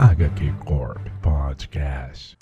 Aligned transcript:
HQ 0.00 0.52
Corp 0.64 1.08
Podcast. 1.22 2.36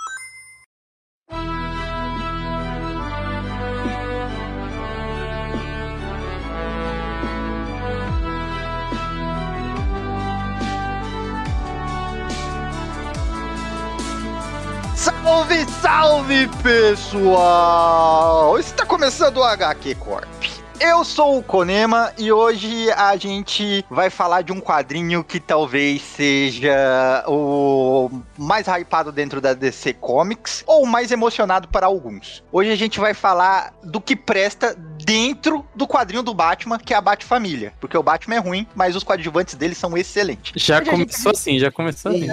Salve, 14.96 15.66
salve, 15.82 16.48
pessoal! 16.62 18.58
Está 18.58 18.86
começando 18.86 19.36
o 19.36 19.44
HQ 19.44 19.94
Corp. 19.96 20.51
Eu 20.84 21.04
sou 21.04 21.38
o 21.38 21.42
Konema 21.44 22.12
e 22.18 22.32
hoje 22.32 22.90
a 22.90 23.16
gente 23.16 23.84
vai 23.88 24.10
falar 24.10 24.42
de 24.42 24.50
um 24.50 24.60
quadrinho 24.60 25.22
que 25.22 25.38
talvez 25.38 26.02
seja 26.02 27.24
o 27.28 28.10
mais 28.36 28.66
hypado 28.66 29.12
dentro 29.12 29.40
da 29.40 29.54
DC 29.54 29.92
Comics 29.92 30.64
ou 30.66 30.82
o 30.82 30.86
mais 30.86 31.12
emocionado 31.12 31.68
para 31.68 31.86
alguns. 31.86 32.42
Hoje 32.50 32.72
a 32.72 32.74
gente 32.74 32.98
vai 32.98 33.14
falar 33.14 33.72
do 33.84 34.00
que 34.00 34.16
presta 34.16 34.74
dentro 34.74 35.64
do 35.72 35.86
quadrinho 35.86 36.22
do 36.22 36.34
Batman, 36.34 36.80
que 36.80 36.92
é 36.92 36.96
a 36.96 37.00
Bat-Família. 37.00 37.72
Porque 37.80 37.96
o 37.96 38.02
Batman 38.02 38.34
é 38.34 38.38
ruim, 38.38 38.66
mas 38.74 38.96
os 38.96 39.04
coadjuvantes 39.04 39.54
dele 39.54 39.76
são 39.76 39.96
excelentes. 39.96 40.60
Já 40.60 40.80
Hoje 40.80 40.90
começou 40.90 41.30
assim, 41.30 41.60
já 41.60 41.70
começou 41.70 42.10
assim. 42.10 42.26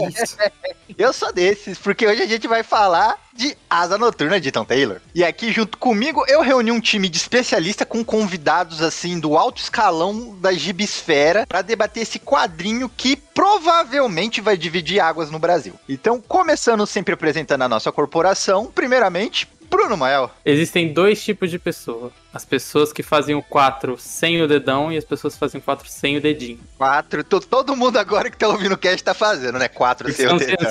Eu 0.97 1.13
sou 1.13 1.31
desses, 1.31 1.77
porque 1.77 2.07
hoje 2.07 2.23
a 2.23 2.27
gente 2.27 2.47
vai 2.47 2.63
falar 2.63 3.15
de 3.39 3.55
Asa 3.69 3.97
Noturna 3.97 4.37
de 4.37 4.51
Tom 4.51 4.65
Taylor. 4.65 4.99
E 5.15 5.23
aqui 5.23 5.53
junto 5.53 5.77
comigo 5.77 6.25
eu 6.27 6.41
reuni 6.41 6.71
um 6.71 6.81
time 6.81 7.07
de 7.07 7.15
especialista 7.15 7.85
com 7.85 8.03
convidados 8.03 8.81
assim 8.81 9.17
do 9.17 9.37
alto 9.37 9.61
escalão 9.61 10.37
da 10.41 10.51
gibisfera 10.51 11.47
para 11.47 11.61
debater 11.61 12.03
esse 12.03 12.19
quadrinho 12.19 12.89
que 12.89 13.15
provavelmente 13.15 14.41
vai 14.41 14.57
dividir 14.57 14.99
águas 14.99 15.31
no 15.31 15.39
Brasil. 15.39 15.73
Então, 15.87 16.19
começando 16.19 16.85
sempre 16.85 17.13
apresentando 17.13 17.61
a 17.61 17.69
nossa 17.69 17.89
corporação, 17.93 18.65
primeiramente 18.65 19.47
Bruno 19.69 19.95
Mael. 19.95 20.29
Existem 20.43 20.91
dois 20.91 21.23
tipos 21.23 21.49
de 21.49 21.57
pessoa. 21.57 22.11
As 22.33 22.45
pessoas 22.45 22.93
que 22.93 23.01
fazem 23.01 23.33
o 23.35 23.41
4 23.41 23.97
sem 23.97 24.41
o 24.41 24.47
dedão 24.47 24.91
e 24.91 24.97
as 24.97 25.03
pessoas 25.03 25.33
que 25.33 25.39
fazem 25.39 25.59
o 25.59 25.63
4 25.63 25.87
sem 25.89 26.17
o 26.17 26.21
dedinho. 26.21 26.59
Quatro, 26.77 27.23
to- 27.23 27.39
todo 27.39 27.75
mundo 27.75 27.97
agora 27.97 28.29
que 28.29 28.37
tá 28.37 28.47
ouvindo 28.47 28.73
o 28.73 28.77
cast 28.77 29.03
tá 29.03 29.15
fazendo, 29.15 29.57
né? 29.57 29.67
Quatro 29.67 30.11
sem 30.13 30.27
o 30.27 30.31
não 30.33 30.37
sei 30.39 30.55
dedão. 30.55 30.69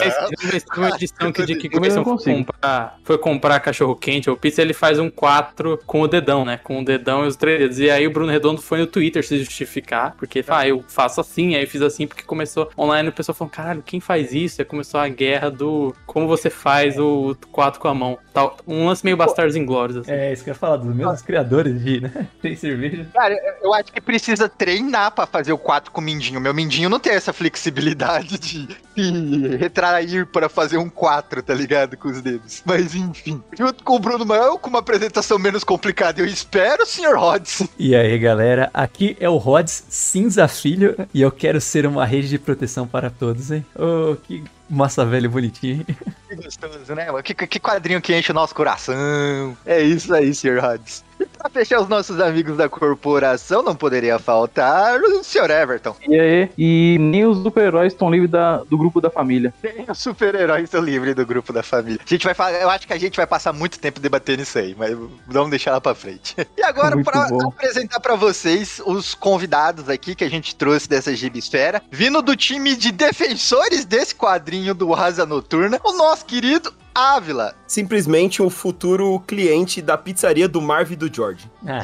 se 0.61 0.67
uma 0.77 0.91
edição 0.91 1.33
que 1.33 1.45
dia 1.45 1.59
que 1.59 1.69
começou 1.69 2.03
a 2.03 2.05
comprar, 2.05 2.99
foi 3.03 3.19
comprar 3.19 3.59
cachorro 3.61 3.97
quente 3.97 4.31
ou 4.31 4.37
pizza, 4.37 4.63
ele 4.63 4.73
faz 4.73 5.01
um 5.01 5.11
4 5.11 5.81
com 5.85 6.03
o 6.03 6.07
dedão, 6.09 6.45
né? 6.45 6.61
Com 6.63 6.81
o 6.81 6.85
dedão 6.85 7.25
e 7.25 7.29
os 7.29 7.35
três 7.35 7.59
dedos. 7.59 7.79
E 7.81 7.91
aí 7.91 8.07
o 8.07 8.11
Bruno 8.13 8.31
Redondo 8.31 8.63
foi 8.63 8.79
no 8.79 8.87
Twitter 8.87 9.27
se 9.27 9.39
justificar, 9.39 10.15
porque 10.17 10.45
ah, 10.47 10.67
eu 10.69 10.85
faço 10.87 11.21
assim, 11.21 11.57
aí 11.57 11.65
eu 11.65 11.69
fiz 11.69 11.83
assim, 11.83 12.07
porque 12.07 12.23
começou 12.23 12.71
online 12.79 13.09
o 13.09 13.13
pessoal 13.13 13.35
falou, 13.35 13.51
caralho, 13.51 13.83
quem 13.83 13.99
faz 13.99 14.33
isso? 14.33 14.61
Aí 14.61 14.65
começou 14.65 15.01
a 15.01 15.09
guerra 15.09 15.51
do 15.51 15.93
como 16.07 16.29
você 16.29 16.51
faz 16.51 16.99
o 16.99 17.37
4 17.51 17.81
com 17.81 17.89
a 17.89 17.95
mão. 17.95 18.17
Tal, 18.33 18.57
um 18.65 18.87
lance 18.87 19.05
meio 19.05 19.17
Bastardos 19.17 19.57
Inglórios, 19.57 19.97
assim. 19.99 20.13
É, 20.13 20.33
isso 20.33 20.45
que 20.45 20.51
eu 20.51 20.53
ia 20.53 20.59
falar, 20.59 20.77
dos 20.77 20.95
mesmos 20.95 21.21
criadores 21.21 21.48
de, 21.49 22.01
né? 22.01 22.29
Tem 22.41 22.55
cerveja. 22.55 23.07
Cara, 23.13 23.35
eu 23.63 23.73
acho 23.75 23.93
que 23.93 24.01
precisa 24.01 24.49
treinar 24.49 25.13
pra 25.13 25.27
fazer 25.27 25.53
o 25.53 25.59
4 25.59 25.91
com 25.91 26.01
o 26.01 26.05
mindinho. 26.05 26.41
Meu 26.41 26.55
mindinho 26.55 26.89
não 26.89 27.01
tem 27.01 27.13
essa 27.13 27.33
flexibilidade 27.33 28.39
de, 28.39 28.69
de 28.95 29.57
retrair 29.57 30.27
pra 30.27 30.49
fazer 30.49 30.79
um 30.79 30.89
4, 30.89 31.43
tá 31.43 31.55
ligado? 31.55 31.97
Com 31.97 32.09
os 32.09 32.21
dedos. 32.21 32.63
Mas 32.65 32.95
enfim. 32.95 33.43
Junto 33.57 33.83
com 33.83 33.97
o 33.97 33.99
Bruno 33.99 34.25
Mael, 34.25 34.59
com 34.59 34.71
uma 34.71 34.79
apresentação 34.81 35.39
menos 35.39 35.65
complicada, 35.65 36.21
eu 36.21 36.27
espero, 36.27 36.87
Sr. 36.87 37.17
Rods. 37.17 37.69
E 37.79 37.95
aí, 37.95 38.19
galera, 38.19 38.71
aqui 38.73 39.17
é 39.21 39.29
o 39.29 39.37
Rods 39.37 39.85
Cinza 39.89 40.47
Filho 40.49 40.97
e 41.13 41.23
eu 41.23 41.31
quero 41.31 41.61
ser 41.61 41.87
uma 41.87 42.05
rede 42.05 42.29
de 42.29 42.39
proteção 42.39 42.87
para 42.87 43.11
todos, 43.11 43.51
hein? 43.51 43.65
Oh, 43.75 44.17
que 44.17 44.45
massa 44.69 45.05
velho 45.05 45.31
bonitinho. 45.31 45.85
Que 46.29 46.37
gostoso, 46.37 46.95
né? 46.95 47.07
Que, 47.23 47.35
que 47.35 47.59
quadrinho 47.59 48.01
que 48.01 48.17
enche 48.17 48.31
o 48.31 48.35
nosso 48.35 48.55
coração. 48.55 49.57
É 49.65 49.81
isso 49.81 50.13
aí, 50.15 50.35
Sr. 50.35 50.61
Rods. 50.61 51.05
E 51.21 51.27
pra 51.39 51.49
fechar 51.51 51.81
os 51.81 51.89
nossos 51.89 52.21
amigos 52.21 52.57
da 52.57 52.69
corporação, 52.69 53.63
não 53.63 53.75
poderia 53.75 54.19
faltar 54.19 54.99
o 55.01 55.23
Sr. 55.25 55.51
Everton. 55.51 55.95
E 56.09 56.19
aí? 56.19 56.51
E 56.59 56.97
nem 57.01 57.25
os 57.27 57.39
super-heróis 57.43 57.93
estão 57.93 58.11
livres 58.11 58.31
da- 58.31 58.59
do 58.65 58.77
grupo 58.79 59.01
da 59.01 59.11
família. 59.11 59.53
Nem 59.63 59.87
os 59.89 59.99
super-heróis 59.99 60.65
estão 60.65 60.81
livres 60.83 61.15
do 61.15 61.25
grupo 61.27 61.53
da 61.53 61.63
família. 61.63 62.01
A 62.05 62.09
gente 62.09 62.25
vai 62.25 62.35
falar, 62.35 62.53
eu 62.61 62.71
acho 62.71 62.87
que 62.87 62.93
a 62.93 62.99
gente 62.99 63.17
vai 63.17 63.27
passar 63.27 63.53
muito 63.53 63.79
tempo 63.79 64.01
debatendo 64.01 64.43
isso 64.43 64.59
aí, 64.59 64.75
mas 64.79 64.97
vamos 65.27 65.51
deixar 65.51 65.73
lá 65.73 65.81
pra 65.81 65.95
frente. 65.95 66.37
E 66.59 66.63
agora, 66.63 66.97
Muito 66.97 67.11
pra 67.11 67.29
bom. 67.29 67.49
apresentar 67.49 68.01
pra 68.01 68.17
vocês 68.17 68.83
os 68.85 69.15
convidados 69.15 69.89
aqui 69.89 70.15
que 70.15 70.25
a 70.25 70.29
gente 70.31 70.57
trouxe 70.57 70.89
dessa 70.89 71.15
gibisfera, 71.15 71.81
vindo 71.91 72.21
do 72.21 72.35
time 72.37 72.75
de 72.77 72.91
defensores 72.91 73.85
desse 73.85 74.15
quadrinho 74.15 74.75
do 74.75 74.93
Asa 74.95 75.25
Noturna, 75.25 75.81
o 75.85 75.93
nosso 75.93 76.25
querido 76.27 76.73
Ávila. 76.99 77.55
simplesmente 77.67 78.43
um 78.43 78.51
futuro 78.51 79.21
cliente 79.27 79.81
da 79.81 79.97
pizzaria 79.97 80.49
do 80.49 80.61
Marv 80.61 80.93
e 80.93 80.97
do 80.97 81.13
George. 81.13 81.51
Ah, 81.67 81.83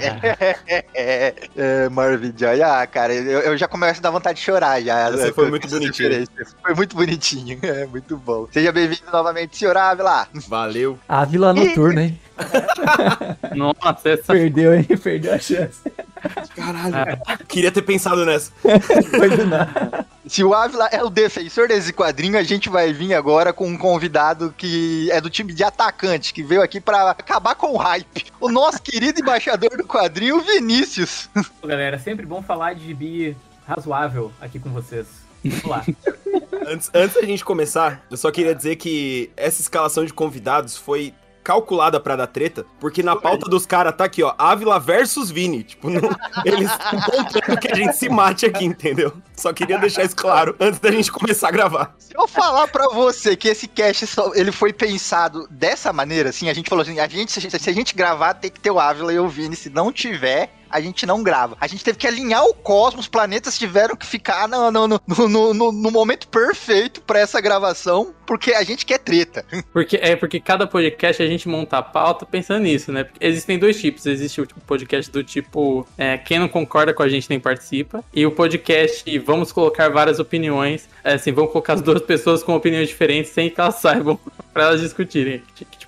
É, 0.94 1.34
é, 1.56 1.88
Marvin 1.88 2.32
Joy. 2.36 2.62
Ah, 2.62 2.86
cara, 2.86 3.12
eu, 3.14 3.40
eu 3.40 3.56
já 3.56 3.68
começo 3.68 4.00
a 4.00 4.02
dar 4.02 4.10
vontade 4.10 4.38
de 4.38 4.44
chorar 4.44 4.80
já. 4.82 5.08
Essa 5.10 5.32
foi 5.32 5.48
muito 5.50 5.66
referências. 5.78 6.56
Foi 6.62 6.74
muito 6.74 6.96
bonitinho, 6.96 7.58
é 7.62 7.86
muito 7.86 8.16
bom. 8.16 8.46
Seja 8.50 8.72
bem-vindo 8.72 9.02
novamente, 9.12 9.56
senhor 9.56 9.76
Ávila. 9.76 10.26
Valeu. 10.48 10.98
a 11.08 11.24
Vila 11.24 11.52
Noturna, 11.52 12.02
hein? 12.02 12.20
Nossa, 13.54 14.08
essa 14.10 14.32
Perdeu, 14.32 14.74
hein? 14.74 14.84
Perdeu 15.02 15.34
a 15.34 15.38
chance. 15.38 15.80
Caralho. 16.54 17.18
Queria 17.48 17.70
ter 17.72 17.82
pensado 17.82 18.24
nessa. 18.24 18.52
Se 20.26 20.42
o 20.42 20.54
Ávila 20.54 20.88
é 20.90 21.02
o 21.02 21.10
defensor 21.10 21.68
desse 21.68 21.92
quadrinho, 21.92 22.38
a 22.38 22.42
gente 22.42 22.68
vai 22.68 22.92
vir 22.92 23.14
agora 23.14 23.52
com 23.52 23.66
um 23.68 23.76
convidado 23.76 24.54
que 24.56 25.10
é 25.10 25.20
do 25.20 25.28
time 25.28 25.52
de 25.52 25.62
atacante, 25.62 26.32
que 26.32 26.42
veio 26.42 26.62
aqui 26.62 26.80
pra 26.80 27.10
acabar 27.10 27.54
com 27.54 27.72
o 27.72 27.76
hype. 27.76 28.26
O 28.40 28.50
nosso 28.50 28.80
querido 28.80 29.20
embaixador 29.20 29.76
do 29.76 29.84
quadrinho, 29.84 30.40
Vinícius. 30.40 31.28
Galera, 31.62 31.98
sempre 31.98 32.24
bom 32.24 32.42
falar 32.42 32.74
de 32.74 32.86
gibi 32.86 33.36
razoável 33.66 34.32
aqui 34.40 34.58
com 34.58 34.70
vocês. 34.70 35.06
Vamos 35.44 35.64
lá. 35.64 35.84
Antes, 36.66 36.90
antes 36.94 37.14
da 37.14 37.26
gente 37.26 37.44
começar, 37.44 38.02
eu 38.10 38.16
só 38.16 38.30
queria 38.30 38.54
dizer 38.54 38.76
que 38.76 39.30
essa 39.36 39.60
escalação 39.60 40.04
de 40.04 40.12
convidados 40.12 40.76
foi 40.76 41.12
calculada 41.44 42.00
pra 42.00 42.16
dar 42.16 42.26
treta, 42.26 42.64
porque 42.80 43.02
na 43.02 43.14
pauta 43.14 43.48
dos 43.48 43.66
caras 43.66 43.94
tá 43.94 44.04
aqui, 44.04 44.22
ó, 44.22 44.34
Ávila 44.38 44.80
versus 44.80 45.30
Vini. 45.30 45.62
Tipo, 45.62 45.90
não- 45.90 46.00
eles 46.44 46.70
contando 47.10 47.60
que 47.60 47.70
a 47.70 47.74
gente 47.76 47.92
se 47.96 48.08
mate 48.08 48.46
aqui, 48.46 48.64
entendeu? 48.64 49.12
Só 49.36 49.52
queria 49.52 49.78
deixar 49.78 50.04
isso 50.04 50.16
claro 50.16 50.56
antes 50.58 50.80
da 50.80 50.90
gente 50.90 51.12
começar 51.12 51.48
a 51.48 51.50
gravar. 51.50 51.94
Se 51.98 52.12
eu 52.16 52.26
falar 52.26 52.66
pra 52.68 52.88
você 52.88 53.36
que 53.36 53.48
esse 53.48 53.68
cast 53.68 54.06
só- 54.06 54.32
ele 54.34 54.50
foi 54.50 54.72
pensado 54.72 55.46
dessa 55.50 55.92
maneira, 55.92 56.30
assim, 56.30 56.48
a 56.48 56.54
gente 56.54 56.68
falou 56.70 56.82
assim, 56.82 56.98
a 56.98 57.06
gente, 57.06 57.30
se, 57.32 57.50
se 57.58 57.70
a 57.70 57.72
gente 57.74 57.94
gravar, 57.94 58.34
tem 58.34 58.50
que 58.50 58.58
ter 58.60 58.70
o 58.70 58.80
Ávila 58.80 59.12
e 59.12 59.18
o 59.18 59.28
Vini. 59.28 59.54
Se 59.54 59.68
não 59.68 59.92
tiver, 59.92 60.50
a 60.74 60.80
gente 60.80 61.06
não 61.06 61.22
grava. 61.22 61.56
A 61.60 61.68
gente 61.68 61.84
teve 61.84 61.96
que 61.96 62.06
alinhar 62.06 62.44
o 62.44 62.52
cosmos, 62.52 63.04
os 63.04 63.08
planetas 63.08 63.56
tiveram 63.56 63.94
que 63.94 64.04
ficar 64.04 64.48
no, 64.48 64.72
no, 64.72 64.88
no, 64.88 65.54
no, 65.54 65.72
no- 65.72 65.90
momento 65.92 66.26
perfeito 66.26 67.00
pra 67.02 67.20
essa 67.20 67.40
gravação, 67.40 68.12
porque 68.26 68.52
a 68.52 68.64
gente 68.64 68.84
quer 68.84 68.98
treta. 68.98 69.44
Porque, 69.72 69.96
é 70.00 70.16
porque 70.16 70.40
cada 70.40 70.66
podcast 70.66 71.22
a 71.22 71.26
gente 71.26 71.48
monta 71.48 71.78
a 71.78 71.82
pauta 71.82 72.24
pensando 72.24 72.62
nisso, 72.62 72.90
né? 72.90 73.04
Porque 73.04 73.24
existem 73.24 73.58
dois 73.58 73.80
tipos. 73.80 74.06
Existe 74.06 74.40
o 74.40 74.46
podcast 74.66 75.10
do 75.10 75.22
tipo 75.22 75.86
é, 75.98 76.16
quem 76.16 76.38
não 76.38 76.48
concorda 76.48 76.92
com 76.94 77.02
a 77.02 77.08
gente 77.08 77.28
nem 77.28 77.38
participa. 77.38 78.02
E 78.12 78.24
o 78.26 78.32
podcast 78.32 79.18
vamos 79.18 79.52
colocar 79.52 79.88
várias 79.90 80.18
opiniões. 80.18 80.88
É, 81.02 81.14
assim, 81.14 81.32
vamos 81.32 81.52
colocar 81.52 81.74
as 81.74 81.82
duas 81.82 82.02
pessoas 82.02 82.42
com 82.42 82.54
opiniões 82.54 82.88
diferentes 82.88 83.32
sem 83.32 83.50
que 83.50 83.60
elas 83.60 83.76
saibam 83.80 84.18
pra 84.52 84.64
elas 84.64 84.80
discutirem. 84.80 85.42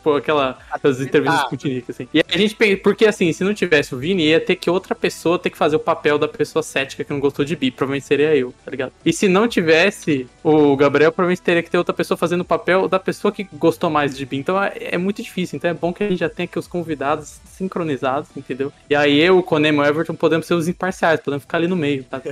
Tipo 0.06 0.14
aquela, 0.14 0.58
aquelas 0.70 1.00
entrevistas 1.00 1.42
com 1.44 1.54
o 1.56 1.58
Tinico, 1.58 1.90
assim. 1.90 2.06
E 2.14 2.20
a 2.20 2.38
gente 2.38 2.54
pensa, 2.54 2.80
porque 2.82 3.06
assim, 3.06 3.32
se 3.32 3.42
não 3.42 3.52
tivesse 3.52 3.92
o 3.92 3.98
Vini, 3.98 4.26
ia 4.28 4.40
ter 4.40 4.54
que 4.54 4.70
outra 4.70 4.94
pessoa 4.94 5.36
ter 5.36 5.50
que 5.50 5.58
fazer 5.58 5.74
o 5.74 5.80
papel 5.80 6.16
da 6.16 6.28
pessoa 6.28 6.62
cética 6.62 7.02
que 7.02 7.12
não 7.12 7.18
gostou 7.18 7.44
de 7.44 7.56
bi. 7.56 7.72
Provavelmente 7.72 8.06
seria 8.06 8.36
eu, 8.36 8.54
tá 8.64 8.70
ligado? 8.70 8.92
E 9.04 9.12
se 9.12 9.26
não 9.26 9.48
tivesse 9.48 10.28
o 10.44 10.76
Gabriel, 10.76 11.10
provavelmente 11.10 11.42
teria 11.42 11.62
que 11.62 11.70
ter 11.70 11.78
outra 11.78 11.92
pessoa 11.92 12.16
fazendo 12.16 12.42
o 12.42 12.44
papel 12.44 12.86
da 12.86 13.00
pessoa 13.00 13.32
que 13.32 13.48
gostou 13.54 13.90
mais 13.90 14.16
de 14.16 14.24
bi. 14.24 14.36
Então 14.36 14.62
é, 14.62 14.72
é 14.76 14.98
muito 14.98 15.20
difícil. 15.20 15.56
Então 15.56 15.70
é 15.70 15.74
bom 15.74 15.92
que 15.92 16.04
a 16.04 16.08
gente 16.08 16.20
já 16.20 16.28
tenha 16.28 16.44
aqui 16.44 16.58
os 16.58 16.68
convidados 16.68 17.40
sincronizados, 17.56 18.28
entendeu? 18.36 18.72
E 18.88 18.94
aí 18.94 19.18
eu, 19.18 19.38
o 19.38 19.42
Conemo 19.42 19.82
e 19.82 19.86
o 19.86 19.88
Everton 19.88 20.14
podemos 20.14 20.46
ser 20.46 20.54
os 20.54 20.68
imparciais, 20.68 21.18
podemos 21.20 21.42
ficar 21.42 21.58
ali 21.58 21.66
no 21.66 21.74
meio, 21.76 22.04
tá? 22.04 22.22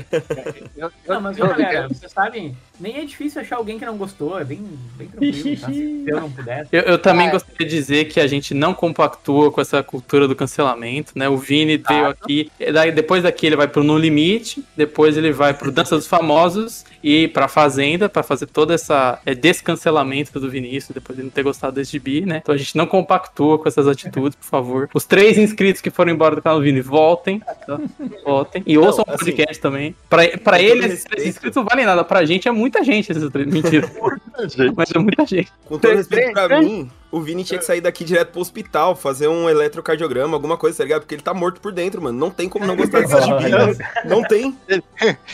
Não, 1.08 1.20
mas 1.20 1.40
ó, 1.40 1.48
galera, 1.48 1.88
vocês 1.88 2.12
sabem, 2.12 2.56
nem 2.78 2.98
é 2.98 3.04
difícil 3.04 3.40
achar 3.40 3.56
alguém 3.56 3.78
que 3.78 3.87
não 3.87 3.96
gostou, 3.96 4.38
é 4.38 4.44
bem, 4.44 4.60
bem 4.96 5.08
tranquilo, 5.08 5.60
tá? 5.60 5.69
Se 5.72 6.04
eu 6.06 6.20
não 6.20 6.31
pudesse. 6.31 6.69
Eu, 6.70 6.82
eu 6.82 6.98
também 6.98 7.28
Ah, 7.28 7.32
gostaria 7.32 7.63
de 7.64 7.70
dizer 7.70 8.05
que 8.06 8.20
a 8.20 8.26
gente 8.26 8.55
não 8.55 8.75
compactua 8.75 9.50
com 9.50 9.61
essa 9.61 9.82
cultura 9.82 10.28
do 10.28 10.37
cancelamento, 10.37 11.12
né? 11.16 11.28
O 11.28 11.37
Vini 11.37 11.76
veio 11.76 12.06
aqui, 12.06 12.50
daí, 12.72 12.93
depois 12.93 13.22
daqui 13.22 13.46
ele 13.46 13.56
vai 13.56 13.69
pro 13.69 13.82
No 13.82 13.99
Limite, 13.99 14.64
depois 14.76 15.16
ele 15.16 15.32
vai 15.32 15.55
pro 15.55 15.72
Dança 15.72 15.96
dos 15.96 16.06
Famosos 16.06 16.84
e 17.06 17.28
pra 17.28 17.48
Fazenda, 17.48 18.08
pra 18.08 18.22
fazer 18.22 18.46
todo 18.46 18.72
essa 18.72 19.20
é, 19.26 19.34
descancelamento 19.34 20.40
do 20.40 20.48
Vinícius, 20.48 20.94
depois 20.94 21.18
de 21.18 21.22
não 21.22 21.28
ter 21.28 21.42
gostado 21.42 21.74
desse 21.74 21.92
gibi, 21.92 22.24
né? 22.24 22.38
Então 22.42 22.54
a 22.54 22.56
gente 22.56 22.74
não 22.78 22.86
compactua 22.86 23.58
com 23.58 23.68
essas 23.68 23.86
atitudes, 23.86 24.34
por 24.34 24.46
favor. 24.46 24.88
Os 24.94 25.04
três 25.04 25.36
inscritos 25.36 25.82
que 25.82 25.90
foram 25.90 26.10
embora 26.10 26.34
do 26.34 26.40
canal 26.40 26.58
do 26.58 26.64
Vini, 26.64 26.80
voltem, 26.80 27.40
tá? 27.40 27.78
Voltem. 28.24 28.62
E 28.64 28.78
ouçam 28.78 29.04
o 29.06 29.10
assim, 29.10 29.26
podcast 29.26 29.60
também. 29.60 29.94
Pra, 30.08 30.26
pra 30.38 30.56
com 30.56 30.64
ele, 30.64 30.80
todo 30.80 30.92
esses 30.92 31.04
três 31.04 31.26
inscritos 31.28 31.56
não 31.56 31.64
valem 31.64 31.84
nada. 31.84 32.02
Pra 32.02 32.24
gente 32.24 32.48
é 32.48 32.50
muita 32.50 32.82
gente 32.82 33.12
esses 33.12 33.30
três. 33.30 33.48
Mentira. 33.48 33.86
Mas 34.74 34.90
é 34.90 34.98
muita 34.98 35.26
gente. 35.26 35.52
Com 35.66 35.78
todo 35.78 35.94
respeito 35.94 36.32
pra 36.32 36.58
mim, 36.60 36.90
o 37.14 37.20
Vini 37.20 37.44
tinha 37.44 37.58
que 37.58 37.64
sair 37.64 37.80
daqui 37.80 38.02
direto 38.02 38.32
pro 38.32 38.40
hospital, 38.40 38.96
fazer 38.96 39.28
um 39.28 39.48
eletrocardiograma, 39.48 40.34
alguma 40.34 40.56
coisa, 40.56 40.78
tá 40.78 40.82
ligado? 40.82 41.02
Porque 41.02 41.14
ele 41.14 41.22
tá 41.22 41.32
morto 41.32 41.60
por 41.60 41.70
dentro, 41.70 42.02
mano. 42.02 42.18
Não 42.18 42.28
tem 42.28 42.48
como 42.48 42.66
não 42.66 42.74
gostar 42.74 43.02
desse 43.02 43.20
gibi. 43.20 43.54
Olha. 43.54 43.76
Não 44.04 44.22
tem. 44.22 44.56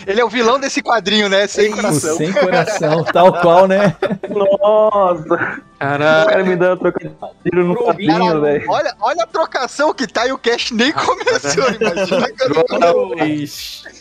Ele 0.07 0.21
é 0.21 0.25
o 0.25 0.29
vilão 0.29 0.61
desse 0.61 0.83
quadrinho, 0.83 1.29
né? 1.29 1.47
Sem 1.61 1.73
O 1.73 1.77
coração. 1.77 2.17
sem 2.17 2.33
coração, 2.33 3.05
tal 3.05 3.33
qual, 3.41 3.67
né? 3.69 3.97
Nossa, 4.29 5.35
o 5.35 5.79
Cara, 5.79 6.43
me 6.45 6.57
dando 6.57 6.79
trocadilho 6.79 7.65
no 7.65 7.75
Caralho, 7.77 8.41
velho. 8.43 8.71
olha, 8.71 8.95
olha 9.01 9.23
a 9.23 9.27
trocação 9.27 9.95
que 9.95 10.07
tá 10.07 10.27
e 10.27 10.33
o 10.33 10.39
cast 10.39 10.75
nem 10.75 10.93
começou, 10.93 11.65
imagina. 11.81 12.27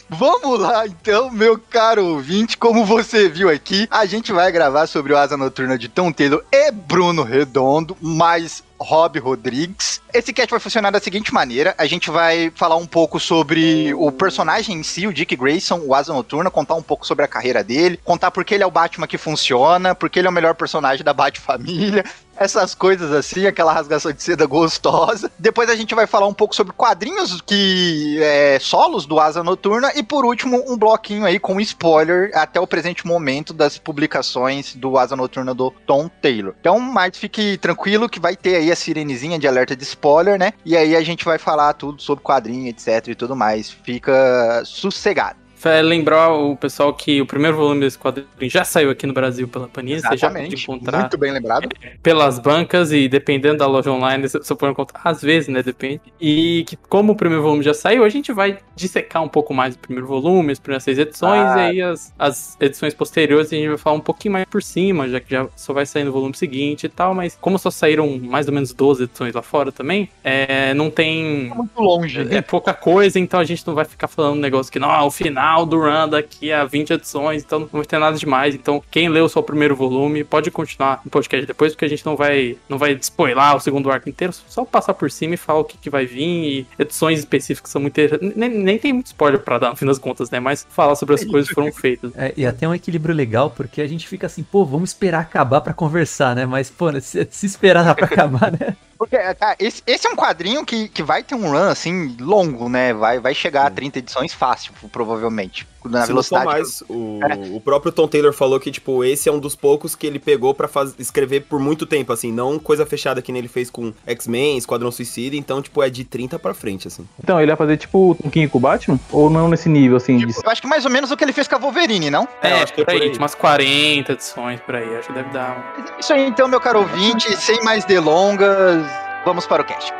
Vamos 0.09 0.59
lá, 0.59 0.87
então, 0.87 1.29
meu 1.29 1.57
caro 1.69 2.03
ouvinte. 2.05 2.57
Como 2.57 2.83
você 2.85 3.29
viu 3.29 3.49
aqui, 3.49 3.87
a 3.91 4.05
gente 4.05 4.31
vai 4.33 4.51
gravar 4.51 4.87
sobre 4.87 5.13
o 5.13 5.17
Asa 5.17 5.37
Noturna 5.37 5.77
de 5.77 5.87
Tom 5.87 6.11
Taylor 6.11 6.43
e 6.51 6.71
Bruno 6.71 7.23
Redondo, 7.23 7.95
mais 8.01 8.63
Rob 8.79 9.19
Rodrigues. 9.19 10.01
Esse 10.13 10.33
cast 10.33 10.49
vai 10.49 10.59
funcionar 10.59 10.91
da 10.91 10.99
seguinte 10.99 11.33
maneira: 11.33 11.75
a 11.77 11.85
gente 11.85 12.09
vai 12.09 12.51
falar 12.55 12.77
um 12.77 12.87
pouco 12.87 13.19
sobre 13.19 13.93
o 13.93 14.11
personagem 14.11 14.77
em 14.77 14.83
si, 14.83 15.05
o 15.05 15.13
Dick 15.13 15.35
Grayson, 15.35 15.81
o 15.85 15.93
Asa 15.93 16.13
Noturna, 16.13 16.49
contar 16.49 16.75
um 16.75 16.81
pouco 16.81 17.05
sobre 17.05 17.25
a 17.25 17.27
carreira 17.27 17.63
dele, 17.63 17.99
contar 18.03 18.31
por 18.31 18.43
que 18.43 18.55
ele 18.55 18.63
é 18.63 18.67
o 18.67 18.71
Batman 18.71 19.07
que 19.07 19.17
funciona, 19.17 19.93
por 19.93 20.09
que 20.09 20.19
ele 20.19 20.27
é 20.27 20.31
o 20.31 20.33
melhor 20.33 20.55
personagem 20.55 21.03
da 21.03 21.13
Bat-família, 21.13 22.03
essas 22.39 22.73
coisas 22.73 23.11
assim, 23.11 23.45
aquela 23.45 23.73
rasgação 23.73 24.11
de 24.11 24.23
seda 24.23 24.45
gostosa. 24.45 25.29
Depois 25.37 25.69
a 25.69 25.75
gente 25.75 25.93
vai 25.93 26.07
falar 26.07 26.27
um 26.27 26.33
pouco 26.33 26.55
sobre 26.55 26.73
quadrinhos 26.73 27.41
que 27.41 28.17
é, 28.21 28.57
solos 28.59 29.05
do 29.05 29.19
Asa 29.19 29.43
Noturna 29.43 29.91
e 29.95 30.01
por 30.01 30.25
último 30.25 30.63
um 30.67 30.77
bloquinho 30.77 31.25
aí 31.25 31.37
com 31.37 31.59
spoiler 31.59 32.31
até 32.33 32.59
o 32.59 32.67
presente 32.67 33.05
momento 33.05 33.53
das 33.53 33.77
publicações 33.77 34.73
do 34.73 34.97
Asa 34.97 35.15
Noturna 35.15 35.53
do 35.53 35.71
Tom 35.85 36.09
Taylor. 36.21 36.55
Então, 36.59 36.79
mas 36.79 37.17
fique 37.17 37.57
tranquilo 37.57 38.09
que 38.09 38.19
vai 38.19 38.35
ter 38.35 38.55
aí 38.55 38.71
a 38.71 38.75
sirenezinha 38.75 39.37
de 39.37 39.47
alerta 39.47 39.75
de 39.75 39.83
spoiler, 39.83 40.39
né? 40.39 40.53
E 40.63 40.77
aí 40.77 40.95
a 40.95 41.01
gente 41.01 41.25
vai 41.25 41.37
falar 41.37 41.73
tudo 41.73 42.01
sobre 42.01 42.23
quadrinho, 42.23 42.67
etc 42.67 43.07
e 43.09 43.15
tudo 43.15 43.35
mais. 43.35 43.69
Fica 43.69 44.63
sossegado. 44.65 45.38
Vai 45.61 45.81
lembrar 45.81 46.31
o 46.33 46.55
pessoal 46.55 46.93
que 46.93 47.21
o 47.21 47.25
primeiro 47.25 47.57
volume 47.57 47.81
desse 47.81 47.97
quadrinho 47.97 48.27
já 48.43 48.63
saiu 48.63 48.89
aqui 48.89 49.05
no 49.05 49.11
Brasil 49.13 49.47
pela 49.47 49.67
Panini. 49.67 49.99
Você 49.99 50.15
já 50.15 50.29
pode 50.31 50.55
encontrar 50.55 50.99
Muito 51.01 51.17
bem 51.17 51.31
lembrado. 51.33 51.67
pelas 52.01 52.39
bancas 52.39 52.93
e 52.93 53.09
dependendo 53.09 53.57
da 53.57 53.67
loja 53.67 53.91
online, 53.91 54.25
você 54.27 54.55
pode 54.55 54.71
encontrar. 54.71 55.01
Às 55.03 55.21
vezes, 55.21 55.49
né? 55.49 55.61
Depende. 55.61 56.01
E 56.19 56.63
que, 56.65 56.77
como 56.77 57.11
o 57.11 57.15
primeiro 57.15 57.43
volume 57.43 57.61
já 57.61 57.73
saiu, 57.73 58.05
a 58.05 58.09
gente 58.09 58.31
vai 58.31 58.57
dissecar 58.75 59.21
um 59.21 59.27
pouco 59.27 59.53
mais 59.53 59.75
o 59.75 59.79
primeiro 59.79 60.07
volume, 60.07 60.53
as 60.53 60.59
primeiras 60.59 60.83
seis 60.83 60.97
edições, 60.97 61.41
Ah. 61.45 61.57
e 61.57 61.69
aí 61.69 61.81
as, 61.81 62.13
as 62.17 62.55
edições 62.61 62.93
posteriores 62.93 63.51
a 63.51 63.55
gente 63.55 63.67
vai 63.67 63.77
falar 63.77 63.97
um 63.97 64.01
pouquinho 64.01 64.33
mais 64.33 64.45
por 64.45 64.63
cima, 64.63 65.09
já 65.09 65.19
que 65.19 65.29
já 65.31 65.45
só 65.57 65.73
vai 65.73 65.85
sair 65.85 66.05
no 66.05 66.11
volume 66.13 66.35
seguinte 66.37 66.85
e 66.85 66.89
tal. 66.89 67.13
Mas 67.13 67.37
como 67.39 67.59
só 67.59 67.69
saíram 67.69 68.17
mais 68.17 68.47
ou 68.47 68.53
menos 68.53 68.71
12 68.73 69.03
edições 69.03 69.33
lá 69.35 69.41
fora 69.41 69.71
também, 69.73 70.09
é, 70.23 70.73
não 70.73 70.89
tem. 70.89 71.49
Muito 71.53 71.81
longe. 71.81 72.21
É 72.33 72.41
pouca 72.41 72.73
coisa, 72.73 73.19
então 73.19 73.41
a 73.41 73.43
gente 73.43 73.67
não 73.67 73.75
vai 73.75 73.83
ficar 73.83 74.07
falando 74.07 74.37
um 74.37 74.41
negócio 74.41 74.71
que, 74.71 74.79
não, 74.79 75.05
o 75.05 75.11
final 75.11 75.48
do 75.65 75.79
run 75.79 76.07
daqui 76.09 76.51
a 76.51 76.65
20 76.65 76.93
edições, 76.93 77.43
então 77.43 77.59
não 77.59 77.67
vai 77.71 77.85
ter 77.85 77.99
nada 77.99 78.17
demais. 78.17 78.55
Então, 78.55 78.81
quem 78.89 79.09
leu 79.09 79.27
só 79.27 79.39
o 79.39 79.43
primeiro 79.43 79.75
volume 79.75 80.23
pode 80.23 80.51
continuar 80.51 81.01
no 81.03 81.11
podcast 81.11 81.45
depois, 81.45 81.73
porque 81.73 81.85
a 81.85 81.89
gente 81.89 82.05
não 82.05 82.15
vai, 82.15 82.57
não 82.67 82.77
vai 82.77 82.93
spoiler 82.93 83.55
o 83.55 83.59
segundo 83.59 83.91
arco 83.91 84.09
inteiro, 84.09 84.33
só 84.33 84.65
passar 84.65 84.93
por 84.93 85.09
cima 85.09 85.33
e 85.33 85.37
falar 85.37 85.59
o 85.59 85.63
que, 85.63 85.77
que 85.77 85.89
vai 85.89 86.05
vir. 86.05 86.19
E 86.19 86.67
edições 86.77 87.19
específicas 87.19 87.71
são 87.71 87.81
muito. 87.81 87.93
interessantes. 87.99 88.35
Nem, 88.35 88.49
nem 88.49 88.77
tem 88.77 88.93
muito 88.93 89.07
spoiler 89.07 89.39
pra 89.39 89.57
dar, 89.57 89.69
no 89.69 89.75
fim 89.75 89.85
das 89.85 89.99
contas, 89.99 90.29
né? 90.29 90.39
Mas 90.39 90.65
falar 90.69 90.95
sobre 90.95 91.15
as 91.15 91.23
coisas 91.23 91.49
que 91.49 91.55
foram 91.55 91.71
feitas. 91.71 92.11
É, 92.15 92.33
e 92.35 92.45
até 92.45 92.67
um 92.67 92.73
equilíbrio 92.73 93.15
legal, 93.15 93.49
porque 93.49 93.81
a 93.81 93.87
gente 93.87 94.07
fica 94.07 94.27
assim, 94.27 94.43
pô, 94.43 94.65
vamos 94.65 94.91
esperar 94.91 95.21
acabar 95.21 95.61
pra 95.61 95.73
conversar, 95.73 96.35
né? 96.35 96.45
Mas, 96.45 96.69
pô, 96.69 96.91
se, 96.99 97.27
se 97.29 97.45
esperar 97.45 97.95
pra 97.95 98.05
acabar, 98.05 98.51
né? 98.51 98.75
Porque, 98.99 99.17
tá, 99.35 99.55
esse, 99.57 99.81
esse 99.87 100.05
é 100.05 100.09
um 100.09 100.15
quadrinho 100.15 100.65
que, 100.65 100.89
que 100.89 101.01
vai 101.01 101.23
ter 101.23 101.33
um 101.33 101.49
run, 101.49 101.69
assim, 101.69 102.17
longo, 102.19 102.67
né? 102.67 102.93
Vai, 102.93 103.17
vai 103.17 103.33
chegar 103.33 103.65
a 103.65 103.71
30 103.71 103.99
edições 103.99 104.33
fácil, 104.33 104.73
provavelmente. 104.91 105.65
Na 105.85 106.01
Se 106.01 106.07
velocidade. 106.07 106.45
mais, 106.45 106.81
o, 106.89 107.19
o 107.55 107.61
próprio 107.61 107.91
Tom 107.91 108.07
Taylor 108.07 108.33
falou 108.33 108.59
que, 108.59 108.69
tipo, 108.71 109.03
esse 109.03 109.29
é 109.29 109.31
um 109.31 109.39
dos 109.39 109.55
poucos 109.55 109.95
que 109.95 110.05
ele 110.05 110.19
pegou 110.19 110.53
pra 110.53 110.67
faz- 110.67 110.93
escrever 110.99 111.41
por 111.41 111.59
muito 111.59 111.85
tempo, 111.85 112.11
assim, 112.11 112.31
não 112.31 112.59
coisa 112.59 112.85
fechada 112.85 113.21
que 113.21 113.31
nem 113.31 113.39
ele 113.39 113.47
fez 113.47 113.69
com 113.69 113.93
X-Men, 114.05 114.57
Esquadrão 114.57 114.91
Suicida, 114.91 115.35
então, 115.35 115.61
tipo, 115.61 115.81
é 115.81 115.89
de 115.89 116.03
30 116.03 116.37
pra 116.37 116.53
frente, 116.53 116.87
assim. 116.87 117.07
Então, 117.23 117.39
ele 117.39 117.47
vai 117.47 117.55
fazer 117.55 117.77
tipo 117.77 118.17
um 118.23 118.29
King 118.29 118.47
com 118.49 118.57
o 118.57 118.61
Batman? 118.61 118.99
Ou 119.11 119.29
não 119.29 119.47
nesse 119.47 119.69
nível, 119.69 119.97
assim? 119.97 120.17
De... 120.17 120.25
Eu 120.25 120.49
acho 120.51 120.61
que 120.61 120.67
mais 120.67 120.83
ou 120.85 120.91
menos 120.91 121.11
o 121.11 121.17
que 121.17 121.23
ele 121.23 121.33
fez 121.33 121.47
com 121.47 121.55
a 121.55 121.59
Wolverine, 121.59 122.09
não? 122.09 122.27
É, 122.41 122.49
É, 122.49 122.63
acho 122.63 122.73
que 122.73 122.81
é 122.81 122.85
por 122.85 122.91
aí, 122.93 122.99
por 122.99 123.11
aí. 123.11 123.17
umas 123.17 123.35
40 123.35 124.11
edições 124.13 124.59
por 124.61 124.75
aí, 124.75 124.95
acho 124.97 125.07
que 125.07 125.13
deve 125.13 125.29
dar. 125.29 125.75
um- 125.77 125.99
Isso 125.99 126.11
aí, 126.13 126.25
então, 126.27 126.47
meu 126.47 126.59
caro 126.59 126.79
ouvinte, 126.79 127.35
sem 127.37 127.63
mais 127.63 127.85
delongas, 127.85 128.85
vamos 129.25 129.45
para 129.47 129.61
o 129.61 129.65
cast. 129.65 129.93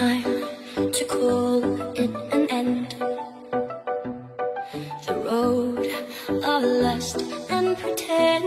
Time 0.00 0.24
to 0.92 1.04
call 1.04 1.62
it 1.94 2.10
an 2.32 2.46
end. 2.48 2.88
The 5.06 5.14
road 5.28 5.84
of 6.42 6.62
lust 6.62 7.20
and 7.50 7.76
pretend. 7.76 8.46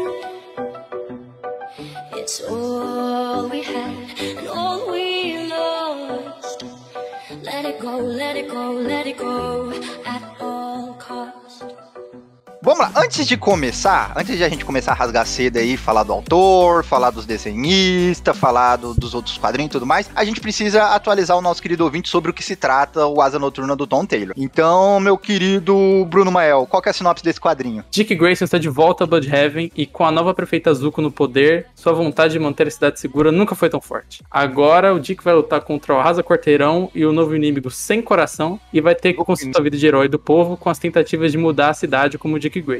It's 2.13 2.41
all 2.41 3.47
we 3.50 3.61
had 3.61 3.94
and 4.19 4.47
all 4.47 4.91
we 4.91 5.47
lost. 5.47 6.63
Let 7.44 7.65
it 7.65 7.79
go, 7.79 8.00
let 8.00 8.35
it 8.35 8.50
go, 8.50 8.71
let 8.71 9.05
it 9.05 9.19
go. 9.19 9.93
Vamos 12.83 12.95
lá, 12.95 13.01
antes 13.03 13.25
de 13.25 13.38
começar, 13.38 14.12
antes 14.15 14.35
de 14.38 14.44
a 14.44 14.50
gente 14.50 14.65
começar 14.65 14.91
a 14.91 14.95
rasgar 14.95 15.25
seda 15.25 15.59
aí, 15.59 15.77
falar 15.77 16.03
do 16.03 16.12
autor, 16.12 16.83
falar 16.83 17.12
dos 17.12 17.25
desenhistas, 17.25 18.38
falar 18.38 18.75
do- 18.75 18.94
dos 18.94 19.13
outros 19.13 19.38
quadrinhos 19.38 19.69
e 19.69 19.71
tudo 19.71 19.85
mais, 19.85 20.09
a 20.13 20.25
gente 20.25 20.41
precisa 20.41 20.88
atualizar 20.88 21.38
o 21.38 21.41
nosso 21.41 21.62
querido 21.62 21.85
ouvinte 21.85 22.09
sobre 22.09 22.31
o 22.31 22.33
que 22.33 22.44
se 22.44 22.56
trata 22.57 23.06
o 23.07 23.21
Asa 23.21 23.39
Noturna 23.39 23.74
do 23.75 23.88
Tom 23.88 24.06
Taylor. 24.06 24.33
Então, 24.38 25.00
meu 25.00 25.18
querido 25.18 26.06
Bruno 26.09 26.30
Mael, 26.31 26.68
qual 26.69 26.81
que 26.81 26.89
é 26.89 26.91
a 26.91 26.94
sinopse 26.94 27.24
desse 27.24 27.39
quadrinho? 27.39 27.85
Dick 27.89 28.13
Grayson 28.15 28.44
está 28.45 28.57
de 28.57 28.68
volta 28.68 29.06
a 29.06 29.07
Bloodhaven 29.07 29.71
e 29.77 29.86
com 29.86 30.03
a 30.06 30.12
nova 30.12 30.34
prefeita 30.34 30.74
Zuko 30.74 31.01
no 31.01 31.12
poder, 31.12 31.67
sua 31.75 31.93
vontade 31.93 32.34
de 32.34 32.39
manter 32.39 32.67
a 32.67 32.72
cidade 32.72 33.00
segura 33.00 33.31
nunca 33.31 33.55
foi 33.55 33.69
tão 33.69 33.79
forte. 33.79 34.22
Agora 34.29 34.93
o 34.93 35.00
Dick 35.00 35.24
vai 35.24 35.34
lutar 35.34 35.62
contra 35.62 35.93
o 35.93 35.98
Arrasa 36.00 36.22
Quarteirão 36.24 36.91
e 36.93 37.05
o 37.05 37.13
novo 37.13 37.34
inimigo 37.34 37.72
Sem 37.72 38.01
Coração 38.01 38.60
e 38.74 38.81
vai 38.81 38.93
ter 38.96 39.13
que 39.13 39.24
construir 39.24 39.53
a 39.58 39.62
vida 39.62 39.77
de 39.77 39.86
herói 39.88 40.10
do 40.10 40.19
povo 40.19 40.58
com 40.58 40.69
as 40.69 40.79
tentativas 40.79 41.31
de 41.31 41.38
mudar 41.38 41.69
a 41.69 41.74
cidade 41.74 42.17
como 42.17 42.38
Dick 42.38 42.60
Grayson. 42.60 42.73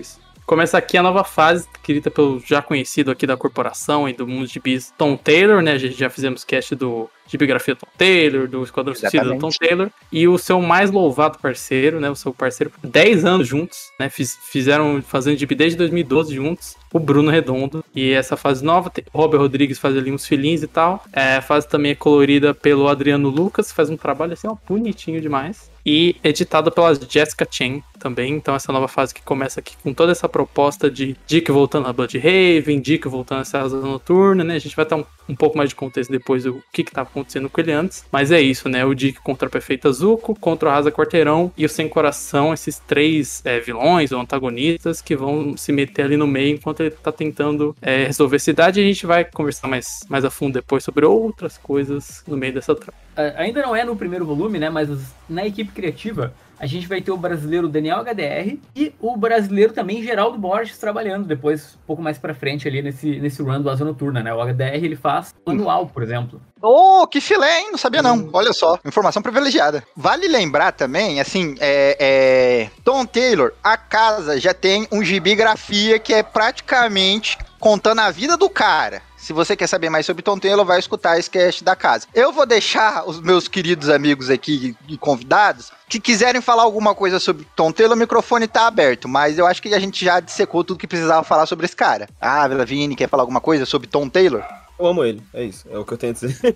Começa 0.46 0.78
aqui 0.78 0.98
a 0.98 1.04
nova 1.04 1.24
fase, 1.24 1.68
escrita 1.74 2.12
pelo 2.12 2.40
já 2.40 2.62
conhecido 2.62 3.10
aqui 3.10 3.26
da 3.26 3.38
corporação 3.38 4.10
e 4.10 4.14
do 4.14 4.28
mundo 4.28 4.46
de 4.46 4.60
bis 4.60 4.94
Tom 4.98 5.16
Taylor, 5.16 5.62
né? 5.62 5.80
Já 5.80 6.10
fizemos 6.10 6.44
cast 6.44 6.76
do 6.76 7.10
de 7.28 7.38
biografia 7.38 7.76
Tom 7.76 7.88
Taylor, 7.98 8.48
do 8.48 8.64
Esquadrão 8.64 8.94
Suicida 8.94 9.24
do 9.26 9.38
Tom. 9.40 9.50
Taylor, 9.50 9.90
e 10.12 10.28
o 10.28 10.38
seu 10.38 10.62
mais 10.62 10.92
louvado 10.92 11.40
parceiro, 11.40 12.00
né? 12.00 12.10
O 12.10 12.16
seu 12.16 12.34
parceiro, 12.34 12.72
10 12.84 13.26
anos 13.26 13.48
juntos, 13.48 13.92
né? 14.00 14.10
Fiz- 14.10 14.38
fizeram 14.52 15.02
fazendo 15.02 15.38
gibi 15.38 15.56
desde 15.56 15.78
2012 15.78 16.36
juntos, 16.36 16.76
o 16.92 17.00
Bruno 17.00 17.32
Redondo. 17.32 17.84
E 17.96 18.12
essa 18.12 18.36
fase 18.38 18.64
nova, 18.64 18.92
Robert 19.14 19.40
Rodrigues 19.40 19.80
faz 19.80 19.98
ali 19.98 20.12
uns 20.12 20.26
filhinhos 20.28 20.62
e 20.64 20.68
tal. 20.68 21.04
É, 21.12 21.38
a 21.38 21.42
fase 21.42 21.68
também 21.68 21.92
é 21.92 21.96
colorida 21.96 22.54
pelo 22.54 22.88
Adriano 22.88 23.30
Lucas, 23.30 23.72
faz 23.72 23.90
um 23.90 23.98
trabalho 23.98 24.34
assim, 24.34 24.48
ó, 24.48 24.56
bonitinho 24.68 25.20
demais. 25.20 25.72
E 25.86 26.16
editado 26.24 26.72
pela 26.72 26.96
Jessica 26.96 27.46
Chen 27.50 27.84
também. 28.00 28.34
Então, 28.36 28.56
essa 28.56 28.72
nova 28.72 28.88
fase 28.88 29.14
que 29.14 29.22
começa 29.22 29.60
aqui 29.60 29.76
com 29.84 29.94
toda 29.94 30.14
essa 30.14 30.30
proposta 30.30 30.90
de 30.90 31.18
Dick 31.28 31.52
voltando 31.52 31.88
a 31.90 31.92
Bloodhaven, 31.92 32.80
Dick 32.80 33.06
voltando 33.10 33.40
a 33.40 33.42
Asa 33.62 33.78
Noturna, 33.82 34.46
né? 34.46 34.56
A 34.56 34.60
gente 34.60 34.78
vai 34.78 34.86
ter 34.86 34.96
um, 34.96 35.04
um 35.28 35.36
pouco 35.36 35.58
mais 35.58 35.70
de 35.72 35.76
contexto 35.76 36.10
depois 36.10 36.46
do 36.46 36.64
que, 36.72 36.86
que 36.86 36.92
tava 36.92 37.10
acontecendo 37.14 37.50
com 37.50 37.62
ele 37.62 37.72
antes. 37.72 38.04
Mas 38.12 38.32
é 38.32 38.42
isso, 38.42 38.68
né? 38.68 38.84
O 38.84 38.94
Dick 38.94 39.20
contra 39.22 39.48
a 39.48 39.52
Perfeita 39.52 39.92
Zuko, 39.92 40.36
contra 40.36 40.68
o 40.68 40.72
Rasa 40.72 40.92
Quarteirão 40.92 41.52
e 41.56 41.66
o 41.66 41.70
Sem 41.70 41.88
Coração, 41.88 42.54
esses 42.54 42.80
três 42.80 43.42
é, 43.46 43.60
vilões 43.60 44.12
ou 44.12 44.20
antagonistas 44.20 45.02
que 45.02 45.16
vão 45.16 45.56
se 45.56 45.72
meter 45.72 46.06
ali 46.06 46.18
no 46.18 46.28
meio 46.28 46.56
enquanto 46.56 46.82
ele 46.82 46.92
tá 46.92 47.12
tentando 47.12 47.76
é, 47.82 48.06
resolver 48.06 48.38
a 48.38 48.40
cidade. 48.40 48.82
A 48.82 48.84
gente 48.84 49.06
vai 49.06 49.24
conversar 49.24 49.68
mais, 49.68 50.06
mais 50.10 50.26
a 50.26 50.30
fundo 50.30 50.54
depois 50.54 50.84
sobre 50.84 51.06
outras 51.06 51.58
coisas 51.58 52.24
no 52.28 52.36
meio 52.36 52.54
dessa 52.54 52.76
trama. 52.76 52.94
Ah, 53.16 53.34
ainda 53.38 53.62
não 53.62 53.76
é 53.76 53.86
no 53.86 53.96
primeiro 53.96 54.26
volume, 54.26 54.60
né? 54.60 54.70
Mas 54.70 54.90
na 55.30 55.46
equipe 55.46 55.72
criativa 55.72 56.34
a 56.60 56.66
gente 56.66 56.88
vai 56.88 57.02
ter 57.02 57.12
o 57.12 57.18
brasileiro 57.18 57.68
Daniel 57.68 58.00
HDR 58.00 58.58
e 58.76 58.94
o 59.00 59.18
brasileiro 59.18 59.74
também 59.74 60.04
Geraldo 60.04 60.38
Borges 60.38 60.78
trabalhando 60.78 61.26
depois, 61.26 61.78
um 61.84 61.88
pouco 61.88 62.02
mais 62.02 62.18
pra 62.18 62.34
frente 62.34 62.68
ali 62.68 62.82
nesse, 62.82 63.20
nesse 63.20 63.42
run 63.42 63.62
do 63.62 63.70
Asa 63.70 63.84
Noturna, 63.84 64.22
né? 64.22 64.34
O 64.34 64.42
HDR 64.42 64.84
ele 64.84 64.96
faz 64.96 65.34
manual, 65.46 65.88
por 65.88 66.04
exemplo. 66.04 66.42
Ô, 66.62 67.06
que 67.08 67.20
filé, 67.20 67.60
hein? 67.60 67.72
Não 67.72 67.78
sabia 67.78 68.02
não. 68.02 68.30
Olha 68.32 68.54
só, 68.54 68.80
informação 68.86 69.22
privilegiada. 69.22 69.84
Vale 69.96 70.28
lembrar 70.28 70.72
também, 70.72 71.20
assim, 71.20 71.56
é, 71.60 71.98
é, 72.00 72.70
Tom 72.84 73.06
Taylor, 73.06 73.52
a 73.64 73.76
casa 73.76 74.40
já 74.40 74.54
tem 74.54 74.88
um 74.92 75.04
gibi 75.04 75.36
grafia 75.36 76.00
que 76.00 76.14
é 76.14 76.24
praticamente 76.24 77.38
contando 77.60 78.00
a 78.00 78.12
vida 78.12 78.38
do 78.38 78.50
cara. 78.50 79.02
Se 79.24 79.32
você 79.32 79.56
quer 79.56 79.68
saber 79.68 79.90
mais 79.90 80.06
sobre 80.06 80.22
Tom 80.22 80.38
Taylor, 80.38 80.66
vai 80.66 80.78
escutar 80.78 81.18
esse 81.18 81.30
cast 81.30 81.64
da 81.64 81.78
casa. 81.78 82.06
Eu 82.14 82.34
vou 82.34 82.46
deixar 82.46 83.08
os 83.08 83.22
meus 83.22 83.48
queridos 83.48 83.88
amigos 83.88 84.30
aqui 84.30 84.76
e 84.86 84.98
convidados 84.98 85.72
que 85.88 85.98
quiserem 85.98 86.42
falar 86.42 86.64
alguma 86.64 86.94
coisa 86.94 87.22
sobre 87.22 87.48
Tom 87.56 87.72
Taylor, 87.72 87.96
o 87.96 88.00
microfone 88.00 88.50
tá 88.50 88.68
aberto, 88.68 89.08
mas 89.08 89.38
eu 89.38 89.48
acho 89.48 89.62
que 89.62 89.74
a 89.74 89.80
gente 89.80 90.04
já 90.04 90.20
dissecou 90.20 90.62
tudo 90.62 90.78
que 90.78 90.88
precisava 90.88 91.24
falar 91.24 91.46
sobre 91.46 91.66
esse 91.66 91.76
cara. 91.76 92.10
Ah, 92.20 92.46
Vila 92.50 92.66
Vini, 92.66 92.98
quer 92.98 93.08
falar 93.08 93.24
alguma 93.24 93.40
coisa 93.40 93.66
sobre 93.66 93.88
Tom 93.88 94.10
Taylor? 94.10 94.44
Eu 94.84 94.88
amo 94.90 95.06
ele, 95.06 95.22
é 95.34 95.46
isso, 95.46 95.66
é 95.72 95.78
o 95.78 95.86
que 95.86 95.94
eu 95.94 95.98
tenho 95.98 96.12
a 96.12 96.14
dizer. 96.14 96.36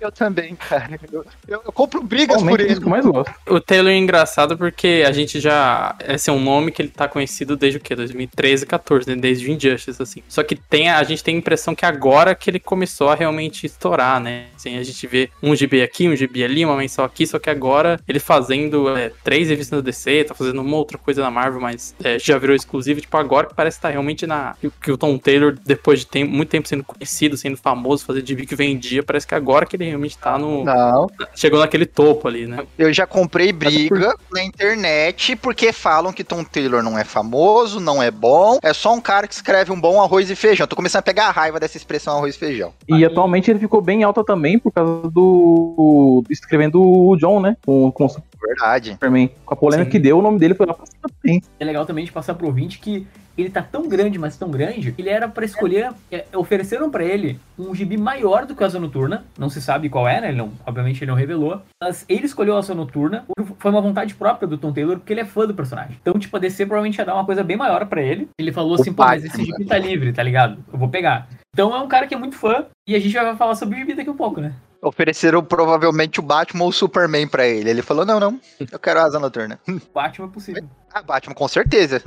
Eu 0.00 0.12
também, 0.12 0.54
cara. 0.54 0.96
Eu, 1.12 1.24
eu- 1.48 1.60
eu 1.66 1.72
compro 1.72 2.00
brigas 2.00 2.36
por 2.36 2.44
Realmente 2.44 2.68
é 2.68 2.76
ele. 2.76 2.84
mais 2.88 3.04
gosto. 3.04 3.34
O 3.48 3.60
Taylor 3.60 3.90
é 3.90 3.96
engraçado 3.96 4.56
porque 4.56 5.02
a 5.04 5.10
gente 5.10 5.40
já. 5.40 5.96
Esse 6.06 6.30
é 6.30 6.32
um 6.32 6.38
nome 6.38 6.70
que 6.70 6.80
ele 6.80 6.88
tá 6.88 7.08
conhecido 7.08 7.56
desde 7.56 7.78
o 7.78 7.80
quê? 7.80 7.96
2013, 7.96 8.64
14, 8.64 9.08
né? 9.10 9.16
Desde 9.16 9.48
o 9.50 9.52
Injustice, 9.52 10.00
assim. 10.00 10.22
Só 10.28 10.44
que 10.44 10.54
tem, 10.54 10.88
a 10.88 11.02
gente 11.02 11.24
tem 11.24 11.34
a 11.34 11.38
impressão 11.38 11.74
que 11.74 11.84
agora 11.84 12.32
que 12.36 12.48
ele 12.48 12.60
começou 12.60 13.08
a 13.08 13.16
realmente 13.16 13.66
estourar, 13.66 14.20
né? 14.20 14.44
Assim, 14.54 14.78
a 14.78 14.84
gente 14.84 15.04
vê 15.08 15.30
um 15.42 15.52
GB 15.56 15.82
aqui, 15.82 16.08
um 16.08 16.14
GB 16.14 16.44
ali, 16.44 16.64
uma 16.64 16.76
mensal 16.76 17.04
aqui, 17.04 17.26
só 17.26 17.40
que 17.40 17.50
agora 17.50 17.98
ele 18.06 18.20
fazendo 18.20 18.96
é, 18.96 19.10
três 19.24 19.48
revistas 19.48 19.76
no 19.76 19.82
DC, 19.82 20.24
tá 20.28 20.34
fazendo 20.34 20.62
uma 20.62 20.76
outra 20.76 20.96
coisa 20.96 21.22
na 21.22 21.30
Marvel, 21.30 21.60
mas 21.60 21.92
é, 22.04 22.20
já 22.20 22.38
virou 22.38 22.54
exclusivo. 22.54 23.00
Tipo, 23.00 23.16
agora 23.16 23.48
que 23.48 23.54
parece 23.54 23.78
que 23.78 23.82
tá 23.82 23.90
realmente 23.90 24.28
na. 24.28 24.54
Que, 24.60 24.70
que 24.80 24.92
o 24.92 24.96
Tom 24.96 25.18
Taylor, 25.18 25.56
depois 25.66 25.98
de 25.98 26.06
tempo, 26.06 26.30
muito 26.32 26.50
tempo 26.50 26.68
sendo 26.68 26.84
conhecido, 26.84 27.08
sendo 27.36 27.56
famoso, 27.56 28.04
fazer 28.04 28.24
GB 28.24 28.46
que 28.46 28.54
vendia, 28.54 29.02
parece 29.02 29.26
que 29.26 29.34
agora 29.34 29.66
que 29.66 29.76
ele 29.76 29.84
realmente 29.86 30.16
tá 30.16 30.38
no. 30.38 30.64
Não, 30.64 31.08
Chegou 31.34 31.58
naquele 31.60 31.86
topo 31.86 32.28
ali, 32.28 32.46
né? 32.46 32.66
eu 32.78 32.92
já 32.92 33.06
comprei 33.06 33.52
briga 33.52 34.14
na 34.32 34.42
internet 34.42 35.36
porque 35.36 35.72
falam 35.72 36.12
que 36.12 36.22
Tom 36.22 36.44
Taylor 36.44 36.82
não 36.82 36.98
é 36.98 37.04
famoso, 37.04 37.80
não 37.80 38.02
é 38.02 38.10
bom, 38.10 38.58
é 38.62 38.72
só 38.72 38.94
um 38.94 39.00
cara 39.00 39.26
que 39.26 39.34
escreve 39.34 39.72
um 39.72 39.80
bom 39.80 40.00
arroz 40.02 40.30
e 40.30 40.36
feijão. 40.36 40.66
Tô 40.66 40.76
começando 40.76 41.00
a 41.00 41.02
pegar 41.02 41.28
a 41.28 41.30
raiva 41.30 41.58
dessa 41.58 41.76
expressão 41.76 42.16
arroz 42.16 42.34
e 42.34 42.38
feijão. 42.38 42.72
E 42.88 43.04
atualmente 43.04 43.50
ele 43.50 43.58
ficou 43.58 43.80
bem 43.80 44.02
alta 44.04 44.24
também 44.24 44.58
por 44.58 44.72
causa 44.72 45.08
do. 45.10 46.22
escrevendo 46.30 46.80
o 46.80 47.16
John, 47.16 47.40
né? 47.40 47.56
Com, 47.64 47.90
com 47.90 48.06
o 48.06 48.08
Verdade. 48.40 48.92
Superman. 48.92 49.30
Com 49.44 49.54
a 49.54 49.56
polêmica 49.56 49.90
Sim. 49.90 49.92
que 49.92 49.98
deu, 49.98 50.18
o 50.18 50.22
nome 50.22 50.38
dele 50.38 50.54
foi 50.54 50.66
lá 50.66 50.74
pra 50.74 50.86
cima 50.86 51.10
também. 51.20 51.42
É 51.58 51.64
legal 51.64 51.84
também 51.84 52.04
de 52.04 52.12
passar 52.12 52.34
pro 52.34 52.46
ouvinte 52.46 52.78
que 52.78 53.06
ele 53.42 53.50
tá 53.50 53.62
tão 53.62 53.88
grande, 53.88 54.18
mas 54.18 54.36
tão 54.36 54.50
grande, 54.50 54.94
ele 54.98 55.08
era 55.08 55.28
pra 55.28 55.44
escolher, 55.44 55.92
é, 56.10 56.26
ofereceram 56.34 56.90
pra 56.90 57.04
ele 57.04 57.38
um 57.58 57.74
gibi 57.74 57.96
maior 57.96 58.46
do 58.46 58.54
que 58.54 58.62
a 58.62 58.66
Asa 58.66 58.80
Noturna, 58.80 59.24
não 59.38 59.48
se 59.48 59.60
sabe 59.60 59.88
qual 59.88 60.08
é, 60.08 60.20
né, 60.20 60.28
ele 60.28 60.38
não, 60.38 60.52
obviamente 60.66 61.02
ele 61.02 61.10
não 61.10 61.16
revelou, 61.16 61.62
mas 61.82 62.04
ele 62.08 62.26
escolheu 62.26 62.56
a 62.56 62.58
Asa 62.58 62.74
Noturna, 62.74 63.24
foi 63.58 63.70
uma 63.70 63.80
vontade 63.80 64.14
própria 64.14 64.48
do 64.48 64.58
Tom 64.58 64.72
Taylor, 64.72 64.98
porque 64.98 65.12
ele 65.12 65.20
é 65.20 65.24
fã 65.24 65.46
do 65.46 65.54
personagem. 65.54 65.96
Então, 66.00 66.18
tipo, 66.18 66.36
a 66.36 66.40
DC 66.40 66.66
provavelmente 66.66 66.98
ia 66.98 67.04
dar 67.04 67.14
uma 67.14 67.24
coisa 67.24 67.42
bem 67.42 67.56
maior 67.56 67.86
pra 67.86 68.02
ele, 68.02 68.28
ele 68.38 68.52
falou 68.52 68.74
assim, 68.74 68.92
pô, 68.92 69.04
mas 69.04 69.24
esse 69.24 69.44
gibi 69.44 69.64
tá 69.64 69.78
livre, 69.78 70.12
tá 70.12 70.22
ligado? 70.22 70.62
Eu 70.72 70.78
vou 70.78 70.88
pegar. 70.88 71.28
Então 71.52 71.74
é 71.74 71.80
um 71.80 71.88
cara 71.88 72.06
que 72.06 72.14
é 72.14 72.18
muito 72.18 72.36
fã, 72.36 72.66
e 72.86 72.94
a 72.94 72.98
gente 72.98 73.12
vai 73.14 73.36
falar 73.36 73.54
sobre 73.54 73.76
o 73.76 73.78
gibi 73.78 73.94
daqui 73.94 74.10
a 74.10 74.14
pouco, 74.14 74.40
né? 74.40 74.54
Ofereceram 74.80 75.42
provavelmente 75.42 76.20
o 76.20 76.22
Batman 76.22 76.62
ou 76.62 76.70
o 76.70 76.72
Superman 76.72 77.26
pra 77.26 77.44
ele. 77.44 77.68
Ele 77.68 77.82
falou: 77.82 78.06
não, 78.06 78.20
não, 78.20 78.40
eu 78.60 78.78
quero 78.78 79.00
a 79.00 79.02
asa 79.02 79.18
noturna. 79.18 79.58
Batman 79.92 80.28
é 80.28 80.30
possível. 80.30 80.64
Ah, 80.94 81.02
Batman, 81.02 81.34
com 81.34 81.48
certeza. 81.48 82.00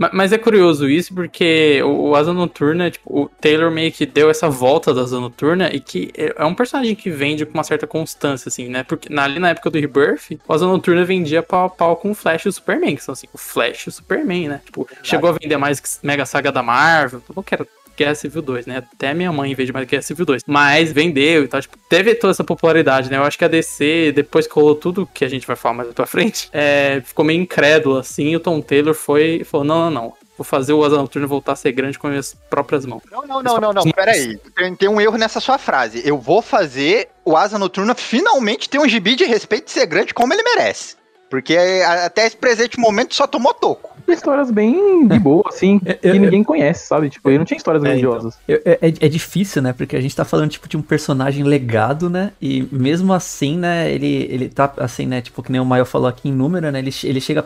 Ma- 0.00 0.10
Mas 0.14 0.32
é 0.32 0.38
curioso 0.38 0.88
isso, 0.88 1.14
porque 1.14 1.82
o 1.84 2.16
Asa 2.16 2.32
Noturna, 2.32 2.90
tipo, 2.90 3.04
o 3.24 3.28
Taylor 3.28 3.70
meio 3.70 3.92
que 3.92 4.06
deu 4.06 4.30
essa 4.30 4.48
volta 4.48 4.94
da 4.94 5.02
Asa 5.02 5.20
Noturna 5.20 5.68
e 5.72 5.78
que 5.78 6.10
é 6.16 6.34
é 6.38 6.44
um 6.46 6.54
personagem 6.54 6.94
que 6.94 7.10
vende 7.10 7.44
com 7.44 7.52
uma 7.52 7.62
certa 7.62 7.86
constância, 7.86 8.48
assim, 8.48 8.68
né? 8.68 8.82
Porque 8.82 9.12
na- 9.12 9.24
ali 9.24 9.38
na 9.38 9.50
época 9.50 9.68
do 9.68 9.78
Rebirth, 9.78 10.38
o 10.48 10.52
Asa 10.54 10.66
Noturna 10.66 11.04
vendia 11.04 11.42
pau 11.42 11.66
a 11.66 11.68
pau 11.68 11.96
com 11.96 12.12
o 12.12 12.14
Flash 12.14 12.46
e 12.46 12.48
o 12.48 12.52
Superman, 12.52 12.96
que 12.96 13.04
são 13.04 13.12
assim, 13.12 13.26
o 13.32 13.36
Flash 13.38 13.82
e 13.82 13.88
o 13.90 13.92
Superman, 13.92 14.48
né? 14.48 14.60
Tipo, 14.64 14.88
chegou 15.02 15.28
a 15.28 15.36
vender 15.40 15.58
mais 15.58 15.78
que 15.78 15.88
Mega 16.02 16.24
Saga 16.24 16.50
da 16.50 16.62
Marvel, 16.62 17.22
não 17.36 17.42
quero 17.42 17.66
Guerra 18.00 18.14
Civil 18.14 18.40
2, 18.40 18.66
né? 18.66 18.78
Até 18.78 19.12
minha 19.12 19.30
mãe 19.30 19.54
vende 19.54 19.72
mais 19.72 19.86
Guerra 19.86 20.02
Civil 20.02 20.24
2. 20.24 20.44
Mas 20.46 20.90
vendeu 20.90 21.44
e 21.44 21.48
tal. 21.48 21.60
Tipo, 21.60 21.76
teve 21.88 22.14
toda 22.14 22.30
essa 22.30 22.42
popularidade, 22.42 23.10
né? 23.10 23.18
Eu 23.18 23.24
acho 23.24 23.36
que 23.36 23.44
a 23.44 23.48
DC, 23.48 24.12
depois 24.12 24.46
que 24.46 24.54
rolou 24.54 24.74
tudo 24.74 25.08
que 25.12 25.22
a 25.22 25.28
gente 25.28 25.46
vai 25.46 25.54
falar 25.54 25.74
mais 25.74 25.92
pra 25.92 26.06
frente, 26.06 26.48
é, 26.54 27.02
ficou 27.04 27.24
meio 27.24 27.42
incrédulo, 27.42 27.98
assim. 27.98 28.28
E 28.28 28.36
o 28.36 28.40
Tom 28.40 28.60
Taylor 28.62 28.94
foi 28.94 29.40
e 29.42 29.44
falou: 29.44 29.66
não, 29.66 29.78
não, 29.84 29.90
não. 29.90 30.14
Vou 30.38 30.44
fazer 30.46 30.72
o 30.72 30.82
Asa 30.82 30.96
Noturna 30.96 31.26
voltar 31.26 31.52
a 31.52 31.56
ser 31.56 31.70
grande 31.72 31.98
com 31.98 32.06
as 32.06 32.10
minhas 32.10 32.34
próprias 32.48 32.86
mãos. 32.86 33.02
Não, 33.12 33.26
não, 33.26 33.42
não, 33.42 33.60
não, 33.60 33.72
não. 33.74 33.82
Peraí. 33.92 34.38
Tem, 34.56 34.74
tem 34.74 34.88
um 34.88 34.98
erro 34.98 35.18
nessa 35.18 35.38
sua 35.38 35.58
frase. 35.58 36.00
Eu 36.02 36.16
vou 36.16 36.40
fazer 36.40 37.10
o 37.26 37.36
Asa 37.36 37.58
Noturna 37.58 37.94
finalmente 37.94 38.66
ter 38.66 38.78
um 38.78 38.88
gibi 38.88 39.14
de 39.14 39.24
respeito 39.24 39.68
e 39.68 39.72
ser 39.72 39.84
grande 39.84 40.14
como 40.14 40.32
ele 40.32 40.42
merece. 40.42 40.96
Porque 41.28 41.56
até 41.86 42.26
esse 42.26 42.38
presente 42.38 42.80
momento 42.80 43.14
só 43.14 43.26
tomou 43.26 43.52
toco. 43.52 43.94
Histórias 44.12 44.50
bem 44.50 45.06
de 45.06 45.18
boa, 45.18 45.44
assim, 45.48 45.80
Eu- 45.86 45.94
que 45.96 46.08
eu- 46.08 46.14
ninguém 46.20 46.42
conhece, 46.44 46.86
sabe? 46.86 47.08
Tipo, 47.10 47.28
ele 47.30 47.38
não 47.38 47.44
tinha 47.44 47.56
histórias 47.56 47.82
É, 47.84 47.88
então. 47.96 48.10
grandiosas. 48.10 48.38
É, 48.48 48.78
é- 48.82 49.06
é 49.06 49.08
difícil, 49.08 49.62
né? 49.62 49.72
Porque 49.72 49.96
a 49.96 50.00
gente 50.00 50.14
tá 50.14 50.24
falando, 50.24 50.50
tipo, 50.50 50.68
de 50.68 50.76
um 50.76 50.82
personagem 50.82 51.44
legado, 51.44 52.08
né? 52.10 52.32
E 52.40 52.66
mesmo 52.72 53.12
assim, 53.12 53.56
né, 53.56 53.90
ele, 53.92 54.26
ele 54.30 54.48
tá, 54.48 54.72
assim, 54.78 55.06
né? 55.06 55.20
Tipo, 55.20 55.42
que 55.42 55.52
nem 55.52 55.60
o 55.60 55.64
Maio 55.64 55.84
falou 55.84 56.08
aqui 56.08 56.28
em 56.28 56.32
número, 56.32 56.70
né? 56.70 56.78
Ele, 56.78 56.90
ele 57.04 57.20
chega 57.20 57.44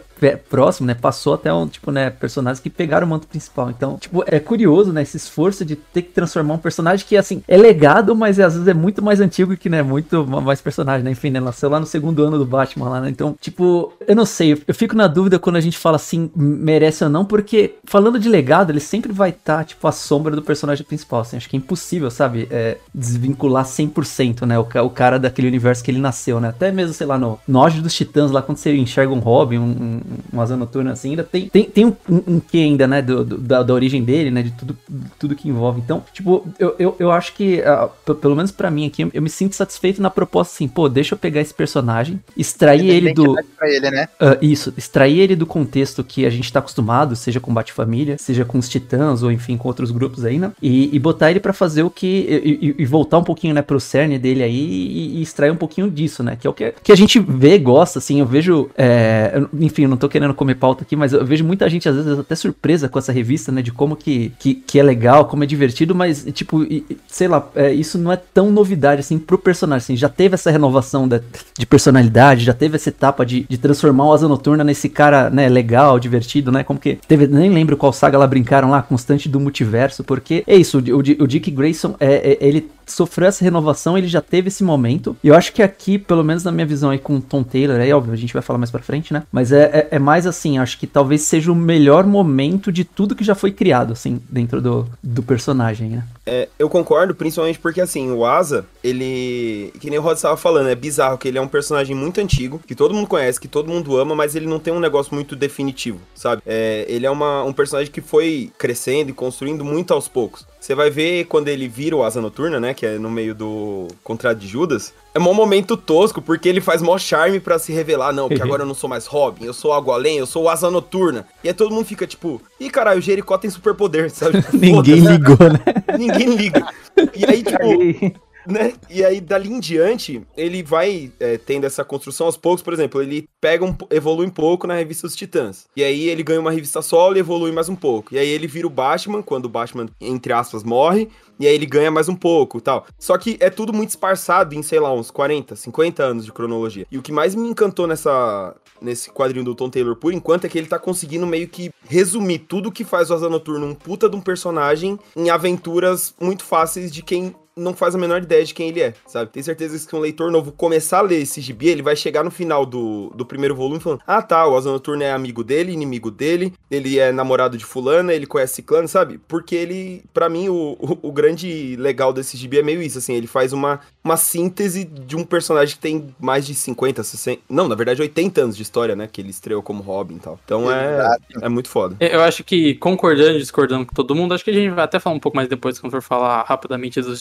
próximo, 0.49 0.87
né? 0.87 0.95
Passou 0.95 1.35
até 1.35 1.53
um, 1.53 1.67
tipo, 1.67 1.91
né? 1.91 2.11
Personagens 2.11 2.61
que 2.61 2.71
pegaram 2.71 3.07
o 3.07 3.11
manto 3.11 3.27
principal. 3.27 3.71
Então, 3.71 3.97
tipo, 3.99 4.25
é 4.27 4.39
curioso, 4.41 4.93
né? 4.93 5.03
Esse 5.03 5.17
esforço 5.17 5.65
de 5.65 5.77
ter 5.77 6.03
que 6.03 6.11
transformar 6.13 6.55
um 6.55 6.59
personagem 6.59 7.07
que, 7.07 7.17
assim, 7.17 7.43
é 7.47 7.57
legado, 7.57 8.15
mas 8.17 8.39
às 8.41 8.55
vezes 8.55 8.69
é 8.69 8.75
muito 8.75 9.03
mais 9.03 9.21
antigo 9.21 9.57
que, 9.57 9.69
né? 9.69 9.83
Muito 9.83 10.27
mais 10.27 10.61
personagem, 10.61 11.05
né? 11.05 11.11
Enfim, 11.11 11.31
né? 11.31 11.41
Nasceu 11.41 11.69
lá 11.69 11.79
no 11.81 11.87
segundo 11.87 12.23
ano 12.23 12.39
do 12.39 12.45
Batman 12.47 12.89
lá, 12.89 13.01
né? 13.01 13.09
Então, 13.11 13.37
tipo, 13.41 13.93
eu 14.07 14.17
não 14.17 14.25
sei. 14.27 14.61
Eu 14.67 14.75
fico 14.75 14.95
na 14.97 15.07
dúvida 15.07 15.39
quando 15.39 15.57
a 15.57 15.61
gente 15.61 15.77
fala 15.79 15.97
assim, 15.97 16.31
merece 16.55 17.05
ou 17.05 17.11
não, 17.11 17.25
porque 17.25 17.75
falando 17.85 18.19
de 18.19 18.29
legado, 18.29 18.71
ele 18.71 18.81
sempre 18.81 19.13
vai 19.13 19.31
estar, 19.31 19.65
tipo, 19.65 19.87
à 19.87 19.93
sombra 19.93 20.35
do 20.35 20.43
personagem 20.43 20.85
principal. 20.85 21.21
Assim, 21.21 21.37
acho 21.37 21.49
que 21.49 21.57
é 21.57 21.59
impossível, 21.59 22.11
sabe? 22.11 22.47
É, 22.51 22.79
desvincular 22.95 23.65
100%, 23.65 24.43
né? 24.47 24.59
O, 24.59 24.63
o 24.63 24.91
cara 24.91 25.19
daquele 25.19 25.49
universo 25.49 25.83
que 25.83 25.91
ele 25.91 25.99
nasceu, 25.99 26.41
né? 26.41 26.49
Até 26.49 26.71
mesmo, 26.73 26.93
sei 26.95 27.07
lá, 27.07 27.19
no, 27.19 27.39
no 27.47 27.65
dos 27.71 27.95
Titãs, 27.95 28.31
lá 28.31 28.43
quando 28.43 28.59
você 28.59 28.75
enxerga 28.77 29.13
um 29.13 29.19
Robin, 29.19 29.59
um, 29.59 29.63
um, 29.63 30.01
um 30.35 30.41
Asa 30.41 30.57
Noturna, 30.57 30.93
assim, 30.93 31.11
ainda 31.11 31.25
tem, 31.25 31.49
tem, 31.49 31.65
tem 31.65 31.85
um, 31.87 31.97
um, 32.09 32.23
um 32.37 32.41
quê 32.41 32.59
ainda, 32.59 32.87
né? 32.87 33.03
Do, 33.03 33.25
do- 33.25 33.39
da, 33.39 33.63
da 33.63 33.75
origem 33.75 34.03
dele, 34.05 34.31
né? 34.31 34.43
De 34.43 34.51
tudo, 34.53 34.77
tudo 35.19 35.35
que 35.35 35.49
envolve. 35.49 35.81
Então, 35.81 36.03
tipo, 36.13 36.47
eu, 36.59 36.75
eu, 36.79 36.97
eu 36.99 37.11
acho 37.11 37.33
que, 37.35 37.63
p- 38.05 38.15
pelo 38.15 38.37
menos 38.37 38.51
pra 38.51 38.71
mim 38.71 38.87
aqui, 38.87 39.09
eu 39.13 39.23
me 39.23 39.31
sinto 39.31 39.55
satisfeito 39.55 40.01
na 40.01 40.11
proposta 40.11 40.55
assim, 40.55 40.69
pô, 40.69 40.89
deixa 40.89 41.15
eu 41.15 41.19
pegar 41.19 41.41
esse 41.41 41.55
personagem, 41.55 42.21
extrair 42.37 42.89
ele 42.89 43.13
do. 43.13 43.35
Ele, 43.63 43.91
né? 43.91 44.09
Ah, 44.21 44.37
isso, 44.41 44.73
extrair 44.77 45.19
ele 45.21 45.37
do 45.37 45.47
contexto 45.47 46.05
que 46.05 46.27
a 46.27 46.31
gente 46.31 46.44
tá 46.53 46.59
acostumado, 46.61 47.15
seja 47.17 47.41
com 47.41 47.53
Bate-Família, 47.53 48.17
seja 48.19 48.45
com 48.45 48.59
os 48.59 48.69
Titãs, 48.69 49.23
ou 49.23 49.31
enfim, 49.31 49.57
com 49.57 49.69
outros 49.69 49.91
grupos 49.91 50.25
aí, 50.25 50.39
né? 50.39 50.53
E, 50.63 50.95
e 50.95 50.99
botar 50.99 51.31
ele 51.31 51.41
pra 51.41 51.53
fazer 51.53 51.83
o 51.83 51.91
que. 51.91 52.07
E, 52.07 52.75
e- 52.83 52.85
voltar 52.87 53.19
um 53.19 53.25
pouquinho, 53.25 53.55
né, 53.55 53.63
pro 53.63 53.81
cerne 53.81 54.19
dele 54.19 54.43
aí 54.43 54.55
e, 54.55 55.19
e 55.19 55.23
extrair 55.23 55.51
um 55.51 55.57
pouquinho 55.57 55.91
disso, 55.91 56.23
né? 56.23 56.37
Que 56.39 56.47
é 56.47 56.51
o 56.51 56.53
que, 56.53 56.73
que 56.83 56.93
a 56.93 56.97
gente 56.97 57.19
vê, 57.19 57.59
gosta, 57.59 57.99
assim. 57.99 58.21
Eu 58.21 58.27
vejo. 58.27 58.69
é, 58.77 59.43
enfim, 59.59 59.83
eu 59.83 59.89
não 59.89 59.97
tô 59.97 60.09
querendo 60.09 60.35
comer 60.35 60.55
pauta 60.57 60.83
aqui, 60.85 60.95
mas 60.97 61.13
eu 61.13 61.25
vejo 61.25 61.45
muita 61.45 61.69
gente, 61.69 61.89
às 61.89 61.97
vezes, 61.97 62.19
até 62.19 62.35
surpresa 62.35 62.89
com 62.89 62.99
essa 62.99 63.13
revista, 63.13 63.51
né? 63.51 63.63
De 63.63 63.73
como 63.73 63.97
que, 63.97 64.33
que, 64.39 64.55
que 64.55 64.79
é 64.79 64.83
legal, 64.83 65.25
como 65.27 65.43
é 65.45 65.47
divertido, 65.47 65.95
mas, 65.95 66.25
tipo, 66.33 66.61
sei 67.09 67.29
lá, 67.29 67.49
é, 67.55 67.73
isso 67.73 67.99
não 67.99 68.13
é 68.13 68.17
tão 68.17 68.51
novidade, 68.51 69.01
assim, 69.01 69.19
pro 69.19 69.39
personagem. 69.39 69.85
Assim, 69.85 69.97
já 69.97 70.09
teve 70.09 70.35
essa 70.35 70.51
renovação 70.51 71.09
de 71.09 71.67
personalidade, 71.67 72.45
já 72.45 72.53
teve 72.55 72.77
essa 72.77 72.89
etapa 72.89 73.25
de, 73.27 73.45
de 73.49 73.59
transformar 73.59 74.07
o 74.07 74.13
Asa 74.13 74.29
Noturna 74.29 74.63
nesse 74.65 74.89
cara, 74.89 75.31
né, 75.31 75.49
legal, 75.49 75.99
divertido, 75.99 76.25
né? 76.51 76.65
Como 76.65 76.79
que 76.79 76.99
teve, 77.07 77.27
nem 77.27 77.51
lembro 77.51 77.77
qual 77.77 77.93
saga 77.93 78.19
lá 78.19 78.27
brincaram 78.27 78.71
lá, 78.71 78.83
constante 78.83 79.29
do 79.29 79.41
multiverso, 79.41 80.05
porque 80.05 80.45
é 80.47 80.57
isso, 80.57 80.79
o, 80.79 80.99
o, 80.99 81.27
Dick 81.27 81.51
Grayson, 81.51 81.95
é, 82.01 82.33
é- 82.33 82.39
ele 82.41 82.71
sofreu 82.87 83.29
essa 83.29 83.45
renovação, 83.45 83.97
ele 83.97 84.09
já 84.09 84.21
teve 84.21 84.49
esse 84.49 84.63
momento. 84.63 85.17
E 85.25 85.29
eu 85.29 85.35
acho 85.35 85.53
que 85.53 85.63
aqui, 85.63 85.99
pelo 85.99 86.23
menos 86.23 86.45
na 86.45 86.53
minha 86.53 86.67
visão 86.67 86.91
aí 86.91 86.99
com 86.99 87.17
o 87.17 87.21
Tom 87.21 87.43
Taylor, 87.43 87.81
aí 87.81 87.93
óbvio, 87.93 88.13
a 88.13 88.17
gente 88.17 88.33
vai 88.33 88.43
falar 88.43 88.59
mais 88.59 88.71
pra 88.71 88.83
frente, 88.83 89.13
né? 89.13 89.23
Mas 89.33 89.53
é, 89.53 89.65
é, 89.65 89.89
é 89.93 89.99
mais 89.99 90.27
assim, 90.27 90.59
acho 90.59 90.79
que 90.79 90.87
talvez 90.87 91.23
seja 91.23 91.51
o 91.51 91.55
melhor 91.55 92.07
momento 92.07 92.71
de 92.71 92.85
tudo 92.85 93.15
que 93.15 93.25
já 93.25 93.35
foi 93.35 93.53
criado, 93.53 93.93
assim, 93.93 94.21
dentro 94.29 94.61
do, 94.61 94.87
do 95.03 95.23
personagem, 95.23 95.91
né? 95.91 96.05
É, 96.27 96.49
eu 96.59 96.69
concordo, 96.71 97.15
principalmente 97.15 97.59
porque, 97.59 97.81
assim, 97.81 98.11
o 98.11 98.25
Asa, 98.25 98.67
ele. 98.83 99.73
Que 99.79 99.91
nem 99.91 99.99
o 99.99 100.03
Rod 100.03 100.17
estava 100.17 100.37
falando, 100.37 100.69
é 100.69 100.75
bizarro 100.75 101.19
que 101.19 101.29
ele 101.29 101.39
é 101.39 101.41
um 101.41 101.49
personagem 101.49 101.95
muito 101.95 102.21
antigo, 102.21 102.61
que 102.67 102.75
todo 102.75 102.95
mundo 102.95 103.07
conhece, 103.07 103.41
que 103.41 103.49
todo 103.49 103.71
mundo 103.71 103.97
ama, 103.99 104.15
mas 104.15 104.35
ele 104.35 104.47
não 104.47 104.59
tem 104.59 104.73
um 104.73 104.81
negócio 104.81 105.15
muito 105.15 105.37
definitivo, 105.37 106.01
sabe? 106.15 106.43
É, 106.47 106.87
ele 106.89 107.05
é 107.05 107.11
uma, 107.11 107.45
um 107.45 107.53
personagem 107.53 107.93
que 107.93 108.01
foi 108.01 108.51
crescendo 108.57 109.11
e 109.11 109.13
construindo 109.13 109.65
muito 109.65 109.93
aos 109.93 110.09
poucos. 110.09 110.47
Você 110.65 110.75
vai 110.75 110.89
ver 110.89 111.27
quando 111.27 111.49
ele 111.49 111.69
vira 111.69 111.95
o 111.95 112.03
Asa 112.03 112.23
Noturna, 112.23 112.59
né? 112.59 112.73
Que 112.73 112.87
é 112.87 112.99
no 112.99 113.11
meio 113.11 113.35
do 113.35 113.87
Contrato 114.03 114.39
de 114.39 114.49
Judas. 114.49 114.95
é 115.15 115.19
mó 115.19 115.35
momento 115.35 115.77
tosco, 115.77 116.23
porque 116.23 116.49
ele 116.49 116.63
faz 116.63 116.81
mó 116.81 116.97
charme 116.97 117.39
pra 117.39 117.59
se 117.59 117.71
revelar. 117.71 118.15
Não, 118.15 118.29
porque 118.29 118.41
agora 118.43 118.63
eu 118.63 118.67
não 118.67 118.75
sou 118.75 118.89
mais 118.89 119.05
Robin, 119.05 119.45
eu 119.45 119.53
sou 119.53 119.75
algo 119.75 119.91
além, 119.91 120.17
eu 120.17 120.25
sou 120.25 120.45
o 120.45 120.49
Asa 120.49 120.71
Noturna. 120.71 121.27
E 121.45 121.49
aí 121.49 121.55
todo 121.55 121.71
mundo 121.71 121.85
fica 121.85 122.07
tipo, 122.07 122.41
ih, 122.59 122.71
caralho, 122.71 122.99
o 122.99 123.03
Jericó 123.03 123.37
tem 123.37 123.51
superpoder, 123.51 124.09
sabe? 124.11 124.43
Ninguém 124.55 125.01
ligou, 125.01 125.37
né? 125.53 125.61
Ninguém 125.99 126.35
liga. 126.35 126.67
E 127.15 127.27
aí, 127.27 127.43
tipo, 127.43 127.59
Caguei. 127.59 128.15
Né? 128.47 128.75
E 128.91 129.05
aí, 129.05 129.21
dali 129.21 129.51
em 129.51 129.61
diante, 129.61 130.23
ele 130.37 130.63
vai 130.63 131.13
é, 131.19 131.39
tendo 131.39 131.65
essa 131.65 131.85
construção 131.85 132.27
aos 132.27 132.37
poucos. 132.37 132.63
Por 132.63 132.73
exemplo, 132.73 133.03
ele 133.03 133.29
pega 133.41 133.65
um, 133.65 133.75
evolui 133.91 134.27
um 134.27 134.31
pouco 134.31 134.67
na 134.67 134.75
revista 134.75 135.07
dos 135.07 135.17
Titãs. 135.17 135.67
E 135.77 135.83
aí 135.83 136.09
ele 136.09 136.23
ganha 136.23 136.41
uma 136.41 136.51
revista 136.51 136.83
solo 136.83 137.17
e 137.17 137.21
evolui 137.21 137.53
mais 137.53 137.69
um 137.69 137.77
pouco. 137.77 138.15
E 138.15 138.19
aí 138.19 138.29
ele 138.29 138.47
vira 138.47 138.67
o 138.67 138.71
Batman, 138.71 139.23
quando 139.23 139.47
o 139.47 139.49
Batman, 139.49 139.87
entre 140.01 140.33
aspas, 140.33 140.63
morre. 140.63 141.09
E 141.39 141.47
aí 141.47 141.55
ele 141.55 141.67
ganha 141.67 141.91
mais 141.91 142.09
um 142.09 142.15
pouco 142.15 142.61
tal. 142.61 142.87
Só 142.99 143.19
que 143.19 143.37
é 143.41 143.51
tudo 143.51 143.73
muito 143.73 143.91
esparçado 143.91 144.55
em, 144.55 144.63
sei 144.63 144.79
lá, 144.79 144.93
uns 144.93 145.11
40, 145.11 145.57
50 145.57 146.03
anos 146.03 146.25
de 146.25 146.33
cronologia. 146.33 146.87
E 146.91 146.99
o 146.99 147.03
que 147.03 147.11
mais 147.11 147.35
me 147.35 147.49
encantou 147.49 147.87
nessa, 147.87 148.55
nesse 148.81 149.11
quadrinho 149.11 149.45
do 149.45 149.55
Tom 149.55 149.69
Taylor, 149.69 149.97
por 149.97 150.13
enquanto, 150.13 150.45
é 150.45 150.49
que 150.49 150.57
ele 150.57 150.69
tá 150.69 150.79
conseguindo 150.79 151.27
meio 151.27 151.49
que 151.49 151.71
resumir 151.89 152.41
tudo 152.41 152.71
que 152.71 152.85
faz 152.85 153.11
o 153.11 153.15
Asa 153.15 153.29
Noturno 153.29 153.67
um 153.67 153.75
puta 153.75 154.09
de 154.09 154.17
um 154.17 154.21
personagem 154.21 154.99
em 155.17 155.31
aventuras 155.31 156.15
muito 156.21 156.45
fáceis 156.45 156.93
de 156.93 157.03
quem 157.03 157.35
não 157.57 157.75
faz 157.75 157.95
a 157.95 157.99
menor 157.99 158.23
ideia 158.23 158.45
de 158.45 158.55
quem 158.55 158.69
ele 158.69 158.81
é, 158.81 158.95
sabe? 159.07 159.31
Tenho 159.31 159.45
certeza 159.45 159.75
que 159.77 159.91
se 159.91 159.97
um 159.97 160.01
leitor 160.01 160.31
novo 160.31 160.53
começar 160.53 160.99
a 160.99 161.03
ler 161.03 161.23
esse 161.23 161.41
gibi, 161.41 161.69
ele 161.69 161.83
vai 161.83 161.97
chegar 161.97 162.25
no 162.25 162.31
final 162.31 162.67
do, 162.67 163.11
do 163.15 163.25
primeiro 163.25 163.55
volume 163.55 163.81
falando: 163.81 164.01
Ah, 164.07 164.23
tá, 164.23 164.47
o 164.47 164.57
Asa 164.57 164.71
Noturno 164.71 165.03
é 165.03 165.13
amigo 165.13 165.45
dele, 165.45 165.73
inimigo 165.73 166.11
dele, 166.11 166.53
ele 166.71 166.99
é 166.99 167.13
namorado 167.13 167.57
de 167.57 167.65
fulana, 167.65 168.13
ele 168.13 168.27
conhece 168.27 168.55
ciclano, 168.55 168.89
sabe? 168.89 169.19
Porque 169.29 169.55
ele, 169.55 170.05
pra 170.13 170.29
mim, 170.29 170.49
o, 170.49 170.77
o, 170.81 171.09
o 171.09 171.13
grande 171.13 171.77
legal 171.77 172.13
desse 172.13 172.37
gibi 172.37 172.59
é 172.59 172.63
meio 172.63 172.83
isso, 172.83 172.99
assim, 172.99 173.15
ele 173.15 173.27
faz 173.27 173.53
uma, 173.53 173.81
uma 174.03 174.17
síntese 174.17 174.85
de 174.85 175.17
um 175.17 175.25
personagem 175.25 175.75
que 175.75 175.81
tem 175.81 176.15
mais 176.19 176.47
de 176.47 176.55
50, 176.55 177.03
60, 177.03 177.43
não, 177.49 177.69
na 177.69 177.75
verdade 177.75 178.03
80 178.03 178.41
anos 178.41 178.57
de 178.57 178.63
história, 178.63 178.97
né? 178.97 179.09
Que 179.11 179.21
ele 179.21 179.31
estreou 179.31 179.63
como 179.63 179.83
Robin 179.83 180.17
e 180.17 180.21
tal. 180.21 180.39
Então 180.45 180.71
é, 180.71 181.17
é 181.41 181.49
muito 181.49 181.69
foda. 181.69 181.97
Eu 182.01 182.23
acho 182.23 182.43
que, 182.43 182.75
concordando 182.75 183.37
e 183.37 183.39
discordando 183.39 183.87
com 183.87 183.95
todo 183.95 184.15
mundo, 184.15 184.35
acho 184.35 184.45
que 184.45 184.51
a 184.51 184.55
gente 184.55 184.71
vai 184.71 184.85
até 184.85 184.99
falar 184.99 185.17
um 185.17 185.21
pouco 185.21 185.37
mais 185.37 185.49
depois, 185.49 185.79
quando 185.79 185.93
for 185.93 186.03
falar 186.03 186.43
rapidamente 186.43 187.01
dos 187.01 187.21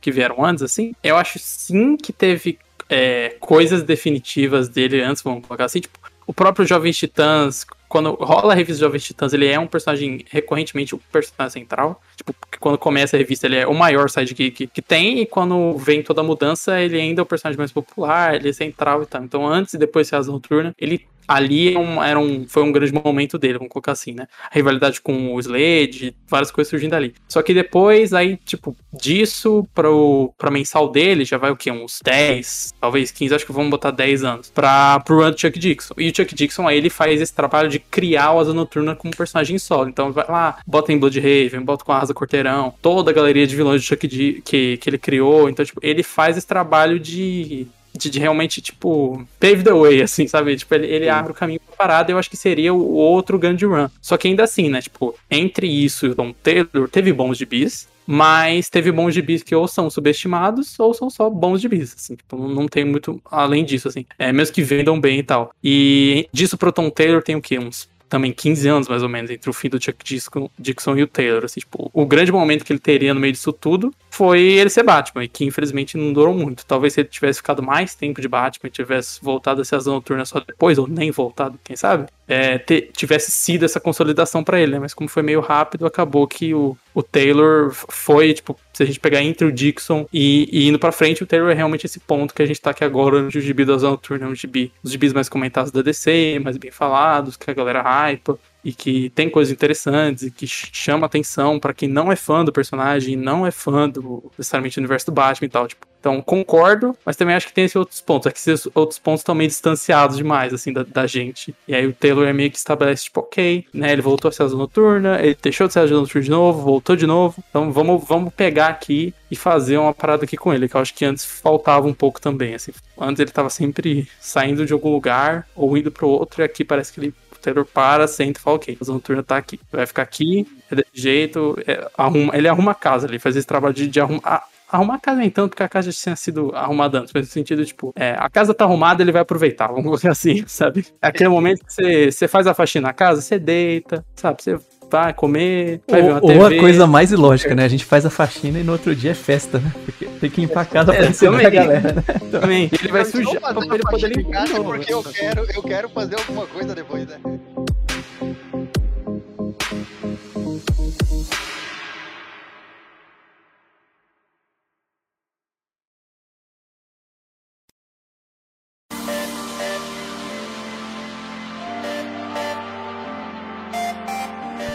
Que 0.00 0.10
vieram 0.10 0.44
antes, 0.44 0.62
assim. 0.62 0.92
Eu 1.02 1.16
acho 1.16 1.38
sim 1.38 1.96
que 1.96 2.12
teve 2.12 2.58
é, 2.88 3.36
coisas 3.40 3.82
definitivas 3.82 4.68
dele 4.68 5.02
antes, 5.02 5.22
vamos 5.22 5.46
colocar 5.46 5.64
assim, 5.64 5.80
tipo, 5.80 5.98
o 6.26 6.32
próprio 6.32 6.66
Jovens 6.66 6.96
Titãs, 6.96 7.66
quando 7.88 8.12
rola 8.14 8.52
a 8.52 8.56
revista 8.56 8.80
Jovens 8.80 9.04
Titãs, 9.04 9.32
ele 9.32 9.46
é 9.46 9.58
um 9.58 9.66
personagem 9.66 10.24
recorrentemente 10.30 10.94
o 10.94 10.98
personagem 11.12 11.62
central. 11.62 12.00
Tipo, 12.16 12.34
quando 12.60 12.78
começa 12.78 13.16
a 13.16 13.18
revista, 13.18 13.46
ele 13.46 13.56
é 13.56 13.66
o 13.66 13.74
maior 13.74 14.08
sidekick 14.10 14.66
que, 14.66 14.82
tem, 14.82 15.20
e 15.20 15.26
quando 15.26 15.76
vem 15.76 16.02
toda 16.02 16.20
a 16.20 16.24
mudança, 16.24 16.80
ele 16.80 16.98
ainda 17.00 17.20
é 17.20 17.22
o 17.22 17.26
personagem 17.26 17.58
mais 17.58 17.72
popular, 17.72 18.34
ele 18.34 18.48
é 18.48 18.52
central 18.52 19.02
e 19.02 19.06
tal. 19.06 19.22
Então, 19.24 19.46
antes 19.46 19.74
e 19.74 19.78
depois 19.78 20.06
de 20.06 20.10
ser 20.10 20.16
Asa 20.16 20.30
Noturna, 20.32 20.74
ele 20.78 21.06
ali 21.26 21.74
é 21.74 21.78
um- 21.78 22.02
era 22.02 22.18
um, 22.18 22.46
foi 22.46 22.62
um 22.62 22.70
grande 22.70 22.92
momento 22.92 23.38
dele, 23.38 23.54
vamos 23.56 23.72
colocar 23.72 23.92
assim, 23.92 24.12
né? 24.12 24.26
A 24.50 24.54
rivalidade 24.54 25.00
com 25.00 25.34
o 25.34 25.40
Slade, 25.40 26.14
várias 26.28 26.50
coisas 26.50 26.68
surgindo 26.68 26.92
ali. 26.94 27.14
Só 27.26 27.40
que 27.42 27.54
depois, 27.54 28.12
aí, 28.12 28.36
tipo, 28.44 28.76
disso 28.92 29.66
pro, 29.74 30.34
pra 30.36 30.50
mensal 30.50 30.90
dele, 30.90 31.24
já 31.24 31.38
vai 31.38 31.50
o 31.50 31.56
quê? 31.56 31.70
Uns 31.70 32.00
10, 32.04 32.74
talvez 32.78 33.10
15, 33.10 33.34
acho 33.34 33.46
que 33.46 33.52
vamos 33.52 33.70
botar 33.70 33.90
10 33.90 34.22
anos, 34.22 34.50
pra, 34.50 35.00
pro 35.00 35.16
run 35.22 35.30
do 35.30 35.40
Chuck 35.40 35.58
Dixon. 35.58 35.94
E 35.96 36.10
o 36.10 36.14
Chuck 36.14 36.34
Dixon, 36.34 36.68
aí, 36.68 36.76
ele 36.76 36.90
faz 36.90 37.18
esse 37.20 37.32
trabalho 37.34 37.70
de 37.74 37.78
criar 37.80 38.32
o 38.32 38.40
Asa 38.40 38.54
Noturna 38.54 38.94
como 38.94 39.16
personagem 39.16 39.58
solo. 39.58 39.88
Então, 39.88 40.12
vai 40.12 40.24
lá, 40.28 40.58
bota 40.66 40.92
em 40.92 40.98
Bloodhaven, 40.98 41.60
bota 41.60 41.84
com 41.84 41.92
a 41.92 41.98
Asa 41.98 42.14
Corteirão, 42.14 42.72
toda 42.80 43.10
a 43.10 43.14
galeria 43.14 43.46
de 43.46 43.56
vilões 43.56 43.82
do 43.82 43.84
Chuck 43.84 44.06
Di 44.06 44.42
que, 44.44 44.76
que 44.76 44.90
ele 44.90 44.98
criou. 44.98 45.48
Então, 45.48 45.64
tipo, 45.64 45.80
ele 45.82 46.02
faz 46.02 46.36
esse 46.36 46.46
trabalho 46.46 46.98
de 46.98 47.66
de, 47.96 48.10
de 48.10 48.18
realmente, 48.18 48.60
tipo, 48.60 49.24
pave 49.38 49.62
the 49.62 49.72
way, 49.72 50.02
assim, 50.02 50.26
sabe? 50.26 50.56
Tipo, 50.56 50.74
ele, 50.74 50.86
ele 50.88 51.08
abre 51.08 51.30
o 51.30 51.34
caminho 51.34 51.60
pra 51.60 51.76
parada, 51.76 52.10
eu 52.10 52.18
acho 52.18 52.28
que 52.28 52.36
seria 52.36 52.74
o 52.74 52.94
outro 52.94 53.38
grande 53.38 53.64
run. 53.64 53.88
Só 54.02 54.16
que 54.16 54.26
ainda 54.26 54.42
assim, 54.42 54.68
né? 54.68 54.82
Tipo, 54.82 55.14
entre 55.30 55.68
isso 55.68 56.06
e 56.06 56.08
o 56.08 56.14
Tom 56.14 56.32
Taylor, 56.32 56.88
teve 56.90 57.12
bons 57.12 57.38
gibis, 57.38 57.88
mas 58.06 58.68
teve 58.68 58.92
bons 58.92 59.12
gibis 59.12 59.42
que 59.42 59.54
ou 59.54 59.66
são 59.66 59.88
subestimados 59.88 60.78
ou 60.78 60.92
são 60.92 61.08
só 61.10 61.28
bons 61.30 61.60
gibis, 61.60 61.94
assim. 61.96 62.16
Tipo, 62.16 62.36
não, 62.48 62.68
tem 62.68 62.84
muito 62.84 63.20
além 63.30 63.64
disso, 63.64 63.88
assim. 63.88 64.04
É, 64.18 64.32
mesmo 64.32 64.54
que 64.54 64.62
vendam 64.62 65.00
bem 65.00 65.18
e 65.18 65.22
tal. 65.22 65.52
E 65.62 66.28
disso 66.32 66.58
pro 66.58 66.72
Tom 66.72 66.90
Taylor 66.90 67.22
tem 67.22 67.36
o 67.36 67.42
quê? 67.42 67.58
Uns 67.58 67.88
também 68.14 68.32
15 68.32 68.68
anos, 68.68 68.88
mais 68.88 69.02
ou 69.02 69.08
menos, 69.08 69.28
entre 69.28 69.50
o 69.50 69.52
fim 69.52 69.68
do 69.68 69.82
Chuck 69.82 70.04
Dixon, 70.04 70.96
e 70.96 71.02
o 71.02 71.06
Taylor. 71.06 71.44
Assim, 71.44 71.58
tipo, 71.58 71.90
o 71.92 72.06
grande 72.06 72.30
momento 72.30 72.64
que 72.64 72.72
ele 72.72 72.78
teria 72.78 73.12
no 73.12 73.18
meio 73.18 73.32
disso 73.32 73.52
tudo 73.52 73.92
foi 74.08 74.40
ele 74.40 74.70
ser 74.70 74.84
Batman, 74.84 75.24
e 75.24 75.28
que 75.28 75.44
infelizmente 75.44 75.96
não 75.96 76.12
durou 76.12 76.32
muito. 76.32 76.64
Talvez 76.64 76.92
se 76.92 77.00
ele 77.00 77.08
tivesse 77.08 77.38
ficado 77.38 77.60
mais 77.60 77.96
tempo 77.96 78.20
de 78.20 78.28
Batman, 78.28 78.70
tivesse 78.70 79.20
voltado 79.20 79.62
a 79.62 79.64
ser 79.64 79.74
Asa 79.74 79.90
Noturna 79.90 80.24
só 80.24 80.38
depois, 80.38 80.78
ou 80.78 80.86
nem 80.86 81.10
voltado, 81.10 81.58
quem 81.64 81.74
sabe, 81.74 82.06
é, 82.28 82.58
tivesse 82.92 83.32
sido 83.32 83.64
essa 83.64 83.80
consolidação 83.80 84.44
pra 84.44 84.60
ele, 84.60 84.72
né? 84.72 84.78
Mas 84.78 84.94
como 84.94 85.08
foi 85.08 85.22
meio 85.22 85.40
rápido, 85.40 85.84
acabou 85.84 86.28
que 86.28 86.54
o, 86.54 86.76
o 86.94 87.02
Taylor 87.02 87.72
foi, 87.72 88.32
tipo, 88.32 88.56
se 88.72 88.82
a 88.82 88.86
gente 88.86 89.00
pegar 89.00 89.20
entre 89.20 89.46
o 89.46 89.52
Dixon 89.52 90.06
e, 90.12 90.48
e 90.52 90.68
indo 90.68 90.78
pra 90.78 90.92
frente, 90.92 91.24
o 91.24 91.26
Taylor 91.26 91.50
é 91.50 91.54
realmente 91.54 91.86
esse 91.86 91.98
ponto 91.98 92.32
que 92.32 92.40
a 92.40 92.46
gente 92.46 92.60
tá 92.60 92.70
aqui 92.70 92.84
agora, 92.84 93.18
onde 93.18 93.36
o 93.36 93.40
gibi 93.40 93.64
da 93.64 93.74
Asa 93.74 93.90
Noturna 93.90 94.26
é 94.26 94.28
um 94.28 94.34
gibi, 94.34 94.72
os 94.82 94.92
gibis 94.92 95.12
mais 95.12 95.28
comentados 95.28 95.72
da 95.72 95.82
DC, 95.82 96.38
mais 96.42 96.56
bem 96.56 96.70
falados, 96.70 97.36
que 97.36 97.50
a 97.50 97.54
galera 97.54 97.82
hypa 97.82 98.38
e 98.64 98.72
que 98.72 99.10
tem 99.10 99.28
coisas 99.28 99.52
interessantes 99.52 100.24
e 100.24 100.30
que 100.30 100.46
ch- 100.46 100.70
chama 100.72 101.06
atenção 101.06 101.60
pra 101.60 101.74
quem 101.74 101.88
não 101.88 102.10
é 102.10 102.16
fã 102.16 102.44
do 102.44 102.52
personagem, 102.52 103.16
não 103.16 103.46
é 103.46 103.50
fã 103.50 103.88
do 103.88 104.30
necessariamente 104.38 104.76
do 104.76 104.80
universo 104.80 105.06
do 105.06 105.12
Batman 105.12 105.46
e 105.46 105.50
tal, 105.50 105.68
tipo. 105.68 105.86
Então, 106.00 106.20
concordo, 106.20 106.94
mas 107.06 107.16
também 107.16 107.34
acho 107.34 107.46
que 107.46 107.54
tem 107.54 107.64
esses 107.64 107.76
outros 107.76 107.98
pontos. 107.98 108.26
É 108.26 108.30
que 108.30 108.36
esses 108.38 108.68
outros 108.74 108.98
pontos 108.98 109.20
estão 109.20 109.34
meio 109.34 109.48
distanciados 109.48 110.18
demais, 110.18 110.52
assim, 110.52 110.70
da, 110.70 110.82
da 110.82 111.06
gente. 111.06 111.54
E 111.66 111.74
aí 111.74 111.86
o 111.86 111.94
Taylor 111.94 112.26
é 112.26 112.32
meio 112.34 112.50
que 112.50 112.58
estabelece, 112.58 113.04
tipo, 113.04 113.20
ok, 113.20 113.64
né? 113.72 113.90
Ele 113.90 114.02
voltou 114.02 114.28
a 114.28 114.32
ser 114.32 114.46
noturna, 114.50 115.18
ele 115.18 115.34
deixou 115.40 115.66
de 115.66 115.72
ser 115.72 115.78
asa 115.78 115.94
noturna 115.94 116.20
de 116.22 116.28
novo, 116.30 116.60
voltou 116.60 116.94
de 116.94 117.06
novo. 117.06 117.42
Então 117.48 117.72
vamos, 117.72 118.04
vamos 118.06 118.34
pegar 118.34 118.66
aqui 118.66 119.14
e 119.30 119.34
fazer 119.36 119.78
uma 119.78 119.94
parada 119.94 120.24
aqui 120.24 120.36
com 120.36 120.52
ele, 120.52 120.68
que 120.68 120.76
eu 120.76 120.80
acho 120.82 120.92
que 120.94 121.06
antes 121.06 121.24
faltava 121.24 121.86
um 121.88 121.94
pouco 121.94 122.20
também, 122.20 122.54
assim. 122.54 122.72
Antes 123.00 123.20
ele 123.20 123.30
tava 123.30 123.48
sempre 123.48 124.06
saindo 124.20 124.66
de 124.66 124.74
algum 124.74 124.92
lugar 124.92 125.48
ou 125.56 125.74
indo 125.74 125.90
pro 125.90 126.06
outro, 126.06 126.42
e 126.42 126.44
aqui 126.44 126.64
parece 126.64 126.92
que 126.92 127.00
ele 127.00 127.14
Taylor 127.44 127.64
para, 127.66 128.08
senta 128.08 128.40
e 128.40 128.42
fala, 128.42 128.56
ok, 128.56 128.78
a 128.80 128.92
noturna 128.92 129.22
tá 129.22 129.36
aqui. 129.36 129.60
Vai 129.70 129.86
ficar 129.86 130.02
aqui, 130.02 130.46
é 130.70 130.74
desse 130.74 130.90
jeito. 130.94 131.56
é, 131.66 131.88
arruma, 131.96 132.36
ele 132.36 132.48
arruma 132.48 132.72
a 132.72 132.74
casa, 132.74 133.06
ele 133.06 133.18
faz 133.18 133.36
esse 133.36 133.46
trabalho 133.46 133.74
de, 133.74 133.86
de 133.86 134.00
arrumar. 134.00 134.44
Arrumar 134.66 134.94
a 134.94 134.98
casa 134.98 135.18
nem 135.18 135.30
tanto, 135.30 135.50
porque 135.50 135.62
a 135.62 135.68
casa 135.68 135.92
já 135.92 136.02
tinha 136.02 136.16
sido 136.16 136.50
arrumada 136.52 136.98
antes, 136.98 137.12
mas 137.14 137.26
no 137.26 137.32
sentido, 137.32 137.64
tipo, 137.64 137.92
é, 137.94 138.16
a 138.18 138.28
casa 138.28 138.52
tá 138.52 138.64
arrumada, 138.64 139.02
ele 139.02 139.12
vai 139.12 139.22
aproveitar, 139.22 139.68
vamos 139.68 139.84
colocar 139.84 140.10
assim, 140.10 140.42
sabe? 140.48 140.84
É 141.00 141.08
aquele 141.08 141.28
momento 141.28 141.64
que 141.64 142.10
você 142.10 142.26
faz 142.26 142.46
a 142.46 142.54
faxina 142.54 142.88
na 142.88 142.92
casa, 142.92 143.20
você 143.20 143.38
deita, 143.38 144.04
sabe? 144.16 144.42
Você 144.42 144.58
vai 145.02 145.12
comer, 145.12 145.80
vai 145.88 146.02
ver 146.02 146.10
uma 146.12 146.20
Ou, 146.22 146.36
ou 146.36 146.46
a 146.46 146.48
TV. 146.48 146.60
coisa 146.60 146.86
mais 146.86 147.10
ilógica, 147.12 147.54
né? 147.54 147.64
A 147.64 147.68
gente 147.68 147.84
faz 147.84 148.06
a 148.06 148.10
faxina 148.10 148.58
e 148.58 148.62
no 148.62 148.72
outro 148.72 148.94
dia 148.94 149.10
é 149.10 149.14
festa, 149.14 149.58
né? 149.58 149.72
Porque 149.84 150.04
tem 150.06 150.30
que 150.30 150.40
limpar 150.40 150.60
a 150.62 150.64
casa 150.64 150.92
pra 150.92 151.04
É, 151.04 151.08
receber 151.08 151.34
a 151.36 151.38
também. 151.50 151.52
galera, 151.60 151.92
né? 151.92 152.02
Também. 152.30 152.70
Ele 152.72 152.92
vai 152.92 153.02
estou 153.02 153.22
sujar 153.24 153.40
pra 153.40 153.74
ele 153.74 153.82
poder 153.84 154.16
limpar 154.16 154.48
porque 154.48 154.92
eu 154.92 155.02
quero, 155.02 155.46
eu 155.54 155.62
quero 155.62 155.88
fazer 155.88 156.16
alguma 156.16 156.46
coisa 156.46 156.74
depois, 156.74 157.06
né? 157.06 157.16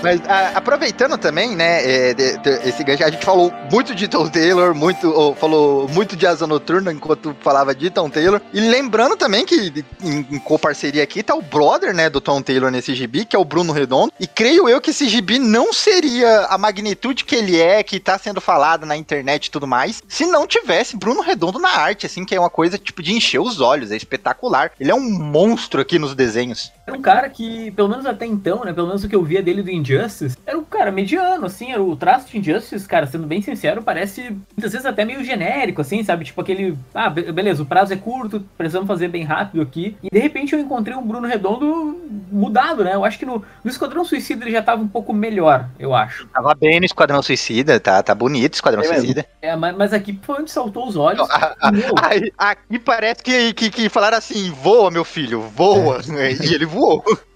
Mas 0.01 0.21
a- 0.27 0.51
aproveitando 0.55 1.17
também, 1.17 1.55
né, 1.55 1.83
é, 2.09 2.13
de- 2.13 2.37
de- 2.37 2.67
esse 2.69 2.83
gancho, 2.83 3.03
a 3.03 3.09
gente 3.11 3.25
falou 3.25 3.51
muito 3.71 3.93
de 3.93 4.07
Tom 4.07 4.27
Taylor, 4.29 4.73
muito, 4.73 5.09
ou, 5.11 5.35
falou 5.35 5.87
muito 5.89 6.15
de 6.15 6.25
Asa 6.25 6.47
Noturna 6.47 6.91
enquanto 6.91 7.35
falava 7.41 7.75
de 7.75 7.89
Tom 7.89 8.09
Taylor. 8.09 8.39
E 8.53 8.61
lembrando 8.61 9.17
também 9.17 9.45
que 9.45 9.83
em, 10.01 10.25
em 10.31 10.39
co-parceria 10.39 11.03
aqui 11.03 11.21
tá 11.21 11.35
o 11.35 11.41
brother, 11.41 11.93
né, 11.93 12.09
do 12.09 12.21
Tom 12.21 12.41
Taylor 12.41 12.71
nesse 12.71 12.95
gibi, 12.95 13.25
que 13.25 13.35
é 13.35 13.39
o 13.39 13.43
Bruno 13.43 13.73
Redondo. 13.73 14.13
E 14.19 14.25
creio 14.25 14.69
eu 14.69 14.79
que 14.79 14.91
esse 14.91 15.07
gibi 15.09 15.37
não 15.37 15.73
seria 15.73 16.45
a 16.45 16.57
magnitude 16.57 17.25
que 17.25 17.35
ele 17.35 17.59
é, 17.59 17.83
que 17.83 17.99
tá 17.99 18.17
sendo 18.17 18.39
falado 18.39 18.85
na 18.85 18.95
internet 18.95 19.47
e 19.47 19.51
tudo 19.51 19.67
mais, 19.67 20.01
se 20.07 20.25
não 20.25 20.47
tivesse 20.47 20.95
Bruno 20.95 21.21
Redondo 21.21 21.59
na 21.59 21.69
arte, 21.71 22.05
assim, 22.05 22.23
que 22.23 22.33
é 22.33 22.39
uma 22.39 22.49
coisa 22.49 22.77
tipo 22.77 23.03
de 23.03 23.13
encher 23.13 23.39
os 23.39 23.59
olhos, 23.59 23.91
é 23.91 23.97
espetacular. 23.97 24.71
Ele 24.79 24.91
é 24.91 24.95
um 24.95 25.09
monstro 25.09 25.81
aqui 25.81 25.99
nos 25.99 26.15
desenhos. 26.15 26.71
Era 26.89 26.97
um 26.97 27.01
cara 27.01 27.29
que, 27.29 27.71
pelo 27.71 27.87
menos 27.89 28.05
até 28.05 28.25
então, 28.25 28.63
né? 28.65 28.73
Pelo 28.73 28.87
menos 28.87 29.03
o 29.03 29.09
que 29.09 29.15
eu 29.15 29.23
via 29.23 29.41
dele 29.41 29.61
do 29.61 29.69
Injustice, 29.69 30.37
era 30.45 30.57
um 30.57 30.63
cara 30.63 30.91
mediano, 30.91 31.45
assim, 31.45 31.73
o 31.75 31.95
traço 31.95 32.27
de 32.29 32.37
Injustice, 32.39 32.87
cara, 32.87 33.05
sendo 33.07 33.27
bem 33.27 33.41
sincero, 33.41 33.81
parece 33.83 34.21
muitas 34.55 34.71
vezes 34.71 34.85
até 34.85 35.05
meio 35.05 35.23
genérico, 35.23 35.81
assim, 35.81 36.03
sabe? 36.03 36.25
Tipo 36.25 36.41
aquele, 36.41 36.77
ah, 36.93 37.09
be- 37.09 37.31
beleza, 37.31 37.61
o 37.63 37.65
prazo 37.65 37.93
é 37.93 37.95
curto, 37.97 38.43
precisamos 38.57 38.87
fazer 38.87 39.07
bem 39.07 39.23
rápido 39.23 39.61
aqui. 39.61 39.95
E 40.03 40.09
de 40.11 40.19
repente 40.19 40.53
eu 40.53 40.59
encontrei 40.59 40.95
um 40.95 41.05
Bruno 41.05 41.27
Redondo 41.27 41.99
mudado, 42.31 42.83
né? 42.83 42.93
Eu 42.95 43.05
acho 43.05 43.17
que 43.19 43.25
no, 43.25 43.43
no 43.63 43.69
Esquadrão 43.69 44.03
Suicida 44.03 44.43
ele 44.43 44.51
já 44.51 44.61
tava 44.61 44.81
um 44.81 44.87
pouco 44.87 45.13
melhor, 45.13 45.67
eu 45.79 45.93
acho. 45.93 46.25
Tava 46.27 46.53
bem 46.55 46.79
no 46.79 46.85
Esquadrão 46.85 47.21
Suicida, 47.21 47.79
tá, 47.79 48.01
tá 48.01 48.13
bonito 48.15 48.53
o 48.53 48.57
Esquadrão 48.57 48.81
É. 48.83 48.85
Suicida. 48.87 49.25
É, 49.41 49.55
mas, 49.55 49.75
mas 49.75 49.93
aqui 49.93 50.19
foi 50.21 50.41
onde 50.41 50.51
saltou 50.51 50.87
os 50.87 50.95
olhos. 50.95 51.29
A- 51.29 51.55
a- 51.61 51.71
Meu, 51.71 51.93
Aí, 52.01 52.31
aqui 52.37 52.79
parece 52.79 53.21
que, 53.23 53.53
que, 53.53 53.69
que 53.69 53.89
falaram 53.89 54.17
assim: 54.17 54.51
voa, 54.51 54.89
meu 54.91 55.03
filho, 55.05 55.41
voa. 55.41 55.99
E 56.09 56.53
ele 56.53 56.65
voou. 56.65 56.78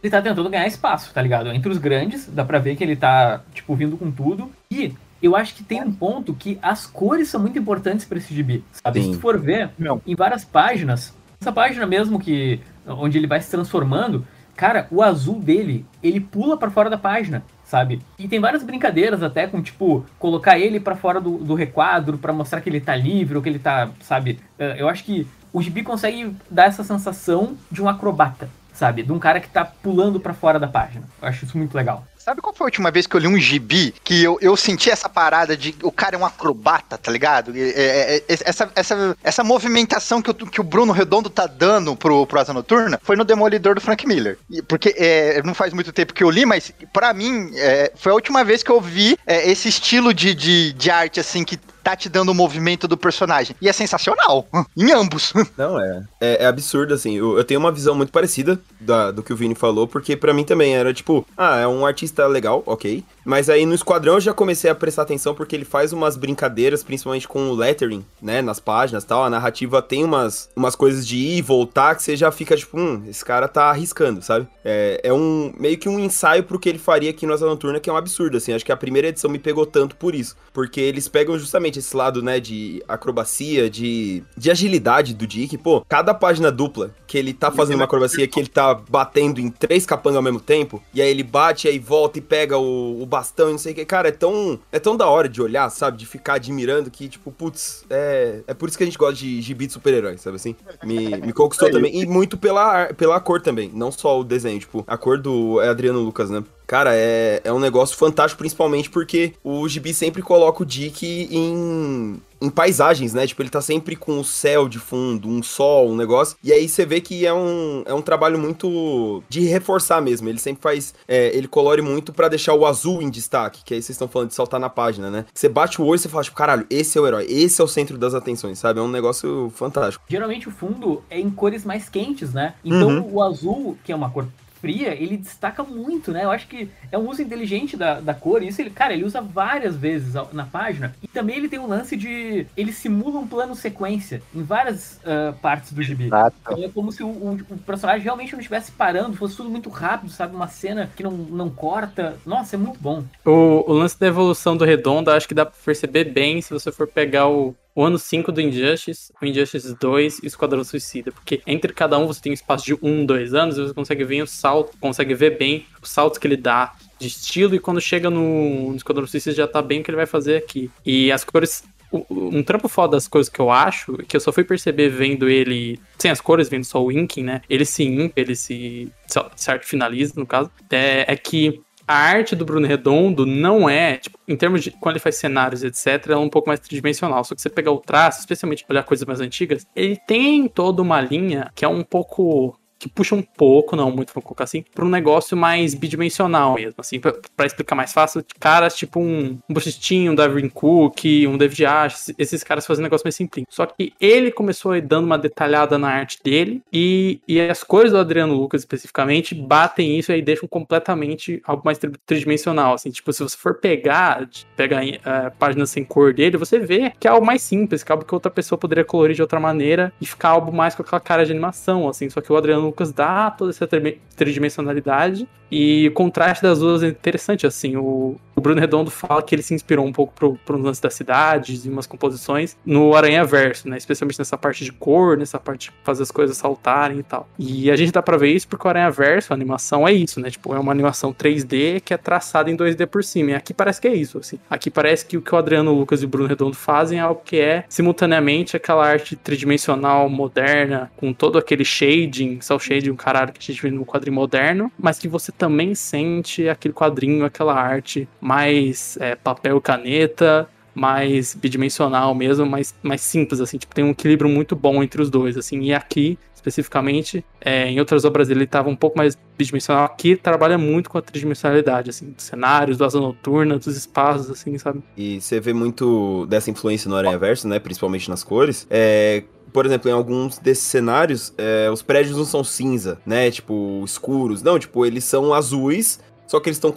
Ele 0.02 0.12
tá 0.12 0.22
tentando 0.22 0.50
ganhar 0.50 0.68
espaço, 0.68 1.14
tá 1.14 1.22
ligado? 1.22 1.52
Entre 1.52 1.70
os 1.72 1.78
grandes, 1.78 2.28
dá 2.28 2.44
pra 2.46 2.60
ver 2.60 2.76
que 2.76 2.84
ele 2.84 2.96
tá, 2.96 3.42
tipo, 3.54 3.76
vindo 3.76 3.98
com 3.98 4.12
tudo. 4.12 4.52
E 4.72 4.94
eu 5.22 5.36
acho 5.36 5.56
que 5.56 5.64
tem 5.64 5.82
um 5.82 5.92
ponto 5.92 6.34
que 6.34 6.58
as 6.62 6.86
cores 6.86 7.30
são 7.30 7.40
muito 7.42 7.58
importantes 7.58 8.06
pra 8.06 8.18
esse 8.18 8.34
gibi, 8.34 8.64
sabe? 8.72 9.02
Sim. 9.02 9.12
Se 9.12 9.18
tu 9.18 9.22
for 9.22 9.40
ver, 9.40 9.70
Não. 9.78 10.02
em 10.06 10.16
várias 10.16 10.44
páginas, 10.44 11.14
essa 11.42 11.52
página 11.52 11.86
mesmo 11.86 12.20
que 12.20 12.60
onde 12.88 13.18
ele 13.18 13.28
vai 13.28 13.40
se 13.42 13.50
transformando, 13.50 14.26
cara, 14.56 14.88
o 14.92 15.02
azul 15.02 15.40
dele, 15.40 15.86
ele 16.02 16.20
pula 16.20 16.58
pra 16.58 16.70
fora 16.70 16.90
da 16.90 16.98
página, 16.98 17.44
sabe? 17.64 18.02
E 18.20 18.28
tem 18.28 18.40
várias 18.40 18.64
brincadeiras 18.64 19.24
até 19.24 19.48
com, 19.48 19.62
tipo, 19.62 20.06
colocar 20.20 20.60
ele 20.60 20.80
pra 20.80 20.96
fora 20.96 21.20
do, 21.22 21.38
do 21.38 21.54
requadro 21.56 22.18
pra 22.18 22.34
mostrar 22.34 22.60
que 22.62 22.70
ele 22.70 22.82
tá 22.82 22.96
livre 22.96 23.38
ou 23.38 23.42
que 23.42 23.50
ele 23.50 23.60
tá, 23.60 23.90
sabe? 24.02 24.40
Eh, 24.60 24.76
Eu 24.80 24.90
acho 24.90 25.04
que 25.06 25.26
o 25.54 25.62
gibi 25.62 25.84
consegue 25.84 26.36
dar 26.52 26.66
essa 26.66 26.84
sensação 26.84 27.56
de 27.72 27.82
um 27.82 27.88
acrobata, 27.88 28.50
sabe? 28.74 29.04
De 29.04 29.12
um 29.12 29.20
cara 29.20 29.40
que 29.40 29.48
tá 29.48 29.64
pulando 29.64 30.20
pra 30.20 30.34
fora 30.34 30.60
da 30.60 30.68
página. 30.68 31.06
Eu 31.22 31.28
acho 31.28 31.46
isso 31.46 31.58
muito 31.58 31.76
legal. 31.76 32.04
Sabe 32.24 32.42
qual 32.42 32.56
foi 32.56 32.64
a 32.66 32.68
última 32.70 32.90
vez 32.90 33.06
que 33.06 33.16
eu 33.16 33.20
li 33.20 33.28
um 33.28 33.38
gibi 33.38 33.94
que 34.02 34.24
eu, 34.24 34.38
eu 34.42 34.56
senti 34.56 34.90
essa 34.90 35.10
parada 35.10 35.58
de 35.58 35.76
o 35.84 35.92
cara 35.92 36.16
é 36.16 36.20
um 36.20 36.26
acrobata, 36.26 36.98
tá 36.98 37.12
ligado? 37.12 37.52
É, 37.54 37.60
é, 37.60 38.16
é, 38.18 38.24
essa, 38.30 38.72
essa, 38.74 39.18
essa 39.22 39.44
movimentação 39.44 40.22
que 40.22 40.32
o, 40.32 40.34
que 40.34 40.62
o 40.62 40.64
Bruno 40.64 40.94
Redondo 40.94 41.30
tá 41.30 41.46
dando 41.48 41.96
pro, 41.98 42.26
pro 42.26 42.40
Asa 42.40 42.54
Noturna 42.54 42.98
foi 43.04 43.18
no 43.18 43.26
Demolidor 43.26 43.76
do 43.76 43.82
Frank 43.82 44.08
Miller. 44.08 44.38
Porque 44.70 44.96
é, 44.98 45.42
não 45.44 45.54
faz 45.54 45.74
muito 45.74 45.92
tempo 45.92 46.14
que 46.14 46.24
eu 46.24 46.30
li, 46.30 46.46
mas 46.46 46.72
pra 46.94 47.14
mim 47.14 47.52
é, 47.56 47.92
foi 47.96 48.14
a 48.14 48.16
última 48.16 48.42
vez 48.46 48.64
que 48.64 48.72
eu 48.72 48.80
vi 48.80 49.18
é, 49.28 49.50
esse 49.52 49.68
estilo 49.68 50.14
de, 50.14 50.34
de, 50.34 50.72
de 50.72 50.90
arte 50.90 51.20
assim 51.20 51.44
que 51.44 51.58
tá 51.84 51.98
te 51.98 52.08
dando 52.08 52.30
o 52.30 52.34
movimento 52.34 52.88
do 52.88 52.96
personagem. 52.96 53.54
E 53.62 53.68
é 53.68 53.74
sensacional, 53.74 54.48
em 54.78 54.94
ambos. 54.94 55.34
Não, 55.58 55.78
é. 55.78 56.04
É, 56.22 56.44
é 56.44 56.46
absurdo, 56.46 56.94
assim. 56.94 57.18
Eu, 57.18 57.38
eu 57.38 57.44
tenho 57.44 57.60
uma 57.60 57.74
visão 57.74 57.94
muito 57.94 58.10
parecida 58.14 58.58
da- 58.80 59.12
do 59.12 59.22
que 59.22 59.34
o 59.34 59.36
Vini 59.36 59.54
falou, 59.54 59.86
porque 59.86 60.16
pra 60.16 60.34
mim 60.34 60.46
também 60.46 60.74
era 60.78 60.94
tipo, 60.94 61.28
ah, 61.36 61.58
é 61.58 61.68
um 61.68 61.86
artista 61.86 62.13
legal, 62.28 62.64
ok. 62.66 63.04
Mas 63.26 63.50
aí 63.50 63.66
no 63.66 63.74
Esquadrão 63.74 64.16
eu 64.16 64.22
já 64.22 64.34
comecei 64.34 64.70
a 64.70 64.76
prestar 64.76 65.04
atenção 65.04 65.34
porque 65.34 65.56
ele 65.56 65.66
faz 65.66 65.94
umas 65.94 66.18
brincadeiras, 66.18 66.84
principalmente 66.84 67.28
com 67.28 67.50
o 67.50 67.56
lettering, 67.56 68.06
né, 68.22 68.42
nas 68.42 68.60
páginas 68.60 69.04
e 69.04 69.08
tal. 69.08 69.24
A 69.24 69.30
narrativa 69.30 69.82
tem 69.82 70.04
umas, 70.04 70.50
umas 70.56 70.76
coisas 70.76 71.08
de 71.08 71.18
ir 71.18 71.38
e 71.38 71.42
voltar 71.42 71.96
que 71.96 72.04
você 72.04 72.16
já 72.16 72.32
fica 72.32 72.56
tipo, 72.56 72.78
hum, 72.78 73.04
esse 73.08 73.24
cara 73.24 73.48
tá 73.48 73.66
arriscando, 73.70 74.22
sabe? 74.22 74.48
É, 74.64 75.00
é 75.04 75.14
um 75.14 75.54
meio 75.58 75.78
que 75.78 75.90
um 75.90 76.00
ensaio 76.00 76.44
pro 76.44 76.60
que 76.60 76.70
ele 76.70 76.80
faria 76.80 77.10
aqui 77.10 77.26
no 77.26 77.34
Asa 77.34 77.46
Noturna, 77.46 77.80
que 77.80 77.90
é 77.90 77.94
um 77.94 77.98
absurdo, 77.98 78.38
assim. 78.38 78.54
Acho 78.54 78.66
que 78.66 78.72
a 78.72 78.78
primeira 78.78 79.08
edição 79.08 79.30
me 79.30 79.40
pegou 79.40 79.66
tanto 79.66 79.96
por 79.96 80.14
isso. 80.14 80.36
Porque 80.54 80.80
eles 80.80 81.08
pegam 81.08 81.38
justamente 81.38 81.80
esse 81.80 81.96
lado, 81.96 82.22
né, 82.22 82.40
de 82.40 82.84
acrobacia, 82.88 83.70
de, 83.70 84.24
de 84.38 84.52
agilidade 84.52 85.14
do 85.14 85.26
Dick. 85.26 85.58
Pô, 85.58 85.84
cada 85.88 86.14
página 86.14 86.52
dupla 86.52 86.94
que 87.08 87.18
ele 87.18 87.34
tá 87.34 87.52
fazendo 87.52 87.76
uma 87.76 87.86
acrobacia 87.86 88.28
que 88.28 88.40
ele 88.40 88.50
tá 88.50 88.74
batendo 88.74 89.40
em 89.40 89.50
três 89.50 89.86
capangas 89.86 90.18
ao 90.18 90.24
mesmo 90.24 90.40
tempo, 90.40 90.82
e 90.94 91.02
aí 91.02 91.10
ele 91.10 91.24
bate, 91.24 91.68
aí 91.68 91.78
volta 91.78 92.03
e 92.16 92.22
pega 92.22 92.58
o, 92.58 93.02
o 93.02 93.06
bastão 93.06 93.50
e 93.50 93.52
não 93.52 93.58
sei 93.58 93.74
o 93.74 93.76
que. 93.76 93.86
Cara, 93.86 94.10
é 94.10 94.12
tão, 94.12 94.60
é 94.72 94.80
tão 94.80 94.96
da 94.96 95.08
hora 95.08 95.28
de 95.30 95.42
olhar, 95.42 95.70
sabe? 95.70 95.98
De 95.98 96.06
ficar 96.06 96.36
admirando 96.36 96.90
que, 96.90 97.08
tipo, 97.08 97.32
putz, 97.32 97.86
é, 97.90 98.42
é 98.48 98.54
por 98.54 98.70
isso 98.70 98.78
que 98.78 98.84
a 98.84 98.88
gente 98.88 98.98
gosta 98.98 99.16
de 99.16 99.42
gibi 99.42 99.68
de 99.68 99.74
super-heróis, 99.74 100.22
sabe 100.22 100.36
assim? 100.36 100.56
Me, 100.84 101.10
me 101.18 101.34
conquistou 101.34 101.70
também. 101.72 101.96
E 101.96 102.06
muito 102.06 102.38
pela, 102.38 102.88
pela 102.94 103.20
cor 103.20 103.42
também, 103.42 103.72
não 103.74 103.92
só 103.92 104.20
o 104.20 104.24
desenho. 104.24 104.60
Tipo, 104.60 104.84
a 104.88 104.98
cor 104.98 105.18
do 105.20 105.62
é 105.62 105.70
Adriano 105.70 106.00
Lucas, 106.00 106.30
né? 106.30 106.44
Cara, 106.74 106.96
é, 106.96 107.40
é 107.44 107.54
um 107.54 107.60
negócio 107.60 107.96
fantástico, 107.96 108.40
principalmente 108.40 108.90
porque 108.90 109.34
o 109.44 109.70
Gibi 109.70 109.94
sempre 109.94 110.24
coloca 110.24 110.64
o 110.64 110.66
Dick 110.66 111.06
em, 111.30 112.20
em 112.42 112.50
paisagens, 112.50 113.14
né? 113.14 113.28
Tipo, 113.28 113.44
ele 113.44 113.52
tá 113.52 113.62
sempre 113.62 113.96
com 113.96 114.20
o 114.20 114.24
céu 114.24 114.68
de 114.68 114.80
fundo, 114.80 115.30
um 115.30 115.44
sol, 115.44 115.92
um 115.92 115.96
negócio. 115.96 116.36
E 116.44 116.52
aí 116.52 116.68
você 116.68 116.84
vê 116.84 117.00
que 117.00 117.28
é 117.28 117.32
um, 117.32 117.84
é 117.86 117.94
um 117.94 118.02
trabalho 118.02 118.40
muito 118.40 119.22
de 119.30 119.42
reforçar 119.42 120.02
mesmo. 120.02 120.28
Ele 120.28 120.40
sempre 120.40 120.64
faz. 120.64 120.96
é, 121.08 121.28
ele 121.38 121.48
colore 121.48 121.84
muito 121.84 122.12
pra 122.12 122.28
deixar 122.28 122.56
o 122.56 122.66
azul 122.66 123.04
em 123.04 123.10
destaque, 123.12 123.62
que 123.64 123.76
aí 123.76 123.80
vocês 123.80 123.92
estão 123.92 124.08
falando 124.08 124.30
de 124.30 124.34
saltar 124.34 124.60
na 124.60 124.68
página, 124.68 125.12
né? 125.12 125.26
Você 125.32 125.48
bate 125.48 125.80
o 125.80 125.86
olho 125.86 125.98
e 125.98 126.00
você 126.00 126.10
fala, 126.10 126.24
tipo, 126.24 126.36
caralho, 126.36 126.66
esse 126.72 126.98
é 126.98 127.02
o 127.02 127.06
herói, 127.06 127.28
esse 127.30 127.62
é 127.62 127.64
o 127.64 127.68
centro 127.68 128.00
das 128.00 128.16
atenções, 128.16 128.58
sabe? 128.58 128.80
É 128.80 128.82
um 128.82 128.88
negócio 128.90 129.54
fantástico. 129.56 130.04
Geralmente 130.10 130.48
o 130.48 130.52
fundo 130.52 131.04
é 131.08 131.20
em 131.20 131.30
cores 131.30 131.64
mais 131.64 131.88
quentes, 131.88 132.34
né? 132.34 132.56
Então 132.66 132.88
Uhum. 132.88 133.14
o 133.14 133.22
azul, 133.22 133.78
que 133.84 133.92
é 133.92 133.96
uma 133.96 134.10
cor 134.10 134.26
fria, 134.64 134.96
ele 134.96 135.18
destaca 135.18 135.62
muito, 135.62 136.10
né? 136.10 136.24
Eu 136.24 136.32
acho 136.32 136.48
que 136.48 136.70
é 136.90 136.98
um 136.98 137.10
uso 137.10 137.22
inteligente 137.22 137.76
da, 137.76 138.00
da 138.00 138.14
cor. 138.14 138.42
E 138.42 138.48
isso, 138.48 138.62
ele, 138.62 138.70
cara, 138.70 138.94
ele 138.94 139.04
usa 139.04 139.20
várias 139.20 139.76
vezes 139.76 140.14
na 140.32 140.46
página. 140.46 140.96
E 141.04 141.08
também 141.10 141.36
ele 141.36 141.50
tem 141.50 141.60
um 141.60 141.68
lance 141.68 141.98
de. 141.98 142.48
Ele 142.56 142.72
simula 142.72 143.20
um 143.20 143.28
plano 143.28 143.56
sequência 143.56 144.22
em 144.34 144.42
várias 144.42 145.02
ah, 145.06 145.34
partes 145.42 145.74
do 145.74 145.84
gibi. 145.84 146.10
Então 146.42 146.64
é 146.64 146.70
como 146.70 146.94
se 146.94 147.04
o, 147.04 147.08
o- 147.10 147.40
o 147.50 147.58
personagem 147.58 148.04
realmente 148.04 148.32
não 148.32 148.40
estivesse 148.40 148.72
parando, 148.72 149.18
fosse 149.18 149.36
tudo 149.36 149.50
muito 149.50 149.70
rápido, 149.70 150.10
sabe? 150.10 150.34
Uma 150.34 150.48
cena 150.48 150.90
que 150.96 151.04
não, 151.04 151.12
não 151.12 151.50
corta. 151.50 152.18
Nossa, 152.26 152.56
é 152.56 152.60
muito 152.60 152.80
bom. 152.80 153.04
O, 153.26 153.70
o 153.70 153.74
lance 153.74 154.00
da 154.00 154.08
evolução 154.08 154.56
do 154.56 154.64
Redondo, 154.64 155.12
acho 155.12 155.28
que 155.28 155.34
dá 155.34 155.46
pra 155.46 155.56
perceber 155.66 156.06
bem 156.06 156.42
se 156.42 156.54
você 156.54 156.72
for 156.72 156.88
pegar 156.88 157.28
o, 157.28 157.54
o 157.76 157.84
ano 157.84 157.98
5 157.98 158.32
do 158.32 158.42
Injustice, 158.42 159.12
o 159.22 159.26
Injustice 159.26 159.76
2 159.80 160.20
e 160.20 160.26
o 160.26 160.28
Esquadrão 160.28 160.64
Suicida. 160.64 161.12
Porque 161.12 161.42
entre 161.46 161.74
cada 161.74 161.98
um 161.98 162.06
você 162.06 162.22
tem 162.22 162.32
um 162.32 162.34
espaço 162.34 162.66
de 162.66 162.78
um, 162.82 163.06
dois 163.06 163.34
anos 163.34 163.58
e 163.58 163.62
você 163.62 163.74
consegue 163.74 164.04
ver 164.04 164.22
o 164.22 164.28
salto, 164.28 164.78
consegue 164.80 165.16
ver 165.16 165.38
bem 165.38 165.66
os 165.82 165.90
saltos 165.90 166.20
que 166.20 166.28
ele 166.28 166.38
dá 166.38 166.74
de 167.00 167.08
estilo 167.08 167.56
e 167.56 167.60
quando 167.60 167.82
chega 167.82 168.10
no, 168.10 168.70
no 168.70 168.76
Esquadrão 168.76 169.08
Suicida 169.08 169.36
já 169.36 169.48
tá 169.48 169.62
bem 169.62 169.82
o 169.82 169.84
que 169.84 169.90
ele 169.90 169.98
vai 169.98 170.06
fazer 170.06 170.38
aqui. 170.38 170.70
E 170.86 171.12
as 171.12 171.24
cores. 171.24 171.64
Um 172.10 172.42
trampo 172.42 172.68
foda 172.68 172.98
das 172.98 173.08
coisas 173.08 173.32
que 173.32 173.40
eu 173.40 173.52
acho, 173.52 173.98
que 174.08 174.18
eu 174.18 174.20
só 174.20 174.32
fui 174.32 174.44
perceber 174.44 174.90
vendo 174.90 175.30
ele 175.30 175.80
sem 176.00 176.10
as 176.10 176.20
cores, 176.20 176.50
vendo 176.50 176.64
só 176.64 176.84
o 176.84 176.92
inking, 176.92 177.22
né? 177.22 177.42
Ele 177.48 177.64
se 177.66 177.84
impa, 177.84 178.20
ele 178.20 178.36
se, 178.36 178.92
se 179.36 179.60
finaliza, 179.60 180.14
no 180.18 180.26
caso. 180.26 180.50
É, 180.72 181.06
é 181.08 181.16
que 181.16 181.62
a 181.88 181.96
arte 181.96 182.36
do 182.36 182.46
Bruno 182.46 182.68
Redondo 182.68 183.26
não 183.26 183.70
é, 183.70 183.98
tipo, 183.98 184.18
em 184.28 184.36
termos 184.36 184.64
de 184.64 184.72
quando 184.72 184.96
ele 184.96 185.04
faz 185.04 185.16
cenários, 185.16 185.64
etc., 185.64 186.08
ela 186.08 186.16
é 186.16 186.18
um 186.18 186.30
pouco 186.30 186.48
mais 186.48 186.60
tridimensional. 186.60 187.24
Só 187.24 187.36
que 187.36 187.42
você 187.42 187.50
pegar 187.50 187.72
o 187.72 187.80
traço, 187.80 188.20
especialmente 188.20 188.66
olhar 188.70 188.84
coisas 188.84 189.06
mais 189.06 189.20
antigas, 189.20 189.68
ele 189.76 189.98
tem 190.08 190.48
toda 190.48 190.82
uma 190.82 191.02
linha 191.02 191.52
que 191.56 191.66
é 191.66 191.68
um 191.68 191.84
pouco. 191.84 192.58
Que 192.84 192.90
puxa 192.90 193.16
um 193.16 193.22
pouco, 193.22 193.76
não 193.76 193.90
muito, 193.90 194.14
vou 194.14 194.22
colocar 194.22 194.44
assim, 194.44 194.64
pra 194.74 194.84
um 194.84 194.90
negócio 194.90 195.38
mais 195.38 195.74
bidimensional 195.74 196.56
mesmo, 196.56 196.76
assim, 196.78 197.00
pra 197.00 197.46
explicar 197.46 197.76
mais 197.76 197.94
fácil, 197.94 198.24
caras 198.40 198.76
tipo 198.76 199.00
um, 199.00 199.38
um 199.50 199.54
Bustinho, 199.54 200.12
um 200.12 200.16
Darwin 200.16 200.50
Cook, 200.50 201.06
um 201.28 201.38
David 201.38 201.66
Ash, 201.66 202.14
esses 202.18 202.44
caras 202.44 202.66
fazem 202.68 202.82
um 202.82 202.84
negócio 202.84 203.06
mais 203.06 203.16
simples. 203.16 203.46
Só 203.50 203.66
que 203.66 203.94
ele 204.00 204.32
começou 204.32 204.80
dando 204.82 205.06
uma 205.06 205.18
detalhada 205.18 205.78
na 205.78 205.90
arte 205.90 206.20
dele 206.24 206.62
e, 206.72 207.22
e 207.28 207.40
as 207.40 207.64
cores 207.64 207.92
do 207.92 207.98
Adriano 207.98 208.34
Lucas 208.34 208.62
especificamente 208.62 209.34
batem 209.34 209.98
isso 209.98 210.12
e 210.12 210.16
aí 210.16 210.22
deixam 210.22 210.48
completamente 210.48 211.42
algo 211.46 211.62
mais 211.64 211.78
tri- 211.78 211.94
tridimensional, 212.06 212.74
assim, 212.74 212.90
tipo, 212.90 213.14
se 213.14 213.24
você 213.24 213.38
for 213.38 213.56
pegar, 213.56 214.28
pegar 214.58 214.86
eh, 214.86 215.00
páginas 215.40 215.70
sem 215.70 215.86
cor 215.86 216.14
dele, 216.14 216.36
você 216.38 216.60
vê 216.60 216.92
que 217.00 217.08
é 217.08 217.12
algo 217.12 217.26
mais 217.26 217.42
simples, 217.42 217.84
que 217.84 217.92
é 217.92 217.94
algo 217.94 218.06
que 218.06 218.14
outra 218.14 218.32
pessoa 218.32 218.58
poderia 218.58 218.84
colorir 218.84 219.16
de 219.16 219.22
outra 219.22 219.40
maneira 219.40 219.94
e 220.02 220.06
ficar 220.06 220.30
algo 220.30 220.52
mais 220.52 220.76
com 220.76 220.82
aquela 220.82 221.00
cara 221.00 221.26
de 221.26 221.32
animação, 221.32 221.88
assim, 221.88 222.10
só 222.10 222.20
que 222.20 222.32
o 222.32 222.36
Adriano 222.38 222.73
Lucas 222.74 222.92
dá 222.92 223.30
toda 223.30 223.52
essa 223.52 223.68
tri- 223.68 224.02
tridimensionalidade 224.16 225.30
e 225.54 225.88
o 225.88 225.92
contraste 225.92 226.42
das 226.42 226.58
duas 226.58 226.82
é 226.82 226.88
interessante, 226.88 227.46
assim, 227.46 227.76
o, 227.76 228.16
o 228.36 228.42
Bruno 228.42 228.60
Redondo 228.60 228.90
fala 228.90 229.22
que 229.22 229.36
ele 229.36 229.44
se 229.44 229.54
inspirou 229.54 229.86
um 229.86 229.94
pouco 229.94 230.12
pro, 230.12 230.36
pro 230.44 230.58
lance 230.58 230.82
das 230.82 230.96
cidades 230.96 231.64
e 231.64 231.70
umas 231.70 231.86
composições 231.86 232.58
no 232.66 232.96
Aranha 232.96 233.24
Verso, 233.24 233.70
né, 233.70 233.78
especialmente 233.78 234.18
nessa 234.18 234.36
parte 234.36 234.66
de 234.66 234.72
cor, 234.72 235.16
nessa 235.16 235.40
parte 235.40 235.70
de 235.70 235.76
fazer 235.84 236.02
as 236.02 236.10
coisas 236.10 236.36
saltarem 236.38 236.98
e 236.98 237.04
tal. 237.04 237.30
E 237.38 237.70
a 237.70 237.76
gente 237.76 237.92
dá 237.92 238.02
pra 238.02 238.18
ver 238.18 238.32
isso 238.32 238.48
porque 238.48 238.66
o 238.66 238.70
Aranha 238.70 238.90
Verso, 238.90 239.32
a 239.32 239.36
animação 239.36 239.88
é 239.88 239.94
isso, 239.94 240.20
né, 240.20 240.32
tipo, 240.32 240.56
é 240.56 240.60
uma 240.60 240.72
animação 240.72 241.14
3D 241.14 241.82
que 241.82 241.94
é 241.94 241.98
traçada 241.98 242.50
em 242.50 242.58
2D 242.58 242.88
por 242.88 243.04
cima, 243.04 243.32
e 243.32 243.36
aqui 243.36 243.54
parece 243.54 243.80
que 243.80 243.88
é 243.88 243.94
isso, 243.94 244.18
assim. 244.18 244.40
Aqui 244.50 244.72
parece 244.72 245.06
que 245.06 245.18
o 245.18 245.22
que 245.22 245.36
o 245.36 245.38
Adriano 245.38 245.72
Lucas 245.72 246.02
e 246.02 246.06
o 246.06 246.08
Bruno 246.08 246.28
Redondo 246.28 246.56
fazem 246.56 246.98
é 246.98 247.02
algo 247.02 247.22
que 247.24 247.40
é 247.40 247.64
simultaneamente 247.70 248.58
aquela 248.58 248.88
arte 248.88 249.16
tridimensional 249.16 250.10
moderna, 250.10 250.92
com 250.98 251.14
todo 251.14 251.38
aquele 251.38 251.64
shading, 251.64 252.42
cel 252.42 252.58
shading, 252.58 252.90
um 252.90 252.96
caralho 252.96 253.32
que 253.32 253.40
a 253.40 253.54
gente 253.54 253.62
vê 253.62 253.70
no 253.70 253.86
quadrinho 253.86 254.16
moderno, 254.16 254.72
mas 254.80 254.98
que 254.98 255.08
você 255.08 255.32
também 255.44 255.76
sente 255.76 256.48
aquele 256.48 256.74
quadrinho, 256.74 257.26
aquela 257.26 257.54
arte 257.54 258.08
mais 258.22 258.98
é, 259.02 259.14
papel 259.14 259.60
caneta, 259.60 260.48
mais 260.74 261.36
bidimensional 261.36 262.16
mesmo, 262.16 262.46
mais, 262.46 262.74
mais 262.82 263.02
simples, 263.02 263.42
assim, 263.42 263.58
tipo, 263.58 263.76
tem 263.76 263.84
um 263.84 263.90
equilíbrio 263.90 264.30
muito 264.30 264.56
bom 264.56 264.82
entre 264.82 265.02
os 265.02 265.10
dois, 265.10 265.36
assim, 265.36 265.60
e 265.64 265.74
aqui, 265.74 266.18
especificamente, 266.34 267.26
é, 267.42 267.68
em 267.70 267.78
outras 267.78 268.06
obras 268.06 268.30
ele 268.30 268.46
estava 268.46 268.70
um 268.70 268.76
pouco 268.76 268.98
mais 268.98 269.18
bidimensional, 269.38 269.84
aqui 269.84 270.16
trabalha 270.16 270.58
muito 270.58 270.90
com 270.90 270.98
a 270.98 271.02
tridimensionalidade, 271.02 271.90
assim, 271.90 272.12
dos 272.12 272.24
cenários, 272.24 272.78
do 272.78 272.86
asa 272.86 273.02
noturna, 273.02 273.58
dos 273.58 273.76
espaços, 273.76 274.32
assim, 274.32 274.58
sabe? 274.58 274.82
E 274.96 275.20
você 275.20 275.42
vê 275.42 275.52
muito 275.52 276.26
dessa 276.28 276.50
influência 276.50 276.90
no 276.90 276.96
Aranha 276.96 277.18
Verso, 277.18 277.50
né? 277.50 277.60
Principalmente 277.60 278.10
nas 278.10 278.24
cores. 278.24 278.66
É, 278.70 279.24
por 279.54 279.66
exemplo, 279.66 279.90
em 279.90 279.94
alguns 279.94 280.40
desses 280.40 280.66
cenários, 280.66 281.32
é, 281.38 281.70
os 281.72 281.84
prédios 281.84 282.18
não 282.18 282.26
são 282.26 282.44
cinza, 282.44 282.98
né? 283.06 283.30
Tipo, 283.30 283.84
escuros. 283.86 284.42
Não, 284.42 284.58
tipo, 284.58 284.86
eles 284.86 285.04
são 285.04 285.34
azuis. 285.34 286.00
Só 286.26 286.40
que 286.40 286.50
eles 286.50 286.58
estão 286.58 286.74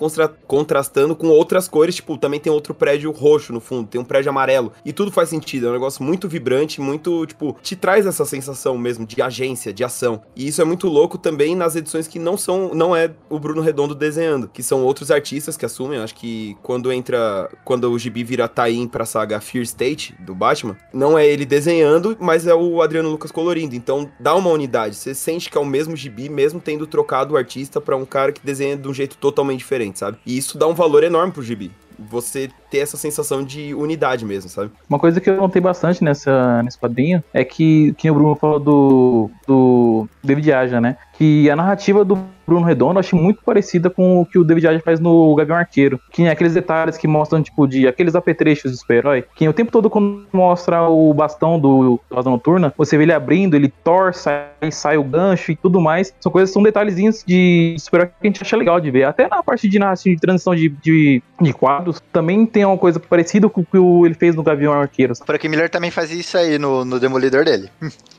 contrastando 0.46 1.16
com 1.16 1.28
outras 1.28 1.68
cores, 1.68 1.94
tipo, 1.94 2.18
também 2.18 2.38
tem 2.38 2.52
outro 2.52 2.74
prédio 2.74 3.10
roxo 3.10 3.52
no 3.52 3.60
fundo, 3.60 3.88
tem 3.88 4.00
um 4.00 4.04
prédio 4.04 4.30
amarelo. 4.30 4.72
E 4.84 4.92
tudo 4.92 5.10
faz 5.10 5.28
sentido, 5.28 5.66
é 5.66 5.70
um 5.70 5.72
negócio 5.72 6.02
muito 6.02 6.28
vibrante, 6.28 6.80
muito, 6.80 7.24
tipo, 7.26 7.56
te 7.62 7.74
traz 7.74 8.06
essa 8.06 8.24
sensação 8.24 8.76
mesmo 8.76 9.06
de 9.06 9.20
agência, 9.22 9.72
de 9.72 9.84
ação. 9.84 10.20
E 10.34 10.46
isso 10.46 10.60
é 10.60 10.64
muito 10.64 10.88
louco 10.88 11.16
também 11.16 11.54
nas 11.54 11.76
edições 11.76 12.06
que 12.06 12.18
não 12.18 12.36
são, 12.36 12.74
não 12.74 12.94
é 12.94 13.10
o 13.30 13.38
Bruno 13.38 13.62
Redondo 13.62 13.94
desenhando, 13.94 14.48
que 14.48 14.62
são 14.62 14.84
outros 14.84 15.10
artistas 15.10 15.56
que 15.56 15.64
assumem. 15.64 16.00
Acho 16.00 16.14
que 16.14 16.56
quando 16.62 16.92
entra, 16.92 17.48
quando 17.64 17.90
o 17.90 17.98
Gibi 17.98 18.24
vira 18.24 18.48
Tain 18.48 18.86
pra 18.86 19.06
saga 19.06 19.40
Fear 19.40 19.62
State 19.64 20.14
do 20.20 20.34
Batman, 20.34 20.76
não 20.92 21.16
é 21.16 21.26
ele 21.26 21.46
desenhando, 21.46 22.16
mas 22.20 22.46
é 22.46 22.54
o 22.54 22.82
Adriano 22.82 23.08
Lucas 23.08 23.30
colorindo. 23.30 23.74
Então 23.74 24.10
dá 24.20 24.34
uma 24.34 24.50
unidade, 24.50 24.96
você 24.96 25.14
sente 25.14 25.50
que 25.50 25.56
é 25.56 25.60
o 25.60 25.64
mesmo 25.64 25.96
Gibi, 25.96 26.28
mesmo 26.28 26.60
tendo 26.60 26.86
trocado 26.86 27.34
o 27.34 27.36
artista 27.36 27.80
para 27.80 27.96
um 27.96 28.04
cara 28.04 28.32
que 28.32 28.44
desenha 28.44 28.76
de 28.76 28.86
um 28.86 28.92
jeito 28.92 29.16
totalmente 29.16 29.35
diferente, 29.56 29.98
sabe? 29.98 30.18
E 30.24 30.36
isso 30.36 30.56
dá 30.56 30.66
um 30.66 30.74
valor 30.74 31.02
enorme 31.04 31.32
pro 31.32 31.42
Gibi. 31.42 31.70
Você 31.98 32.50
ter 32.70 32.78
essa 32.78 32.96
sensação 32.96 33.42
de 33.42 33.74
unidade 33.74 34.24
mesmo, 34.24 34.50
sabe? 34.50 34.70
Uma 34.88 34.98
coisa 34.98 35.20
que 35.20 35.30
eu 35.30 35.36
notei 35.36 35.62
bastante 35.62 36.04
nessa, 36.04 36.62
nesse 36.62 36.78
quadrinho 36.78 37.24
é 37.32 37.42
que, 37.42 37.94
que 37.94 38.10
o 38.10 38.14
Bruno 38.14 38.34
falou 38.36 38.60
do, 38.60 39.30
do 39.46 40.08
David 40.22 40.52
Aja, 40.52 40.80
né? 40.80 40.98
Que 41.18 41.48
a 41.50 41.56
narrativa 41.56 42.04
do 42.04 42.18
Bruno 42.46 42.64
Redondo 42.64 42.94
eu 42.94 43.00
achei 43.00 43.18
muito 43.18 43.40
parecida 43.42 43.90
com 43.90 44.20
o 44.20 44.26
que 44.26 44.38
o 44.38 44.44
David 44.44 44.68
Aja 44.68 44.80
faz 44.84 45.00
no 45.00 45.34
Gavião 45.34 45.56
Arqueiro. 45.56 45.98
Que 46.10 46.18
tem 46.18 46.28
aqueles 46.28 46.54
detalhes 46.54 46.96
que 46.96 47.08
mostram, 47.08 47.42
tipo, 47.42 47.66
de 47.66 47.88
aqueles 47.88 48.14
apetrechos 48.14 48.70
do 48.70 48.76
super-herói. 48.76 49.24
Que 49.34 49.48
o 49.48 49.52
tempo 49.52 49.72
todo, 49.72 49.90
quando 49.90 50.26
mostra 50.32 50.82
o 50.88 51.12
bastão 51.12 51.58
do, 51.58 51.98
Asa 52.14 52.30
Noturna, 52.30 52.72
você 52.76 52.96
vê 52.96 53.02
ele 53.04 53.12
abrindo, 53.12 53.54
ele 53.56 53.68
torça, 53.82 54.46
aí 54.60 54.70
sai 54.70 54.96
o 54.96 55.02
gancho 55.02 55.50
e 55.50 55.56
tudo 55.56 55.80
mais. 55.80 56.14
São 56.20 56.30
coisas, 56.30 56.52
são 56.52 56.62
detalhezinhos 56.62 57.24
de 57.26 57.74
super-herói 57.78 58.10
que 58.20 58.26
a 58.26 58.30
gente 58.30 58.42
acha 58.42 58.56
legal 58.56 58.78
de 58.78 58.90
ver. 58.90 59.04
Até 59.04 59.26
na 59.26 59.42
parte 59.42 59.68
de 59.68 59.78
narração 59.78 60.12
de 60.12 60.20
transição 60.20 60.54
de, 60.54 60.68
de, 60.68 61.22
de 61.40 61.52
quadros, 61.52 62.00
também 62.12 62.46
tem 62.46 62.64
uma 62.64 62.78
coisa 62.78 63.00
parecida 63.00 63.48
com 63.48 63.62
o 63.62 63.64
que 63.64 64.06
ele 64.06 64.14
fez 64.14 64.36
no 64.36 64.42
Gavião 64.42 64.72
Arqueiro. 64.72 65.14
Frank 65.16 65.48
Miller 65.48 65.68
também 65.70 65.90
fazia 65.90 66.20
isso 66.20 66.36
aí 66.38 66.58
no, 66.58 66.84
no 66.84 67.00
Demolidor 67.00 67.44
dele. 67.44 67.70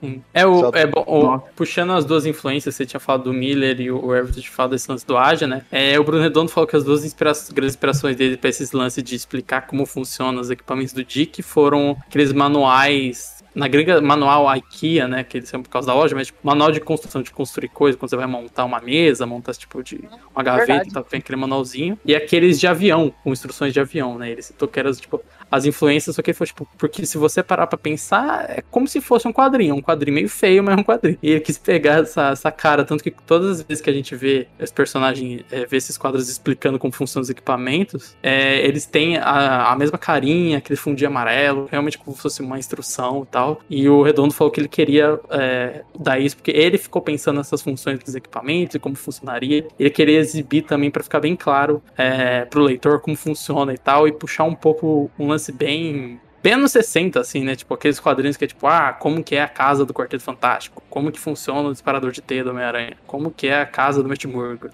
Sim. 0.01 0.21
É 0.33 0.45
o, 0.45 0.69
é 0.75 0.85
bom, 0.85 1.03
o- 1.07 1.39
puxando 1.55 1.93
as 1.93 2.03
duas 2.03 2.25
influências, 2.25 2.75
você 2.75 2.85
tinha 2.87 2.99
falado 2.99 3.23
do 3.25 3.33
Miller 3.33 3.79
e 3.81 3.91
o 3.91 4.15
Everett 4.15 4.49
falado 4.49 4.71
desse 4.71 4.89
lance 4.89 5.05
do 5.05 5.17
Aja, 5.17 5.45
né? 5.45 5.63
É, 5.71 5.99
o 5.99 6.03
Bruno 6.03 6.21
Redondo 6.23 6.49
falou 6.49 6.67
que 6.67 6.75
as 6.75 6.83
duas 6.83 7.03
inspira- 7.05 7.33
grandes 7.53 7.73
inspirações 7.75 8.15
dele 8.15 8.37
pra 8.37 8.49
esses 8.49 8.71
lances 8.71 9.03
de 9.03 9.15
explicar 9.15 9.67
como 9.67 9.85
funcionam 9.85 10.39
os 10.41 10.49
equipamentos 10.49 10.93
do 10.93 11.03
Dick 11.03 11.41
foram 11.41 11.97
aqueles 12.07 12.31
manuais. 12.33 13.37
Na 13.55 13.67
gringa, 13.67 13.99
manual 13.99 14.55
IKEA, 14.55 15.07
né? 15.07 15.23
Que 15.23 15.37
eles 15.37 15.49
são 15.49 15.63
por 15.63 15.69
causa 15.69 15.87
da 15.87 15.93
loja, 15.95 16.13
mas 16.15 16.27
tipo, 16.27 16.37
manual 16.43 16.71
de 16.71 16.79
construção, 16.79 17.23
de 17.23 17.31
construir 17.31 17.69
coisa, 17.69 17.97
quando 17.97 18.09
você 18.11 18.15
vai 18.15 18.27
montar 18.27 18.63
uma 18.65 18.79
mesa, 18.79 19.25
montar 19.25 19.51
tipo 19.55 19.81
de 19.81 19.99
uma 20.35 20.43
gaveta 20.43 20.67
Verdade. 20.67 20.93
tal, 20.93 21.03
tem 21.03 21.17
aquele 21.17 21.37
manualzinho. 21.37 21.97
E 22.05 22.15
aqueles 22.15 22.59
de 22.59 22.67
avião, 22.67 23.11
com 23.23 23.31
instruções 23.33 23.73
de 23.73 23.79
avião, 23.79 24.15
né? 24.15 24.29
Ele 24.29 24.43
citou 24.43 24.67
que 24.67 24.79
eram, 24.79 24.91
tipo, 24.93 25.19
as 25.49 25.65
influências, 25.65 26.15
só 26.15 26.21
que 26.21 26.33
foi, 26.33 26.47
tipo, 26.47 26.67
porque 26.77 27.05
se 27.05 27.17
você 27.17 27.41
parar 27.41 27.67
pra 27.67 27.77
pensar, 27.77 28.45
é 28.49 28.63
como 28.69 28.87
se 28.87 29.01
fosse 29.01 29.27
um 29.27 29.33
quadrinho, 29.33 29.75
um 29.75 29.81
quadrinho 29.81 30.15
meio 30.15 30.29
feio, 30.29 30.63
mas 30.63 30.77
é 30.77 30.79
um 30.79 30.83
quadrinho. 30.83 31.17
E 31.21 31.31
ele 31.31 31.39
quis 31.39 31.57
pegar 31.57 32.01
essa, 32.01 32.29
essa 32.29 32.51
cara, 32.51 32.83
tanto 32.83 33.03
que 33.03 33.11
todas 33.11 33.59
as 33.59 33.61
vezes 33.61 33.81
que 33.81 33.89
a 33.89 33.93
gente 33.93 34.15
vê 34.15 34.47
esse 34.59 34.73
personagem, 34.73 35.45
é, 35.51 35.65
vê 35.65 35.77
esses 35.77 35.97
quadros 35.97 36.29
explicando 36.29 36.79
como 36.79 36.91
funcionam 36.93 37.23
os 37.23 37.29
equipamentos, 37.29 38.15
é, 38.21 38.65
eles 38.65 38.85
têm 38.85 39.17
a, 39.17 39.71
a 39.71 39.75
mesma 39.75 39.97
carinha, 39.97 40.57
aquele 40.57 40.77
fundinho 40.77 41.09
amarelo, 41.09 41.67
realmente 41.71 41.97
como 41.97 42.15
se 42.15 42.21
fosse 42.21 42.41
uma 42.41 42.57
instrução 42.59 43.23
e 43.23 43.25
tal. 43.27 43.61
E 43.69 43.87
o 43.89 44.01
Redondo 44.01 44.33
falou 44.33 44.51
que 44.51 44.59
ele 44.59 44.67
queria 44.67 45.19
é, 45.29 45.83
dar 45.97 46.19
isso, 46.19 46.35
porque 46.35 46.51
ele 46.51 46.77
ficou 46.77 47.01
pensando 47.01 47.37
nessas 47.37 47.61
funções 47.61 47.99
dos 47.99 48.15
equipamentos 48.15 48.75
e 48.75 48.79
como 48.79 48.95
funcionaria. 48.95 49.67
Ele 49.79 49.89
queria 49.89 50.19
exibir 50.19 50.63
também 50.63 50.91
pra 50.91 51.03
ficar 51.03 51.19
bem 51.19 51.35
claro 51.35 51.81
é, 51.97 52.45
pro 52.45 52.61
leitor 52.61 52.99
como 53.01 53.15
funciona 53.15 53.73
e 53.73 53.77
tal, 53.77 54.07
e 54.07 54.11
puxar 54.11 54.43
um 54.43 54.55
pouco 54.55 55.09
um 55.17 55.27
lance 55.27 55.36
bem. 55.51 56.19
Bem 56.41 56.53
anos 56.53 56.71
60, 56.71 57.19
assim, 57.19 57.43
né? 57.43 57.55
Tipo, 57.55 57.73
aqueles 57.73 57.99
quadrinhos 57.99 58.37
que 58.37 58.45
é 58.45 58.47
tipo, 58.47 58.67
ah, 58.67 58.93
como 58.93 59.23
que 59.23 59.35
é 59.35 59.41
a 59.41 59.47
casa 59.47 59.83
do 59.83 59.93
Quarteto 59.93 60.23
Fantástico? 60.23 60.83
Como 60.87 61.11
que 61.11 61.19
funciona 61.19 61.67
o 61.67 61.71
disparador 61.71 62.11
de 62.11 62.21
teia 62.21 62.43
do 62.43 62.51
Homem-Aranha? 62.51 62.95
Como 63.07 63.31
que 63.31 63.47
é 63.47 63.61
a 63.61 63.65
casa 63.65 64.03
do 64.03 64.07
Matt 64.07 64.23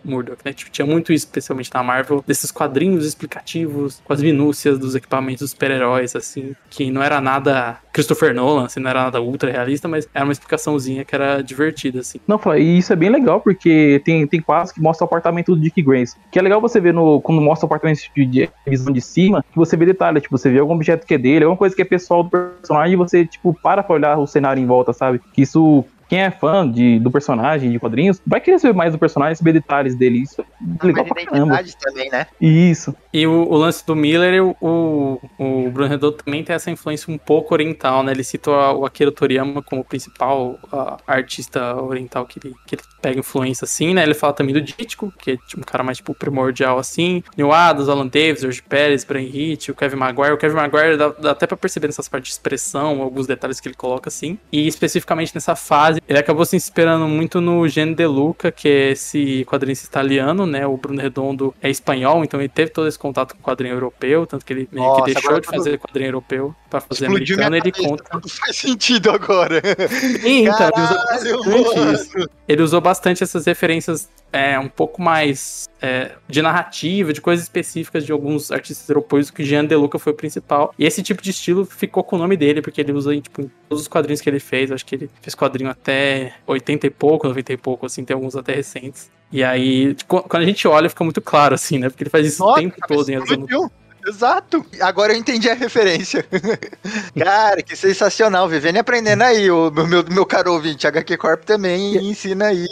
Murdock, 0.03 0.45
né? 0.45 0.51
Tipo, 0.53 0.69
tinha 0.69 0.85
muito 0.85 1.13
isso, 1.13 1.25
especialmente 1.25 1.71
na 1.73 1.81
Marvel, 1.81 2.23
desses 2.27 2.51
quadrinhos 2.51 3.05
explicativos, 3.05 4.01
com 4.03 4.13
as 4.13 4.21
minúcias 4.21 4.77
dos 4.77 4.93
equipamentos 4.93 5.39
dos 5.39 5.51
super-heróis, 5.51 6.15
assim, 6.15 6.53
que 6.69 6.91
não 6.91 7.01
era 7.01 7.21
nada 7.21 7.79
Christopher 7.93 8.33
Nolan, 8.33 8.65
assim, 8.65 8.79
não 8.79 8.89
era 8.89 9.03
nada 9.03 9.21
ultra 9.21 9.51
realista, 9.51 9.87
mas 9.87 10.09
era 10.13 10.25
uma 10.25 10.31
explicaçãozinha 10.31 11.05
que 11.05 11.13
era 11.13 11.43
divertida, 11.43 11.99
assim. 11.99 12.19
Não, 12.27 12.39
e 12.57 12.79
isso 12.79 12.91
é 12.91 12.95
bem 12.95 13.09
legal, 13.09 13.39
porque 13.39 14.01
tem, 14.03 14.25
tem 14.25 14.41
quadros 14.41 14.71
que 14.71 14.81
mostram 14.81 15.05
o 15.05 15.07
apartamento 15.07 15.55
do 15.55 15.61
Dick 15.61 15.79
Grayson. 15.81 16.17
Que 16.31 16.39
é 16.39 16.41
legal 16.41 16.59
você 16.59 16.81
ver 16.81 16.93
no, 16.93 17.21
quando 17.21 17.39
mostra 17.39 17.65
o 17.65 17.67
apartamento 17.67 17.99
de, 18.15 18.25
de 18.25 18.49
visão 18.65 18.91
de 18.91 18.99
cima, 18.99 19.45
que 19.51 19.57
você 19.57 19.77
vê 19.77 19.85
detalhes, 19.85 20.23
tipo, 20.23 20.35
você 20.35 20.49
vê 20.49 20.57
algum 20.57 20.73
objeto 20.73 21.05
que 21.05 21.13
é 21.13 21.17
dele, 21.19 21.45
alguma 21.45 21.57
coisa 21.57 21.75
que 21.75 21.83
é 21.83 21.85
pessoal 21.85 22.23
do 22.23 22.31
personagem, 22.31 22.93
e 22.93 22.97
você, 22.97 23.25
tipo, 23.27 23.53
para 23.61 23.83
pra 23.83 23.95
olhar 23.95 24.17
o 24.17 24.25
cenário 24.25 24.61
em 24.61 24.65
volta, 24.65 24.91
sabe? 24.91 25.21
Que 25.31 25.43
isso. 25.43 25.85
Quem 26.09 26.19
é 26.19 26.29
fã 26.29 26.69
de, 26.69 26.99
do 26.99 27.09
personagem, 27.09 27.71
de 27.71 27.79
quadrinhos, 27.79 28.21
vai 28.27 28.39
querer 28.39 28.59
saber 28.59 28.75
mais 28.75 28.91
do 28.91 28.99
personagem, 28.99 29.35
saber 29.35 29.53
detalhes 29.53 29.95
dele. 29.95 30.19
Isso 30.21 30.41
é 30.41 30.85
legal 30.85 31.05
pra 31.05 31.25
caramba. 31.25 31.59
também, 31.79 32.09
né? 32.11 32.27
Isso. 32.39 32.93
E 33.13 33.27
o, 33.27 33.47
o 33.47 33.55
lance 33.55 33.85
do 33.85 33.95
Miller, 33.95 34.43
o, 34.43 34.57
o, 34.59 35.19
o 35.37 35.69
Bruno 35.69 35.87
Redondo 35.87 36.17
também 36.17 36.43
tem 36.43 36.55
essa 36.55 36.71
influência 36.71 37.13
um 37.13 37.17
pouco 37.17 37.53
oriental, 37.53 38.01
né? 38.01 38.11
Ele 38.11 38.23
cita 38.23 38.49
o, 38.49 38.79
o 38.79 38.85
Akira 38.85 39.11
Toriyama 39.11 39.61
como 39.61 39.83
principal 39.83 40.57
ah, 40.71 40.97
artista 41.05 41.75
oriental 41.75 42.25
que 42.25 42.39
ele, 42.43 42.55
que 42.65 42.75
ele 42.75 42.81
pega 43.01 43.19
influência 43.19 43.65
assim, 43.65 43.93
né? 43.93 44.01
Ele 44.01 44.15
fala 44.15 44.33
também 44.33 44.53
do 44.53 44.61
Dítico, 44.61 45.13
que 45.19 45.31
é 45.31 45.37
tipo, 45.37 45.61
um 45.61 45.63
cara 45.63 45.83
mais 45.83 45.97
tipo 45.97 46.15
primordial 46.15 46.79
assim. 46.79 47.23
Neil 47.37 47.51
Adams, 47.51 47.87
Alan 47.87 48.07
Davis, 48.07 48.41
George 48.41 48.63
Pérez, 48.63 49.03
Brian 49.03 49.29
Hitch, 49.31 49.69
o 49.69 49.75
Kevin 49.75 49.97
Maguire. 49.97 50.33
O 50.33 50.37
Kevin 50.37 50.55
Maguire 50.55 50.97
dá, 50.97 51.09
dá 51.09 51.31
até 51.31 51.45
pra 51.45 51.55
perceber 51.55 51.87
nessas 51.87 52.09
partes 52.09 52.29
de 52.29 52.33
expressão, 52.33 53.01
alguns 53.01 53.27
detalhes 53.27 53.59
que 53.59 53.67
ele 53.67 53.75
coloca 53.75 54.09
assim. 54.09 54.39
E 54.51 54.67
especificamente 54.67 55.35
nessa 55.35 55.55
fase, 55.55 56.01
ele 56.09 56.17
acabou 56.17 56.45
se 56.45 56.55
inspirando 56.55 57.07
muito 57.07 57.39
no 57.39 57.67
Gene 57.67 57.93
De 57.93 58.07
Luca, 58.07 58.51
que 58.51 58.67
é 58.67 58.91
esse 58.91 59.45
quadrinista 59.45 59.85
italiano, 59.85 60.47
né? 60.47 60.65
O 60.65 60.77
Bruno 60.77 60.99
Redondo 60.99 61.53
é 61.61 61.69
espanhol, 61.69 62.23
então 62.23 62.39
ele 62.39 62.49
teve 62.49 62.71
todo 62.71 62.87
esse 62.87 63.02
contato 63.03 63.33
com 63.35 63.39
o 63.41 63.43
quadrinho 63.43 63.73
europeu, 63.75 64.25
tanto 64.25 64.43
que 64.45 64.53
ele 64.53 64.67
meio 64.71 64.83
Nossa, 64.87 65.03
que 65.03 65.13
deixou 65.13 65.33
de 65.35 65.41
tudo- 65.41 65.55
fazer 65.57 65.77
quadrinho 65.77 66.07
europeu 66.07 66.55
pra 66.69 66.79
fazer 66.81 67.05
Explodiu 67.05 67.35
americano, 67.35 67.55
ele 67.55 67.71
cabeça, 67.71 67.89
conta. 67.89 68.03
tudo 68.11 68.29
faz 68.29 68.55
sentido 68.57 69.11
agora. 69.11 69.61
Sim, 70.21 70.47
então, 70.47 70.69
ele 70.69 70.87
Caralho, 70.87 71.43
bastante 71.43 71.93
isso. 71.93 72.29
Ele 72.47 72.61
usou 72.63 72.81
bastante 72.81 73.23
essas 73.23 73.45
referências 73.45 74.09
é, 74.33 74.57
um 74.57 74.67
pouco 74.67 74.99
mais 74.99 75.69
é, 75.79 76.13
de 76.27 76.41
narrativa, 76.41 77.13
de 77.13 77.21
coisas 77.21 77.45
específicas 77.45 78.03
de 78.03 78.11
alguns 78.11 78.51
artistas 78.51 78.89
europeus, 78.89 79.29
que 79.29 79.43
Jean 79.43 79.63
De 79.63 79.75
Luca 79.75 79.99
foi 79.99 80.11
o 80.11 80.15
principal. 80.15 80.73
E 80.77 80.85
esse 80.85 81.03
tipo 81.03 81.21
de 81.21 81.29
estilo 81.29 81.63
ficou 81.65 82.03
com 82.03 82.15
o 82.15 82.19
nome 82.19 82.35
dele, 82.35 82.61
porque 82.61 82.81
ele 82.81 82.91
usa 82.91 83.13
em, 83.13 83.21
tipo, 83.21 83.43
em 83.43 83.51
todos 83.69 83.83
os 83.83 83.87
quadrinhos 83.87 84.19
que 84.19 84.29
ele 84.29 84.39
fez. 84.39 84.71
Acho 84.71 84.85
que 84.85 84.95
ele 84.95 85.09
fez 85.21 85.35
quadrinho 85.35 85.69
até 85.69 86.33
80 86.47 86.87
e 86.87 86.89
pouco, 86.89 87.27
90 87.27 87.53
e 87.53 87.57
pouco, 87.57 87.85
assim, 87.85 88.03
tem 88.03 88.15
alguns 88.15 88.35
até 88.35 88.55
recentes. 88.55 89.11
E 89.31 89.43
aí, 89.43 89.93
tipo, 89.93 90.21
quando 90.23 90.43
a 90.43 90.45
gente 90.45 90.67
olha, 90.67 90.89
fica 90.89 91.03
muito 91.03 91.21
claro, 91.21 91.53
assim, 91.53 91.77
né? 91.77 91.89
Porque 91.89 92.03
ele 92.03 92.09
faz 92.09 92.25
isso 92.25 92.43
Nossa, 92.43 92.59
o 92.59 92.63
tempo 92.63 92.75
todo 92.87 93.09
em. 93.09 93.17
Exato. 94.07 94.65
Agora 94.81 95.13
eu 95.13 95.17
entendi 95.17 95.49
a 95.49 95.53
referência. 95.53 96.25
Cara, 97.17 97.61
que 97.61 97.75
sensacional. 97.75 98.47
Vivendo 98.47 98.75
e 98.75 98.79
aprendendo 98.79 99.21
aí, 99.21 99.49
o 99.49 99.71
meu, 99.71 99.87
meu, 99.87 100.03
meu 100.09 100.25
caro 100.25 100.53
ouvinte. 100.53 100.85
HQ 100.85 101.17
Corp 101.17 101.43
também 101.43 101.97
ensina 102.09 102.45
aí 102.47 102.67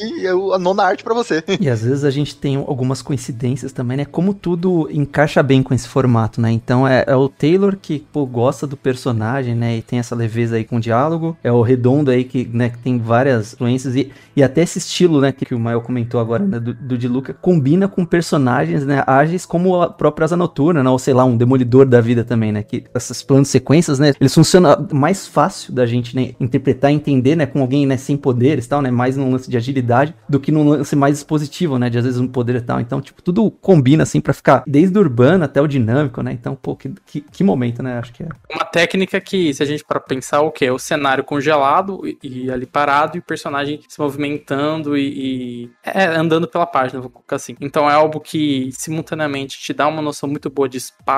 a 0.53 0.59
nona 0.59 0.83
arte 0.83 1.03
pra 1.03 1.13
você. 1.13 1.43
E 1.59 1.69
às 1.69 1.83
vezes 1.83 2.03
a 2.03 2.11
gente 2.11 2.35
tem 2.35 2.55
algumas 2.55 3.01
coincidências 3.01 3.71
também, 3.71 3.97
né? 3.97 4.05
Como 4.05 4.33
tudo 4.33 4.89
encaixa 4.91 5.41
bem 5.41 5.63
com 5.63 5.73
esse 5.73 5.87
formato, 5.87 6.41
né? 6.41 6.51
Então 6.51 6.87
é, 6.87 7.03
é 7.07 7.15
o 7.15 7.29
Taylor 7.29 7.77
que, 7.81 7.99
pô, 8.11 8.25
gosta 8.25 8.67
do 8.67 8.75
personagem, 8.75 9.55
né? 9.55 9.77
E 9.77 9.81
tem 9.81 9.99
essa 9.99 10.15
leveza 10.15 10.55
aí 10.55 10.63
com 10.63 10.77
o 10.77 10.81
diálogo. 10.81 11.37
É 11.43 11.51
o 11.51 11.61
Redondo 11.61 12.11
aí 12.11 12.23
que, 12.23 12.49
né, 12.51 12.69
que 12.69 12.77
tem 12.79 12.99
várias 12.99 13.53
influências. 13.53 13.95
E, 13.95 14.11
e 14.35 14.43
até 14.43 14.61
esse 14.61 14.79
estilo, 14.79 15.21
né? 15.21 15.31
Que, 15.31 15.45
que 15.45 15.55
o 15.55 15.59
Mael 15.59 15.81
comentou 15.81 16.19
agora, 16.19 16.43
né? 16.43 16.59
Do, 16.59 16.73
do 16.73 16.97
de 16.97 17.07
Luca, 17.07 17.33
combina 17.33 17.87
com 17.87 18.05
personagens, 18.05 18.85
né? 18.85 19.03
Ágeis 19.07 19.45
como 19.45 19.81
a 19.81 19.89
própria 19.89 20.25
Asa 20.25 20.37
Noturna, 20.37 20.83
né? 20.83 20.89
Ou 20.89 20.99
sei 20.99 21.13
lá, 21.13 21.20
lá, 21.21 21.25
um 21.25 21.37
demolidor 21.37 21.85
da 21.85 22.01
vida 22.01 22.23
também, 22.23 22.51
né? 22.51 22.63
Que 22.63 22.83
esses 22.93 23.23
planos 23.23 23.47
sequências, 23.47 23.99
né? 23.99 24.13
Eles 24.19 24.33
funcionam 24.33 24.87
mais 24.91 25.27
fácil 25.27 25.73
da 25.73 25.85
gente 25.85 26.15
né, 26.15 26.33
interpretar 26.39 26.91
e 26.91 26.95
entender, 26.95 27.35
né? 27.35 27.45
Com 27.45 27.61
alguém 27.61 27.85
né, 27.85 27.97
sem 27.97 28.17
poderes 28.17 28.65
e 28.65 28.69
tal, 28.69 28.81
né? 28.81 28.91
Mais 28.91 29.15
num 29.15 29.31
lance 29.31 29.49
de 29.49 29.57
agilidade 29.57 30.13
do 30.27 30.39
que 30.39 30.51
num 30.51 30.67
lance 30.67 30.95
mais 30.95 31.17
expositivo, 31.17 31.77
né? 31.77 31.89
De 31.89 31.97
às 31.97 32.05
vezes 32.05 32.19
um 32.19 32.27
poder 32.27 32.55
e 32.55 32.61
tal. 32.61 32.79
Então, 32.79 33.01
tipo, 33.01 33.21
tudo 33.21 33.49
combina 33.49 34.03
assim 34.03 34.19
pra 34.19 34.33
ficar 34.33 34.63
desde 34.67 34.97
o 34.97 35.01
urbano 35.01 35.43
até 35.43 35.61
o 35.61 35.67
dinâmico, 35.67 36.21
né? 36.21 36.31
Então, 36.31 36.55
pô, 36.55 36.75
que, 36.75 36.93
que, 37.05 37.21
que 37.21 37.43
momento, 37.43 37.81
né? 37.83 37.99
Acho 37.99 38.13
que 38.13 38.23
é. 38.23 38.29
Uma 38.53 38.65
técnica 38.65 39.19
que, 39.21 39.53
se 39.53 39.63
a 39.63 39.65
gente 39.65 39.83
para 39.83 39.99
pensar 39.99 40.41
o 40.41 40.51
que 40.51 40.65
é 40.65 40.71
o 40.71 40.79
cenário 40.79 41.23
congelado 41.23 42.01
e, 42.05 42.17
e 42.23 42.51
ali 42.51 42.65
parado 42.65 43.17
e 43.17 43.19
o 43.19 43.23
personagem 43.23 43.79
se 43.87 43.99
movimentando 43.99 44.97
e, 44.97 45.65
e 45.65 45.71
é, 45.83 46.05
andando 46.05 46.47
pela 46.47 46.65
página, 46.65 47.01
vou 47.01 47.09
colocar 47.09 47.35
assim. 47.35 47.55
Então 47.59 47.89
é 47.89 47.93
algo 47.93 48.19
que 48.19 48.69
simultaneamente 48.73 49.59
te 49.59 49.73
dá 49.73 49.87
uma 49.87 50.01
noção 50.01 50.29
muito 50.29 50.49
boa 50.49 50.67
de 50.67 50.77
espaço 50.77 51.10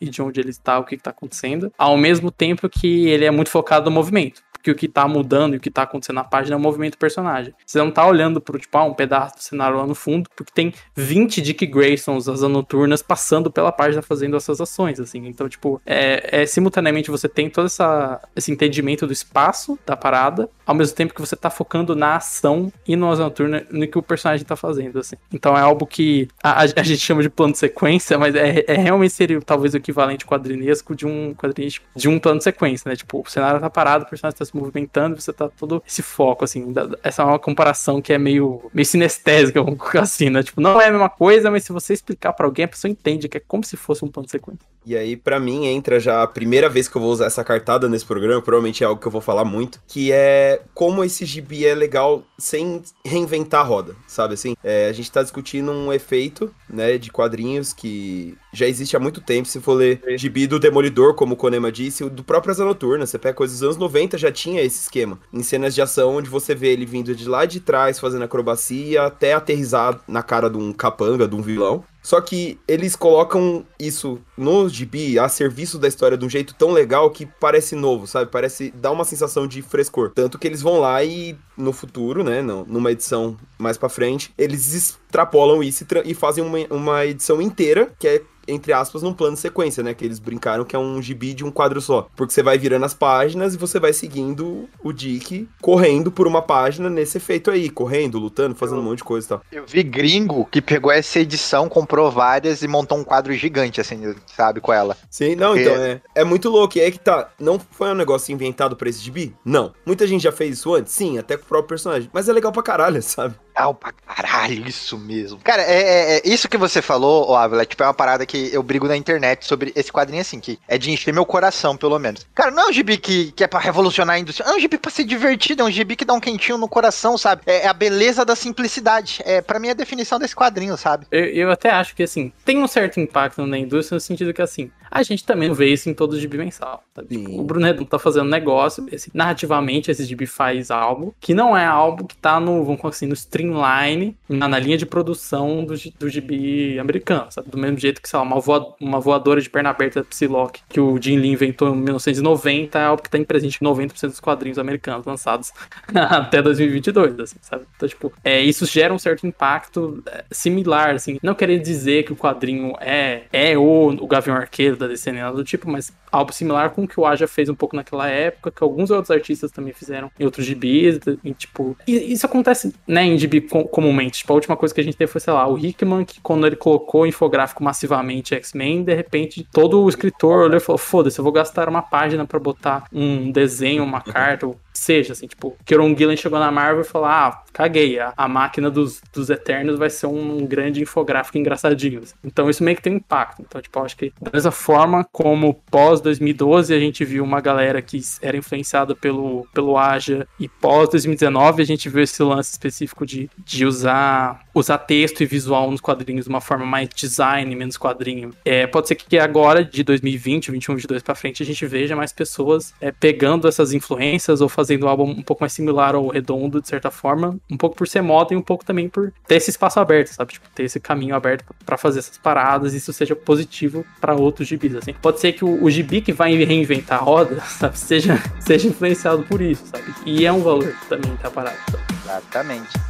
e 0.00 0.08
de 0.08 0.22
onde 0.22 0.40
ele 0.40 0.50
está, 0.50 0.78
o 0.78 0.84
que 0.84 0.94
está 0.94 1.10
acontecendo, 1.10 1.72
ao 1.76 1.96
mesmo 1.96 2.30
tempo 2.30 2.68
que 2.68 3.08
ele 3.08 3.24
é 3.24 3.30
muito 3.30 3.50
focado 3.50 3.90
no 3.90 3.94
movimento 3.94 4.42
que 4.62 4.70
o 4.70 4.74
que 4.74 4.88
tá 4.88 5.06
mudando 5.06 5.54
e 5.54 5.56
o 5.56 5.60
que 5.60 5.70
tá 5.70 5.82
acontecendo 5.82 6.16
na 6.16 6.24
página 6.24 6.54
é 6.54 6.58
o 6.58 6.60
movimento 6.60 6.94
do 6.94 6.98
personagem. 6.98 7.54
Você 7.66 7.78
não 7.78 7.90
tá 7.90 8.06
olhando 8.06 8.40
pro, 8.40 8.58
tipo, 8.58 8.76
ah, 8.76 8.84
um 8.84 8.94
pedaço 8.94 9.36
do 9.36 9.42
cenário 9.42 9.76
lá 9.76 9.86
no 9.86 9.94
fundo, 9.94 10.28
porque 10.36 10.52
tem 10.52 10.72
20 10.94 11.40
Dick 11.40 11.66
Graysons, 11.66 12.28
as 12.28 12.42
noturnas, 12.42 13.02
passando 13.02 13.50
pela 13.50 13.72
página 13.72 14.02
fazendo 14.02 14.36
essas 14.36 14.60
ações, 14.60 15.00
assim. 15.00 15.26
Então, 15.26 15.48
tipo, 15.48 15.80
é, 15.84 16.42
é 16.42 16.46
simultaneamente 16.46 17.10
você 17.10 17.28
tem 17.28 17.48
todo 17.48 17.66
essa, 17.66 18.20
esse 18.34 18.50
entendimento 18.50 19.06
do 19.06 19.12
espaço 19.12 19.78
da 19.86 19.96
parada, 19.96 20.48
ao 20.66 20.74
mesmo 20.74 20.94
tempo 20.96 21.14
que 21.14 21.20
você 21.20 21.36
tá 21.36 21.50
focando 21.50 21.96
na 21.96 22.16
ação 22.16 22.72
e 22.86 22.94
no 22.96 23.10
asa 23.10 23.24
noturna, 23.24 23.66
no 23.70 23.86
que 23.86 23.98
o 23.98 24.02
personagem 24.02 24.44
tá 24.46 24.56
fazendo, 24.56 24.98
assim. 24.98 25.16
Então 25.32 25.56
é 25.56 25.60
algo 25.60 25.86
que 25.86 26.28
a, 26.42 26.62
a 26.62 26.66
gente 26.66 26.98
chama 26.98 27.22
de 27.22 27.30
plano 27.30 27.52
de 27.52 27.58
sequência, 27.58 28.18
mas 28.18 28.34
é, 28.34 28.64
é 28.66 28.74
realmente 28.74 29.12
seria 29.12 29.40
talvez 29.40 29.74
o 29.74 29.76
equivalente 29.76 30.24
quadrinesco 30.24 30.94
de 30.94 31.06
um 31.06 31.34
quadrinho 31.34 31.70
de 31.94 32.08
um 32.08 32.18
plano 32.18 32.38
de 32.38 32.44
sequência, 32.44 32.88
né? 32.88 32.96
Tipo, 32.96 33.22
o 33.26 33.30
cenário 33.30 33.60
tá 33.60 33.70
parado, 33.70 34.04
o 34.04 34.08
personagem 34.08 34.38
tá 34.38 34.44
se 34.50 34.56
movimentando, 34.56 35.20
você 35.20 35.32
tá 35.32 35.48
todo 35.48 35.82
esse 35.86 36.02
foco, 36.02 36.44
assim. 36.44 36.72
Da, 36.72 36.88
essa 37.02 37.22
é 37.22 37.24
uma 37.24 37.38
comparação 37.38 38.00
que 38.02 38.12
é 38.12 38.18
meio, 38.18 38.70
meio 38.72 38.86
sinestésica, 38.86 39.62
vamos 39.62 39.78
colocar 39.78 40.02
assim, 40.02 40.30
né? 40.30 40.42
Tipo, 40.42 40.60
não 40.60 40.80
é 40.80 40.88
a 40.88 40.90
mesma 40.90 41.08
coisa, 41.08 41.50
mas 41.50 41.64
se 41.64 41.72
você 41.72 41.92
explicar 41.92 42.32
para 42.32 42.46
alguém, 42.46 42.64
a 42.64 42.68
pessoa 42.68 42.90
entende 42.90 43.28
que 43.28 43.36
é 43.36 43.40
como 43.40 43.64
se 43.64 43.76
fosse 43.76 44.04
um 44.04 44.08
plano 44.08 44.26
de 44.26 44.32
sequência. 44.32 44.68
E 44.84 44.96
aí, 44.96 45.14
para 45.14 45.38
mim, 45.38 45.66
entra 45.66 46.00
já 46.00 46.22
a 46.22 46.26
primeira 46.26 46.68
vez 46.68 46.88
que 46.88 46.96
eu 46.96 47.02
vou 47.02 47.12
usar 47.12 47.26
essa 47.26 47.44
cartada 47.44 47.88
nesse 47.88 48.04
programa, 48.04 48.40
provavelmente 48.40 48.82
é 48.82 48.86
algo 48.86 49.00
que 49.00 49.06
eu 49.06 49.12
vou 49.12 49.20
falar 49.20 49.44
muito, 49.44 49.80
que 49.86 50.10
é 50.10 50.62
como 50.74 51.04
esse 51.04 51.26
gibi 51.26 51.66
é 51.66 51.74
legal 51.74 52.22
sem 52.38 52.82
reinventar 53.04 53.60
a 53.60 53.64
roda, 53.64 53.94
sabe 54.06 54.34
assim? 54.34 54.56
É, 54.64 54.88
a 54.88 54.92
gente 54.92 55.12
tá 55.12 55.22
discutindo 55.22 55.70
um 55.70 55.92
efeito, 55.92 56.52
né, 56.68 56.96
de 56.96 57.10
quadrinhos 57.10 57.72
que 57.72 58.36
já 58.52 58.66
existe 58.66 58.96
há 58.96 59.00
muito 59.00 59.20
tempo, 59.20 59.48
se 59.48 59.60
for 59.60 59.74
ler 59.74 60.00
gibi 60.16 60.46
do 60.46 60.58
Demolidor, 60.58 61.14
como 61.14 61.34
o 61.34 61.36
Konema 61.36 61.70
disse, 61.70 62.04
o 62.04 62.10
do 62.10 62.24
próprio 62.24 62.50
Asa 62.50 62.64
Noturna, 62.64 63.06
você 63.06 63.18
pega 63.18 63.34
coisas 63.34 63.58
dos 63.58 63.64
anos 63.64 63.76
90, 63.76 64.18
já 64.18 64.32
tinha 64.32 64.62
esse 64.62 64.80
esquema, 64.82 65.18
em 65.32 65.42
cenas 65.42 65.74
de 65.74 65.82
ação 65.82 66.16
onde 66.16 66.28
você 66.28 66.54
vê 66.54 66.68
ele 66.72 66.86
vindo 66.86 67.14
de 67.14 67.28
lá 67.28 67.44
de 67.44 67.60
trás, 67.60 67.98
fazendo 67.98 68.24
acrobacia, 68.24 69.02
até 69.04 69.32
aterrizar 69.32 70.00
na 70.06 70.22
cara 70.22 70.48
de 70.50 70.56
um 70.56 70.72
capanga, 70.72 71.28
de 71.28 71.34
um 71.34 71.42
vilão, 71.42 71.84
só 72.02 72.20
que 72.20 72.58
eles 72.66 72.96
colocam 72.96 73.64
isso 73.78 74.20
no 74.36 74.68
gibi 74.68 75.18
a 75.18 75.28
serviço 75.28 75.78
da 75.78 75.88
história 75.88 76.16
de 76.16 76.24
um 76.24 76.28
jeito 76.28 76.54
tão 76.54 76.72
legal 76.72 77.10
que 77.10 77.26
parece 77.26 77.74
novo, 77.74 78.06
sabe? 78.06 78.30
Parece 78.30 78.70
dar 78.70 78.90
uma 78.90 79.04
sensação 79.04 79.46
de 79.46 79.62
frescor. 79.62 80.10
Tanto 80.14 80.38
que 80.38 80.46
eles 80.46 80.62
vão 80.62 80.80
lá 80.80 81.02
e 81.04 81.36
no 81.56 81.72
futuro, 81.72 82.24
né, 82.24 82.40
não, 82.40 82.64
numa 82.64 82.90
edição 82.90 83.36
mais 83.58 83.76
para 83.76 83.88
frente, 83.88 84.32
eles 84.38 84.72
extrapolam 84.74 85.62
isso 85.62 85.84
e, 85.84 86.10
e 86.10 86.14
fazem 86.14 86.42
uma, 86.42 86.58
uma 86.70 87.04
edição 87.04 87.40
inteira 87.42 87.92
que 87.98 88.08
é 88.08 88.22
entre 88.50 88.72
aspas, 88.72 89.02
num 89.02 89.12
plano 89.12 89.34
de 89.34 89.40
sequência, 89.40 89.82
né? 89.82 89.94
Que 89.94 90.04
eles 90.04 90.18
brincaram 90.18 90.64
que 90.64 90.74
é 90.74 90.78
um 90.78 91.00
gibi 91.00 91.32
de 91.32 91.44
um 91.44 91.50
quadro 91.50 91.80
só. 91.80 92.08
Porque 92.16 92.32
você 92.32 92.42
vai 92.42 92.58
virando 92.58 92.84
as 92.84 92.94
páginas 92.94 93.54
e 93.54 93.58
você 93.58 93.78
vai 93.78 93.92
seguindo 93.92 94.68
o 94.82 94.92
Dick 94.92 95.48
correndo 95.60 96.10
por 96.10 96.26
uma 96.26 96.42
página 96.42 96.90
nesse 96.90 97.18
efeito 97.18 97.50
aí, 97.50 97.70
correndo, 97.70 98.18
lutando, 98.18 98.54
fazendo 98.54 98.80
um 98.80 98.84
monte 98.84 98.98
de 98.98 99.04
coisa 99.04 99.26
e 99.26 99.28
tal. 99.28 99.42
Eu 99.52 99.64
vi 99.66 99.82
gringo 99.82 100.46
que 100.50 100.60
pegou 100.60 100.90
essa 100.90 101.20
edição, 101.20 101.68
comprou 101.68 101.89
várias 102.10 102.62
e 102.62 102.68
montou 102.68 102.98
um 102.98 103.04
quadro 103.04 103.32
gigante, 103.34 103.80
assim, 103.80 104.14
sabe, 104.36 104.60
com 104.60 104.72
ela. 104.72 104.96
Sim, 105.10 105.34
não, 105.34 105.54
Porque- 105.54 105.62
então, 105.68 105.82
é, 105.82 106.00
é 106.14 106.24
muito 106.24 106.48
louco. 106.48 106.78
E 106.78 106.80
aí 106.80 106.92
que 106.92 106.98
tá, 107.00 107.30
não 107.38 107.58
foi 107.58 107.88
um 107.90 107.94
negócio 107.94 108.32
inventado 108.32 108.76
pra 108.76 108.88
esse 108.88 109.00
gibi? 109.00 109.34
Não. 109.44 109.72
Muita 109.84 110.06
gente 110.06 110.22
já 110.22 110.32
fez 110.32 110.58
isso 110.58 110.74
antes? 110.74 110.92
Sim, 110.92 111.18
até 111.18 111.36
com 111.36 111.44
o 111.44 111.48
próprio 111.48 111.68
personagem. 111.68 112.08
Mas 112.12 112.28
é 112.28 112.32
legal 112.32 112.52
pra 112.52 112.62
caralho, 112.62 113.02
sabe? 113.02 113.34
Legal 113.60 113.74
pra 113.74 113.92
caralho, 113.92 114.66
isso 114.66 114.96
mesmo. 114.96 115.38
Cara, 115.44 115.60
é, 115.62 115.82
é- 115.82 116.16
é- 116.18 116.22
isso 116.24 116.48
que 116.48 116.56
você 116.56 116.80
falou, 116.80 117.26
ó, 117.28 117.36
Ávila, 117.36 117.66
tipo, 117.66 117.82
é 117.82 117.86
uma 117.86 117.92
parada 117.92 118.24
que 118.24 118.48
eu 118.54 118.62
brigo 118.62 118.88
na 118.88 118.96
internet 118.96 119.44
sobre 119.44 119.70
esse 119.76 119.92
quadrinho 119.92 120.22
assim, 120.22 120.40
que 120.40 120.58
é 120.66 120.78
de 120.78 120.90
encher 120.90 121.12
meu 121.12 121.26
coração, 121.26 121.76
pelo 121.76 121.98
menos. 121.98 122.26
Cara, 122.34 122.50
não 122.50 122.64
é 122.64 122.68
um 122.70 122.72
gibi 122.72 122.96
que, 122.96 123.32
que 123.32 123.44
é 123.44 123.46
pra 123.46 123.60
revolucionar 123.60 124.16
a 124.16 124.18
indústria, 124.18 124.46
é 124.48 124.52
um 124.54 124.58
gibi 124.60 124.78
pra 124.78 124.90
ser 124.90 125.04
divertido, 125.04 125.62
é 125.62 125.66
um 125.66 125.70
gibi 125.70 125.94
que 125.94 126.04
dá 126.06 126.14
um 126.14 126.20
quentinho 126.20 126.56
no 126.56 126.68
coração, 126.68 127.18
sabe? 127.18 127.42
É, 127.44 127.66
é 127.66 127.68
a 127.68 127.74
beleza 127.74 128.24
da 128.24 128.34
simplicidade. 128.34 129.20
É, 129.26 129.42
pra 129.42 129.58
mim, 129.60 129.68
é 129.68 129.72
a 129.72 129.74
definição 129.74 130.18
desse 130.18 130.34
quadrinho, 130.34 130.76
sabe? 130.78 131.06
Eu, 131.10 131.24
eu 131.26 131.50
até 131.50 131.68
acho 131.70 131.94
que, 131.94 132.02
assim, 132.02 132.32
tem 132.44 132.58
um 132.62 132.66
certo 132.66 132.98
impacto 132.98 133.44
na 133.46 133.58
indústria 133.58 133.96
no 133.96 134.00
sentido 134.00 134.32
que, 134.32 134.40
assim, 134.40 134.70
a 134.90 135.02
gente 135.02 135.22
também 135.24 135.48
não 135.48 135.54
vê 135.54 135.68
isso 135.72 135.88
em 135.88 135.94
todo 135.94 136.18
gibi 136.18 136.38
mensal. 136.38 136.82
Tipo, 137.08 137.38
o 137.40 137.44
Bruno 137.44 137.64
Redondo 137.66 137.88
tá 137.88 137.98
fazendo 137.98 138.28
negócio, 138.28 138.86
esse- 138.90 139.10
narrativamente 139.14 139.90
esse 139.90 140.04
gibi 140.04 140.26
faz 140.26 140.70
algo 140.70 141.14
que 141.20 141.32
não 141.34 141.56
é 141.56 141.64
algo 141.64 142.06
que 142.06 142.16
tá 142.16 142.40
no, 142.40 142.64
vamos 142.64 142.80
assim, 142.84 143.06
no 143.06 143.14
streamline, 143.50 144.16
na, 144.28 144.48
na 144.48 144.58
linha 144.58 144.76
de 144.78 144.86
produção 144.86 145.64
do, 145.64 145.74
do 145.98 146.08
gibi 146.08 146.78
americano, 146.78 147.26
sabe? 147.30 147.50
Do 147.50 147.58
mesmo 147.58 147.78
jeito 147.78 148.00
que, 148.00 148.08
sei 148.08 148.18
lá, 148.18 148.24
uma, 148.24 148.40
voa- 148.40 148.74
uma 148.80 149.00
voadora 149.00 149.40
de 149.40 149.50
perna 149.50 149.70
aberta 149.70 150.04
Psylocke 150.04 150.62
que 150.68 150.80
o 150.80 151.00
Jim 151.00 151.16
Lee 151.16 151.32
inventou 151.32 151.74
em 151.74 151.76
1990 151.76 152.78
é 152.78 152.84
algo 152.84 153.02
que 153.02 153.10
tá 153.10 153.18
presente 153.24 153.58
em 153.60 153.66
90% 153.66 154.08
dos 154.08 154.20
quadrinhos 154.20 154.58
americanos 154.58 155.04
lançados 155.04 155.52
até 155.94 156.40
2022, 156.40 157.18
assim, 157.20 157.36
sabe? 157.42 157.64
Então, 157.76 157.88
tipo, 157.88 158.12
é, 158.24 158.40
isso 158.40 158.64
gera 158.66 158.94
um 158.94 158.98
certo 158.98 159.26
impacto 159.26 160.02
é, 160.06 160.24
similar, 160.30 160.94
assim. 160.94 161.18
Não 161.22 161.34
querer 161.34 161.58
dizer 161.58 162.04
que 162.04 162.12
o 162.12 162.16
quadrinho 162.16 162.74
é, 162.80 163.22
é 163.32 163.58
o, 163.58 163.88
o 163.88 164.06
Gavião 164.06 164.36
Arqueiro 164.36 164.76
da 164.76 164.86
DC, 164.86 165.12
nada 165.12 165.36
do 165.36 165.44
tipo, 165.44 165.70
mas 165.70 165.92
algo 166.10 166.32
similar 166.32 166.70
com 166.70 166.84
o 166.84 166.88
que 166.88 166.98
o 166.98 167.06
Aja 167.06 167.26
fez 167.26 167.48
um 167.48 167.54
pouco 167.54 167.76
naquela 167.76 168.08
época, 168.08 168.50
que 168.50 168.62
alguns 168.62 168.90
outros 168.90 169.10
artistas 169.10 169.50
também 169.50 169.72
fizeram 169.72 170.10
em 170.18 170.24
outros 170.24 170.44
gibis, 170.44 170.98
e, 171.22 171.32
tipo... 171.34 171.76
e 171.86 172.12
isso 172.12 172.26
acontece, 172.26 172.74
né, 172.86 173.04
em 173.04 173.16
gibi 173.30 173.40
com- 173.48 173.64
comumente. 173.64 174.18
Tipo, 174.18 174.32
a 174.32 174.36
última 174.36 174.56
coisa 174.56 174.74
que 174.74 174.80
a 174.80 174.84
gente 174.84 174.96
teve 174.96 175.10
foi, 175.10 175.20
sei 175.20 175.32
lá, 175.32 175.46
o 175.46 175.58
Hickman, 175.58 176.04
que 176.04 176.20
quando 176.20 176.46
ele 176.46 176.56
colocou 176.56 177.06
infográfico 177.06 177.62
massivamente 177.62 178.34
X-Men, 178.34 178.82
de 178.82 178.94
repente, 178.94 179.46
todo 179.52 179.82
o 179.82 179.88
escritor 179.88 180.44
olhou 180.44 180.56
e 180.56 180.60
falou, 180.60 180.78
foda-se, 180.78 181.18
eu 181.18 181.22
vou 181.22 181.32
gastar 181.32 181.68
uma 181.68 181.82
página 181.82 182.26
pra 182.26 182.38
botar 182.38 182.84
um 182.92 183.30
desenho, 183.30 183.84
uma 183.84 184.00
carta, 184.00 184.46
ou 184.46 184.56
seja, 184.80 185.12
assim, 185.12 185.26
tipo, 185.26 185.56
Kieron 185.64 185.94
Gillen 185.96 186.16
chegou 186.16 186.38
na 186.38 186.50
Marvel 186.50 186.80
e 186.80 186.86
falou, 186.86 187.06
ah, 187.06 187.42
caguei, 187.52 187.98
a, 187.98 188.14
a 188.16 188.26
máquina 188.26 188.70
dos, 188.70 189.02
dos 189.12 189.28
Eternos 189.28 189.78
vai 189.78 189.90
ser 189.90 190.06
um 190.06 190.46
grande 190.46 190.80
infográfico 190.80 191.36
engraçadinho. 191.36 192.00
assim. 192.02 192.14
Então 192.24 192.48
isso 192.48 192.64
meio 192.64 192.76
que 192.76 192.82
tem 192.82 192.94
impacto. 192.94 193.42
Então, 193.42 193.60
tipo, 193.60 193.78
acho 193.80 193.96
que 193.96 194.12
da 194.20 194.30
mesma 194.32 194.50
forma 194.50 195.06
como 195.12 195.54
pós 195.70 196.00
2012 196.00 196.72
a 196.72 196.78
gente 196.78 197.04
viu 197.04 197.22
uma 197.22 197.40
galera 197.40 197.82
que 197.82 198.00
era 198.22 198.36
influenciada 198.36 198.94
pelo, 198.94 199.46
pelo 199.52 199.76
Aja 199.76 200.26
e 200.38 200.48
pós 200.48 200.88
2019 200.88 201.62
a 201.62 201.66
gente 201.66 201.88
viu 201.88 202.02
esse 202.02 202.22
lance 202.22 202.52
específico 202.52 203.04
de, 203.04 203.28
de 203.44 203.66
usar, 203.66 204.40
usar 204.54 204.78
texto 204.78 205.22
e 205.22 205.26
visual 205.26 205.70
nos 205.70 205.80
quadrinhos 205.80 206.24
de 206.24 206.30
uma 206.30 206.40
forma 206.40 206.64
mais 206.64 206.88
design, 206.88 207.54
menos 207.54 207.76
quadrinho. 207.76 208.30
É, 208.44 208.66
pode 208.66 208.88
ser 208.88 208.94
que 208.94 209.18
agora, 209.18 209.62
de 209.62 209.82
2020, 209.82 210.50
21, 210.50 210.74
22 210.76 211.02
pra 211.02 211.14
frente, 211.14 211.42
a 211.42 211.46
gente 211.46 211.66
veja 211.66 211.94
mais 211.94 212.12
pessoas 212.12 212.72
é, 212.80 212.90
pegando 212.90 213.46
essas 213.46 213.72
influências 213.74 214.40
ou 214.40 214.48
fazendo 214.48 214.69
algo 214.86 215.04
um 215.04 215.22
pouco 215.22 215.42
mais 215.42 215.52
similar 215.52 215.94
ao 215.94 216.08
redondo, 216.08 216.60
de 216.60 216.68
certa 216.68 216.90
forma, 216.90 217.38
um 217.50 217.56
pouco 217.56 217.76
por 217.76 217.88
ser 217.88 218.02
moda 218.02 218.34
e 218.34 218.36
um 218.36 218.42
pouco 218.42 218.64
também 218.64 218.88
por 218.88 219.12
ter 219.26 219.36
esse 219.36 219.50
espaço 219.50 219.80
aberto, 219.80 220.08
sabe? 220.08 220.32
Tipo, 220.32 220.48
ter 220.54 220.64
esse 220.64 220.80
caminho 220.80 221.14
aberto 221.14 221.44
pra 221.64 221.76
fazer 221.76 222.00
essas 222.00 222.18
paradas 222.18 222.74
e 222.74 222.76
isso 222.78 222.92
seja 222.92 223.14
positivo 223.16 223.84
pra 224.00 224.14
outros 224.14 224.48
gibis, 224.48 224.74
assim. 224.74 224.94
Pode 224.94 225.20
ser 225.20 225.32
que 225.32 225.44
o, 225.44 225.62
o 225.62 225.70
gibi 225.70 226.00
que 226.00 226.12
vai 226.12 226.34
reinventar 226.34 227.00
a 227.00 227.02
roda, 227.02 227.40
sabe, 227.46 227.78
seja, 227.78 228.20
seja 228.40 228.68
influenciado 228.68 229.22
por 229.22 229.40
isso, 229.40 229.64
sabe? 229.66 229.84
E 230.06 230.26
é 230.26 230.32
um 230.32 230.40
valor 230.42 230.74
também 230.88 231.14
tá 231.16 231.30
parado. 231.30 231.56
sabe? 231.70 231.84
Exatamente. 232.04 232.89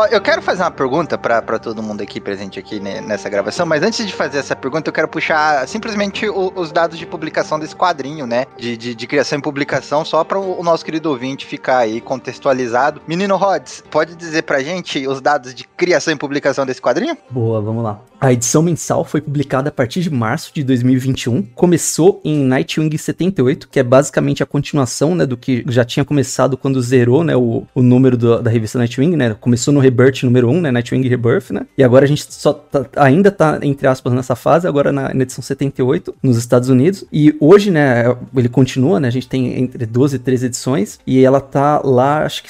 Ó, 0.00 0.06
eu 0.06 0.20
quero 0.22 0.40
fazer 0.40 0.62
uma 0.62 0.70
pergunta 0.70 1.18
pra 1.18 1.42
todo 1.58 1.82
mundo 1.82 2.00
aqui 2.02 2.18
presente 2.22 2.58
aqui 2.58 2.80
nessa 2.80 3.28
gravação, 3.28 3.66
mas 3.66 3.82
antes 3.82 4.06
de 4.06 4.14
fazer 4.14 4.38
essa 4.38 4.56
pergunta, 4.56 4.88
eu 4.88 4.94
quero 4.94 5.06
puxar 5.06 5.68
simplesmente 5.68 6.26
o- 6.26 6.50
os 6.56 6.72
dados 6.72 6.98
de 6.98 7.04
publicação 7.04 7.58
desse 7.60 7.76
quadrinho, 7.76 8.26
né? 8.26 8.46
De, 8.58 8.78
de, 8.78 8.94
de 8.94 9.06
criação 9.06 9.38
e 9.38 9.42
publicação, 9.42 10.02
só 10.02 10.24
para 10.24 10.38
o 10.38 10.62
nosso 10.62 10.86
querido 10.86 11.10
ouvinte 11.10 11.44
ficar 11.44 11.78
aí 11.78 12.00
contextualizado. 12.00 13.02
Menino 13.06 13.36
Rods, 13.36 13.84
pode 13.90 14.14
dizer 14.16 14.42
pra 14.44 14.62
gente 14.62 15.06
os 15.06 15.20
dados 15.20 15.54
de 15.54 15.64
criação 15.64 16.14
e 16.14 16.16
publicação 16.16 16.64
desse 16.64 16.80
quadrinho? 16.80 17.14
Boa, 17.28 17.60
vamos 17.60 17.84
lá. 17.84 18.00
A 18.18 18.32
edição 18.34 18.62
mensal 18.62 19.02
foi 19.02 19.20
publicada 19.22 19.70
a 19.70 19.72
partir 19.72 20.00
de 20.02 20.10
março 20.10 20.52
de 20.54 20.62
2021. 20.62 21.42
Começou 21.54 22.20
em 22.22 22.38
Nightwing 22.44 22.94
78, 22.96 23.66
que 23.68 23.80
é 23.80 23.82
basicamente 23.82 24.42
a 24.42 24.46
continuação, 24.46 25.14
né, 25.14 25.24
do 25.24 25.38
que 25.38 25.64
já 25.68 25.86
tinha 25.86 26.04
começado 26.04 26.54
quando 26.56 26.80
zerou, 26.82 27.24
né, 27.24 27.34
o, 27.34 27.66
o 27.74 27.82
número 27.82 28.18
do- 28.18 28.42
da 28.42 28.50
revista 28.50 28.76
Nightwing, 28.78 29.16
né? 29.16 29.34
Começou 29.40 29.72
no 29.72 29.80
Rebirth 29.90 30.22
número 30.22 30.48
1, 30.48 30.60
né, 30.60 30.70
Nightwing 30.70 31.06
Rebirth, 31.08 31.50
né? 31.50 31.66
E 31.76 31.82
agora 31.82 32.04
a 32.04 32.08
gente 32.08 32.32
só 32.32 32.52
tá- 32.52 32.86
ainda 32.96 33.30
tá 33.30 33.58
entre 33.62 33.86
aspas 33.86 34.12
nessa 34.12 34.36
fase, 34.36 34.66
agora 34.66 34.92
na, 34.92 35.12
na 35.12 35.22
edição 35.22 35.42
78 35.42 36.14
nos 36.22 36.36
Estados 36.36 36.68
Unidos. 36.68 37.04
E 37.12 37.34
hoje, 37.40 37.70
né, 37.70 38.04
ele 38.36 38.48
continua, 38.48 39.00
né? 39.00 39.08
A 39.08 39.12
gente 39.12 39.28
tem 39.28 39.58
entre 39.58 39.84
12 39.86 40.16
e 40.16 40.18
13 40.18 40.46
edições 40.46 40.98
e 41.06 41.22
ela 41.24 41.40
tá 41.40 41.80
lá, 41.84 42.24
acho 42.24 42.42
que 42.42 42.48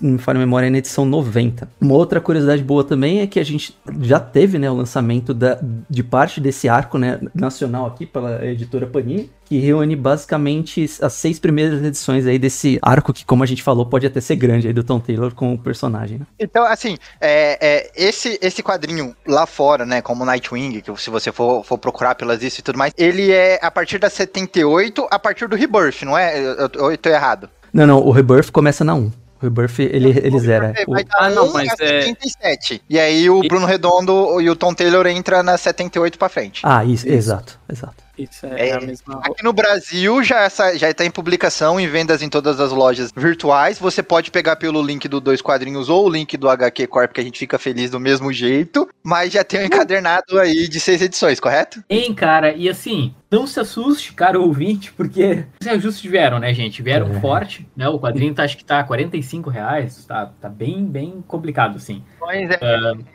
não 0.00 0.12
me 0.12 0.18
falha 0.18 0.36
a 0.36 0.40
memória, 0.40 0.66
é 0.66 0.70
na 0.70 0.78
edição 0.78 1.04
90. 1.04 1.68
Uma 1.80 1.94
outra 1.94 2.20
curiosidade 2.20 2.62
boa 2.62 2.84
também 2.84 3.20
é 3.20 3.26
que 3.26 3.38
a 3.38 3.44
gente 3.44 3.76
já 4.00 4.18
teve, 4.18 4.58
né, 4.58 4.70
o 4.70 4.74
lançamento 4.74 5.32
da, 5.32 5.58
de 5.88 6.02
parte 6.02 6.40
desse 6.40 6.68
arco, 6.68 6.98
né, 6.98 7.20
nacional 7.34 7.86
aqui 7.86 8.06
pela 8.06 8.44
editora 8.44 8.86
Panini, 8.86 9.30
que 9.50 9.58
reúne 9.58 9.96
basicamente 9.96 10.88
as 11.02 11.12
seis 11.14 11.40
primeiras 11.40 11.82
edições 11.82 12.24
aí 12.24 12.38
desse 12.38 12.78
arco 12.80 13.12
que, 13.12 13.24
como 13.24 13.42
a 13.42 13.46
gente 13.46 13.64
falou, 13.64 13.84
pode 13.84 14.06
até 14.06 14.20
ser 14.20 14.36
grande 14.36 14.68
aí 14.68 14.72
do 14.72 14.84
Tom 14.84 15.00
Taylor 15.00 15.34
com 15.34 15.52
o 15.54 15.58
personagem, 15.58 16.18
né? 16.20 16.26
Então, 16.38 16.64
assim, 16.64 16.96
é, 17.20 17.58
é, 17.60 17.90
esse, 17.96 18.38
esse 18.40 18.62
quadrinho 18.62 19.12
lá 19.26 19.46
fora, 19.46 19.84
né, 19.84 20.00
como 20.00 20.24
Nightwing, 20.24 20.80
que 20.80 20.96
se 21.02 21.10
você 21.10 21.32
for, 21.32 21.64
for 21.64 21.76
procurar 21.78 22.14
pelas 22.14 22.44
isso 22.44 22.60
e 22.60 22.62
tudo 22.62 22.78
mais, 22.78 22.92
ele 22.96 23.32
é 23.32 23.58
a 23.60 23.72
partir 23.72 23.98
da 23.98 24.08
78, 24.08 25.08
a 25.10 25.18
partir 25.18 25.48
do 25.48 25.56
Rebirth, 25.56 26.02
não 26.04 26.16
é? 26.16 26.38
Eu, 26.38 26.54
eu, 26.54 26.90
eu 26.92 26.96
tô 26.98 27.08
errado. 27.08 27.50
Não, 27.72 27.88
não, 27.88 27.98
o 27.98 28.12
Rebirth 28.12 28.52
começa 28.52 28.84
na 28.84 28.94
1. 28.94 28.98
O 29.06 29.12
Rebirth, 29.42 29.80
ele, 29.80 30.10
ele 30.10 30.38
zera. 30.38 30.74
O- 30.86 30.94
Ah, 31.18 31.28
não, 31.28 31.48
1 31.48 31.52
mas 31.54 31.68
é- 31.80 32.02
77. 32.02 32.82
E 32.88 33.00
aí 33.00 33.28
o 33.28 33.42
E- 33.42 33.48
Bruno 33.48 33.66
Redondo 33.66 34.40
e 34.40 34.48
o 34.48 34.54
Tom 34.54 34.72
Taylor 34.72 35.06
entra 35.08 35.42
na 35.42 35.56
78 35.58 36.16
pra 36.18 36.28
frente. 36.28 36.60
Ah, 36.62 36.84
isso, 36.84 37.08
exato, 37.08 37.58
exato. 37.68 37.94
Isso 38.24 38.46
é, 38.46 38.68
É, 38.68 38.72
a 38.72 38.80
mesma. 38.80 39.20
Aqui 39.24 39.42
no 39.42 39.52
Brasil 39.52 40.22
já, 40.22 40.40
essa, 40.42 40.76
já 40.76 40.92
tá 40.92 41.04
em 41.04 41.10
publicação 41.10 41.80
e 41.80 41.86
vendas 41.86 42.22
em 42.22 42.28
todas 42.28 42.60
as 42.60 42.70
lojas 42.72 43.10
virtuais. 43.16 43.78
Você 43.78 44.02
pode 44.02 44.30
pegar 44.30 44.56
pelo 44.56 44.82
link 44.82 45.08
do 45.08 45.20
Dois 45.20 45.40
Quadrinhos 45.40 45.88
ou 45.88 46.06
o 46.06 46.10
link 46.10 46.36
do 46.36 46.48
HQ 46.48 46.86
Corp, 46.86 47.12
que 47.12 47.20
a 47.20 47.24
gente 47.24 47.38
fica 47.38 47.58
feliz 47.58 47.90
do 47.90 48.00
mesmo 48.00 48.32
jeito. 48.32 48.88
Mas 49.02 49.32
já 49.32 49.42
tem 49.42 49.60
um 49.60 49.64
encadernado 49.64 50.38
aí 50.38 50.68
de 50.68 50.78
seis 50.80 51.00
edições, 51.00 51.40
correto? 51.40 51.82
Hein, 51.88 52.14
cara, 52.14 52.52
e 52.52 52.68
assim, 52.68 53.14
não 53.30 53.46
se 53.46 53.60
assuste, 53.60 54.12
caro 54.12 54.42
ouvinte, 54.42 54.92
porque 54.92 55.44
os 55.60 55.66
reajustes 55.66 56.10
vieram, 56.10 56.38
né, 56.38 56.52
gente? 56.52 56.82
Vieram 56.82 57.06
É. 57.08 57.20
forte, 57.20 57.68
né? 57.76 57.88
O 57.88 57.98
quadrinho 57.98 58.34
tá, 58.34 58.42
acho 58.42 58.56
que 58.56 58.64
tá 58.64 58.82
45 58.82 59.48
reais, 59.48 60.04
tá, 60.04 60.26
tá 60.40 60.48
bem, 60.48 60.84
bem 60.84 61.22
complicado, 61.26 61.76
assim. 61.76 62.02
Mas 62.20 62.50
é 62.50 62.58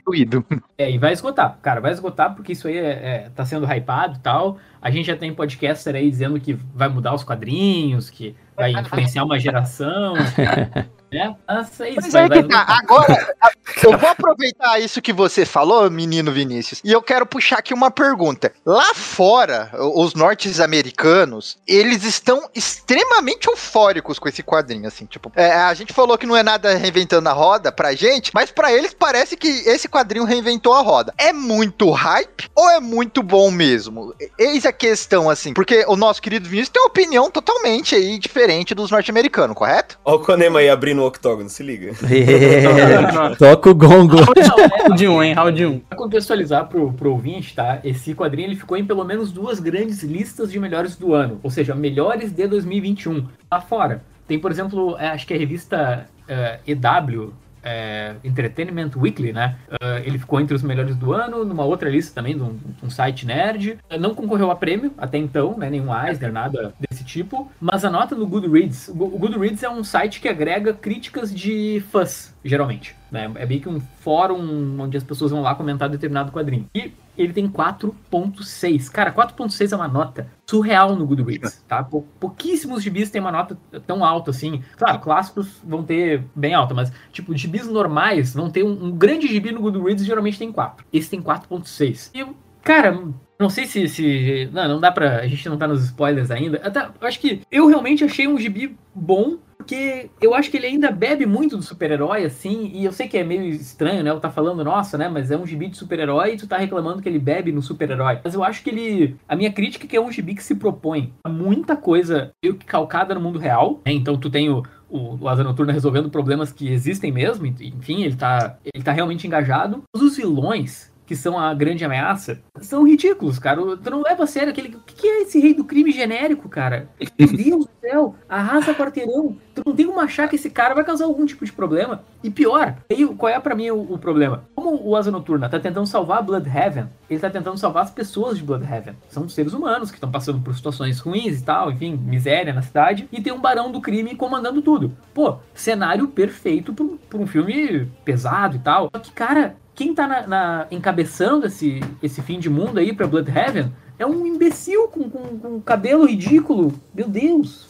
doído. 0.05 0.45
É, 0.77 0.89
e 0.89 0.97
vai 0.97 1.11
esgotar, 1.13 1.57
cara, 1.61 1.81
vai 1.81 1.91
esgotar 1.91 2.33
porque 2.33 2.53
isso 2.53 2.67
aí 2.67 2.77
é, 2.77 2.81
é- 3.25 3.31
tá 3.35 3.45
sendo 3.45 3.65
hypado 3.65 4.17
e 4.17 4.21
tal. 4.21 4.57
A 4.81 4.89
gente 4.89 5.07
já 5.07 5.17
tem 5.17 5.33
podcaster 5.33 5.95
aí 5.95 6.09
dizendo 6.09 6.39
que 6.39 6.53
vai 6.53 6.87
mudar 6.87 7.13
os 7.13 7.23
quadrinhos, 7.23 8.09
que 8.09 8.35
vai 8.55 8.71
influenciar 8.71 9.23
uma 9.25 9.37
geração, 9.39 10.13
né? 11.15 11.35
Mas 11.47 11.79
é 11.79 11.91
Mas 11.95 12.15
aí 12.15 12.29
que 12.29 12.43
tá. 12.43 12.65
Agora, 12.67 13.35
eu 13.81 13.97
vou 13.97 14.09
aproveitar 14.09 14.79
isso 14.79 15.01
que 15.01 15.13
você 15.13 15.45
falou, 15.45 15.89
menino 15.89 16.31
Vinícius, 16.31 16.81
e 16.83 16.91
eu 16.91 17.01
quero 17.01 17.25
puxar 17.25 17.59
aqui 17.59 17.73
uma 17.73 17.89
pergunta. 17.89 18.51
Lá 18.65 18.93
fora, 18.93 19.71
os 19.95 20.13
norte-americanos, 20.13 21.57
eles 21.65 22.03
estão 22.03 22.49
extremamente 22.53 23.47
eufóricos 23.47 24.19
com 24.19 24.27
esse 24.27 24.43
quadrinho, 24.43 24.87
assim, 24.87 25.05
tipo, 25.05 25.31
é, 25.35 25.53
a 25.53 25.73
gente 25.73 25.93
falou 25.93 26.17
que 26.17 26.25
não 26.25 26.35
é 26.35 26.43
nada 26.43 26.75
reinventando 26.75 27.29
a 27.29 27.33
roda 27.33 27.71
pra 27.71 27.93
gente, 27.93 28.31
mas 28.33 28.51
pra 28.51 28.73
eles 28.73 28.93
parece 28.93 29.37
que 29.37 29.47
esse 29.47 29.87
quadrinho 29.87 30.25
reinventou 30.25 30.73
a 30.73 30.81
roda. 30.81 31.13
É 31.17 31.31
muito 31.31 31.89
hype 31.91 32.49
ou 32.53 32.69
é 32.69 32.79
muito 32.79 33.23
bom 33.23 33.49
mesmo? 33.49 34.13
Eis 34.37 34.65
a 34.65 34.73
questão, 34.73 35.29
assim, 35.29 35.53
porque 35.53 35.85
o 35.87 35.95
nosso 35.95 36.21
querido 36.21 36.49
Vinícius 36.49 36.69
tem 36.69 36.81
uma 36.81 36.89
opinião 36.89 37.31
totalmente 37.31 37.95
aí 37.95 38.19
diferente 38.19 38.75
dos 38.75 38.91
norte-americanos, 38.91 39.55
correto? 39.55 39.97
Ó 40.03 40.15
o 40.15 40.19
Konema 40.19 40.59
aí 40.59 40.69
abrindo 40.69 41.04
octógono, 41.07 41.49
se 41.49 41.63
liga. 41.63 41.91
É, 42.11 43.35
toca 43.37 43.69
o 43.69 43.75
gongo. 43.75 44.17
É, 44.17 44.87
Round 44.87 45.07
1, 45.07 45.23
hein? 45.23 45.33
Round 45.33 45.65
1. 45.65 45.79
Pra 45.79 45.97
contextualizar 45.97 46.67
pro, 46.67 46.91
pro 46.93 47.11
ouvinte, 47.11 47.55
tá? 47.55 47.79
Esse 47.83 48.13
quadrinho 48.13 48.47
ele 48.47 48.55
ficou 48.55 48.77
em 48.77 48.85
pelo 48.85 49.03
menos 49.03 49.31
duas 49.31 49.59
grandes 49.59 50.03
listas 50.03 50.51
de 50.51 50.59
melhores 50.59 50.95
do 50.95 51.13
ano, 51.13 51.39
ou 51.43 51.49
seja, 51.49 51.75
melhores 51.75 52.31
de 52.31 52.47
2021. 52.47 53.27
Lá 53.51 53.61
fora, 53.61 54.03
tem, 54.27 54.39
por 54.39 54.51
exemplo, 54.51 54.97
é, 54.97 55.07
acho 55.07 55.27
que 55.27 55.33
a 55.33 55.37
revista 55.37 56.07
é, 56.27 56.59
EW, 56.67 57.33
é, 57.65 58.15
Entertainment 58.23 58.91
Weekly, 58.95 59.33
né? 59.33 59.55
É, 59.81 60.03
ele 60.05 60.19
ficou 60.19 60.39
entre 60.39 60.55
os 60.55 60.61
melhores 60.61 60.95
do 60.95 61.11
ano, 61.13 61.43
numa 61.43 61.65
outra 61.65 61.89
lista 61.89 62.13
também, 62.15 62.35
de 62.37 62.43
um, 62.43 62.57
um 62.83 62.89
site 62.89 63.25
nerd. 63.25 63.79
É, 63.89 63.97
Não 63.97 64.13
concorreu 64.13 64.51
a 64.51 64.55
prêmio 64.55 64.93
até 64.97 65.17
então, 65.17 65.57
né? 65.57 65.69
Nenhum 65.69 65.87
Eisner, 65.93 66.31
nada 66.31 66.73
desse 66.79 67.03
tipo. 67.03 67.51
Mas 67.59 67.83
a 67.83 67.89
nota 67.89 68.13
no 68.15 68.27
Goodreads, 68.27 68.87
o 68.89 68.93
Go- 68.93 69.05
o 69.15 69.17
Goodreads 69.17 69.63
é 69.63 69.69
um 69.69 69.83
site 69.83 70.21
que 70.21 70.27
agrega 70.29 70.73
críticas 70.73 71.33
de 71.33 71.83
fãs, 71.91 72.34
geralmente. 72.45 72.95
Né? 73.11 73.29
É 73.35 73.45
meio 73.45 73.59
que 73.61 73.67
um 73.69 73.79
fórum 73.99 74.79
onde 74.79 74.95
as 74.95 75.03
pessoas 75.03 75.31
vão 75.31 75.41
lá 75.41 75.55
comentar 75.55 75.89
determinado 75.89 76.31
quadrinho. 76.31 76.67
E 76.75 76.93
ele 77.17 77.33
tem 77.33 77.47
4.6. 77.49 78.89
Cara, 78.91 79.11
4.6 79.11 79.71
é 79.71 79.75
uma 79.75 79.87
nota 79.87 80.27
surreal 80.49 80.95
no 80.95 81.05
Goodreads, 81.05 81.63
tá? 81.67 81.83
Pou- 81.83 82.05
Pouquíssimos 82.19 82.83
gibis 82.83 83.09
têm 83.09 83.21
uma 83.21 83.31
nota 83.31 83.57
tão 83.87 84.03
alta 84.03 84.31
assim. 84.31 84.61
Claro, 84.77 84.99
clássicos 84.99 85.47
vão 85.63 85.83
ter 85.83 86.23
bem 86.35 86.53
alta, 86.53 86.73
mas, 86.73 86.91
tipo, 87.11 87.35
gibis 87.35 87.67
normais 87.67 88.33
vão 88.33 88.49
ter 88.49 88.63
um, 88.63 88.85
um 88.85 88.91
grande 88.91 89.27
gibi 89.27 89.51
no 89.51 89.61
Goodreads 89.61 90.05
geralmente 90.05 90.37
tem 90.37 90.51
4. 90.51 90.85
Esse 90.91 91.09
tem 91.09 91.21
4.6. 91.21 92.11
E, 92.13 92.25
cara, 92.63 92.99
não 93.39 93.49
sei 93.49 93.65
se, 93.65 93.87
se. 93.87 94.49
Não, 94.51 94.67
não 94.67 94.79
dá 94.79 94.91
pra. 94.91 95.19
A 95.21 95.27
gente 95.27 95.47
não 95.49 95.57
tá 95.57 95.67
nos 95.67 95.83
spoilers 95.85 96.31
ainda. 96.31 96.59
Até, 96.63 96.87
eu 96.99 97.07
acho 97.07 97.19
que 97.19 97.41
eu 97.51 97.67
realmente 97.67 98.03
achei 98.03 98.27
um 98.27 98.37
gibi 98.37 98.75
bom. 98.93 99.37
Porque 99.65 100.11
eu 100.21 100.35
acho 100.35 100.51
que 100.51 100.57
ele 100.57 100.67
ainda 100.67 100.91
bebe 100.91 101.25
muito 101.25 101.57
do 101.57 101.63
super-herói, 101.63 102.23
assim, 102.23 102.69
e 102.71 102.85
eu 102.85 102.91
sei 102.91 103.07
que 103.07 103.17
é 103.17 103.23
meio 103.23 103.43
estranho, 103.45 104.03
né? 104.03 104.11
Eu 104.11 104.19
tá 104.19 104.29
falando, 104.29 104.63
nossa, 104.63 104.95
né? 104.95 105.09
Mas 105.09 105.31
é 105.31 105.37
um 105.37 105.45
gibi 105.45 105.67
de 105.67 105.77
super-herói 105.77 106.33
e 106.33 106.37
tu 106.37 106.45
tá 106.45 106.55
reclamando 106.57 107.01
que 107.01 107.09
ele 107.09 107.17
bebe 107.17 107.51
no 107.51 107.63
super-herói. 107.63 108.19
Mas 108.23 108.35
eu 108.35 108.43
acho 108.43 108.63
que 108.63 108.69
ele. 108.69 109.15
A 109.27 109.35
minha 109.35 109.51
crítica 109.51 109.85
é 109.85 109.87
que 109.87 109.97
é 109.97 110.01
um 110.01 110.11
gibi 110.11 110.35
que 110.35 110.43
se 110.43 110.53
propõe 110.53 111.11
a 111.23 111.29
muita 111.29 111.75
coisa 111.75 112.31
meio 112.43 112.55
que 112.55 112.65
calcada 112.65 113.15
no 113.15 113.21
mundo 113.21 113.39
real. 113.39 113.81
né? 113.83 113.91
Então 113.91 114.15
tu 114.17 114.29
tem 114.29 114.51
o, 114.51 114.61
o, 114.87 115.17
o 115.21 115.27
Asa 115.27 115.43
Noturna 115.43 115.73
resolvendo 115.73 116.11
problemas 116.11 116.51
que 116.51 116.71
existem 116.71 117.11
mesmo, 117.11 117.47
enfim, 117.47 118.03
ele 118.03 118.15
tá, 118.15 118.57
ele 118.71 118.83
tá 118.83 118.91
realmente 118.91 119.25
engajado. 119.25 119.81
Mas 119.93 120.03
os 120.03 120.15
vilões, 120.15 120.93
que 121.05 121.15
são 121.15 121.39
a 121.39 121.53
grande 121.53 121.85
ameaça, 121.85 122.41
são 122.61 122.87
ridículos, 122.87 123.37
cara. 123.37 123.61
Tu 123.77 123.89
não 123.89 124.01
leva 124.01 124.23
a 124.23 124.27
sério 124.27 124.49
aquele. 124.49 124.75
O 124.75 124.79
que 124.79 124.95
que 124.95 125.07
é 125.07 125.21
esse 125.21 125.39
rei 125.39 125.53
do 125.53 125.63
crime 125.63 125.91
genérico, 125.91 126.49
cara? 126.49 126.89
Meu 127.17 127.27
Deus 127.35 127.65
do 127.65 127.69
céu, 127.79 128.15
arrasa 128.27 128.73
quarteirão. 128.73 129.37
Tu 129.53 129.61
não 129.65 129.75
tem 129.75 129.85
como 129.85 129.99
achar 129.99 130.27
que 130.27 130.35
esse 130.35 130.49
cara 130.49 130.73
vai 130.73 130.83
causar 130.83 131.05
algum 131.05 131.25
tipo 131.25 131.45
de 131.45 131.51
problema. 131.51 132.03
E 132.23 132.29
pior, 132.29 132.77
aí 132.89 133.05
qual 133.15 133.31
é 133.31 133.39
pra 133.39 133.55
mim 133.55 133.69
o, 133.69 133.93
o 133.93 133.97
problema? 133.97 134.45
Como 134.55 134.81
o 134.83 134.95
Asa 134.95 135.11
Noturna 135.11 135.47
tá 135.47 135.59
tentando 135.59 135.87
salvar 135.87 136.23
Bloodhaven, 136.23 136.89
ele 137.09 137.19
tá 137.19 137.29
tentando 137.29 137.57
salvar 137.57 137.83
as 137.83 137.91
pessoas 137.91 138.37
de 138.37 138.43
Bloodhaven. 138.43 138.95
São 139.09 139.29
seres 139.29 139.53
humanos 139.53 139.91
que 139.91 139.97
estão 139.97 140.11
passando 140.11 140.39
por 140.41 140.55
situações 140.55 140.99
ruins 140.99 141.39
e 141.39 141.43
tal, 141.43 141.71
enfim, 141.71 141.95
miséria 141.95 142.53
na 142.53 142.61
cidade. 142.61 143.07
E 143.11 143.21
tem 143.21 143.31
um 143.31 143.39
barão 143.39 143.71
do 143.71 143.79
crime 143.79 144.15
comandando 144.15 144.61
tudo. 144.61 144.91
Pô, 145.13 145.37
cenário 145.53 146.07
perfeito 146.07 146.73
pra 146.73 146.85
pra 147.09 147.17
um 147.19 147.27
filme 147.27 147.91
pesado 148.03 148.55
e 148.55 148.59
tal. 148.59 148.89
Só 148.93 148.99
que, 148.99 149.11
cara, 149.11 149.55
quem 149.75 149.93
tá 149.93 150.07
na, 150.07 150.25
na- 150.27 150.67
encabeçando 150.71 151.45
esse, 151.45 151.81
esse 152.01 152.21
fim 152.21 152.39
de 152.39 152.49
mundo 152.49 152.79
aí 152.79 152.93
pra 152.93 153.05
Bloodhaven 153.07 153.71
é 153.99 154.05
um 154.05 154.25
imbecil 154.25 154.87
com, 154.87 155.09
com, 155.09 155.37
com 155.39 155.61
cabelo 155.61 156.05
ridículo. 156.05 156.73
Meu 156.93 157.07
Deus. 157.07 157.69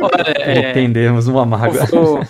Olha, 0.00 0.34
é, 0.38 0.70
Entendemos 0.70 1.26
uma 1.28 1.44
mágoa. 1.44 1.86
tô- 1.86 2.20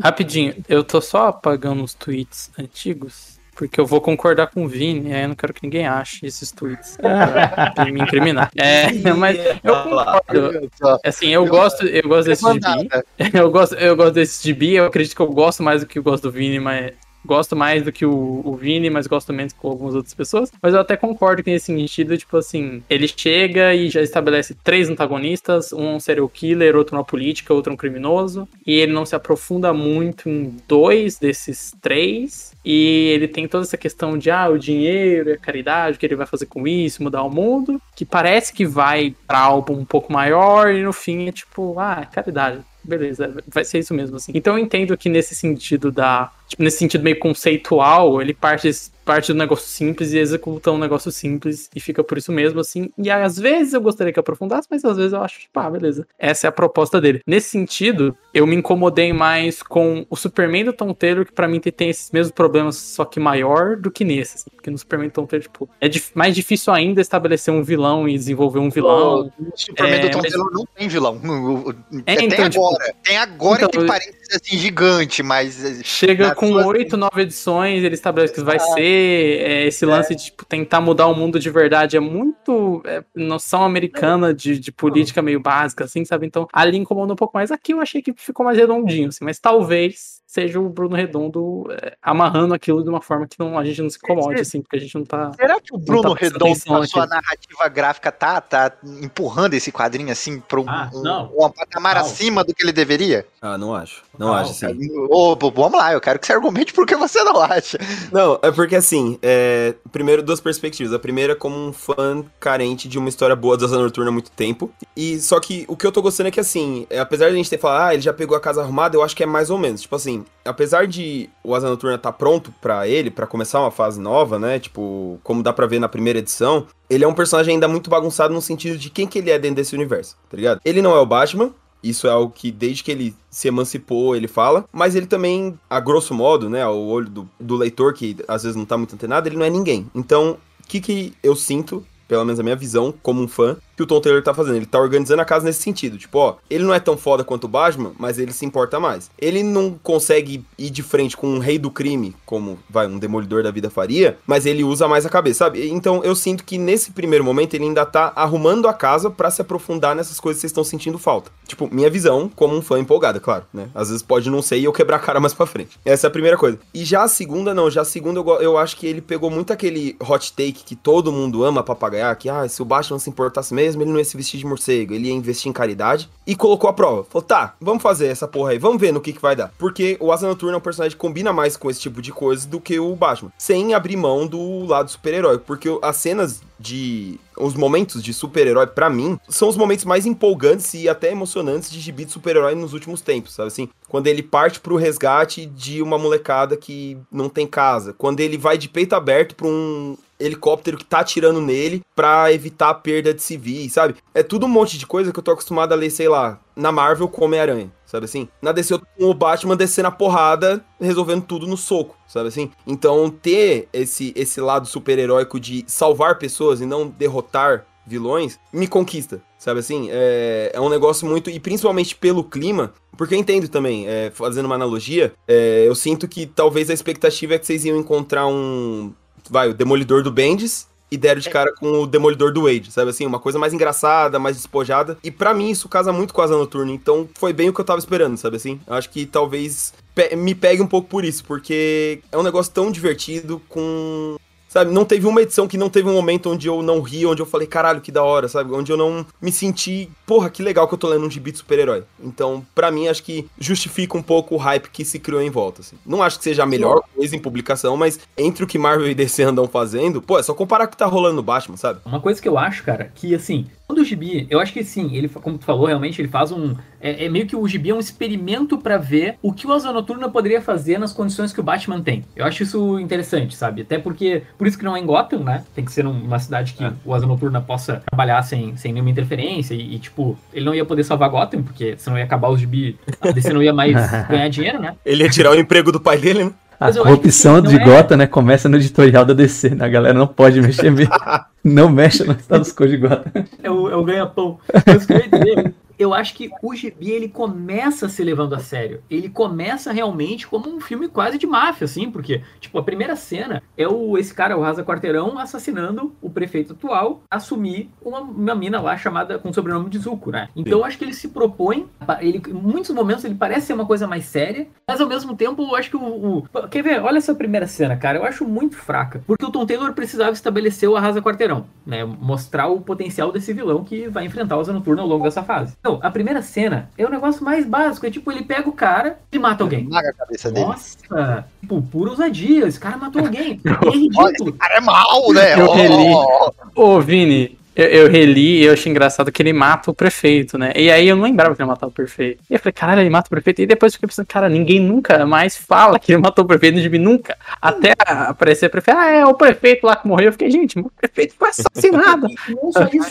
Rapidinho, 0.00 0.54
eu 0.68 0.82
tô 0.84 1.00
só 1.00 1.28
apagando 1.28 1.82
os 1.82 1.94
tweets 1.94 2.50
antigos. 2.58 3.34
Porque 3.56 3.80
eu 3.80 3.86
vou 3.86 4.00
concordar 4.00 4.48
com 4.48 4.64
o 4.64 4.68
Vini, 4.68 5.14
aí 5.14 5.22
eu 5.22 5.28
não 5.28 5.36
quero 5.36 5.54
que 5.54 5.62
ninguém 5.62 5.86
ache 5.86 6.26
esses 6.26 6.50
tweets 6.50 6.96
pra 7.00 7.84
me 7.84 8.00
incriminar. 8.00 8.50
É, 8.56 8.90
mas 9.14 9.38
eu 9.62 9.76
concordo. 9.84 10.70
Assim, 11.04 11.28
eu 11.28 11.46
gosto, 11.46 11.86
eu 11.86 12.02
gosto 12.08 12.26
desse 12.26 12.44
gibi. 12.52 12.88
Eu 13.32 13.50
gosto, 13.52 13.74
eu 13.76 13.94
gosto 13.94 14.12
desse 14.14 14.42
gibi, 14.42 14.72
eu 14.74 14.86
acredito 14.86 15.14
que 15.14 15.22
eu 15.22 15.28
gosto 15.30 15.62
mais 15.62 15.82
do 15.82 15.86
que 15.86 15.96
eu 16.00 16.02
gosto 16.02 16.24
do 16.24 16.32
Vini, 16.32 16.58
mas 16.58 16.90
Gosto 17.24 17.56
mais 17.56 17.82
do 17.82 17.92
que 17.92 18.04
o, 18.04 18.42
o 18.44 18.56
Vini, 18.56 18.90
mas 18.90 19.06
gosto 19.06 19.32
menos 19.32 19.52
com 19.52 19.68
algumas 19.68 19.94
outras 19.94 20.14
pessoas. 20.14 20.52
Mas 20.60 20.74
eu 20.74 20.80
até 20.80 20.96
concordo 20.96 21.42
que 21.42 21.50
nesse 21.50 21.66
sentido, 21.66 22.16
tipo 22.16 22.36
assim, 22.36 22.82
ele 22.88 23.08
chega 23.08 23.74
e 23.74 23.88
já 23.88 24.02
estabelece 24.02 24.54
três 24.62 24.88
antagonistas, 24.88 25.72
um 25.72 25.98
serial 25.98 26.28
killer, 26.28 26.76
outro 26.76 26.96
uma 26.96 27.04
política, 27.04 27.54
outro 27.54 27.72
um 27.72 27.76
criminoso, 27.76 28.48
e 28.66 28.74
ele 28.74 28.92
não 28.92 29.06
se 29.06 29.14
aprofunda 29.14 29.72
muito 29.72 30.28
em 30.28 30.56
dois 30.68 31.18
desses 31.18 31.74
três, 31.80 32.52
e 32.64 33.10
ele 33.14 33.28
tem 33.28 33.48
toda 33.48 33.64
essa 33.64 33.76
questão 33.76 34.16
de 34.18 34.30
ah, 34.30 34.48
o 34.48 34.58
dinheiro 34.58 35.30
e 35.30 35.32
a 35.32 35.38
caridade, 35.38 35.96
o 35.96 36.00
que 36.00 36.06
ele 36.06 36.16
vai 36.16 36.26
fazer 36.26 36.46
com 36.46 36.66
isso, 36.66 37.02
mudar 37.02 37.22
o 37.22 37.30
mundo, 37.30 37.80
que 37.94 38.04
parece 38.04 38.52
que 38.52 38.66
vai 38.66 39.14
pra 39.26 39.38
algo 39.38 39.72
um 39.72 39.84
pouco 39.84 40.12
maior, 40.12 40.72
e 40.72 40.82
no 40.82 40.92
fim 40.92 41.28
é 41.28 41.32
tipo, 41.32 41.78
ah, 41.78 42.00
é 42.02 42.14
caridade. 42.14 42.60
Beleza, 42.84 43.34
vai 43.48 43.64
ser 43.64 43.78
isso 43.78 43.94
mesmo, 43.94 44.16
assim. 44.16 44.32
Então 44.34 44.58
eu 44.58 44.62
entendo 44.62 44.96
que 44.96 45.08
nesse 45.08 45.34
sentido 45.34 45.90
da. 45.90 46.30
Tipo, 46.54 46.62
nesse 46.62 46.78
sentido 46.78 47.02
meio 47.02 47.18
conceitual, 47.18 48.22
ele 48.22 48.32
parte, 48.32 48.70
parte 49.04 49.32
do 49.32 49.38
negócio 49.38 49.66
simples 49.66 50.12
e 50.12 50.18
executa 50.18 50.70
um 50.70 50.78
negócio 50.78 51.10
simples 51.10 51.68
e 51.74 51.80
fica 51.80 52.02
por 52.04 52.16
isso 52.16 52.30
mesmo, 52.30 52.60
assim. 52.60 52.90
E 52.96 53.10
às 53.10 53.36
vezes 53.38 53.74
eu 53.74 53.80
gostaria 53.80 54.12
que 54.12 54.20
aprofundasse, 54.20 54.68
mas 54.70 54.84
às 54.84 54.96
vezes 54.96 55.12
eu 55.12 55.20
acho, 55.22 55.40
tipo, 55.40 55.58
ah, 55.58 55.68
beleza. 55.68 56.06
Essa 56.18 56.46
é 56.46 56.48
a 56.48 56.52
proposta 56.52 57.00
dele. 57.00 57.20
Nesse 57.26 57.50
sentido, 57.50 58.16
eu 58.32 58.46
me 58.46 58.54
incomodei 58.54 59.12
mais 59.12 59.62
com 59.62 60.06
o 60.08 60.16
Superman 60.16 60.64
do 60.66 60.72
Tom 60.72 60.94
Taylor, 60.94 61.24
que 61.26 61.32
pra 61.32 61.48
mim 61.48 61.58
tem 61.60 61.90
esses 61.90 62.10
mesmos 62.12 62.32
problemas, 62.32 62.76
só 62.76 63.04
que 63.04 63.18
maior 63.18 63.76
do 63.76 63.90
que 63.90 64.04
nesse. 64.04 64.36
Assim. 64.36 64.50
Porque 64.54 64.70
no 64.70 64.78
Superman 64.78 65.08
do 65.08 65.12
Tom 65.12 65.26
Taylor, 65.26 65.42
tipo, 65.42 65.68
é 65.80 65.88
mais 66.14 66.34
difícil 66.34 66.72
ainda 66.72 67.00
estabelecer 67.00 67.52
um 67.52 67.62
vilão 67.62 68.08
e 68.08 68.16
desenvolver 68.16 68.60
um 68.60 68.70
vilão. 68.70 69.30
O 69.38 69.52
Superman 69.58 69.98
É, 69.98 70.02
do 70.02 70.10
Tom 70.10 70.18
mas- 70.22 70.30
Taylor 70.32 70.50
não 70.52 70.66
tem 70.66 70.88
vilão. 70.88 71.16
O- 71.24 71.74
É, 72.06 72.14
tem 72.16 72.26
então, 72.28 72.48
tipo, 72.48 72.64
agora. 72.66 72.94
tem 73.02 73.16
agora 73.18 73.64
então, 73.64 73.82
entre 73.82 73.86
parênteses 73.86 74.28
assim, 74.40 74.56
gigante, 74.56 75.22
mas. 75.22 75.64
eh, 75.64 75.82
Chega 75.82 76.28
nas 76.28 76.34
com 76.44 76.52
duas- 76.52 76.66
oito, 76.66 76.96
nove 76.96 77.22
edições, 77.22 77.82
ele 77.82 77.94
estabelece 77.94 78.32
que 78.32 78.40
vai 78.40 78.58
ser. 78.58 78.80
é, 78.80 79.64
esse 79.66 79.84
lance 79.86 80.14
de 80.14 80.24
tipo, 80.24 80.44
tentar 80.44 80.80
mudar 80.80 81.06
o 81.06 81.14
mundo 81.14 81.38
de 81.38 81.50
verdade 81.50 81.96
é 81.96 82.00
muito 82.00 82.82
é, 82.84 83.02
noção 83.14 83.62
americana 83.64 84.32
de, 84.34 84.58
de 84.58 84.72
política 84.72 85.20
meio 85.22 85.40
básica, 85.40 85.84
assim, 85.84 86.04
sabe? 86.04 86.26
Então, 86.26 86.46
ali 86.52 86.76
incomoda 86.76 87.12
um 87.12 87.16
pouco 87.16 87.36
mais. 87.36 87.50
Aqui 87.50 87.72
eu 87.72 87.80
achei 87.80 88.02
que 88.02 88.12
ficou 88.16 88.44
mais 88.44 88.58
redondinho, 88.58 89.08
assim, 89.08 89.24
mas 89.24 89.38
talvez 89.38 90.22
seja 90.26 90.58
o 90.58 90.68
Bruno 90.68 90.96
Redondo 90.96 91.66
é, 91.70 91.96
amarrando 92.02 92.54
aquilo 92.54 92.82
de 92.82 92.88
uma 92.88 93.00
forma 93.00 93.24
que 93.28 93.38
não, 93.38 93.56
a 93.56 93.64
gente 93.64 93.80
não 93.80 93.88
se 93.88 93.98
incomode, 93.98 94.40
assim, 94.40 94.60
porque 94.60 94.74
a 94.76 94.80
gente 94.80 94.94
não 94.96 95.04
tá. 95.04 95.30
Será 95.36 95.60
que 95.60 95.72
o 95.72 95.78
Bruno 95.78 96.12
tá 96.14 96.20
Redondo, 96.20 96.52
a 96.82 96.86
sua 96.88 97.06
narrativa 97.06 97.68
gráfica, 97.68 98.10
tá, 98.10 98.40
tá 98.40 98.72
empurrando 99.00 99.54
esse 99.54 99.70
quadrinho 99.70 100.10
assim 100.10 100.40
pra 100.40 100.60
um, 100.60 100.64
Ah, 100.68 100.90
um, 100.92 101.44
um 101.46 101.50
patamar 101.52 101.94
Não. 101.94 102.02
acima 102.02 102.42
do 102.42 102.52
que 102.52 102.64
ele 102.64 102.72
deveria? 102.72 103.24
Ah, 103.40 103.56
não 103.56 103.74
acho. 103.74 104.02
Não 104.18 104.28
Não, 104.28 104.34
acho, 104.34 104.54
sim. 104.54 104.66
Ô, 105.08 105.36
vamos 105.36 105.78
lá, 105.78 105.92
eu 105.92 106.00
quero 106.00 106.18
você 106.24 106.32
argumente 106.32 106.72
porque 106.72 106.96
você 106.96 107.22
não 107.22 107.40
acha. 107.40 107.78
Não, 108.10 108.38
é 108.42 108.50
porque 108.50 108.76
assim, 108.76 109.18
é... 109.22 109.74
primeiro 109.92 110.22
duas 110.22 110.40
perspectivas. 110.40 110.92
A 110.92 110.98
primeira 110.98 111.34
como 111.36 111.56
um 111.56 111.72
fã 111.72 112.24
carente 112.40 112.88
de 112.88 112.98
uma 112.98 113.08
história 113.08 113.36
boa 113.36 113.56
do 113.56 113.64
Asa 113.64 113.78
Noturna 113.78 114.10
há 114.10 114.12
muito 114.12 114.30
tempo. 114.30 114.72
E 114.96 115.18
só 115.20 115.40
que 115.40 115.64
o 115.68 115.76
que 115.76 115.86
eu 115.86 115.92
tô 115.92 116.02
gostando 116.02 116.28
é 116.28 116.30
que 116.30 116.40
assim, 116.40 116.86
é, 116.90 116.98
apesar 116.98 117.26
de 117.26 117.32
a 117.32 117.36
gente 117.36 117.50
ter 117.50 117.58
falado, 117.58 117.88
ah, 117.88 117.94
ele 117.94 118.02
já 118.02 118.12
pegou 118.12 118.36
a 118.36 118.40
casa 118.40 118.62
arrumada, 118.62 118.96
eu 118.96 119.02
acho 119.02 119.16
que 119.16 119.22
é 119.22 119.26
mais 119.26 119.50
ou 119.50 119.58
menos. 119.58 119.82
Tipo 119.82 119.96
assim, 119.96 120.24
apesar 120.44 120.86
de 120.86 121.28
o 121.42 121.54
Asa 121.54 121.68
Noturna 121.68 121.98
tá 121.98 122.12
pronto 122.12 122.52
pra 122.60 122.86
ele, 122.88 123.10
pra 123.10 123.26
começar 123.26 123.60
uma 123.60 123.70
fase 123.70 124.00
nova, 124.00 124.38
né? 124.38 124.58
Tipo, 124.58 125.18
como 125.22 125.42
dá 125.42 125.52
pra 125.52 125.66
ver 125.66 125.78
na 125.78 125.88
primeira 125.88 126.18
edição, 126.18 126.66
ele 126.88 127.04
é 127.04 127.08
um 127.08 127.14
personagem 127.14 127.54
ainda 127.54 127.68
muito 127.68 127.90
bagunçado 127.90 128.32
no 128.32 128.42
sentido 128.42 128.78
de 128.78 128.90
quem 128.90 129.06
que 129.06 129.18
ele 129.18 129.30
é 129.30 129.38
dentro 129.38 129.56
desse 129.56 129.74
universo, 129.74 130.16
tá 130.28 130.36
ligado? 130.36 130.60
Ele 130.64 130.82
não 130.82 130.94
é 130.94 131.00
o 131.00 131.06
Batman, 131.06 131.52
isso 131.88 132.06
é 132.06 132.10
algo 132.10 132.32
que 132.34 132.50
desde 132.50 132.82
que 132.82 132.90
ele 132.90 133.14
se 133.30 133.48
emancipou 133.48 134.16
ele 134.16 134.26
fala, 134.26 134.64
mas 134.72 134.94
ele 134.94 135.06
também, 135.06 135.58
a 135.68 135.78
grosso 135.78 136.14
modo, 136.14 136.48
né, 136.48 136.62
ao 136.62 136.78
olho 136.78 137.08
do, 137.08 137.30
do 137.38 137.56
leitor 137.56 137.92
que 137.92 138.16
às 138.26 138.42
vezes 138.42 138.56
não 138.56 138.64
tá 138.64 138.76
muito 138.76 138.94
antenado, 138.94 139.28
ele 139.28 139.36
não 139.36 139.44
é 139.44 139.50
ninguém. 139.50 139.86
Então, 139.94 140.38
o 140.60 140.66
que 140.66 140.80
que 140.80 141.12
eu 141.22 141.36
sinto, 141.36 141.84
pelo 142.08 142.24
menos 142.24 142.40
a 142.40 142.42
minha 142.42 142.56
visão 142.56 142.92
como 143.02 143.22
um 143.22 143.28
fã, 143.28 143.56
que 143.76 143.82
o 143.82 143.86
Tom 143.86 144.00
Taylor 144.00 144.22
tá 144.22 144.34
fazendo? 144.34 144.56
Ele 144.56 144.66
tá 144.66 144.78
organizando 144.78 145.22
a 145.22 145.24
casa 145.24 145.44
nesse 145.44 145.62
sentido, 145.62 145.98
tipo, 145.98 146.18
ó, 146.18 146.36
ele 146.48 146.64
não 146.64 146.74
é 146.74 146.80
tão 146.80 146.96
foda 146.96 147.24
quanto 147.24 147.44
o 147.44 147.48
Batman, 147.48 147.92
mas 147.98 148.18
ele 148.18 148.32
se 148.32 148.44
importa 148.44 148.78
mais. 148.78 149.10
Ele 149.18 149.42
não 149.42 149.78
consegue 149.82 150.44
ir 150.58 150.70
de 150.70 150.82
frente 150.82 151.16
com 151.16 151.28
um 151.28 151.38
rei 151.38 151.58
do 151.58 151.70
crime, 151.70 152.14
como, 152.24 152.58
vai, 152.68 152.86
um 152.86 152.98
demolidor 152.98 153.42
da 153.42 153.50
vida 153.50 153.70
faria, 153.70 154.18
mas 154.26 154.46
ele 154.46 154.64
usa 154.64 154.88
mais 154.88 155.04
a 155.04 155.10
cabeça, 155.10 155.40
sabe? 155.40 155.68
Então, 155.68 156.02
eu 156.04 156.14
sinto 156.14 156.44
que 156.44 156.58
nesse 156.58 156.92
primeiro 156.92 157.24
momento 157.24 157.54
ele 157.54 157.64
ainda 157.64 157.84
tá 157.84 158.12
arrumando 158.14 158.68
a 158.68 158.72
casa 158.74 159.10
pra 159.10 159.30
se 159.30 159.42
aprofundar 159.42 159.94
nessas 159.94 160.20
coisas 160.20 160.38
que 160.38 160.42
vocês 160.42 160.50
estão 160.50 160.64
sentindo 160.64 160.98
falta. 160.98 161.30
Tipo, 161.46 161.68
minha 161.72 161.90
visão 161.90 162.30
como 162.34 162.56
um 162.56 162.62
fã 162.62 162.78
empolgado, 162.78 163.18
é 163.18 163.20
claro, 163.20 163.44
né? 163.52 163.68
Às 163.74 163.88
vezes 163.88 164.02
pode 164.02 164.30
não 164.30 164.40
ser 164.42 164.58
e 164.58 164.64
eu 164.64 164.72
quebrar 164.72 164.96
a 164.96 165.00
cara 165.00 165.20
mais 165.20 165.34
pra 165.34 165.46
frente. 165.46 165.78
Essa 165.84 166.06
é 166.06 166.08
a 166.08 166.10
primeira 166.10 166.36
coisa. 166.36 166.58
E 166.72 166.84
já 166.84 167.02
a 167.02 167.08
segunda, 167.08 167.52
não. 167.52 167.70
Já 167.70 167.82
a 167.82 167.84
segunda, 167.84 168.20
eu, 168.20 168.26
eu 168.40 168.58
acho 168.58 168.76
que 168.76 168.86
ele 168.86 169.00
pegou 169.00 169.30
muito 169.30 169.52
aquele 169.52 169.96
hot 170.00 170.32
take 170.32 170.64
que 170.64 170.76
todo 170.76 171.12
mundo 171.12 171.44
ama 171.44 171.62
papagaiar, 171.62 172.16
que, 172.16 172.28
ah, 172.28 172.48
se 172.48 172.62
o 172.62 172.64
Batman 172.64 172.98
se 172.98 173.10
importasse 173.10 173.52
mesmo, 173.52 173.63
ele 173.66 173.90
não 173.90 173.98
ia 173.98 174.04
se 174.04 174.16
vestir 174.16 174.38
de 174.38 174.46
morcego, 174.46 174.94
ele 174.94 175.08
ia 175.08 175.14
investir 175.14 175.48
em 175.48 175.52
caridade. 175.52 176.08
E 176.26 176.34
colocou 176.34 176.68
a 176.68 176.72
prova. 176.72 177.04
Falou, 177.04 177.26
tá, 177.26 177.54
vamos 177.60 177.82
fazer 177.82 178.06
essa 178.06 178.26
porra 178.26 178.52
aí, 178.52 178.58
vamos 178.58 178.80
ver 178.80 178.92
no 178.92 179.00
que 179.00 179.12
que 179.12 179.20
vai 179.20 179.36
dar. 179.36 179.52
Porque 179.58 179.96
o 180.00 180.10
Asa 180.12 180.26
Noturna 180.26 180.56
é 180.56 180.58
um 180.58 180.60
personagem 180.60 180.96
que 180.96 181.00
combina 181.00 181.32
mais 181.32 181.56
com 181.56 181.70
esse 181.70 181.80
tipo 181.80 182.00
de 182.00 182.12
coisa 182.12 182.46
do 182.46 182.60
que 182.60 182.78
o 182.78 182.94
Batman. 182.94 183.32
Sem 183.38 183.74
abrir 183.74 183.96
mão 183.96 184.26
do 184.26 184.64
lado 184.64 184.90
super-herói. 184.90 185.38
Porque 185.38 185.68
as 185.82 185.96
cenas 185.96 186.40
de 186.58 187.18
os 187.36 187.54
momentos 187.54 188.02
de 188.02 188.14
super-herói, 188.14 188.66
pra 188.66 188.88
mim, 188.88 189.18
são 189.28 189.48
os 189.48 189.56
momentos 189.56 189.84
mais 189.84 190.06
empolgantes 190.06 190.72
e 190.74 190.88
até 190.88 191.10
emocionantes 191.10 191.70
de 191.70 191.80
gibi 191.80 192.04
de 192.04 192.12
super-herói 192.12 192.54
nos 192.54 192.72
últimos 192.72 193.00
tempos, 193.00 193.34
sabe 193.34 193.48
assim? 193.48 193.68
Quando 193.88 194.06
ele 194.06 194.22
parte 194.22 194.60
pro 194.60 194.76
resgate 194.76 195.44
de 195.46 195.82
uma 195.82 195.98
molecada 195.98 196.56
que 196.56 196.96
não 197.10 197.28
tem 197.28 197.46
casa. 197.46 197.92
Quando 197.92 198.20
ele 198.20 198.38
vai 198.38 198.56
de 198.56 198.68
peito 198.68 198.94
aberto 198.94 199.34
pra 199.34 199.46
um 199.46 199.96
helicóptero 200.18 200.76
que 200.76 200.84
tá 200.84 201.00
atirando 201.00 201.40
nele 201.40 201.82
pra 201.94 202.32
evitar 202.32 202.70
a 202.70 202.74
perda 202.74 203.12
de 203.12 203.22
civis, 203.22 203.72
sabe? 203.72 203.96
É 204.12 204.22
tudo 204.22 204.46
um 204.46 204.48
monte 204.48 204.78
de 204.78 204.86
coisa 204.86 205.12
que 205.12 205.18
eu 205.18 205.22
tô 205.22 205.32
acostumado 205.32 205.72
a 205.72 205.76
ler, 205.76 205.90
sei 205.90 206.08
lá, 206.08 206.40
na 206.54 206.70
Marvel 206.70 207.08
com 207.08 207.24
Homem-Aranha, 207.24 207.70
sabe 207.84 208.04
assim? 208.04 208.28
Na 208.40 208.52
DC 208.52 208.74
eu 208.74 208.78
tô 208.78 208.86
com 208.98 209.04
o 209.06 209.14
Batman 209.14 209.56
descendo 209.56 209.88
a 209.88 209.92
porrada, 209.92 210.64
resolvendo 210.80 211.22
tudo 211.22 211.46
no 211.46 211.56
soco, 211.56 211.96
sabe 212.06 212.28
assim? 212.28 212.50
Então 212.66 213.10
ter 213.10 213.68
esse, 213.72 214.12
esse 214.16 214.40
lado 214.40 214.66
super-heróico 214.66 215.40
de 215.40 215.64
salvar 215.66 216.18
pessoas 216.18 216.60
e 216.60 216.66
não 216.66 216.88
derrotar 216.88 217.66
vilões, 217.86 218.38
me 218.52 218.66
conquista, 218.66 219.22
sabe 219.38 219.60
assim? 219.60 219.88
É, 219.90 220.52
é 220.54 220.60
um 220.60 220.68
negócio 220.68 221.06
muito. 221.06 221.28
E 221.30 221.38
principalmente 221.38 221.94
pelo 221.94 222.24
clima, 222.24 222.72
porque 222.96 223.14
eu 223.14 223.18
entendo 223.18 223.48
também, 223.48 223.86
é, 223.86 224.10
fazendo 224.10 224.46
uma 224.46 224.54
analogia, 224.54 225.12
é, 225.28 225.64
eu 225.66 225.74
sinto 225.74 226.08
que 226.08 226.26
talvez 226.26 226.70
a 226.70 226.74
expectativa 226.74 227.34
é 227.34 227.38
que 227.38 227.46
vocês 227.46 227.64
iam 227.64 227.78
encontrar 227.78 228.26
um. 228.26 228.92
Vai, 229.30 229.48
o 229.48 229.54
Demolidor 229.54 230.02
do 230.02 230.10
Bendis. 230.10 230.72
E 230.90 230.96
deram 230.96 231.20
de 231.20 231.28
cara 231.28 231.52
com 231.52 231.66
o 231.82 231.86
Demolidor 231.88 232.32
do 232.32 232.42
Wade, 232.44 232.70
sabe 232.70 232.90
assim? 232.90 233.04
Uma 233.04 233.18
coisa 233.18 233.36
mais 233.36 233.52
engraçada, 233.52 234.18
mais 234.20 234.36
despojada. 234.36 234.96
E 235.02 235.10
pra 235.10 235.34
mim 235.34 235.50
isso 235.50 235.68
casa 235.68 235.92
muito 235.92 236.14
com 236.14 236.20
a 236.20 236.24
Asa 236.24 236.36
Noturna. 236.36 236.70
Então 236.70 237.08
foi 237.14 237.32
bem 237.32 237.48
o 237.48 237.52
que 237.52 237.60
eu 237.60 237.64
tava 237.64 237.80
esperando, 237.80 238.16
sabe 238.16 238.36
assim? 238.36 238.60
Eu 238.64 238.74
acho 238.74 238.90
que 238.90 239.04
talvez 239.04 239.74
pe- 239.92 240.14
me 240.14 240.36
pegue 240.36 240.62
um 240.62 240.68
pouco 240.68 240.86
por 240.86 241.04
isso, 241.04 241.24
porque 241.24 242.00
é 242.12 242.18
um 242.18 242.22
negócio 242.22 242.52
tão 242.52 242.70
divertido 242.70 243.42
com 243.48 244.16
Sabe, 244.54 244.70
não 244.70 244.84
teve 244.84 245.04
uma 245.04 245.20
edição 245.20 245.48
que 245.48 245.58
não 245.58 245.68
teve 245.68 245.88
um 245.88 245.94
momento 245.94 246.30
onde 246.30 246.46
eu 246.46 246.62
não 246.62 246.80
ri, 246.80 247.04
onde 247.04 247.20
eu 247.20 247.26
falei, 247.26 247.44
caralho, 247.44 247.80
que 247.80 247.90
da 247.90 248.04
hora, 248.04 248.28
sabe? 248.28 248.52
Onde 248.52 248.70
eu 248.70 248.76
não 248.76 249.04
me 249.20 249.32
senti, 249.32 249.90
porra, 250.06 250.30
que 250.30 250.44
legal 250.44 250.68
que 250.68 250.74
eu 250.74 250.78
tô 250.78 250.88
lendo 250.88 251.04
um 251.04 251.10
gibi 251.10 251.32
de 251.32 251.38
super-herói. 251.38 251.82
Então, 252.00 252.46
pra 252.54 252.70
mim, 252.70 252.86
acho 252.86 253.02
que 253.02 253.28
justifica 253.36 253.98
um 253.98 254.02
pouco 254.02 254.36
o 254.36 254.38
hype 254.38 254.70
que 254.70 254.84
se 254.84 255.00
criou 255.00 255.20
em 255.20 255.28
volta, 255.28 255.60
assim. 255.60 255.74
Não 255.84 256.00
acho 256.00 256.18
que 256.18 256.22
seja 256.22 256.44
a 256.44 256.46
melhor 256.46 256.84
coisa 256.94 257.16
em 257.16 257.18
publicação, 257.18 257.76
mas 257.76 257.98
entre 258.16 258.44
o 258.44 258.46
que 258.46 258.56
Marvel 258.56 258.88
e 258.88 258.94
DC 258.94 259.24
andam 259.24 259.48
fazendo, 259.48 260.00
pô, 260.00 260.20
é 260.20 260.22
só 260.22 260.32
comparar 260.32 260.68
com 260.68 260.70
o 260.70 260.70
que 260.70 260.76
tá 260.76 260.86
rolando 260.86 261.16
no 261.16 261.22
Batman, 261.24 261.56
sabe? 261.56 261.80
Uma 261.84 261.98
coisa 261.98 262.22
que 262.22 262.28
eu 262.28 262.38
acho, 262.38 262.62
cara, 262.62 262.92
que 262.94 263.12
assim, 263.12 263.46
quando 263.66 263.78
o 263.78 263.84
gibi, 263.84 264.26
eu 264.28 264.40
acho 264.40 264.52
que 264.52 264.62
sim, 264.62 264.94
ele, 264.94 265.08
como 265.08 265.38
tu 265.38 265.44
falou, 265.44 265.66
realmente 265.66 266.00
ele 266.00 266.08
faz 266.08 266.30
um. 266.30 266.54
É, 266.80 267.06
é 267.06 267.08
meio 267.08 267.26
que 267.26 267.34
o 267.34 267.48
gibi 267.48 267.70
é 267.70 267.74
um 267.74 267.80
experimento 267.80 268.58
pra 268.58 268.76
ver 268.76 269.16
o 269.22 269.32
que 269.32 269.46
o 269.46 269.52
Asa 269.52 269.72
Noturna 269.72 270.08
poderia 270.10 270.42
fazer 270.42 270.78
nas 270.78 270.92
condições 270.92 271.32
que 271.32 271.40
o 271.40 271.42
Batman 271.42 271.80
tem. 271.80 272.04
Eu 272.14 272.26
acho 272.26 272.42
isso 272.42 272.78
interessante, 272.78 273.34
sabe? 273.34 273.62
Até 273.62 273.78
porque, 273.78 274.22
por 274.36 274.46
isso 274.46 274.58
que 274.58 274.64
não 274.64 274.76
é 274.76 274.80
em 274.80 274.86
Gotham, 274.86 275.20
né? 275.20 275.44
Tem 275.54 275.64
que 275.64 275.72
ser 275.72 275.82
numa 275.82 276.18
cidade 276.18 276.52
que 276.52 276.64
o 276.84 276.92
Asa 276.92 277.06
Noturna 277.06 277.40
possa 277.40 277.82
trabalhar 277.90 278.22
sem, 278.22 278.54
sem 278.56 278.70
nenhuma 278.70 278.90
interferência 278.90 279.54
e, 279.54 279.76
e, 279.76 279.78
tipo, 279.78 280.18
ele 280.32 280.44
não 280.44 280.54
ia 280.54 280.64
poder 280.64 280.84
salvar 280.84 281.08
Gotham, 281.08 281.42
porque 281.42 281.74
senão 281.78 281.96
ia 281.96 282.04
acabar 282.04 282.28
os 282.28 282.40
gibi, 282.40 282.78
a 283.00 283.10
DC 283.12 283.32
não 283.32 283.42
ia 283.42 283.52
mais 283.52 283.74
ganhar 284.08 284.28
dinheiro, 284.28 284.60
né? 284.60 284.76
Ele 284.84 285.04
ia 285.04 285.10
tirar 285.10 285.30
o 285.30 285.40
emprego 285.40 285.72
do 285.72 285.80
pai 285.80 285.96
dele, 285.96 286.24
né? 286.24 286.32
A 286.58 286.72
corrupção 286.72 287.40
de 287.40 287.56
é- 287.56 287.64
Gota, 287.64 287.96
né, 287.96 288.06
começa 288.06 288.48
no 288.48 288.56
editorial 288.56 289.04
da 289.04 289.12
DC, 289.14 289.50
né? 289.50 289.64
A 289.64 289.68
galera 289.68 289.98
não 289.98 290.06
pode 290.06 290.40
mexer 290.40 290.70
mesmo. 290.70 290.92
não 291.42 291.68
mexa 291.68 292.04
no 292.04 292.12
status 292.12 292.52
quo 292.52 292.66
de 292.66 292.76
Gota. 292.76 293.10
É 293.42 293.50
o, 293.50 293.70
é 293.70 293.76
o 293.76 293.84
ganha-pão. 293.84 294.38
Mas 294.66 294.84
o 294.84 294.86
que 294.86 294.92
eu 294.92 294.98
ia 294.98 295.08
dizer, 295.08 295.54
Eu 295.78 295.92
acho 295.94 296.14
que 296.14 296.30
o 296.42 296.54
Gibi 296.54 296.90
ele 296.90 297.08
começa 297.08 297.88
se 297.88 298.02
levando 298.02 298.34
a 298.34 298.38
sério. 298.38 298.82
Ele 298.90 299.08
começa 299.08 299.72
realmente 299.72 300.26
como 300.26 300.48
um 300.48 300.60
filme 300.60 300.88
quase 300.88 301.18
de 301.18 301.26
máfia, 301.26 301.64
assim, 301.64 301.90
porque, 301.90 302.22
tipo, 302.40 302.58
a 302.58 302.62
primeira 302.62 302.96
cena 302.96 303.42
é 303.56 303.66
o 303.68 303.96
esse 303.98 304.12
cara, 304.14 304.36
o 304.36 304.42
Raza 304.42 304.64
Quarteirão, 304.64 305.18
assassinando 305.18 305.94
o 306.00 306.10
prefeito 306.10 306.52
atual, 306.52 307.02
assumir 307.10 307.70
uma, 307.82 308.00
uma 308.00 308.34
mina 308.34 308.60
lá 308.60 308.76
chamada 308.76 309.18
com 309.18 309.28
o 309.30 309.34
sobrenome 309.34 309.68
de 309.70 309.78
Zuko, 309.78 310.10
né? 310.10 310.28
Então 310.36 310.58
eu 310.60 310.64
acho 310.64 310.78
que 310.78 310.84
ele 310.84 310.94
se 310.94 311.08
propõe 311.08 311.66
Ele, 312.00 312.22
em 312.28 312.32
muitos 312.32 312.70
momentos 312.70 313.04
ele 313.04 313.14
parece 313.14 313.46
ser 313.46 313.52
uma 313.52 313.66
coisa 313.66 313.86
mais 313.86 314.04
séria, 314.04 314.46
mas 314.66 314.80
ao 314.80 314.88
mesmo 314.88 315.14
tempo 315.16 315.42
eu 315.42 315.56
acho 315.56 315.70
que 315.70 315.76
o, 315.76 315.82
o- 315.82 316.48
Quer 316.48 316.62
ver? 316.62 316.80
Olha 316.82 316.98
essa 316.98 317.14
primeira 317.14 317.46
cena, 317.46 317.76
cara. 317.76 317.98
Eu 317.98 318.04
acho 318.04 318.24
muito 318.24 318.56
fraca. 318.56 319.02
Porque 319.06 319.24
o 319.24 319.30
Tom 319.30 319.46
Taylor 319.46 319.72
precisava 319.72 320.12
estabelecer 320.12 320.68
o 320.68 320.76
Arrasa 320.76 321.00
Quarteirão, 321.02 321.46
né? 321.66 321.84
Mostrar 321.84 322.48
o 322.48 322.60
potencial 322.60 323.10
desse 323.12 323.32
vilão 323.32 323.64
que 323.64 323.88
vai 323.88 324.04
enfrentar 324.04 324.36
o 324.36 324.40
Asa 324.40 324.52
Noturna 324.52 324.82
ao 324.82 324.88
longo 324.88 325.04
dessa 325.04 325.22
fase. 325.22 325.56
Então, 325.66 325.78
a 325.82 325.90
primeira 325.90 326.20
cena 326.20 326.68
é 326.76 326.84
o 326.84 326.90
negócio 326.90 327.24
mais 327.24 327.46
básico. 327.46 327.86
É 327.86 327.90
tipo, 327.90 328.12
ele 328.12 328.22
pega 328.22 328.46
o 328.46 328.52
cara 328.52 328.98
e 329.10 329.18
mata 329.18 329.42
alguém. 329.42 329.64
Maga 329.64 329.88
a 329.88 329.94
cabeça 329.94 330.30
dele. 330.30 330.44
Nossa! 330.44 331.24
Tipo, 331.40 331.62
pura 331.62 331.88
ousadia. 331.88 332.46
Esse 332.46 332.60
cara 332.60 332.76
matou 332.76 333.00
alguém. 333.00 333.40
É 333.48 333.50
Olha, 333.66 333.70
ridículo. 333.70 334.08
esse 334.10 334.32
cara 334.32 334.54
é 334.56 334.60
mal, 334.60 335.12
né? 335.14 335.40
Eu 335.40 335.46
Ó, 335.46 335.54
reli. 335.54 335.74
ó, 335.94 336.30
Ô, 336.54 336.80
Vini, 336.82 337.38
eu, 337.54 337.66
eu 337.66 337.88
reli 337.88 338.40
e 338.40 338.44
eu 338.44 338.52
achei 338.52 338.70
engraçado 338.70 339.12
que 339.12 339.22
ele 339.22 339.32
mata 339.32 339.70
o 339.70 339.74
prefeito, 339.74 340.36
né? 340.36 340.52
E 340.56 340.70
aí 340.70 340.88
eu 340.88 340.96
não 340.96 341.04
lembrava 341.04 341.34
que 341.34 341.42
ele 341.42 341.48
matava 341.48 341.70
o 341.70 341.74
prefeito. 341.74 342.22
E 342.28 342.34
eu 342.34 342.38
falei, 342.38 342.52
caralho, 342.52 342.80
ele 342.80 342.90
mata 342.90 343.06
o 343.06 343.10
prefeito. 343.10 343.42
E 343.42 343.46
depois 343.46 343.72
eu 343.72 343.74
fiquei 343.74 343.88
pensando, 343.88 344.06
cara, 344.06 344.28
ninguém 344.28 344.60
nunca 344.60 345.06
mais 345.06 345.36
fala 345.36 345.78
que 345.78 345.92
ele 345.92 346.02
matou 346.02 346.24
o 346.24 346.28
prefeito 346.28 346.56
no 346.56 346.60
gibi, 346.60 346.78
nunca. 346.78 347.16
Até 347.40 347.74
aparecer 347.86 348.46
o 348.46 348.50
prefeito, 348.50 348.78
ah, 348.78 348.90
é 348.90 349.06
o 349.06 349.14
prefeito 349.14 349.66
lá 349.66 349.76
que 349.76 349.86
morreu. 349.86 350.06
Eu 350.06 350.12
fiquei, 350.12 350.30
gente, 350.30 350.58
o 350.58 350.70
prefeito 350.70 351.14
foi 351.18 351.28
assassinado. 351.28 352.06
Não 352.42 352.52
só 352.52 352.68
isso. 352.72 352.90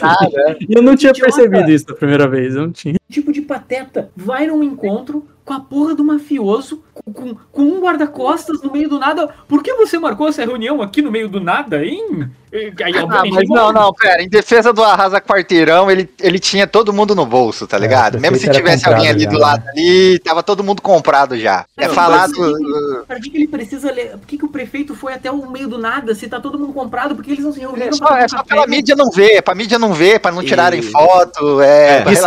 e 0.68 0.74
eu 0.74 0.82
não 0.82 0.96
tinha 0.96 1.14
percebido 1.14 1.70
isso 1.70 1.86
da 1.86 1.94
primeira 1.94 2.28
vez, 2.28 2.56
eu 2.56 2.62
não 2.64 2.72
tinha. 2.72 2.96
Tipo 3.14 3.32
de 3.32 3.42
pateta 3.42 4.10
vai 4.16 4.48
num 4.48 4.64
encontro 4.64 5.28
com 5.46 5.54
a 5.54 5.60
porra 5.60 5.94
do 5.94 6.04
mafioso, 6.06 6.82
com, 6.94 7.12
com, 7.14 7.36
com 7.52 7.62
um 7.64 7.82
guarda-costas 7.82 8.62
no 8.62 8.72
meio 8.72 8.88
do 8.88 8.98
nada. 8.98 9.28
Por 9.48 9.62
que 9.62 9.74
você 9.74 10.00
marcou 10.00 10.30
essa 10.30 10.42
reunião 10.46 10.82
aqui 10.82 11.02
no 11.02 11.12
meio 11.12 11.28
do 11.28 11.40
nada, 11.42 11.84
hein? 11.84 12.30
Aí, 12.54 12.94
Ah, 12.96 13.24
mas 13.30 13.50
não, 13.50 13.74
não, 13.74 13.92
pera. 13.94 14.22
Em 14.22 14.30
defesa 14.30 14.72
do 14.72 14.84
Arrasa 14.84 15.20
Quarteirão, 15.20 15.90
ele, 15.92 16.08
ele 16.22 16.38
tinha 16.40 16.66
todo 16.68 16.94
mundo 16.94 17.14
no 17.16 17.26
bolso, 17.26 17.66
tá 17.68 17.78
ligado? 17.80 18.16
o 18.16 18.22
Mesmo 18.22 18.38
se 18.38 18.50
tivesse 18.50 18.88
alguém 18.88 19.10
ali 19.10 19.24
já, 19.24 19.30
do 19.32 19.38
né? 19.38 19.42
lado 19.42 19.64
ali, 19.70 20.20
tava 20.20 20.44
todo 20.44 20.64
mundo 20.64 20.82
comprado 20.82 21.36
já. 21.38 21.66
É 21.76 21.88
Não, 21.88 21.94
falado. 21.96 22.32
mas 22.38 23.06
Pra 23.08 23.20
que, 23.20 23.32
ele 23.36 23.48
precisa 23.48 23.92
ler? 23.92 24.12
Por 24.12 24.28
que, 24.28 24.38
que 24.38 24.46
o 24.46 24.50
prefeito 24.50 24.96
foi 24.96 25.14
até 25.14 25.30
o 25.32 25.50
meio 25.50 25.68
do 25.68 25.78
nada? 25.80 26.14
Se 26.16 26.28
tá 26.28 26.40
todo 26.40 26.58
mundo 26.60 26.72
comprado, 26.74 27.16
por 27.16 27.24
que 27.26 27.32
eles 27.32 27.44
não 27.44 27.52
se 27.52 27.60
reuniram? 27.60 27.88
É 27.88 27.92
só, 27.92 28.06
pra 28.06 28.24
é 28.24 28.28
só 28.30 28.38
café? 28.38 28.50
pela 28.50 28.68
mídia 28.68 28.96
não 28.96 29.10
ver, 29.10 29.42
pra 29.42 29.56
mídia 29.56 29.80
não 29.80 29.92
ver, 29.92 30.20
pra 30.20 30.32
não 30.32 30.44
tirarem 30.44 30.80
E- 30.80 30.84
foto. 30.84 31.60
É, 31.60 31.98
É, 31.98 32.02
pra 32.02 32.14
Isso 32.14 32.22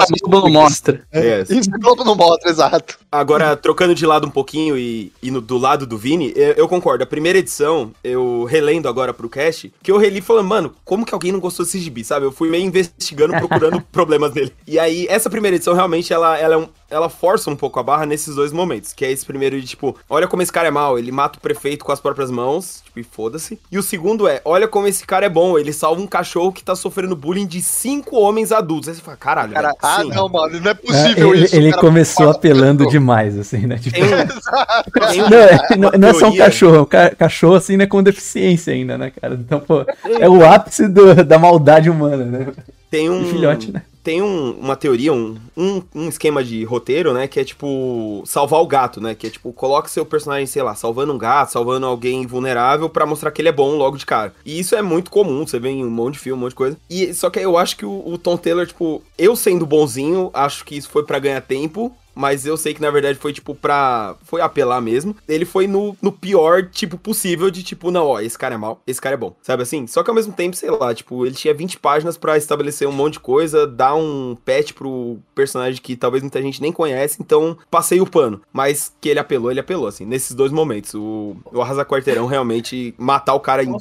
a 0.77 0.93
públicas. 0.93 1.01
mostra. 1.03 1.07
É. 1.13 1.43
Isso 1.59 1.71
o 1.71 1.79
Globo 1.81 2.05
não 2.05 2.15
mostra, 2.15 2.51
exato. 2.51 2.99
Agora, 3.11 3.57
trocando 3.57 3.95
de 3.95 4.05
lado 4.07 4.27
um 4.27 4.31
pouquinho 4.31 4.77
e, 4.77 5.13
e 5.23 5.31
no- 5.31 5.41
do 5.41 5.57
lado 5.59 5.87
do 5.87 5.97
Vini, 5.97 6.33
eu, 6.37 6.53
eu 6.53 6.69
concordo. 6.69 7.05
A 7.05 7.07
primeira 7.07 7.39
edição, 7.39 7.93
eu 8.05 8.45
relendo 8.45 8.89
agora 8.89 9.13
pro 9.15 9.29
cast, 9.29 9.73
que 9.83 9.91
eu 9.91 9.97
reli 9.99 10.21
falando, 10.21 10.47
mano, 10.49 10.75
como 10.85 11.05
que 11.07 11.15
alguém 11.15 11.33
não 11.33 11.41
gostou 11.41 11.65
desse 11.65 11.79
gibi, 11.79 12.05
sabe? 12.05 12.27
Eu 12.27 12.33
fui 12.33 12.49
meio 12.51 12.65
investigando, 12.65 13.33
procurando 13.35 13.81
problemas 13.93 14.33
dele. 14.33 14.53
E 14.67 14.79
aí, 14.79 15.07
essa 15.09 15.31
primeira 15.31 15.57
edição, 15.57 15.75
realmente, 15.75 16.13
ela, 16.13 16.39
ela, 16.39 16.55
é 16.55 16.59
um- 16.59 16.69
ela 16.91 17.09
força 17.09 17.51
um 17.51 17.57
pouco 17.57 17.79
a 17.81 17.83
barra 17.83 18.07
nesses 18.07 18.35
dois 18.35 18.53
momentos. 18.53 18.93
Que 18.93 19.05
é 19.05 19.11
esse 19.13 19.25
primeiro 19.27 19.61
de, 19.61 19.67
tipo, 19.67 19.97
olha 20.09 20.27
como 20.29 20.43
esse 20.43 20.53
cara 20.53 20.69
é 20.69 20.71
mal, 20.71 20.99
ele 20.99 21.11
mata 21.13 21.39
o 21.39 21.43
prefeito 21.43 21.85
com 21.85 21.93
as 21.93 22.01
próprias 22.01 22.31
mãos, 22.31 22.83
tipo, 22.85 23.01
e 23.01 23.03
foda-se. 23.03 23.59
E 23.71 23.79
o 23.79 23.83
segundo 23.83 24.27
é, 24.29 24.41
olha 24.45 24.69
como 24.69 24.87
esse 24.87 25.05
cara 25.07 25.27
é 25.27 25.29
bom, 25.29 25.59
ele 25.59 25.73
salva 25.73 26.01
um 26.01 26.07
cachorro 26.07 26.53
que 26.53 26.63
tá 26.65 26.75
sofrendo 26.77 27.17
bullying 27.17 27.47
de 27.47 27.61
cinco 27.63 28.17
homens 28.17 28.53
adultos. 28.53 28.89
Aí 28.89 28.95
você 28.95 29.03
fala, 29.03 29.17
caralho, 29.17 29.53
Cara, 29.53 29.69
velho, 29.69 29.79
ah, 29.83 30.03
sim. 30.03 30.09
não, 30.09 30.29
mano, 30.29 30.61
não 30.61 30.69
é 30.71 30.71
É, 30.71 30.75
possível 30.75 31.35
ele 31.35 31.45
isso. 31.45 31.57
ele 31.57 31.71
cara. 31.71 31.81
começou 31.83 32.31
apelando 32.31 32.87
demais, 32.89 33.39
assim, 33.39 33.67
né? 33.67 33.79
Tipo, 33.79 33.97
Tem 33.97 34.07
tem 35.11 35.21
não, 35.31 35.39
é, 35.39 35.77
não, 35.77 35.91
não 35.99 36.09
é 36.09 36.15
só 36.15 36.29
um 36.29 36.37
cachorro, 36.37 36.77
é 36.77 36.81
um 36.81 36.85
ca- 36.85 37.11
cachorro 37.15 37.55
assim, 37.55 37.77
né, 37.77 37.87
com 37.87 38.03
deficiência 38.03 38.73
ainda, 38.73 38.97
né, 38.97 39.11
cara? 39.21 39.35
Então, 39.35 39.61
pô, 39.61 39.85
é 40.05 40.29
o 40.29 40.45
ápice 40.45 40.89
do- 40.89 41.25
da 41.25 41.39
maldade 41.39 41.91
humana, 41.91 42.25
né? 42.25 42.47
Tem 42.91 43.11
um. 43.11 43.23
E 43.23 43.31
filhote, 43.31 43.73
né? 43.73 43.83
Tem 44.07 44.23
um- 44.23 44.53
uma 44.53 44.77
teoria, 44.77 45.13
um, 45.13 45.37
um, 45.57 45.83
um 45.93 46.09
esquema 46.09 46.45
de 46.45 46.63
roteiro, 46.63 47.13
né? 47.13 47.27
Que 47.27 47.41
é 47.41 47.45
tipo 47.45 48.23
salvar 48.25 48.61
o 48.63 48.67
gato, 48.69 49.01
né? 49.01 49.17
Que 49.17 49.27
é 49.27 49.31
tipo, 49.31 49.53
coloca 49.53 49.89
seu 49.89 50.07
personagem, 50.07 50.47
sei 50.47 50.63
lá, 50.63 50.77
salvando 50.77 51.13
um 51.13 51.19
gato, 51.19 51.51
salvando 51.51 51.87
alguém 51.87 52.25
vulnerável 52.25 52.89
pra 52.89 53.05
mostrar 53.05 53.33
que 53.33 53.43
ele 53.43 53.49
é 53.49 53.53
bom 53.53 53.77
logo 53.77 53.97
de 53.97 54.07
cara. 54.07 54.33
E 54.45 54.61
isso 54.61 54.77
é 54.77 54.81
muito 54.83 55.11
comum, 55.11 55.45
você 55.45 55.59
vê 55.59 55.71
em 55.71 55.85
um 55.85 55.91
monte 55.91 56.13
de 56.15 56.21
filme, 56.21 56.39
um 56.39 56.43
monte 56.43 56.51
de 56.53 56.57
coisa. 56.57 56.77
E 56.89 57.13
só 57.13 57.29
que 57.31 57.41
eu 57.41 57.59
acho 57.59 57.77
que 57.77 57.85
o, 57.85 58.03
o 58.07 58.17
Tom 58.17 58.37
Taylor, 58.37 58.65
tipo, 58.65 59.03
eu 59.19 59.35
sendo 59.35 59.67
bonzinho, 59.67 60.31
acho 60.33 60.65
que 60.65 60.77
isso 60.77 60.89
foi 60.89 61.03
pra 61.03 61.19
ganhar 61.19 61.41
tempo. 61.41 61.93
Mas 62.17 62.47
eu 62.47 62.57
sei 62.57 62.73
que 62.73 62.81
na 62.81 62.91
verdade 62.91 63.19
foi 63.19 63.33
tipo 63.33 63.55
pra. 63.55 64.17
Foi 64.23 64.41
apelar 64.41 64.81
mesmo. 64.81 65.15
Ele 65.29 65.45
foi 65.45 65.67
no, 65.67 65.95
no 66.01 66.11
pior 66.11 66.65
tipo 66.71 66.97
possível 66.97 67.51
de 67.51 67.63
tipo, 67.63 67.91
não, 67.91 68.07
ó, 68.07 68.21
esse 68.21 68.39
cara 68.39 68.55
é 68.55 68.59
mal, 68.59 68.81
esse 68.87 69.01
cara 69.01 69.15
é 69.15 69.19
bom. 69.19 69.37
Sabe 69.43 69.63
assim? 69.63 69.87
Só 69.87 70.03
que 70.03 70.11
ao 70.11 70.17
mesmo 70.17 70.33
tempo, 70.33 70.57
sei 70.57 70.71
lá, 70.71 70.95
tipo, 70.95 71.27
ele 71.27 71.35
tinha 71.35 71.53
20 71.53 71.79
páginas 71.79 72.17
pra 72.17 72.39
estabelecer 72.39 72.89
um 72.89 72.93
monte 72.93 73.15
de 73.15 73.21
coisa, 73.21 73.67
dar 73.67 73.95
um 73.95 74.37
patch 74.45 74.73
pro 74.73 75.19
personagem 75.35 75.81
que 75.81 75.95
talvez 75.95 76.23
muita 76.23 76.41
gente 76.41 76.63
nem 76.63 76.73
conhece, 76.73 77.19
então 77.21 77.57
passei 77.71 78.01
o 78.01 78.07
pano. 78.07 78.41
Mas 78.51 78.93
que 79.01 79.11
ele 79.11 79.21
apelou, 79.21 79.51
ele 79.51 79.61
apelou, 79.61 79.87
assim, 79.87 80.07
nesses 80.07 80.35
dois 80.35 80.51
momentos. 80.51 80.95
O, 80.95 81.37
o 81.53 81.61
Arrasa 81.61 81.85
Quarteirão 81.85 82.27
realmente 82.27 82.95
matar 82.97 83.35
o 83.35 83.41
cara 83.41 83.63
em 83.63 83.77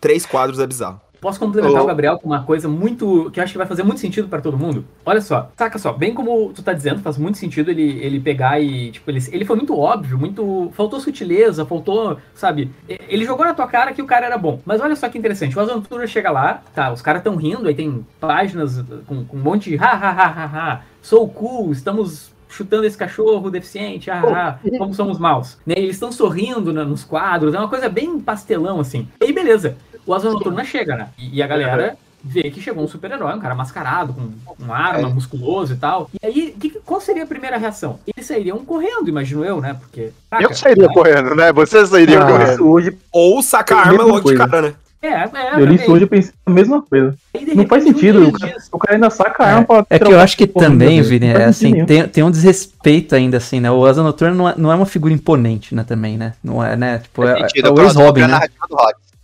três 0.00 0.26
quadros 0.26 0.60
é 0.60 0.66
bizarro. 0.66 1.00
Posso 1.20 1.38
complementar 1.38 1.80
Ô. 1.80 1.84
o 1.84 1.86
Gabriel 1.86 2.18
com 2.18 2.26
uma 2.26 2.42
coisa 2.42 2.68
muito. 2.68 3.30
que 3.30 3.40
eu 3.40 3.44
acho 3.44 3.52
que 3.52 3.58
vai 3.58 3.66
fazer 3.66 3.82
muito 3.82 4.00
sentido 4.00 4.28
pra 4.28 4.40
todo 4.40 4.58
mundo? 4.58 4.84
Olha 5.04 5.20
só, 5.20 5.50
saca 5.56 5.78
só, 5.78 5.92
bem 5.92 6.14
como 6.14 6.52
tu 6.52 6.62
tá 6.62 6.72
dizendo, 6.72 7.00
faz 7.00 7.18
muito 7.18 7.38
sentido 7.38 7.70
ele, 7.70 7.98
ele 8.00 8.20
pegar 8.20 8.60
e. 8.60 8.90
Tipo, 8.90 9.10
ele, 9.10 9.20
ele 9.32 9.44
foi 9.44 9.56
muito 9.56 9.78
óbvio, 9.78 10.18
muito. 10.18 10.70
Faltou 10.74 11.00
sutileza, 11.00 11.64
faltou. 11.66 12.18
Sabe? 12.34 12.70
Ele 12.88 13.24
jogou 13.24 13.44
na 13.44 13.54
tua 13.54 13.66
cara 13.66 13.92
que 13.92 14.02
o 14.02 14.06
cara 14.06 14.26
era 14.26 14.38
bom. 14.38 14.60
Mas 14.64 14.80
olha 14.80 14.96
só 14.96 15.08
que 15.08 15.18
interessante, 15.18 15.56
o 15.56 15.60
Asa 15.60 15.74
Noturna 15.74 16.06
chega 16.06 16.30
lá, 16.30 16.62
tá? 16.74 16.92
Os 16.92 17.02
caras 17.02 17.22
tão 17.22 17.36
rindo, 17.36 17.68
aí 17.68 17.74
tem 17.74 18.06
páginas 18.20 18.84
com, 19.06 19.24
com 19.24 19.36
um 19.36 19.40
monte 19.40 19.70
de 19.70 19.76
ha 19.76 19.92
ha 19.92 20.10
ha 20.10 20.26
ha 20.26 20.44
ha, 20.44 20.80
sou 21.02 21.28
cool, 21.28 21.72
estamos 21.72 22.32
chutando 22.48 22.84
esse 22.84 22.96
cachorro 22.96 23.50
deficiente, 23.50 24.10
ah, 24.10 24.22
ah, 24.62 24.68
como 24.78 24.94
somos 24.94 25.18
maus. 25.18 25.58
Né? 25.66 25.74
Eles 25.76 25.96
estão 25.96 26.10
sorrindo 26.10 26.72
né, 26.72 26.82
nos 26.82 27.04
quadros, 27.04 27.54
é 27.54 27.58
uma 27.58 27.68
coisa 27.68 27.88
bem 27.88 28.18
pastelão, 28.18 28.80
assim. 28.80 29.06
E 29.20 29.26
aí, 29.26 29.32
beleza. 29.32 29.76
O 30.08 30.14
Asa 30.14 30.30
Noturna 30.30 30.64
chega, 30.64 30.96
né? 30.96 31.08
E, 31.18 31.36
e 31.36 31.42
a 31.42 31.46
galera 31.46 31.94
vê 32.24 32.50
que 32.50 32.62
chegou 32.62 32.82
um 32.82 32.88
super-herói, 32.88 33.34
um 33.34 33.40
cara 33.40 33.54
mascarado, 33.54 34.14
com 34.14 34.54
uma 34.58 34.74
arma, 34.74 35.10
musculoso 35.10 35.74
e 35.74 35.76
tal. 35.76 36.10
E 36.22 36.26
aí, 36.26 36.56
que, 36.58 36.70
qual 36.84 36.98
seria 36.98 37.24
a 37.24 37.26
primeira 37.26 37.58
reação? 37.58 38.00
Eles 38.06 38.26
sairiam 38.26 38.58
correndo, 38.64 39.06
imagino 39.06 39.44
eu, 39.44 39.60
né? 39.60 39.76
Porque. 39.78 40.10
Eu 40.40 40.54
sairia 40.54 40.88
correndo, 40.88 41.34
né? 41.34 41.52
Você 41.52 41.86
sairia 41.86 42.16
Eu 42.16 42.26
li 42.26 42.32
correndo. 42.32 42.52
isso 42.52 42.66
hoje, 42.66 42.98
Ou 43.12 43.42
sacar 43.42 43.86
É 43.86 43.88
arma 43.90 44.02
logo 44.02 44.22
coisa. 44.22 44.42
de 44.42 44.50
cara, 44.50 44.62
né? 44.62 44.74
É, 45.00 45.08
é. 45.10 45.30
eu 45.54 45.64
li 45.66 45.76
isso 45.76 45.92
hoje 45.92 46.04
e 46.04 46.08
pensei 46.08 46.32
a 46.44 46.50
mesma 46.50 46.82
coisa. 46.82 47.14
Aí, 47.34 47.54
Não 47.54 47.66
faz 47.66 47.84
sentido, 47.84 48.28
o 48.28 48.32
cara, 48.32 48.56
o 48.72 48.78
cara 48.78 48.96
ainda 48.96 49.10
saca 49.10 49.44
a 49.44 49.46
arma 49.46 49.64
pra 49.64 49.86
É 49.90 49.98
que 49.98 50.10
eu 50.10 50.18
acho 50.18 50.36
que 50.38 50.46
também. 50.46 51.02
Vini, 51.02 51.28
é 51.28 51.44
assim, 51.44 51.84
tem, 51.84 52.08
tem 52.08 52.24
um 52.24 52.30
desrespeito 52.30 53.14
ainda, 53.14 53.36
assim, 53.36 53.60
né? 53.60 53.70
O 53.70 53.84
Asa 53.84 54.02
Noturna 54.02 54.34
não 54.34 54.48
é, 54.48 54.54
não 54.56 54.72
é 54.72 54.74
uma 54.74 54.86
figura 54.86 55.12
imponente, 55.12 55.72
né, 55.74 55.84
também, 55.84 56.16
né? 56.16 56.32
Não 56.42 56.64
é, 56.64 56.74
né? 56.76 56.98
Tipo, 56.98 57.24
é, 57.24 57.46
Sentido, 57.46 57.68
é 57.68 57.70
o 57.70 57.80
ex-Robin, 57.82 58.22
né? 58.22 58.40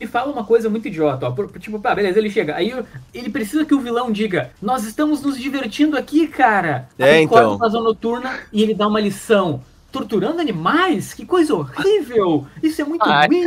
E 0.04 0.06
fala 0.08 0.32
uma 0.32 0.44
coisa 0.44 0.68
muito 0.70 0.86
idiota, 0.88 1.26
ó. 1.26 1.30
Por- 1.30 1.50
Tipo, 1.58 1.78
pá, 1.80 1.94
beleza, 1.94 2.18
ele 2.18 2.30
chega. 2.30 2.54
Aí 2.56 2.74
ele 3.12 3.30
precisa 3.30 3.64
que 3.64 3.74
o 3.74 3.80
vilão 3.80 4.10
diga: 4.12 4.50
Nós 4.62 4.84
estamos 4.84 5.22
nos 5.22 5.38
divertindo 5.38 5.96
aqui, 5.96 6.26
cara. 6.28 6.88
É, 6.98 7.16
Aí 7.16 7.26
corta 7.28 7.44
então. 7.46 7.58
pra 7.58 7.68
zona 7.68 7.84
noturna 7.84 8.38
e 8.52 8.62
ele 8.62 8.74
dá 8.74 8.86
uma 8.86 9.00
lição. 9.00 9.62
Torturando 9.90 10.40
animais? 10.40 11.14
Que 11.14 11.24
coisa 11.24 11.54
horrível! 11.54 12.46
Isso 12.60 12.82
é 12.82 12.84
muito 12.84 13.08
Ai, 13.08 13.28
ruim! 13.28 13.46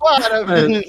Para, 0.00 0.44
velho. 0.44 0.82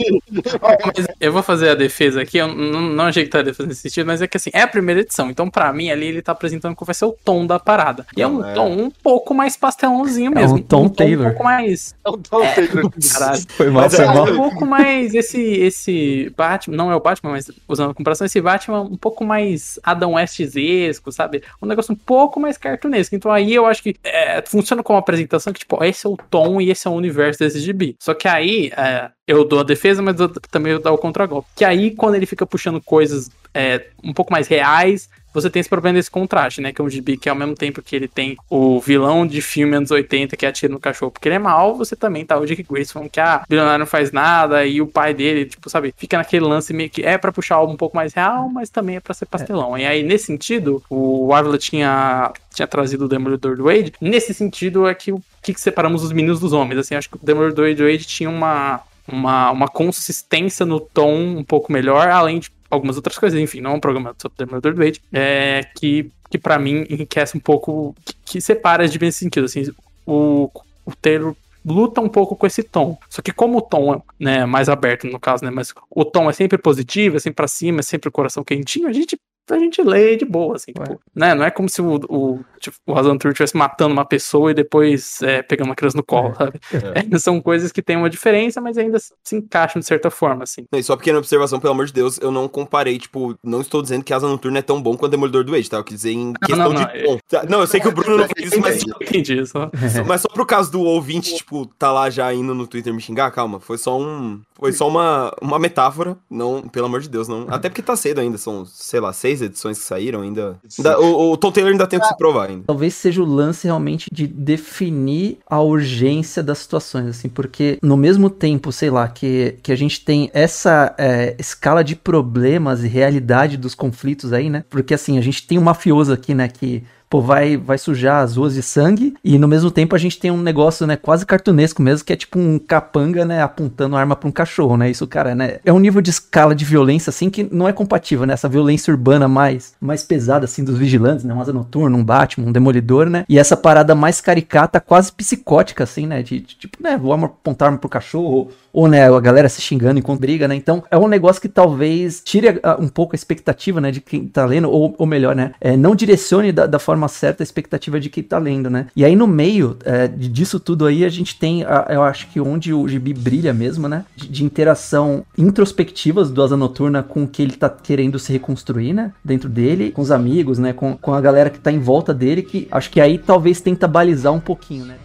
Mas 0.96 1.08
eu 1.20 1.32
vou 1.34 1.44
fazer 1.44 1.70
a 1.70 1.76
defesa 1.76 2.22
aqui, 2.22 2.38
eu 2.38 2.48
não, 2.48 2.82
não 2.82 3.04
achei 3.06 3.24
que 3.24 3.30
tá 3.30 3.40
fazendo 3.44 3.68
nesse 3.68 3.82
sentido, 3.82 4.08
mas 4.08 4.22
é 4.22 4.28
que 4.28 4.38
assim, 4.38 4.50
é 4.54 4.62
a 4.62 4.68
primeira 4.68 5.02
edição, 5.02 5.30
então 5.30 5.50
pra 5.50 5.72
mim 5.74 5.92
ali 5.92 6.08
ele 6.08 6.22
tá 6.22 6.32
apresentando 6.32 6.76
qual 6.76 6.86
vai 6.86 6.96
ser 6.96 7.06
o 7.06 7.12
tom 7.24 7.46
da 7.46 7.60
parada. 7.60 8.06
E 8.16 8.22
é 8.22 8.28
um 8.28 8.44
é. 8.46 8.54
tom 8.54 8.72
um 8.72 8.90
pouco 8.90 9.34
mais 9.34 9.58
pastelãozinho 9.58 10.32
É 10.32 10.36
mesmo. 10.36 10.58
um 10.58 10.62
Tom 10.62 10.88
Taylor. 10.90 11.28
Um 11.28 11.30
pouco 11.32 11.44
mais. 11.44 11.94
Não, 12.06 12.20
não, 12.32 12.44
É, 12.44 12.54
Taylor. 12.54 12.92
caralho. 13.14 13.42
Foi 13.50 13.70
mal, 13.70 13.84
Mas 13.84 13.96
foi 13.96 14.06
é- 14.06 14.08
mal. 14.08 14.24
Um 14.32 14.36
pouco 14.38 14.66
mais 14.66 15.14
esse 15.14 15.42
esse 15.42 16.34
Batman, 16.38 16.78
não 16.78 16.92
é 16.92 16.96
o 16.96 17.00
Batman, 17.00 17.32
mas 17.32 17.52
usando 17.68 17.92
a 17.92 17.94
comparação, 17.94 18.26
esse 18.26 18.40
Batman 18.42 18.82
um 18.82 18.96
pouco 18.98 19.24
mais 19.26 19.80
Adam 19.84 20.14
Westesco, 20.14 21.12
sabe? 21.12 21.44
Um 21.62 21.66
negócio 21.68 21.94
um 21.94 21.98
pouco 21.98 22.40
mais 22.40 22.58
cartunesco. 22.58 23.16
Então 23.16 23.32
aí 23.32 23.54
eu 23.54 23.66
acho 23.66 23.84
que 23.84 23.96
é, 24.04 24.42
funciona 24.46 24.82
como 24.84 24.98
apresentação 24.98 25.52
que, 25.54 25.60
tipo, 25.60 25.78
ó, 25.80 25.84
esse 25.84 26.06
é 26.06 26.10
o 26.10 26.18
tom 26.30 26.62
e 26.62 26.70
esse 26.72 26.88
é 26.88 26.92
o 26.92 26.94
universo 26.94 27.40
desse 27.40 27.60
gibi. 27.60 27.96
Só 28.00 28.14
que 28.14 28.28
aí 28.28 28.72
é, 28.76 29.01
eu 29.28 29.46
dou 29.46 29.60
a 29.60 29.64
defesa, 29.64 30.02
mas 30.02 30.20
eu 30.20 30.30
também 30.30 30.74
eu 30.74 30.80
dou 30.80 30.94
o 30.94 30.98
contragolpe. 30.98 31.48
Que 31.56 31.66
aí, 31.66 31.92
quando 31.92 32.16
ele 32.16 32.26
fica 32.26 32.46
puxando 32.46 32.82
coisas 32.82 33.30
é, 33.54 33.86
um 34.04 34.14
pouco 34.14 34.32
mais 34.32 34.48
reais, 34.48 35.10
você 35.34 35.50
tem 35.50 35.60
esse 35.60 35.70
problema 35.70 35.98
desse 35.98 36.12
contraste, 36.12 36.62
né? 36.62 36.74
Que 36.74 36.82
é 36.82 36.84
um 36.84 36.90
gibi 36.90 37.18
que 37.18 37.30
ao 37.30 37.36
mesmo 37.36 37.56
tempo 37.56 37.82
que 37.82 37.96
ele 37.96 38.08
tem 38.08 38.38
o 38.50 38.80
vilão 38.80 39.26
de 39.26 39.42
filme 39.42 39.76
anos 39.76 39.92
80 39.92 40.36
que 40.36 40.46
atira 40.46 40.72
no 40.72 40.80
cachorro 40.80 41.12
porque 41.12 41.28
ele 41.28 41.36
é 41.36 41.40
mal, 41.40 41.76
você 41.76 41.96
também 41.96 42.26
tá 42.26 42.38
o 42.38 42.46
Dick 42.46 42.64
Grayson 42.64 43.08
que 43.10 43.20
ah, 43.20 43.42
o 43.46 43.50
bilionário 43.50 43.80
não 43.80 43.86
faz 43.86 44.12
nada 44.12 44.66
e 44.66 44.82
o 44.82 44.88
pai 44.88 45.14
dele, 45.14 45.46
tipo, 45.46 45.70
sabe, 45.70 45.94
fica 45.98 46.18
naquele 46.18 46.46
lance 46.46 46.74
meio 46.74 46.90
que 46.90 47.04
é 47.04 47.18
pra 47.18 47.32
puxar 47.32 47.56
algo 47.56 47.72
um 47.72 47.78
pouco 47.78 47.96
mais 47.96 48.14
real, 48.14 48.50
mas 48.50 48.70
também 48.70 48.98
é 48.98 49.00
pra 49.00 49.14
ser 49.14 49.26
pastelão. 49.26 49.78
E 49.78 49.86
aí, 49.86 50.04
nesse 50.04 50.26
sentido, 50.26 50.84
o 50.90 51.34
Ávila 51.34 51.58
tinha, 51.58 52.32
tinha 52.54 52.68
trazido 52.68 53.06
o 53.06 53.08
Demolidor 53.08 53.56
do 53.56 53.64
Wade. 53.64 53.94
Nesse 54.02 54.34
sentido 54.34 54.88
é 54.88 54.94
que 54.94 55.12
o 55.12 55.24
que, 55.42 55.54
que 55.54 55.62
separamos 55.62 56.04
os 56.04 56.12
meninos 56.12 56.40
dos 56.40 56.54
homens. 56.54 56.80
Assim, 56.80 56.96
acho 56.96 57.10
que 57.10 57.16
o 57.16 57.20
Demolidor 57.24 57.74
do 57.74 57.84
Wade 57.84 58.06
tinha 58.06 58.30
uma, 58.30 58.82
uma, 59.12 59.52
uma 59.52 59.68
consistência 59.68 60.66
no 60.66 60.80
tom 60.80 61.14
um 61.14 61.44
pouco 61.44 61.72
melhor, 61.72 62.08
além 62.10 62.40
de 62.40 62.52
algumas 62.70 62.96
outras 62.96 63.18
coisas, 63.18 63.40
enfim, 63.40 63.62
não 63.62 63.72
é 63.72 63.74
um 63.76 63.80
programa 63.80 64.16
sobre 64.18 64.38
Demolidor 64.38 64.74
do 64.74 64.84
Wade, 64.84 65.02
é, 65.12 65.66
que 65.76 66.12
que 66.32 66.38
pra 66.38 66.58
mim 66.58 66.86
enriquece 66.90 67.36
um 67.36 67.42
pouco, 67.42 67.94
que, 68.06 68.16
que 68.26 68.42
separa 68.42 68.88
de 68.88 68.98
bem 68.98 69.12
sentido, 69.12 69.44
assim, 69.44 69.70
o, 70.08 70.50
o 70.86 70.96
Taylor 70.96 71.36
luta 71.64 72.00
um 72.00 72.08
pouco 72.08 72.38
com 72.38 72.48
esse 72.48 72.64
tom. 72.64 72.98
Só 73.10 73.22
que 73.22 73.34
como 73.34 73.58
o 73.58 73.62
tom 73.62 73.94
é 73.94 74.02
né, 74.18 74.46
mais 74.46 74.70
aberto 74.70 75.06
no 75.08 75.20
caso, 75.20 75.44
né, 75.44 75.52
mas 75.52 75.74
o 75.90 76.06
tom 76.06 76.30
é 76.30 76.34
sempre 76.34 76.58
positivo, 76.58 77.18
é 77.18 77.20
sempre 77.20 77.36
pra 77.36 77.50
cima, 77.50 77.82
é 77.82 77.84
sempre 77.84 78.08
o 78.08 78.12
coração 78.12 78.46
quentinho, 78.46 78.88
a 78.88 78.94
gente 78.94 79.20
a 79.50 79.58
gente 79.58 79.82
lê 79.82 80.16
de 80.16 80.26
boa, 80.26 80.56
assim, 80.56 80.72
tipo, 80.72 81.00
né? 81.16 81.34
Não 81.34 81.44
é 81.44 81.52
como 81.52 81.68
se 81.70 81.82
o, 81.82 81.96
o, 82.10 82.40
tipo, 82.60 82.78
o 82.86 82.94
Razan 82.94 83.18
Tour 83.18 83.32
estivesse 83.32 83.58
matando 83.58 83.94
uma 83.94 84.06
pessoa 84.06 84.52
e 84.52 84.54
depois 84.54 85.22
é, 85.22 85.42
pegando 85.42 85.68
uma 85.68 85.76
criança 85.76 85.98
no 85.98 86.04
colo, 86.04 86.34
sabe? 86.36 86.60
É, 87.14 87.18
são 87.20 87.42
coisas 87.42 87.72
que 87.72 87.82
têm 87.82 87.96
uma 87.98 88.10
diferença, 88.10 88.60
mas 88.62 88.78
ainda 88.78 88.98
se 89.00 89.36
encaixam 89.36 89.80
de 89.80 89.86
certa 89.86 90.10
forma, 90.10 90.44
assim. 90.44 90.66
E 90.74 90.84
só 90.84 90.96
pequena 90.96 91.20
observação, 91.20 91.60
pelo 91.60 91.74
amor 91.74 91.86
de 91.86 91.94
Deus, 91.94 92.20
eu 92.22 92.32
não 92.32 92.48
comparei, 92.48 92.98
tipo, 92.98 93.36
não 93.44 93.62
estou 93.62 93.82
dizendo 93.82 94.04
que 94.04 94.14
Asa 94.14 94.28
Noturna 94.28 94.60
é 94.60 94.62
tão 94.62 94.82
bom 94.82 94.96
quanto 94.98 95.12
Demolidor 95.12 95.44
do 95.44 95.56
Age, 95.56 95.70
tá? 95.70 95.78
Eu 95.78 95.84
quis 95.84 95.98
dizer 95.98 96.12
em 96.12 96.34
questão 96.34 96.58
não, 96.58 96.74
não, 96.74 96.86
de 96.86 97.04
tom. 97.04 97.18
Tá, 97.28 97.44
Não, 97.48 97.60
eu 97.62 97.68
sei 97.68 97.80
que 97.80 97.88
o 97.88 97.92
Bruno 97.92 98.18
não 98.18 98.28
fez 98.28 98.52
isso, 98.52 98.60
mas, 98.60 98.84
Eu 98.84 98.96
entendi 99.02 99.40
isso. 99.40 99.52
só- 99.94 100.04
mas 100.06 100.22
só 100.22 100.28
pro 100.30 100.46
caso 100.46 100.72
do 100.72 100.82
ouvinte, 100.82 101.36
tipo, 101.36 101.66
tá 101.66 101.92
lá 101.92 102.10
já 102.10 102.34
indo 102.34 102.54
no 102.54 102.68
Twitter 102.68 102.94
me 102.94 103.02
xingar, 103.02 103.32
calma, 103.32 103.60
foi 103.60 103.78
só 103.78 104.00
um... 104.00 104.42
Foi 104.58 104.72
só 104.72 104.88
uma, 104.88 105.34
uma 105.42 105.58
metáfora, 105.58 106.16
não, 106.30 106.62
pelo 106.62 106.86
amor 106.86 107.02
de 107.02 107.10
Deus, 107.10 107.28
não. 107.28 107.48
Até 107.50 107.68
porque 107.68 107.82
tá 107.82 107.96
cedo 107.96 108.20
ainda, 108.20 108.38
são, 108.38 108.64
sei 108.66 109.00
lá, 109.00 109.12
seis 109.12 109.31
edições 109.40 109.78
que 109.78 109.86
saíram 109.86 110.22
ainda. 110.22 110.60
ainda- 110.80 111.00
o, 111.00 111.32
o 111.32 111.38
Tom 111.38 111.52
Taylor 111.52 111.72
ainda 111.72 111.86
tem 111.86 112.00
o 112.00 112.02
que 112.02 112.08
se 112.08 112.18
provar 112.18 112.50
ainda. 112.50 112.64
Talvez 112.66 112.96
seja 112.96 113.22
o 113.22 113.26
lance 113.26 113.68
realmente 113.68 114.08
de 114.12 114.26
definir 114.26 115.38
a 115.48 115.62
urgência 115.62 116.42
das 116.42 116.58
situações, 116.58 117.06
assim, 117.08 117.30
porque 117.30 117.78
no 117.84 117.96
mesmo 117.96 118.30
tempo, 118.30 118.72
sei 118.72 118.90
lá, 118.90 119.08
que, 119.08 119.58
que 119.62 119.72
a 119.72 119.76
gente 119.76 120.04
tem 120.04 120.30
essa 120.34 120.96
é, 120.98 121.36
escala 121.38 121.84
de 121.84 121.96
problemas 121.96 122.84
e 122.84 122.88
realidade 122.88 123.58
dos 123.58 123.76
conflitos 123.76 124.34
aí, 124.34 124.50
né? 124.50 124.64
Porque 124.70 124.94
assim, 124.94 125.18
a 125.18 125.22
gente 125.22 125.46
tem 125.46 125.60
um 125.60 125.64
mafioso 125.64 126.12
aqui, 126.12 126.34
né, 126.34 126.48
que 126.48 126.84
pô, 127.12 127.20
vai, 127.20 127.58
vai 127.58 127.78
sujar 127.78 128.24
as 128.24 128.38
ruas 128.38 128.54
de 128.54 128.64
sangue, 128.64 129.14
e 129.22 129.38
no 129.38 129.46
mesmo 129.46 129.70
tempo 129.70 129.94
a 129.94 130.00
gente 130.00 130.18
tem 130.18 130.32
um 130.32 130.42
negócio, 130.42 130.88
né, 130.88 130.96
quase 130.96 131.26
cartunesco 131.26 131.82
mesmo, 131.82 132.06
que 132.06 132.14
é 132.14 132.16
tipo 132.16 132.40
um 132.40 132.58
capanga, 132.58 133.26
né, 133.26 133.44
apontando 133.44 133.98
arma 133.98 134.16
pra 134.16 134.30
um 134.30 134.32
cachorro, 134.32 134.78
né, 134.78 134.90
isso, 134.90 135.06
cara, 135.06 135.36
né, 135.36 135.60
é 135.66 135.74
um 135.74 135.80
nível 135.80 136.02
de 136.02 136.10
escala 136.10 136.56
de 136.56 136.64
violência, 136.64 137.10
assim, 137.10 137.30
que 137.30 137.44
não 137.52 137.68
é 137.68 137.74
compatível, 137.74 138.26
né, 138.26 138.34
essa 138.34 138.48
violência 138.48 138.94
urbana 138.94 139.28
mais, 139.28 139.74
mais 139.82 140.04
pesada, 140.04 140.46
assim, 140.46 140.64
dos 140.64 140.78
vigilantes, 140.78 141.26
né, 141.26 141.34
um 141.34 141.42
asa 141.42 141.52
noturno, 141.52 141.98
um 141.98 142.04
Batman, 142.04 142.48
um 142.48 142.52
demolidor, 142.54 143.10
né, 143.10 143.26
e 143.28 143.38
essa 143.38 143.58
parada 143.58 143.94
mais 143.94 144.22
caricata, 144.22 144.80
quase 144.80 145.12
psicótica, 145.12 145.84
assim, 145.84 146.08
né, 146.08 146.24
de, 146.24 146.40
de, 146.40 146.56
tipo, 146.56 146.82
né, 146.82 146.98
vou 146.98 147.12
apontar 147.12 147.68
arma 147.68 147.78
pro 147.78 147.90
cachorro, 147.90 148.52
ou, 148.74 148.88
né, 148.88 149.08
a 149.08 149.20
galera 149.20 149.50
se 149.50 149.62
xingando 149.62 150.00
enquanto 150.00 150.20
briga, 150.20 150.48
né? 150.48 150.56
Então, 150.56 150.84
é 150.90 150.98
um 150.98 151.08
negócio 151.08 151.42
que 151.42 151.50
talvez 151.50 152.22
tire 152.24 152.60
ah, 152.64 152.78
um 152.80 152.88
pouco 152.88 153.16
a 153.16 153.18
expectativa, 153.18 153.82
né, 153.82 153.92
de 153.92 154.02
quem 154.02 154.26
tá 154.28 154.46
lendo, 154.46 154.70
ou, 154.70 154.96
ou 154.98 155.06
melhor, 155.06 155.36
né, 155.36 155.52
é, 155.60 155.76
não 155.76 155.96
direcione 155.96 156.52
da, 156.52 156.66
da 156.66 156.80
forma 156.80 157.08
certa 157.08 157.44
a 157.44 157.46
expectativa 157.46 158.00
de 158.00 158.10
quem 158.10 158.24
tá 158.24 158.38
lendo, 158.38 158.70
né? 158.70 158.88
E 158.96 159.04
aí, 159.04 159.16
no 159.16 159.28
meio 159.28 159.78
é, 159.84 160.08
disso 160.08 160.60
tudo 160.60 160.86
aí, 160.86 161.04
a 161.04 161.10
gente 161.10 161.38
tem, 161.38 161.64
a- 161.64 161.88
eu 161.90 162.04
acho 162.04 162.28
que 162.30 162.40
onde 162.40 162.74
o 162.74 162.88
gibi 162.88 163.14
brilha 163.14 163.54
mesmo, 163.54 163.88
né, 163.88 164.06
de, 164.16 164.28
de 164.28 164.44
interação 164.44 165.24
introspectivas 165.38 166.30
do 166.32 166.42
Asa 166.42 166.58
Noturna 166.58 167.04
com 167.04 167.24
o 167.24 167.28
que 167.28 167.42
ele 167.42 167.54
tá 167.54 167.70
querendo 167.70 168.18
se 168.20 168.32
reconstruir, 168.32 168.94
né, 168.94 169.12
dentro 169.24 169.50
dele, 169.50 169.92
com 169.92 170.02
os 170.02 170.12
amigos, 170.12 170.58
né, 170.60 170.74
com, 170.74 170.96
com 170.98 171.14
a 171.14 171.22
galera 171.22 171.50
que 171.50 171.60
tá 171.60 171.72
em 171.72 171.80
volta 171.80 172.14
dele, 172.14 172.42
que 172.42 172.68
acho 172.72 172.90
que 172.90 173.02
aí 173.02 173.18
talvez 173.18 173.62
tenta 173.62 173.88
balizar 173.88 174.34
um 174.34 174.40
pouquinho, 174.40 174.86
né? 174.86 174.96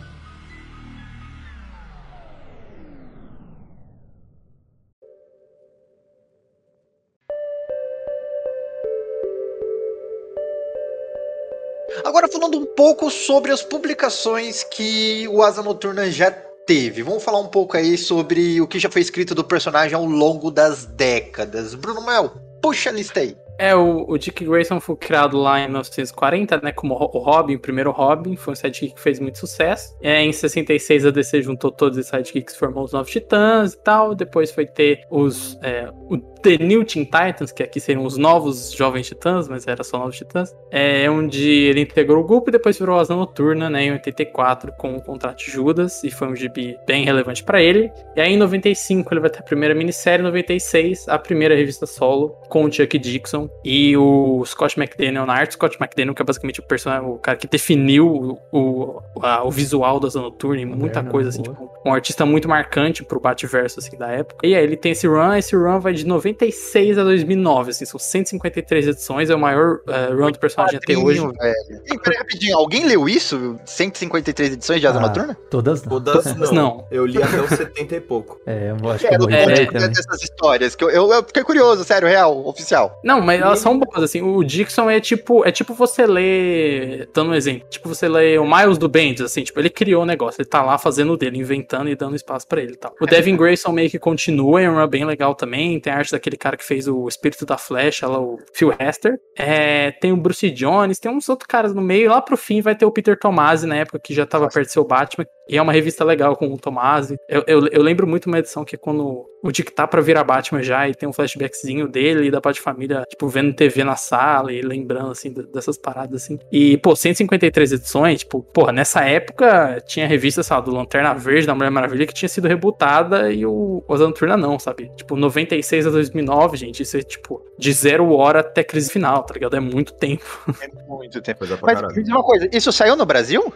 Agora 12.07 12.29
falando 12.29 12.57
um 12.57 12.67
pouco 12.67 13.11
sobre 13.11 13.51
as 13.51 13.63
publicações 13.63 14.63
que 14.63 15.27
o 15.27 15.43
Asa 15.43 15.61
Noturna 15.61 16.09
já 16.09 16.31
teve. 16.31 17.03
Vamos 17.03 17.25
falar 17.25 17.41
um 17.41 17.49
pouco 17.49 17.77
aí 17.77 17.99
sobre 17.99 18.61
o 18.61 18.69
que 18.69 18.79
já 18.79 18.89
foi 18.89 19.03
escrito 19.03 19.35
do 19.35 19.43
personagem 19.43 19.97
ao 19.97 20.05
longo 20.05 20.49
das 20.53 20.87
décadas. 20.87 21.75
Bruno 21.75 22.07
Mel, 22.07 22.31
puxa 22.63 22.91
a 22.91 22.93
lista 22.93 23.19
aí. 23.19 23.37
É, 23.59 23.75
o, 23.75 24.05
o 24.09 24.19
Dick 24.19 24.45
Grayson 24.45 24.79
foi 24.79 24.95
criado 24.97 25.37
lá 25.37 25.59
em 25.59 25.65
1940, 25.65 26.61
né, 26.63 26.73
como 26.73 26.95
o 26.95 27.19
Robin, 27.19 27.57
o 27.57 27.61
primeiro 27.61 27.91
Robin, 27.91 28.37
foi 28.37 28.53
um 28.53 28.55
sidekick 28.55 28.95
que 28.95 29.01
fez 29.01 29.19
muito 29.19 29.39
sucesso. 29.39 29.97
É, 30.01 30.23
em 30.23 30.33
66 30.33 31.07
a 31.07 31.11
DC 31.11 31.43
juntou 31.43 31.73
todos 31.73 31.99
os 31.99 32.07
sidekicks, 32.07 32.55
formou 32.55 32.85
os 32.85 32.93
Novos 32.93 33.11
Titãs 33.11 33.73
e 33.73 33.79
tal. 33.79 34.15
Depois 34.15 34.53
foi 34.53 34.67
ter 34.67 35.01
os 35.11 35.59
é, 35.63 35.91
o 36.09 36.19
The 36.43 36.59
New 36.59 36.85
Teen 36.85 37.05
Titans, 37.05 37.53
que 37.53 37.63
aqui 37.63 37.81
seriam 37.81 38.05
os 38.05 38.17
novos 38.17 38.73
Jovens 38.73 39.07
Titãs, 39.09 39.49
mas 39.49 39.67
era 39.67 39.83
só 39.83 39.99
Novos 39.99 40.17
Titãs. 40.17 40.55
É 40.71 41.09
onde 41.11 41.49
ele 41.49 41.81
integrou 41.81 42.23
o 42.23 42.27
grupo 42.27 42.51
e 42.51 42.53
depois 42.53 42.79
virou 42.79 42.99
Asa 42.99 43.15
Noturna, 43.15 43.69
né, 43.71 43.85
em 43.85 43.93
84 43.93 44.73
com 44.79 44.95
o 44.97 45.03
contrato 45.03 45.39
de 45.39 45.51
Judas 45.51 46.03
e 46.05 46.11
foi 46.11 46.29
um 46.29 46.37
gibi 46.37 46.77
bem 46.87 47.05
relevante 47.05 47.43
pra 47.45 47.61
ele. 47.63 47.91
E 48.15 48.21
aí 48.21 48.33
em 48.33 48.37
95 48.37 49.13
ele 49.13 49.21
vai 49.21 49.31
ter 49.31 49.39
a 49.41 49.43
primeira 49.43 49.75
minissérie, 49.75 50.21
em 50.23 50.27
96 50.27 51.09
a 51.09 51.19
primeira 51.19 51.55
revista 51.55 51.87
solo 51.87 52.31
com 52.49 52.65
o 52.65 52.73
Chuck 52.73 52.99
Dixon 52.99 53.49
e 53.65 53.97
o 53.97 54.45
Scott 54.45 54.79
McDaniel 54.79 55.27
na 55.27 55.35
arte. 55.35 55.55
Scott 55.55 55.77
McDaniel 55.81 56.15
que 56.15 56.23
é 56.23 56.25
basicamente 56.25 56.61
o 56.61 56.63
personagem, 56.63 57.09
o 57.09 57.19
cara 57.19 57.37
que 57.39 57.47
definiu 57.47 58.07
o, 58.09 58.39
o, 58.53 59.03
a- 59.23 59.45
o 59.45 59.51
visual 59.51 59.99
da 60.01 60.07
Asa 60.09 60.21
Noturna 60.21 60.61
e 60.61 60.65
muita 60.65 60.87
Moderna, 61.03 61.11
coisa 61.11 61.29
assim, 61.31 61.43
tipo, 61.43 61.71
um 61.85 61.93
artista 61.93 62.25
muito 62.27 62.49
marcante 62.49 63.05
pro 63.05 63.21
Bativerso 63.21 63.79
assim 63.81 63.97
da 63.97 64.09
época. 64.11 64.47
E 64.47 64.55
aí 64.55 64.63
ele 64.63 64.77
tem 64.77 64.93
esse 64.93 65.07
run, 65.07 65.35
esse 65.35 65.55
run 65.57 65.79
vai 65.81 65.93
de 65.93 66.07
96 66.27 66.99
a 66.99 67.05
2009, 67.05 67.71
assim, 67.71 67.85
são 67.85 67.99
153 67.99 68.89
edições, 68.89 69.31
é 69.31 69.35
o 69.35 69.39
maior 69.39 69.81
eh, 69.87 70.13
run 70.13 70.31
do 70.31 70.39
personagem 70.39 70.79
até 70.79 70.97
hoje. 70.97 71.21
Velho. 71.21 72.01
Peraí, 72.03 72.19
rapidinho, 72.19 72.57
alguém 72.57 72.85
leu 72.85 73.09
isso? 73.09 73.59
153 73.65 74.55
edições 74.55 74.81
de 74.81 74.87
Asa 74.87 74.99
Ah, 74.99 75.03
Noturna? 75.03 75.37
Todas 75.51 75.83
não. 75.85 75.91
Todas 75.91 76.25
não. 76.51 76.53
Não. 76.53 76.87
Eu 76.91 77.07
li 77.07 77.23
até 77.23 77.41
os 77.41 77.51
70 77.51 77.97
e 77.97 78.01
pouco. 78.01 78.41
É, 78.47 78.71
eu 78.71 78.91
acho 78.91 79.07
que 79.07 79.15
eu 79.15 79.29
é, 79.29 79.47
ler 79.47 79.61
é, 79.61 79.67
também. 79.67 79.89
dessas 79.89 80.23
histórias, 80.23 80.77
que 80.77 80.85
eu, 80.85 80.89
eu, 80.89 81.13
eu 81.13 81.23
fiquei 81.25 81.43
curioso, 81.43 81.83
sério, 81.85 82.07
real, 82.07 82.47
oficial. 82.47 83.01
Não, 83.03 83.21
mas 83.21 83.41
elas 83.41 83.59
são 83.59 83.79
boas, 83.79 84.05
assim. 84.05 84.23
O 84.23 84.43
Dixon 84.45 84.89
é 84.89 85.01
tipo, 85.01 85.45
é 85.45 85.51
tipo 85.51 85.75
você 85.75 86.07
ler. 86.07 87.09
Dando 87.13 87.31
um 87.31 87.35
exemplo. 87.35 87.67
Tipo 87.69 87.89
você 87.89 88.09
ler 88.09 88.39
o 88.41 88.47
Miles 88.47 88.79
do 88.79 88.89
Bendis, 88.89 89.23
assim, 89.23 89.43
tipo, 89.43 89.59
ele 89.59 89.69
criou 89.69 90.05
o 90.05 90.07
negócio, 90.07 90.41
ele 90.41 90.49
tá 90.49 90.63
lá 90.63 90.79
fazendo 90.79 91.13
o 91.13 91.17
dele, 91.17 91.39
inventando 91.39 91.89
e 91.89 91.97
dando 91.97 92.15
espaço 92.15 92.47
pra 92.47 92.63
ele 92.63 92.73
e 92.75 92.77
tal. 92.77 92.95
O 93.01 93.07
Devin 93.07 93.37
Grayson 93.37 93.73
meio 93.73 93.91
que 93.91 93.99
continua, 93.99 94.63
é 94.63 94.71
um 94.71 94.77
run 94.77 94.87
bem 94.87 95.05
legal 95.05 95.35
também. 95.35 95.81
Tem 95.81 95.93
a 95.93 95.97
arte 95.97 96.13
daquele 96.17 96.37
cara 96.37 96.57
que 96.57 96.65
fez 96.65 96.89
o 96.89 97.07
Espírito 97.07 97.47
da 97.47 97.57
Flecha, 97.57 98.07
lá, 98.07 98.21
o 98.21 98.39
Phil 98.53 98.73
Hester. 98.79 99.19
É, 99.37 99.93
tem 99.93 100.13
o 100.13 100.17
Bruce 100.17 100.51
Jones, 100.51 100.99
tem 100.99 101.11
uns 101.11 101.29
outros 101.29 101.47
caras 101.47 101.75
no 101.75 101.83
meio. 101.83 102.11
Lá 102.11 102.21
pro 102.21 102.37
fim 102.37 102.61
vai 102.61 102.75
ter 102.75 102.85
o 102.85 102.91
Peter 102.91 103.19
Tomasi, 103.19 103.67
na 103.67 103.77
época 103.77 103.99
que 103.99 104.15
já 104.15 104.27
tava 104.27 104.49
perto 104.49 104.69
do 104.69 104.73
seu 104.73 104.85
Batman. 104.85 105.27
E 105.49 105.57
é 105.57 105.63
uma 105.63 105.73
revista 105.73 106.05
legal 106.05 106.37
com 106.37 106.53
o 106.53 106.59
Tomasi. 106.59 107.17
Eu, 107.29 107.45
eu, 107.47 107.67
eu 107.69 107.83
lembro 107.83 108.07
muito 108.07 108.27
uma 108.27 108.39
edição 108.39 108.65
que 108.65 108.75
é 108.75 108.79
quando 108.79 109.27
o 109.43 109.53
Dick 109.53 109.71
tá 109.73 109.87
pra 109.87 110.01
virar 110.01 110.25
Batman 110.25 110.61
já 110.63 110.89
e 110.89 110.95
tem 110.95 111.09
um 111.09 111.13
flashbackzinho 111.13 111.87
dele 111.87 112.27
e 112.27 112.31
da 112.33 112.41
parte 112.41 112.57
de 112.57 112.63
família, 112.63 113.05
tipo, 113.09 113.29
vendo 113.29 113.55
TV 113.55 113.85
na 113.85 113.95
sala 113.95 114.53
e 114.53 114.61
lembrando, 114.61 115.13
assim, 115.13 115.33
dessas 115.33 115.79
paradas, 115.79 116.25
assim. 116.25 116.39
E, 116.51 116.77
pô, 116.79 116.97
153 116.97 117.73
edições, 117.73 118.21
tipo, 118.21 118.43
porra, 118.43 118.73
nessa 118.73 119.05
época 119.05 119.81
tinha 119.87 120.07
revista, 120.07 120.43
sei 120.43 120.57
lá, 120.57 120.61
do 120.61 120.73
Lanterna 120.73 121.15
Verde, 121.15 121.47
da 121.47 121.55
Mulher 121.55 121.71
Maravilha, 121.71 122.07
que 122.07 122.15
tinha 122.15 122.29
sido 122.29 122.49
rebutada 122.49 123.31
e 123.31 123.47
o 123.47 123.85
Asa 123.89 124.07
Noturna 124.07 124.37
não, 124.37 124.59
sabe? 124.59 124.91
Tipo, 124.97 125.15
96 125.15 125.87
a 125.87 125.91
2009, 125.91 126.57
gente, 126.57 126.83
isso 126.83 126.97
é, 126.97 127.03
tipo, 127.03 127.41
de 127.57 127.73
zero 127.73 128.11
hora 128.13 128.41
até 128.41 128.65
crise 128.65 128.91
final, 128.91 129.23
tá 129.23 129.35
ligado? 129.35 129.55
É 129.55 129.61
muito 129.61 129.93
tempo. 129.95 130.25
É 130.61 130.69
muito 130.89 131.21
tempo. 131.21 131.45
Mas 131.63 131.79
me 131.95 132.03
diz 132.03 132.09
uma 132.13 132.23
coisa, 132.23 132.49
isso 132.53 132.73
saiu 132.73 132.97
no 132.97 133.05
Brasil? 133.07 133.53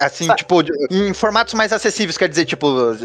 Assim, 0.00 0.26
Sa- 0.26 0.34
tipo, 0.36 0.62
de- 0.62 0.72
em 1.10 1.14
formatos 1.14 1.54
mais 1.54 1.72
acessíveis, 1.72 2.16
quer 2.16 2.28
dizer, 2.28 2.44
tipo, 2.46 2.66
uh, 2.68 2.96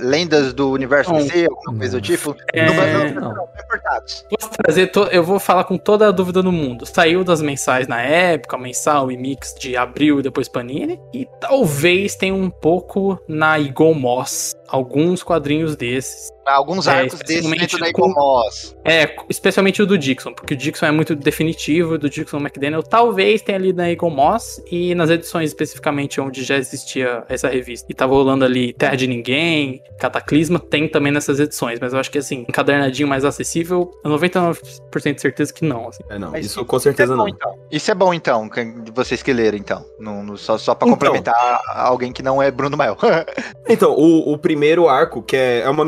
lendas 0.00 0.52
do 0.52 0.70
universo 0.70 1.12
Não. 1.12 1.18
DC, 1.20 1.46
alguma 1.50 1.78
coisa 1.78 1.98
do 1.98 2.02
tipo? 2.02 2.36
É, 2.52 2.66
No 2.66 2.74
Brasil, 2.74 3.14
não. 3.20 3.34
não, 3.34 3.48
importados. 3.64 4.24
Posso 4.30 4.50
trazer, 4.50 4.86
to- 4.88 5.08
eu 5.10 5.24
vou 5.24 5.38
falar 5.40 5.64
com 5.64 5.76
toda 5.78 6.08
a 6.08 6.10
dúvida 6.10 6.42
do 6.42 6.52
mundo. 6.52 6.86
Saiu 6.86 7.24
das 7.24 7.40
mensais 7.42 7.88
na 7.88 8.00
época, 8.02 8.56
mensal 8.58 9.10
e 9.10 9.16
mix 9.16 9.54
de 9.58 9.76
abril 9.76 10.20
e 10.20 10.22
depois 10.22 10.48
Panini. 10.48 11.00
E 11.12 11.26
talvez 11.40 12.14
tenha 12.14 12.34
um 12.34 12.50
pouco 12.50 13.18
na 13.28 13.58
Eagle 13.58 13.94
Moss. 13.94 14.54
Alguns 14.68 15.22
quadrinhos 15.22 15.76
desses. 15.76 16.30
Alguns 16.46 16.86
É, 16.86 16.90
arcos 16.92 17.18
desses 17.20 17.44
especialmente 17.44 17.60
dentro 17.60 17.78
da 17.78 17.92
com- 17.92 18.10
Icomos. 18.10 18.76
É, 18.84 19.16
especialmente 19.28 19.82
o 19.82 19.86
do 19.86 19.96
Dixon, 19.98 20.32
porque 20.34 20.54
o 20.54 20.56
Dixon 20.56 20.86
é 20.86 20.90
muito 20.90 21.14
definitivo, 21.14 21.96
do 21.98 22.08
Dixon 22.10 22.38
McDaniel 22.38 22.82
talvez 22.82 23.40
tenha 23.42 23.56
ali 23.58 23.72
na 23.72 23.90
Eagle 23.90 24.10
Moss 24.10 24.62
e 24.70 24.94
nas 24.94 25.10
edições 25.10 25.50
especificamente 25.50 26.20
onde 26.20 26.44
já 26.44 26.56
existia 26.56 27.24
essa 27.28 27.48
revista. 27.48 27.86
E 27.90 27.94
tava 27.94 28.12
rolando 28.14 28.44
ali 28.44 28.72
Terra 28.72 28.94
de 28.96 29.06
Ninguém, 29.06 29.82
Cataclisma, 29.98 30.58
tem 30.58 30.88
também 30.88 31.12
nessas 31.12 31.40
edições, 31.40 31.78
mas 31.80 31.92
eu 31.92 31.98
acho 31.98 32.10
que 32.10 32.18
assim, 32.18 32.44
encadernadinho 32.48 33.08
mais 33.08 33.24
acessível, 33.24 33.90
99% 34.04 35.14
de 35.14 35.20
certeza 35.20 35.52
que 35.52 35.64
não, 35.64 35.88
assim. 35.88 36.02
É, 36.10 36.18
não, 36.18 36.30
Mas 36.30 36.46
isso 36.46 36.64
com 36.64 36.78
certeza 36.78 37.12
é 37.14 37.16
bom, 37.16 37.22
não. 37.22 37.28
então. 37.28 37.54
Isso 37.70 37.90
é 37.90 37.94
bom, 37.94 38.12
então, 38.14 38.48
vocês 38.94 39.22
que 39.22 39.32
leram, 39.32 39.56
então. 39.58 39.84
No, 39.98 40.22
no- 40.22 40.36
só, 40.36 40.58
só 40.58 40.74
pra 40.74 40.86
Então. 40.86 40.98
complementar 40.98 41.60
alguém 41.74 42.12
que 42.12 42.22
não 42.22 42.42
é 42.42 42.50
Bruno 42.50 42.76
Mel. 42.76 42.96
Então, 43.66 43.92
o, 43.92 44.32
o 44.32 44.38
primeiro 44.38 44.88
arco, 44.90 45.22
que 45.22 45.34
é, 45.36 45.60
é 45.60 45.70
uma 45.70 45.84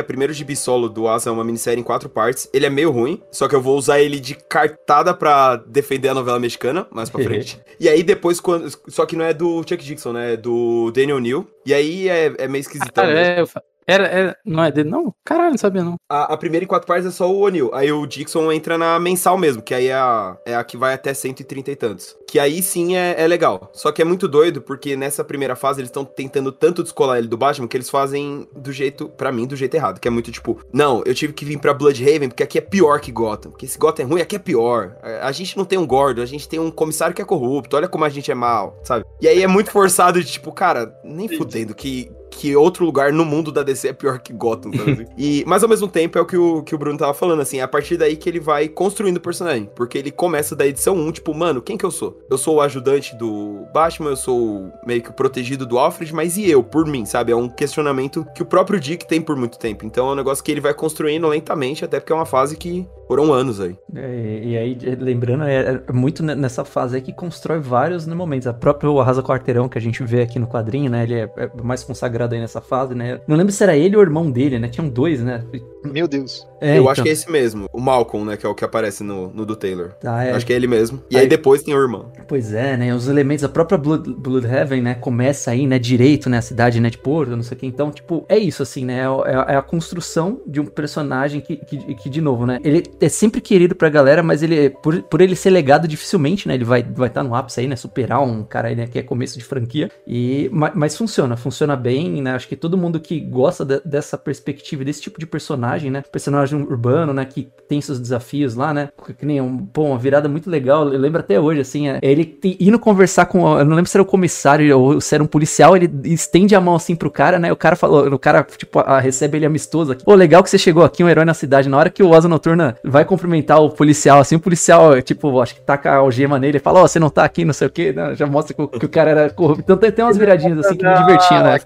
minissérie, 0.00 0.02
a 0.02 0.04
primeiro 0.04 0.32
gibi 0.32 0.56
solo 0.56 0.88
do 0.88 1.06
Asa 1.08 1.28
é 1.30 1.32
uma 1.32 1.44
minissérie 1.44 1.80
em 1.80 1.84
quatro 1.84 2.08
partes. 2.08 2.48
Ele 2.52 2.66
é 2.66 2.70
meio 2.70 2.90
ruim, 2.90 3.20
só 3.30 3.48
que 3.48 3.54
eu 3.54 3.60
vou 3.60 3.76
usar 3.76 4.00
ele 4.00 4.18
de 4.18 4.34
cartada 4.34 5.12
pra 5.14 5.56
defender 5.56 6.08
a 6.08 6.14
novela 6.14 6.38
mexicana, 6.38 6.86
mais 6.90 7.08
pra 7.10 7.22
frente. 7.24 7.60
e 7.78 7.88
aí 7.88 8.02
depois, 8.02 8.40
quando. 8.40 8.70
Só 8.88 9.06
que 9.06 9.16
não 9.16 9.24
é 9.24 9.32
do 9.34 9.58
Chuck 9.58 9.78
Dixon, 9.84 10.12
né? 10.12 10.34
É 10.34 10.36
do 10.36 10.90
Daniel 10.92 11.18
Neal. 11.20 11.46
E 11.66 11.74
aí 11.74 12.08
é, 12.08 12.34
é 12.38 12.48
meio 12.48 12.60
esquisitão. 12.60 13.04
Cara, 13.04 13.14
mesmo. 13.14 13.32
é, 13.34 13.40
eu 13.40 13.46
fa- 13.46 13.62
era, 13.92 14.06
era- 14.06 14.36
não 14.44 14.62
é 14.64 14.70
dele, 14.70 14.88
não? 14.90 15.14
Caralho, 15.24 15.50
não 15.50 15.58
sabia 15.58 15.82
não. 15.84 15.96
A, 16.08 16.32
a 16.32 16.36
primeira 16.36 16.64
em 16.64 16.68
quatro 16.68 16.86
partes 16.86 17.06
é 17.06 17.10
só 17.10 17.30
o 17.30 17.40
O'Neill. 17.40 17.70
Aí 17.74 17.90
o 17.92 18.06
Dixon 18.06 18.50
entra 18.52 18.76
na 18.78 18.98
mensal 18.98 19.36
mesmo, 19.38 19.62
que 19.62 19.74
aí 19.74 19.86
é 19.88 19.94
a, 19.94 20.36
é 20.46 20.54
a 20.54 20.64
que 20.64 20.76
vai 20.76 20.94
até 20.94 21.12
130 21.14 21.70
e 21.70 21.76
tantos. 21.76 22.16
Que 22.28 22.38
aí 22.38 22.62
sim 22.62 22.96
é, 22.96 23.14
é 23.18 23.26
legal. 23.26 23.70
Só 23.72 23.90
que 23.92 24.00
é 24.02 24.04
muito 24.04 24.26
doido, 24.28 24.60
porque 24.62 24.96
nessa 24.96 25.24
primeira 25.24 25.56
fase 25.56 25.80
eles 25.80 25.88
estão 25.90 26.04
tentando 26.04 26.52
tanto 26.52 26.82
descolar 26.82 27.18
ele 27.18 27.28
do 27.28 27.36
Batman 27.36 27.66
que 27.68 27.76
eles 27.76 27.90
fazem 27.90 28.46
do 28.56 28.72
jeito, 28.72 29.08
pra 29.08 29.32
mim, 29.32 29.46
do 29.46 29.56
jeito 29.56 29.74
errado. 29.74 30.00
Que 30.00 30.08
é 30.08 30.10
muito 30.10 30.30
tipo, 30.30 30.58
não, 30.72 31.02
eu 31.04 31.14
tive 31.14 31.32
que 31.32 31.44
vir 31.44 31.58
pra 31.58 31.74
Bloodhaven 31.74 32.28
porque 32.28 32.42
aqui 32.42 32.58
é 32.58 32.62
pior 32.62 33.00
que 33.00 33.10
Gotham. 33.12 33.50
Porque 33.50 33.66
se 33.66 33.78
Gotham 33.78 34.02
é 34.02 34.06
ruim, 34.06 34.20
aqui 34.20 34.36
é 34.36 34.38
pior. 34.38 34.96
A, 35.02 35.28
a 35.28 35.32
gente 35.32 35.56
não 35.56 35.64
tem 35.64 35.78
um 35.78 35.86
Gordo, 35.86 36.22
a 36.22 36.26
gente 36.26 36.48
tem 36.48 36.58
um 36.60 36.70
comissário 36.70 37.14
que 37.14 37.22
é 37.22 37.24
corrupto. 37.24 37.76
Olha 37.76 37.88
como 37.88 38.04
a 38.04 38.08
gente 38.08 38.30
é 38.30 38.34
mal, 38.34 38.78
sabe? 38.84 39.04
E 39.20 39.26
aí 39.28 39.42
é 39.42 39.46
muito 39.46 39.70
forçado 39.70 40.22
de 40.22 40.30
tipo, 40.30 40.52
cara, 40.52 40.94
nem 41.04 41.28
fudendo 41.28 41.74
que 41.74 42.10
que 42.30 42.54
outro 42.56 42.84
lugar 42.84 43.12
no 43.12 43.24
mundo 43.24 43.50
da 43.52 43.62
DC 43.62 43.88
é 43.88 43.92
pior 43.92 44.18
que 44.18 44.32
Gotham, 44.32 44.72
sabe? 44.72 44.92
assim? 44.92 45.06
e, 45.18 45.44
mas 45.46 45.62
ao 45.62 45.68
mesmo 45.68 45.88
tempo 45.88 46.18
é 46.18 46.20
o 46.20 46.26
que 46.26 46.36
o, 46.36 46.62
que 46.62 46.74
o 46.74 46.78
Bruno 46.78 46.98
tava 46.98 47.12
falando, 47.12 47.40
assim, 47.40 47.58
é 47.58 47.62
a 47.62 47.68
partir 47.68 47.96
daí 47.96 48.16
que 48.16 48.28
ele 48.28 48.40
vai 48.40 48.68
construindo 48.68 49.16
o 49.16 49.20
personagem. 49.20 49.68
Porque 49.74 49.98
ele 49.98 50.10
começa 50.10 50.54
da 50.54 50.66
edição 50.66 50.94
1, 50.96 51.12
tipo, 51.12 51.34
mano, 51.34 51.60
quem 51.60 51.76
que 51.76 51.84
eu 51.84 51.90
sou? 51.90 52.20
Eu 52.30 52.38
sou 52.38 52.56
o 52.56 52.60
ajudante 52.60 53.16
do 53.16 53.66
Batman, 53.72 54.10
eu 54.10 54.16
sou 54.16 54.72
meio 54.86 55.02
que 55.02 55.10
o 55.10 55.12
protegido 55.12 55.66
do 55.66 55.78
Alfred, 55.78 56.14
mas 56.14 56.36
e 56.36 56.48
eu, 56.48 56.62
por 56.62 56.86
mim, 56.86 57.04
sabe? 57.04 57.32
É 57.32 57.36
um 57.36 57.48
questionamento 57.48 58.26
que 58.34 58.42
o 58.42 58.46
próprio 58.46 58.78
Dick 58.78 59.06
tem 59.06 59.20
por 59.20 59.36
muito 59.36 59.58
tempo. 59.58 59.84
Então 59.84 60.08
é 60.08 60.12
um 60.12 60.16
negócio 60.16 60.42
que 60.42 60.50
ele 60.50 60.60
vai 60.60 60.74
construindo 60.74 61.26
lentamente, 61.26 61.84
até 61.84 61.98
porque 61.98 62.12
é 62.12 62.16
uma 62.16 62.26
fase 62.26 62.56
que 62.56 62.86
foram 63.06 63.32
anos 63.32 63.60
aí. 63.60 63.76
É, 63.94 64.40
e 64.44 64.56
aí, 64.56 64.78
lembrando, 64.98 65.44
é, 65.44 65.82
é 65.86 65.92
muito 65.92 66.22
ne- 66.22 66.34
nessa 66.34 66.64
fase 66.64 66.96
aí 66.96 67.02
que 67.02 67.12
constrói 67.12 67.58
vários 67.58 68.06
momentos. 68.06 68.46
A 68.46 68.52
própria 68.52 68.88
Arrasa 69.00 69.22
Quarteirão 69.22 69.68
que 69.68 69.76
a 69.76 69.80
gente 69.80 70.02
vê 70.04 70.22
aqui 70.22 70.38
no 70.38 70.46
quadrinho, 70.46 70.90
né? 70.90 71.02
Ele 71.02 71.14
é, 71.14 71.30
é 71.36 71.50
mais 71.62 71.82
consagrado 71.82 72.19
aí 72.24 72.40
nessa 72.40 72.60
fase, 72.60 72.94
né? 72.94 73.20
Não 73.26 73.36
lembro 73.36 73.52
se 73.52 73.62
era 73.62 73.76
ele 73.76 73.96
ou 73.96 74.02
o 74.02 74.04
irmão 74.04 74.30
dele, 74.30 74.58
né? 74.58 74.68
Tinham 74.68 74.88
dois, 74.88 75.22
né? 75.22 75.44
Meu 75.84 76.06
Deus. 76.08 76.46
É, 76.60 76.72
eu 76.76 76.80
então. 76.82 76.88
acho 76.90 77.02
que 77.02 77.08
é 77.08 77.12
esse 77.12 77.30
mesmo, 77.30 77.68
o 77.72 77.80
Malcolm, 77.80 78.24
né? 78.30 78.36
Que 78.36 78.46
é 78.46 78.48
o 78.48 78.54
que 78.54 78.64
aparece 78.64 79.02
no, 79.02 79.30
no 79.32 79.44
do 79.46 79.56
Taylor. 79.56 79.92
Ah, 80.04 80.24
é. 80.24 80.32
Acho 80.32 80.44
que 80.46 80.52
é 80.52 80.56
ele 80.56 80.66
mesmo. 80.66 81.02
E 81.10 81.16
Aí- 81.16 81.22
aí 81.22 81.28
depois 81.28 81.62
tem 81.62 81.74
o 81.74 81.78
irmão. 81.80 82.12
Pois 82.28 82.52
é, 82.52 82.76
né? 82.76 82.94
Os 82.94 83.08
elementos, 83.08 83.44
a 83.44 83.48
própria 83.48 83.78
Blood, 83.78 84.12
Bloodhaven, 84.14 84.80
né? 84.82 84.94
Começa 84.94 85.50
aí, 85.50 85.66
né? 85.66 85.78
Direito, 85.78 86.28
né? 86.28 86.38
A 86.38 86.42
cidade, 86.42 86.80
né? 86.80 86.90
De 86.90 86.98
Porto, 86.98 87.30
não 87.36 87.42
sei 87.42 87.56
o 87.56 87.60
que. 87.60 87.66
Então, 87.66 87.90
tipo, 87.90 88.24
é 88.28 88.38
isso, 88.38 88.62
assim, 88.62 88.84
né? 88.84 88.98
É, 89.00 89.04
a- 89.34 89.46
é 89.50 89.56
a 89.56 89.62
construção 89.62 90.40
de 90.46 90.60
um 90.60 90.66
personagem 90.66 91.40
que, 91.40 91.56
que, 91.56 91.94
que, 91.94 92.08
de 92.10 92.20
novo, 92.20 92.46
né? 92.46 92.58
Ele 92.64 92.82
é 93.00 93.08
sempre 93.08 93.40
querido 93.40 93.74
pra 93.74 93.88
galera, 93.88 94.22
mas 94.22 94.42
ele, 94.42 94.70
por, 94.70 95.02
por 95.02 95.20
ele 95.20 95.34
ser 95.36 95.50
legado, 95.50 95.88
dificilmente, 95.88 96.46
né? 96.46 96.54
Ele 96.54 96.64
vai 96.64 96.80
estar 96.80 96.92
vai 96.94 97.10
tá 97.10 97.22
no 97.22 97.34
ápice 97.34 97.60
aí, 97.60 97.66
né? 97.66 97.76
Superar 97.76 98.20
um 98.22 98.42
cara 98.44 98.68
aí, 98.68 98.76
né? 98.76 98.86
Que 98.86 98.98
é 98.98 99.02
começo 99.02 99.38
de 99.38 99.44
franquia. 99.44 99.90
E, 100.06 100.48
ma- 100.52 100.72
mas, 100.74 100.96
funciona, 100.96 101.36
funciona 101.36 101.76
bem, 101.76 102.20
né? 102.22 102.32
Acho 102.34 102.48
que 102.48 102.56
todo 102.56 102.76
mundo 102.76 103.00
que 103.00 103.20
gosta 103.20 103.64
de- 103.64 103.80
dessa 103.84 104.16
perspectiva, 104.18 104.84
desse 104.84 105.00
tipo 105.02 105.18
de 105.18 105.26
personagem, 105.26 105.90
né? 105.90 106.02
Personagem 106.10 106.49
urbano, 106.56 107.12
né? 107.12 107.24
Que 107.24 107.48
tem 107.68 107.80
seus 107.80 108.00
desafios 108.00 108.54
lá, 108.56 108.74
né? 108.74 108.88
Que 109.18 109.24
nem 109.24 109.40
um, 109.40 109.58
pô, 109.58 109.84
uma 109.84 109.98
virada 109.98 110.28
muito 110.28 110.50
legal. 110.50 110.92
Eu 110.92 110.98
lembro 110.98 111.20
até 111.20 111.38
hoje, 111.38 111.60
assim, 111.60 111.88
é, 111.88 111.98
ele 112.02 112.24
te- 112.24 112.56
indo 112.58 112.78
conversar 112.78 113.26
com. 113.26 113.58
Eu 113.58 113.64
não 113.64 113.76
lembro 113.76 113.88
se 113.90 113.96
era 113.96 114.02
o 114.02 114.06
comissário 114.06 114.76
ou 114.78 115.00
se 115.00 115.14
era 115.14 115.22
um 115.22 115.26
policial, 115.26 115.76
ele 115.76 115.88
estende 116.04 116.54
a 116.54 116.60
mão 116.60 116.74
assim 116.74 116.96
pro 116.96 117.10
cara, 117.10 117.38
né? 117.38 117.52
O 117.52 117.56
cara 117.56 117.76
falou, 117.76 118.08
o 118.12 118.18
cara, 118.18 118.42
tipo, 118.56 118.80
a- 118.80 118.98
recebe 118.98 119.38
ele 119.38 119.46
amistoso 119.46 119.92
aqui. 119.92 120.04
Pô, 120.04 120.14
legal 120.14 120.42
que 120.42 120.50
você 120.50 120.58
chegou 120.58 120.82
aqui, 120.84 121.04
um 121.04 121.08
herói 121.08 121.24
na 121.24 121.34
cidade. 121.34 121.68
Na 121.68 121.76
hora 121.76 121.90
que 121.90 122.02
o 122.02 122.12
Asa 122.14 122.28
Noturna 122.28 122.76
vai 122.84 123.04
cumprimentar 123.04 123.60
o 123.62 123.70
policial, 123.70 124.18
assim, 124.18 124.34
o 124.36 124.40
policial, 124.40 125.00
tipo, 125.02 125.40
acho 125.40 125.54
que 125.54 125.60
taca 125.60 125.92
a 125.92 125.96
algema 125.96 126.38
nele 126.40 126.56
e 126.56 126.60
fala, 126.60 126.80
ó, 126.80 126.86
você 126.88 126.98
não 126.98 127.08
tá 127.10 127.24
aqui, 127.24 127.44
não 127.44 127.52
sei 127.52 127.68
o 127.68 127.70
quê, 127.70 127.92
né? 127.92 128.14
Já 128.16 128.26
mostra 128.26 128.52
que 128.54 128.62
o, 128.62 128.68
que 128.68 128.86
o 128.86 128.88
cara 128.88 129.10
era 129.10 129.30
corrupto. 129.30 129.62
Então 129.62 129.76
tem, 129.76 129.92
tem 129.92 130.04
umas 130.04 130.16
viradinhas 130.16 130.58
assim 130.58 130.76
que 130.76 130.84
me 130.84 130.94
divertiam, 130.98 131.42
né? 131.44 131.58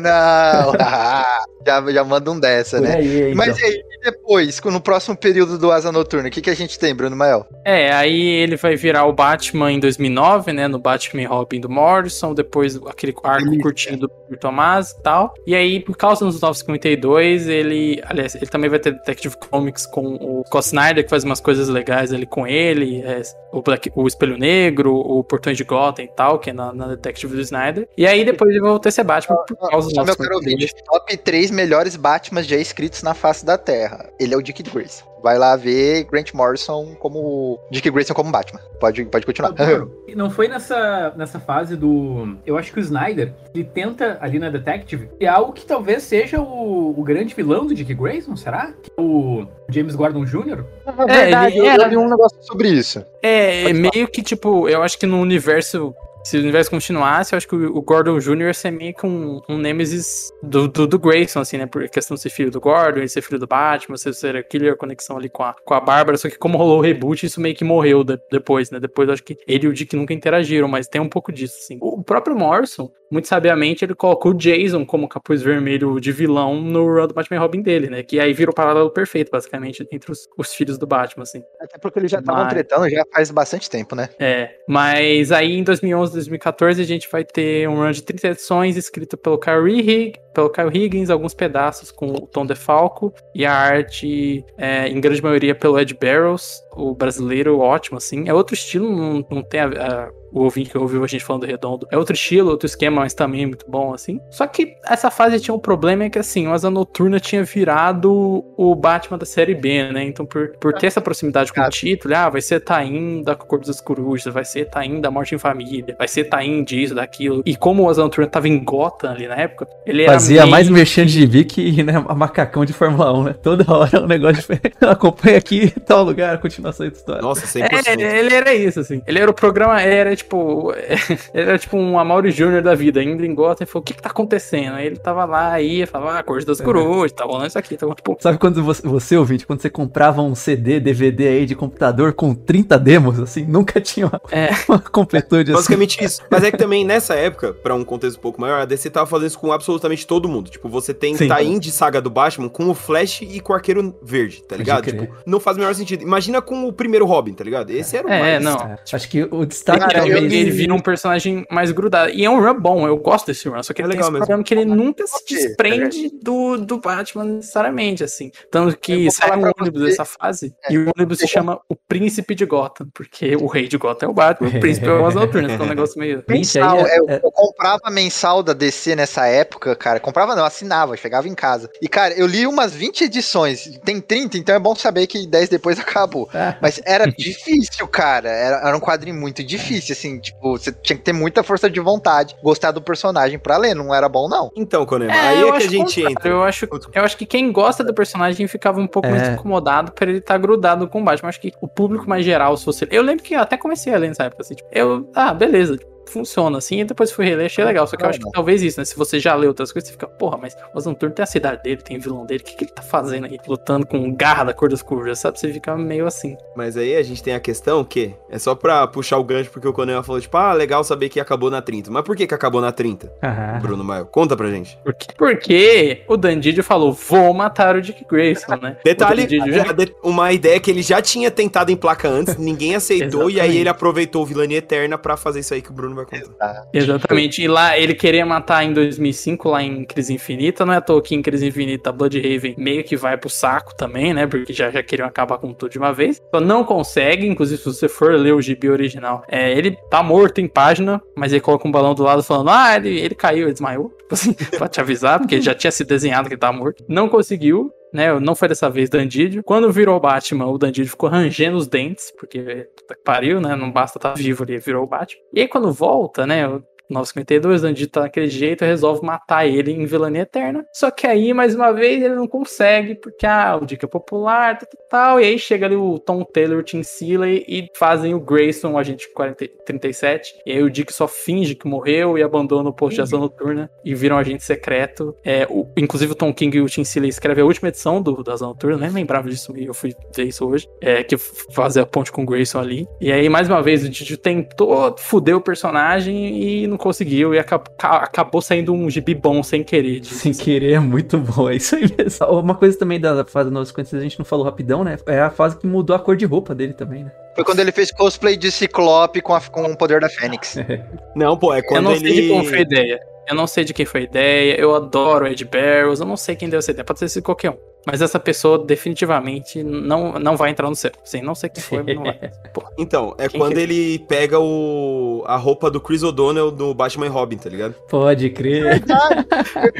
Não. 0.00 0.72
Já, 1.66 1.82
já 1.92 2.04
manda 2.04 2.30
um 2.30 2.40
dessa, 2.40 2.80
né? 2.80 2.94
aí, 2.96 3.22
então. 3.32 3.36
Mas 3.36 3.62
aí, 3.62 3.82
depois, 4.02 4.60
no 4.64 4.80
próximo 4.80 5.16
período 5.16 5.58
do 5.58 5.70
Asa 5.70 5.90
Noturna, 5.92 6.28
o 6.28 6.30
que, 6.30 6.40
que 6.40 6.50
a 6.50 6.54
gente 6.56 6.78
tem, 6.78 6.94
Bruno 6.94 7.16
Mael? 7.16 7.46
É, 7.64 7.92
aí 7.92 8.20
ele 8.20 8.56
vai 8.56 8.76
virar 8.76 9.04
o 9.06 9.12
Batman 9.12 9.72
em 9.72 9.80
2009, 9.80 10.52
né? 10.52 10.68
No 10.68 10.78
Batman 10.78 11.22
e 11.22 11.26
Robin 11.26 11.60
do 11.60 11.68
Morrison, 11.68 12.34
depois 12.34 12.76
aquele 12.86 13.14
arco 13.24 13.58
curtinho 13.60 13.98
do 13.98 14.08
Peter 14.08 14.38
Tomás 14.38 14.90
e 14.92 15.02
tal. 15.02 15.32
E 15.46 15.54
aí, 15.54 15.80
por 15.80 15.96
causa 15.96 16.24
dos 16.24 16.40
952, 16.40 17.48
ele. 17.48 18.00
Aliás, 18.04 18.34
ele 18.34 18.46
também 18.46 18.68
vai 18.70 18.78
ter 18.78 18.92
Detective 18.92 19.36
Comics 19.50 19.86
com 19.86 20.16
o 20.20 20.42
Scott 20.46 20.66
Snyder, 20.66 21.04
que 21.04 21.10
faz 21.10 21.24
umas 21.24 21.40
coisas 21.40 21.68
legais 21.68 22.12
ali 22.12 22.26
com 22.26 22.46
ele. 22.46 23.02
é, 23.02 23.22
o, 23.52 23.62
Black- 23.62 23.90
o 23.94 24.06
Espelho 24.06 24.36
Negro, 24.36 24.94
o 24.94 25.24
Portões 25.24 25.56
de 25.56 25.64
Gotham 25.64 26.02
e 26.04 26.08
tal, 26.08 26.38
que 26.38 26.50
é 26.50 26.52
na, 26.52 26.72
na 26.72 26.86
Detective 26.88 27.34
do 27.34 27.40
Snyder. 27.40 27.88
E 27.96 28.06
aí 28.06 28.24
depois 28.24 28.50
ele 28.50 28.60
vai 28.60 28.70
voltar 28.70 28.88
a 28.90 28.92
ser 28.92 29.04
Batman 29.04 29.36
por 29.46 29.56
causa 29.70 29.88
dos 29.88 29.94
Só 29.94 30.04
meu 30.04 30.16
caro 30.16 30.30
952. 30.34 30.44
ouvinte, 30.44 30.74
top 30.84 31.16
3 31.16 31.50
melhores 31.50 31.96
Batmans 31.96 32.46
já 32.46 32.56
escritos 32.56 33.02
na 33.02 33.14
face 33.14 33.44
da 33.44 33.56
Terra. 33.56 33.87
Ele 34.18 34.34
é 34.34 34.36
o 34.36 34.42
Dick 34.42 34.62
Grayson. 34.62 35.04
Vai 35.22 35.36
lá 35.36 35.56
ver 35.56 36.04
Grant 36.04 36.32
Morrison 36.32 36.94
como. 37.00 37.58
Dick 37.70 37.90
Grayson 37.90 38.14
como 38.14 38.30
Batman. 38.30 38.60
Pode, 38.78 39.04
pode 39.06 39.26
continuar. 39.26 39.52
Não 40.14 40.30
foi 40.30 40.46
nessa, 40.48 41.12
nessa 41.16 41.40
fase 41.40 41.76
do. 41.76 42.36
Eu 42.46 42.56
acho 42.56 42.72
que 42.72 42.78
o 42.78 42.80
Snyder, 42.80 43.32
ele 43.54 43.64
tenta 43.64 44.16
ali 44.20 44.38
na 44.38 44.48
Detective, 44.48 45.08
e 45.20 45.26
algo 45.26 45.52
que 45.52 45.66
talvez 45.66 46.02
seja 46.04 46.40
o, 46.40 46.94
o 46.96 47.02
grande 47.02 47.34
vilão 47.34 47.66
do 47.66 47.74
Dick 47.74 47.92
Grayson, 47.94 48.36
será? 48.36 48.72
Que 48.82 48.90
é 48.96 49.00
O 49.00 49.46
James 49.70 49.94
Gordon 49.96 50.24
Jr.? 50.24 50.64
É, 51.08 51.46
ele 51.48 51.58
eu 51.58 51.66
era- 51.66 51.88
vi 51.88 51.96
um 51.96 52.08
negócio 52.08 52.38
sobre 52.42 52.68
isso. 52.68 53.04
É, 53.22 53.70
é 53.70 53.72
meio 53.72 54.06
que, 54.08 54.22
tipo, 54.22 54.68
eu 54.68 54.82
acho 54.82 54.98
que 54.98 55.06
no 55.06 55.20
universo. 55.20 55.94
Se 56.28 56.36
o 56.36 56.40
universo 56.40 56.70
continuasse, 56.70 57.32
eu 57.32 57.36
acho 57.38 57.48
que 57.48 57.54
o 57.54 57.80
Gordon 57.80 58.18
Jr. 58.18 58.40
ia 58.46 58.54
ser 58.54 58.70
meio 58.70 58.92
que 58.94 59.06
um, 59.06 59.40
um 59.48 59.56
Nemesis 59.56 60.30
do, 60.42 60.68
do, 60.68 60.86
do 60.86 60.98
Grayson, 60.98 61.40
assim, 61.40 61.56
né? 61.56 61.66
Por 61.66 61.88
questão 61.88 62.14
de 62.16 62.20
ser 62.20 62.28
filho 62.28 62.50
do 62.50 62.60
Gordon, 62.60 62.98
ele 62.98 63.08
ser 63.08 63.22
filho 63.22 63.38
do 63.38 63.46
Batman, 63.46 63.96
ser 63.96 64.12
ser 64.14 64.46
killer, 64.46 64.72
a 64.74 64.76
conexão 64.76 65.16
ali 65.16 65.28
com 65.30 65.42
a, 65.42 65.54
com 65.64 65.72
a 65.74 65.80
Bárbara. 65.80 66.18
Só 66.18 66.28
que 66.28 66.36
como 66.36 66.58
rolou 66.58 66.78
o 66.78 66.82
reboot, 66.82 67.24
isso 67.24 67.40
meio 67.40 67.54
que 67.54 67.64
morreu 67.64 68.04
de- 68.04 68.18
depois, 68.30 68.70
né? 68.70 68.78
Depois 68.78 69.08
eu 69.08 69.14
acho 69.14 69.24
que 69.24 69.38
ele 69.46 69.66
e 69.66 69.68
o 69.68 69.72
Dick 69.72 69.96
nunca 69.96 70.12
interagiram, 70.12 70.68
mas 70.68 70.86
tem 70.86 71.00
um 71.00 71.08
pouco 71.08 71.32
disso, 71.32 71.56
assim. 71.62 71.78
O 71.80 72.02
próprio 72.02 72.36
Morrison, 72.36 72.90
muito 73.10 73.26
sabiamente, 73.26 73.84
ele 73.84 73.94
colocou 73.94 74.32
o 74.32 74.34
Jason 74.34 74.84
como 74.84 75.08
capuz 75.08 75.40
vermelho 75.40 75.98
de 75.98 76.12
vilão 76.12 76.60
no 76.60 76.84
run 76.86 77.06
do 77.06 77.14
Batman 77.14 77.38
Robin 77.40 77.62
dele, 77.62 77.88
né? 77.88 78.02
Que 78.02 78.20
aí 78.20 78.34
virou 78.34 78.52
o 78.52 78.54
paralelo 78.54 78.90
perfeito, 78.90 79.30
basicamente, 79.30 79.86
entre 79.90 80.12
os, 80.12 80.28
os 80.36 80.52
filhos 80.52 80.76
do 80.76 80.86
Batman, 80.86 81.22
assim. 81.22 81.42
Até 81.58 81.78
porque 81.78 81.98
eles 81.98 82.10
já 82.10 82.18
estavam 82.18 82.42
Mas- 82.44 82.52
tretando 82.52 82.88
já 82.90 83.02
faz 83.12 83.30
bastante 83.30 83.70
tempo, 83.70 83.94
né? 83.96 84.10
É, 84.18 84.50
mas 84.68 85.32
aí 85.32 85.56
em 85.56 85.62
2011, 85.64 86.17
2014 86.18 86.80
a 86.82 86.84
gente 86.84 87.08
vai 87.10 87.24
ter 87.24 87.68
um 87.68 87.76
run 87.76 87.90
de 87.90 88.02
30 88.02 88.28
edições 88.28 88.76
escrito 88.76 89.16
pelo 89.16 89.38
Kyle, 89.38 89.68
Hig, 89.80 90.14
pelo 90.34 90.50
Kyle 90.50 90.68
Higgins, 90.72 91.10
alguns 91.10 91.34
pedaços 91.34 91.90
com 91.90 92.06
o 92.06 92.26
Tom 92.26 92.44
DeFalco 92.46 93.12
e 93.34 93.44
a 93.44 93.52
arte 93.52 94.44
é, 94.56 94.88
em 94.88 95.00
grande 95.00 95.22
maioria 95.22 95.54
pelo 95.54 95.78
Ed 95.78 95.94
Barrows, 96.00 96.60
o 96.72 96.94
brasileiro 96.94 97.58
ótimo 97.58 97.98
assim. 97.98 98.28
É 98.28 98.34
outro 98.34 98.54
estilo, 98.54 98.90
não, 98.94 99.24
não 99.30 99.42
tem 99.42 99.60
a, 99.60 99.66
a- 99.66 100.10
o 100.32 100.42
ouvinte 100.42 100.70
que 100.70 100.78
ouviu 100.78 101.02
a 101.04 101.06
gente 101.06 101.24
falando 101.24 101.42
do 101.42 101.48
redondo. 101.48 101.86
É 101.90 101.96
outro 101.96 102.14
estilo, 102.14 102.50
outro 102.50 102.66
esquema, 102.66 103.02
mas 103.02 103.14
também 103.14 103.46
muito 103.46 103.64
bom 103.68 103.94
assim. 103.94 104.20
Só 104.30 104.46
que 104.46 104.74
essa 104.86 105.10
fase 105.10 105.40
tinha 105.40 105.54
um 105.54 105.58
problema 105.58 106.04
é 106.04 106.10
que 106.10 106.18
assim, 106.18 106.46
o 106.46 106.52
Asa 106.52 106.70
Noturna 106.70 107.20
tinha 107.20 107.42
virado 107.44 108.44
o 108.56 108.74
Batman 108.74 109.18
da 109.18 109.26
série 109.26 109.54
B, 109.54 109.90
né? 109.92 110.04
Então 110.04 110.26
por, 110.26 110.48
por 110.60 110.72
ter 110.74 110.86
essa 110.86 111.00
proximidade 111.00 111.52
com 111.52 111.60
o 111.60 111.70
título, 111.70 112.14
ah, 112.14 112.28
vai 112.28 112.40
ser 112.40 112.60
Taim 112.60 113.22
da 113.22 113.34
Corpo 113.34 113.66
das 113.66 113.80
Corujas, 113.80 114.32
vai 114.32 114.44
ser 114.44 114.66
Taim 114.66 115.00
da 115.00 115.10
Morte 115.10 115.34
em 115.34 115.38
Família, 115.38 115.94
vai 115.98 116.08
ser 116.08 116.24
Taim 116.24 116.64
disso, 116.64 116.94
daquilo. 116.94 117.42
E 117.44 117.56
como 117.56 117.84
o 117.84 117.88
Asa 117.88 118.02
Noturna 118.02 118.28
tava 118.28 118.48
em 118.48 118.62
Gotham 118.62 119.10
ali 119.10 119.26
na 119.26 119.36
época, 119.36 119.66
ele 119.86 120.02
era 120.02 120.12
Fazia 120.12 120.42
meio 120.42 120.50
mais 120.50 120.68
merchan 120.68 121.06
de 121.06 121.12
gibi 121.12 121.44
que 121.44 121.82
né, 121.82 122.04
a 122.06 122.14
macacão 122.14 122.64
de 122.64 122.72
Fórmula 122.72 123.12
1, 123.12 123.22
né? 123.24 123.34
Toda 123.42 123.64
hora 123.72 124.02
um 124.02 124.06
negócio 124.06 124.36
diferente. 124.36 124.76
Acompanha 124.80 125.38
aqui 125.38 125.64
em 125.64 125.80
tal 125.80 126.04
lugar, 126.04 126.34
a 126.34 126.38
continuação 126.38 126.86
da 126.86 126.92
história. 126.92 127.22
Nossa, 127.22 127.46
100%. 127.46 128.00
É, 128.00 128.18
ele 128.18 128.34
era 128.34 128.54
isso, 128.54 128.80
assim. 128.80 129.02
Ele 129.06 129.18
era 129.18 129.30
o 129.30 129.34
programa, 129.34 129.80
era 129.80 130.14
tipo. 130.18 130.72
Ele 130.72 131.18
era 131.32 131.58
tipo 131.58 131.76
um 131.76 131.98
Amaury 131.98 132.30
Júnior 132.30 132.62
da 132.62 132.74
vida, 132.74 133.02
indo 133.02 133.24
em 133.24 133.34
Gotham 133.34 133.64
e 133.64 133.66
falou: 133.66 133.80
o 133.80 133.84
que 133.84 133.94
que 133.94 134.02
tá 134.02 134.10
acontecendo? 134.10 134.74
Aí 134.74 134.86
ele 134.86 134.96
tava 134.96 135.24
lá, 135.24 135.60
ia, 135.60 135.86
falava, 135.86 136.18
ah, 136.18 136.22
Corte 136.22 136.46
das 136.46 136.60
Corujas, 136.60 137.12
tá 137.12 137.24
rolando 137.24 137.46
isso 137.46 137.58
aqui. 137.58 137.76
Tá, 137.76 137.86
tipo, 137.94 138.16
Sabe 138.20 138.38
quando 138.38 138.62
você, 138.62 138.86
você, 138.86 139.16
ouvinte, 139.16 139.46
quando 139.46 139.60
você 139.60 139.70
comprava 139.70 140.20
um 140.22 140.34
CD, 140.34 140.80
DVD 140.80 141.28
aí 141.28 141.46
de 141.46 141.54
computador 141.54 142.12
com 142.12 142.34
30 142.34 142.78
demos, 142.78 143.18
assim, 143.20 143.44
nunca 143.44 143.80
tinha 143.80 144.06
uma, 144.06 144.20
É. 144.30 144.48
uma 144.68 144.78
completude 144.78 145.50
assim. 145.50 145.58
Basicamente 145.58 146.04
isso. 146.04 146.22
Mas 146.30 146.44
é 146.44 146.50
que 146.50 146.56
também 146.56 146.84
nessa 146.84 147.14
época, 147.14 147.52
pra 147.52 147.74
um 147.74 147.84
contexto 147.84 148.18
um 148.18 148.20
pouco 148.20 148.40
maior, 148.40 148.60
a 148.60 148.64
DC 148.64 148.90
tava 148.90 149.06
fazendo 149.06 149.28
isso 149.28 149.38
com 149.38 149.52
absolutamente 149.52 150.06
todo 150.06 150.28
mundo. 150.28 150.50
Tipo, 150.50 150.68
você 150.68 150.92
tem 150.92 151.14
Sim. 151.14 151.28
Taim 151.28 151.58
de 151.58 151.70
saga 151.70 152.00
do 152.00 152.10
Batman 152.10 152.48
com 152.48 152.68
o 152.68 152.74
Flash 152.74 153.22
e 153.22 153.40
com 153.40 153.52
o 153.52 153.56
Arqueiro 153.56 153.94
Verde, 154.02 154.42
tá 154.42 154.56
ligado? 154.56 154.84
Tipo, 154.84 155.08
não 155.26 155.40
faz 155.40 155.56
o 155.56 155.60
menor 155.60 155.74
sentido. 155.74 156.02
Imagina 156.02 156.40
com 156.40 156.66
o 156.66 156.72
primeiro 156.72 157.06
Robin, 157.06 157.32
tá 157.32 157.44
ligado? 157.44 157.70
Esse 157.70 157.96
era 157.96 158.06
o 158.06 158.10
É, 158.10 158.20
mais... 158.20 158.44
não. 158.44 158.56
É, 158.56 158.78
acho 158.92 159.08
que 159.08 159.22
o 159.22 159.44
destaque 159.44 159.80
Cara, 159.80 160.07
ele, 160.16 160.36
ele 160.36 160.50
vira 160.50 160.74
um 160.74 160.80
personagem 160.80 161.44
mais 161.50 161.70
grudado. 161.70 162.10
E 162.12 162.24
é 162.24 162.30
um 162.30 162.40
run 162.40 162.60
bom, 162.60 162.86
eu 162.86 162.96
gosto 162.96 163.26
desse 163.26 163.48
run. 163.48 163.62
Só 163.62 163.72
que 163.72 163.82
É 163.82 163.84
ele 163.84 163.90
tem 163.92 163.98
legal 163.98 164.08
esse 164.08 164.12
mesmo. 164.12 164.26
problema 164.26 164.44
que 164.44 164.54
ele 164.54 164.64
nunca 164.64 165.06
se 165.06 165.24
desprende 165.26 166.10
do, 166.22 166.56
do 166.58 166.78
Batman 166.78 167.24
necessariamente, 167.24 168.04
assim. 168.04 168.30
Tanto 168.50 168.76
que 168.78 169.10
sai 169.10 169.36
um 169.36 169.40
pra 169.42 169.52
ônibus 169.60 169.80
você- 169.82 169.88
dessa 169.90 170.04
fase, 170.04 170.54
É. 170.64 170.72
e 170.72 170.78
o 170.78 170.90
ônibus 170.96 171.18
se 171.18 171.26
chama 171.28 171.60
o 171.68 171.74
Príncipe 171.76 172.34
de 172.34 172.44
Gotham, 172.44 172.88
porque 172.92 173.36
o 173.36 173.46
rei 173.46 173.66
de 173.68 173.76
Gotham 173.76 174.06
é 174.06 174.08
o 174.08 174.12
Batman, 174.14 174.48
o 174.48 174.50
príncipe 174.60 174.86
é 174.86 174.92
o 174.92 175.04
Asa 175.06 175.20
Noturna, 175.20 175.52
então 175.52 175.64
é 175.64 175.66
um 175.66 175.70
negócio 175.74 175.98
meio... 175.98 176.22
Mensal, 176.28 176.86
é- 176.86 176.98
eu, 176.98 177.08
é- 177.08 177.20
eu 177.22 177.30
comprava 177.32 177.90
mensal 177.90 178.42
da 178.42 178.52
DC 178.52 178.94
nessa 178.96 179.26
época, 179.26 179.74
cara. 179.76 180.00
Comprava 180.00 180.34
não, 180.36 180.44
assinava, 180.44 180.96
chegava 180.96 181.28
em 181.28 181.34
casa. 181.34 181.70
E, 181.82 181.88
cara, 181.88 182.14
eu 182.14 182.26
li 182.26 182.46
umas 182.46 182.72
20 182.74 183.04
edições. 183.04 183.78
Tem 183.84 184.00
30, 184.00 184.36
então 184.38 184.54
é 184.54 184.58
bom 184.58 184.74
saber 184.74 185.06
que 185.06 185.26
10 185.26 185.48
depois 185.48 185.78
acabou. 185.80 186.28
Ah, 186.34 186.56
Mas 186.60 186.80
era 186.84 187.06
difícil, 187.10 187.86
cara. 187.88 188.28
Era, 188.28 188.68
era 188.68 188.76
um 188.76 188.80
quadrinho 188.80 189.16
muito 189.16 189.42
difícil, 189.42 189.94
assim. 189.98 190.18
Tipo, 190.18 190.52
você 190.56 190.72
tinha 190.72 190.96
que 190.96 191.02
ter 191.02 191.12
muita 191.12 191.42
força 191.42 191.68
de 191.68 191.80
vontade, 191.80 192.36
gostar 192.42 192.70
do 192.70 192.80
personagem 192.80 193.38
pra 193.38 193.56
ler. 193.56 193.74
Não 193.74 193.94
era 193.94 194.08
bom, 194.08 194.28
não. 194.28 194.50
Então, 194.56 194.84
Conema, 194.86 195.12
aí 195.12 195.40
eu 195.40 195.54
é 195.54 195.58
que 195.58 195.66
a 195.66 195.70
gente 195.70 196.00
entra. 196.02 196.28
Eu 196.30 196.42
acho, 196.42 196.66
eu 196.94 197.02
acho 197.04 197.16
que 197.16 197.26
quem 197.26 197.50
gosta 197.52 197.82
do 197.84 197.92
personagem 197.92 198.46
ficava 198.46 198.80
um 198.80 198.86
pouco 198.86 199.08
mais 199.08 199.22
É. 199.28 199.32
incomodado 199.32 199.92
por 199.92 200.08
ele 200.08 200.18
estar 200.18 200.38
grudado 200.38 200.88
com 200.88 201.00
o 201.00 201.04
Batman. 201.04 201.26
Eu 201.26 201.30
acho 201.30 201.40
que 201.40 201.52
o 201.60 201.68
público 201.68 202.08
mais 202.08 202.24
geral, 202.24 202.56
se 202.56 202.64
fosse. 202.64 202.86
Eu 202.90 203.02
lembro 203.02 203.22
que 203.24 203.34
eu 203.34 203.40
até 203.40 203.56
comecei 203.56 203.92
a 203.94 203.98
ler 203.98 204.08
nessa 204.08 204.24
época, 204.24 204.42
assim, 204.42 204.54
tipo, 204.54 204.68
eu. 204.72 205.10
Ah, 205.14 205.34
beleza. 205.34 205.76
tipo, 205.76 205.90
Funciona 206.08 206.58
assim, 206.58 206.80
e 206.80 206.84
depois 206.84 207.12
fui 207.12 207.24
reler, 207.24 207.46
achei 207.46 207.64
legal. 207.64 207.86
Só 207.86 207.96
que 207.96 208.04
eu 208.04 208.08
acho 208.08 208.18
que 208.18 208.30
talvez 208.30 208.62
isso, 208.62 208.80
né? 208.80 208.84
Se 208.84 208.96
você 208.96 209.18
já 209.18 209.34
leu 209.34 209.50
outras 209.50 209.72
coisas, 209.72 209.88
você 209.88 209.92
fica, 209.92 210.06
porra, 210.06 210.38
mas 210.38 210.54
o 210.74 210.78
Azanturno 210.78 211.14
tem 211.14 211.22
a 211.22 211.26
cidade 211.26 211.62
dele, 211.62 211.82
tem 211.82 211.96
o 211.96 212.00
vilão 212.00 212.24
dele, 212.24 212.42
o 212.42 212.44
que, 212.44 212.56
que 212.56 212.64
ele 212.64 212.72
tá 212.72 212.82
fazendo 212.82 213.26
aí? 213.26 213.38
Lutando 213.46 213.86
com 213.86 214.12
garra 214.14 214.44
da 214.44 214.54
cor 214.54 214.68
das 214.68 214.82
curvas, 214.82 215.18
sabe? 215.18 215.38
Você 215.38 215.52
fica 215.52 215.76
meio 215.76 216.06
assim. 216.06 216.36
Mas 216.56 216.76
aí 216.76 216.96
a 216.96 217.02
gente 217.02 217.22
tem 217.22 217.34
a 217.34 217.40
questão 217.40 217.84
que 217.84 218.14
é 218.30 218.38
só 218.38 218.54
pra 218.54 218.86
puxar 218.86 219.18
o 219.18 219.24
gancho, 219.24 219.50
porque 219.50 219.68
o 219.68 219.72
Conema 219.72 220.02
falou, 220.02 220.20
tipo, 220.20 220.36
ah, 220.36 220.52
legal 220.52 220.82
saber 220.82 221.08
que 221.08 221.20
acabou 221.20 221.50
na 221.50 221.60
30. 221.62 221.90
Mas 221.90 222.02
por 222.02 222.16
que 222.16 222.26
que 222.26 222.34
acabou 222.34 222.60
na 222.60 222.72
30, 222.72 223.12
ah, 223.22 223.58
Bruno 223.60 223.84
Maio? 223.84 224.06
Conta 224.06 224.36
pra 224.36 224.50
gente. 224.50 224.78
Por 224.84 224.94
quê? 224.94 225.14
Porque 225.16 226.02
o 226.08 226.16
Dandidio 226.16 226.64
falou, 226.64 226.92
vou 226.92 227.32
matar 227.34 227.76
o 227.76 227.80
Dick 227.80 228.04
Grayson, 228.08 228.56
né? 228.56 228.76
Detalhe, 228.84 229.28
já 229.28 229.64
uma 230.02 230.32
ideia 230.32 230.58
que 230.60 230.70
ele 230.70 230.82
já 230.82 231.00
tinha 231.00 231.30
tentado 231.30 231.70
emplacar 231.70 232.10
antes, 232.10 232.36
ninguém 232.36 232.74
aceitou, 232.74 233.30
e 233.30 233.40
aí 233.40 233.58
ele 233.58 233.68
aproveitou 233.68 234.22
o 234.22 234.26
Vilania 234.26 234.58
Eterna 234.58 234.98
pra 234.98 235.16
fazer 235.16 235.40
isso 235.40 235.54
aí 235.54 235.62
que 235.62 235.70
o 235.70 235.72
Bruno 235.72 235.94
vai 236.04 236.20
contar. 236.20 236.68
Exatamente. 236.72 237.42
E 237.42 237.48
lá 237.48 237.78
ele 237.78 237.94
queria 237.94 238.24
matar 238.24 238.64
em 238.64 238.72
2005, 238.72 239.48
lá 239.48 239.62
em 239.62 239.84
Crise 239.84 240.12
Infinita. 240.12 240.64
Não 240.64 240.72
é 240.72 240.76
à 240.76 240.80
toa 240.80 241.02
que 241.02 241.14
em 241.14 241.22
Crise 241.22 241.46
Infinita, 241.46 241.92
Bloodhaven 241.92 242.54
meio 242.56 242.84
que 242.84 242.96
vai 242.96 243.16
pro 243.16 243.28
saco 243.28 243.74
também, 243.74 244.12
né? 244.14 244.26
Porque 244.26 244.52
já, 244.52 244.70
já 244.70 244.82
queriam 244.82 245.08
acabar 245.08 245.38
com 245.38 245.52
tudo 245.52 245.70
de 245.70 245.78
uma 245.78 245.92
vez. 245.92 246.20
Só 246.34 246.40
não 246.40 246.64
consegue, 246.64 247.26
inclusive 247.26 247.60
se 247.60 247.64
você 247.64 247.88
for 247.88 248.12
ler 248.14 248.34
o 248.34 248.42
gibi 248.42 248.68
original, 248.68 249.22
é, 249.28 249.52
ele 249.52 249.76
tá 249.90 250.02
morto 250.02 250.40
em 250.40 250.48
página, 250.48 251.00
mas 251.16 251.32
ele 251.32 251.40
coloca 251.40 251.66
um 251.66 251.72
balão 251.72 251.94
do 251.94 252.02
lado 252.02 252.22
falando: 252.22 252.50
Ah, 252.50 252.76
ele, 252.76 252.98
ele 252.98 253.14
caiu, 253.14 253.44
ele 253.44 253.52
desmaiou. 253.52 253.96
Tipo 254.08 254.14
assim, 254.14 254.32
pra 254.32 254.68
te 254.68 254.80
avisar, 254.80 255.18
porque 255.18 255.38
já 255.38 255.54
tinha 255.54 255.70
sido 255.70 255.88
desenhado 255.88 256.28
que 256.28 256.34
ele 256.34 256.40
tá 256.40 256.50
morto. 256.50 256.82
Não 256.88 257.10
conseguiu. 257.10 257.70
Né, 257.92 258.18
não 258.20 258.34
foi 258.34 258.48
dessa 258.48 258.68
vez 258.68 258.90
Dandidio. 258.90 259.42
Quando 259.42 259.72
virou 259.72 259.96
o 259.96 260.00
Batman, 260.00 260.46
o 260.46 260.58
Dandidio 260.58 260.90
ficou 260.90 261.08
rangendo 261.08 261.56
os 261.56 261.66
dentes, 261.66 262.12
porque 262.18 262.68
puta 262.76 262.94
que 262.94 263.02
pariu, 263.02 263.40
né? 263.40 263.56
Não 263.56 263.72
basta 263.72 263.98
estar 263.98 264.14
vivo 264.14 264.44
ali, 264.44 264.58
virou 264.58 264.84
o 264.84 264.86
Batman. 264.86 265.22
E 265.32 265.40
aí 265.40 265.48
quando 265.48 265.72
volta, 265.72 266.26
né? 266.26 266.44
O 266.90 266.94
952, 266.94 267.60
o 267.60 267.62
Dandidio 267.64 267.88
tá 267.88 268.00
daquele 268.02 268.28
jeito, 268.28 268.64
resolve 268.64 269.04
matar 269.04 269.46
ele 269.46 269.72
em 269.72 269.84
Vilania 269.86 270.22
Eterna. 270.22 270.64
Só 270.72 270.90
que 270.90 271.06
aí, 271.06 271.32
mais 271.34 271.54
uma 271.54 271.72
vez, 271.72 272.02
ele 272.02 272.14
não 272.14 272.26
consegue, 272.26 272.94
porque 272.94 273.26
ah, 273.26 273.58
o 273.60 273.66
Dick 273.66 273.84
é 273.84 273.88
popular, 273.88 274.58
tal, 274.58 274.68
tal. 274.88 275.20
E 275.20 275.24
aí 275.24 275.38
chega 275.38 275.66
ali 275.66 275.76
o 275.76 275.98
Tom 275.98 276.22
Taylor, 276.24 276.58
o 276.58 276.62
Tim 276.62 276.82
Seeley 276.82 277.44
e 277.48 277.68
fazem 277.76 278.14
o 278.14 278.20
Grayson, 278.20 278.72
o 278.72 278.78
agente 278.78 279.12
40, 279.12 279.46
37. 279.66 280.34
E 280.46 280.52
aí 280.52 280.62
o 280.62 280.70
Dick 280.70 280.92
só 280.92 281.06
finge 281.06 281.54
que 281.54 281.66
morreu 281.66 282.16
e 282.18 282.22
abandona 282.22 282.68
o 282.68 282.72
posto 282.72 282.96
de 282.96 283.02
ação 283.02 283.20
noturna 283.20 283.70
e 283.84 283.94
vira 283.94 284.14
um 284.14 284.18
agente 284.18 284.42
secreto. 284.42 285.14
É, 285.24 285.46
o- 285.50 285.66
inclusive 285.76 286.12
o 286.12 286.14
Tom 286.14 286.32
King 286.32 286.56
e 286.56 286.60
o 286.60 286.66
Tim 286.66 286.84
Seeley 286.84 287.10
escrevem 287.10 287.42
a 287.42 287.46
última 287.46 287.68
edição 287.68 288.00
do, 288.00 288.22
do 288.22 288.30
Ação 288.30 288.48
Noturna, 288.48 288.78
nem 288.78 288.90
lembrava 288.90 289.28
disso 289.28 289.52
eu 289.56 289.74
fui 289.74 289.94
ver 290.14 290.24
isso 290.24 290.46
hoje. 290.46 290.66
É, 290.80 291.02
que 291.02 291.16
fazer 291.18 291.80
a 291.80 291.86
ponte 291.86 292.10
com 292.12 292.22
o 292.22 292.26
Grayson 292.26 292.58
ali. 292.60 292.86
E 293.00 293.12
aí, 293.12 293.28
mais 293.28 293.48
uma 293.48 293.62
vez, 293.62 293.84
o 293.84 293.88
Didio 293.88 294.16
tentou 294.16 294.94
fuder 294.98 295.36
o 295.36 295.40
personagem 295.40 296.42
e 296.42 296.66
não 296.66 296.77
conseguiu. 296.78 297.34
E 297.34 297.38
acabou, 297.38 297.66
acabou 297.78 298.40
saindo 298.40 298.72
um 298.72 298.88
gibi 298.88 299.14
bom 299.14 299.42
sem 299.42 299.62
querer. 299.62 300.00
disso. 300.00 300.14
Sem 300.14 300.32
querer 300.32 300.72
é 300.74 300.78
muito 300.80 301.18
bom, 301.18 301.50
é 301.50 301.56
isso 301.56 301.76
aí 301.76 301.84
mesmo. 301.98 302.26
Uma 302.26 302.54
coisa 302.54 302.78
também 302.78 302.98
da 303.00 303.24
fase 303.24 303.50
956 303.50 304.00
a 304.00 304.04
gente 304.04 304.18
não 304.18 304.24
falou 304.24 304.44
rapidão, 304.44 304.82
né? 304.82 304.96
É 305.06 305.20
a 305.20 305.30
fase 305.30 305.58
que 305.58 305.66
mudou 305.66 305.94
a 305.94 305.98
cor 305.98 306.16
de 306.16 306.24
roupa 306.24 306.54
dele 306.54 306.72
também, 306.72 307.04
né? 307.04 307.12
Foi 307.34 307.44
quando 307.44 307.60
ele 307.60 307.70
fez 307.72 307.92
cosplay 307.92 308.36
de 308.36 308.50
Ciclope 308.50 309.20
com, 309.20 309.34
a- 309.34 309.40
com 309.40 309.62
o 309.64 309.76
poder 309.76 310.00
da 310.00 310.08
Fênix. 310.08 310.56
Não, 311.14 311.36
pô, 311.36 311.52
é 311.54 311.58
Eu 311.58 311.64
quando 311.64 311.84
não 311.84 311.92
ele... 311.92 312.00
sei 312.08 312.22
de 312.22 312.28
quem 312.28 312.44
foi 312.44 312.58
a 312.58 312.62
ideia. 312.62 313.00
Eu 313.28 313.34
não 313.34 313.46
sei 313.46 313.62
de 313.64 313.74
quem 313.74 313.84
foi 313.84 314.00
a 314.00 314.04
ideia. 314.04 314.58
Eu 314.58 314.74
adoro 314.74 315.26
Ed 315.26 315.44
Barrows. 315.44 316.00
Eu 316.00 316.06
não 316.06 316.16
sei 316.16 316.34
quem 316.34 316.48
deu 316.48 316.58
essa 316.60 316.70
ideia. 316.70 316.82
Pode 316.84 316.98
ter 317.00 317.08
sido 317.10 317.22
qualquer 317.24 317.50
um. 317.50 317.56
Mas 317.90 318.02
essa 318.02 318.20
pessoa 318.20 318.58
definitivamente 318.58 319.62
não, 319.62 320.12
não 320.18 320.36
vai 320.36 320.50
entrar 320.50 320.68
no 320.68 320.76
céu. 320.76 320.90
Sim, 321.04 321.22
não 321.22 321.34
sei 321.34 321.48
quem 321.48 321.62
foi, 321.62 321.82
mas 321.82 321.96
não 321.96 322.02
vai. 322.04 322.18
Porra. 322.52 322.70
Então, 322.78 323.14
é 323.18 323.28
Quem 323.28 323.40
quando 323.40 323.54
que- 323.54 323.60
ele 323.60 323.98
pega 324.00 324.38
o... 324.38 325.24
a 325.26 325.36
roupa 325.36 325.70
do 325.70 325.80
Chris 325.80 326.02
O'Donnell 326.02 326.50
do 326.50 326.74
Batman 326.74 327.06
e 327.06 327.08
Robin, 327.08 327.36
tá 327.38 327.48
ligado? 327.48 327.74
Pode 327.88 328.28
crer. 328.30 328.82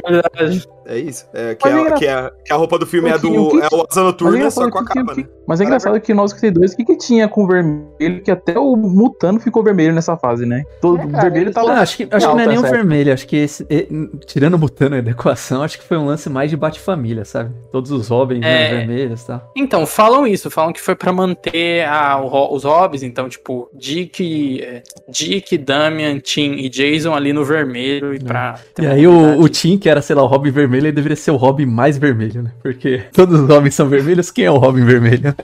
Verdade. 0.07 0.67
É 0.85 0.97
isso. 0.97 1.27
É, 1.35 1.53
que, 1.53 1.67
é 1.67 1.71
é, 1.71 1.79
engra- 1.81 1.95
que, 1.97 2.07
é, 2.07 2.31
que 2.45 2.51
a 2.51 2.55
roupa 2.55 2.79
do 2.79 2.85
filme 2.87 3.09
é 3.09 3.17
do. 3.17 3.49
que- 3.51 3.61
É 3.61 3.67
o 3.71 3.85
Asa 3.89 4.01
Noturna, 4.01 4.37
Mas 4.37 4.45
é 4.47 4.49
só 4.49 4.69
com 4.71 4.79
a 4.79 4.81
engraçado 4.81 4.87
que- 4.87 4.99
capa, 4.99 5.13
que- 5.15 5.21
né? 5.21 5.29
Mas 5.47 5.61
é 5.61 5.63
engraçado 5.63 6.01
que 6.01 6.11
o 6.11 6.15
952, 6.15 6.73
o 6.73 6.77
que, 6.77 6.85
que 6.85 6.97
tinha 6.97 7.27
com 7.27 7.43
o 7.43 7.47
vermelho, 7.47 8.23
que 8.23 8.31
até 8.31 8.57
o 8.57 8.75
Mutano 8.75 9.39
ficou 9.39 9.63
vermelho 9.63 9.93
nessa 9.93 10.17
fase, 10.17 10.45
né? 10.47 10.63
Todo, 10.81 11.01
É, 11.01 11.05
vermelho 11.21 11.43
ele- 11.45 11.51
tava. 11.51 11.67
Não, 11.67 11.75
acho 11.81 11.97
que, 11.97 12.03
acho 12.03 12.09
que 12.11 12.15
não 12.33 12.39
é 12.39 12.43
alta 12.43 12.47
nem 12.47 12.57
o 12.57 12.61
vermelho, 12.71 13.13
acho 13.13 13.27
que 13.27 13.35
esse, 13.35 13.65
e- 13.69 13.87
tirando 14.25 14.55
o 14.55 14.59
Mutano 14.59 14.95
e 14.95 14.97
a 14.97 15.01
adequação, 15.01 15.61
acho 15.61 15.77
que 15.79 15.85
foi 15.85 15.97
um 15.97 16.05
lance 16.07 16.27
mais 16.29 16.49
de 16.49 16.57
bate-família, 16.57 17.23
sabe? 17.23 17.51
Todos 17.71 17.91
os 17.91 17.98
Robins 18.07 18.39
né, 18.39 18.65
É. 18.71 18.75
vermelhos 18.77 19.21
e 19.23 19.27
tal. 19.27 19.51
Então, 19.55 19.85
falam 19.85 20.25
isso, 20.25 20.49
falam 20.49 20.71
que 20.71 20.81
foi 20.81 20.95
pra 20.95 21.11
manter 21.11 21.85
a- 21.87 22.19
os 22.21 22.63
hobbies, 22.63 23.03
então, 23.03 23.27
tipo, 23.27 23.69
Dick, 23.73 24.61
é, 24.63 24.81
Dick, 25.09 25.57
Damian, 25.57 26.19
Tim 26.19 26.53
e 26.53 26.69
Jason 26.69 27.13
ali 27.13 27.33
no 27.33 27.43
vermelho 27.43 28.13
e 28.13 28.19
pra. 28.19 28.59
ter 28.73 28.83
E 28.83 28.87
aí 28.87 29.07
o, 29.07 29.39
o 29.41 29.49
Tim, 29.49 29.77
que 29.77 29.89
era, 29.89 30.01
sei 30.01 30.15
lá, 30.15 30.23
o 30.23 30.27
Robin 30.27 30.51
vermelho, 30.51 30.85
ele 30.87 30.91
deveria 30.93 31.15
ser 31.17 31.31
o 31.31 31.35
Robin 31.35 31.65
mais 31.65 31.97
vermelho, 31.97 32.43
né? 32.43 32.51
Porque 32.61 33.03
todos 33.13 33.39
os 33.41 33.47
Robins 33.49 33.75
são 33.75 33.87
vermelhos, 33.89 34.31
quem 34.31 34.45
é 34.45 34.51
o 34.51 34.57
Robin 34.57 34.85
vermelho? 34.85 35.35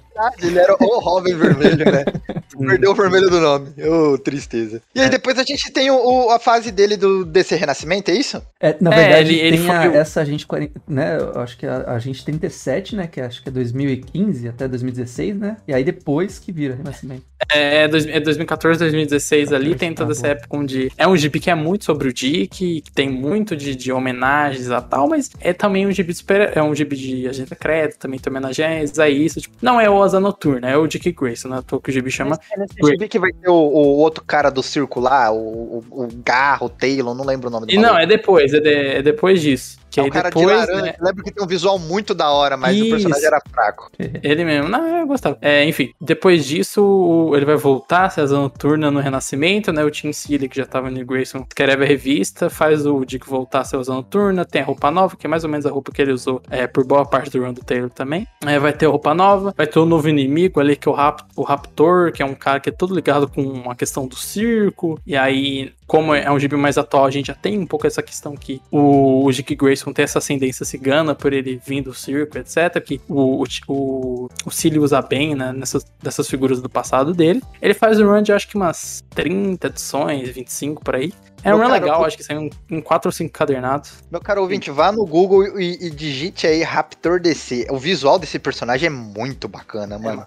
Ele 0.41 0.57
era 0.59 0.73
o 0.79 0.99
Robin 0.99 1.35
Vermelho, 1.35 1.85
né? 1.91 2.05
Perdeu 2.57 2.91
o 2.91 2.95
vermelho 2.95 3.29
do 3.29 3.41
nome. 3.41 3.67
Ô, 3.83 4.17
tristeza. 4.17 4.81
E 4.95 5.01
aí 5.01 5.09
depois 5.09 5.37
a 5.37 5.43
gente 5.43 5.69
tem 5.71 5.91
o, 5.91 5.95
o- 5.95 6.29
a 6.31 6.39
fase 6.39 6.71
dele 6.71 6.95
do 6.95 7.25
DC 7.25 7.55
Renascimento, 7.57 8.09
é 8.11 8.13
isso? 8.15 8.41
É, 8.61 8.75
na 8.79 8.93
É, 8.93 8.95
verdade, 8.95 9.29
ele- 9.33 9.39
ele 9.41 9.57
tem 9.57 9.65
foi 9.65 9.75
a- 9.75 9.93
essa 9.95 10.21
agente 10.21 10.45
40, 10.47 10.81
né? 10.87 11.17
Eu 11.19 11.41
acho 11.41 11.57
que 11.57 11.65
é 11.65 11.69
a, 11.69 11.77
a 11.87 11.91
agente 11.95 12.23
37, 12.49 12.95
né? 12.95 13.07
Que 13.07 13.21
acho 13.21 13.41
que 13.41 13.49
é 13.49 13.51
2015 13.51 14.47
até 14.47 14.67
2016, 14.67 15.37
né? 15.37 15.57
E 15.67 15.73
aí 15.73 15.83
depois 15.83 16.39
que 16.39 16.51
vira 16.51 16.75
Renascimento. 16.75 17.23
É, 17.51 17.87
dois- 17.87 18.05
é 18.07 18.19
2014, 18.19 18.79
2016 18.79 19.51
ali, 19.53 19.75
tem 19.75 19.93
toda 19.93 20.07
tá 20.13 20.17
essa 20.17 20.27
época 20.29 20.47
onde. 20.57 20.91
É 20.97 21.07
um 21.07 21.15
gibi 21.15 21.39
que 21.39 21.49
é 21.49 21.55
muito 21.55 21.85
sobre 21.85 22.07
o 22.09 22.13
Dick, 22.13 22.47
que 22.81 22.91
tem 22.93 23.09
muito 23.09 23.55
de, 23.55 23.75
de 23.75 23.91
homenagens 23.91 24.69
a 24.71 24.81
tal, 24.81 25.07
mas 25.07 25.29
é 25.39 25.53
também 25.53 25.85
um 25.85 25.91
gibi 25.91 26.11
de 26.13 26.19
super. 26.19 26.51
É 26.55 26.61
um 26.63 26.73
gibi 26.73 26.95
de 26.95 27.27
agente 27.27 27.49
secreto, 27.49 27.97
também 27.99 28.19
tem 28.19 28.31
homenagens 28.31 28.97
a 28.99 29.09
isso. 29.09 29.41
Tipo, 29.41 29.55
não 29.61 29.79
é 29.79 29.89
o 29.89 30.01
Asa 30.01 30.19
Noturna, 30.19 30.69
é 30.69 30.77
o 30.77 30.87
Dick 30.87 31.11
Grayson, 31.11 31.49
né? 31.49 31.63
Que 31.83 31.89
o 31.89 31.93
gibi 31.93 32.09
chama. 32.09 32.39
Esse 32.79 32.91
gibi 32.91 33.07
que 33.07 33.19
vai 33.19 33.31
ter 33.31 33.49
o, 33.49 33.53
o 33.53 33.97
outro 33.97 34.23
cara 34.23 34.49
do 34.49 34.63
circo 34.63 34.99
lá, 34.99 35.31
o, 35.31 35.83
o, 35.89 36.03
o 36.03 36.07
Garro, 36.25 36.67
o 36.67 36.69
Taylor, 36.69 37.13
não 37.13 37.25
lembro 37.25 37.47
o 37.49 37.51
nome 37.51 37.67
do 37.67 37.73
E 37.73 37.77
não, 37.77 37.97
é 37.97 38.05
depois, 38.07 38.53
é, 38.53 38.59
de- 38.59 38.69
é 38.69 39.01
depois 39.01 39.41
disso. 39.41 39.77
Que 39.95 40.01
É 40.01 40.03
um 40.03 40.09
cara 40.09 40.29
depois, 40.29 40.45
de 40.47 40.53
laranja. 40.53 40.81
né, 40.81 40.95
Lembro 40.99 41.23
que 41.23 41.31
tem 41.31 41.41
um 41.41 41.47
visual 41.47 41.79
muito 41.79 42.13
da 42.13 42.29
hora, 42.29 42.57
mas 42.57 42.75
o 42.75 42.81
Isso. 42.81 42.89
personagem 42.89 43.25
era 43.25 43.41
fraco. 43.49 43.89
Ele 44.21 44.43
mesmo, 44.43 44.67
não, 44.67 44.99
eu 44.99 45.07
gostava. 45.07 45.37
É, 45.41 45.63
enfim, 45.63 45.93
depois 46.01 46.45
disso, 46.45 46.83
o- 46.83 47.33
ele 47.35 47.45
vai 47.45 47.55
voltar, 47.55 48.09
se 48.09 48.21
Noturna 48.25 48.91
no 48.91 48.99
Renascimento, 48.99 49.71
né? 49.71 49.83
O 49.85 49.89
Tim 49.89 50.11
Seeley, 50.11 50.49
que 50.49 50.57
já 50.57 50.65
tava 50.65 50.91
no 50.91 51.05
Grayson, 51.05 51.45
escreve 51.47 51.85
a 51.85 51.87
revista, 51.87 52.49
faz 52.49 52.85
o 52.85 53.05
Dick 53.05 53.25
voltar 53.25 53.61
a 53.61 53.63
ser 53.63 53.77
Asa 53.77 53.93
Noturna, 53.93 54.43
tem 54.43 54.61
a 54.61 54.65
roupa 54.65 54.91
nova, 54.91 55.15
que 55.15 55.25
é 55.25 55.29
mais 55.29 55.45
ou 55.45 55.49
menos 55.49 55.65
a 55.65 55.69
roupa 55.71 55.93
que 55.93 56.01
ele 56.01 56.11
usou 56.11 56.41
é, 56.49 56.67
por 56.67 56.83
boa 56.85 57.05
parte 57.05 57.29
do 57.29 57.41
run 57.41 57.53
do 57.53 57.63
Taylor 57.63 57.89
também. 57.89 58.27
É, 58.45 58.59
vai 58.59 58.73
ter 58.73 58.87
a 58.87 58.89
roupa 58.89 59.13
nova, 59.13 59.53
vai 59.55 59.65
ter 59.65 59.79
o 59.79 59.85
novo 59.85 60.09
inimigo 60.09 60.59
ali, 60.59 60.75
que 60.75 60.89
é 60.89 60.91
o, 60.91 60.95
Rap 60.95 61.21
o 61.37 61.43
Raptor, 61.43 62.11
que 62.11 62.21
é 62.21 62.25
um 62.25 62.35
cara 62.35 62.59
que 62.59 62.67
é 62.67 62.71
todo 62.73 62.93
ligado 62.93 63.29
com 63.29 63.69
a 63.71 63.75
questão 63.75 64.05
do 64.07 64.15
circo, 64.17 64.99
e 65.07 65.15
aí. 65.15 65.71
Como 65.87 66.15
é 66.15 66.31
um 66.31 66.39
gibi 66.39 66.55
mais 66.55 66.79
atual, 66.79 67.05
a 67.05 67.11
gente 67.11 67.27
já 67.27 67.35
tem 67.35 67.59
um 67.59 67.65
pouco 67.67 67.85
essa 67.85 68.01
questão 68.01 68.35
que 68.35 68.59
o, 68.71 69.23
o 69.23 69.31
Dick 69.31 69.53
Grayson 69.55 69.84
Tem 69.93 70.03
essa 70.03 70.19
ascendência 70.19 70.65
cigana 70.65 71.15
por 71.15 71.33
ele 71.33 71.59
vir 71.65 71.81
do 71.81 71.93
circo, 71.93 72.37
etc. 72.37 72.81
Que 72.83 73.01
o, 73.07 73.43
o, 73.43 73.45
o, 73.67 74.29
o 74.45 74.51
Cilly 74.51 74.79
usa 74.79 75.01
bem 75.01 75.35
né, 75.35 75.51
nessas 75.53 75.85
dessas 76.01 76.29
figuras 76.29 76.61
do 76.61 76.69
passado 76.69 77.13
dele. 77.13 77.41
Ele 77.61 77.73
faz 77.73 77.99
um 77.99 78.07
run 78.07 78.21
de 78.21 78.31
acho 78.31 78.47
que 78.47 78.55
umas 78.55 79.03
30 79.11 79.67
edições, 79.67 80.29
25 80.29 80.83
por 80.83 80.95
aí. 80.95 81.13
É 81.45 81.53
um 81.53 81.57
Meu 81.59 81.67
run 81.67 81.73
cara, 81.73 81.83
legal, 81.85 82.01
eu- 82.01 82.05
acho 82.07 82.17
que 82.17 82.23
saiu 82.23 82.49
em 82.71 82.81
4 82.81 83.07
ou 83.07 83.11
5 83.11 83.31
cadernados. 83.31 84.03
Meu 84.11 84.19
caro 84.19 84.41
ouvinte, 84.41 84.71
vá 84.71 84.91
no 84.91 85.05
Google 85.05 85.47
e, 85.59 85.77
e 85.87 85.89
digite 85.91 86.47
aí 86.47 86.63
Raptor 86.63 87.19
DC. 87.19 87.67
O 87.69 87.77
visual 87.77 88.17
desse 88.17 88.39
personagem 88.39 88.87
é 88.87 88.89
muito 88.89 89.47
bacana, 89.47 89.99
mano. 89.99 90.25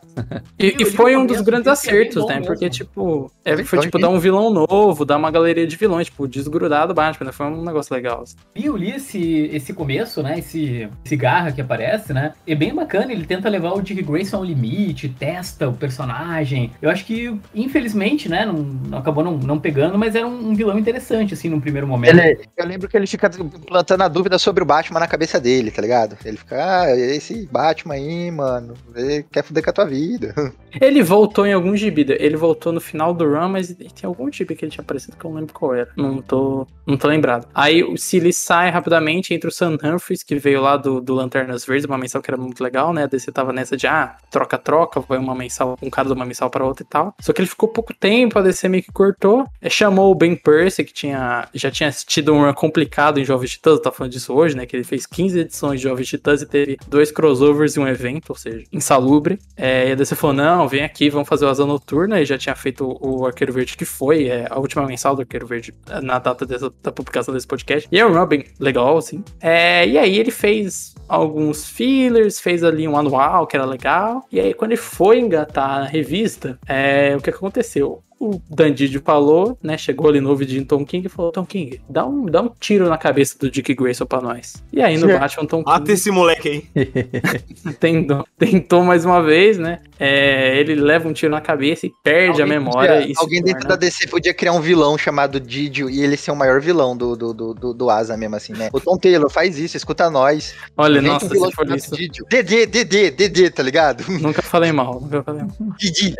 E, 0.58 0.66
Eu 0.66 0.70
e 0.70 0.84
li 0.84 0.84
foi 0.84 1.16
um 1.16 1.26
dos 1.26 1.40
grandes 1.40 1.66
é 1.66 1.70
acertos, 1.70 2.24
né? 2.26 2.34
mesmo. 2.36 2.46
Porque, 2.46 2.70
tipo, 2.70 3.30
é, 3.44 3.52
Então, 3.52 3.64
foi 3.64 3.80
tipo 3.80 3.98
dar 3.98 4.08
um 4.10 4.20
vilão 4.20 4.48
novo, 4.50 5.04
dar 5.04 5.16
uma 5.16 5.30
galeria 5.30 5.66
de 5.66 5.74
vilões, 5.76 6.06
tipo, 6.06 6.28
desgrudar 6.28 6.86
do 6.86 6.94
Batman, 6.94 7.26
né? 7.26 7.32
Foi 7.32 7.46
um 7.46 7.64
negócio 7.64 7.92
legal. 7.92 8.22
assim. 8.22 8.36
E 8.54 8.66
eu 8.66 8.76
li 8.76 8.92
esse, 8.92 9.50
esse 9.52 9.72
começo, 9.72 10.22
né? 10.22 10.38
Esse, 10.38 10.88
esse 11.04 11.16
garra 11.16 11.50
que 11.50 11.60
aparece, 11.60 12.12
né? 12.12 12.32
É 12.46 12.54
bem 12.54 12.72
bacana, 12.72 13.10
ele 13.12 13.26
tenta 13.26 13.48
levar 13.48 13.72
o 13.72 13.82
Dick 13.82 14.02
Grayson 14.02 14.36
ao 14.36 14.44
limite, 14.44 15.08
testa 15.08 15.68
o 15.68 15.72
personagem. 15.72 16.70
Eu 16.80 16.90
acho 16.90 17.04
que, 17.04 17.36
infelizmente, 17.54 18.28
né? 18.28 18.46
Não, 18.46 18.54
não 18.54 18.98
acabou 18.98 19.24
não, 19.24 19.36
não 19.36 19.58
pegando, 19.58 19.98
mas 19.98 20.14
era 20.14 20.26
um, 20.26 20.50
um 20.50 20.54
vilão 20.54 20.78
interessante, 20.78 21.07
assim, 21.14 21.48
num 21.48 21.60
primeiro 21.60 21.86
momento. 21.86 22.18
Ele- 22.18 22.38
eu 22.56 22.66
lembro 22.66 22.88
que 22.88 22.96
ele 22.96 23.06
fica 23.06 23.30
plantando 23.66 24.02
a 24.02 24.08
dúvida 24.08 24.38
sobre 24.38 24.62
o 24.62 24.66
Batman 24.66 25.00
na 25.00 25.06
cabeça 25.06 25.40
dele, 25.40 25.70
tá 25.70 25.82
ligado? 25.82 26.16
Ele 26.24 26.36
fica, 26.36 26.56
ah, 26.82 26.96
esse 26.96 27.46
Batman 27.50 27.94
aí, 27.94 28.30
mano, 28.30 28.74
ele 28.94 29.24
quer 29.30 29.42
foder 29.44 29.62
com 29.62 29.70
a 29.70 29.72
tua 29.72 29.84
vida. 29.86 30.34
Ele 30.80 31.02
voltou 31.02 31.46
em 31.46 31.52
algum 31.54 31.74
gibi, 31.74 32.04
ele 32.20 32.36
voltou 32.36 32.72
no 32.72 32.80
final 32.80 33.14
do 33.14 33.24
run, 33.24 33.48
mas 33.48 33.68
tem 33.74 34.04
algum 34.04 34.30
gibi 34.30 34.54
que 34.54 34.66
ele 34.66 34.70
tinha 34.70 34.82
aparecido 34.82 35.16
que 35.16 35.24
eu 35.24 35.30
não 35.30 35.38
lembro 35.38 35.54
qual 35.54 35.74
era. 35.74 35.88
Não 35.96 36.20
tô, 36.20 36.66
não 36.86 36.96
tô 36.96 37.08
lembrado. 37.08 37.48
Aí 37.54 37.82
o 37.82 37.96
Silly 37.96 38.32
sai 38.34 38.70
rapidamente, 38.70 39.32
entra 39.32 39.48
o 39.48 39.52
Sam 39.52 39.78
Humphries, 39.82 40.22
que 40.22 40.36
veio 40.36 40.60
lá 40.60 40.76
do, 40.76 41.00
do 41.00 41.14
Lanternas 41.14 41.64
Verdes, 41.64 41.86
uma 41.86 41.96
mensal 41.96 42.20
que 42.20 42.30
era 42.30 42.36
muito 42.36 42.62
legal, 42.62 42.92
né? 42.92 43.04
A 43.04 43.06
DC 43.06 43.32
tava 43.32 43.50
nessa 43.50 43.78
de, 43.78 43.86
ah, 43.86 44.16
troca-troca, 44.30 45.00
vai 45.00 45.18
uma 45.18 45.34
mensal, 45.34 45.76
um 45.82 45.88
cara 45.88 46.06
de 46.08 46.14
uma 46.14 46.26
mensal 46.26 46.50
para 46.50 46.64
outra 46.64 46.84
e 46.84 46.86
tal. 46.86 47.14
Só 47.18 47.32
que 47.32 47.40
ele 47.40 47.48
ficou 47.48 47.70
pouco 47.70 47.94
tempo, 47.94 48.38
a 48.38 48.42
DC 48.42 48.68
meio 48.68 48.82
que 48.82 48.92
cortou. 48.92 49.46
É, 49.62 49.70
chamou 49.70 50.12
o 50.12 50.14
Ben 50.14 50.36
Percy, 50.36 50.84
que 50.84 50.92
tinha, 50.98 51.48
já 51.54 51.70
tinha 51.70 51.90
tido 51.90 52.34
um 52.34 52.52
complicado 52.52 53.20
em 53.20 53.24
Jovens 53.24 53.52
Titãs, 53.52 53.78
tá 53.78 53.92
falando 53.92 54.12
disso 54.12 54.34
hoje, 54.34 54.56
né? 54.56 54.66
Que 54.66 54.74
ele 54.74 54.84
fez 54.84 55.06
15 55.06 55.40
edições 55.40 55.80
de 55.80 55.84
Jovens 55.88 56.08
Titãs 56.08 56.42
e 56.42 56.46
teve 56.46 56.76
dois 56.88 57.12
crossovers 57.12 57.76
e 57.76 57.80
um 57.80 57.86
evento, 57.86 58.30
ou 58.30 58.36
seja, 58.36 58.64
insalubre. 58.72 59.38
É, 59.56 59.88
e 59.88 59.92
a 59.92 59.94
DC 59.94 60.16
falou: 60.16 60.34
não, 60.34 60.66
vem 60.66 60.82
aqui, 60.82 61.08
vamos 61.08 61.28
fazer 61.28 61.44
o 61.44 61.48
Asa 61.48 61.64
Noturna. 61.64 62.20
E 62.20 62.24
já 62.24 62.36
tinha 62.36 62.54
feito 62.56 62.98
o 63.00 63.26
Arqueiro 63.26 63.52
Verde, 63.52 63.76
que 63.76 63.84
foi 63.84 64.26
é, 64.26 64.46
a 64.50 64.58
última 64.58 64.84
mensal 64.86 65.14
do 65.14 65.22
Arqueiro 65.22 65.46
Verde 65.46 65.72
na 66.02 66.18
data 66.18 66.44
dessa, 66.44 66.72
da 66.82 66.90
publicação 66.90 67.32
desse 67.32 67.46
podcast. 67.46 67.88
E 67.92 67.98
é 67.98 68.04
um 68.04 68.26
bem 68.26 68.44
legal, 68.58 68.98
assim. 68.98 69.22
É, 69.40 69.86
e 69.86 69.96
aí 69.96 70.18
ele 70.18 70.32
fez 70.32 70.94
alguns 71.08 71.64
fillers, 71.64 72.40
fez 72.40 72.64
ali 72.64 72.88
um 72.88 72.96
anual 72.96 73.46
que 73.46 73.56
era 73.56 73.64
legal. 73.64 74.24
E 74.32 74.40
aí, 74.40 74.52
quando 74.52 74.72
ele 74.72 74.80
foi 74.80 75.20
engatar 75.20 75.80
na 75.80 75.86
revista, 75.86 76.58
é, 76.66 77.14
o 77.16 77.20
que 77.20 77.30
aconteceu? 77.30 78.02
O 78.20 78.40
Dandidio 78.50 79.00
falou, 79.04 79.56
né? 79.62 79.78
Chegou 79.78 80.08
ali 80.08 80.20
no 80.20 80.30
ouvidinho 80.30 80.62
do 80.62 80.66
Tom 80.66 80.84
King 80.84 81.06
e 81.06 81.08
falou: 81.08 81.30
Tom 81.30 81.46
King, 81.46 81.80
dá 81.88 82.04
um, 82.04 82.26
dá 82.26 82.42
um 82.42 82.50
tiro 82.58 82.88
na 82.88 82.98
cabeça 82.98 83.38
do 83.38 83.48
Dick 83.50 83.72
Grayson 83.74 84.06
pra 84.06 84.20
nós. 84.20 84.54
E 84.72 84.82
aí 84.82 84.98
no 84.98 85.08
É. 85.10 85.16
Batman, 85.20 85.46
Tom 85.46 85.62
Mata 85.64 85.80
King 85.80 85.92
esse 85.92 86.10
moleque 86.10 86.48
aí. 86.74 86.92
tentou, 87.78 88.24
tentou 88.38 88.82
mais 88.82 89.04
uma 89.04 89.22
vez, 89.22 89.58
né? 89.58 89.80
É, 90.00 90.58
ele 90.58 90.74
leva 90.76 91.08
um 91.08 91.12
tiro 91.12 91.30
na 91.32 91.40
cabeça 91.40 91.86
e 91.86 91.92
perde 92.02 92.40
a 92.40 92.44
Alguém 92.44 92.58
memória. 92.58 93.00
podia- 93.00 93.14
alguém 93.18 93.42
dentro 93.42 93.60
torna- 93.62 93.76
da 93.76 93.80
DC 93.86 94.06
podia 94.08 94.32
criar 94.34 94.52
um 94.52 94.60
vilão 94.60 94.96
chamado 94.98 95.40
Didio 95.40 95.90
e 95.90 96.02
ele 96.02 96.16
ser 96.16 96.30
o 96.30 96.36
maior 96.36 96.60
vilão 96.60 96.96
do, 96.96 97.16
do, 97.16 97.32
do, 97.34 97.54
do, 97.54 97.74
do 97.74 97.90
Asa 97.90 98.16
mesmo, 98.16 98.36
assim, 98.36 98.52
né? 98.52 98.68
O 98.72 98.80
Tom 98.80 98.96
Taylor 98.96 99.28
faz 99.30 99.58
isso, 99.58 99.76
escuta 99.76 100.08
nós. 100.10 100.54
Olha, 100.76 100.98
Inventa 100.98 101.12
nossa, 101.14 101.26
um 101.26 101.28
vilão 101.30 101.50
se 101.50 101.56
for 101.56 101.76
isso. 101.76 101.90
DD, 102.30 102.66
DD, 102.66 103.10
DD, 103.10 103.50
tá 103.50 103.62
ligado? 103.62 104.04
Nunca 104.10 104.42
falei 104.42 104.70
mal, 104.72 105.00
nunca 105.00 105.22
falei 105.22 105.42
mal. 105.42 105.52
Didi. 105.78 106.14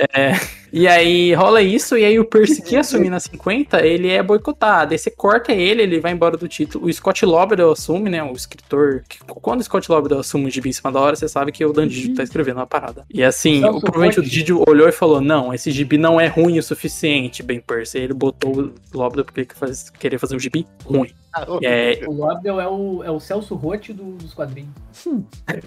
E 0.73 0.87
aí 0.87 1.33
rola 1.35 1.63
isso, 1.63 1.88
e 1.97 2.05
aí 2.05 2.19
o 2.19 2.25
Percy 2.25 2.61
que 2.63 2.77
assume 2.77 3.09
na 3.09 3.21
50, 3.21 3.81
ele 3.87 4.09
é 4.09 4.23
boicotado. 4.23 4.93
Aí 4.93 4.99
você 4.99 5.11
corta 5.11 5.53
ele, 5.53 5.83
ele 5.83 6.01
vai 6.01 6.13
embora 6.13 6.37
do 6.37 6.49
título. 6.49 6.87
O 6.87 6.93
Scott 6.93 7.25
Lobdell 7.25 7.71
assume, 7.73 8.11
né? 8.11 8.23
O 8.23 8.33
escritor. 8.33 9.03
que- 9.09 9.19
quando 9.25 9.61
o 9.61 9.65
Scott 9.65 9.91
Lobdell 9.91 10.19
assume 10.21 10.47
o 10.47 10.51
gibi 10.51 10.69
em 10.69 10.73
cima 10.73 10.91
da 10.93 11.01
hora, 11.01 11.17
você 11.17 11.29
sabe 11.29 11.53
que 11.53 11.65
o 11.65 11.73
Dan 11.73 11.87
Didio 11.89 12.15
tá 12.15 12.23
escrevendo 12.23 12.57
uma 12.57 12.67
parada. 12.67 13.05
E 13.13 13.23
assim, 13.23 13.65
o, 13.65 13.81
provavelmente 13.81 14.21
o. 14.21 14.23
Didio 14.23 14.65
olhou 14.69 14.89
e 14.89 14.93
falou: 14.93 15.21
Não, 15.21 15.55
esse 15.55 15.71
gibi 15.71 15.97
não 15.97 16.21
é 16.21 16.27
ruim 16.27 16.59
o 16.59 16.63
suficiente, 16.63 17.43
Ben 17.43 17.61
Percy. 17.61 17.99
Aí 17.99 18.05
ele 18.05 18.15
botou 18.15 18.53
o 18.61 18.73
Lobdell 18.99 19.25
porque 19.25 19.41
ele 19.41 19.49
faz, 19.55 19.89
queria 19.91 20.19
fazer 20.19 20.35
um 20.37 20.39
gibi 20.41 20.67
ruim. 20.85 21.11
E 21.61 21.67
é, 21.67 22.01
O 22.07 22.13
Lobdell 22.13 22.61
é 22.61 22.67
o, 22.69 23.03
é 23.05 23.11
o 23.11 23.21
Celso 23.21 23.55
Rotti 23.55 23.93
do- 23.93 24.17
dos 24.17 24.35
quadrinhos. 24.35 24.71
Cara. 25.47 25.63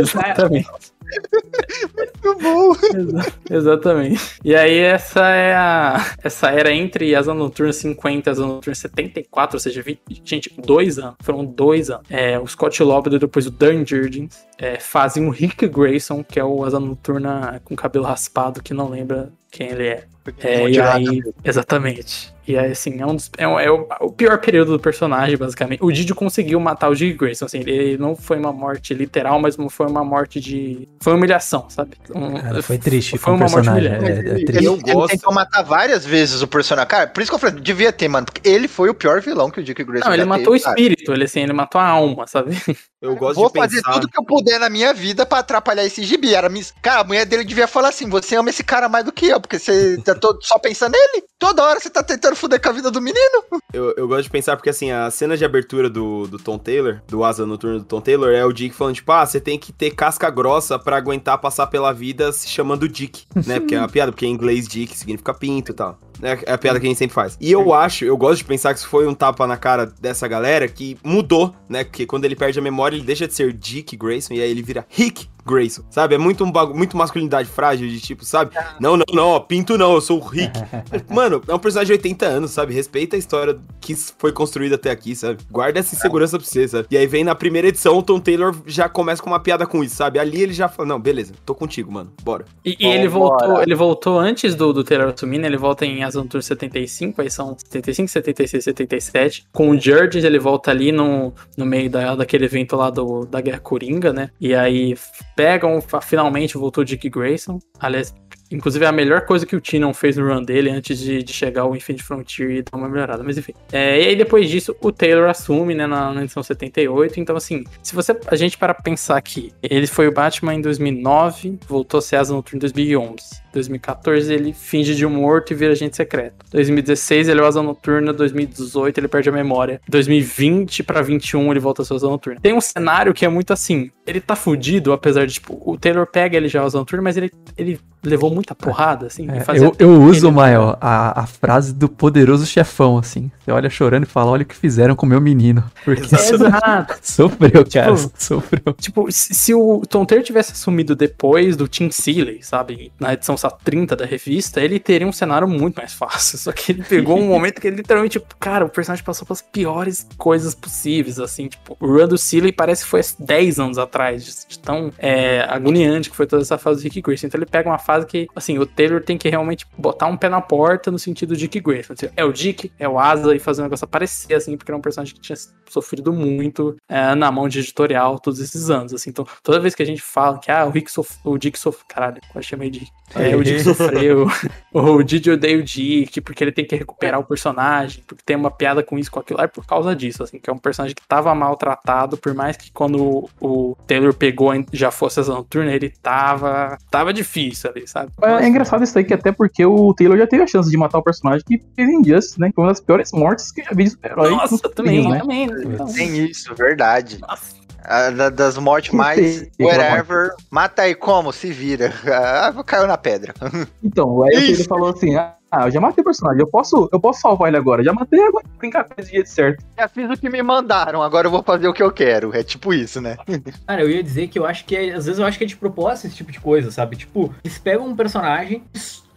exatamente. 0.00 0.68
Muito 1.96 2.38
bom. 2.42 2.72
Exa- 2.96 3.32
Exatamente. 3.50 4.20
E 4.44 4.54
aí 4.54 4.78
essa 4.78 5.26
é 5.28 5.54
a 5.54 6.14
essa 6.22 6.50
era 6.50 6.72
entre 6.72 7.14
Asa 7.14 7.34
Noturna 7.34 7.72
50 7.72 8.28
e 8.28 8.32
Asa 8.32 8.46
Noturna 8.46 8.74
74, 8.74 9.56
ou 9.56 9.60
seja, 9.60 9.82
20, 9.82 10.00
gente, 10.24 10.52
dois 10.58 10.98
anos. 10.98 11.16
Foram 11.22 11.44
dois 11.44 11.90
anos. 11.90 12.04
É, 12.10 12.38
o 12.38 12.46
Scott 12.46 12.82
Lobdell 12.82 13.16
e 13.16 13.20
depois 13.20 13.46
o 13.46 13.50
Dan 13.50 13.84
Jurgens 13.84 14.46
é, 14.58 14.78
fazem 14.78 15.26
o 15.26 15.30
Rick 15.30 15.66
Grayson, 15.68 16.22
que 16.24 16.38
é 16.38 16.44
o 16.44 16.64
Asa 16.64 16.78
Noturna 16.80 17.60
com 17.64 17.74
cabelo 17.74 18.04
raspado, 18.04 18.62
que 18.62 18.74
não 18.74 18.88
lembra 18.88 19.32
quem 19.50 19.68
ele 19.68 19.86
é. 19.86 20.04
É, 20.42 20.68
e 20.68 20.80
aí, 20.80 21.22
exatamente. 21.42 22.32
E 22.50 22.58
aí, 22.58 22.72
assim, 22.72 23.00
é, 23.00 23.06
um 23.06 23.14
dos- 23.14 23.30
é 23.38 23.46
um- 23.46 23.58
é 23.60 23.70
o, 23.70 23.86
o 24.00 24.12
pior 24.12 24.38
período 24.38 24.72
do 24.72 24.80
personagem, 24.80 25.36
basicamente. 25.36 25.82
O 25.82 25.90
Didio 25.92 26.14
conseguiu 26.14 26.58
matar 26.60 26.88
o 26.88 26.94
Dick 26.94 27.14
Grayson, 27.18 27.44
assim, 27.46 27.58
ele 27.60 27.96
não 27.98 28.14
foi 28.16 28.38
uma 28.38 28.52
morte 28.52 28.92
literal, 28.94 29.38
mas 29.40 29.56
não 29.56 29.68
foi 29.68 29.86
uma 29.86 30.04
morte 30.04 30.40
de. 30.40 30.88
Foi 31.02 31.12
humilhação, 31.14 31.66
sabe? 31.68 31.92
Um- 32.14 32.34
Cara, 32.40 32.62
foi 32.62 32.78
triste 32.78 33.18
Foi 33.18 33.32
o 33.32 33.36
uma 33.36 33.48
morte 33.48 33.68
humilhante. 33.68 34.04
É, 34.04 34.08
é 34.08 34.18
Ele, 34.18 34.44
triste. 34.44 34.64
Eu 34.64 34.74
ele 34.84 34.92
gosto. 34.94 35.10
tentou 35.12 35.32
matar 35.34 35.62
várias 35.62 36.04
vezes 36.04 36.42
o 36.42 36.46
personagem. 36.48 36.88
Cara, 36.88 37.06
por 37.06 37.20
isso 37.20 37.30
que 37.30 37.34
eu 37.34 37.38
falei, 37.38 37.60
devia 37.60 37.92
ter, 37.92 38.08
mano. 38.08 38.26
Porque 38.26 38.48
ele 38.48 38.68
foi 38.68 38.88
o 38.90 38.94
pior 38.94 39.20
vilão 39.20 39.50
que 39.50 39.60
o 39.60 39.62
Dick 39.62 39.82
Grayson 39.84 40.06
Não, 40.06 40.14
ele 40.14 40.22
já 40.22 40.26
matou 40.28 40.48
o 40.48 40.52
teve, 40.52 40.64
cara. 40.64 40.80
espírito, 40.80 41.12
ele 41.12 41.24
assim, 41.24 41.40
ele 41.40 41.52
matou 41.52 41.80
a 41.80 41.86
alma, 41.86 42.26
sabe? 42.26 42.56
Eu 43.02 43.16
gosto 43.16 43.36
Vou 43.36 43.50
de 43.50 43.58
fazer 43.58 43.76
pensar. 43.76 43.92
tudo 43.94 44.08
que 44.08 44.18
eu 44.20 44.24
puder 44.24 44.58
na 44.60 44.68
minha 44.68 44.92
vida 44.92 45.24
pra 45.24 45.38
atrapalhar 45.38 45.84
esse 45.86 46.02
gibi. 46.02 46.34
Era, 46.34 46.48
mis- 46.50 46.74
cara, 46.82 47.00
a 47.00 47.04
mulher 47.04 47.24
dele 47.24 47.44
devia 47.44 47.66
falar 47.66 47.88
assim: 47.88 48.08
você 48.10 48.36
ama 48.36 48.50
esse 48.50 48.62
cara 48.62 48.90
mais 48.90 49.04
do 49.06 49.12
que 49.12 49.26
eu, 49.26 49.40
porque 49.40 49.58
você 49.58 49.96
tá 50.04 50.14
todo, 50.14 50.38
só 50.44 50.58
pensando 50.58 50.92
nele. 50.92 51.24
Toda 51.38 51.64
hora 51.64 51.80
você 51.80 51.88
tá 51.88 52.02
tentando 52.02 52.36
fuder 52.40 52.60
com 52.60 52.68
a 52.68 52.72
vida 52.72 52.90
do 52.90 53.00
menino. 53.00 53.44
Eu, 53.72 53.94
eu 53.96 54.08
gosto 54.08 54.24
de 54.24 54.30
pensar 54.30 54.56
porque, 54.56 54.70
assim, 54.70 54.90
a 54.90 55.10
cena 55.10 55.36
de 55.36 55.44
abertura 55.44 55.88
do, 55.88 56.26
do 56.26 56.38
Tom 56.38 56.58
Taylor, 56.58 57.00
do 57.06 57.22
Asa 57.22 57.46
Noturno 57.46 57.78
do 57.78 57.84
Tom 57.84 58.00
Taylor, 58.00 58.30
é 58.30 58.44
o 58.44 58.52
Dick 58.52 58.74
falando, 58.74 58.94
tipo, 58.96 59.12
ah, 59.12 59.24
você 59.24 59.40
tem 59.40 59.58
que 59.58 59.72
ter 59.72 59.90
casca 59.90 60.28
grossa 60.30 60.78
pra 60.78 60.96
aguentar 60.96 61.38
passar 61.38 61.66
pela 61.68 61.92
vida 61.92 62.32
se 62.32 62.48
chamando 62.48 62.88
Dick, 62.88 63.24
né? 63.46 63.60
Porque 63.60 63.74
é 63.74 63.78
uma 63.78 63.86
piada, 63.88 64.10
porque 64.10 64.26
em 64.26 64.32
inglês 64.32 64.66
Dick 64.66 64.96
significa 64.96 65.32
pinto 65.34 65.70
e 65.70 65.74
tal. 65.74 65.98
né? 66.18 66.38
É 66.44 66.52
a 66.52 66.58
piada 66.58 66.80
que 66.80 66.86
a 66.86 66.88
gente 66.88 66.98
sempre 66.98 67.14
faz. 67.14 67.36
E 67.40 67.50
eu 67.52 67.72
acho, 67.74 68.04
eu 68.04 68.16
gosto 68.16 68.38
de 68.38 68.44
pensar 68.44 68.72
que 68.72 68.80
isso 68.80 68.88
foi 68.88 69.06
um 69.06 69.14
tapa 69.14 69.46
na 69.46 69.56
cara 69.56 69.86
dessa 69.86 70.26
galera 70.26 70.66
que 70.66 70.96
mudou, 71.04 71.54
né? 71.68 71.84
Porque 71.84 72.06
quando 72.06 72.24
ele 72.24 72.34
perde 72.36 72.58
a 72.58 72.62
memória, 72.62 72.96
ele 72.96 73.04
deixa 73.04 73.28
de 73.28 73.34
ser 73.34 73.52
Dick 73.52 73.96
Grayson 73.96 74.34
e 74.34 74.40
aí 74.42 74.50
ele 74.50 74.62
vira 74.62 74.84
Rick 74.88 75.28
Grayson, 75.50 75.82
sabe? 75.90 76.14
É 76.14 76.18
muito 76.18 76.44
um 76.44 76.50
bagulho, 76.50 76.76
muito 76.76 76.96
masculinidade 76.96 77.48
frágil 77.48 77.88
de 77.88 78.00
tipo, 78.00 78.24
sabe? 78.24 78.54
Não, 78.78 78.96
não, 78.96 79.04
não, 79.12 79.28
ó, 79.28 79.40
pinto 79.40 79.76
não, 79.76 79.94
eu 79.94 80.00
sou 80.00 80.18
o 80.18 80.26
Rick. 80.26 80.58
Mano, 81.08 81.42
é 81.46 81.54
um 81.54 81.58
personagem 81.58 81.96
de 81.96 82.02
80 82.08 82.26
anos, 82.26 82.50
sabe? 82.52 82.74
Respeita 82.74 83.16
a 83.16 83.18
história 83.18 83.58
que 83.80 83.94
foi 83.94 84.32
construída 84.32 84.76
até 84.76 84.90
aqui, 84.90 85.14
sabe? 85.14 85.38
Guarda 85.50 85.78
essa 85.78 85.94
insegurança 85.94 86.38
pra 86.38 86.46
você, 86.46 86.68
sabe? 86.68 86.86
E 86.90 86.96
aí 86.96 87.06
vem 87.06 87.24
na 87.24 87.34
primeira 87.34 87.68
edição, 87.68 87.96
o 87.98 88.02
Tom 88.02 88.20
Taylor 88.20 88.54
já 88.66 88.88
começa 88.88 89.22
com 89.22 89.30
uma 89.30 89.40
piada 89.40 89.66
com 89.66 89.82
isso, 89.82 89.96
sabe? 89.96 90.18
Ali 90.18 90.42
ele 90.42 90.52
já 90.52 90.68
fala, 90.68 90.88
não, 90.88 91.00
beleza, 91.00 91.34
tô 91.44 91.54
contigo, 91.54 91.90
mano, 91.90 92.12
bora. 92.22 92.44
E, 92.64 92.76
e 92.78 92.86
ele 92.86 93.08
voltou, 93.08 93.62
ele 93.62 93.74
voltou 93.74 94.18
antes 94.18 94.54
do, 94.54 94.72
do 94.72 94.84
Taylor 94.84 95.12
assumir, 95.12 95.38
né? 95.38 95.46
Ele 95.46 95.56
volta 95.56 95.84
em 95.84 96.04
Asa 96.04 96.18
Noturna 96.18 96.42
75, 96.42 97.22
aí 97.22 97.30
são 97.30 97.56
75, 97.58 98.08
76, 98.08 98.64
77. 98.64 99.46
Com 99.52 99.70
o 99.70 99.80
Jurgens, 99.80 100.24
ele 100.24 100.38
volta 100.38 100.70
ali 100.70 100.92
no, 100.92 101.32
no 101.56 101.66
meio 101.66 101.90
da, 101.90 102.14
daquele 102.14 102.44
evento 102.44 102.76
lá 102.76 102.90
do, 102.90 103.24
da 103.26 103.40
Guerra 103.40 103.60
Coringa, 103.60 104.12
né? 104.12 104.30
E 104.40 104.54
aí 104.54 104.96
pegam, 105.40 105.80
finalmente 106.02 106.58
voltou 106.58 106.84
Dick 106.84 107.08
Grayson. 107.08 107.58
Aliás, 107.78 108.14
inclusive 108.50 108.84
é 108.84 108.88
a 108.88 108.92
melhor 108.92 109.22
coisa 109.22 109.46
que 109.46 109.56
o 109.56 109.60
Tynion 109.60 109.92
fez 109.92 110.16
no 110.16 110.26
run 110.26 110.42
dele 110.42 110.70
antes 110.70 110.98
de, 110.98 111.22
de 111.22 111.32
chegar 111.32 111.62
ao 111.62 111.76
Infinite 111.76 112.02
Frontier 112.02 112.50
e 112.50 112.62
dar 112.62 112.76
uma 112.76 112.88
melhorada. 112.88 113.22
Mas 113.22 113.38
enfim. 113.38 113.54
É, 113.72 114.02
e 114.02 114.08
aí 114.08 114.16
depois 114.16 114.48
disso, 114.48 114.74
o 114.80 114.90
Taylor 114.92 115.28
assume, 115.28 115.74
né, 115.74 115.86
na, 115.86 116.12
na 116.12 116.22
edição 116.22 116.42
78. 116.42 117.20
Então, 117.20 117.36
assim, 117.36 117.64
se 117.82 117.94
você 117.94 118.16
a 118.26 118.36
gente 118.36 118.58
para 118.58 118.74
pensar 118.74 119.20
que 119.22 119.52
ele 119.62 119.86
foi 119.86 120.08
o 120.08 120.12
Batman 120.12 120.54
em 120.54 120.60
2009, 120.60 121.58
voltou 121.66 121.98
a 121.98 122.02
ser 122.02 122.16
Asa 122.16 122.32
Noturna 122.32 122.58
em 122.58 122.60
2011. 122.60 123.40
2014 123.52 124.32
ele 124.32 124.52
finge 124.52 124.94
de 124.94 125.04
um 125.04 125.10
morto 125.10 125.52
e 125.52 125.56
vira 125.56 125.72
agente 125.72 125.96
secreto. 125.96 126.44
2016 126.52 127.28
ele 127.28 127.40
é 127.40 127.42
o 127.42 127.46
Asa 127.46 127.62
Noturna, 127.62 128.12
2018 128.12 128.98
ele 128.98 129.08
perde 129.08 129.28
a 129.28 129.32
memória. 129.32 129.80
2020 129.88 130.82
pra 130.82 131.02
21 131.02 131.50
ele 131.50 131.60
volta 131.60 131.82
a 131.82 131.84
ser 131.84 131.92
o 131.92 131.96
Asa 131.96 132.08
Noturna. 132.08 132.40
Tem 132.40 132.52
um 132.52 132.60
cenário 132.60 133.12
que 133.12 133.24
é 133.24 133.28
muito 133.28 133.52
assim, 133.52 133.90
ele 134.06 134.20
tá 134.20 134.36
fudido, 134.36 134.92
apesar 134.92 135.26
de, 135.26 135.34
tipo, 135.34 135.60
o 135.64 135.76
Taylor 135.76 136.06
pega 136.06 136.36
ele 136.36 136.48
já 136.48 136.62
o 136.62 136.66
Asa 136.66 136.78
Noturna, 136.78 137.02
mas 137.02 137.16
ele, 137.16 137.30
ele 137.56 137.80
levou 138.02 138.30
muita 138.30 138.54
porrada, 138.54 139.06
assim. 139.06 139.26
É, 139.30 139.44
eu, 139.58 139.74
eu 139.78 140.02
uso, 140.02 140.30
Mael, 140.32 140.76
a, 140.80 141.22
a 141.22 141.26
frase 141.26 141.72
do 141.74 141.88
poderoso 141.88 142.46
chefão, 142.46 142.98
assim. 142.98 143.30
Você 143.44 143.50
olha 143.50 143.68
chorando 143.68 144.04
e 144.04 144.06
fala, 144.06 144.30
olha 144.30 144.42
o 144.42 144.46
que 144.46 144.56
fizeram 144.56 144.94
com 144.94 145.04
o 145.06 145.08
meu 145.08 145.20
menino. 145.20 145.62
Porque 145.84 146.14
Exato. 146.14 146.98
sofreu, 147.02 147.64
cara. 147.70 147.94
Tipo, 147.96 148.10
Sofreu. 148.16 148.74
Tipo, 148.78 149.12
se, 149.12 149.34
se 149.34 149.54
o 149.54 149.82
Tom 149.88 150.04
Taylor 150.04 150.24
tivesse 150.24 150.52
assumido 150.52 150.94
depois 150.94 151.56
do 151.56 151.68
Tim 151.68 151.90
Seeley, 151.90 152.42
sabe? 152.42 152.92
Na 152.98 153.12
edição 153.12 153.36
só 153.36 153.50
30 153.50 153.96
da 153.96 154.04
revista, 154.04 154.60
ele 154.60 154.78
teria 154.78 155.06
um 155.06 155.12
cenário 155.12 155.48
muito 155.48 155.76
mais 155.76 155.92
fácil. 155.92 156.38
Só 156.40 156.52
que 156.52 156.72
ele 156.72 156.82
pegou 156.82 157.18
um 157.18 157.26
momento 157.26 157.60
que 157.60 157.66
ele 157.66 157.76
literalmente, 157.76 158.18
tipo, 158.18 158.34
cara, 158.36 158.64
o 158.64 158.68
personagem 158.68 159.04
passou 159.04 159.26
pelas 159.26 159.42
piores 159.42 160.06
coisas 160.16 160.54
possíveis, 160.54 161.18
assim. 161.18 161.48
Tipo, 161.48 161.76
o 161.80 161.86
run 161.86 162.08
do 162.08 162.18
Seeley 162.18 162.52
parece 162.52 162.84
que 162.84 162.90
foi 162.90 163.00
há 163.00 163.04
10 163.18 163.60
anos 163.60 163.78
atrás, 163.78 164.46
de, 164.48 164.58
tão 164.58 164.92
é, 164.98 165.40
agoniante 165.48 166.10
que 166.10 166.16
foi 166.16 166.26
toda 166.26 166.42
essa 166.42 166.56
fase 166.56 166.80
do 166.80 166.84
Rick 166.84 167.00
Grayson. 167.00 167.26
Então 167.26 167.38
ele 167.38 167.46
pega 167.46 167.68
uma 167.68 167.78
fase 167.90 168.06
que, 168.06 168.28
assim, 168.36 168.56
o 168.58 168.64
Taylor 168.64 169.02
tem 169.02 169.18
que 169.18 169.28
realmente 169.28 169.66
botar 169.76 170.06
um 170.06 170.16
pé 170.16 170.28
na 170.28 170.40
porta 170.40 170.92
no 170.92 170.98
sentido 170.98 171.34
de 171.34 171.40
Dick 171.48 171.60
Grayson. 171.60 171.94
Assim, 171.94 172.08
é 172.16 172.24
o 172.24 172.32
Dick, 172.32 172.70
é 172.78 172.88
o 172.88 173.00
Asa, 173.00 173.34
e 173.34 173.40
fazer 173.40 173.62
o 173.62 173.64
negócio 173.64 173.84
aparecer, 173.84 174.34
assim, 174.34 174.56
porque 174.56 174.70
era 174.70 174.78
um 174.78 174.80
personagem 174.80 175.12
que 175.12 175.20
tinha 175.20 175.36
sofrido 175.68 176.12
muito 176.12 176.76
é, 176.88 177.14
na 177.16 177.32
mão 177.32 177.48
de 177.48 177.58
editorial 177.58 178.18
todos 178.20 178.38
esses 178.38 178.70
anos, 178.70 178.94
assim. 178.94 179.10
Então, 179.10 179.26
toda 179.42 179.58
vez 179.58 179.74
que 179.74 179.82
a 179.82 179.86
gente 179.86 180.00
fala 180.00 180.38
que, 180.38 180.52
ah, 180.52 180.64
o 180.66 180.70
Rick 180.70 180.90
sof... 180.90 181.18
o 181.24 181.36
Dick 181.36 181.58
sofreu, 181.58 181.84
caralho, 181.88 182.20
quase 182.32 182.46
chamei 182.46 182.70
de 182.70 182.86
é, 183.14 183.34
o 183.34 183.42
Dick 183.42 183.60
sofreu, 183.60 184.28
o 184.72 185.02
Didi 185.02 185.30
odeia 185.30 185.58
o 185.58 185.62
Dick, 185.62 186.20
porque 186.20 186.44
ele 186.44 186.52
tem 186.52 186.64
que 186.64 186.76
recuperar 186.76 187.18
o 187.18 187.24
personagem, 187.24 188.04
porque 188.06 188.22
tem 188.24 188.36
uma 188.36 188.50
piada 188.50 188.82
com 188.82 188.98
isso, 188.98 189.10
com 189.10 189.18
aquilo, 189.18 189.40
é 189.40 189.48
por 189.48 189.66
causa 189.66 189.96
disso, 189.96 190.22
assim, 190.22 190.38
que 190.38 190.48
é 190.48 190.52
um 190.52 190.58
personagem 190.58 190.94
que 190.94 191.02
tava 191.06 191.34
maltratado, 191.34 192.16
por 192.16 192.34
mais 192.34 192.56
que 192.56 192.70
quando 192.70 193.02
o, 193.02 193.30
o 193.40 193.76
Taylor 193.86 194.14
pegou 194.14 194.50
já 194.72 194.90
fosse 194.90 195.20
essa 195.20 195.32
noturna, 195.32 195.72
ele 195.72 195.90
tava, 195.90 196.78
tava 196.90 197.12
difícil 197.12 197.70
ali, 197.80 197.88
sabe? 197.88 198.12
É, 198.22 198.44
é 198.44 198.48
engraçado 198.48 198.84
isso 198.84 198.96
aí, 198.96 199.04
que 199.04 199.14
até 199.14 199.32
porque 199.32 199.64
o 199.64 199.92
Taylor 199.94 200.16
já 200.18 200.26
teve 200.26 200.42
a 200.42 200.46
chance 200.46 200.70
de 200.70 200.76
matar 200.76 200.98
o 200.98 201.02
personagem 201.02 201.44
que 201.46 201.60
fez 201.74 201.88
Injustice, 201.88 202.38
né? 202.40 202.50
Foi 202.54 202.64
uma 202.64 202.70
das 202.70 202.80
piores 202.80 203.10
mortes 203.12 203.50
que 203.50 203.60
eu 203.60 203.64
já 203.64 203.70
vi 203.74 203.84
de 203.84 203.90
super-herói. 203.90 204.30
Nossa, 204.30 204.52
nos 204.52 204.60
também, 204.60 205.02
quadrinhos, 205.02 205.10
né? 205.10 205.18
também. 205.20 205.72
Então, 205.74 205.86
Tem 205.86 206.24
isso, 206.26 206.54
verdade. 206.54 207.18
nossa. 207.20 207.58
A 207.82 208.10
da- 208.10 208.28
das 208.28 208.58
mortes 208.58 208.92
mais 208.92 209.18
Sim, 209.18 209.44
sim, 209.56 209.64
whatever. 209.64 210.30
Mata 210.50 210.82
aí 210.82 210.94
como? 210.94 211.32
Se 211.32 211.50
vira. 211.50 211.92
Ah, 212.06 212.52
caiu 212.64 212.86
na 212.86 212.98
pedra. 212.98 213.32
Então, 213.82 214.22
aí. 214.22 214.32
Taylor 214.34 214.66
falou 214.66 214.90
assim: 214.90 215.16
ah, 215.16 215.34
eu 215.52 215.70
já 215.70 215.80
matei 215.80 216.02
o 216.02 216.04
personagem, 216.04 216.40
eu 216.40 216.46
posso, 216.46 216.88
eu 216.92 217.00
posso 217.00 217.20
salvar 217.20 217.48
ele 217.48 217.56
agora. 217.56 217.82
Já 217.82 217.92
matei, 217.92 218.20
agora 218.20 218.44
brincar 218.58 218.84
com 218.84 218.94
do 219.00 219.06
jeito 219.06 219.28
certo. 219.28 219.64
Já 219.78 219.88
fiz 219.88 220.10
o 220.10 220.20
que 220.20 220.28
me 220.28 220.42
mandaram, 220.42 221.02
agora 221.02 221.26
eu 221.26 221.30
vou 221.30 221.42
fazer 221.42 221.68
o 221.68 221.72
que 221.72 221.82
eu 221.82 221.90
quero. 221.90 222.34
É 222.34 222.42
tipo 222.42 222.72
isso, 222.72 223.00
né? 223.00 223.16
Cara, 223.66 223.82
eu 223.82 223.90
ia 223.90 224.02
dizer 224.02 224.28
que 224.28 224.38
eu 224.38 224.46
acho 224.46 224.64
que 224.64 224.76
é, 224.76 224.92
às 224.92 225.06
vezes 225.06 225.18
eu 225.18 225.26
acho 225.26 225.38
que 225.38 225.44
é 225.44 225.46
de 225.46 225.56
propósito 225.56 226.06
esse 226.06 226.16
tipo 226.16 226.32
de 226.32 226.40
coisa, 226.40 226.70
sabe? 226.70 226.96
Tipo, 226.96 227.34
eles 227.42 227.58
pegam 227.58 227.86
um 227.86 227.96
personagem, 227.96 228.62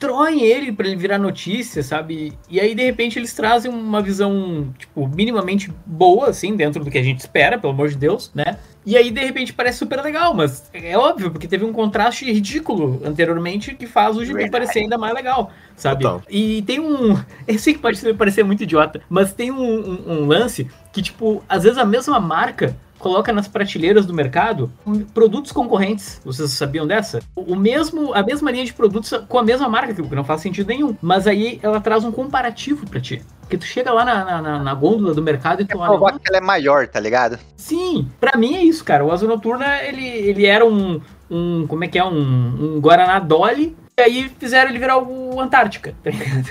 destroem 0.04 0.44
ele 0.44 0.72
pra 0.72 0.88
ele 0.88 0.96
virar 0.96 1.18
notícia, 1.18 1.82
sabe? 1.82 2.34
E 2.50 2.60
aí, 2.60 2.76
de 2.76 2.84
repente, 2.84 3.18
eles 3.18 3.34
trazem 3.34 3.72
uma 3.72 4.02
visão, 4.02 4.74
tipo, 4.78 5.08
minimamente 5.08 5.72
boa, 5.86 6.30
assim, 6.30 6.56
dentro 6.56 6.84
do 6.84 6.92
que 6.92 6.98
a 6.98 7.04
gente 7.04 7.20
espera, 7.20 7.58
pelo 7.58 7.74
amor 7.74 7.90
de 7.90 7.98
Deus, 7.98 8.32
né? 8.36 8.58
E 8.86 8.98
aí, 8.98 9.10
de 9.12 9.20
repente, 9.24 9.54
parece 9.54 9.78
super 9.80 10.02
legal, 10.02 10.34
mas 10.34 10.70
é 10.74 10.98
óbvio, 10.98 11.32
porque 11.32 11.48
teve 11.48 11.64
um 11.64 11.72
contraste 11.72 12.30
ridículo 12.32 13.02
anteriormente 13.06 13.74
que 13.76 13.88
faz 13.88 14.18
o 14.18 14.26
gibi 14.26 14.50
parecer 14.50 14.80
ainda 14.80 14.98
mais 14.98 15.14
legal, 15.14 15.52
sabe? 15.76 16.04
Total. 16.04 16.22
E 16.30 16.62
tem 16.64 16.80
um. 16.80 17.18
Eu 17.48 17.58
sei 17.60 17.74
que 17.74 17.80
pode 17.80 18.14
parecer 18.16 18.44
muito 18.44 18.64
idiota, 18.64 19.02
mas 19.10 19.32
tem 19.34 19.52
um, 19.52 19.64
um- 19.64 20.12
um 20.14 20.26
lance 20.28 20.68
que, 20.92 21.02
tipo, 21.02 21.44
às 21.48 21.64
vezes 21.64 21.78
a 21.78 21.86
mesma 21.86 22.20
marca 22.20 22.76
coloca 23.00 23.34
nas 23.34 23.50
prateleiras 23.50 24.06
do 24.06 24.14
mercado 24.14 24.72
produtos 25.14 25.52
concorrentes. 25.52 26.22
Vocês 26.24 26.52
sabiam 26.52 26.88
dessa? 26.88 27.20
O 27.36 27.54
mesmo, 27.54 28.14
a 28.14 28.24
mesma 28.24 28.50
linha 28.50 28.64
de 28.64 28.74
produtos 28.74 29.14
com 29.28 29.38
a 29.38 29.44
mesma 29.44 29.68
marca, 29.68 29.94
que 29.94 30.16
não 30.16 30.24
faz 30.24 30.40
sentido 30.40 30.68
nenhum. 30.68 30.96
Mas 31.02 31.28
aí 31.28 31.60
ela 31.62 31.82
traz 31.82 32.06
um 32.06 32.12
comparativo 32.14 32.86
pra 32.88 33.02
ti. 33.02 33.22
Porque 33.44 33.58
tu 33.58 33.66
chega 33.66 33.92
lá 33.92 34.04
na, 34.04 34.42
na, 34.42 34.60
na- 34.60 34.74
gôndola 34.74 35.14
do 35.14 35.22
mercado 35.22 35.62
e 35.62 35.66
tu 35.66 35.78
olha. 35.78 35.90
Provar 35.90 36.14
que 36.20 36.28
ela 36.28 36.38
é 36.38 36.42
maior, 36.42 36.88
tá 36.88 37.00
ligado? 37.00 37.38
Sim, 37.56 38.08
pra 38.20 38.38
mim 38.38 38.56
é 38.56 38.64
isso, 38.64 38.84
cara. 38.84 39.06
O 39.06 39.12
Asa 39.12 39.28
Noturna, 39.28 39.82
ele, 39.84 40.06
ele 40.06 40.46
era 40.46 40.66
um, 40.66 41.00
um. 41.30 41.68
Como 41.68 41.84
é 41.84 41.88
que 41.88 42.00
é? 42.00 42.04
Um, 42.04 42.76
um 42.76 42.80
Guaraná 42.82 43.20
Dolly. 43.20 43.76
E 43.96 44.02
aí 44.02 44.32
fizeram 44.40 44.72
ele 44.72 44.80
virar 44.80 44.98
o 44.98 45.40
Antártica, 45.40 45.94
tá 46.04 46.10
ligado? 46.10 46.50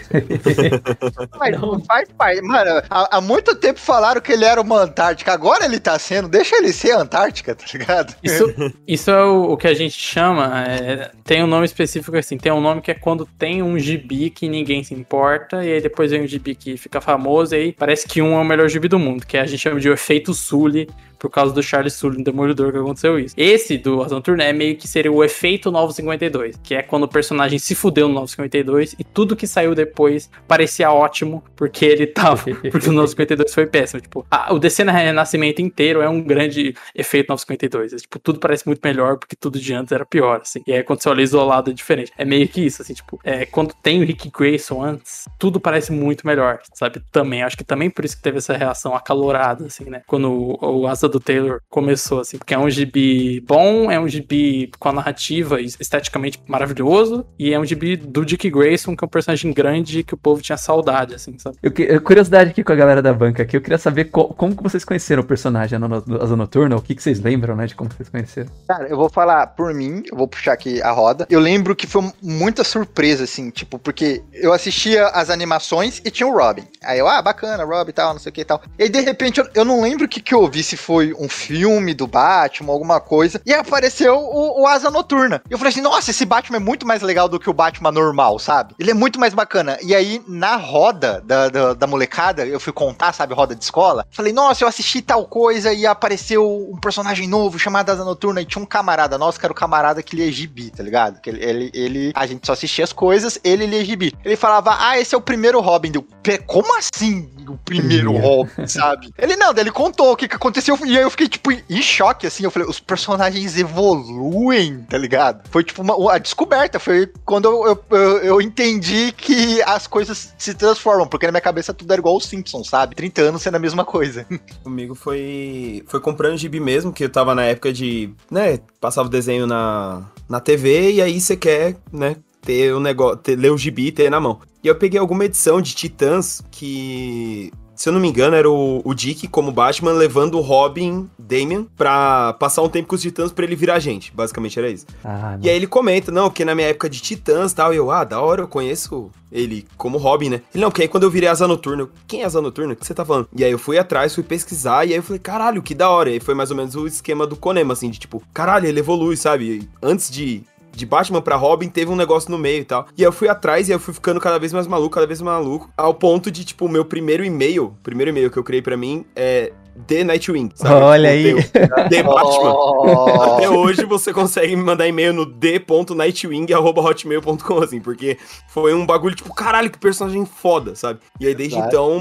Mas 1.39 1.61
Não. 1.61 1.81
faz 1.85 2.09
parte. 2.17 2.41
Mano, 2.41 2.83
há, 2.89 3.17
há 3.17 3.21
muito 3.21 3.57
tempo 3.57 3.81
falaram 3.81 4.21
que 4.21 4.33
ele 4.33 4.45
era 4.45 4.61
uma 4.61 4.83
Antártica. 4.83 5.33
Agora 5.33 5.65
ele 5.65 5.81
tá 5.81 5.99
sendo. 5.99 6.29
Deixa 6.29 6.57
ele 6.57 6.73
ser 6.73 6.93
Antártica, 6.93 7.53
tá 7.55 7.65
ligado? 7.73 8.15
Isso, 8.23 8.45
isso 8.87 9.11
é 9.11 9.25
o, 9.25 9.53
o 9.53 9.57
que 9.57 9.67
a 9.67 9.75
gente 9.75 9.99
chama. 9.99 10.65
é, 10.69 11.11
tem 11.25 11.43
um 11.43 11.49
nome 11.49 11.65
específico 11.65 12.17
assim. 12.17 12.39
Tem 12.39 12.53
um 12.53 12.61
nome 12.61 12.81
que 12.81 12.93
é 12.93 12.95
quando 12.95 13.27
tem 13.37 13.61
um 13.61 13.77
gibi 13.77 14.31
que 14.31 14.49
ninguém 14.49 14.85
se 14.85 14.95
importa, 14.95 15.65
e 15.65 15.73
aí 15.73 15.81
depois 15.81 16.13
vem 16.13 16.23
um 16.23 16.27
gibi 16.27 16.55
que 16.55 16.77
fica 16.77 17.01
famoso, 17.01 17.57
e 17.57 17.59
aí 17.59 17.73
parece 17.73 18.07
que 18.07 18.23
um 18.23 18.35
é 18.39 18.41
o 18.41 18.45
melhor 18.45 18.69
gibi 18.69 18.87
do 18.87 19.01
mundo, 19.01 19.27
que 19.27 19.37
a 19.37 19.45
gente 19.45 19.61
chama 19.61 19.81
de 19.81 19.89
o 19.89 19.93
efeito 19.93 20.33
Sully, 20.33 20.89
por 21.23 21.31
causa 21.31 21.55
do 21.55 21.63
Charles 21.63 21.93
Sully 21.95 22.19
no 22.19 22.25
Demolidor 22.25 22.73
que 22.73 22.79
aconteceu 22.79 23.17
isso. 23.17 23.33
Esse 23.39 23.79
do 23.79 24.03
Asa 24.03 24.17
Noturna 24.17 24.43
é 24.43 24.53
meio 24.53 24.77
que 24.77 24.89
seria 24.89 25.13
o 25.13 25.23
efeito 25.23 25.71
Novo 25.71 25.93
52, 25.93 26.59
que 26.65 26.75
é 26.75 26.83
quando 26.83 27.05
o 27.05 27.09
personagem 27.09 27.61
se 27.61 27.77
fudeu 27.77 28.09
no 28.09 28.15
Novo 28.15 28.27
52 28.27 28.97
e 28.99 29.05
tudo 29.05 29.37
que 29.37 29.47
saiu 29.47 29.73
depois 29.73 30.29
parecia 30.49 30.91
ótimo, 30.91 31.45
porque 31.55 31.85
ele 31.85 32.09
tava. 32.09 32.43
Porque 32.73 32.89
o 32.89 32.93
Novo 32.93 33.07
52 33.07 33.55
foi 33.55 33.67
péssimo. 33.67 34.01
Tipo, 34.01 34.27
a- 34.29 34.53
o 34.53 34.59
DC 34.59 34.83
na 34.83 34.91
Renascimento 34.91 35.63
inteiro 35.63 36.01
é 36.01 36.09
um 36.09 36.21
grande 36.21 36.75
efeito 36.93 37.29
Novo 37.29 37.41
52. 37.41 37.93
É, 37.93 37.97
tipo, 37.99 38.19
tudo 38.19 38.41
parece 38.41 38.67
muito 38.67 38.81
melhor 38.83 39.17
porque 39.17 39.37
tudo 39.37 39.61
de 39.61 39.73
antes 39.75 39.93
era 39.93 40.05
pior, 40.05 40.41
assim. 40.43 40.61
E 40.67 40.73
aí 40.73 40.83
quando 40.83 41.01
você 41.03 41.09
olha 41.09 41.23
isolado 41.23 41.71
é 41.71 41.73
diferente. 41.75 42.11
É 42.19 42.25
meio 42.25 42.49
que 42.49 42.63
isso, 42.67 42.83
assim, 42.83 42.95
tipo, 42.95 43.21
é, 43.23 43.47
quando 43.47 43.73
tem 43.81 44.03
o 44.03 44.05
Rick 44.05 44.29
Grayson 44.37 44.83
antes, 44.83 45.29
tudo 45.39 45.61
parece 45.61 45.93
muito 45.93 46.27
melhor, 46.27 46.59
sabe? 46.75 47.01
Também, 47.13 47.45
acho 47.45 47.57
que 47.57 47.63
também 47.65 47.89
por 47.91 48.05
isso 48.05 48.17
que 48.17 48.23
teve 48.23 48.39
essa 48.39 48.57
reação 48.57 48.93
acalorada, 48.97 49.67
assim, 49.67 49.85
né? 49.85 50.03
Quando 50.07 50.33
o, 50.33 50.81
o 50.81 50.87
Asa 50.89 51.12
do 51.13 51.21
Taylor 51.21 51.61
começou, 51.71 52.21
assim, 52.21 52.39
porque 52.39 52.55
é 52.55 52.59
um 52.59 52.69
gibi 52.69 53.41
bom, 53.41 53.91
é 53.91 53.99
um 54.01 54.09
gibi 54.09 54.71
com 54.79 54.89
a 54.89 54.93
narrativa 54.93 55.61
esteticamente 55.61 56.41
maravilhoso, 56.47 57.25
e 57.39 57.53
é 57.53 57.59
um 57.59 57.65
gibi 57.65 57.97
do 57.97 58.25
Dick 58.25 58.49
Grayson, 58.51 58.97
que 58.97 59.05
é 59.05 59.07
um 59.07 59.09
personagem 59.11 59.53
grande 59.53 60.03
que 60.03 60.15
o 60.15 60.17
povo 60.17 60.41
tinha 60.43 60.57
saudade, 60.57 61.15
assim, 61.15 61.39
sabe? 61.39 61.57
Eu, 61.63 61.71
que- 61.71 62.01
curiosidade 62.01 62.51
aqui 62.51 62.65
com 62.65 62.73
a 62.73 62.77
galera 62.77 63.03
da 63.03 63.13
banca 63.13 63.43
aqui, 63.43 63.57
eu 63.57 63.61
queria 63.61 63.79
saber 63.79 64.07
co- 64.07 64.29
como 64.35 64.57
que 64.57 64.63
vocês 64.63 64.85
conheceram 64.85 65.23
o 65.23 65.27
personagem 65.27 65.79
no- 65.79 66.23
Asa 66.23 66.37
Noturna, 66.37 66.77
o 66.77 66.83
que, 66.83 66.95
que 66.95 67.03
vocês 67.03 67.21
lembram, 67.21 67.55
né, 67.57 67.67
de 67.67 67.75
como 67.75 67.91
vocês 67.91 68.09
conheceram. 68.09 68.51
Cara, 68.67 68.89
eu 68.89 68.97
vou 68.97 69.09
falar 69.11 69.47
por 69.49 69.73
mim, 69.75 70.03
eu 70.11 70.17
vou 70.17 70.27
puxar 70.29 70.53
aqui 70.55 70.81
a 70.83 70.91
roda. 70.91 71.27
Eu 71.29 71.41
lembro 71.41 71.77
que 71.77 71.87
foi 71.87 72.03
muita 72.23 72.65
surpresa, 72.65 73.25
assim, 73.25 73.51
tipo, 73.51 73.79
porque 73.79 74.23
eu 74.33 74.53
assistia 74.53 75.07
as 75.09 75.31
animações 75.31 76.01
e 76.05 76.11
tinha 76.11 76.27
o 76.27 76.33
Robin. 76.37 76.65
Aí 76.83 76.99
eu, 76.99 77.07
ah, 77.09 77.21
bacana, 77.23 77.65
Robin 77.65 77.91
e 77.91 77.93
tal, 77.93 78.13
não 78.13 78.21
sei 78.21 78.31
o 78.31 78.33
que 78.33 78.41
e 78.41 78.45
tal. 78.45 78.63
E 78.79 78.85
aí, 78.85 78.89
de 78.89 79.01
repente, 79.01 79.41
eu, 79.41 79.47
eu 79.55 79.65
não 79.65 79.81
lembro 79.83 80.07
o 80.07 80.09
que, 80.09 80.21
que 80.21 80.35
eu 80.35 80.41
ouvi, 80.41 80.63
se 80.63 80.77
foi 80.77 81.02
um 81.19 81.29
filme 81.29 81.95
do 81.95 82.07
Batman, 82.07 82.73
alguma 82.73 83.01
coisa. 83.01 83.41
E 83.45 83.53
apareceu 83.53 84.15
o, 84.17 84.63
o 84.63 84.67
Asa 84.67 84.91
Noturna. 84.91 85.43
E 85.49 85.53
eu 85.53 85.59
falei 85.59 85.71
assim, 85.73 85.81
nossa, 85.81 86.11
esse 86.11 86.25
Batman 86.25 86.57
é 86.57 86.61
muito 86.61 86.87
mais 86.87 87.03
legal 87.03 87.29
do 87.29 87.39
que 87.41 87.51
o 87.51 87.53
Batman 87.53 87.91
normal, 87.91 88.39
sabe? 88.39 88.75
Ele 88.79 88.91
é 88.91 88.95
muito 88.95 89.19
mais 89.19 89.35
bacana. 89.35 89.79
E 89.83 89.95
aí, 89.95 90.23
na 90.29 90.57
roda 90.57 91.23
da, 91.25 91.49
da, 91.49 91.75
da 91.75 91.87
molecada, 91.87 92.47
eu 92.47 92.61
fui 92.61 92.73
contar, 92.73 93.13
sabe, 93.13 93.35
roda 93.35 93.55
de 93.55 93.65
escola. 93.65 94.07
Falei, 94.11 94.33
nossa, 94.33 94.65
eu 94.65 94.69
assisti 94.69 95.01
tal 95.03 95.27
coisa 95.27 95.73
e 95.73 95.87
apareceu 95.87 96.69
um 96.71 96.77
personagem 96.79 97.29
novo 97.29 97.59
chamado 97.59 97.91
Asa 97.91 98.05
Noturna. 98.05 98.41
E 98.41 98.45
tinha 98.45 98.63
um 98.63 98.67
camarada 98.67 99.17
nosso 99.19 99.39
que 99.39 99.47
era 99.47 99.53
o 99.53 99.57
camarada 99.57 100.03
que 100.03 100.17
lia 100.17 100.31
gibi, 100.31 100.71
tá 100.71 100.83
ligado? 100.83 101.21
Que 101.21 101.31
ele, 101.31 101.45
ele, 101.45 101.71
ele- 101.75 102.13
a 102.15 102.27
gente 102.27 102.47
só 102.47 102.53
assistia 102.53 102.85
as 102.85 102.93
coisas, 102.93 103.39
ele 103.43 103.67
lia 103.67 103.85
gibi. 103.85 104.13
Ele 104.25 104.37
falava, 104.37 104.77
ah, 104.79 104.99
esse 104.99 105.15
é 105.15 105.19
o 105.19 105.21
primeiro 105.21 105.61
Robin. 105.61 105.93
"Pé, 106.23 106.39
como 106.39 106.77
assim 106.79 107.29
o 107.49 107.57
primeiro 107.57 108.13
Robin, 108.17 108.67
sabe? 108.67 109.13
Ele 109.19 109.37
não, 109.37 109.53
ele 109.57 109.71
contou 109.71 110.13
o 110.13 110.17
que, 110.17 110.27
que 110.29 110.37
aconteceu. 110.37 110.79
E 110.85 110.92
aí 110.97 111.03
eu 111.03 111.11
fiquei, 111.11 111.29
tipo, 111.29 111.51
em 111.53 111.83
choque, 111.83 112.27
assim. 112.27 112.45
Eu 112.45 112.51
falei, 112.51 112.69
os 112.69 112.81
personagens 112.81 113.57
evoluem, 113.57 114.83
tá 114.89 114.99
ligado? 114.99 115.49
Foi, 115.51 115.63
tipo, 115.65 115.83
uma, 115.83 116.13
a 116.15 116.19
descoberta. 116.19 116.79
Foi 116.79 117.11
quando 117.25 117.47
eu, 117.47 117.79
eu, 117.91 118.19
eu- 118.19 118.41
entendi 118.41 119.13
que 119.13 119.63
as 119.63 119.87
coisas 119.87 120.35
se 120.37 120.55
transformam. 120.55 121.07
Porque 121.07 121.27
na 121.27 121.33
minha 121.33 121.41
cabeça 121.41 121.73
tudo 121.73 121.93
era 121.93 122.01
igual 122.01 122.17
os 122.17 122.27
Simpsons, 122.27 122.69
sabe? 122.69 122.95
30 122.95 123.23
anos 123.23 123.43
sendo 123.43 123.57
a 123.57 123.61
mesma 123.61 123.85
coisa. 123.85 124.27
Comigo 124.63 124.95
foi 124.95 125.83
foi 125.87 126.01
comprando 126.01 126.37
gibi 126.39 126.61
mesmo, 126.61 126.93
que 126.93 127.05
eu 127.05 127.09
tava 127.11 127.35
na 127.35 127.45
época 127.45 127.73
de, 127.73 128.13
né, 128.31 128.59
passava 128.81 129.09
o 129.09 129.11
desenho 129.11 129.47
na, 129.47 130.11
na 130.29 130.41
TV 130.41 130.93
e 130.93 131.03
aí 131.03 131.21
você 131.21 131.37
quer, 131.37 131.77
né, 131.93 132.17
ter 132.41 132.73
o 132.75 132.81
negócio, 132.81 133.17
ter, 133.19 133.37
ler 133.37 133.51
o 133.51 133.59
gibi 133.59 133.87
e 133.89 133.93
ter 133.93 134.11
na 134.11 134.21
mão. 134.21 134.41
E 134.63 134.69
eu 134.69 134.75
peguei 134.75 134.99
alguma 134.99 135.25
edição 135.25 135.61
de 135.61 135.75
Titãs 135.75 136.43
que, 136.51 137.53
se 137.83 137.89
eu 137.89 137.93
não 137.93 137.99
me 137.99 138.07
engano, 138.07 138.37
era 138.37 138.49
o, 138.49 138.81
o 138.85 138.95
Dick 138.95 139.27
como 139.27 139.51
Batman 139.51 139.91
levando 139.91 140.39
o 140.39 140.41
Robin, 140.41 141.11
Damian, 141.19 141.67
pra 141.77 142.33
passar 142.35 142.63
um 142.63 142.69
tempo 142.69 142.87
com 142.87 142.95
os 142.95 143.03
Titãs 143.03 143.33
pra 143.33 143.45
ele 143.45 143.57
virar 143.57 143.81
gente. 143.81 144.13
Basicamente 144.15 144.57
era 144.57 144.71
isso. 144.71 144.87
Ah, 145.05 145.37
E 145.43 145.51
aí 145.51 145.57
ele 145.57 145.67
comenta, 145.67 146.13
não, 146.13 146.31
porque 146.31 146.45
na 146.45 146.55
minha 146.55 146.69
época 146.69 146.89
de 146.89 147.01
Titãs 147.01 147.51
e 147.51 147.55
tal, 147.57 147.75
eu, 147.75 147.91
ah, 147.91 148.05
da 148.05 148.21
hora, 148.21 148.43
eu 148.43 148.47
conheço 148.47 149.11
ele 149.33 149.67
como 149.77 149.99
Robin, 149.99 150.29
né? 150.29 150.43
Ele, 150.55 150.63
não, 150.63 150.71
porque 150.71 150.83
aí 150.83 150.89
quando 150.89 151.03
eu 151.03 151.11
virei 151.11 151.29
Asa 151.29 151.49
Noturna, 151.49 151.83
eu, 151.83 151.91
quem 152.07 152.23
é 152.23 152.25
Asa 152.25 152.41
Noturna? 152.41 152.75
O 152.75 152.77
que 152.77 152.87
você 152.87 152.95
tá 152.95 153.05
falando? 153.05 153.29
E 153.37 153.43
aí 153.45 153.51
eu 153.51 153.59
fui 153.59 153.77
atrás, 153.77 154.15
fui 154.15 154.23
pesquisar, 154.23 154.87
e 154.87 154.91
aí 154.91 154.97
eu 154.99 155.03
falei, 155.03 155.19
caralho, 155.19 155.61
que 155.61 155.75
da 155.75 155.91
hora. 155.91 156.09
E 156.09 156.13
aí 156.13 156.21
foi 156.21 156.35
mais 156.35 156.53
ou 156.53 156.57
menos 156.57 156.77
o 156.77 156.87
esquema 156.87 157.27
do 157.27 157.35
Konema, 157.35 157.73
assim, 157.73 157.91
de 157.91 157.99
tipo, 157.99 158.23
caralho, 158.33 158.69
ele 158.69 158.79
evolui, 158.79 159.17
sabe? 159.17 159.69
Antes 159.83 160.09
de 160.09 160.45
de 160.73 160.87
Batman 160.87 161.21
pra 161.21 161.37
Robin, 161.37 161.69
teve 161.69 161.91
um 161.91 161.97
negócio 161.97 162.31
no 162.31 162.39
meio 162.39 162.61
e 162.61 162.65
tal. 162.65 162.87
E 162.97 163.03
aí 163.03 163.07
eu 163.07 163.13
fui 163.13 163.29
atrás 163.29 163.69
e 163.69 163.73
eu 163.73 163.79
fui 163.79 163.93
ficando 163.95 164.21
cada 164.21 164.39
vez 164.39 164.53
mais 164.53 164.67
maluco, 164.67 164.95
cada 164.95 165.07
vez 165.07 165.21
mais 165.21 165.39
maluco, 165.45 165.71
ao 165.77 165.95
ponto 165.95 166.31
de, 166.31 166.45
tipo, 166.45 166.67
o 166.67 166.69
meu 166.69 166.85
primeiro 166.85 167.25
e-mail, 167.25 167.77
primeiro 167.83 168.11
e-mail 168.11 168.31
que 168.31 168.39
eu 168.39 168.45
criei 168.45 168.63
pra 168.63 168.77
mim 168.77 169.05
é 169.15 169.53
The 169.87 170.05
Nightwing. 170.05 170.51
sabe? 170.55 170.75
Olha 170.85 171.17
Tipo, 171.17 171.39
aí. 171.39 171.45
The, 171.45 171.89
The 171.89 172.03
Batman. 172.05 172.53
Oh. 172.55 173.37
Até 173.37 173.49
hoje 173.49 173.85
você 173.87 174.13
consegue 174.13 174.55
me 174.55 174.63
mandar 174.63 174.87
e-mail 174.87 175.15
no 175.15 175.25
d.nightwing.hotmail.com, 175.25 177.59
assim, 177.59 177.81
porque 177.81 178.19
foi 178.49 178.75
um 178.75 178.85
bagulho, 178.87 179.15
tipo, 179.15 179.33
caralho, 179.35 179.71
que 179.71 179.79
personagem 179.79 180.25
foda, 180.27 180.75
sabe? 180.75 181.01
E 181.21 181.27
aí 181.27 181.35
desde 181.35 181.59
então, 181.59 182.01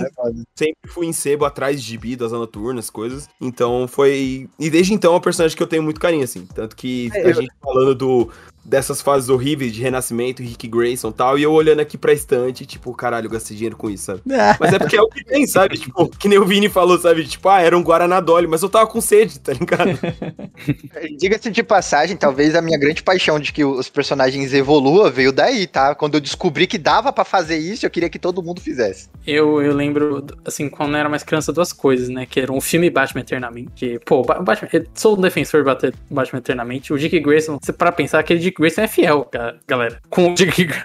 sempre 0.55 0.89
fui 0.91 1.07
em 1.07 1.13
sebo 1.13 1.45
atrás 1.45 1.81
de 1.81 1.87
gibi, 1.87 2.15
das 2.15 2.31
noturnas, 2.31 2.89
coisas. 2.89 3.29
Então 3.39 3.87
foi. 3.87 4.49
E 4.59 4.69
desde 4.69 4.93
então 4.93 5.13
é 5.13 5.17
um 5.17 5.21
personagem 5.21 5.55
que 5.55 5.63
eu 5.63 5.67
tenho 5.67 5.83
muito 5.83 5.99
carinho, 5.99 6.23
assim. 6.23 6.47
Tanto 6.53 6.75
que 6.75 7.09
É, 7.13 7.21
a 7.21 7.29
eu- 7.29 7.33
gente 7.35 7.51
falando 7.61 7.95
do. 7.95 8.29
Dessas 8.63 9.01
fases 9.01 9.27
horríveis 9.27 9.73
de 9.73 9.81
renascimento, 9.81 10.43
Rick 10.43 10.67
Grayson 10.67 11.09
e 11.09 11.13
tal, 11.13 11.39
e 11.39 11.43
eu 11.43 11.51
olhando 11.51 11.79
aqui 11.79 11.97
pra 11.97 12.13
estante, 12.13 12.65
tipo, 12.65 12.93
caralho, 12.93 13.25
eu 13.25 13.31
gastei 13.31 13.57
dinheiro 13.57 13.75
com 13.75 13.89
isso, 13.89 14.05
sabe? 14.05 14.21
Mas 14.59 14.73
é 14.73 14.77
porque 14.77 14.95
é 14.95 15.01
o 15.01 15.07
que 15.09 15.23
tem, 15.23 15.47
sabe? 15.47 15.77
Tipo, 15.77 16.07
que 16.09 16.27
nem 16.27 16.37
o 16.37 16.45
Vini 16.45 16.69
falou, 16.69 16.97
sabe? 16.99 17.25
Tipo, 17.25 17.49
ah, 17.49 17.59
era 17.61 17.75
um 17.77 17.81
Guaraná 17.81 18.19
Dolly, 18.19 18.47
mas 18.47 18.61
eu 18.61 18.69
tava 18.69 18.85
com 18.87 19.01
sede, 19.01 19.39
tá 19.39 19.51
ligado? 19.53 19.97
Diga-se 21.17 21.49
de 21.49 21.63
passagem, 21.63 22.15
talvez 22.15 22.55
a 22.55 22.61
minha 22.61 22.77
grande 22.77 23.01
paixão 23.01 23.39
de 23.39 23.51
que 23.51 23.63
os 23.63 23.89
personagens 23.89 24.53
evoluam 24.53 25.09
veio 25.11 25.31
daí, 25.31 25.65
tá? 25.67 25.95
Quando 25.95 26.15
eu 26.15 26.21
descobri 26.21 26.67
que 26.67 26.77
dava 26.77 27.11
pra 27.11 27.23
fazer 27.25 27.57
isso, 27.57 27.85
eu 27.85 27.89
queria 27.89 28.09
que 28.09 28.19
todo 28.19 28.43
mundo 28.43 28.61
fizesse. 28.61 29.09
Eu, 29.25 29.61
eu 29.61 29.73
lembro, 29.73 30.25
assim, 30.45 30.69
quando 30.69 30.93
eu 30.93 30.97
era 30.99 31.09
mais 31.09 31.23
criança, 31.23 31.51
duas 31.51 31.73
coisas, 31.73 32.09
né? 32.09 32.25
Que 32.25 32.39
era 32.39 32.51
um 32.51 32.61
filme 32.61 32.89
Batman 32.89 33.21
Eternamente. 33.21 33.71
Que, 33.75 33.99
pô, 33.99 34.21
Ba- 34.23 34.39
Batman, 34.39 34.69
eu 34.73 34.85
sou 34.93 35.17
um 35.17 35.21
defensor 35.21 35.63
de 35.63 35.93
Batman 36.09 36.39
Eternamente. 36.39 36.93
O 36.93 36.97
Dick 36.97 37.19
Grayson, 37.19 37.57
você 37.61 37.73
para 37.73 37.91
pensar, 37.91 38.19
aquele 38.19 38.39
Dick 38.51 38.59
Grayson 38.61 38.81
é 38.81 38.87
fiel, 38.87 39.27
ga- 39.31 39.55
galera. 39.67 39.99
Com 40.09 40.33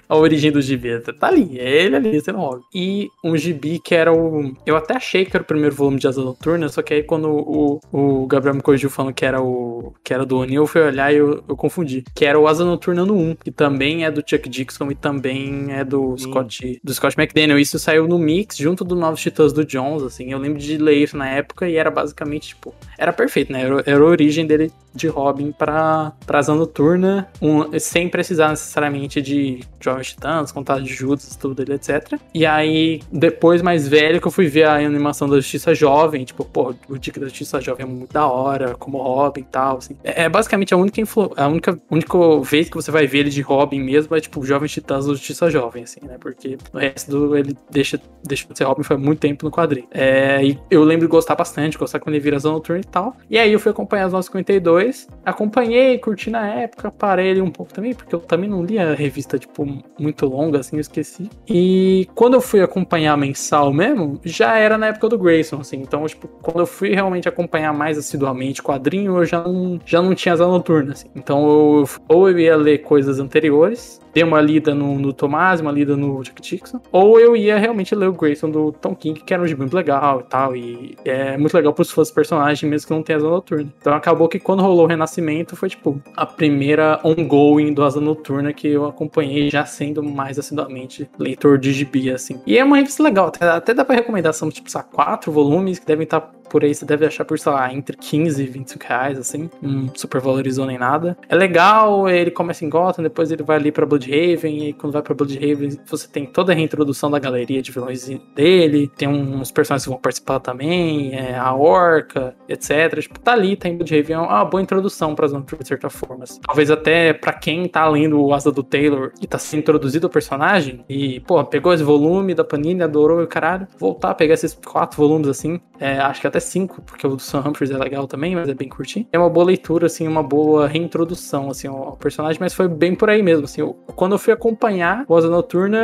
a 0.09 0.17
origem 0.17 0.53
do 0.53 0.63
gibi. 0.63 0.99
Tá 1.01 1.27
ali, 1.29 1.59
é 1.59 1.83
ele 1.85 1.97
ali, 1.97 2.21
você 2.21 2.31
não 2.33 2.41
olha. 2.41 2.61
E 2.75 3.09
um 3.25 3.37
gibi 3.37 3.79
que 3.79 3.95
era 3.95 4.13
o. 4.13 4.53
Eu 4.65 4.77
até 4.77 4.95
achei 4.97 5.25
que 5.25 5.37
era 5.37 5.43
o 5.43 5.47
primeiro 5.47 5.75
volume 5.75 5.99
de 5.99 6.07
Asa 6.07 6.23
Noturna, 6.23 6.69
só 6.69 6.81
que 6.83 6.95
aí 6.95 7.03
quando 7.03 7.29
o, 7.29 7.81
o 7.93 8.27
Gabriel 8.27 8.55
me 8.55 8.63
corrigiu 8.63 8.89
falando 8.89 9.13
que 9.15 9.25
era 9.25 9.41
o. 9.43 9.93
que 10.05 10.15
era 10.15 10.25
do 10.25 10.39
O'Neill, 10.39 10.63
eu 10.63 10.67
fui 10.67 10.81
olhar 10.81 11.13
e 11.13 11.17
eu, 11.17 11.43
eu 11.49 11.57
confundi. 11.57 12.05
Que 12.15 12.25
era 12.25 12.39
o 12.39 12.47
Asa 12.47 12.65
Noturna 12.65 13.05
no 13.05 13.15
1, 13.17 13.37
que 13.45 13.51
também 13.51 14.05
é 14.05 14.11
do 14.11 14.23
Chuck 14.27 14.49
Dixon 14.49 14.91
e 14.91 14.95
também 14.95 15.73
é 15.73 15.85
do 15.85 16.17
Scott, 16.19 16.81
do 16.83 16.95
Scott 16.95 17.19
McDaniel. 17.19 17.59
Isso 17.59 17.79
saiu 17.79 18.07
no 18.07 18.19
mix 18.19 18.57
junto 18.57 18.85
do 18.85 18.95
Novos 18.95 19.21
Titãs 19.21 19.53
do 19.53 19.65
Jones, 19.65 20.03
assim. 20.03 20.31
Eu 20.33 20.39
lembro 20.39 20.59
de 20.59 20.77
ler 20.79 20.95
isso 20.97 21.17
na 21.17 21.29
época 21.29 21.69
e 21.69 21.77
era 21.77 21.91
basicamente, 21.91 22.49
tipo, 22.49 22.75
era 22.99 23.13
perfeito, 23.13 23.53
né? 23.53 23.63
Era, 23.63 23.83
era 23.87 24.01
a 24.01 24.05
origem 24.05 24.47
dele 24.47 24.73
de 24.95 25.09
Robin 25.09 25.53
pra, 25.53 26.13
pra 26.27 26.39
Asa 26.39 26.55
Noturna, 26.55 27.29
um, 27.41 27.79
sem 27.79 28.09
precisar 28.09 28.49
necessariamente 28.49 29.21
de 29.21 29.61
Jovens 29.79 30.09
Titãs, 30.09 30.51
contato 30.51 30.83
de 30.83 30.93
Judas, 30.93 31.37
tudo 31.37 31.61
ele, 31.63 31.75
etc. 31.75 32.19
E 32.33 32.47
aí, 32.47 33.03
depois, 33.13 33.61
mais 33.61 33.87
velho, 33.87 34.21
que 34.21 34.27
eu 34.27 34.33
fui 34.33 34.47
ver 34.47 34.65
a 34.65 34.77
animação 34.77 35.29
da 35.29 35.37
Justiça 35.37 35.75
Jovem, 35.75 36.25
tipo, 36.25 36.45
pô, 36.45 36.75
o 36.89 36.99
Dick 36.99 37.21
da 37.21 37.27
Justiça 37.27 37.61
Jovem 37.61 37.85
é 37.85 37.89
muito 37.89 38.13
da 38.13 38.27
hora, 38.27 38.75
como 38.75 38.99
Robin 38.99 39.43
e 39.43 39.45
tal, 39.45 39.77
assim. 39.79 39.97
É, 40.03 40.25
é 40.25 40.29
basicamente 40.29 40.73
a 40.73 40.77
única, 40.77 41.03
a 41.37 41.47
única, 41.47 41.79
única 41.91 42.19
vez 42.43 42.69
que 42.71 42.77
você 42.77 42.91
vai 42.91 43.07
ver 43.07 43.19
ele 43.19 43.31
de 43.31 43.43
Robin 43.43 43.81
mesmo 43.81 44.17
é, 44.17 44.21
tipo, 44.21 44.45
Jovens 44.45 44.73
Titãs 44.73 45.07
da 45.07 45.13
Justiça 45.13 45.51
Jovem, 45.51 45.85
assim, 45.85 46.01
né? 46.03 46.17
Porque 46.19 46.57
o 46.73 46.79
resto 46.79 47.11
do, 47.11 47.37
ele 47.37 47.55
deixa, 47.71 48.01
deixa 48.25 48.47
de 48.49 48.57
ser 48.57 48.65
Robin 48.65 48.83
foi 48.83 48.97
muito 48.97 49.21
tempo 49.21 49.45
no 49.45 49.51
quadrinho. 49.51 49.87
É, 49.91 50.43
e 50.43 50.59
eu 50.71 50.83
lembro 50.83 51.07
de 51.07 51.11
gostar 51.11 51.35
bastante, 51.35 51.77
gostar 51.77 52.01
quando 52.01 52.15
ele 52.15 52.25
vira 52.25 52.37
Asa 52.37 52.51
Noturna 52.51 52.86
tal. 52.87 53.17
E 53.29 53.39
aí 53.39 53.53
eu 53.53 53.59
fui 53.59 53.71
acompanhar 53.71 54.07
os 54.07 54.13
952, 54.13 55.09
acompanhei, 55.25 55.99
curti 55.99 56.31
na 56.31 56.47
época, 56.47 56.91
parei 56.91 57.29
ele 57.29 57.41
um 57.41 57.51
pouco 57.51 57.73
também, 57.73 57.95
porque 57.95 58.15
eu 58.15 58.21
também 58.21 58.49
não 58.49 58.65
lia 58.65 58.95
revista, 58.95 59.39
tipo, 59.39 59.67
muito 59.99 60.27
longa, 60.27 60.61
assim, 60.61 60.77
eu 60.77 60.81
esqueci. 60.81 61.31
E 61.49 62.09
quando 62.15 62.35
eu 62.35 62.41
fui 62.41 62.61
acompanhar 62.61 63.17
mensal 63.17 63.73
mesmo, 63.73 64.21
já 64.25 64.59
era 64.59 64.79
na 64.79 64.87
época 64.87 65.09
do 65.09 65.19
Grayson, 65.19 65.61
assim. 65.61 65.77
Então, 65.77 66.07
tipo, 66.07 66.29
quando 66.43 66.61
eu 66.61 66.67
fui 66.67 66.95
realmente 66.95 67.29
acompanhar 67.29 67.73
mais 67.73 67.99
assiduamente 67.99 68.63
quadrinho, 68.63 69.19
eu 69.19 69.25
já 69.25 69.43
não, 69.43 69.81
já 69.85 70.01
não 70.01 70.15
tinha 70.15 70.33
asa 70.33 70.47
noturna, 70.47 70.93
assim. 70.93 71.09
Então, 71.15 71.39
eu, 71.47 71.89
ou 72.09 72.29
eu 72.29 72.39
ia 72.39 72.57
ler 72.57 72.79
coisas 72.79 73.19
anteriores, 73.19 74.01
dei 74.17 74.25
uma 74.25 74.41
lida 74.41 74.75
no, 74.75 74.99
no 74.99 75.13
Tomás, 75.13 75.61
uma 75.61 75.71
lida 75.71 75.95
no 75.95 76.23
Jack 76.23 76.41
Dixon, 76.41 76.81
ou 76.91 77.21
eu 77.21 77.37
ia 77.37 77.59
realmente 77.59 77.95
ler 77.95 78.09
o 78.09 78.13
Grayson 78.15 78.51
do 78.51 78.73
Tom 78.73 78.95
King, 78.95 79.21
que 79.21 79.35
era 79.35 79.43
um 79.43 79.47
gibi 79.47 79.61
muito 79.61 79.77
legal 79.77 80.21
e 80.21 80.25
tal, 80.25 80.57
e 80.57 80.97
é 81.05 81.37
muito 81.37 81.55
legal 81.55 81.75
pros 81.75 81.91
fãs 81.91 82.11
personagens, 82.11 82.76
que 82.85 82.91
não 82.91 83.03
tenha 83.03 83.19
asa 83.19 83.29
noturna. 83.29 83.73
Então 83.81 83.95
acabou 83.95 84.29
que 84.29 84.39
quando 84.39 84.63
rolou 84.63 84.85
o 84.85 84.89
Renascimento, 84.89 85.57
foi 85.57 85.69
tipo 85.69 86.01
a 86.17 86.27
primeira 86.27 87.01
ongoing 87.05 87.73
do 87.73 87.85
Asa 87.85 88.01
Noturna 88.01 88.53
que 88.53 88.69
eu 88.69 88.87
acompanhei, 88.87 89.51
já 89.51 89.65
sendo 89.65 90.03
mais 90.03 90.39
assiduamente 90.39 91.09
leitor 91.19 91.59
de 91.59 91.73
gibi, 91.73 92.11
assim. 92.11 92.41
E 92.47 92.59
é 92.59 92.65
uma 92.65 92.77
revista 92.77 93.03
legal, 93.03 93.29
até, 93.29 93.49
até 93.49 93.75
dá 93.75 93.85
pra 93.85 93.97
recomendar, 93.97 94.33
são 94.35 94.51
tipo, 94.51 94.69
lá, 94.75 94.83
quatro 94.83 95.33
volumes 95.33 95.79
que 95.79 95.87
devem 95.87 96.05
estar 96.05 96.33
por 96.49 96.65
aí, 96.65 96.75
você 96.75 96.85
deve 96.85 97.07
achar 97.07 97.25
por, 97.25 97.39
sei 97.39 97.53
lá, 97.53 97.73
entre 97.73 97.97
15 97.97 98.43
e 98.43 98.47
25 98.47 98.85
reais, 98.87 99.19
assim. 99.19 99.51
Não 99.61 99.91
super 99.95 100.21
valorizou 100.21 100.67
nem 100.67 100.79
nada. 100.79 101.17
É 101.29 101.35
legal, 101.35 102.09
ele 102.09 102.31
começa 102.31 102.65
em 102.65 102.69
Gotham, 102.69 103.03
depois 103.03 103.31
ele 103.31 103.43
vai 103.43 103.57
ali 103.57 103.73
pra 103.73 103.87
Bloodhaven, 103.87 104.69
e 104.69 104.73
quando 104.73 104.93
vai 104.93 105.03
pra 105.03 105.15
Bloodhaven, 105.15 105.79
você 105.87 106.09
tem 106.09 106.27
toda 106.27 106.53
a 106.53 106.55
reintrodução 106.55 107.11
da 107.11 107.19
galeria 107.19 107.63
de 107.63 107.71
vilões 107.73 108.09
dele, 108.35 108.91
tem 108.97 109.09
uns 109.09 109.51
personagens 109.51 109.85
que 109.85 109.91
vão 109.91 109.99
participar 109.99 110.41
também, 110.41 111.15
é, 111.15 111.37
a 111.37 111.55
Orca, 111.55 112.35
etc. 112.49 113.01
Tipo, 113.01 113.19
tá 113.21 113.33
ali, 113.33 113.57
tá 113.57 113.69
em 113.69 113.77
Bloodhaven, 113.77 114.17
é 114.17 114.19
uma 114.19 114.45
boa 114.45 114.63
introdução 114.63 115.15
pra 115.15 115.27
Zona 115.27 115.45
de 115.47 115.69
certa 115.69 115.89
forma. 115.91 116.25
assim. 116.25 116.41
Talvez 116.47 116.71
até 116.71 117.13
pra 117.13 117.33
quem 117.33 117.69
tá 117.69 117.89
lendo 117.89 118.21
o 118.21 118.33
Asa 118.35 118.51
do 118.51 118.63
Taylor 118.63 119.13
e 119.21 119.27
tá 119.27 119.39
sendo 119.39 119.61
introduzido 119.61 120.07
o 120.07 120.11
personagem, 120.11 120.85
e, 120.89 121.21
pô, 121.21 121.43
pegou 121.45 121.73
esse 121.73 121.83
volume 121.83 122.35
da 122.35 122.45
Panini, 122.45 122.83
adorou 122.83 123.23
o 123.23 123.27
caralho, 123.27 123.67
voltar 123.79 124.11
a 124.11 124.15
pegar 124.15 124.35
esses 124.35 124.55
quatro 124.55 124.97
volumes 124.97 125.29
assim, 125.29 125.61
é, 125.79 125.99
acho 125.99 126.21
que 126.21 126.27
até 126.27 126.36
cinco, 126.41 126.81
porque 126.83 127.07
o 127.07 127.11
do 127.17 127.19
Sam 127.23 127.41
Humphries 127.47 127.71
é 127.71 127.79
legal 127.79 128.07
também, 128.07 128.35
mas 128.35 128.49
é 128.49 128.55
bem 128.55 128.69
curtinho. 128.69 129.07
É 129.13 129.19
uma 129.19 129.31
boa 129.31 129.47
leitura, 129.47 129.87
assim, 129.87 130.07
uma 130.07 130.23
boa 130.23 130.67
reintrodução, 130.67 131.51
assim, 131.51 131.69
ao 131.69 131.97
personagem, 131.97 132.39
mas 132.41 132.55
foi 132.55 132.69
bem 132.69 132.95
por 132.95 133.09
aí 133.11 133.23
mesmo, 133.23 133.45
assim. 133.45 133.61
eu- 133.61 133.75
quando 133.95 134.13
eu 134.13 134.19
fui 134.19 134.33
acompanhar 134.33 135.05
o 135.09 135.17
Asa 135.17 135.29
Noturna, 135.31 135.79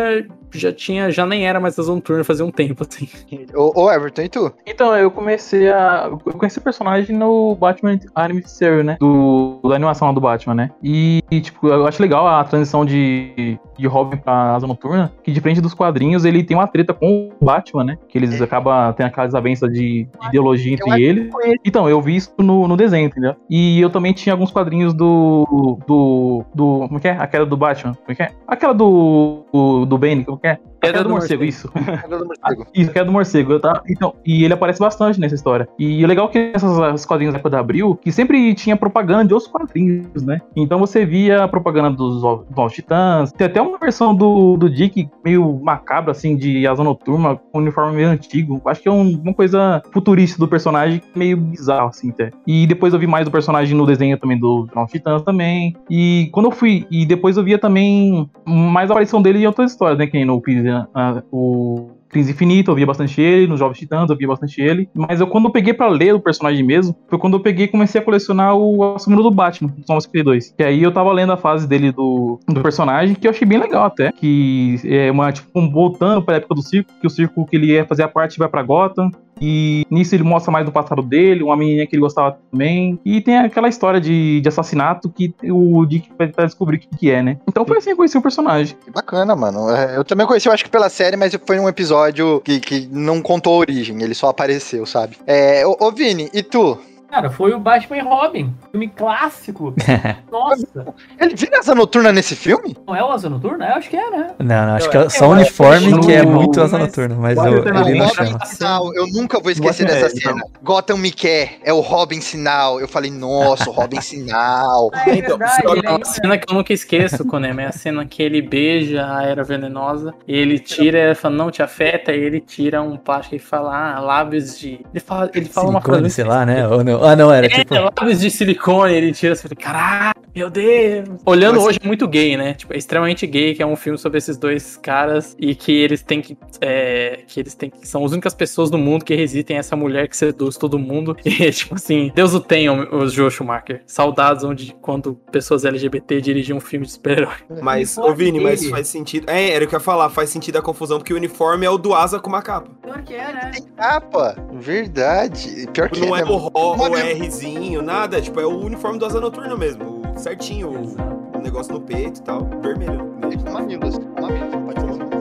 já 0.52 0.72
tinha, 0.72 1.10
já 1.10 1.24
nem 1.24 1.46
era 1.46 1.58
mais 1.60 1.78
Asa 1.78 1.92
Noturna 1.92 2.24
fazia 2.24 2.44
um 2.44 2.50
tempo, 2.50 2.84
assim. 2.88 3.08
Ô, 3.54 3.72
ô, 3.82 3.90
Everton, 3.90 4.22
e 4.22 4.28
tu? 4.28 4.52
Então, 4.66 4.96
eu 4.96 5.10
comecei 5.10 5.70
a. 5.70 6.08
Eu 6.10 6.32
conheci 6.34 6.58
o 6.58 6.62
personagem 6.62 7.16
no 7.16 7.54
Batman 7.56 7.98
Animated 8.14 8.50
Series, 8.50 8.84
né? 8.84 8.96
Do, 9.00 9.60
da 9.64 9.74
animação 9.74 10.08
lá 10.08 10.14
do 10.14 10.20
Batman, 10.20 10.54
né? 10.54 10.70
E, 10.82 11.22
e, 11.30 11.40
tipo, 11.40 11.68
eu 11.68 11.86
acho 11.86 12.02
legal 12.02 12.26
a 12.26 12.44
transição 12.44 12.84
de, 12.84 13.58
de 13.82 13.88
Robin 13.88 14.16
pra 14.16 14.54
Asa 14.54 14.66
Noturna, 14.66 15.12
que 15.22 15.32
diferente 15.32 15.60
dos 15.60 15.74
quadrinhos, 15.74 16.24
ele 16.24 16.42
tem 16.42 16.56
uma 16.56 16.66
treta 16.66 16.94
com 16.94 17.30
o 17.40 17.44
Batman, 17.44 17.84
né? 17.84 17.98
Que 18.08 18.16
eles 18.16 18.40
acabam 18.40 18.92
tendo 18.94 19.06
aquela 19.08 19.26
desavença 19.26 19.68
de, 19.68 20.04
de 20.04 20.28
ideologia 20.28 20.76
Eu 20.78 20.86
entre 20.86 21.02
eles. 21.02 21.30
Então, 21.64 21.88
eu 21.88 22.00
vi 22.00 22.16
isso 22.16 22.32
no, 22.38 22.68
no 22.68 22.76
desenho, 22.76 23.06
entendeu? 23.06 23.34
E 23.50 23.80
eu 23.80 23.90
também 23.90 24.12
tinha 24.12 24.32
alguns 24.32 24.50
quadrinhos 24.50 24.94
do. 24.94 25.78
do. 25.86 26.44
do. 26.54 26.86
Como 26.86 26.96
é 26.96 27.00
que 27.00 27.08
é? 27.08 27.12
Aquela 27.12 27.44
do 27.44 27.56
Batman. 27.56 27.94
Como 27.94 28.12
é 28.12 28.14
que 28.14 28.22
é? 28.22 28.30
Aquela 28.46 28.72
do. 28.72 29.41
Do, 29.52 29.84
do 29.86 29.98
Bane, 29.98 30.24
como 30.24 30.38
é 30.38 30.40
que 30.40 30.46
é? 30.48 30.58
Aquela 30.82 31.04
do, 31.04 31.08
do 31.08 31.10
morcego, 31.14 31.44
morcego. 31.44 31.44
isso. 31.44 31.70
Pega 31.72 32.18
do 32.18 32.26
morcego. 32.26 32.66
Isso, 32.74 32.90
que 32.92 32.98
é 32.98 33.04
do 33.04 33.12
morcego. 33.12 33.60
Tá? 33.60 33.82
Então, 33.88 34.14
e 34.26 34.44
ele 34.44 34.52
aparece 34.54 34.80
bastante 34.80 35.20
nessa 35.20 35.34
história. 35.34 35.68
E 35.78 36.04
o 36.04 36.08
legal 36.08 36.26
é 36.26 36.28
que 36.30 36.52
essas 36.54 37.06
quadrinhos 37.06 37.32
da 37.32 37.38
época 37.38 37.50
da 37.50 37.60
Abril, 37.60 37.94
que 37.94 38.10
sempre 38.10 38.52
tinha 38.54 38.76
propaganda 38.76 39.24
de 39.24 39.32
outros 39.32 39.50
quadrinhos, 39.50 40.22
né? 40.22 40.40
Então 40.56 40.78
você 40.80 41.04
via 41.06 41.44
a 41.44 41.48
propaganda 41.48 41.90
dos 41.90 42.24
Ov- 42.24 42.44
Novos 42.56 42.72
Titãs. 42.72 43.30
Tem 43.32 43.46
até 43.46 43.62
uma 43.62 43.78
versão 43.78 44.12
do, 44.14 44.56
do 44.56 44.68
Dick 44.68 45.08
meio 45.24 45.60
macabra, 45.62 46.10
assim, 46.10 46.36
de 46.36 46.66
asa 46.66 46.82
noturna, 46.82 47.36
com 47.36 47.58
um 47.58 47.62
uniforme 47.62 47.94
meio 47.96 48.08
antigo. 48.08 48.60
Acho 48.66 48.82
que 48.82 48.88
é 48.88 48.92
um- 48.92 49.20
uma 49.22 49.34
coisa 49.34 49.80
futurista 49.92 50.38
do 50.38 50.48
personagem, 50.48 51.00
meio 51.14 51.36
bizarro, 51.36 51.88
assim, 51.90 52.10
até. 52.10 52.30
E 52.46 52.66
depois 52.66 52.92
eu 52.92 52.98
vi 52.98 53.06
mais 53.06 53.24
do 53.24 53.30
personagem 53.30 53.76
no 53.76 53.86
desenho 53.86 54.18
também 54.18 54.38
do 54.38 54.66
Novos 54.74 54.90
Titãs 54.90 55.22
também. 55.22 55.76
E 55.88 56.28
quando 56.32 56.46
eu 56.46 56.52
fui. 56.52 56.86
E 56.90 57.06
depois 57.06 57.36
eu 57.36 57.44
via 57.44 57.58
também 57.58 58.28
mais 58.44 58.90
a 58.90 58.94
aparição 58.94 59.22
dele 59.22 59.41
em 59.42 59.46
outras 59.46 59.72
histórias, 59.72 59.98
né? 59.98 60.06
Que 60.06 60.14
nem 60.14 60.24
no 60.24 60.40
Crise, 60.40 60.68
ah, 60.94 61.22
o 61.30 61.90
Crise 62.12 62.32
Infinita, 62.32 62.70
eu 62.70 62.74
via 62.74 62.86
bastante 62.86 63.20
ele, 63.20 63.46
nos 63.46 63.58
Jovens 63.58 63.78
Titãs 63.78 64.08
eu 64.10 64.16
via 64.16 64.28
bastante 64.28 64.60
ele. 64.60 64.88
Mas 64.94 65.20
eu 65.20 65.26
quando 65.26 65.46
eu 65.46 65.50
peguei 65.50 65.72
pra 65.72 65.88
ler 65.88 66.14
o 66.14 66.20
personagem 66.20 66.62
mesmo, 66.62 66.94
foi 67.08 67.18
quando 67.18 67.34
eu 67.34 67.40
peguei 67.40 67.64
e 67.64 67.68
comecei 67.68 68.00
a 68.00 68.04
colecionar 68.04 68.54
o 68.54 68.94
assumido 68.94 69.22
do 69.22 69.30
Batman, 69.30 69.68
do 69.68 69.84
952. 69.88 70.54
Que 70.56 70.62
aí 70.62 70.82
eu 70.82 70.92
tava 70.92 71.10
lendo 71.10 71.32
a 71.32 71.36
fase 71.38 71.66
dele 71.66 71.90
do, 71.90 72.38
do 72.46 72.60
personagem, 72.60 73.14
que 73.14 73.26
eu 73.26 73.30
achei 73.30 73.48
bem 73.48 73.58
legal 73.58 73.84
até. 73.84 74.12
Que 74.12 74.76
é 74.84 75.10
uma, 75.10 75.32
tipo, 75.32 75.48
um, 75.58 75.70
voltando 75.70 76.22
pra 76.22 76.36
época 76.36 76.54
do 76.54 76.62
circo, 76.62 76.92
que 77.00 77.06
o 77.06 77.10
circo 77.10 77.46
que 77.46 77.56
ele 77.56 77.72
ia 77.72 77.86
fazer 77.86 78.02
a 78.02 78.08
parte 78.08 78.38
vai 78.38 78.48
pra 78.48 78.62
Gotham. 78.62 79.10
E 79.42 79.84
nisso 79.90 80.14
ele 80.14 80.22
mostra 80.22 80.52
mais 80.52 80.64
do 80.64 80.70
passado 80.70 81.02
dele, 81.02 81.42
uma 81.42 81.56
menininha 81.56 81.84
que 81.84 81.96
ele 81.96 82.02
gostava 82.02 82.38
também. 82.50 82.96
E 83.04 83.20
tem 83.20 83.38
aquela 83.38 83.68
história 83.68 84.00
de, 84.00 84.40
de 84.40 84.48
assassinato 84.48 85.08
que 85.10 85.34
o 85.50 85.84
Dick 85.84 86.08
vai 86.16 86.28
tentar 86.28 86.44
descobrir 86.44 86.76
o 86.76 86.80
que, 86.80 86.86
que 86.96 87.10
é, 87.10 87.20
né? 87.22 87.38
Então 87.48 87.64
foi 87.66 87.78
assim 87.78 87.86
que 87.86 87.92
eu 87.92 87.96
conheci 87.96 88.16
o 88.16 88.22
personagem. 88.22 88.76
Que 88.84 88.90
bacana, 88.92 89.34
mano. 89.34 89.68
É, 89.70 89.96
Eu 89.96 90.04
também 90.04 90.26
conheci, 90.26 90.46
eu 90.46 90.52
acho 90.52 90.62
que 90.62 90.70
pela 90.70 90.88
série, 90.88 91.16
mas 91.16 91.36
foi 91.44 91.58
um 91.58 91.68
episódio 91.68 92.40
que, 92.44 92.60
que 92.60 92.88
não 92.92 93.20
contou 93.20 93.54
a 93.54 93.58
origem, 93.58 94.00
ele 94.00 94.14
só 94.14 94.28
apareceu, 94.28 94.86
sabe? 94.86 95.16
É, 95.26 95.66
ô, 95.66 95.76
ô 95.80 95.90
Vini, 95.90 96.30
e 96.32 96.42
tu? 96.42 96.78
Cara, 97.12 97.28
foi 97.28 97.52
o 97.52 97.58
Batman 97.58 97.98
e 97.98 98.00
Robin. 98.00 98.54
Filme 98.70 98.88
clássico. 98.88 99.74
Nossa. 100.32 100.94
Ele 101.20 101.34
vira 101.34 101.58
asa 101.58 101.74
noturna 101.74 102.10
nesse 102.10 102.34
filme? 102.34 102.74
Não 102.86 102.96
é 102.96 103.04
o 103.04 103.10
Asa 103.10 103.28
Noturna? 103.28 103.66
Eu 103.66 103.74
acho 103.74 103.90
que 103.90 103.96
é, 103.98 104.10
né? 104.10 104.30
Não, 104.38 104.66
não, 104.66 104.74
acho 104.76 104.88
que 104.88 104.96
é 104.96 105.10
só 105.10 105.28
o 105.28 105.32
uniforme 105.32 106.00
que 106.00 106.10
é 106.10 106.24
não, 106.24 106.32
muito 106.32 106.58
asa 106.58 106.78
noturna, 106.78 107.14
mas 107.14 107.36
eu, 107.36 107.64
ter 107.64 107.76
ele 107.76 107.98
não 107.98 108.06
Robin 108.06 108.14
chama. 108.14 108.46
Sinal, 108.46 108.94
eu 108.94 109.06
nunca 109.08 109.38
vou 109.38 109.50
esquecer 109.50 109.86
dessa 109.86 110.06
é, 110.06 110.08
cena. 110.08 110.42
Gotham 110.62 110.96
me 110.96 111.12
quer, 111.12 111.58
é 111.62 111.70
o 111.70 111.80
Robin 111.80 112.22
Sinal. 112.22 112.80
Eu 112.80 112.88
falei, 112.88 113.10
nossa, 113.10 113.68
o 113.68 113.72
Robin 113.74 114.00
Sinal. 114.00 114.90
É 115.06 115.16
Então, 115.16 115.36
é- 115.38 116.00
a 116.00 116.04
cena 116.04 116.38
que 116.38 116.50
eu 116.50 116.54
nunca 116.54 116.72
esqueço, 116.72 117.26
Konema, 117.26 117.60
é 117.60 117.66
a 117.66 117.72
cena 117.72 118.06
que 118.06 118.22
ele 118.22 118.40
beija 118.40 119.04
a 119.06 119.24
era 119.24 119.44
venenosa, 119.44 120.14
e 120.26 120.34
ele 120.34 120.58
tira, 120.58 120.98
ele 120.98 121.14
fala, 121.14 121.34
não 121.34 121.50
te 121.50 121.62
afeta, 121.62 122.12
e 122.12 122.20
ele 122.20 122.40
tira 122.40 122.80
um 122.80 122.96
plástico 122.96 123.36
e 123.36 123.38
fala, 123.38 123.96
ah, 123.96 124.00
lábios 124.00 124.58
de. 124.58 124.80
Ele 124.94 125.00
fala, 125.00 125.30
ele 125.34 125.46
fala 125.46 125.68
uma 125.68 125.80
frase. 125.82 126.08
sei 126.10 126.24
lá, 126.24 126.46
né? 126.46 126.66
Ou 126.66 126.82
não. 126.82 127.01
Ah, 127.02 127.16
não, 127.16 127.32
era 127.32 127.46
É, 127.46 127.48
tipo. 127.50 127.74
lábios 127.74 128.20
de 128.20 128.30
silicone, 128.30 128.94
ele 128.94 129.12
tira 129.12 129.32
assim, 129.32 129.48
caralho, 129.48 130.14
meu 130.34 130.48
Deus. 130.48 131.08
Olhando 131.26 131.56
Mas- 131.56 131.64
hoje 131.66 131.78
é 131.82 131.86
muito 131.86 132.06
gay, 132.08 132.36
né? 132.36 132.54
Tipo, 132.54 132.72
é 132.74 132.76
extremamente 132.76 133.26
gay, 133.26 133.54
que 133.54 133.62
é 133.62 133.66
um 133.66 133.76
filme 133.76 133.98
sobre 133.98 134.18
esses 134.18 134.36
dois 134.36 134.76
caras 134.76 135.36
e 135.38 135.54
que 135.54 135.72
eles 135.72 136.02
têm 136.02 136.20
que. 136.20 136.36
é, 136.60 137.20
que 137.26 137.40
eles 137.40 137.54
têm 137.54 137.70
que. 137.70 137.86
São 137.86 138.04
as 138.04 138.12
únicas 138.12 138.34
pessoas 138.34 138.70
do 138.70 138.78
mundo 138.78 139.04
que 139.04 139.14
resistem 139.14 139.56
a 139.56 139.60
essa 139.60 139.74
mulher 139.76 140.08
que 140.08 140.16
seduz 140.16 140.56
todo 140.56 140.78
mundo. 140.78 141.16
E, 141.42 141.50
tipo 141.50 141.74
assim, 141.74 142.12
Deus 142.14 142.34
o 142.34 142.40
tenha, 142.40 142.72
o 142.72 143.08
Joe 143.08 143.30
Schumacher. 143.30 143.82
Saudades 143.86 144.44
onde 144.44 144.76
quando 144.80 145.14
pessoas 145.32 145.64
LGBT 145.64 146.20
dirigiam 146.20 146.58
um 146.58 146.60
filme 146.60 146.86
de 146.86 146.92
super-herói. 146.92 147.34
Mas, 147.62 147.96
ô 147.98 148.14
Vini, 148.14 148.38
mas 148.38 148.60
dele. 148.60 148.70
faz 148.72 148.86
sentido. 148.88 149.28
É, 149.28 149.50
era 149.50 149.64
o 149.64 149.68
que 149.68 149.74
eu 149.74 149.78
ia 149.78 149.82
falar, 149.84 150.08
faz 150.10 150.30
sentido 150.30 150.58
a 150.58 150.62
confusão, 150.62 150.98
porque 150.98 151.12
o 151.12 151.16
uniforme 151.16 151.66
é 151.66 151.70
o 151.70 151.76
do 151.78 151.94
Asa 151.94 152.20
com 152.20 152.28
uma 152.28 152.42
capa. 152.42 152.70
Pior 152.82 153.02
que 153.02 153.14
é, 153.14 153.32
né? 153.32 153.50
Capa, 153.76 154.36
verdade. 154.52 155.66
Pior 155.72 155.88
que 155.88 156.00
Não 156.00 156.14
é 156.16 156.20
mesmo. 156.20 156.50
o 156.54 156.76
o 157.00 157.04
mesmo. 157.04 157.24
Rzinho, 157.26 157.82
nada. 157.82 158.20
Tipo, 158.20 158.40
é 158.40 158.46
o 158.46 158.56
uniforme 158.58 158.98
do 158.98 159.06
Asa 159.06 159.20
Noturna 159.20 159.56
mesmo. 159.56 159.84
o- 159.84 160.02
Certinho, 160.18 160.68
o, 160.70 161.38
o 161.38 161.40
negócio 161.42 161.72
no 161.72 161.80
peito 161.80 162.20
e 162.20 162.22
tal. 162.22 162.48
Vermelho. 162.62 163.10
Mamilos, 163.50 163.98
mamilos, 164.20 164.54
pode 164.66 164.80
ser 164.80 164.86
mamilos. 164.86 165.12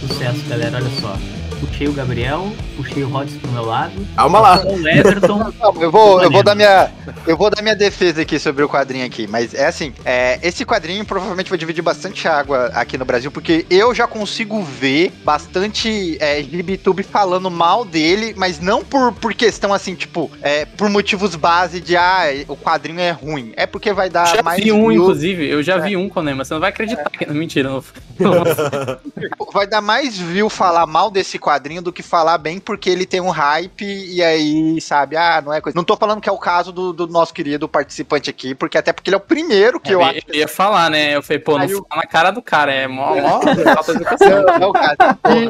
Sucesso, 0.00 0.48
galera. 0.48 0.76
Olha 0.78 0.90
só. 1.00 1.16
Puxei 1.82 1.88
o 1.88 1.92
Gabriel, 1.92 2.52
puxei 2.76 3.02
o 3.02 3.08
Rods 3.08 3.36
pro 3.38 3.50
meu 3.50 3.64
lado. 3.64 3.92
Calma 4.14 4.38
lá. 4.38 4.64
O 4.64 4.86
Everton. 4.86 5.50
Não, 5.58 5.82
eu 5.82 5.90
vou, 5.90 6.22
eu 6.22 6.30
vou 6.30 6.42
dar 6.42 6.54
minha, 6.54 6.92
eu 7.26 7.36
vou 7.36 7.50
dar 7.50 7.60
minha 7.60 7.74
defesa 7.74 8.22
aqui 8.22 8.38
sobre 8.38 8.62
o 8.62 8.68
quadrinho 8.68 9.04
aqui, 9.04 9.26
mas 9.26 9.52
é 9.52 9.66
assim, 9.66 9.92
é, 10.04 10.38
esse 10.42 10.64
quadrinho 10.64 11.04
provavelmente 11.04 11.48
vai 11.48 11.58
dividir 11.58 11.82
bastante 11.82 12.28
água 12.28 12.66
aqui 12.74 12.96
no 12.96 13.04
Brasil, 13.04 13.30
porque 13.30 13.66
eu 13.68 13.92
já 13.94 14.06
consigo 14.06 14.62
ver 14.62 15.12
bastante 15.24 16.16
é, 16.20 16.40
GibTube 16.42 17.02
falando 17.02 17.50
mal 17.50 17.84
dele, 17.84 18.34
mas 18.36 18.60
não 18.60 18.84
por, 18.84 19.12
por 19.14 19.34
questão 19.34 19.72
assim, 19.72 19.94
tipo, 19.94 20.30
é, 20.40 20.64
por 20.64 20.88
motivos 20.88 21.34
base 21.34 21.80
de 21.80 21.96
ah, 21.96 22.26
o 22.46 22.56
quadrinho 22.56 23.00
é 23.00 23.10
ruim, 23.10 23.52
é 23.56 23.66
porque 23.66 23.92
vai 23.92 24.08
dar 24.08 24.26
já 24.36 24.42
mais 24.42 24.62
vi 24.62 24.70
um, 24.70 24.92
inclusive, 24.92 25.48
eu 25.48 25.62
já 25.62 25.78
vi 25.78 25.96
um, 25.96 26.08
Konema, 26.08 26.44
você 26.44 26.54
não 26.54 26.60
vai 26.60 26.70
acreditar. 26.70 27.10
Que... 27.10 27.26
Mentira, 27.32 27.70
não. 27.70 27.82
Vai 29.52 29.66
dar 29.66 29.80
mais 29.80 30.18
view 30.18 30.48
falar 30.48 30.86
mal 30.86 31.10
desse 31.10 31.38
quadrinho 31.38 31.71
do 31.80 31.92
que 31.92 32.02
falar 32.02 32.36
bem, 32.38 32.58
porque 32.58 32.90
ele 32.90 33.06
tem 33.06 33.20
um 33.20 33.30
hype 33.30 33.84
e 33.84 34.22
aí, 34.22 34.80
sabe, 34.80 35.16
ah, 35.16 35.40
não 35.44 35.52
é 35.52 35.60
coisa. 35.60 35.76
Não 35.76 35.84
tô 35.84 35.96
falando 35.96 36.20
que 36.20 36.28
é 36.28 36.32
o 36.32 36.38
caso 36.38 36.72
do, 36.72 36.92
do 36.92 37.06
nosso 37.06 37.32
querido 37.32 37.68
participante 37.68 38.28
aqui, 38.28 38.54
porque 38.54 38.76
até 38.76 38.92
porque 38.92 39.08
ele 39.08 39.14
é 39.14 39.18
o 39.18 39.20
primeiro 39.20 39.78
que 39.80 39.94
eu 39.94 40.00
eu, 40.00 40.04
acho. 40.06 40.20
eu 40.28 40.34
ia 40.34 40.48
falar, 40.48 40.90
né? 40.90 41.14
Eu 41.16 41.22
falei, 41.22 41.38
pô, 41.38 41.52
não 41.52 41.60
Aí 41.64 41.70
eu- 41.70 41.86
fala 41.88 42.02
na 42.02 42.08
cara 42.08 42.30
do 42.30 42.42
cara, 42.42 42.72
é 42.72 42.86
mó, 42.86 43.14
mó 43.14 43.40
falta 43.74 43.92
de 43.94 44.00
educação. 44.02 44.42
Não, 44.42 44.58
não, 44.58 44.72
cara. 44.72 44.96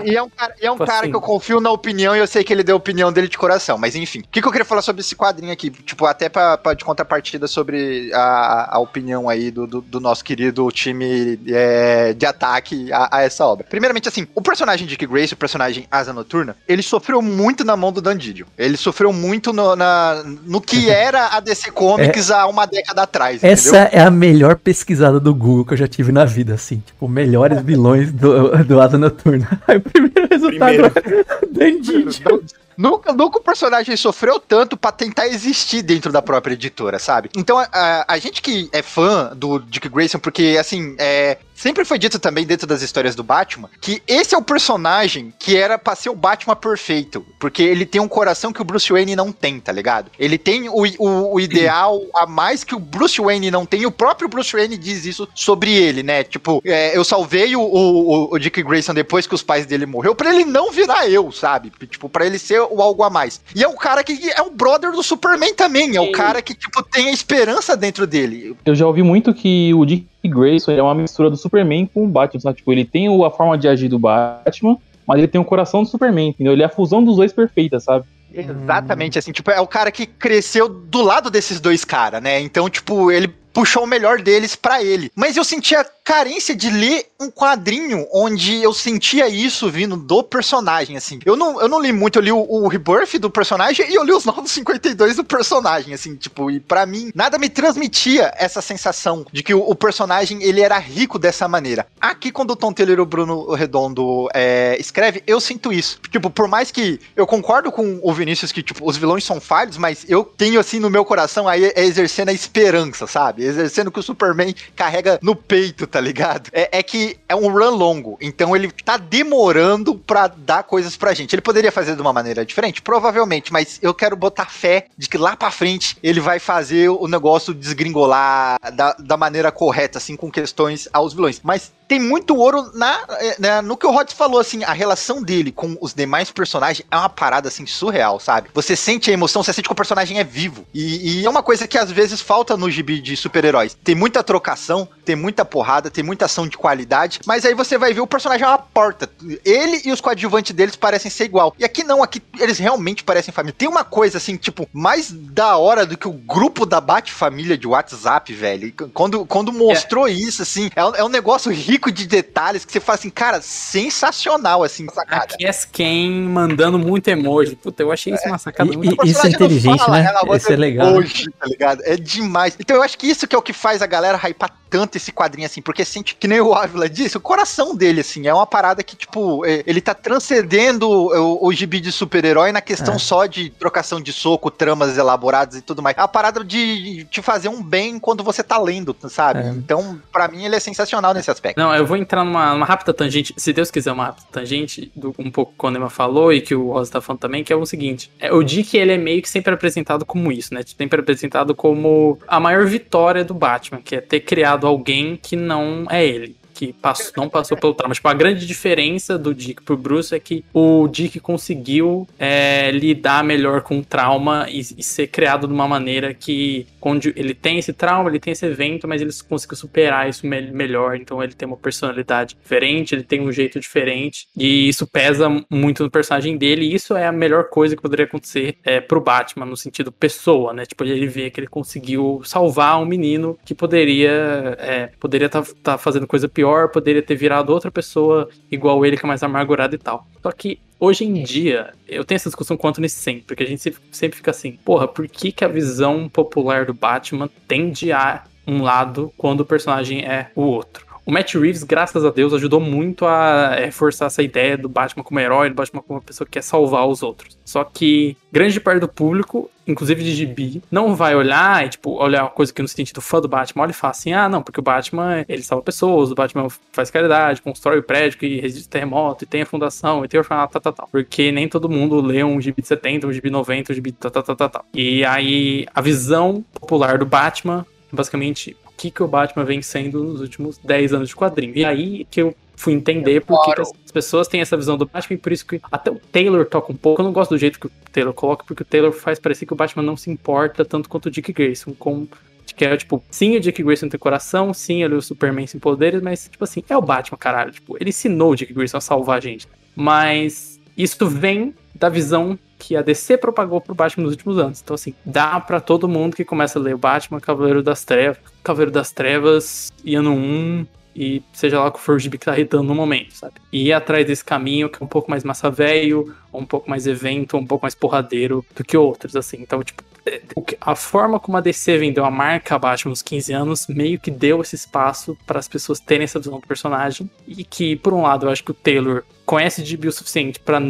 E, 0.04 0.10
e 0.10 0.16
é 0.16 0.22
um 0.22 0.28
cara, 0.28 0.54
e 0.60 0.66
é 0.66 0.70
um 0.70 0.74
Tipo 0.74 0.86
cara 0.86 1.00
assim. 1.00 1.10
que 1.10 1.16
eu 1.16 1.20
confio 1.20 1.60
na 1.60 1.70
opinião 1.70 2.14
e 2.14 2.18
eu 2.18 2.26
sei 2.26 2.44
que 2.44 2.52
ele 2.52 2.62
deu 2.62 2.76
a 2.76 2.78
opinião 2.78 3.12
dele 3.12 3.28
de 3.28 3.38
coração. 3.38 3.78
Mas 3.78 3.94
enfim, 3.96 4.20
o 4.20 4.28
que, 4.30 4.40
que 4.42 4.46
eu 4.46 4.52
queria 4.52 4.64
falar 4.64 4.82
sobre 4.82 5.00
esse 5.00 5.16
quadrinho 5.16 5.52
aqui? 5.52 5.70
Tipo, 5.70 6.04
até 6.06 6.28
pra, 6.28 6.58
pra 6.58 6.74
de 6.74 6.84
contrapartida 6.84 7.46
sobre 7.48 8.10
a, 8.12 8.76
a 8.76 8.78
opinião 8.78 9.28
aí 9.28 9.50
do, 9.50 9.66
do, 9.66 9.80
do 9.80 10.00
nosso 10.00 10.22
querido 10.24 10.70
time 10.70 11.38
é, 11.48 12.12
de 12.12 12.26
ataque 12.26 12.92
a, 12.92 13.16
a 13.18 13.22
essa 13.22 13.44
obra. 13.46 13.66
Primeiramente, 13.68 14.08
assim, 14.08 14.26
o 14.34 14.42
personagem 14.42 14.86
Dick 14.86 15.06
Grace, 15.06 15.34
o 15.34 15.36
personagem 15.36 15.86
Asa 16.02 16.12
Noturna, 16.12 16.56
ele 16.68 16.82
sofreu 16.82 17.22
muito 17.22 17.64
na 17.64 17.76
mão 17.76 17.90
do 17.92 18.00
Dan 18.00 18.16
Didio. 18.16 18.46
Ele 18.58 18.76
sofreu 18.76 19.12
muito 19.12 19.52
no, 19.52 19.74
na, 19.74 20.22
no 20.44 20.60
que 20.60 20.88
era 20.90 21.28
a 21.28 21.40
DC 21.40 21.70
Comics 21.70 22.30
há 22.30 22.46
uma 22.46 22.66
década 22.66 23.02
atrás, 23.02 23.42
Essa 23.42 23.78
é 23.92 24.00
a 24.02 24.10
melhor 24.10 24.56
pesquisada 24.56 25.18
do 25.18 25.34
Google 25.34 25.64
que 25.64 25.72
eu 25.72 25.78
já 25.78 25.88
tive 25.88 26.12
na 26.12 26.24
vida, 26.24 26.54
assim. 26.54 26.82
Tipo, 26.86 27.08
melhores 27.08 27.60
vilões 27.62 28.12
do, 28.12 28.64
do 28.64 28.80
Asa 28.80 28.98
Noturna. 28.98 29.48
Aí 29.66 29.78
o 29.78 29.80
primeiro 29.80 30.28
resultado 30.30 30.68
Primeiro. 30.72 30.86
é 30.86 31.46
Dandidio. 31.46 32.42
Nunca, 32.76 33.12
nunca 33.12 33.38
o 33.38 33.42
personagem 33.42 33.94
sofreu 33.96 34.40
tanto 34.40 34.76
pra 34.78 34.90
tentar 34.90 35.26
existir 35.28 35.82
dentro 35.82 36.10
da 36.10 36.22
própria 36.22 36.54
editora, 36.54 36.98
sabe? 36.98 37.28
Então 37.36 37.58
a, 37.58 37.68
a- 37.70 38.04
a 38.08 38.18
gente 38.18 38.40
que 38.40 38.68
é 38.72 38.80
fã 38.82 39.30
do 39.36 39.58
Dick 39.58 39.88
Grayson, 39.90 40.18
porque 40.18 40.56
assim, 40.58 40.94
é, 40.98 41.36
sempre 41.62 41.84
foi 41.84 41.96
dito 41.96 42.18
também 42.18 42.44
dentro 42.44 42.66
das 42.66 42.82
histórias 42.82 43.14
do 43.14 43.22
Batman 43.22 43.70
que 43.80 44.02
esse 44.08 44.34
é 44.34 44.38
o 44.38 44.42
personagem 44.42 45.32
que 45.38 45.56
era 45.56 45.78
pra 45.78 45.94
ser 45.94 46.10
o 46.10 46.14
Batman 46.14 46.56
perfeito, 46.56 47.24
porque 47.38 47.62
ele 47.62 47.86
tem 47.86 48.00
um 48.00 48.08
coração 48.08 48.52
que 48.52 48.60
o 48.60 48.64
Bruce 48.64 48.92
Wayne 48.92 49.14
não 49.14 49.30
tem, 49.30 49.60
tá 49.60 49.70
ligado? 49.70 50.10
Ele 50.18 50.36
tem 50.36 50.68
o, 50.68 50.82
o, 50.98 51.34
o 51.34 51.40
ideal 51.40 52.02
a 52.14 52.26
mais 52.26 52.64
que 52.64 52.74
o 52.74 52.80
Bruce 52.80 53.20
Wayne 53.20 53.50
não 53.50 53.64
tem, 53.64 53.82
e 53.82 53.86
o 53.86 53.92
próprio 53.92 54.28
Bruce 54.28 54.52
Wayne 54.52 54.76
diz 54.76 55.04
isso 55.04 55.28
sobre 55.34 55.72
ele, 55.72 56.02
né? 56.02 56.24
Tipo, 56.24 56.60
é, 56.64 56.96
eu 56.96 57.04
salvei 57.04 57.54
o, 57.54 57.60
o, 57.60 58.34
o 58.34 58.38
Dick 58.38 58.60
Grayson 58.62 58.94
depois 58.94 59.26
que 59.26 59.34
os 59.34 59.42
pais 59.42 59.64
dele 59.64 59.86
morreu 59.86 60.14
pra 60.14 60.34
ele 60.34 60.44
não 60.44 60.72
virar 60.72 61.08
eu, 61.08 61.30
sabe? 61.30 61.72
Tipo, 61.88 62.08
pra 62.08 62.26
ele 62.26 62.38
ser 62.38 62.60
o 62.60 62.82
algo 62.82 63.04
a 63.04 63.10
mais. 63.10 63.40
E 63.54 63.62
é 63.62 63.68
o 63.68 63.76
cara 63.76 64.02
que 64.02 64.30
é 64.30 64.42
o 64.42 64.50
brother 64.50 64.90
do 64.90 65.02
Superman 65.02 65.54
também, 65.54 65.94
é 65.96 66.00
o 66.00 66.10
cara 66.10 66.42
que, 66.42 66.54
tipo, 66.54 66.82
tem 66.82 67.08
a 67.08 67.12
esperança 67.12 67.76
dentro 67.76 68.06
dele. 68.06 68.56
Eu 68.64 68.74
já 68.74 68.86
ouvi 68.86 69.02
muito 69.02 69.32
que 69.32 69.72
o 69.74 69.84
Dick 69.84 70.11
Grayson 70.28 70.72
é 70.72 70.82
uma 70.82 70.94
mistura 70.94 71.30
do 71.30 71.36
Superman 71.36 71.86
com 71.86 72.04
o 72.04 72.08
Batman, 72.08 72.40
sabe? 72.40 72.58
Tipo, 72.58 72.72
ele 72.72 72.84
tem 72.84 73.06
a 73.24 73.30
forma 73.30 73.56
de 73.58 73.68
agir 73.68 73.88
do 73.88 73.98
Batman, 73.98 74.76
mas 75.06 75.18
ele 75.18 75.28
tem 75.28 75.40
o 75.40 75.44
coração 75.44 75.82
do 75.82 75.88
Superman, 75.88 76.28
entendeu? 76.28 76.52
Ele 76.52 76.62
é 76.62 76.66
a 76.66 76.68
fusão 76.68 77.02
dos 77.02 77.16
dois 77.16 77.32
perfeita, 77.32 77.80
sabe? 77.80 78.04
Exatamente, 78.34 79.18
assim, 79.18 79.32
tipo, 79.32 79.50
é 79.50 79.60
o 79.60 79.66
cara 79.66 79.90
que 79.90 80.06
cresceu 80.06 80.68
do 80.68 81.02
lado 81.02 81.30
desses 81.30 81.60
dois 81.60 81.84
caras, 81.84 82.22
né? 82.22 82.40
Então, 82.40 82.68
tipo, 82.70 83.10
ele 83.10 83.28
puxou 83.52 83.84
o 83.84 83.86
melhor 83.86 84.22
deles 84.22 84.56
pra 84.56 84.82
ele. 84.82 85.10
Mas 85.14 85.36
eu 85.36 85.44
sentia 85.44 85.84
carência 86.04 86.54
de 86.54 86.70
ler 86.70 87.06
um 87.20 87.30
quadrinho 87.30 88.06
onde 88.12 88.62
eu 88.62 88.72
sentia 88.72 89.28
isso 89.28 89.70
vindo 89.70 89.96
do 89.96 90.22
personagem, 90.22 90.96
assim. 90.96 91.18
Eu 91.24 91.36
não, 91.36 91.60
eu 91.60 91.68
não 91.68 91.80
li 91.80 91.92
muito, 91.92 92.18
eu 92.18 92.22
li 92.22 92.32
o, 92.32 92.38
o 92.38 92.68
Rebirth 92.68 93.18
do 93.18 93.30
personagem 93.30 93.90
e 93.90 93.94
eu 93.94 94.02
li 94.02 94.12
os 94.12 94.24
Novos 94.24 94.50
52 94.62 95.16
do 95.16 95.24
personagem, 95.24 95.94
assim, 95.94 96.16
tipo, 96.16 96.50
e 96.50 96.60
pra 96.60 96.84
mim, 96.86 97.10
nada 97.14 97.38
me 97.38 97.48
transmitia 97.48 98.32
essa 98.36 98.60
sensação 98.60 99.24
de 99.32 99.42
que 99.42 99.54
o, 99.54 99.60
o 99.60 99.74
personagem, 99.74 100.42
ele 100.42 100.60
era 100.60 100.78
rico 100.78 101.18
dessa 101.18 101.46
maneira. 101.48 101.86
Aqui, 102.00 102.30
quando 102.30 102.52
o 102.52 102.56
Tom 102.56 102.72
Taylor 102.72 102.98
e 102.98 103.00
o 103.00 103.06
Bruno 103.06 103.52
Redondo 103.52 104.28
é, 104.34 104.76
escreve, 104.78 105.22
eu 105.26 105.40
sinto 105.40 105.72
isso. 105.72 106.00
Tipo, 106.10 106.30
por 106.30 106.48
mais 106.48 106.70
que 106.70 107.00
eu 107.16 107.26
concordo 107.26 107.70
com 107.70 108.00
o 108.02 108.12
Vinícius 108.12 108.52
que, 108.52 108.62
tipo, 108.62 108.88
os 108.88 108.96
vilões 108.96 109.24
são 109.24 109.40
falhos, 109.40 109.76
mas 109.76 110.04
eu 110.08 110.24
tenho, 110.24 110.60
assim, 110.60 110.78
no 110.78 110.90
meu 110.90 111.04
coração, 111.04 111.48
aí, 111.48 111.72
é 111.74 111.84
exercendo 111.84 112.30
a 112.30 112.32
esperança, 112.32 113.06
sabe? 113.06 113.44
Exercendo 113.44 113.90
que 113.90 114.00
o 114.00 114.02
Superman 114.02 114.54
carrega 114.74 115.18
no 115.22 115.34
peito, 115.34 115.86
tá 115.92 116.00
ligado? 116.00 116.48
É, 116.52 116.78
é 116.78 116.82
que 116.82 117.18
é 117.28 117.36
um 117.36 117.52
run 117.52 117.76
longo, 117.76 118.16
então 118.18 118.56
ele 118.56 118.70
tá 118.70 118.96
demorando 118.96 119.94
pra 119.94 120.26
dar 120.26 120.62
coisas 120.62 120.96
pra 120.96 121.12
gente. 121.12 121.34
Ele 121.34 121.42
poderia 121.42 121.70
fazer 121.70 121.94
de 121.94 122.00
uma 122.00 122.14
maneira 122.14 122.46
diferente? 122.46 122.80
Provavelmente, 122.80 123.52
mas 123.52 123.78
eu 123.82 123.92
quero 123.92 124.16
botar 124.16 124.46
fé 124.46 124.86
de 124.96 125.06
que 125.06 125.18
lá 125.18 125.36
pra 125.36 125.50
frente 125.50 125.98
ele 126.02 126.18
vai 126.18 126.38
fazer 126.38 126.88
o 126.88 127.06
negócio 127.06 127.52
desgringolar 127.52 128.56
da, 128.72 128.94
da 128.94 129.16
maneira 129.18 129.52
correta, 129.52 129.98
assim, 129.98 130.16
com 130.16 130.30
questões 130.30 130.88
aos 130.92 131.12
vilões. 131.12 131.40
Mas 131.44 131.70
tem 131.92 132.00
muito 132.00 132.34
ouro 132.34 132.70
na, 132.72 133.04
eh, 133.20 133.36
né, 133.38 133.60
no 133.60 133.76
que 133.76 133.86
o 133.86 133.90
Rod 133.90 134.10
falou, 134.12 134.40
assim, 134.40 134.64
a 134.64 134.72
relação 134.72 135.22
dele 135.22 135.52
com 135.52 135.76
os 135.78 135.92
demais 135.92 136.30
personagens 136.30 136.86
é 136.90 136.96
uma 136.96 137.10
parada, 137.10 137.48
assim, 137.48 137.66
surreal, 137.66 138.18
sabe? 138.18 138.48
Você 138.54 138.74
sente 138.74 139.10
a 139.10 139.12
emoção, 139.12 139.42
você 139.42 139.52
sente 139.52 139.68
que 139.68 139.72
o 139.72 139.76
personagem 139.76 140.18
é 140.18 140.24
vivo. 140.24 140.64
E, 140.72 141.20
e 141.20 141.26
é 141.26 141.28
uma 141.28 141.42
coisa 141.42 141.68
que 141.68 141.76
às 141.76 141.92
vezes 141.92 142.22
falta 142.22 142.56
no 142.56 142.70
gibi 142.70 142.98
de 142.98 143.14
super-heróis. 143.14 143.76
Tem 143.84 143.94
muita 143.94 144.22
trocação, 144.22 144.88
tem 145.04 145.14
muita 145.14 145.44
porrada, 145.44 145.90
tem 145.90 146.02
muita 146.02 146.24
ação 146.24 146.48
de 146.48 146.56
qualidade, 146.56 147.20
mas 147.26 147.44
aí 147.44 147.52
você 147.52 147.76
vai 147.76 147.92
ver 147.92 148.00
o 148.00 148.06
personagem 148.06 148.46
é 148.46 148.48
uma 148.48 148.56
porta. 148.56 149.10
Ele 149.44 149.82
e 149.84 149.92
os 149.92 150.00
coadjuvantes 150.00 150.52
deles 150.52 150.76
parecem 150.76 151.10
ser 151.10 151.24
igual. 151.24 151.54
E 151.58 151.64
aqui 151.64 151.84
não, 151.84 152.02
aqui 152.02 152.22
eles 152.40 152.58
realmente 152.58 153.04
parecem 153.04 153.34
família. 153.34 153.54
Tem 153.58 153.68
uma 153.68 153.84
coisa, 153.84 154.16
assim, 154.16 154.36
tipo, 154.36 154.66
mais 154.72 155.12
da 155.12 155.58
hora 155.58 155.84
do 155.84 155.98
que 155.98 156.08
o 156.08 156.12
grupo 156.12 156.64
da 156.64 156.80
Bat-Família 156.80 157.58
de 157.58 157.66
WhatsApp, 157.66 158.32
velho. 158.32 158.72
Quando, 158.94 159.26
quando 159.26 159.52
mostrou 159.52 160.08
isso, 160.08 160.40
assim, 160.40 160.70
é, 160.74 161.00
é 161.00 161.04
um 161.04 161.10
negócio 161.10 161.52
rico 161.52 161.81
rico 161.82 161.90
de 161.92 162.06
detalhes 162.06 162.64
que 162.64 162.72
você 162.72 162.78
fala 162.78 162.98
assim, 162.98 163.10
cara, 163.10 163.40
sensacional, 163.42 164.62
assim, 164.62 164.86
sacada. 164.88 165.34
A 165.34 165.46
Cass 165.46 165.64
Ken 165.70 166.10
mandando 166.28 166.78
muito 166.78 167.08
emoji. 167.08 167.56
Puta, 167.56 167.82
eu 167.82 167.90
achei 167.90 168.14
isso 168.14 168.26
uma 168.28 168.38
sacada 168.38 168.72
E- 168.72 168.76
muito 168.76 169.04
isso 169.06 169.26
é 169.26 169.30
inteligente, 169.30 169.78
fala, 169.80 170.00
né? 170.02 170.36
Isso 170.36 170.52
é 170.52 170.56
legal. 170.56 170.88
emoji, 170.88 171.30
tá 171.32 171.46
ligado? 171.46 171.82
É 171.84 171.96
demais. 171.96 172.56
Então 172.58 172.76
eu 172.76 172.82
acho 172.82 172.96
que 172.96 173.06
isso 173.08 173.26
que 173.26 173.34
é 173.34 173.38
o 173.38 173.42
que 173.42 173.52
faz 173.52 173.82
a 173.82 173.86
galera 173.86 174.16
hypar 174.16 174.50
tanto 174.72 174.96
esse 174.96 175.12
quadrinho, 175.12 175.44
assim, 175.44 175.60
porque 175.60 175.84
sente 175.84 176.14
que 176.14 176.26
nem 176.26 176.40
o 176.40 176.54
Ávila 176.54 176.88
disse, 176.88 177.18
o 177.18 177.20
coração 177.20 177.76
dele, 177.76 178.00
assim, 178.00 178.26
é 178.26 178.32
uma 178.32 178.46
parada 178.46 178.82
que, 178.82 178.96
tipo, 178.96 179.44
é- 179.44 179.62
ele 179.66 179.82
tá 179.82 179.92
transcendendo 179.92 180.88
o, 180.88 181.46
o 181.46 181.52
gibi 181.52 181.78
de 181.78 181.92
super-herói 181.92 182.52
na 182.52 182.62
questão 182.62 182.94
É. 182.94 182.98
só 182.98 183.26
de 183.26 183.50
trocação 183.50 184.00
de 184.00 184.14
soco, 184.14 184.50
tramas 184.50 184.96
elaboradas 184.96 185.56
e 185.56 185.60
tudo 185.60 185.82
mais. 185.82 185.94
É 185.98 186.00
a 186.00 186.08
parada 186.08 186.42
de 186.42 187.04
te 187.10 187.20
fazer 187.20 187.50
um 187.50 187.62
bem 187.62 187.98
quando 187.98 188.24
você 188.24 188.42
tá 188.42 188.56
lendo, 188.58 188.96
sabe? 189.10 189.40
É. 189.40 189.48
Então, 189.50 190.00
pra 190.10 190.26
mim, 190.26 190.46
ele 190.46 190.56
é 190.56 190.60
sensacional 190.60 191.12
nesse 191.12 191.30
aspecto. 191.30 191.58
Não, 191.60 191.74
eu 191.74 191.84
vou 191.84 191.98
entrar 191.98 192.24
numa, 192.24 192.54
numa 192.54 192.64
rápida 192.64 192.94
tangente, 192.94 193.34
se 193.36 193.52
Deus 193.52 193.70
quiser, 193.70 193.92
uma 193.92 194.06
rápida 194.06 194.26
tangente 194.32 194.90
do 194.96 195.14
um 195.18 195.30
pouco 195.30 195.52
que 195.52 195.56
o 195.56 195.58
Konema 195.58 195.90
falou 195.90 196.32
e 196.32 196.40
que 196.40 196.54
o 196.54 196.72
Rosa 196.72 196.92
tá 196.92 197.00
falando 197.02 197.20
também, 197.20 197.44
que 197.44 197.52
é 197.52 197.56
o 197.56 197.66
seguinte: 197.66 198.10
é, 198.18 198.32
o 198.32 198.42
Dick 198.42 198.74
ele 198.74 198.92
é 198.92 198.96
meio 198.98 199.20
que 199.20 199.28
sempre 199.28 199.52
apresentado 199.52 200.06
como 200.06 200.32
isso, 200.32 200.54
né? 200.54 200.62
Sempre 200.66 201.00
apresentado 201.00 201.54
como 201.54 202.18
a 202.26 202.40
maior 202.40 202.64
vitória 202.64 203.22
do 203.22 203.34
Batman, 203.34 203.82
que 203.82 203.96
é 203.96 204.00
ter 204.00 204.20
criado 204.20 204.61
alguém 204.64 205.16
que 205.16 205.36
não 205.36 205.86
é 205.90 206.04
ele. 206.04 206.36
Que 206.62 206.72
passou, 206.72 207.12
não 207.16 207.28
passou 207.28 207.56
pelo 207.58 207.74
trauma. 207.74 207.92
Tipo, 207.92 208.06
a 208.06 208.14
grande 208.14 208.46
diferença 208.46 209.18
do 209.18 209.34
Dick 209.34 209.62
pro 209.62 209.76
Bruce 209.76 210.14
é 210.14 210.20
que 210.20 210.44
o 210.54 210.86
Dick 210.86 211.18
conseguiu 211.18 212.06
é, 212.16 212.70
lidar 212.70 213.24
melhor 213.24 213.62
com 213.62 213.80
o 213.80 213.84
trauma 213.84 214.46
e, 214.48 214.60
e 214.60 214.82
ser 214.82 215.08
criado 215.08 215.48
de 215.48 215.52
uma 215.52 215.66
maneira 215.66 216.14
que, 216.14 216.64
onde 216.80 217.12
ele 217.16 217.34
tem 217.34 217.58
esse 217.58 217.72
trauma, 217.72 218.08
ele 218.08 218.20
tem 218.20 218.32
esse 218.32 218.46
evento, 218.46 218.86
mas 218.86 219.02
ele 219.02 219.10
conseguiu 219.28 219.56
superar 219.56 220.08
isso 220.08 220.24
me- 220.24 220.52
melhor. 220.52 220.94
Então 220.94 221.20
ele 221.20 221.32
tem 221.32 221.48
uma 221.48 221.56
personalidade 221.56 222.36
diferente, 222.40 222.94
ele 222.94 223.02
tem 223.02 223.20
um 223.20 223.32
jeito 223.32 223.58
diferente 223.58 224.28
e 224.36 224.68
isso 224.68 224.86
pesa 224.86 225.28
muito 225.50 225.82
no 225.82 225.90
personagem 225.90 226.36
dele. 226.36 226.66
E 226.66 226.74
isso 226.76 226.94
é 226.94 227.08
a 227.08 227.12
melhor 227.12 227.48
coisa 227.48 227.74
que 227.74 227.82
poderia 227.82 228.04
acontecer 228.04 228.56
é, 228.62 228.80
pro 228.80 229.00
Batman 229.00 229.46
no 229.46 229.56
sentido 229.56 229.90
pessoa, 229.90 230.52
né? 230.52 230.64
Tipo 230.64 230.84
ele 230.84 231.08
vê 231.08 231.28
que 231.28 231.40
ele 231.40 231.48
conseguiu 231.48 232.22
salvar 232.24 232.80
um 232.80 232.86
menino 232.86 233.36
que 233.44 233.52
poderia 233.52 234.56
é, 234.60 234.90
poderia 235.00 235.26
estar 235.26 235.76
fazendo 235.76 236.06
coisa 236.06 236.28
pior, 236.28 236.51
poderia 236.68 237.02
ter 237.02 237.14
virado 237.14 237.52
outra 237.52 237.70
pessoa 237.70 238.28
igual 238.50 238.84
ele 238.84 238.96
que 238.96 239.04
é 239.04 239.08
mais 239.08 239.22
amargurado 239.22 239.74
e 239.74 239.78
tal. 239.78 240.06
Só 240.22 240.30
que 240.32 240.58
Hoje 240.84 241.04
em 241.04 241.22
dia, 241.22 241.74
eu 241.86 242.04
tenho 242.04 242.16
essa 242.16 242.28
discussão 242.28 242.56
com 242.56 242.68
o 242.68 242.88
sempre, 242.88 243.22
porque 243.22 243.44
a 243.44 243.46
gente 243.46 243.62
sempre- 243.62 243.80
sempre 243.92 244.16
fica 244.16 244.32
assim, 244.32 244.58
porra, 244.64 244.88
por 244.88 245.06
que, 245.06 245.30
que 245.30 245.44
a 245.44 245.48
visão 245.48 246.08
popular 246.08 246.66
do 246.66 246.74
Batman 246.74 247.30
tende 247.46 247.92
a 247.92 248.24
um 248.44 248.60
lado 248.62 249.12
quando 249.16 249.42
o 249.42 249.44
personagem 249.44 250.04
é 250.04 250.32
o 250.34 250.42
outro? 250.42 250.84
O 251.04 251.10
Matt 251.10 251.34
Reeves, 251.34 251.64
graças 251.64 252.04
a 252.04 252.10
Deus, 252.10 252.32
ajudou 252.32 252.60
muito 252.60 253.04
a 253.04 253.56
reforçar 253.56 254.06
essa 254.06 254.22
ideia 254.22 254.56
do 254.56 254.68
Batman 254.68 255.02
como 255.02 255.18
herói, 255.18 255.48
do 255.48 255.54
Batman 255.54 255.82
como 255.82 255.98
uma 255.98 256.04
pessoa 256.04 256.24
que 256.24 256.32
quer 256.32 256.42
salvar 256.42 256.86
os 256.86 257.02
outros. 257.02 257.36
Só 257.44 257.64
que 257.64 258.16
grande 258.30 258.60
parte 258.60 258.78
do 258.78 258.86
público, 258.86 259.50
inclusive 259.66 260.04
de 260.04 260.14
gibi, 260.14 260.62
não 260.70 260.94
vai 260.94 261.16
olhar 261.16 261.66
e, 261.66 261.70
tipo, 261.70 261.90
olhar 262.00 262.22
uma 262.22 262.30
coisa 262.30 262.52
que 262.52 262.62
no 262.62 262.68
sentido 262.68 263.00
fã 263.00 263.20
do 263.20 263.26
Batman, 263.26 263.64
olha 263.64 263.72
e 263.72 263.74
fala 263.74 263.90
assim, 263.90 264.12
ah, 264.12 264.28
não, 264.28 264.42
porque 264.42 264.60
o 264.60 264.62
Batman, 264.62 265.24
ele 265.28 265.42
salva 265.42 265.64
pessoas, 265.64 266.12
o 266.12 266.14
Batman 266.14 266.46
faz 266.70 266.88
caridade, 266.88 267.42
constrói 267.42 267.80
o 267.80 267.82
prédio 267.82 268.20
que 268.20 268.40
resiste 268.40 268.68
terremoto, 268.68 269.24
e 269.24 269.26
tem 269.26 269.42
a 269.42 269.46
fundação, 269.46 270.04
e 270.04 270.08
tem 270.08 270.18
o 270.18 270.22
orfanato, 270.22 270.52
tal, 270.52 270.62
tal, 270.62 270.72
tal. 270.72 270.88
Porque 270.92 271.32
nem 271.32 271.48
todo 271.48 271.68
mundo 271.68 272.00
lê 272.00 272.22
um 272.22 272.40
gibi 272.40 272.62
de 272.62 272.68
70, 272.68 273.08
um 273.08 273.12
gibi 273.12 273.28
90, 273.28 273.72
um 273.72 273.74
gibi 273.74 273.90
tal, 273.90 274.10
tal, 274.10 274.22
tal, 274.22 274.36
tal, 274.36 274.48
tal. 274.48 274.64
E 274.72 275.04
aí, 275.04 275.66
a 275.74 275.80
visão 275.80 276.44
popular 276.54 276.96
do 276.96 277.06
Batman, 277.06 277.66
basicamente, 277.90 278.56
que, 278.76 278.90
que 278.90 279.02
o 279.02 279.08
Batman 279.08 279.44
vem 279.44 279.62
sendo 279.62 280.02
nos 280.02 280.20
últimos 280.20 280.58
10 280.58 280.94
anos 280.94 281.08
de 281.08 281.16
quadrinho. 281.16 281.56
E 281.56 281.64
aí 281.64 282.06
que 282.10 282.22
eu 282.22 282.34
fui 282.56 282.72
entender 282.72 283.24
por 283.24 283.42
que 283.44 283.60
as 283.60 283.92
pessoas 283.92 284.28
têm 284.28 284.40
essa 284.40 284.56
visão 284.56 284.78
do 284.78 284.86
Batman, 284.86 285.14
e 285.14 285.18
por 285.18 285.32
isso 285.32 285.44
que 285.44 285.60
até 285.70 285.90
o 285.90 285.96
Taylor 285.96 286.46
toca 286.46 286.72
um 286.72 286.76
pouco. 286.76 287.00
Eu 287.00 287.04
não 287.04 287.12
gosto 287.12 287.30
do 287.30 287.38
jeito 287.38 287.58
que 287.58 287.66
o 287.66 287.70
Taylor 287.92 288.14
coloca, 288.14 288.44
porque 288.46 288.62
o 288.62 288.66
Taylor 288.66 288.92
faz 288.92 289.18
parecer 289.18 289.46
que 289.46 289.52
o 289.52 289.56
Batman 289.56 289.82
não 289.82 289.96
se 289.96 290.10
importa 290.10 290.64
tanto 290.64 290.88
quanto 290.88 291.06
o 291.06 291.10
Dick 291.10 291.32
Grayson, 291.32 291.74
com 291.74 292.06
que 292.54 292.64
é, 292.64 292.76
tipo, 292.76 293.02
sim, 293.10 293.36
o 293.36 293.40
Dick 293.40 293.62
Grayson 293.62 293.88
tem 293.88 293.98
coração, 293.98 294.52
sim, 294.52 294.82
ele 294.82 294.94
é 294.94 294.96
o 294.96 295.02
Superman 295.02 295.46
sem 295.46 295.58
poderes, 295.58 296.02
mas, 296.02 296.28
tipo 296.30 296.44
assim, 296.44 296.62
é 296.68 296.76
o 296.76 296.82
Batman, 296.82 297.16
caralho. 297.16 297.50
Tipo, 297.50 297.76
ele 297.80 297.90
ensinou 297.90 298.32
o 298.32 298.36
Dick 298.36 298.52
Grayson 298.52 298.76
a 298.76 298.80
salvar 298.80 299.18
a 299.18 299.20
gente. 299.20 299.48
Mas 299.74 300.60
isso 300.76 301.08
vem 301.08 301.54
da 301.82 301.88
visão 301.88 302.38
que 302.60 302.76
a 302.76 302.82
DC 302.82 303.18
propagou 303.18 303.60
pro 303.60 303.74
Batman 303.74 304.04
nos 304.04 304.12
últimos 304.12 304.38
anos. 304.38 304.60
Então, 304.62 304.74
assim, 304.74 304.94
dá 305.04 305.40
pra 305.40 305.60
todo 305.60 305.88
mundo 305.88 306.14
que 306.14 306.24
começa 306.24 306.56
a 306.56 306.62
ler 306.62 306.76
o 306.76 306.78
Batman, 306.78 307.18
Cavaleiro 307.18 307.60
das 307.60 307.84
Trevas, 307.84 308.18
Cavaleiro 308.40 308.70
das 308.70 308.92
Trevas, 308.92 309.72
e 309.84 309.96
ano 309.96 310.12
1, 310.12 310.66
e 310.94 311.22
seja 311.32 311.58
lá 311.58 311.66
o 311.66 311.72
que 311.72 311.80
for 311.80 311.96
o 311.96 311.98
gibi 311.98 312.18
que 312.18 312.26
tá 312.26 312.34
irritando 312.34 312.62
no 312.62 312.74
momento, 312.74 313.14
sabe? 313.14 313.34
E 313.50 313.64
ir 313.66 313.72
atrás 313.72 314.06
desse 314.06 314.24
caminho 314.24 314.68
que 314.68 314.80
é 314.80 314.84
um 314.84 314.88
pouco 314.88 315.10
mais 315.10 315.24
massa 315.24 315.50
velho, 315.50 316.14
um 316.32 316.46
pouco 316.46 316.70
mais 316.70 316.86
evento, 316.86 317.36
um 317.36 317.44
pouco 317.44 317.64
mais 317.64 317.74
porradeiro 317.74 318.46
do 318.54 318.62
que 318.62 318.76
outros, 318.76 319.16
assim. 319.16 319.38
Então, 319.40 319.60
tipo, 319.64 319.82
é, 320.06 320.20
a 320.60 320.76
forma 320.76 321.18
como 321.18 321.36
a 321.36 321.40
DC 321.40 321.78
vendeu 321.78 322.04
a 322.04 322.12
marca 322.12 322.56
Batman 322.60 322.90
nos 322.90 323.02
15 323.02 323.32
anos 323.32 323.66
meio 323.66 323.98
que 323.98 324.10
deu 324.10 324.40
esse 324.40 324.54
espaço 324.54 325.18
para 325.26 325.40
as 325.40 325.48
pessoas 325.48 325.80
terem 325.80 326.04
essa 326.04 326.20
visão 326.20 326.38
do 326.38 326.46
personagem 326.46 327.10
e 327.26 327.42
que, 327.42 327.74
por 327.74 327.92
um 327.92 328.02
lado, 328.02 328.26
eu 328.26 328.30
acho 328.30 328.44
que 328.44 328.52
o 328.52 328.54
Taylor 328.54 329.02
conhece 329.26 329.62
de 329.62 329.70
gibi 329.70 329.88
o 329.88 329.92
suficiente 329.92 330.38
para 330.38 330.60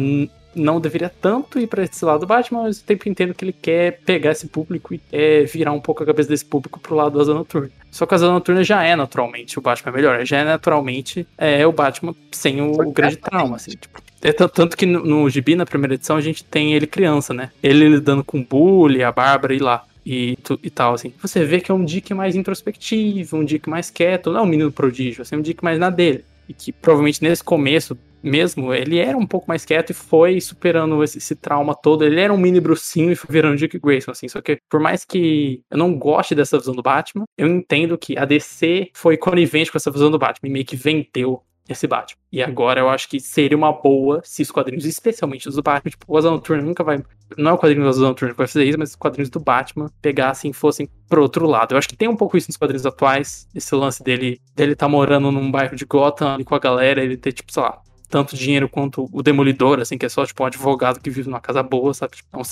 não 0.55 0.79
deveria 0.79 1.09
tanto 1.09 1.59
ir 1.59 1.67
pra 1.67 1.83
esse 1.83 2.03
lado 2.03 2.21
do 2.21 2.27
Batman, 2.27 2.63
mas 2.63 2.77
mesmo 2.77 2.83
tempo 2.85 3.09
entendo 3.09 3.33
que 3.33 3.45
ele 3.45 3.53
quer 3.53 3.99
pegar 4.05 4.31
esse 4.31 4.47
público 4.47 4.93
e 4.93 5.01
é, 5.11 5.43
virar 5.43 5.71
um 5.71 5.79
pouco 5.79 6.03
a 6.03 6.05
cabeça 6.05 6.29
desse 6.29 6.45
público 6.45 6.79
pro 6.79 6.95
lado 6.95 7.11
do 7.11 7.21
Asa 7.21 7.33
Noturna. 7.33 7.69
Só 7.91 8.05
que 8.05 8.13
a 8.13 8.15
Asa 8.15 8.31
Noturna 8.31 8.63
já 8.63 8.83
é 8.83 8.95
naturalmente 8.95 9.57
o 9.59 9.61
Batman 9.61 9.91
melhor, 9.91 10.25
já 10.25 10.37
é 10.39 10.43
naturalmente 10.43 11.27
é, 11.37 11.65
o 11.65 11.71
Batman 11.71 12.15
sem 12.31 12.61
o, 12.61 12.71
o 12.71 12.91
grande 12.91 13.17
trauma, 13.17 13.55
assim, 13.55 13.71
tipo, 13.71 14.01
é 14.21 14.31
tanto 14.31 14.77
que 14.77 14.85
no, 14.85 15.03
no 15.03 15.29
Gibi, 15.29 15.53
na 15.55 15.65
primeira 15.65 15.95
edição, 15.95 16.15
a 16.15 16.21
gente 16.21 16.45
tem 16.45 16.73
ele 16.73 16.87
criança, 16.87 17.33
né? 17.33 17.51
Ele 17.61 17.89
lidando 17.89 18.23
com 18.23 18.41
bullying, 18.41 19.01
a 19.01 19.11
Bárbara 19.11 19.53
e 19.53 19.59
lá. 19.59 19.83
E, 20.05 20.37
tu- 20.43 20.59
e 20.61 20.69
tal, 20.69 20.93
assim. 20.93 21.13
Você 21.21 21.45
vê 21.45 21.61
que 21.61 21.71
é 21.71 21.73
um 21.73 21.83
Dick 21.83 22.13
mais 22.13 22.35
introspectivo, 22.35 23.37
um 23.37 23.45
Dick 23.45 23.69
mais 23.69 23.89
quieto, 23.89 24.31
não 24.31 24.39
é 24.39 24.43
um 24.43 24.45
menino 24.45 24.71
prodígio, 24.71 25.21
assim, 25.21 25.35
é 25.35 25.37
um 25.37 25.41
Dick 25.41 25.63
mais 25.63 25.77
na 25.79 25.89
dele. 25.89 26.25
E 26.47 26.53
que 26.53 26.71
provavelmente 26.73 27.21
nesse 27.23 27.43
começo 27.43 27.97
mesmo, 28.23 28.73
ele 28.73 28.97
era 28.99 29.17
um 29.17 29.27
pouco 29.27 29.47
mais 29.47 29.65
quieto 29.65 29.89
e 29.89 29.93
foi 29.93 30.39
superando 30.39 31.03
esse, 31.03 31.17
esse 31.17 31.35
trauma 31.35 31.75
todo. 31.75 32.05
Ele 32.05 32.19
era 32.19 32.33
um 32.33 32.37
mini 32.37 32.59
brucinho 32.59 33.11
e 33.11 33.15
foi 33.15 33.27
virando 33.31 33.57
Dick 33.57 33.77
Grayson, 33.77 34.11
assim. 34.11 34.27
Só 34.27 34.41
que, 34.41 34.57
por 34.69 34.79
mais 34.79 35.03
que 35.03 35.61
eu 35.69 35.77
não 35.77 35.97
goste 35.97 36.33
dessa 36.33 36.57
visão 36.57 36.73
do 36.73 36.81
Batman, 36.81 37.25
eu 37.37 37.47
entendo 37.47 37.97
que 37.97 38.17
a 38.17 38.25
DC 38.25 38.89
foi 38.93 39.17
conivente 39.17 39.71
com 39.71 39.77
essa 39.77 39.91
visão 39.91 40.09
do 40.09 40.17
Batman 40.19 40.49
e 40.49 40.51
meio 40.51 40.65
que 40.65 40.75
vendeu 40.75 41.43
esse 41.67 41.87
Batman. 41.87 42.19
E 42.31 42.41
agora 42.43 42.81
eu 42.81 42.89
acho 42.89 43.07
que 43.07 43.19
seria 43.19 43.57
uma 43.57 43.71
boa 43.71 44.21
se 44.23 44.41
os 44.41 44.51
quadrinhos, 44.51 44.85
especialmente 44.85 45.47
os 45.47 45.55
do 45.55 45.63
Batman, 45.63 45.91
tipo, 45.91 46.05
o 46.07 46.17
Asa 46.17 46.29
Noturna 46.29 46.61
nunca 46.61 46.83
vai. 46.83 47.01
Não 47.37 47.51
é 47.51 47.53
o 47.53 47.57
quadrinho 47.57 47.83
do 47.83 47.89
Asa 47.89 48.01
Noturna 48.01 48.33
que 48.33 48.37
vai 48.37 48.47
fazer 48.47 48.65
isso, 48.65 48.77
mas 48.77 48.89
os 48.91 48.95
quadrinhos 48.95 49.29
do 49.29 49.39
Batman 49.39 49.89
pegassem 50.01 50.51
e 50.51 50.53
fossem 50.53 50.89
pro 51.07 51.21
outro 51.21 51.47
lado. 51.47 51.73
Eu 51.73 51.77
acho 51.77 51.87
que 51.87 51.95
tem 51.95 52.07
um 52.07 52.15
pouco 52.15 52.37
isso 52.37 52.49
nos 52.49 52.57
quadrinhos 52.57 52.85
atuais, 52.85 53.47
esse 53.55 53.73
lance 53.75 54.03
dele, 54.03 54.39
dele 54.55 54.75
tá 54.75 54.87
morando 54.87 55.31
num 55.31 55.49
bairro 55.49 55.75
de 55.75 55.85
Gotham 55.85 56.33
ali 56.33 56.43
com 56.43 56.55
a 56.55 56.59
galera, 56.59 57.03
ele 57.03 57.17
ter, 57.17 57.31
tipo, 57.31 57.51
sei 57.51 57.63
lá, 57.63 57.81
tanto 58.13 58.35
dinheiro 58.35 58.69
quanto 58.69 59.09
o 59.11 59.23
Demolidor, 59.23 59.79
assim, 59.79 59.97
que 59.97 60.05
é 60.05 60.09
só, 60.09 60.23
tipo, 60.23 60.43
um 60.43 60.45
advogado 60.45 60.99
que 60.99 61.09
vive 61.09 61.27
numa 61.27 61.41
casa 61.41 61.63
boa, 61.63 61.95
sabe? 61.95 62.17
Tipo, 62.17 62.29
não 62.31 62.43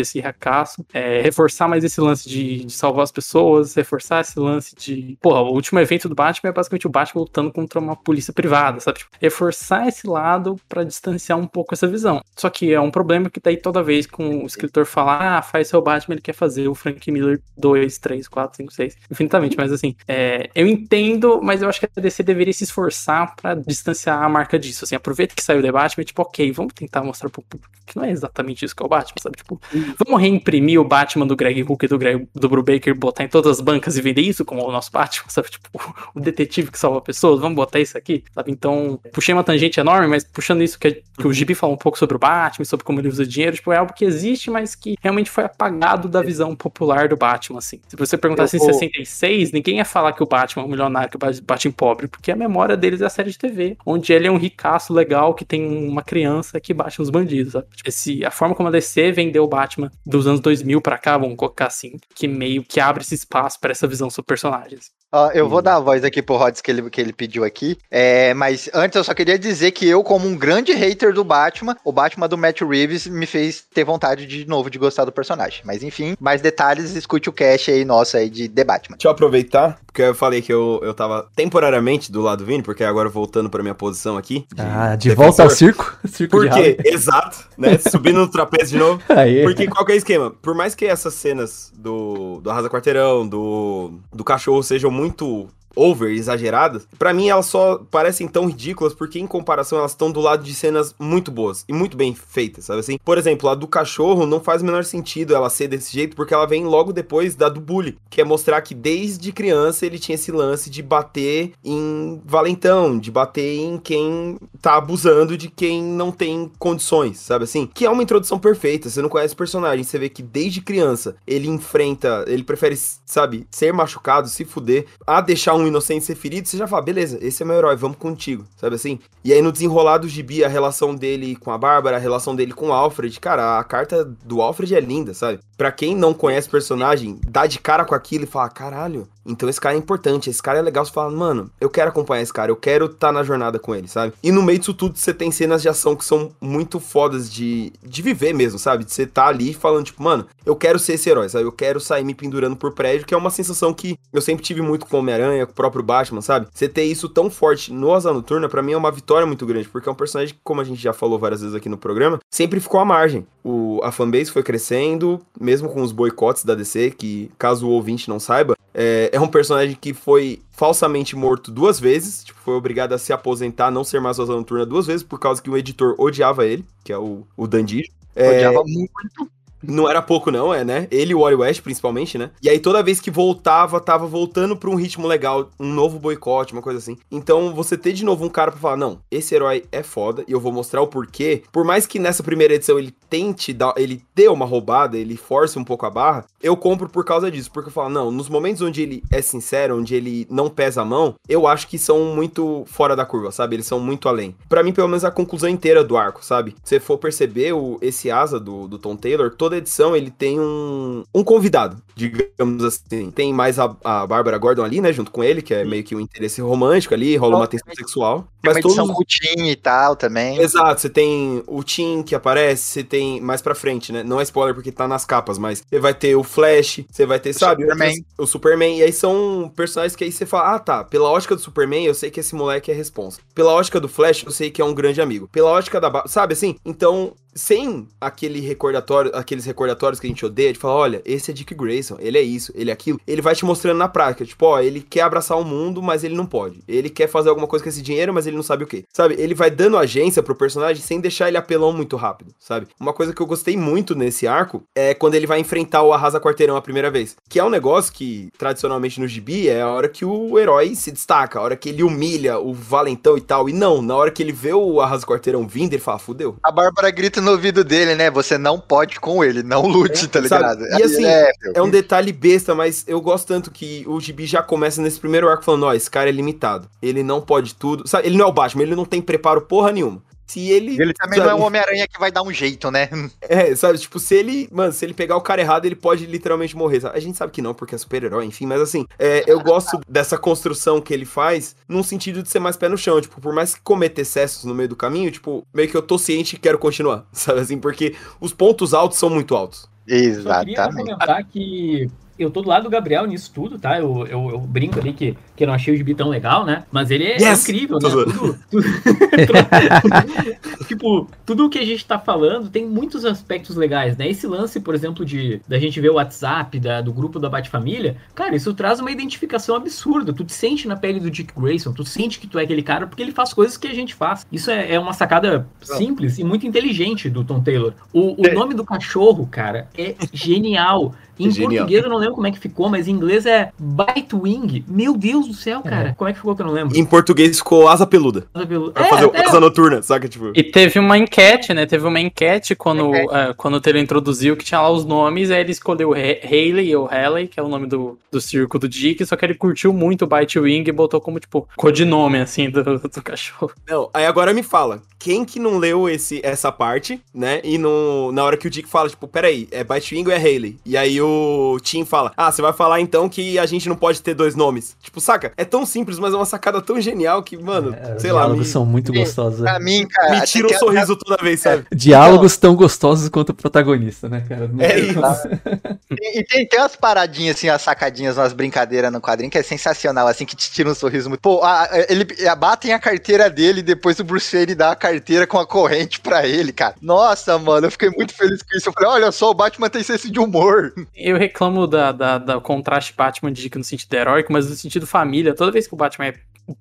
esse 0.00 0.20
racaço. 0.20 0.82
É, 0.90 1.20
reforçar 1.20 1.68
mais 1.68 1.84
esse 1.84 2.00
lance 2.00 2.26
de, 2.26 2.64
de 2.64 2.72
salvar 2.72 3.02
as 3.02 3.12
pessoas, 3.12 3.74
reforçar 3.74 4.22
esse 4.22 4.40
lance 4.40 4.74
de... 4.74 5.18
Porra, 5.20 5.42
o 5.42 5.52
último 5.52 5.78
evento 5.80 6.08
do 6.08 6.14
Batman 6.14 6.48
é 6.48 6.52
basicamente 6.54 6.86
o 6.86 6.90
Batman 6.90 7.20
lutando 7.20 7.52
contra 7.52 7.78
uma 7.78 7.94
polícia 7.94 8.32
privada, 8.32 8.80
sabe? 8.80 9.00
Tipo, 9.00 9.10
reforçar 9.20 9.86
esse 9.86 10.06
lado 10.06 10.58
pra 10.66 10.82
distanciar 10.82 11.38
um 11.38 11.46
pouco 11.46 11.74
essa 11.74 11.86
visão. 11.86 12.22
Só 12.34 12.48
que 12.48 12.72
é 12.72 12.80
um 12.80 12.90
problema 12.90 13.28
que 13.28 13.38
daí 13.38 13.58
toda 13.58 13.82
vez 13.82 14.06
que 14.06 14.22
o 14.22 14.46
escritor 14.46 14.86
fala, 14.86 15.36
ah, 15.36 15.42
faz 15.42 15.68
seu 15.68 15.82
Batman, 15.82 16.14
ele 16.14 16.22
quer 16.22 16.34
fazer 16.34 16.68
o 16.68 16.74
Frank 16.74 17.10
Miller 17.10 17.38
2, 17.58 17.98
3, 17.98 18.28
4, 18.28 18.56
5, 18.56 18.72
6, 18.72 18.96
infinitamente. 19.10 19.58
Mas 19.58 19.72
assim, 19.72 19.94
é, 20.08 20.48
eu 20.54 20.66
entendo, 20.66 21.38
mas 21.42 21.60
eu 21.60 21.68
acho 21.68 21.80
que 21.80 21.86
a 21.94 22.00
DC 22.00 22.22
deveria 22.22 22.54
se 22.54 22.64
esforçar 22.64 23.36
pra 23.36 23.54
distanciar 23.54 24.22
a 24.22 24.28
marca 24.28 24.58
disso, 24.58 24.86
assim, 24.86 24.94
aproveita 25.02 25.34
que 25.34 25.42
saiu 25.42 25.58
o 25.58 25.62
debate, 25.62 25.94
mas 25.96 26.06
tipo, 26.06 26.22
ok, 26.22 26.50
vamos 26.52 26.72
tentar 26.72 27.02
mostrar 27.02 27.28
pro 27.28 27.42
público 27.42 27.70
que 27.84 27.96
não 27.96 28.04
é 28.04 28.10
exatamente 28.10 28.64
isso 28.64 28.74
que 28.76 28.82
é 28.82 28.86
o 28.86 28.88
Batman, 28.88 29.16
sabe? 29.20 29.36
Tipo, 29.36 29.60
vamos 30.06 30.20
reimprimir 30.20 30.80
o 30.80 30.84
Batman 30.84 31.26
do 31.26 31.34
Greg 31.34 31.62
Hook 31.64 31.84
e 31.84 31.88
do, 31.88 31.98
Greg, 31.98 32.28
do 32.34 32.48
Brubaker, 32.48 32.94
botar 32.94 33.24
em 33.24 33.28
todas 33.28 33.50
as 33.58 33.60
bancas 33.60 33.96
e 33.98 34.00
vender 34.00 34.22
isso 34.22 34.44
como 34.44 34.64
o 34.66 34.70
nosso 34.72 34.90
Batman, 34.92 35.28
sabe? 35.28 35.50
Tipo, 35.50 35.68
o 36.14 36.20
detetive 36.20 36.70
que 36.70 36.78
salva 36.78 37.00
pessoas, 37.00 37.40
vamos 37.40 37.56
botar 37.56 37.80
isso 37.80 37.98
aqui, 37.98 38.22
sabe? 38.32 38.52
Então, 38.52 38.98
puxei 39.12 39.34
uma 39.34 39.42
tangente 39.44 39.80
enorme, 39.80 40.06
mas 40.06 40.22
puxando 40.24 40.62
isso 40.62 40.78
que, 40.78 41.02
que 41.18 41.26
o 41.26 41.32
Gibi 41.32 41.54
fala 41.54 41.72
um 41.72 41.76
pouco 41.76 41.98
sobre 41.98 42.16
o 42.16 42.18
Batman, 42.20 42.64
sobre 42.64 42.84
como 42.84 43.00
ele 43.00 43.08
usa 43.08 43.26
dinheiro, 43.26 43.56
tipo, 43.56 43.72
é 43.72 43.76
algo 43.76 43.92
que 43.92 44.04
existe, 44.04 44.48
mas 44.50 44.74
que 44.76 44.94
realmente 45.02 45.28
foi 45.28 45.44
apagado 45.44 46.08
da 46.08 46.22
visão 46.22 46.54
popular 46.54 47.08
do 47.08 47.16
Batman, 47.16 47.58
assim. 47.58 47.80
Se 47.88 47.96
você 47.96 48.16
perguntasse 48.16 48.56
Eu 48.56 48.62
em 48.62 48.64
vou- 48.64 48.72
66, 48.72 49.50
ninguém 49.52 49.78
ia 49.78 49.84
falar 49.84 50.12
que 50.12 50.22
o 50.22 50.26
Batman 50.26 50.62
é 50.62 50.66
um 50.66 50.70
milionário, 50.70 51.10
que 51.10 51.16
o 51.16 51.18
Bat- 51.18 51.40
Batman 51.42 51.72
pobre, 51.72 52.06
porque 52.08 52.30
a 52.30 52.36
memória 52.36 52.76
deles 52.76 53.00
é 53.02 53.06
a 53.06 53.10
série 53.10 53.30
de 53.32 53.38
TV, 53.38 53.76
onde 53.84 54.12
ele 54.12 54.28
é 54.28 54.30
um 54.30 54.38
ricaço 54.38 54.91
legal 54.92 55.34
que 55.34 55.44
tem 55.44 55.66
uma 55.88 56.02
criança 56.02 56.60
que 56.60 56.74
bate 56.74 56.98
nos 56.98 57.10
bandidos? 57.10 57.52
Tipo, 57.74 57.88
Esse, 57.88 58.24
a 58.24 58.30
forma 58.30 58.54
como 58.54 58.68
a 58.68 58.72
DC 58.72 59.12
vendeu 59.12 59.44
o 59.44 59.48
Batman 59.48 59.90
dos 60.04 60.26
anos 60.26 60.40
2000 60.40 60.80
pra 60.80 60.98
cá, 60.98 61.18
vamos 61.18 61.36
colocar 61.36 61.66
assim, 61.66 61.96
que 62.14 62.28
meio 62.28 62.62
que 62.62 62.80
abre 62.80 63.02
esse 63.02 63.14
espaço 63.14 63.58
pra 63.60 63.72
essa 63.72 63.86
visão 63.86 64.10
sobre 64.10 64.28
personagens. 64.28 64.90
Ó, 65.14 65.30
eu 65.32 65.46
vou 65.46 65.60
dar 65.60 65.76
a 65.76 65.80
voz 65.80 66.02
aqui 66.04 66.22
pro 66.22 66.36
Rods 66.36 66.62
que 66.62 66.70
ele, 66.70 66.88
que 66.88 66.98
ele 66.98 67.12
pediu 67.12 67.44
aqui. 67.44 67.76
É, 67.90 68.32
mas 68.32 68.70
antes 68.72 68.96
eu 68.96 69.04
só 69.04 69.12
queria 69.12 69.38
dizer 69.38 69.70
que 69.72 69.86
eu, 69.86 70.02
como 70.02 70.26
um 70.26 70.34
grande 70.34 70.72
hater 70.72 71.12
do 71.12 71.22
Batman, 71.22 71.76
o 71.84 71.92
Batman 71.92 72.26
do 72.26 72.38
Matt 72.38 72.62
Reeves 72.62 73.06
me 73.06 73.26
fez 73.26 73.62
ter 73.74 73.84
vontade 73.84 74.24
de 74.24 74.46
novo 74.46 74.70
de 74.70 74.78
gostar 74.78 75.04
do 75.04 75.12
personagem. 75.12 75.60
Mas 75.64 75.82
enfim, 75.82 76.16
mais 76.18 76.40
detalhes, 76.40 76.96
escute 76.96 77.28
o 77.28 77.32
cast 77.32 77.70
aí 77.70 77.84
nosso 77.84 78.16
aí 78.16 78.30
de 78.30 78.48
The 78.48 78.64
Batman. 78.64 78.96
Deixa 78.96 79.08
eu 79.08 79.12
aproveitar, 79.12 79.78
porque 79.84 80.00
eu 80.00 80.14
falei 80.14 80.40
que 80.40 80.50
eu, 80.50 80.80
eu 80.82 80.94
tava 80.94 81.28
temporariamente 81.36 82.10
do 82.10 82.22
lado 82.22 82.38
do 82.38 82.46
Vini, 82.46 82.62
porque 82.62 82.82
agora 82.82 83.10
voltando 83.10 83.50
pra 83.50 83.62
minha 83.62 83.74
posição 83.74 84.16
aqui. 84.16 84.46
Ah, 84.56 84.96
de 84.96 85.10
defensor. 85.10 85.26
volta 85.26 85.42
ao 85.42 85.50
circo? 85.50 85.94
circo 86.08 86.30
Por 86.30 86.48
de 86.48 86.54
quê? 86.54 86.78
Exato, 86.86 87.46
né? 87.58 87.76
Subindo 87.76 88.20
no 88.20 88.28
trapézio 88.28 88.78
de 88.78 88.84
novo. 88.84 89.02
Porque 89.44 89.66
qual 89.66 89.84
que 89.84 89.92
é 89.92 89.94
o 89.94 89.98
esquema? 89.98 90.30
Por 90.30 90.54
mais 90.54 90.74
que 90.74 90.86
essas 90.86 91.12
cenas 91.14 91.70
do, 91.76 92.40
do 92.40 92.50
Arrasa 92.50 92.70
Quarteirão, 92.70 93.26
do, 93.26 93.98
do 94.12 94.24
cachorro 94.24 94.62
sejam 94.62 94.90
muito 94.90 95.01
muito 95.02 95.48
over, 95.76 96.10
exageradas, 96.12 96.86
pra 96.98 97.12
mim 97.12 97.28
elas 97.28 97.46
só 97.46 97.80
parecem 97.90 98.28
tão 98.28 98.46
ridículas 98.46 98.94
porque 98.94 99.18
em 99.18 99.26
comparação 99.26 99.78
elas 99.78 99.92
estão 99.92 100.10
do 100.10 100.20
lado 100.20 100.42
de 100.42 100.54
cenas 100.54 100.94
muito 100.98 101.30
boas 101.30 101.64
e 101.68 101.72
muito 101.72 101.96
bem 101.96 102.14
feitas, 102.14 102.64
sabe 102.64 102.80
assim? 102.80 102.98
Por 103.04 103.18
exemplo, 103.18 103.48
a 103.48 103.54
do 103.54 103.66
cachorro 103.66 104.26
não 104.26 104.40
faz 104.40 104.62
o 104.62 104.64
menor 104.64 104.84
sentido 104.84 105.34
ela 105.34 105.50
ser 105.50 105.68
desse 105.68 105.92
jeito 105.92 106.16
porque 106.16 106.34
ela 106.34 106.46
vem 106.46 106.64
logo 106.64 106.92
depois 106.92 107.34
da 107.34 107.48
do 107.48 107.60
bully, 107.60 107.98
que 108.10 108.20
é 108.20 108.24
mostrar 108.24 108.60
que 108.62 108.74
desde 108.74 109.32
criança 109.32 109.86
ele 109.86 109.98
tinha 109.98 110.14
esse 110.14 110.32
lance 110.32 110.70
de 110.70 110.82
bater 110.82 111.52
em 111.64 112.20
valentão, 112.24 112.98
de 112.98 113.10
bater 113.10 113.58
em 113.58 113.78
quem 113.78 114.38
tá 114.60 114.76
abusando 114.76 115.36
de 115.36 115.48
quem 115.48 115.82
não 115.82 116.10
tem 116.10 116.50
condições, 116.58 117.18
sabe 117.18 117.44
assim? 117.44 117.68
Que 117.72 117.84
é 117.84 117.90
uma 117.90 118.02
introdução 118.02 118.38
perfeita, 118.38 118.88
você 118.88 119.02
não 119.02 119.08
conhece 119.08 119.34
o 119.34 119.36
personagem, 119.36 119.84
você 119.84 119.98
vê 119.98 120.08
que 120.08 120.22
desde 120.22 120.60
criança 120.60 121.16
ele 121.26 121.48
enfrenta, 121.48 122.24
ele 122.26 122.44
prefere, 122.44 122.76
sabe, 122.76 123.46
ser 123.50 123.72
machucado, 123.72 124.28
se 124.28 124.44
fuder, 124.44 124.86
a 125.06 125.20
deixar 125.20 125.54
um 125.54 125.61
inocente 125.66 126.04
ser 126.04 126.14
ferido, 126.14 126.48
você 126.48 126.56
já 126.56 126.66
fala, 126.66 126.82
beleza, 126.82 127.18
esse 127.20 127.42
é 127.42 127.46
meu 127.46 127.56
herói, 127.56 127.76
vamos 127.76 127.96
contigo, 127.96 128.46
sabe 128.56 128.76
assim? 128.76 128.98
E 129.24 129.32
aí 129.32 129.40
no 129.40 129.52
desenrolar 129.52 129.98
do 129.98 130.08
gibi, 130.08 130.44
a 130.44 130.48
relação 130.48 130.94
dele 130.94 131.36
com 131.36 131.50
a 131.50 131.58
Bárbara, 131.58 131.96
a 131.96 132.00
relação 132.00 132.34
dele 132.34 132.52
com 132.52 132.68
o 132.68 132.72
Alfred, 132.72 133.18
cara, 133.20 133.58
a 133.58 133.64
carta 133.64 134.04
do 134.04 134.40
Alfred 134.40 134.74
é 134.74 134.80
linda, 134.80 135.14
sabe? 135.14 135.40
Pra 135.56 135.70
quem 135.70 135.94
não 135.94 136.12
conhece 136.12 136.48
o 136.48 136.50
personagem, 136.50 137.20
dá 137.28 137.46
de 137.46 137.58
cara 137.58 137.84
com 137.84 137.94
aquilo 137.94 138.24
e 138.24 138.26
fala, 138.26 138.48
caralho, 138.48 139.06
então 139.24 139.48
esse 139.48 139.60
cara 139.60 139.74
é 139.74 139.78
importante, 139.78 140.28
esse 140.28 140.42
cara 140.42 140.58
é 140.58 140.62
legal, 140.62 140.84
você 140.84 140.92
fala, 140.92 141.10
mano, 141.10 141.50
eu 141.60 141.70
quero 141.70 141.88
acompanhar 141.90 142.22
esse 142.22 142.32
cara, 142.32 142.50
eu 142.50 142.56
quero 142.56 142.86
estar 142.86 143.08
tá 143.08 143.12
na 143.12 143.22
jornada 143.22 143.58
com 143.58 143.74
ele, 143.74 143.86
sabe? 143.86 144.12
E 144.22 144.32
no 144.32 144.42
meio 144.42 144.58
disso 144.58 144.74
tudo, 144.74 144.98
você 144.98 145.14
tem 145.14 145.30
cenas 145.30 145.62
de 145.62 145.68
ação 145.68 145.94
que 145.94 146.04
são 146.04 146.32
muito 146.40 146.80
fodas 146.80 147.32
de, 147.32 147.72
de 147.82 148.02
viver 148.02 148.32
mesmo, 148.32 148.58
sabe? 148.58 148.84
De 148.84 148.92
você 148.92 149.06
tá 149.06 149.28
ali 149.28 149.54
falando, 149.54 149.86
tipo, 149.86 150.02
mano, 150.02 150.26
eu 150.44 150.56
quero 150.56 150.78
ser 150.78 150.94
esse 150.94 151.08
herói, 151.08 151.28
sabe? 151.28 151.44
Eu 151.44 151.52
quero 151.52 151.80
sair 151.80 152.04
me 152.04 152.14
pendurando 152.14 152.56
por 152.56 152.72
prédio, 152.72 153.06
que 153.06 153.14
é 153.14 153.16
uma 153.16 153.30
sensação 153.30 153.72
que 153.72 153.96
eu 154.12 154.20
sempre 154.20 154.44
tive 154.44 154.60
muito 154.60 154.86
com 154.86 154.98
Homem-Aranha, 154.98 155.46
próprio 155.54 155.82
Batman, 155.82 156.20
sabe? 156.20 156.48
Você 156.52 156.68
ter 156.68 156.84
isso 156.84 157.08
tão 157.08 157.30
forte 157.30 157.72
no 157.72 157.92
Asa 157.92 158.12
Noturna, 158.12 158.48
pra 158.48 158.62
mim 158.62 158.72
é 158.72 158.76
uma 158.76 158.90
vitória 158.90 159.26
muito 159.26 159.46
grande, 159.46 159.68
porque 159.68 159.88
é 159.88 159.92
um 159.92 159.94
personagem 159.94 160.34
que, 160.34 160.40
como 160.42 160.60
a 160.60 160.64
gente 160.64 160.82
já 160.82 160.92
falou 160.92 161.18
várias 161.18 161.40
vezes 161.40 161.54
aqui 161.54 161.68
no 161.68 161.78
programa, 161.78 162.18
sempre 162.30 162.60
ficou 162.60 162.80
à 162.80 162.84
margem. 162.84 163.26
O, 163.44 163.80
a 163.82 163.92
fanbase 163.92 164.30
foi 164.30 164.42
crescendo, 164.42 165.20
mesmo 165.40 165.68
com 165.68 165.82
os 165.82 165.92
boicotes 165.92 166.44
da 166.44 166.54
DC, 166.54 166.92
que 166.92 167.30
caso 167.38 167.66
o 167.66 167.70
ouvinte 167.70 168.08
não 168.08 168.20
saiba, 168.20 168.56
é, 168.74 169.10
é 169.12 169.20
um 169.20 169.28
personagem 169.28 169.76
que 169.78 169.92
foi 169.92 170.40
falsamente 170.50 171.14
morto 171.14 171.50
duas 171.50 171.78
vezes, 171.78 172.24
tipo, 172.24 172.38
foi 172.40 172.54
obrigado 172.54 172.92
a 172.92 172.98
se 172.98 173.12
aposentar, 173.12 173.70
não 173.70 173.84
ser 173.84 174.00
mais 174.00 174.18
Asa 174.18 174.32
Noturna 174.32 174.64
duas 174.64 174.86
vezes, 174.86 175.02
por 175.02 175.18
causa 175.18 175.42
que 175.42 175.50
o 175.50 175.56
editor 175.56 175.94
odiava 175.98 176.46
ele, 176.46 176.64
que 176.84 176.92
é 176.92 176.98
o, 176.98 177.26
o 177.36 177.46
Dandy. 177.46 177.82
É, 178.14 178.30
Odiava 178.30 178.62
muito. 178.64 179.30
Não 179.62 179.88
era 179.88 180.02
pouco, 180.02 180.30
não, 180.30 180.52
é, 180.52 180.64
né? 180.64 180.88
Ele 180.90 181.12
e 181.12 181.14
o 181.14 181.20
Wally 181.20 181.36
West, 181.36 181.62
principalmente, 181.62 182.18
né? 182.18 182.30
E 182.42 182.48
aí 182.48 182.58
toda 182.58 182.82
vez 182.82 183.00
que 183.00 183.10
voltava, 183.10 183.80
tava 183.80 184.06
voltando 184.06 184.56
pra 184.56 184.70
um 184.70 184.74
ritmo 184.74 185.06
legal, 185.06 185.50
um 185.58 185.72
novo 185.72 185.98
boicote, 185.98 186.52
uma 186.52 186.62
coisa 186.62 186.78
assim. 186.78 186.96
Então, 187.10 187.54
você 187.54 187.76
ter 187.76 187.92
de 187.92 188.04
novo 188.04 188.24
um 188.24 188.28
cara 188.28 188.50
pra 188.50 188.60
falar, 188.60 188.76
não, 188.76 188.98
esse 189.10 189.34
herói 189.34 189.64
é 189.70 189.82
foda 189.82 190.24
e 190.26 190.32
eu 190.32 190.40
vou 190.40 190.52
mostrar 190.52 190.80
o 190.80 190.86
porquê. 190.86 191.42
Por 191.52 191.64
mais 191.64 191.86
que 191.86 191.98
nessa 191.98 192.22
primeira 192.22 192.54
edição 192.54 192.78
ele 192.78 192.94
tente 193.08 193.52
dar, 193.52 193.74
ele 193.76 194.02
dê 194.14 194.28
uma 194.28 194.46
roubada, 194.46 194.96
ele 194.96 195.16
force 195.16 195.58
um 195.58 195.64
pouco 195.64 195.86
a 195.86 195.90
barra, 195.90 196.24
eu 196.42 196.56
compro 196.56 196.88
por 196.88 197.04
causa 197.04 197.30
disso. 197.30 197.50
Porque 197.50 197.68
eu 197.68 197.72
falo, 197.72 197.88
não, 197.88 198.10
nos 198.10 198.28
momentos 198.28 198.62
onde 198.62 198.82
ele 198.82 199.02
é 199.10 199.22
sincero, 199.22 199.78
onde 199.78 199.94
ele 199.94 200.26
não 200.30 200.48
pesa 200.48 200.82
a 200.82 200.84
mão, 200.84 201.14
eu 201.28 201.46
acho 201.46 201.68
que 201.68 201.78
são 201.78 202.14
muito 202.14 202.64
fora 202.66 202.96
da 202.96 203.04
curva, 203.04 203.30
sabe? 203.30 203.56
Eles 203.56 203.66
são 203.66 203.78
muito 203.78 204.08
além. 204.08 204.34
Pra 204.48 204.62
mim, 204.62 204.72
pelo 204.72 204.88
menos, 204.88 205.04
a 205.04 205.10
conclusão 205.10 205.48
inteira 205.48 205.84
do 205.84 205.96
arco, 205.96 206.24
sabe? 206.24 206.54
Se 206.62 206.70
você 206.70 206.80
for 206.80 206.98
perceber, 206.98 207.52
o, 207.52 207.78
esse 207.80 208.10
asa 208.10 208.38
do, 208.40 208.66
do 208.66 208.78
Tom 208.78 208.96
Taylor, 208.96 209.30
toda 209.30 209.51
edição 209.56 209.96
ele 209.96 210.10
tem 210.10 210.38
um, 210.38 211.04
um 211.14 211.24
convidado, 211.24 211.82
digamos 211.94 212.64
assim. 212.64 213.10
Tem 213.10 213.32
mais 213.32 213.58
a, 213.58 213.74
a 213.84 214.06
Bárbara 214.06 214.38
Gordon 214.38 214.64
ali, 214.64 214.80
né, 214.80 214.92
junto 214.92 215.10
com 215.10 215.22
ele, 215.22 215.42
que 215.42 215.54
é 215.54 215.64
meio 215.64 215.84
que 215.84 215.94
um 215.94 216.00
interesse 216.00 216.40
romântico 216.40 216.94
ali, 216.94 217.16
rola 217.16 217.36
uma 217.36 217.46
tensão 217.46 217.74
sexual. 217.74 218.26
Tem 218.42 218.50
uma 218.50 218.54
Mas 218.54 218.62
todos 218.62 218.90
com 218.90 219.02
o 219.02 219.04
Tim 219.04 219.48
e 219.48 219.56
tal 219.56 219.96
também. 219.96 220.38
Exato, 220.38 220.80
você 220.80 220.88
tem 220.88 221.42
o 221.46 221.62
Tim 221.62 222.02
que 222.02 222.14
aparece, 222.14 222.64
você 222.64 222.84
tem 222.84 223.20
mais 223.20 223.40
pra 223.40 223.54
frente, 223.54 223.92
né? 223.92 224.02
Não 224.02 224.20
é 224.20 224.22
spoiler 224.22 224.54
porque 224.54 224.72
tá 224.72 224.88
nas 224.88 225.04
capas, 225.04 225.38
mas 225.38 225.62
você 225.68 225.78
vai 225.78 225.94
ter 225.94 226.16
o 226.16 226.22
Flash, 226.22 226.80
você 226.90 227.06
vai 227.06 227.20
ter, 227.20 227.32
sabe? 227.32 227.62
Superman. 227.62 228.04
O 228.18 228.26
Superman. 228.26 228.78
E 228.78 228.82
aí 228.82 228.92
são 228.92 229.52
personagens 229.54 229.94
que 229.94 230.04
aí 230.04 230.12
você 230.12 230.26
fala, 230.26 230.54
ah 230.54 230.58
tá, 230.58 230.84
pela 230.84 231.10
ótica 231.10 231.34
do 231.34 231.40
Superman 231.40 231.84
eu 231.84 231.94
sei 231.94 232.10
que 232.10 232.20
esse 232.20 232.34
moleque 232.34 232.70
é 232.70 232.74
responsa. 232.74 233.20
Pela 233.34 233.52
ótica 233.52 233.78
do 233.78 233.88
Flash 233.88 234.24
eu 234.24 234.32
sei 234.32 234.50
que 234.50 234.60
é 234.60 234.64
um 234.64 234.74
grande 234.74 235.00
amigo. 235.00 235.28
Pela 235.28 235.50
ótica 235.50 235.80
da. 235.80 236.04
Sabe 236.06 236.32
assim? 236.32 236.56
Então. 236.64 237.12
Sem 237.34 237.88
aquele 238.00 238.40
recordatório, 238.40 239.10
aqueles 239.14 239.44
recordatórios 239.44 239.98
que 239.98 240.06
a 240.06 240.10
gente 240.10 240.24
odeia, 240.24 240.52
de 240.52 240.58
falar, 240.58 240.74
olha, 240.74 241.02
esse 241.04 241.30
é 241.30 241.34
Dick 241.34 241.54
Grayson, 241.54 241.96
ele 241.98 242.18
é 242.18 242.22
isso, 242.22 242.52
ele 242.54 242.70
é 242.70 242.72
aquilo, 242.72 243.00
ele 243.06 243.22
vai 243.22 243.34
te 243.34 243.44
mostrando 243.44 243.78
na 243.78 243.88
prática, 243.88 244.24
tipo, 244.24 244.44
ó, 244.46 244.60
ele 244.60 244.80
quer 244.80 245.02
abraçar 245.02 245.38
o 245.38 245.44
mundo, 245.44 245.82
mas 245.82 246.04
ele 246.04 246.14
não 246.14 246.26
pode. 246.26 246.60
Ele 246.68 246.90
quer 246.90 247.08
fazer 247.08 247.28
alguma 247.28 247.46
coisa 247.46 247.62
com 247.62 247.68
esse 247.68 247.82
dinheiro, 247.82 248.12
mas 248.12 248.26
ele 248.26 248.36
não 248.36 248.42
sabe 248.42 248.64
o 248.64 248.66
que. 248.66 248.84
Sabe? 248.92 249.14
Ele 249.18 249.34
vai 249.34 249.50
dando 249.50 249.78
agência 249.78 250.22
pro 250.22 250.34
personagem 250.34 250.82
sem 250.82 251.00
deixar 251.00 251.28
ele 251.28 251.36
apelão 251.36 251.72
muito 251.72 251.96
rápido, 251.96 252.34
sabe? 252.38 252.66
Uma 252.78 252.92
coisa 252.92 253.14
que 253.14 253.20
eu 253.20 253.26
gostei 253.26 253.56
muito 253.56 253.94
nesse 253.94 254.26
arco 254.26 254.62
é 254.74 254.92
quando 254.92 255.14
ele 255.14 255.26
vai 255.26 255.40
enfrentar 255.40 255.82
o 255.82 255.92
Arrasa 255.92 256.20
Quarteirão 256.20 256.56
a 256.56 256.62
primeira 256.62 256.90
vez. 256.90 257.16
Que 257.28 257.38
é 257.38 257.44
um 257.44 257.50
negócio 257.50 257.92
que, 257.92 258.30
tradicionalmente 258.36 259.00
no 259.00 259.08
gibi, 259.08 259.48
é 259.48 259.62
a 259.62 259.68
hora 259.68 259.88
que 259.88 260.04
o 260.04 260.38
herói 260.38 260.74
se 260.74 260.90
destaca, 260.90 261.38
a 261.38 261.42
hora 261.42 261.56
que 261.56 261.68
ele 261.68 261.82
humilha 261.82 262.38
o 262.38 262.52
valentão 262.52 263.16
e 263.16 263.20
tal. 263.20 263.48
E 263.48 263.52
não, 263.52 263.80
na 263.80 263.96
hora 263.96 264.10
que 264.10 264.22
ele 264.22 264.32
vê 264.32 264.52
o 264.52 264.80
Arrasa 264.80 265.06
Quarteirão 265.06 265.46
vindo, 265.46 265.72
ele 265.72 265.82
fala, 265.82 265.98
fudeu. 265.98 266.36
A 266.42 266.52
Bárbara 266.52 266.90
grita 266.90 267.21
no 267.22 267.30
ouvido 267.30 267.64
dele, 267.64 267.94
né? 267.94 268.10
Você 268.10 268.36
não 268.36 268.58
pode 268.58 269.00
com 269.00 269.24
ele, 269.24 269.42
não 269.42 269.66
lute, 269.66 270.08
tá 270.08 270.22
sabe? 270.26 270.42
ligado? 270.42 270.80
E 270.80 270.82
assim, 270.82 271.04
é. 271.04 271.30
É 271.54 271.62
um 271.62 271.70
detalhe 271.70 272.12
besta, 272.12 272.54
mas 272.54 272.84
eu 272.86 273.00
gosto 273.00 273.26
tanto 273.26 273.50
que 273.50 273.84
o 273.86 273.98
Gibi 274.00 274.26
já 274.26 274.42
começa 274.42 274.82
nesse 274.82 275.00
primeiro 275.00 275.28
arco 275.28 275.44
falando, 275.44 275.64
ó, 275.64 275.72
esse 275.72 275.90
cara 275.90 276.08
é 276.08 276.12
limitado. 276.12 276.68
Ele 276.82 277.02
não 277.02 277.20
pode 277.20 277.54
tudo. 277.54 277.86
Sabe, 277.88 278.06
ele 278.06 278.16
não 278.16 278.26
é 278.26 278.28
o 278.28 278.32
Batman, 278.32 278.62
ele 278.62 278.76
não 278.76 278.84
tem 278.84 279.00
preparo 279.00 279.42
porra 279.42 279.72
nenhuma. 279.72 280.02
Se 280.32 280.50
ele. 280.50 280.80
Ele 280.80 280.94
também 280.94 281.18
sabe, 281.18 281.30
não 281.30 281.36
é 281.36 281.38
um 281.38 281.44
Homem-Aranha 281.44 281.86
que 281.86 282.00
vai 282.00 282.10
dar 282.10 282.22
um 282.22 282.32
jeito, 282.32 282.70
né? 282.70 282.88
É, 283.20 283.54
sabe, 283.54 283.78
tipo, 283.78 283.98
se 283.98 284.14
ele. 284.14 284.48
Mano, 284.50 284.72
se 284.72 284.84
ele 284.84 284.94
pegar 284.94 285.16
o 285.16 285.20
cara 285.20 285.42
errado, 285.42 285.66
ele 285.66 285.76
pode 285.76 286.06
literalmente 286.06 286.56
morrer. 286.56 286.80
sabe? 286.80 286.96
A 286.96 287.00
gente 287.00 287.18
sabe 287.18 287.32
que 287.32 287.42
não, 287.42 287.52
porque 287.52 287.74
é 287.74 287.78
super-herói, 287.78 288.24
enfim, 288.24 288.46
mas 288.46 288.60
assim, 288.60 288.86
é, 288.98 289.24
eu 289.26 289.40
gosto 289.40 289.78
dessa 289.86 290.16
construção 290.16 290.80
que 290.80 290.94
ele 290.94 291.04
faz 291.04 291.54
num 291.68 291.82
sentido 291.82 292.22
de 292.22 292.30
ser 292.30 292.38
mais 292.38 292.56
pé 292.56 292.68
no 292.68 292.78
chão. 292.78 292.98
Tipo, 293.00 293.20
por 293.20 293.34
mais 293.34 293.54
que 293.54 293.60
cometa 293.60 294.00
excessos 294.00 294.44
no 294.44 294.54
meio 294.54 294.70
do 294.70 294.76
caminho, 294.76 295.10
tipo, 295.10 295.46
meio 295.52 295.68
que 295.68 295.76
eu 295.76 295.82
tô 295.82 295.98
ciente 295.98 296.36
e 296.36 296.38
quero 296.38 296.58
continuar, 296.58 297.06
sabe 297.12 297.40
assim, 297.40 297.58
porque 297.58 297.94
os 298.18 298.32
pontos 298.32 298.72
altos 298.72 298.98
são 298.98 299.10
muito 299.10 299.36
altos. 299.36 299.60
Só 299.60 299.68
queria 299.86 300.08
Exatamente. 300.08 300.84
comentar 300.86 301.24
que 301.24 301.90
eu 302.18 302.30
tô 302.30 302.42
do 302.42 302.48
lado 302.48 302.64
do 302.64 302.70
Gabriel 302.70 303.06
nisso 303.06 303.30
tudo, 303.34 303.58
tá? 303.58 303.78
Eu, 303.78 304.06
eu, 304.06 304.30
eu 304.30 304.38
brinco 304.40 304.78
ali 304.78 304.92
que, 304.92 305.16
que 305.36 305.44
eu 305.44 305.48
não 305.48 305.54
achei 305.54 305.74
o 305.74 305.76
gibi 305.76 305.94
tão 305.94 306.08
legal, 306.08 306.44
né? 306.44 306.64
Mas 306.70 306.90
ele 306.90 307.04
é 307.04 307.16
Yes! 307.20 307.48
incrível, 307.48 307.78
né? 307.78 307.88
Tudo, 307.90 308.38
tudo- 308.50 308.64
tipo, 310.68 311.08
tudo 311.24 311.46
o 311.46 311.50
que 311.50 311.58
a 311.58 311.64
gente 311.64 311.84
tá 311.84 311.98
falando 311.98 312.48
tem 312.50 312.66
muitos 312.66 313.04
aspectos 313.04 313.56
legais, 313.56 313.96
né? 313.96 314.08
Esse 314.08 314.26
lance, 314.26 314.60
por 314.60 314.74
exemplo, 314.74 315.04
de 315.04 315.40
da 315.48 315.58
gente 315.58 315.80
ver 315.80 315.90
o 315.90 315.94
WhatsApp 315.94 316.58
da, 316.58 316.80
do 316.80 316.92
grupo 316.92 317.18
da 317.18 317.28
Bate-Família, 317.28 317.96
cara, 318.14 318.34
isso 318.36 318.52
traz 318.54 318.80
uma 318.80 318.90
identificação 318.90 319.54
absurda. 319.56 320.12
Tu 320.12 320.24
te 320.24 320.32
sente 320.32 320.68
na 320.68 320.76
pele 320.76 321.00
do 321.00 321.10
Dick 321.10 321.32
Grayson, 321.38 321.72
tu 321.72 321.84
sente 321.84 322.18
que 322.18 322.26
tu 322.26 322.38
é 322.38 322.42
aquele 322.44 322.62
cara 322.62 322.86
porque 322.86 323.02
ele 323.02 323.12
faz 323.12 323.32
coisas 323.32 323.56
que 323.56 323.66
a 323.68 323.74
gente 323.74 323.94
faz. 323.94 324.26
Isso 324.30 324.50
é, 324.50 324.72
é 324.74 324.78
uma 324.78 324.92
sacada 324.92 325.46
simples 325.62 326.18
e 326.18 326.24
muito 326.24 326.46
inteligente 326.46 327.08
do 327.10 327.24
Tom 327.24 327.40
Taylor. 327.40 327.72
O, 327.92 328.20
o 328.22 328.26
É. 328.26 328.32
nome 328.34 328.54
do 328.54 328.64
cachorro, 328.64 329.26
cara, 329.30 329.68
é 329.76 329.94
genial. 330.12 330.94
Em 331.18 331.28
É 331.28 331.30
genial. 331.30 331.50
português 331.50 331.84
eu 331.84 331.90
não 331.90 331.98
lembro 332.02 332.14
como 332.16 332.26
é 332.26 332.30
que 332.30 332.38
ficou, 332.38 332.68
mas 332.68 332.86
em 332.88 332.92
inglês 332.92 333.24
é 333.26 333.50
Bitewing. 333.58 334.64
Meu 334.68 334.96
Deus 334.96 335.26
do 335.26 335.34
céu, 335.34 335.60
cara. 335.62 335.94
Como 335.96 336.08
é 336.08 336.12
que 336.12 336.18
ficou 336.18 336.34
que 336.36 336.42
eu 336.42 336.46
não 336.46 336.52
lembro? 336.52 336.76
Em 336.76 336.84
português 336.84 337.38
ficou 337.38 337.68
asa 337.68 337.86
peluda. 337.86 338.26
Pra 338.32 338.42
É, 338.42 338.88
fazer 338.88 339.10
é, 339.14 339.26
asa 339.28 339.40
noturna, 339.40 339.82
saca? 339.82 340.08
Tipo. 340.08 340.32
E 340.34 340.42
teve 340.42 340.78
uma 340.78 340.98
enquete, 340.98 341.52
né? 341.54 341.66
Teve 341.66 341.86
uma 341.86 342.00
enquete 342.00 342.54
quando, 342.54 342.94
eh, 342.94 343.34
quando 343.36 343.54
o 343.54 343.60
Taylor 343.60 343.82
introduziu 343.82 344.36
que 344.36 344.44
tinha 344.44 344.60
lá 344.60 344.70
os 344.70 344.84
nomes, 344.84 345.30
aí 345.30 345.40
ele 345.40 345.52
escolheu 345.52 345.94
He- 345.96 346.20
Haley 346.24 346.74
ou 346.76 346.88
Haley, 346.90 347.28
que 347.28 347.38
é 347.38 347.42
o 347.42 347.48
nome 347.48 347.66
do, 347.66 347.98
do 348.10 348.20
circo 348.20 348.58
do 348.58 348.68
Dick, 348.68 349.04
só 349.06 349.16
que 349.16 349.24
ele 349.24 349.34
curtiu 349.34 349.72
muito 349.72 350.04
o 350.04 350.08
Bitewing 350.08 350.64
e 350.66 350.72
botou 350.72 351.00
como, 351.00 351.18
tipo, 351.20 351.48
codinome, 351.56 352.18
assim, 352.18 352.50
do, 352.50 352.62
do 352.78 353.02
cachorro. 353.02 353.52
Não, 353.68 353.88
aí 353.92 354.06
agora 354.06 354.32
me 354.32 354.42
fala. 354.42 354.82
quem 354.98 355.24
que 355.24 355.38
não 355.40 355.58
leu 355.58 355.88
esse, 355.88 356.20
essa 356.22 356.50
parte, 356.52 357.00
né? 357.14 357.40
E 357.44 357.58
no, 357.58 358.12
na 358.12 358.24
hora 358.24 358.36
que 358.36 358.46
o 358.46 358.50
Dick 358.50 358.68
fala, 358.68 358.88
tipo, 358.88 359.06
peraí, 359.08 359.48
é 359.50 359.64
Batwing 359.64 360.06
ou 360.06 360.12
é 360.12 360.16
Haley? 360.16 360.56
E 360.64 360.76
aí 360.76 361.00
o 361.00 361.58
Tim 361.62 361.84
fala, 361.92 362.12
ah, 362.16 362.32
você 362.32 362.40
vai 362.40 362.52
falar 362.54 362.80
então 362.80 363.08
que 363.08 363.38
a 363.38 363.44
gente 363.46 363.68
não 363.68 363.76
pode 363.76 364.00
ter 364.00 364.14
dois 364.14 364.34
nomes. 364.34 364.74
Tipo, 364.82 365.00
saca? 365.00 365.32
É 365.36 365.44
tão 365.44 365.66
simples, 365.66 365.98
mas 365.98 366.14
é 366.14 366.16
uma 366.16 366.24
sacada 366.24 366.60
tão 366.62 366.80
genial 366.80 367.22
que, 367.22 367.36
mano, 367.36 367.74
É, 367.78 367.96
os 367.96 368.02
sei 368.02 368.10
lá, 368.12 368.20
diálogos 368.20 368.46
me, 368.46 368.52
são 368.52 368.64
muito 368.64 368.92
gostosos. 368.92 369.40
Pra 369.40 369.58
né? 369.58 369.64
mim, 369.64 369.86
cara. 369.86 370.10
me 370.10 370.16
até 370.16 370.26
tira 370.26 370.46
um 370.46 370.50
que- 370.50 370.58
sorriso 370.58 370.96
toda 370.96 371.22
vez, 371.22 371.40
sabe? 371.40 371.64
Diálogos 371.70 372.36
tão 372.38 372.56
gostosos 372.56 373.08
quanto 373.10 373.28
o 373.30 373.34
protagonista, 373.34 374.08
né, 374.08 374.24
cara? 374.28 374.48
Não 374.48 374.64
É 374.64 374.78
isso. 374.78 374.98
E 375.92 376.20
e 376.20 376.24
tem, 376.24 376.46
tem 376.48 376.58
umas 376.60 376.74
paradinhas, 376.74 377.36
assim, 377.36 377.50
umas 377.50 377.60
sacadinhas, 377.60 378.16
umas 378.16 378.32
brincadeiras 378.32 378.90
no 378.90 378.98
quadrinho 379.00 379.30
que 379.30 379.36
é 379.36 379.42
sensacional, 379.42 380.06
assim, 380.06 380.24
que 380.24 380.34
te 380.34 380.50
tira 380.50 380.70
um 380.70 380.74
sorriso 380.74 381.08
muito. 381.10 381.20
Pô, 381.20 381.42
a- 381.42 381.64
a- 381.64 381.86
ele 381.88 382.06
abatem 382.28 382.72
a 382.72 382.78
carteira 382.78 383.28
dele 383.28 383.60
e 383.60 383.62
depois 383.62 383.98
o 384.00 384.04
Bruce 384.04 384.34
Wayne 384.34 384.54
dá 384.54 384.70
a 384.72 384.76
carteira 384.76 385.26
com 385.26 385.38
a 385.38 385.46
corrente 385.46 386.00
pra 386.00 386.26
ele, 386.26 386.50
cara. 386.52 386.74
Nossa, 386.80 387.38
mano, 387.38 387.66
eu 387.66 387.70
fiquei 387.70 387.90
muito 387.90 388.14
feliz 388.14 388.42
com 388.42 388.56
isso. 388.56 388.68
Eu 388.68 388.72
falei, 388.72 388.88
olha 388.88 389.12
só, 389.12 389.30
o 389.30 389.34
Batman 389.34 389.68
tem 389.68 389.82
senso 389.82 390.10
de 390.10 390.18
humor. 390.18 390.72
Eu 390.96 391.18
reclamo 391.18 391.66
da, 391.66 391.81
da, 391.90 392.18
da 392.18 392.40
contraste 392.40 392.94
Batman 392.96 393.32
Dick 393.32 393.56
no 393.56 393.64
sentido 393.64 393.94
heróico, 393.94 394.32
mas 394.32 394.48
no 394.48 394.54
sentido 394.54 394.86
família. 394.86 395.34
Toda 395.34 395.50
vez 395.50 395.66
que 395.66 395.74
o 395.74 395.76
Batman 395.76 396.06
é 396.06 396.14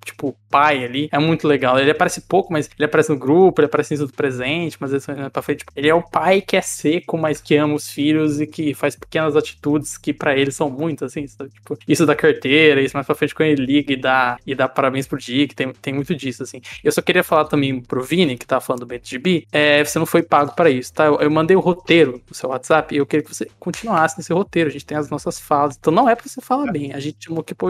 tipo 0.03 0.35
pai 0.49 0.83
ali, 0.83 1.09
é 1.11 1.19
muito 1.19 1.47
legal. 1.47 1.79
Ele 1.79 1.91
aparece 1.91 2.21
pouco, 2.21 2.51
mas 2.51 2.69
ele 2.77 2.85
aparece 2.85 3.09
no 3.09 3.17
grupo, 3.17 3.61
ele 3.61 3.65
aparece 3.65 3.95
no 3.97 4.11
presente, 4.11 4.77
mas 4.79 4.91
ele, 4.91 5.21
é 5.21 5.29
pra 5.29 5.41
frente, 5.41 5.65
ele 5.75 5.89
é 5.89 5.93
o 5.93 6.01
pai 6.01 6.41
que 6.41 6.57
é 6.57 6.61
seco, 6.61 7.17
mas 7.17 7.41
que 7.41 7.55
ama 7.55 7.75
os 7.75 7.89
filhos 7.89 8.41
e 8.41 8.47
que 8.47 8.73
faz 8.73 8.95
pequenas 8.95 9.35
atitudes 9.35 9.97
que 9.97 10.13
pra 10.13 10.37
ele 10.37 10.51
são 10.51 10.69
muito, 10.69 11.05
assim, 11.05 11.25
sabe? 11.27 11.49
Tipo, 11.51 11.77
isso 11.87 12.05
da 12.05 12.15
carteira, 12.15 12.81
isso 12.81 12.95
mais 12.95 13.05
pra 13.05 13.15
frente 13.15 13.33
quando 13.33 13.49
ele 13.49 13.65
liga 13.65 13.93
e 13.93 13.95
dá, 13.95 14.37
e 14.45 14.53
dá 14.53 14.67
parabéns 14.67 15.07
pro 15.07 15.17
Dick, 15.17 15.55
tem, 15.55 15.71
tem 15.73 15.93
muito 15.93 16.13
disso, 16.15 16.43
assim. 16.43 16.61
Eu 16.83 16.91
só 16.91 17.01
queria 17.01 17.23
falar 17.23 17.45
também 17.45 17.81
pro 17.81 18.03
Vini, 18.03 18.37
que 18.37 18.45
tá 18.45 18.59
falando 18.59 18.81
do 18.81 18.85
BTGB, 18.85 19.47
é, 19.51 19.83
você 19.83 19.97
não 19.99 20.05
foi 20.05 20.23
pago 20.23 20.53
pra 20.53 20.69
isso, 20.69 20.93
tá? 20.93 21.05
Eu, 21.05 21.19
eu 21.19 21.31
mandei 21.31 21.55
o 21.55 21.59
roteiro 21.59 22.21
no 22.27 22.35
seu 22.35 22.49
WhatsApp 22.49 22.93
e 22.93 22.97
eu 22.97 23.05
queria 23.05 23.23
que 23.23 23.33
você 23.33 23.47
continuasse 23.59 24.17
nesse 24.17 24.33
roteiro. 24.33 24.69
A 24.69 24.71
gente 24.71 24.85
tem 24.85 24.97
as 24.97 25.09
nossas 25.09 25.39
falas. 25.39 25.77
Então 25.79 25.93
não 25.93 26.09
é 26.09 26.15
pra 26.15 26.27
você 26.27 26.41
falar 26.41 26.71
bem, 26.71 26.93
a 26.93 26.99
gente 26.99 27.25
chamou 27.25 27.41
aqui 27.41 27.53
pra 27.53 27.67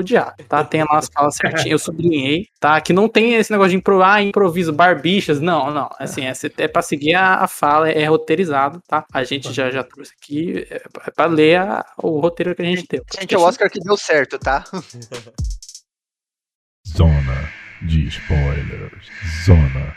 tá? 0.48 0.64
Tem 0.64 0.82
as 0.82 1.10
falas 1.14 1.36
certinhas, 1.36 1.72
eu 1.72 1.80
sublinhei, 2.02 2.48
tá? 2.60 2.80
Que 2.82 2.94
não 2.94 3.08
tem 3.08 3.36
esse 3.36 3.52
negócio 3.52 3.72
de 3.72 3.78
impro, 3.78 4.02
ah, 4.04 4.22
improviso, 4.22 4.74
barbichas. 4.74 5.40
Não, 5.40 5.72
não. 5.72 5.90
Assim, 6.00 6.26
é, 6.26 6.34
é 6.58 6.68
pra 6.68 6.82
seguir 6.82 7.14
a, 7.16 7.36
a 7.44 7.48
fala, 7.48 7.90
é, 7.90 8.06
roteirizado, 8.06 8.82
tá? 8.88 9.06
A 9.14 9.24
gente 9.24 9.52
já, 9.54 9.70
já 9.70 9.84
trouxe 9.84 10.14
aqui, 10.22 10.66
é, 10.70 10.76
é 11.08 11.12
pra 11.12 11.26
ler 11.26 11.58
a- 11.60 11.86
o 11.98 12.20
roteiro 12.20 12.56
que 12.56 12.62
a 12.62 12.66
gente 12.66 12.86
deu. 12.90 13.04
Gente, 13.20 13.34
é 13.34 13.38
o 13.38 13.42
Oscar 13.42 13.70
que 13.70 13.80
deu 13.80 13.98
certo, 13.98 14.38
tá? 14.40 14.64
Zona 16.88 17.50
de 17.84 18.08
spoilers. 18.08 19.08
Zona 19.46 19.96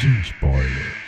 de 0.00 0.20
spoilers. 0.22 1.03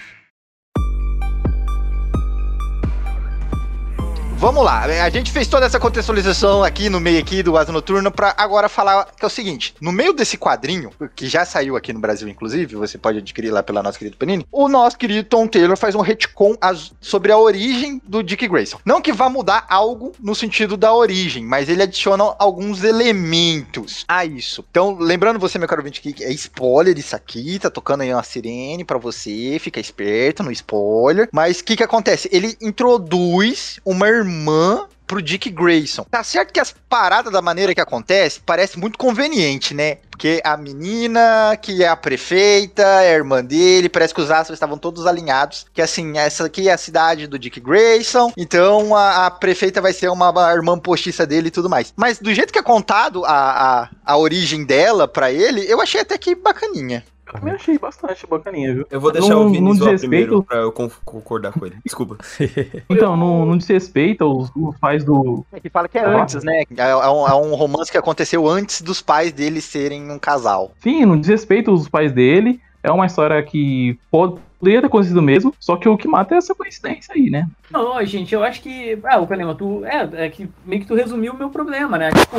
Vamos 4.39 4.63
lá, 4.63 4.85
a 4.85 5.09
gente 5.09 5.33
fez 5.33 5.49
toda 5.49 5.65
essa 5.65 5.81
contextualização 5.81 6.63
aqui 6.63 6.91
no 6.91 7.01
meio 7.01 7.19
aqui 7.19 7.43
do 7.43 7.57
Asa 7.57 7.73
Noturno 7.73 8.11
pra 8.13 8.35
agora 8.37 8.69
falar 8.69 9.09
que 9.17 9.25
é 9.25 9.27
o 9.27 9.31
seguinte, 9.31 9.75
no 9.81 9.91
meio 9.91 10.13
desse 10.13 10.37
quadrinho, 10.37 10.91
que 11.17 11.27
já 11.27 11.45
saiu 11.47 11.75
aqui 11.75 11.91
no 11.91 11.99
Brasil 11.99 12.29
inclusive, 12.29 12.77
você 12.77 12.99
pode 12.99 13.19
adquirir 13.19 13.51
lá 13.51 13.63
pela 13.63 13.83
nossa 13.83 13.99
querida 13.99 14.15
Panini, 14.17 14.47
o 14.53 14.69
nosso 14.69 14.99
querido 14.99 15.27
Tom 15.27 15.49
Taylor 15.49 15.77
faz 15.77 15.95
um 15.95 16.03
retcon 16.03 16.55
sobre 17.01 17.33
a 17.33 17.39
origem 17.39 18.01
do 18.07 18.23
Dick 18.23 18.47
Grayson. 18.47 18.79
Não 18.85 19.01
que 19.01 19.13
vá 19.13 19.31
mudar 19.31 19.65
algo 19.71 20.13
no 20.21 20.35
sentido 20.35 20.77
da 20.77 20.95
origem, 20.95 21.43
mas 21.43 21.71
ele 21.71 21.83
adiciona 21.83 22.35
alguns 22.39 22.85
elementos 22.85 24.05
a 24.07 24.25
isso. 24.25 24.63
Então, 24.71 24.97
lembrando 24.99 25.41
você, 25.41 25.59
meu 25.59 25.67
caro 25.67 25.81
ouvinte, 25.81 26.03
que 26.03 26.23
é 26.23 26.31
spoiler 26.33 26.97
isso 26.99 27.17
aqui, 27.17 27.59
tá 27.59 27.71
tocando 27.71 28.03
aí 28.03 28.13
uma 28.13 28.23
sirene 28.23 28.85
pra 28.85 28.99
você, 28.99 29.59
fica 29.59 29.81
esperto 29.81 30.43
no 30.43 30.53
spoiler. 30.53 31.29
Mas 31.33 31.61
o 31.61 31.65
que 31.65 31.77
que 31.77 31.83
acontece? 31.83 32.29
Ele 32.31 32.55
introduz 32.61 33.81
uma 33.85 34.07
irmã 34.07 34.26
pro 35.07 35.23
Dick 35.23 35.49
Grayson. 35.51 36.05
Tá 36.11 36.23
certo 36.25 36.53
que 36.53 36.61
as 36.61 36.75
paradas 36.89 37.33
da 37.33 37.41
maneira 37.41 37.75
que 37.75 37.81
acontece 37.81 38.41
parece 38.45 38.79
muito 38.79 38.99
conveniente, 38.99 39.73
né? 39.73 39.99
Porque 40.11 40.41
a 40.45 40.57
menina 40.57 41.57
que 41.61 41.85
é 41.85 41.89
a 41.89 41.97
prefeita, 41.97 42.83
é 42.83 43.13
a 43.13 43.17
irmã 43.17 43.45
dele, 43.45 43.89
parece 43.89 44.15
que 44.15 44.21
os 44.21 44.31
astros 44.31 44.57
estavam 44.57 44.79
todos 44.79 45.07
alinhados. 45.07 45.67
Que 45.73 45.83
assim, 45.83 46.19
essa 46.19 46.47
aqui 46.47 46.69
é 46.69 46.73
a 46.73 46.79
cidade 46.79 47.27
do 47.27 47.39
Dick 47.39 47.61
Grayson, 47.61 48.33
então 48.37 48.95
a, 48.95 49.27
a 49.27 49.31
prefeita 49.31 49.81
vai 49.81 49.93
ser 49.93 50.09
uma, 50.09 50.33
irmã 50.53 50.79
postiça 50.79 51.27
dele 51.27 51.49
e 51.49 51.53
tudo 51.53 51.69
mais. 51.69 51.93
Mas 51.97 52.19
do 52.19 52.35
jeito 52.35 52.53
que 52.53 52.59
é 52.59 52.63
contado 52.63 53.25
a, 53.25 53.83
a, 53.83 53.89
a 54.05 54.17
origem 54.17 54.65
dela 54.65 55.07
pra 55.07 55.31
ele, 55.31 55.65
eu 55.71 55.81
achei 55.81 56.01
até 56.01 56.19
que 56.19 56.35
bacaninha. 56.35 57.05
Eu 57.27 57.33
também 57.41 57.55
achei 57.55 57.79
bastante 57.79 58.27
bacaninha, 58.27 58.73
viu? 58.75 58.87
Eu 58.91 59.01
vou 59.01 59.11
deixar 59.13 59.31
Não- 59.35 59.47
o 59.47 59.51
Vini 59.51 59.61
não 59.61 59.75
zoar 59.75 59.91
desrespeito- 59.95 60.27
primeiro 60.27 60.43
pra 60.45 60.59
eu 60.59 60.71
con- 60.73 60.91
concordar 61.05 61.53
com 61.53 61.67
ele. 61.67 61.77
Desculpa. 61.85 62.17
Então, 62.89 63.17
não, 63.17 63.45
não 63.45 63.57
desrespeita 63.59 64.25
os, 64.25 64.51
os 64.55 64.77
pais 64.79 65.05
do. 65.05 65.45
É 65.53 65.59
que 65.61 65.69
fala 65.69 65.89
que 65.89 65.99
é 65.99 66.05
Ah. 66.05 66.23
antes, 66.23 66.43
né? 66.45 66.63
É, 66.77 66.91
é 66.91 66.97
um, 66.97 67.27
é 67.29 67.35
um 67.35 67.55
romance 67.55 67.91
que 67.91 67.99
aconteceu 67.99 68.47
antes 68.49 68.81
dos 68.81 69.03
pais 69.03 69.33
dele 69.33 69.61
serem 69.61 70.11
um 70.11 70.19
casal. 70.19 70.73
Sim, 70.81 71.05
não 71.05 71.19
desrespeita 71.19 71.71
os 71.73 71.89
pais 71.89 72.13
dele. 72.13 72.61
É 72.83 72.91
uma 72.93 73.07
história 73.07 73.43
que 73.43 73.99
pode, 74.11 74.37
poderia 74.61 74.81
ter 74.81 74.87
acontecido 74.87 75.21
mesmo, 75.21 75.53
só 75.59 75.77
que 75.77 75.89
o 75.89 75.97
que 75.97 76.07
mata 76.07 76.35
é 76.37 76.39
essa 76.39 76.55
coincidência 76.55 77.13
aí, 77.17 77.29
né? 77.29 77.49
Não, 77.71 78.03
gente, 78.07 78.33
eu 78.33 78.45
acho 78.45 78.63
que. 78.63 78.97
Ah, 79.05 79.19
o 79.19 79.27
Canema, 79.27 79.55
tu. 79.57 79.85
É, 79.85 80.27
é 80.27 80.31
que 80.31 80.49
meio 80.65 80.83
que 80.83 80.87
tu 80.89 80.95
resumiu 80.95 81.33
o 81.33 81.37
meu 81.37 81.51
problema, 81.51 81.99
né? 81.99 82.11
Tipo, 82.13 82.37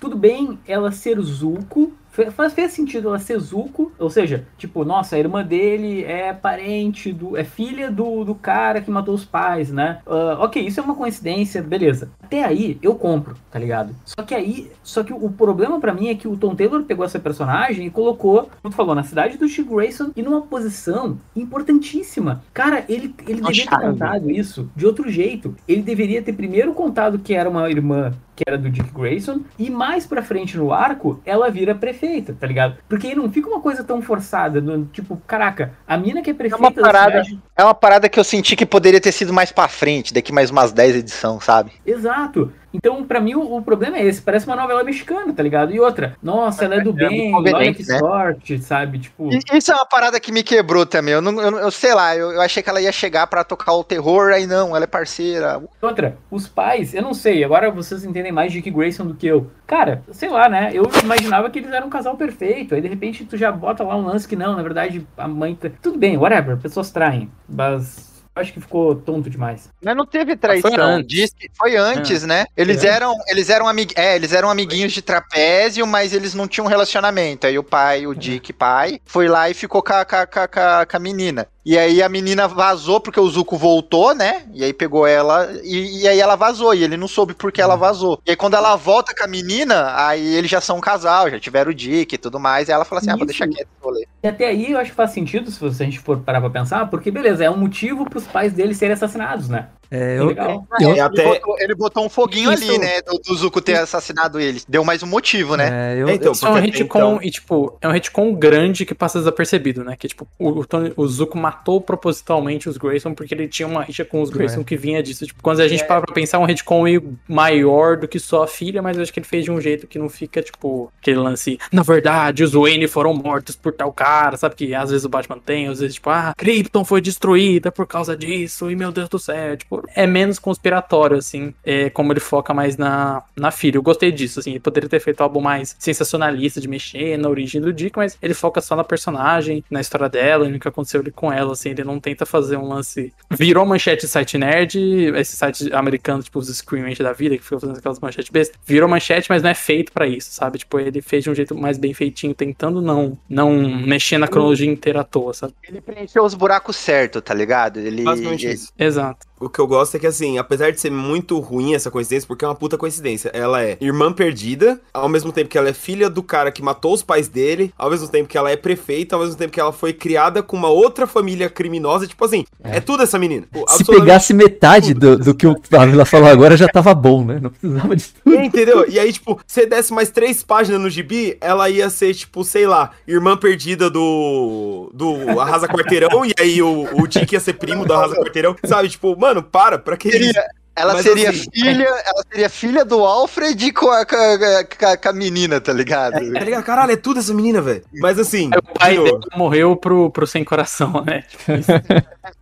tudo 0.00 0.16
bem 0.16 0.58
ela 0.66 0.90
ser 0.90 1.20
Zuko. 1.20 1.92
Faz, 2.30 2.52
fez 2.52 2.72
sentido 2.72 3.08
ela 3.08 3.18
ser 3.18 3.38
Zuko, 3.38 3.90
ou 3.98 4.10
seja, 4.10 4.46
tipo, 4.58 4.84
nossa, 4.84 5.16
a 5.16 5.18
irmã 5.18 5.42
dele 5.42 6.04
é 6.04 6.32
parente 6.32 7.12
do. 7.12 7.36
é 7.36 7.44
filha 7.44 7.90
do, 7.90 8.24
do 8.24 8.34
cara 8.34 8.80
que 8.80 8.90
matou 8.90 9.14
os 9.14 9.24
pais, 9.24 9.70
né? 9.70 10.00
Ah, 10.06 10.36
ok, 10.40 10.62
isso 10.62 10.78
é 10.78 10.82
uma 10.82 10.94
coincidência, 10.94 11.62
beleza. 11.62 12.10
Até 12.22 12.44
aí 12.44 12.78
eu 12.82 12.94
compro, 12.94 13.34
tá 13.50 13.58
ligado? 13.58 13.94
Só 14.04 14.22
que 14.22 14.34
aí. 14.34 14.70
Só 14.82 15.02
que 15.02 15.12
o 15.12 15.30
problema 15.30 15.80
pra 15.80 15.94
mim 15.94 16.08
é 16.08 16.14
que 16.14 16.28
o 16.28 16.36
Tom 16.36 16.54
Taylor 16.54 16.82
pegou 16.82 17.04
essa 17.04 17.18
personagem 17.18 17.86
e 17.86 17.90
colocou, 17.90 18.50
como 18.60 18.72
tu 18.72 18.76
falou, 18.76 18.94
na 18.94 19.02
cidade 19.02 19.38
do 19.38 19.48
Chick 19.48 19.68
Grayson 19.68 20.10
e 20.14 20.22
numa 20.22 20.42
posição 20.42 21.18
importantíssima. 21.34 22.42
Cara, 22.52 22.84
ele, 22.88 23.14
ele 23.26 23.40
deveria 23.40 23.66
ter 23.66 23.80
contado 23.80 24.30
isso 24.30 24.70
de 24.76 24.86
outro 24.86 25.10
jeito. 25.10 25.54
Ele 25.66 25.82
deveria 25.82 26.20
ter 26.22 26.32
primeiro 26.32 26.74
contado 26.74 27.18
que 27.18 27.34
era 27.34 27.48
uma 27.48 27.70
irmã 27.70 28.12
que 28.34 28.44
era 28.46 28.56
do 28.56 28.70
Dick 28.70 28.90
Grayson 28.92 29.40
e 29.58 29.68
mais 29.70 30.06
pra 30.06 30.22
frente 30.22 30.56
no 30.56 30.72
arco 30.72 31.20
ela 31.24 31.50
vira 31.50 31.74
prefeita, 31.74 32.34
tá 32.38 32.46
ligado? 32.46 32.76
Porque 32.88 33.08
aí 33.08 33.14
não 33.14 33.30
fica 33.30 33.48
uma 33.48 33.60
coisa 33.60 33.84
tão 33.84 34.00
forçada, 34.00 34.60
do, 34.60 34.84
tipo, 34.86 35.16
caraca, 35.26 35.72
a 35.86 35.96
mina 35.96 36.22
que 36.22 36.30
é 36.30 36.34
prefeita 36.34 36.70
da 36.70 36.80
parada- 36.80 37.24
cidade- 37.24 37.42
É 37.56 37.62
uma 37.62 37.74
parada 37.74 38.08
que 38.08 38.18
eu 38.18 38.24
senti 38.24 38.56
que 38.56 38.64
poderia 38.66 39.00
ter 39.00 39.12
sido 39.12 39.32
mais 39.32 39.52
pra 39.52 39.68
frente, 39.68 40.14
daqui 40.14 40.32
mais 40.32 40.50
umas 40.50 40.72
10 40.72 40.96
edições, 40.96 41.44
sabe? 41.44 41.72
Exato. 41.86 42.52
Então, 42.72 43.04
pra 43.04 43.20
mim, 43.20 43.34
o, 43.34 43.56
o 43.56 43.62
problema 43.62 43.98
é 43.98 44.04
esse. 44.04 44.22
Parece 44.22 44.46
uma 44.46 44.56
novela 44.56 44.82
mexicana, 44.84 45.32
tá 45.32 45.42
ligado? 45.42 45.72
E 45.72 45.80
outra, 45.80 46.16
nossa, 46.22 46.64
ela 46.64 46.76
é 46.76 46.80
do 46.80 46.90
É 46.90 47.08
muito 47.08 47.42
bem, 47.42 47.54
olha 47.54 47.74
que 47.74 47.86
né? 47.86 47.98
sorte, 47.98 48.58
sabe? 48.58 48.98
Tipo, 48.98 49.30
E 49.32 49.38
isso 49.58 49.70
é 49.72 49.74
uma 49.74 49.86
parada 49.86 50.18
que 50.18 50.32
me 50.32 50.42
quebrou 50.42 50.86
também. 50.86 51.14
Eu, 51.14 51.20
não, 51.22 51.40
eu, 51.40 51.50
não- 51.50 51.58
eu 51.58 51.70
sei 51.70 51.94
lá, 51.94 52.16
eu, 52.16 52.32
eu 52.32 52.40
achei 52.40 52.62
que 52.62 52.70
ela 52.70 52.80
ia 52.80 52.92
chegar 52.92 53.26
pra 53.26 53.44
tocar 53.44 53.72
o 53.74 53.84
terror, 53.84 54.32
aí 54.32 54.46
não, 54.46 54.74
ela 54.74 54.84
é 54.84 54.86
parceira. 54.86 55.62
outra, 55.80 56.16
os 56.30 56.48
pais, 56.48 56.94
eu 56.94 57.02
não 57.02 57.14
sei, 57.14 57.42
agora 57.44 57.70
vocês 57.70 58.04
entendem 58.04 58.32
mais 58.32 58.52
de 58.52 58.58
Dick 58.58 58.70
Grayson 58.70 59.06
do 59.06 59.14
que 59.14 59.26
eu. 59.26 59.50
Cara, 59.66 60.02
sei 60.12 60.28
lá, 60.28 60.48
né? 60.48 60.70
Eu 60.72 60.84
imaginava 61.02 61.48
que 61.50 61.58
eles 61.58 61.72
eram 61.72 61.86
um 61.86 61.90
casal 61.90 62.16
perfeito. 62.16 62.74
Aí 62.74 62.80
de 62.80 62.88
repente 62.88 63.24
tu 63.24 63.36
já 63.36 63.50
bota 63.50 63.82
lá 63.82 63.96
um 63.96 64.04
lance 64.04 64.28
que 64.28 64.36
não, 64.36 64.54
na 64.56 64.62
verdade 64.62 65.06
a 65.16 65.26
mãe. 65.26 65.54
tá- 65.54 65.70
Tudo 65.80 65.98
bem, 65.98 66.16
whatever, 66.16 66.56
pessoas 66.58 66.90
traem. 66.90 67.30
Mas 67.48 68.11
acho 68.34 68.52
que 68.52 68.60
ficou 68.60 68.94
tonto 68.94 69.28
demais. 69.28 69.68
Mas 69.82 69.96
não 69.96 70.06
teve 70.06 70.36
traição. 70.36 70.70
foi 70.70 70.80
antes. 70.80 71.06
Diz 71.08 71.34
que 71.34 71.50
foi 71.56 71.76
antes, 71.76 72.22
né? 72.24 72.44
Eles 72.56 72.82
É. 72.84 72.88
eram, 72.88 73.14
eles 73.28 73.50
eram 73.50 73.68
amig... 73.68 73.92
é, 73.96 74.16
eles 74.16 74.32
eram 74.32 74.48
amiguinhos 74.50 74.92
de 74.92 75.02
trapézio, 75.02 75.86
mas 75.86 76.12
eles 76.12 76.34
não 76.34 76.48
tinham 76.48 76.66
relacionamento. 76.66 77.46
Aí 77.46 77.58
o 77.58 77.62
pai, 77.62 78.06
o 78.06 78.14
Dick 78.14 78.52
pai, 78.52 79.00
foi 79.04 79.28
lá 79.28 79.48
e 79.50 79.54
ficou 79.54 79.82
com 79.82 79.92
a- 79.92 80.04
com 80.04 80.16
a- 80.16 80.86
com 80.86 80.96
a 80.96 81.00
menina. 81.00 81.46
E 81.64 81.78
aí 81.78 82.02
a 82.02 82.08
menina 82.08 82.48
vazou 82.48 83.00
porque 83.00 83.20
o 83.20 83.28
Zuko 83.28 83.56
voltou, 83.56 84.14
né? 84.14 84.42
E 84.52 84.64
aí 84.64 84.72
pegou 84.72 85.06
ela 85.06 85.48
e, 85.62 86.02
e 86.02 86.08
aí 86.08 86.18
ela 86.18 86.34
vazou. 86.34 86.74
E 86.74 86.82
ele 86.82 86.96
não 86.96 87.06
soube 87.06 87.34
por 87.34 87.52
que 87.52 87.62
ela 87.62 87.76
vazou. 87.76 88.20
E 88.26 88.30
aí 88.30 88.36
quando 88.36 88.54
ela 88.54 88.74
volta 88.74 89.14
com 89.14 89.22
a 89.22 89.28
menina, 89.28 89.94
aí 89.96 90.34
eles 90.34 90.50
já 90.50 90.60
são 90.60 90.78
um 90.78 90.80
casal, 90.80 91.30
já 91.30 91.38
tiveram 91.38 91.70
o 91.70 91.74
Dick 91.74 92.14
e 92.14 92.18
tudo 92.18 92.40
mais. 92.40 92.68
E 92.68 92.72
ela 92.72 92.84
fala 92.84 93.00
assim: 93.00 93.10
ah, 93.10 93.16
vou 93.16 93.20
Isso. 93.20 93.26
deixar 93.26 93.46
quieto 93.46 93.68
esse 93.68 93.82
rolê. 93.84 94.06
E 94.24 94.28
até 94.28 94.46
aí 94.48 94.72
eu 94.72 94.78
acho 94.78 94.90
que 94.90 94.96
faz 94.96 95.12
sentido 95.12 95.50
se 95.50 95.60
você- 95.60 95.82
a 95.82 95.86
gente 95.86 96.00
for 96.00 96.18
parar 96.18 96.40
pra 96.40 96.50
pensar, 96.50 96.90
porque 96.90 97.10
beleza, 97.10 97.44
é 97.44 97.50
um 97.50 97.56
motivo 97.56 98.08
pros 98.08 98.24
pais 98.26 98.52
dele 98.52 98.74
serem 98.74 98.94
assassinados, 98.94 99.48
né? 99.48 99.68
É, 99.94 100.18
eu, 100.18 100.26
Legal. 100.28 100.66
eu- 100.80 100.88
É 100.88 100.90
Ele, 100.92 101.00
até. 101.00 101.24
botou, 101.24 101.56
ele 101.60 101.74
botou 101.74 102.06
um 102.06 102.08
foguinho 102.08 102.50
Isso. 102.52 102.64
ali, 102.64 102.78
né? 102.78 103.02
Do, 103.02 103.18
do 103.18 103.34
Zuko 103.34 103.60
ter 103.60 103.74
assassinado 103.76 104.40
ele. 104.40 104.62
Deu 104.66 104.82
mais 104.84 105.02
um 105.02 105.06
motivo, 105.06 105.54
né? 105.56 105.68
é, 105.98 106.02
eu- 106.02 106.08
É, 106.08 106.14
então, 106.14 106.32
Isso 106.32 106.46
é 106.46 106.50
um 106.50 106.54
retcon, 106.54 106.84
então- 106.84 107.18
e 107.22 107.30
tipo, 107.30 107.76
é 107.80 107.88
um 107.88 107.92
retcon 107.92 108.34
grande 108.34 108.86
que 108.86 108.94
passa 108.94 109.18
desapercebido, 109.18 109.84
né? 109.84 109.94
Que 109.98 110.08
tipo, 110.08 110.26
o, 110.38 110.48
o, 110.60 110.66
Tony- 110.66 110.92
o 110.96 111.06
Zuko 111.06 111.36
matou 111.36 111.80
propositalmente 111.80 112.68
os 112.68 112.76
Grayson 112.78 113.12
porque 113.14 113.34
ele 113.34 113.46
tinha 113.48 113.68
uma 113.68 113.82
rixa 113.82 114.04
com 114.04 114.22
os 114.22 114.30
Grayson 114.30 114.62
É. 114.62 114.64
que 114.64 114.76
vinha 114.76 115.02
disso. 115.02 115.26
Tipo, 115.26 115.42
quando 115.42 115.60
a 115.60 115.68
gente 115.68 115.84
para 115.84 116.00
pra 116.00 116.14
pensar, 116.14 116.38
é 116.38 116.40
um 116.40 116.44
retcon 116.46 116.82
meio 116.84 117.18
maior 117.28 117.96
do 117.98 118.08
que 118.08 118.18
só 118.18 118.44
a 118.44 118.46
filha, 118.46 118.80
mas 118.80 118.96
eu 118.96 119.02
acho 119.02 119.12
que 119.12 119.18
ele 119.20 119.26
fez 119.26 119.44
de 119.44 119.50
um 119.50 119.60
jeito 119.60 119.86
que 119.86 119.98
não 119.98 120.08
fica, 120.08 120.40
tipo, 120.42 120.90
aquele 121.00 121.18
lance. 121.18 121.58
Na 121.70 121.82
verdade, 121.82 122.42
os 122.42 122.52
Wayne 122.52 122.88
foram 122.88 123.12
mortos 123.12 123.54
por 123.56 123.72
tal 123.72 123.92
cara, 123.92 124.36
sabe? 124.36 124.54
Que 124.54 124.74
às 124.74 124.90
vezes 124.90 125.04
o 125.04 125.08
Batman 125.08 125.38
tem, 125.38 125.68
às 125.68 125.80
vezes, 125.80 125.96
tipo, 125.96 126.08
ah, 126.10 126.32
Krypton 126.36 126.84
foi 126.84 127.00
destruída 127.00 127.70
por 127.70 127.86
causa 127.86 128.16
disso, 128.16 128.70
e 128.70 128.76
meu 128.76 128.90
Deus 128.90 129.08
do 129.08 129.18
céu. 129.18 129.56
Tipo, 129.56 129.81
é 129.94 130.06
menos 130.06 130.38
conspiratório, 130.38 131.16
assim, 131.16 131.54
é, 131.64 131.90
como 131.90 132.12
ele 132.12 132.20
foca 132.20 132.52
mais 132.54 132.76
na, 132.76 133.22
na 133.36 133.50
filha. 133.50 133.76
Eu 133.76 133.82
gostei 133.82 134.10
disso, 134.10 134.40
assim, 134.40 134.50
ele 134.50 134.60
poderia 134.60 134.88
ter 134.88 135.00
feito 135.00 135.20
algo 135.22 135.40
mais 135.40 135.76
sensacionalista 135.78 136.60
de 136.60 136.68
mexer 136.68 137.16
na 137.18 137.28
origem 137.28 137.60
do 137.60 137.72
Dick, 137.72 137.96
mas 137.96 138.18
ele 138.22 138.34
foca 138.34 138.60
só 138.60 138.76
na 138.76 138.84
personagem, 138.84 139.64
na 139.70 139.80
história 139.80 140.08
dela, 140.08 140.46
e 140.46 140.50
no 140.50 140.58
que 140.58 140.68
aconteceu 140.68 141.00
ali 141.00 141.10
com 141.10 141.32
ela, 141.32 141.52
assim, 141.52 141.70
ele 141.70 141.84
não 141.84 142.00
tenta 142.00 142.26
fazer 142.26 142.56
um 142.56 142.68
lance. 142.68 143.12
Virou 143.30 143.64
manchete 143.64 144.06
site 144.06 144.38
nerd, 144.38 144.78
esse 145.16 145.36
site 145.36 145.72
americano, 145.72 146.22
tipo 146.22 146.38
os 146.38 146.48
Screamant 146.48 146.98
da 146.98 147.12
vida, 147.12 147.36
que 147.36 147.42
fica 147.42 147.58
fazendo 147.58 147.78
aquelas 147.78 148.00
manchetes 148.00 148.30
bestas, 148.30 148.58
virou 148.64 148.88
manchete, 148.88 149.28
mas 149.28 149.42
não 149.42 149.50
é 149.50 149.54
feito 149.54 149.92
pra 149.92 150.06
isso, 150.06 150.32
sabe? 150.32 150.58
Tipo, 150.58 150.78
ele 150.78 151.00
fez 151.00 151.24
de 151.24 151.30
um 151.30 151.34
jeito 151.34 151.54
mais 151.54 151.78
bem 151.78 151.94
feitinho, 151.94 152.34
tentando 152.34 152.80
não, 152.80 153.18
não 153.28 153.52
mexer 153.52 154.18
na 154.18 154.28
cronologia 154.28 154.70
inteira 154.70 155.00
à 155.00 155.04
toa, 155.04 155.34
sabe? 155.34 155.54
Ele 155.66 155.80
preencheu 155.80 156.24
os 156.24 156.34
buracos 156.34 156.76
certos, 156.76 157.22
tá 157.22 157.34
ligado? 157.34 157.78
Ele, 157.78 158.02
Basicamente 158.02 158.50
isso. 158.50 158.72
Exato. 158.78 159.26
O 159.42 159.48
que 159.48 159.58
eu 159.58 159.66
gosto 159.66 159.96
é 159.96 159.98
que, 159.98 160.06
assim, 160.06 160.38
apesar 160.38 160.70
de 160.70 160.80
ser 160.80 160.90
muito 160.90 161.40
ruim 161.40 161.74
essa 161.74 161.90
coincidência, 161.90 162.28
porque 162.28 162.44
é 162.44 162.48
uma 162.48 162.54
puta 162.54 162.78
coincidência, 162.78 163.28
ela 163.34 163.60
é 163.60 163.76
irmã 163.80 164.12
perdida, 164.12 164.80
ao 164.94 165.08
mesmo 165.08 165.32
tempo 165.32 165.50
que 165.50 165.58
ela 165.58 165.68
é 165.68 165.72
filha 165.72 166.08
do 166.08 166.22
cara 166.22 166.52
que 166.52 166.62
matou 166.62 166.94
os 166.94 167.02
pais 167.02 167.26
dele, 167.26 167.74
ao 167.76 167.90
mesmo 167.90 168.06
tempo 168.06 168.28
que 168.28 168.38
ela 168.38 168.52
é 168.52 168.56
prefeita, 168.56 169.16
ao 169.16 169.22
mesmo 169.22 169.36
tempo 169.36 169.52
que 169.52 169.60
ela 169.60 169.72
foi 169.72 169.92
criada 169.92 170.44
com 170.44 170.56
uma 170.56 170.68
outra 170.68 171.08
família 171.08 171.50
criminosa. 171.50 172.06
Tipo 172.06 172.24
assim, 172.24 172.44
é, 172.62 172.78
tudo 172.80 173.02
essa 173.02 173.18
menina. 173.18 173.46
se 173.66 173.84
pegasse 173.84 174.32
metade 174.32 174.94
do, 174.94 175.18
do 175.18 175.34
que 175.34 175.46
o 175.46 175.56
Ávila 175.72 176.04
falou 176.04 176.28
agora, 176.28 176.56
já 176.56 176.68
tava 176.68 176.94
bom, 176.94 177.24
né? 177.24 177.40
Não 177.42 177.50
precisava 177.50 177.96
de 177.96 178.04
tudo. 178.04 178.36
É, 178.36 178.44
entendeu? 178.44 178.88
E 178.88 178.98
aí, 178.98 179.12
tipo, 179.12 179.40
se 179.44 179.66
desse 179.66 179.92
mais 179.92 180.10
três 180.10 180.44
páginas 180.44 180.80
no 180.80 180.88
gibi, 180.88 181.36
ela 181.40 181.68
ia 181.68 181.90
ser, 181.90 182.14
tipo, 182.14 182.44
sei 182.44 182.66
lá, 182.66 182.92
irmã 183.08 183.36
perdida 183.36 183.90
do. 183.90 184.88
do 184.94 185.40
Arrasa 185.40 185.66
Quarteirão, 185.66 186.24
e 186.24 186.32
aí 186.38 186.62
o, 186.62 186.86
o 186.92 187.08
Dick 187.08 187.34
ia 187.34 187.40
ser 187.40 187.54
primo 187.54 187.84
do 187.84 187.92
Arrasa 187.92 188.14
Quarteirão. 188.14 188.54
Sabe, 188.64 188.88
tipo, 188.88 189.18
mano, 189.18 189.31
para, 189.40 189.78
pra 189.78 189.96
que 189.96 190.08
isso? 190.08 190.18
Seria- 190.18 190.44
ela 190.74 190.94
Mas 190.94 191.02
seria 191.02 191.28
assim- 191.30 191.50
filha, 191.52 191.84
ela 192.04 192.24
seria 192.32 192.48
filha 192.48 192.84
do 192.84 193.04
Alfred 193.04 193.72
com 193.74 193.90
a, 193.90 194.04
com 194.06 194.16
a- 194.16 194.64
com 194.64 194.86
a- 194.86 194.96
com 194.96 195.08
a 195.10 195.12
menina, 195.12 195.60
tá 195.60 195.70
ligado? 195.72 196.14
Tá 196.14 196.18
ligado? 196.20 196.64
Caralho, 196.64 196.92
é 196.92 196.96
tudo 196.96 197.20
essa 197.20 197.32
menina, 197.34 197.60
velho. 197.60 197.84
Mas 198.00 198.18
assim. 198.18 198.50
Aí 198.52 198.58
o 198.58 198.62
pai 198.62 198.96
de 198.96 199.04
dele 199.04 199.18
morreu 199.36 199.76
pro, 199.76 200.10
pro 200.10 200.26
sem 200.26 200.42
coração, 200.42 201.04
né? 201.06 201.22
Tipo, 201.28 201.52
isso. 201.60 201.70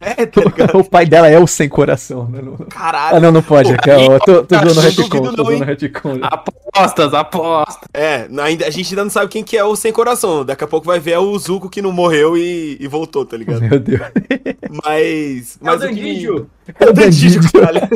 É, 0.01 0.27
tá? 0.27 0.40
O 0.74 0.85
pai 0.85 1.07
dela 1.07 1.28
é 1.28 1.39
o 1.39 1.47
sem 1.47 1.69
coração, 1.69 2.28
né? 2.28 2.40
Caralho. 2.69 3.16
Ah, 3.16 3.20
não, 3.20 3.32
não 3.32 3.43
pode. 3.43 3.73
É 3.73 3.77
que 3.78 3.89
eu 3.90 4.19
tô, 4.20 4.44
tô 4.44 4.57
dando 4.57 4.81
retcon, 4.81 5.09
tô 5.09 5.31
dando 5.32 5.65
retcon. 5.65 6.19
apostas, 6.23 7.15
apostas. 7.15 7.89
É, 7.94 8.28
ainda, 8.43 8.66
a 8.66 8.70
gente 8.70 8.90
ainda 8.90 9.05
não 9.05 9.11
sabe 9.11 9.28
quem 9.31 9.43
que 9.43 9.57
é 9.57 9.65
o 9.65 9.74
sem 9.74 9.90
coração. 9.93 10.44
Daqui 10.44 10.65
a 10.65 10.66
pouco 10.66 10.86
vai 10.86 10.98
ver 11.01 11.16
o 11.19 11.39
Zuko 11.39 11.70
que 11.70 11.81
não 11.81 11.93
morreu 11.93 12.36
e, 12.36 12.77
e 12.78 12.86
voltou, 12.86 13.24
tá 13.24 13.36
ligado? 13.36 13.62
Meu 13.62 13.78
Deus. 13.81 14.01
Mas. 14.85 15.57
É 15.57 15.62
o 15.62 15.65
Mas 15.65 15.74
o 15.77 15.78
Dandídio. 15.78 16.51
É 16.78 16.85
o 16.86 16.93
Dandídio, 16.94 17.52
caralho. 17.52 17.89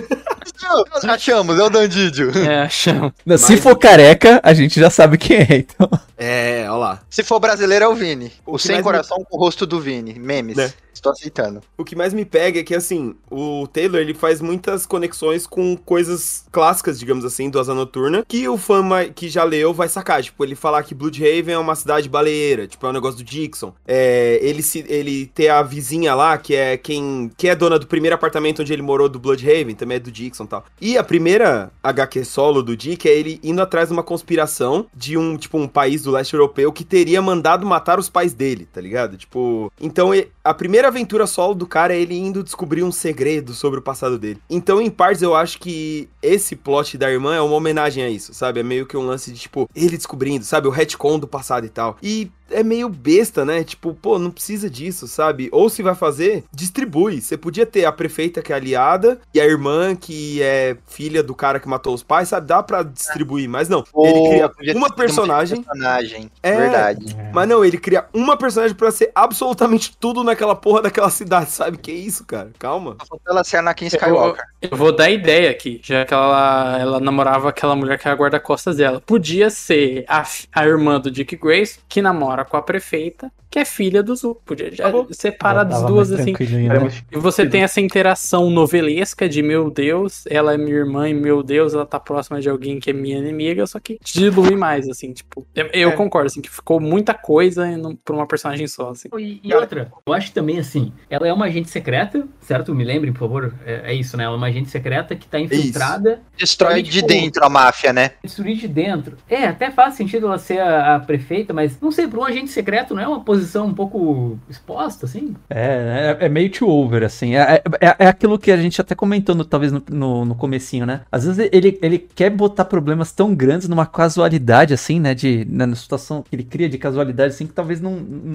Achamos, 1.08 1.58
é 1.58 1.62
o 1.62 1.70
Dandídio. 1.70 2.30
É, 2.48 2.68
chama. 2.68 3.14
Não, 3.26 3.36
Se 3.36 3.52
Mas- 3.52 3.60
for 3.60 3.76
careca, 3.76 4.40
a 4.42 4.54
gente 4.54 4.80
já 4.80 4.88
sabe 4.90 5.18
quem 5.18 5.36
é, 5.36 5.56
então. 5.56 5.88
É, 6.16 6.64
olha 6.68 6.76
lá. 6.78 7.00
Se 7.10 7.22
for 7.22 7.38
brasileiro, 7.40 7.84
é 7.84 7.88
o 7.88 7.94
Vini. 7.94 8.32
O, 8.46 8.54
O 8.54 8.58
sem 8.58 8.72
mais 8.76 8.84
coração 8.84 9.18
com 9.28 9.36
o 9.36 9.40
rosto 9.40 9.66
do 9.66 9.80
Vini. 9.80 10.14
Memes. 10.18 10.56
Né? 10.56 10.72
Estou 10.94 11.12
aceitando. 11.12 11.60
O 11.76 11.84
que 11.84 11.96
mais 11.96 12.14
me 12.14 12.24
pega 12.24 12.60
é 12.60 12.62
que, 12.62 12.74
assim, 12.74 13.14
o 13.30 13.66
Taylor, 13.66 14.00
ele 14.00 14.14
faz 14.14 14.40
muitas 14.40 14.86
conexões 14.86 15.46
com 15.46 15.76
coisas 15.76 16.46
clássicas, 16.50 16.98
digamos 16.98 17.24
assim, 17.24 17.50
do 17.50 17.58
Asa 17.58 17.74
Noturna, 17.74 18.24
que 18.26 18.48
o 18.48 18.56
fã 18.56 18.84
que 19.14 19.28
já 19.28 19.44
leu 19.44 19.74
vai 19.74 19.88
sacar. 19.88 20.22
Tipo, 20.22 20.44
ele 20.44 20.54
falar 20.54 20.82
que 20.82 20.94
Bloodhaven 20.94 21.54
é 21.54 21.58
uma 21.58 21.74
cidade 21.74 22.08
baleeira, 22.08 22.66
tipo, 22.66 22.86
é 22.86 22.90
um 22.90 22.92
negócio 22.92 23.18
do 23.18 23.24
Dixon. 23.24 23.72
É, 23.86 24.38
ele, 24.40 24.62
se, 24.62 24.84
ele 24.88 25.26
ter 25.26 25.48
a 25.48 25.62
vizinha 25.62 26.14
lá, 26.14 26.38
que 26.38 26.54
é 26.54 26.76
quem 26.76 27.30
que 27.36 27.48
é 27.48 27.54
dona 27.54 27.78
do 27.78 27.86
primeiro 27.86 28.14
apartamento 28.14 28.62
onde 28.62 28.72
ele 28.72 28.82
morou 28.82 29.08
do 29.08 29.18
Bloodhaven, 29.18 29.74
também 29.74 29.96
é 29.96 30.00
do 30.00 30.10
Dixon 30.10 30.44
e 30.44 30.48
tal. 30.48 30.64
E 30.80 30.98
a 30.98 31.04
primeira 31.04 31.70
HQ 31.82 32.24
solo 32.24 32.62
do 32.62 32.76
Dick 32.76 33.08
é 33.08 33.14
ele 33.14 33.40
indo 33.42 33.60
atrás 33.60 33.88
de 33.88 33.92
uma 33.92 34.02
conspiração 34.02 34.86
de 34.94 35.16
um, 35.16 35.36
tipo, 35.36 35.58
um 35.58 35.68
país 35.68 36.02
do 36.02 36.10
leste 36.10 36.34
europeu 36.34 36.72
que 36.72 36.84
teria 36.84 37.20
mandado 37.20 37.66
matar 37.66 37.98
os 37.98 38.08
pais 38.08 38.32
dele, 38.32 38.68
tá 38.72 38.80
ligado? 38.80 39.16
Tipo, 39.16 39.72
então 39.80 40.10
a 40.42 40.54
primeira 40.54 40.83
aventura 40.88 41.26
solo 41.26 41.54
do 41.54 41.66
cara 41.66 41.94
é 41.94 42.00
ele 42.00 42.16
indo 42.16 42.42
descobrir 42.42 42.82
um 42.82 42.92
segredo 42.92 43.52
sobre 43.54 43.78
o 43.78 43.82
passado 43.82 44.18
dele. 44.18 44.40
Então, 44.48 44.80
em 44.80 44.90
partes, 44.90 45.22
eu 45.22 45.34
acho 45.34 45.58
que 45.58 46.08
esse 46.22 46.56
plot 46.56 46.96
da 46.96 47.10
irmã 47.10 47.34
é 47.34 47.40
uma 47.40 47.54
homenagem 47.54 48.04
a 48.04 48.08
isso, 48.08 48.34
sabe? 48.34 48.60
É 48.60 48.62
meio 48.62 48.86
que 48.86 48.96
um 48.96 49.06
lance 49.06 49.32
de, 49.32 49.38
tipo, 49.38 49.68
ele 49.74 49.96
descobrindo, 49.96 50.44
sabe? 50.44 50.68
O 50.68 50.70
retcon 50.70 51.18
do 51.18 51.26
passado 51.26 51.66
e 51.66 51.70
tal. 51.70 51.96
E 52.02 52.30
é 52.54 52.62
meio 52.62 52.88
besta, 52.88 53.44
né? 53.44 53.64
Tipo, 53.64 53.94
pô, 53.94 54.18
não 54.18 54.30
precisa 54.30 54.70
disso, 54.70 55.06
sabe? 55.06 55.48
Ou 55.52 55.68
se 55.68 55.82
vai 55.82 55.94
fazer, 55.94 56.44
distribui. 56.52 57.20
Você 57.20 57.36
podia 57.36 57.66
ter 57.66 57.84
a 57.84 57.92
prefeita 57.92 58.42
que 58.42 58.52
é 58.52 58.56
aliada 58.56 59.18
e 59.32 59.40
a 59.40 59.44
irmã 59.44 59.94
que 59.94 60.42
é 60.42 60.76
filha 60.86 61.22
do 61.22 61.34
cara 61.34 61.60
que 61.60 61.68
matou 61.68 61.94
os 61.94 62.02
pais, 62.02 62.28
sabe? 62.28 62.46
Dá 62.46 62.62
pra 62.62 62.82
distribuir, 62.82 63.48
mas 63.48 63.68
não. 63.68 63.80
Ele 63.96 64.18
Ou 64.18 64.28
cria 64.30 64.48
podia 64.48 64.72
ter 64.72 64.78
uma 64.78 64.94
personagem. 64.94 65.62
personagem. 65.62 66.30
É. 66.42 66.56
Verdade. 66.56 67.16
Mas 67.32 67.48
não, 67.48 67.64
ele 67.64 67.78
cria 67.78 68.06
uma 68.12 68.36
personagem 68.36 68.76
pra 68.76 68.90
ser 68.90 69.10
absolutamente 69.14 69.96
tudo 69.98 70.22
naquela 70.22 70.54
porra 70.54 70.82
daquela 70.82 71.10
cidade, 71.10 71.50
sabe? 71.50 71.78
Que 71.78 71.92
isso, 71.92 72.24
cara? 72.24 72.50
Calma. 72.58 72.96
Ela 73.28 73.42
ser 73.44 73.58
Anakin 73.58 73.86
Skywalker. 73.86 74.44
Eu 74.62 74.76
vou 74.76 74.92
dar 74.92 75.10
ideia 75.10 75.50
aqui, 75.50 75.80
já 75.82 76.04
que 76.04 76.14
ela, 76.14 76.78
ela 76.80 77.00
namorava 77.00 77.48
aquela 77.48 77.74
mulher 77.76 77.98
que 77.98 78.08
é 78.08 78.10
a 78.10 78.14
guarda-costas 78.14 78.76
dela. 78.76 79.02
Podia 79.04 79.50
ser 79.50 80.04
a, 80.08 80.24
a 80.52 80.66
irmã 80.66 81.00
do 81.00 81.10
Dick 81.10 81.36
Grace, 81.36 81.78
que 81.88 82.00
namora 82.00 82.43
com 82.44 82.56
a 82.56 82.62
prefeita, 82.62 83.32
que 83.54 83.58
é 83.60 83.64
filha 83.64 84.02
do 84.02 84.16
Zuko. 84.16 84.42
Podia 84.44 84.74
já 84.74 84.90
Tá 84.90 85.06
separar 85.12 85.62
duas 85.62 86.10
assim. 86.10 86.32
né? 86.32 86.90
E 87.12 87.16
você 87.16 87.46
tem 87.46 87.62
essa 87.62 87.80
interação 87.80 88.50
novelesca 88.50 89.28
de 89.28 89.42
meu 89.44 89.70
Deus, 89.70 90.24
ela 90.28 90.54
é 90.54 90.58
minha 90.58 90.74
irmã 90.76 91.08
e 91.08 91.14
meu 91.14 91.40
Deus, 91.40 91.72
ela 91.72 91.86
tá 91.86 92.00
próxima 92.00 92.40
de 92.40 92.48
alguém 92.50 92.80
que 92.80 92.90
é 92.90 92.92
minha 92.92 93.16
inimiga, 93.16 93.64
só 93.64 93.78
que 93.78 93.96
dilui 94.02 94.56
mais, 94.56 94.88
assim, 94.88 95.12
tipo. 95.12 95.46
Eu, 95.54 95.90
É. 95.90 95.92
concordo, 95.92 96.26
assim, 96.26 96.40
que 96.40 96.50
ficou 96.50 96.80
muita 96.80 97.14
coisa 97.14 97.64
pra 98.04 98.16
uma 98.16 98.26
personagem 98.26 98.66
só, 98.66 98.90
assim. 98.90 99.08
E, 99.16 99.38
e 99.44 99.54
outra, 99.54 99.92
eu 100.04 100.12
acho 100.12 100.32
também 100.32 100.58
assim, 100.58 100.92
ela 101.08 101.28
é 101.28 101.32
uma 101.32 101.44
agente 101.44 101.70
secreta, 101.70 102.26
certo? 102.40 102.74
Me 102.74 102.82
lembrem, 102.82 103.12
por 103.12 103.20
favor. 103.20 103.54
É, 103.64 103.92
é 103.92 103.94
isso, 103.94 104.16
né? 104.16 104.24
Ela 104.24 104.34
é 104.34 104.36
uma 104.36 104.48
agente 104.48 104.68
secreta 104.68 105.14
que 105.14 105.28
tá 105.28 105.38
infiltrada, 105.38 106.22
Destrói 106.36 106.74
Aí, 106.74 106.82
de 106.82 106.90
tipo, 106.90 107.06
dentro 107.06 107.44
a 107.44 107.48
máfia, 107.48 107.92
né? 107.92 108.10
destruir 108.24 108.56
de 108.56 108.66
dentro. 108.66 109.16
É, 109.28 109.44
até 109.46 109.70
faz 109.70 109.94
sentido 109.94 110.26
ela 110.26 110.38
ser 110.38 110.58
a, 110.58 110.96
a 110.96 110.98
prefeita, 111.00 111.54
mas 111.54 111.80
não 111.80 111.92
sei, 111.92 112.08
para 112.08 112.18
um 112.18 112.24
agente 112.24 112.50
secreto 112.50 112.92
não 112.96 113.00
é 113.02 113.06
uma 113.06 113.20
posição 113.20 113.43
um 113.64 113.74
pouco 113.74 114.38
exposta, 114.48 115.06
assim? 115.06 115.34
É, 115.50 116.16
é, 116.20 116.26
é 116.26 116.28
meio 116.28 116.50
too 116.50 116.68
over, 116.68 117.02
assim. 117.04 117.34
É, 117.36 117.62
é, 117.80 117.96
é 118.00 118.06
aquilo 118.06 118.38
que 118.38 118.50
a 118.50 118.56
gente 118.56 118.80
até 118.80 118.94
comentou, 118.94 119.34
no- 119.34 119.44
talvez, 119.44 119.72
no, 119.72 119.82
no, 119.90 120.24
no 120.24 120.34
comecinho, 120.34 120.86
né? 120.86 121.02
Às 121.10 121.24
vezes 121.24 121.48
ele, 121.52 121.78
ele 121.82 121.98
quer 121.98 122.30
botar 122.30 122.64
problemas 122.64 123.12
tão 123.12 123.34
grandes 123.34 123.68
numa 123.68 123.86
casualidade, 123.86 124.72
assim, 124.74 125.00
né? 125.00 125.14
De, 125.14 125.44
na, 125.48 125.66
na 125.66 125.76
situação 125.76 126.22
que 126.22 126.34
ele 126.34 126.44
cria 126.44 126.68
de 126.68 126.78
casualidade, 126.78 127.34
assim, 127.34 127.46
que 127.46 127.52
talvez 127.52 127.80
não, 127.80 127.92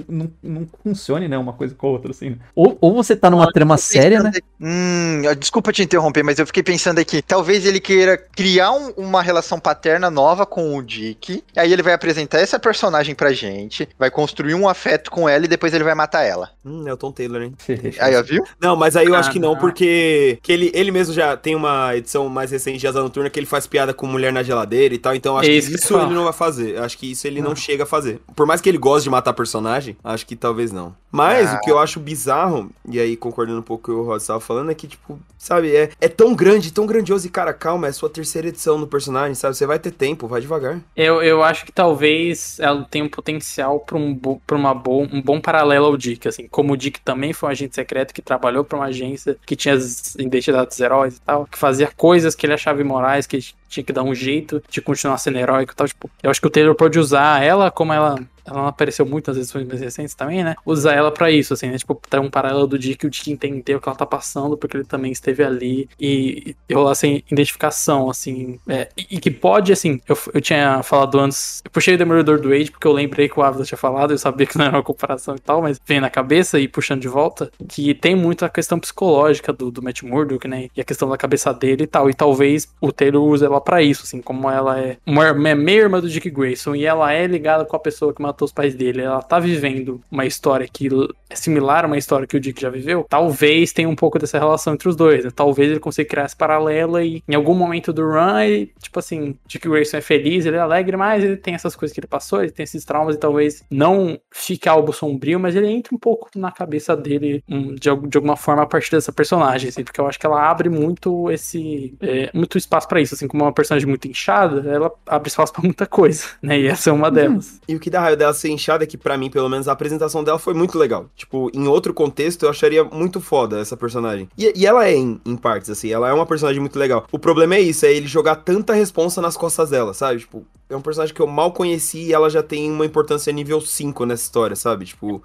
não, 0.08 0.30
não, 0.42 0.66
funcione, 0.82 1.28
né? 1.28 1.38
Uma 1.38 1.52
coisa 1.52 1.74
com 1.74 1.86
a 1.86 1.90
outra, 1.90 2.10
assim. 2.10 2.36
Ou, 2.54 2.76
ou 2.80 2.94
você 2.94 3.16
tá 3.16 3.30
numa 3.30 3.50
trama 3.52 3.76
séria, 3.76 4.22
né? 4.22 4.30
Hum, 4.60 5.22
desculpa 5.38 5.72
te 5.72 5.82
interromper, 5.82 6.22
mas 6.22 6.38
eu 6.38 6.46
fiquei 6.46 6.62
pensando 6.62 6.98
aqui. 6.98 7.22
Talvez 7.22 7.64
ele 7.64 7.80
queira 7.80 8.16
criar 8.18 8.72
um- 8.72 8.90
uma 8.96 9.22
relação 9.22 9.58
paterna 9.58 10.10
nova 10.10 10.44
com 10.44 10.76
o 10.76 10.82
Dick. 10.82 11.42
Aí 11.56 11.72
ele 11.72 11.82
vai 11.82 11.92
apresentar 11.94 12.38
essa 12.40 12.58
personagem 12.58 13.14
pra 13.14 13.32
gente, 13.32 13.88
vai 13.98 14.10
construir 14.10 14.54
um 14.54 14.68
afeto 14.68 14.99
com 15.08 15.28
ela 15.28 15.44
e 15.44 15.48
depois 15.48 15.72
ele 15.72 15.84
vai 15.84 15.94
matar 15.94 16.22
ela. 16.24 16.50
Hum, 16.64 16.86
é 16.86 16.92
o 16.92 16.96
Tom 16.96 17.12
Taylor, 17.12 17.42
hein? 17.42 17.54
Aí, 18.00 18.16
ó, 18.16 18.22
viu? 18.22 18.44
Não, 18.60 18.74
mas 18.74 18.96
aí 18.96 19.06
eu 19.06 19.14
acho 19.14 19.30
que 19.30 19.38
não, 19.38 19.52
Ah. 19.54 19.56
porque 19.56 20.38
que 20.42 20.52
ele, 20.52 20.70
ele 20.74 20.90
mesmo 20.90 21.14
já 21.14 21.36
tem 21.36 21.54
uma 21.54 21.96
edição 21.96 22.28
mais 22.28 22.50
recente 22.50 22.78
de 22.78 22.86
Asa 22.86 23.00
Noturna 23.00 23.30
que 23.30 23.38
ele 23.38 23.46
faz 23.46 23.66
piada 23.66 23.94
com 23.94 24.06
mulher 24.06 24.32
na 24.32 24.42
geladeira 24.42 24.92
e 24.94 24.98
tal, 24.98 25.14
então 25.14 25.34
eu 25.34 25.38
acho 25.38 25.48
que 25.48 25.56
isso 25.56 25.68
que 25.70 25.74
isso 25.76 25.96
ele 25.98 26.14
não 26.14 26.24
vai 26.24 26.32
fazer. 26.32 26.78
Acho 26.78 26.98
que 26.98 27.10
isso 27.12 27.26
ele 27.26 27.40
não 27.40 27.54
chega 27.54 27.84
a 27.84 27.86
fazer. 27.86 28.20
Por 28.34 28.46
mais 28.46 28.60
que 28.60 28.68
ele 28.68 28.78
goste 28.78 29.04
de 29.04 29.10
matar 29.10 29.32
personagem, 29.32 29.96
acho 30.02 30.26
que 30.26 30.34
talvez 30.34 30.72
não. 30.72 30.94
Mas 31.12 31.48
Ah. 31.52 31.56
o 31.56 31.60
que 31.60 31.70
eu 31.70 31.78
acho 31.78 31.98
bizarro, 32.00 32.70
e 32.88 32.98
aí 33.00 33.16
concordando 33.16 33.58
um 33.58 33.62
pouco 33.62 33.84
com 33.84 33.92
o 33.92 33.94
que 33.94 34.00
o 34.00 34.04
Rod 34.04 34.20
estava 34.20 34.40
falando, 34.40 34.70
é 34.70 34.74
que, 34.74 34.86
tipo, 34.86 35.18
sabe, 35.38 35.74
é, 35.74 35.90
é 36.00 36.08
tão 36.08 36.34
grande, 36.34 36.72
tão 36.72 36.86
grandioso 36.86 37.26
e, 37.26 37.30
cara, 37.30 37.52
calma, 37.52 37.86
é 37.88 37.92
sua 37.92 38.10
terceira 38.10 38.48
edição 38.48 38.78
no 38.78 38.86
personagem, 38.86 39.34
sabe? 39.34 39.56
Você 39.56 39.66
vai 39.66 39.78
ter 39.78 39.90
tempo, 39.90 40.26
vai 40.28 40.40
devagar. 40.40 40.80
Eu, 40.96 41.22
eu 41.22 41.42
acho 41.42 41.64
que 41.64 41.72
talvez 41.72 42.58
ela 42.60 42.86
tenha 42.90 43.04
um 43.04 43.08
potencial 43.08 43.80
pra, 43.80 43.96
um, 43.96 44.14
pra 44.46 44.56
uma 44.56 44.74
bom, 44.90 45.08
um 45.12 45.22
bom 45.22 45.40
paralelo 45.40 45.86
ao 45.86 45.96
Dick, 45.96 46.26
assim, 46.26 46.48
como 46.48 46.72
o 46.72 46.76
Dick 46.76 47.00
também 47.00 47.32
foi 47.32 47.48
um 47.48 47.52
agente 47.52 47.76
secreto 47.76 48.12
que 48.12 48.20
trabalhou 48.20 48.64
pra 48.64 48.76
uma 48.76 48.86
agência 48.86 49.36
que 49.46 49.54
tinha 49.54 49.74
as 49.74 50.16
identidades 50.16 50.78
heróis 50.80 51.16
e 51.16 51.20
tal, 51.20 51.46
que 51.46 51.56
fazia 51.56 51.88
coisas 51.96 52.34
que 52.34 52.44
ele 52.44 52.54
achava 52.54 52.80
imorais, 52.80 53.26
que 53.26 53.38
tinha 53.68 53.84
que 53.84 53.92
dar 53.92 54.02
um 54.02 54.14
jeito 54.14 54.60
de 54.68 54.80
continuar 54.80 55.18
sendo 55.18 55.38
heróico 55.38 55.72
e 55.72 55.76
tal, 55.76 55.86
tipo, 55.86 56.10
eu 56.20 56.30
acho 56.30 56.40
que 56.40 56.46
o 56.48 56.50
Taylor 56.50 56.74
pode 56.74 56.98
usar 56.98 57.40
ela 57.40 57.70
como 57.70 57.92
ela 57.92 58.18
ela 58.50 58.62
não 58.62 58.68
apareceu 58.68 59.06
muito 59.06 59.28
nas 59.28 59.36
edições 59.36 59.66
mais 59.66 59.80
recentes 59.80 60.14
também, 60.14 60.44
né? 60.44 60.54
Usar 60.64 60.94
ela 60.94 61.10
pra 61.10 61.30
isso, 61.30 61.54
assim, 61.54 61.68
né? 61.68 61.78
Tipo, 61.78 62.00
ter 62.08 62.20
um 62.20 62.30
paralelo 62.30 62.66
do 62.66 62.78
Dick, 62.78 63.06
o 63.06 63.10
Dick 63.10 63.30
entender 63.30 63.74
o 63.74 63.80
que 63.80 63.88
ela 63.88 63.96
tá 63.96 64.06
passando, 64.06 64.56
porque 64.56 64.76
ele 64.76 64.84
também 64.84 65.12
esteve 65.12 65.42
ali 65.42 65.88
e 65.98 66.40
e 66.68 66.74
rolar 66.74 66.92
essa 66.92 67.06
identificação, 67.06 68.10
assim, 68.10 68.58
é, 68.68 68.88
e, 68.96 69.16
e 69.16 69.20
que 69.20 69.30
pode, 69.30 69.72
assim, 69.72 70.00
eu, 70.08 70.16
eu 70.32 70.40
tinha 70.40 70.82
falado 70.82 71.18
antes, 71.18 71.62
eu 71.64 71.70
puxei 71.70 71.94
o 71.94 71.98
Demolidor 71.98 72.40
do 72.40 72.52
Age 72.52 72.70
porque 72.70 72.86
eu 72.86 72.92
lembrei 72.92 73.28
que 73.28 73.38
o 73.38 73.42
Ávila 73.42 73.64
tinha 73.64 73.78
falado, 73.78 74.12
eu 74.12 74.18
sabia 74.18 74.46
que 74.46 74.56
não 74.56 74.66
era 74.66 74.76
uma 74.76 74.82
comparação 74.82 75.34
e 75.34 75.38
tal, 75.38 75.62
mas 75.62 75.80
vem 75.84 76.00
na 76.00 76.10
cabeça 76.10 76.58
e 76.58 76.68
puxando 76.68 77.00
de 77.00 77.08
volta, 77.08 77.50
que 77.68 77.94
tem 77.94 78.14
muito 78.14 78.44
a 78.44 78.48
questão 78.48 78.78
psicológica 78.78 79.52
do, 79.52 79.70
do 79.70 79.82
Matt 79.82 80.02
Murdock, 80.02 80.46
né? 80.46 80.68
E 80.76 80.80
a 80.80 80.84
questão 80.84 81.08
da 81.08 81.16
cabeça 81.16 81.52
dele 81.52 81.84
e 81.84 81.86
tal, 81.86 82.08
e 82.08 82.14
talvez 82.14 82.68
o 82.80 82.92
Taylor 82.92 83.22
use 83.22 83.44
ela 83.44 83.60
pra 83.60 83.82
isso, 83.82 84.02
assim, 84.04 84.20
como 84.20 84.48
ela 84.48 84.78
é 84.78 84.96
uma 85.06 85.26
é 85.26 85.54
meia 85.54 85.80
irmã 85.82 86.00
do 86.00 86.08
Dick 86.08 86.30
Grayson 86.30 86.74
e 86.74 86.84
ela 86.84 87.12
é 87.12 87.26
ligada 87.26 87.64
com 87.64 87.76
a 87.76 87.80
pessoa 87.80 88.14
que 88.14 88.22
matou 88.22 88.39
os 88.44 88.52
pais 88.52 88.74
dele, 88.74 89.02
ela 89.02 89.22
tá 89.22 89.38
vivendo 89.38 90.00
uma 90.10 90.26
história 90.26 90.66
que 90.70 90.88
é 91.28 91.36
similar 91.36 91.84
a 91.84 91.86
uma 91.86 91.98
história 91.98 92.26
que 92.26 92.36
o 92.36 92.40
Dick 92.40 92.60
já 92.60 92.70
viveu, 92.70 93.06
talvez 93.08 93.72
tenha 93.72 93.88
um 93.88 93.94
pouco 93.94 94.18
dessa 94.18 94.38
relação 94.38 94.74
entre 94.74 94.88
os 94.88 94.96
dois, 94.96 95.24
né? 95.24 95.30
Talvez 95.34 95.70
ele 95.70 95.80
consiga 95.80 96.08
criar 96.08 96.24
essa 96.24 96.36
paralela 96.36 97.02
e 97.04 97.22
em 97.28 97.34
algum 97.34 97.54
momento 97.54 97.92
do 97.92 98.02
run, 98.02 98.38
ele, 98.38 98.72
tipo 98.80 98.98
assim, 98.98 99.36
Dick 99.46 99.68
Grayson 99.68 99.98
é 99.98 100.00
feliz, 100.00 100.46
ele 100.46 100.56
é 100.56 100.60
alegre, 100.60 100.96
mas 100.96 101.22
ele 101.22 101.36
tem 101.36 101.54
essas 101.54 101.76
coisas 101.76 101.94
que 101.94 102.00
ele 102.00 102.06
passou, 102.06 102.42
ele 102.42 102.52
tem 102.52 102.64
esses 102.64 102.84
traumas 102.84 103.16
e 103.16 103.18
talvez 103.18 103.62
não 103.70 104.18
fique 104.30 104.68
algo 104.68 104.92
sombrio, 104.92 105.38
mas 105.38 105.54
ele 105.56 105.68
entra 105.68 105.94
um 105.94 105.98
pouco 105.98 106.30
na 106.36 106.50
cabeça 106.50 106.96
dele 106.96 107.42
hum, 107.48 107.74
de, 107.74 107.88
de 108.08 108.18
alguma 108.18 108.36
forma 108.36 108.62
a 108.62 108.66
partir 108.66 108.90
dessa 108.90 109.12
personagem, 109.12 109.68
assim, 109.68 109.84
porque 109.84 110.00
eu 110.00 110.06
acho 110.06 110.18
que 110.18 110.26
ela 110.26 110.50
abre 110.50 110.68
muito 110.68 111.30
esse 111.30 111.94
é, 112.00 112.30
muito 112.34 112.58
espaço 112.58 112.88
pra 112.88 113.00
isso, 113.00 113.14
assim, 113.14 113.28
como 113.28 113.44
uma 113.44 113.52
personagem 113.52 113.88
muito 113.88 114.08
inchada, 114.08 114.68
ela 114.70 114.92
abre 115.06 115.28
espaço 115.28 115.52
pra 115.52 115.62
muita 115.62 115.86
coisa, 115.86 116.24
né? 116.42 116.58
E 116.58 116.66
essa 116.66 116.90
é 116.90 116.92
uma 116.92 117.10
delas. 117.10 117.60
E 117.68 117.76
o 117.76 117.80
que 117.80 117.90
dá 117.90 118.00
raiva 118.00 118.16
dela 118.20 118.32
ser 118.32 118.50
inchada 118.50 118.84
é 118.84 118.86
que, 118.86 118.96
pra 118.96 119.18
mim, 119.18 119.28
pelo 119.28 119.48
menos, 119.48 119.66
a 119.66 119.72
apresentação 119.72 120.22
dela 120.22 120.38
foi 120.38 120.54
muito 120.54 120.78
legal. 120.78 121.06
Tipo, 121.16 121.50
em 121.52 121.66
outro 121.66 121.92
contexto, 121.92 122.44
eu 122.44 122.50
acharia 122.50 122.84
muito 122.84 123.20
foda 123.20 123.58
essa 123.58 123.76
personagem. 123.76 124.28
E, 124.38 124.52
e 124.54 124.66
ela 124.66 124.86
é, 124.86 124.94
em, 124.94 125.20
em 125.24 125.36
partes, 125.36 125.70
assim, 125.70 125.90
ela 125.90 126.08
é 126.08 126.12
uma 126.12 126.26
personagem 126.26 126.60
muito 126.60 126.78
legal. 126.78 127.06
O 127.10 127.18
problema 127.18 127.56
é 127.56 127.60
isso, 127.60 127.84
é 127.84 127.92
ele 127.92 128.06
jogar 128.06 128.36
tanta 128.36 128.72
responsa 128.72 129.20
nas 129.20 129.36
costas 129.36 129.70
dela, 129.70 129.92
sabe? 129.92 130.20
Tipo, 130.20 130.46
é 130.70 130.76
um 130.76 130.80
personagem 130.80 131.14
que 131.14 131.20
eu 131.20 131.26
mal 131.26 131.52
conheci 131.52 132.06
e 132.06 132.12
ela 132.12 132.30
já 132.30 132.42
tem 132.42 132.70
uma 132.70 132.86
importância 132.86 133.32
nível 133.32 133.60
5 133.60 134.06
nessa 134.06 134.22
história, 134.22 134.56
sabe? 134.56 134.86
Tipo, 134.86 135.22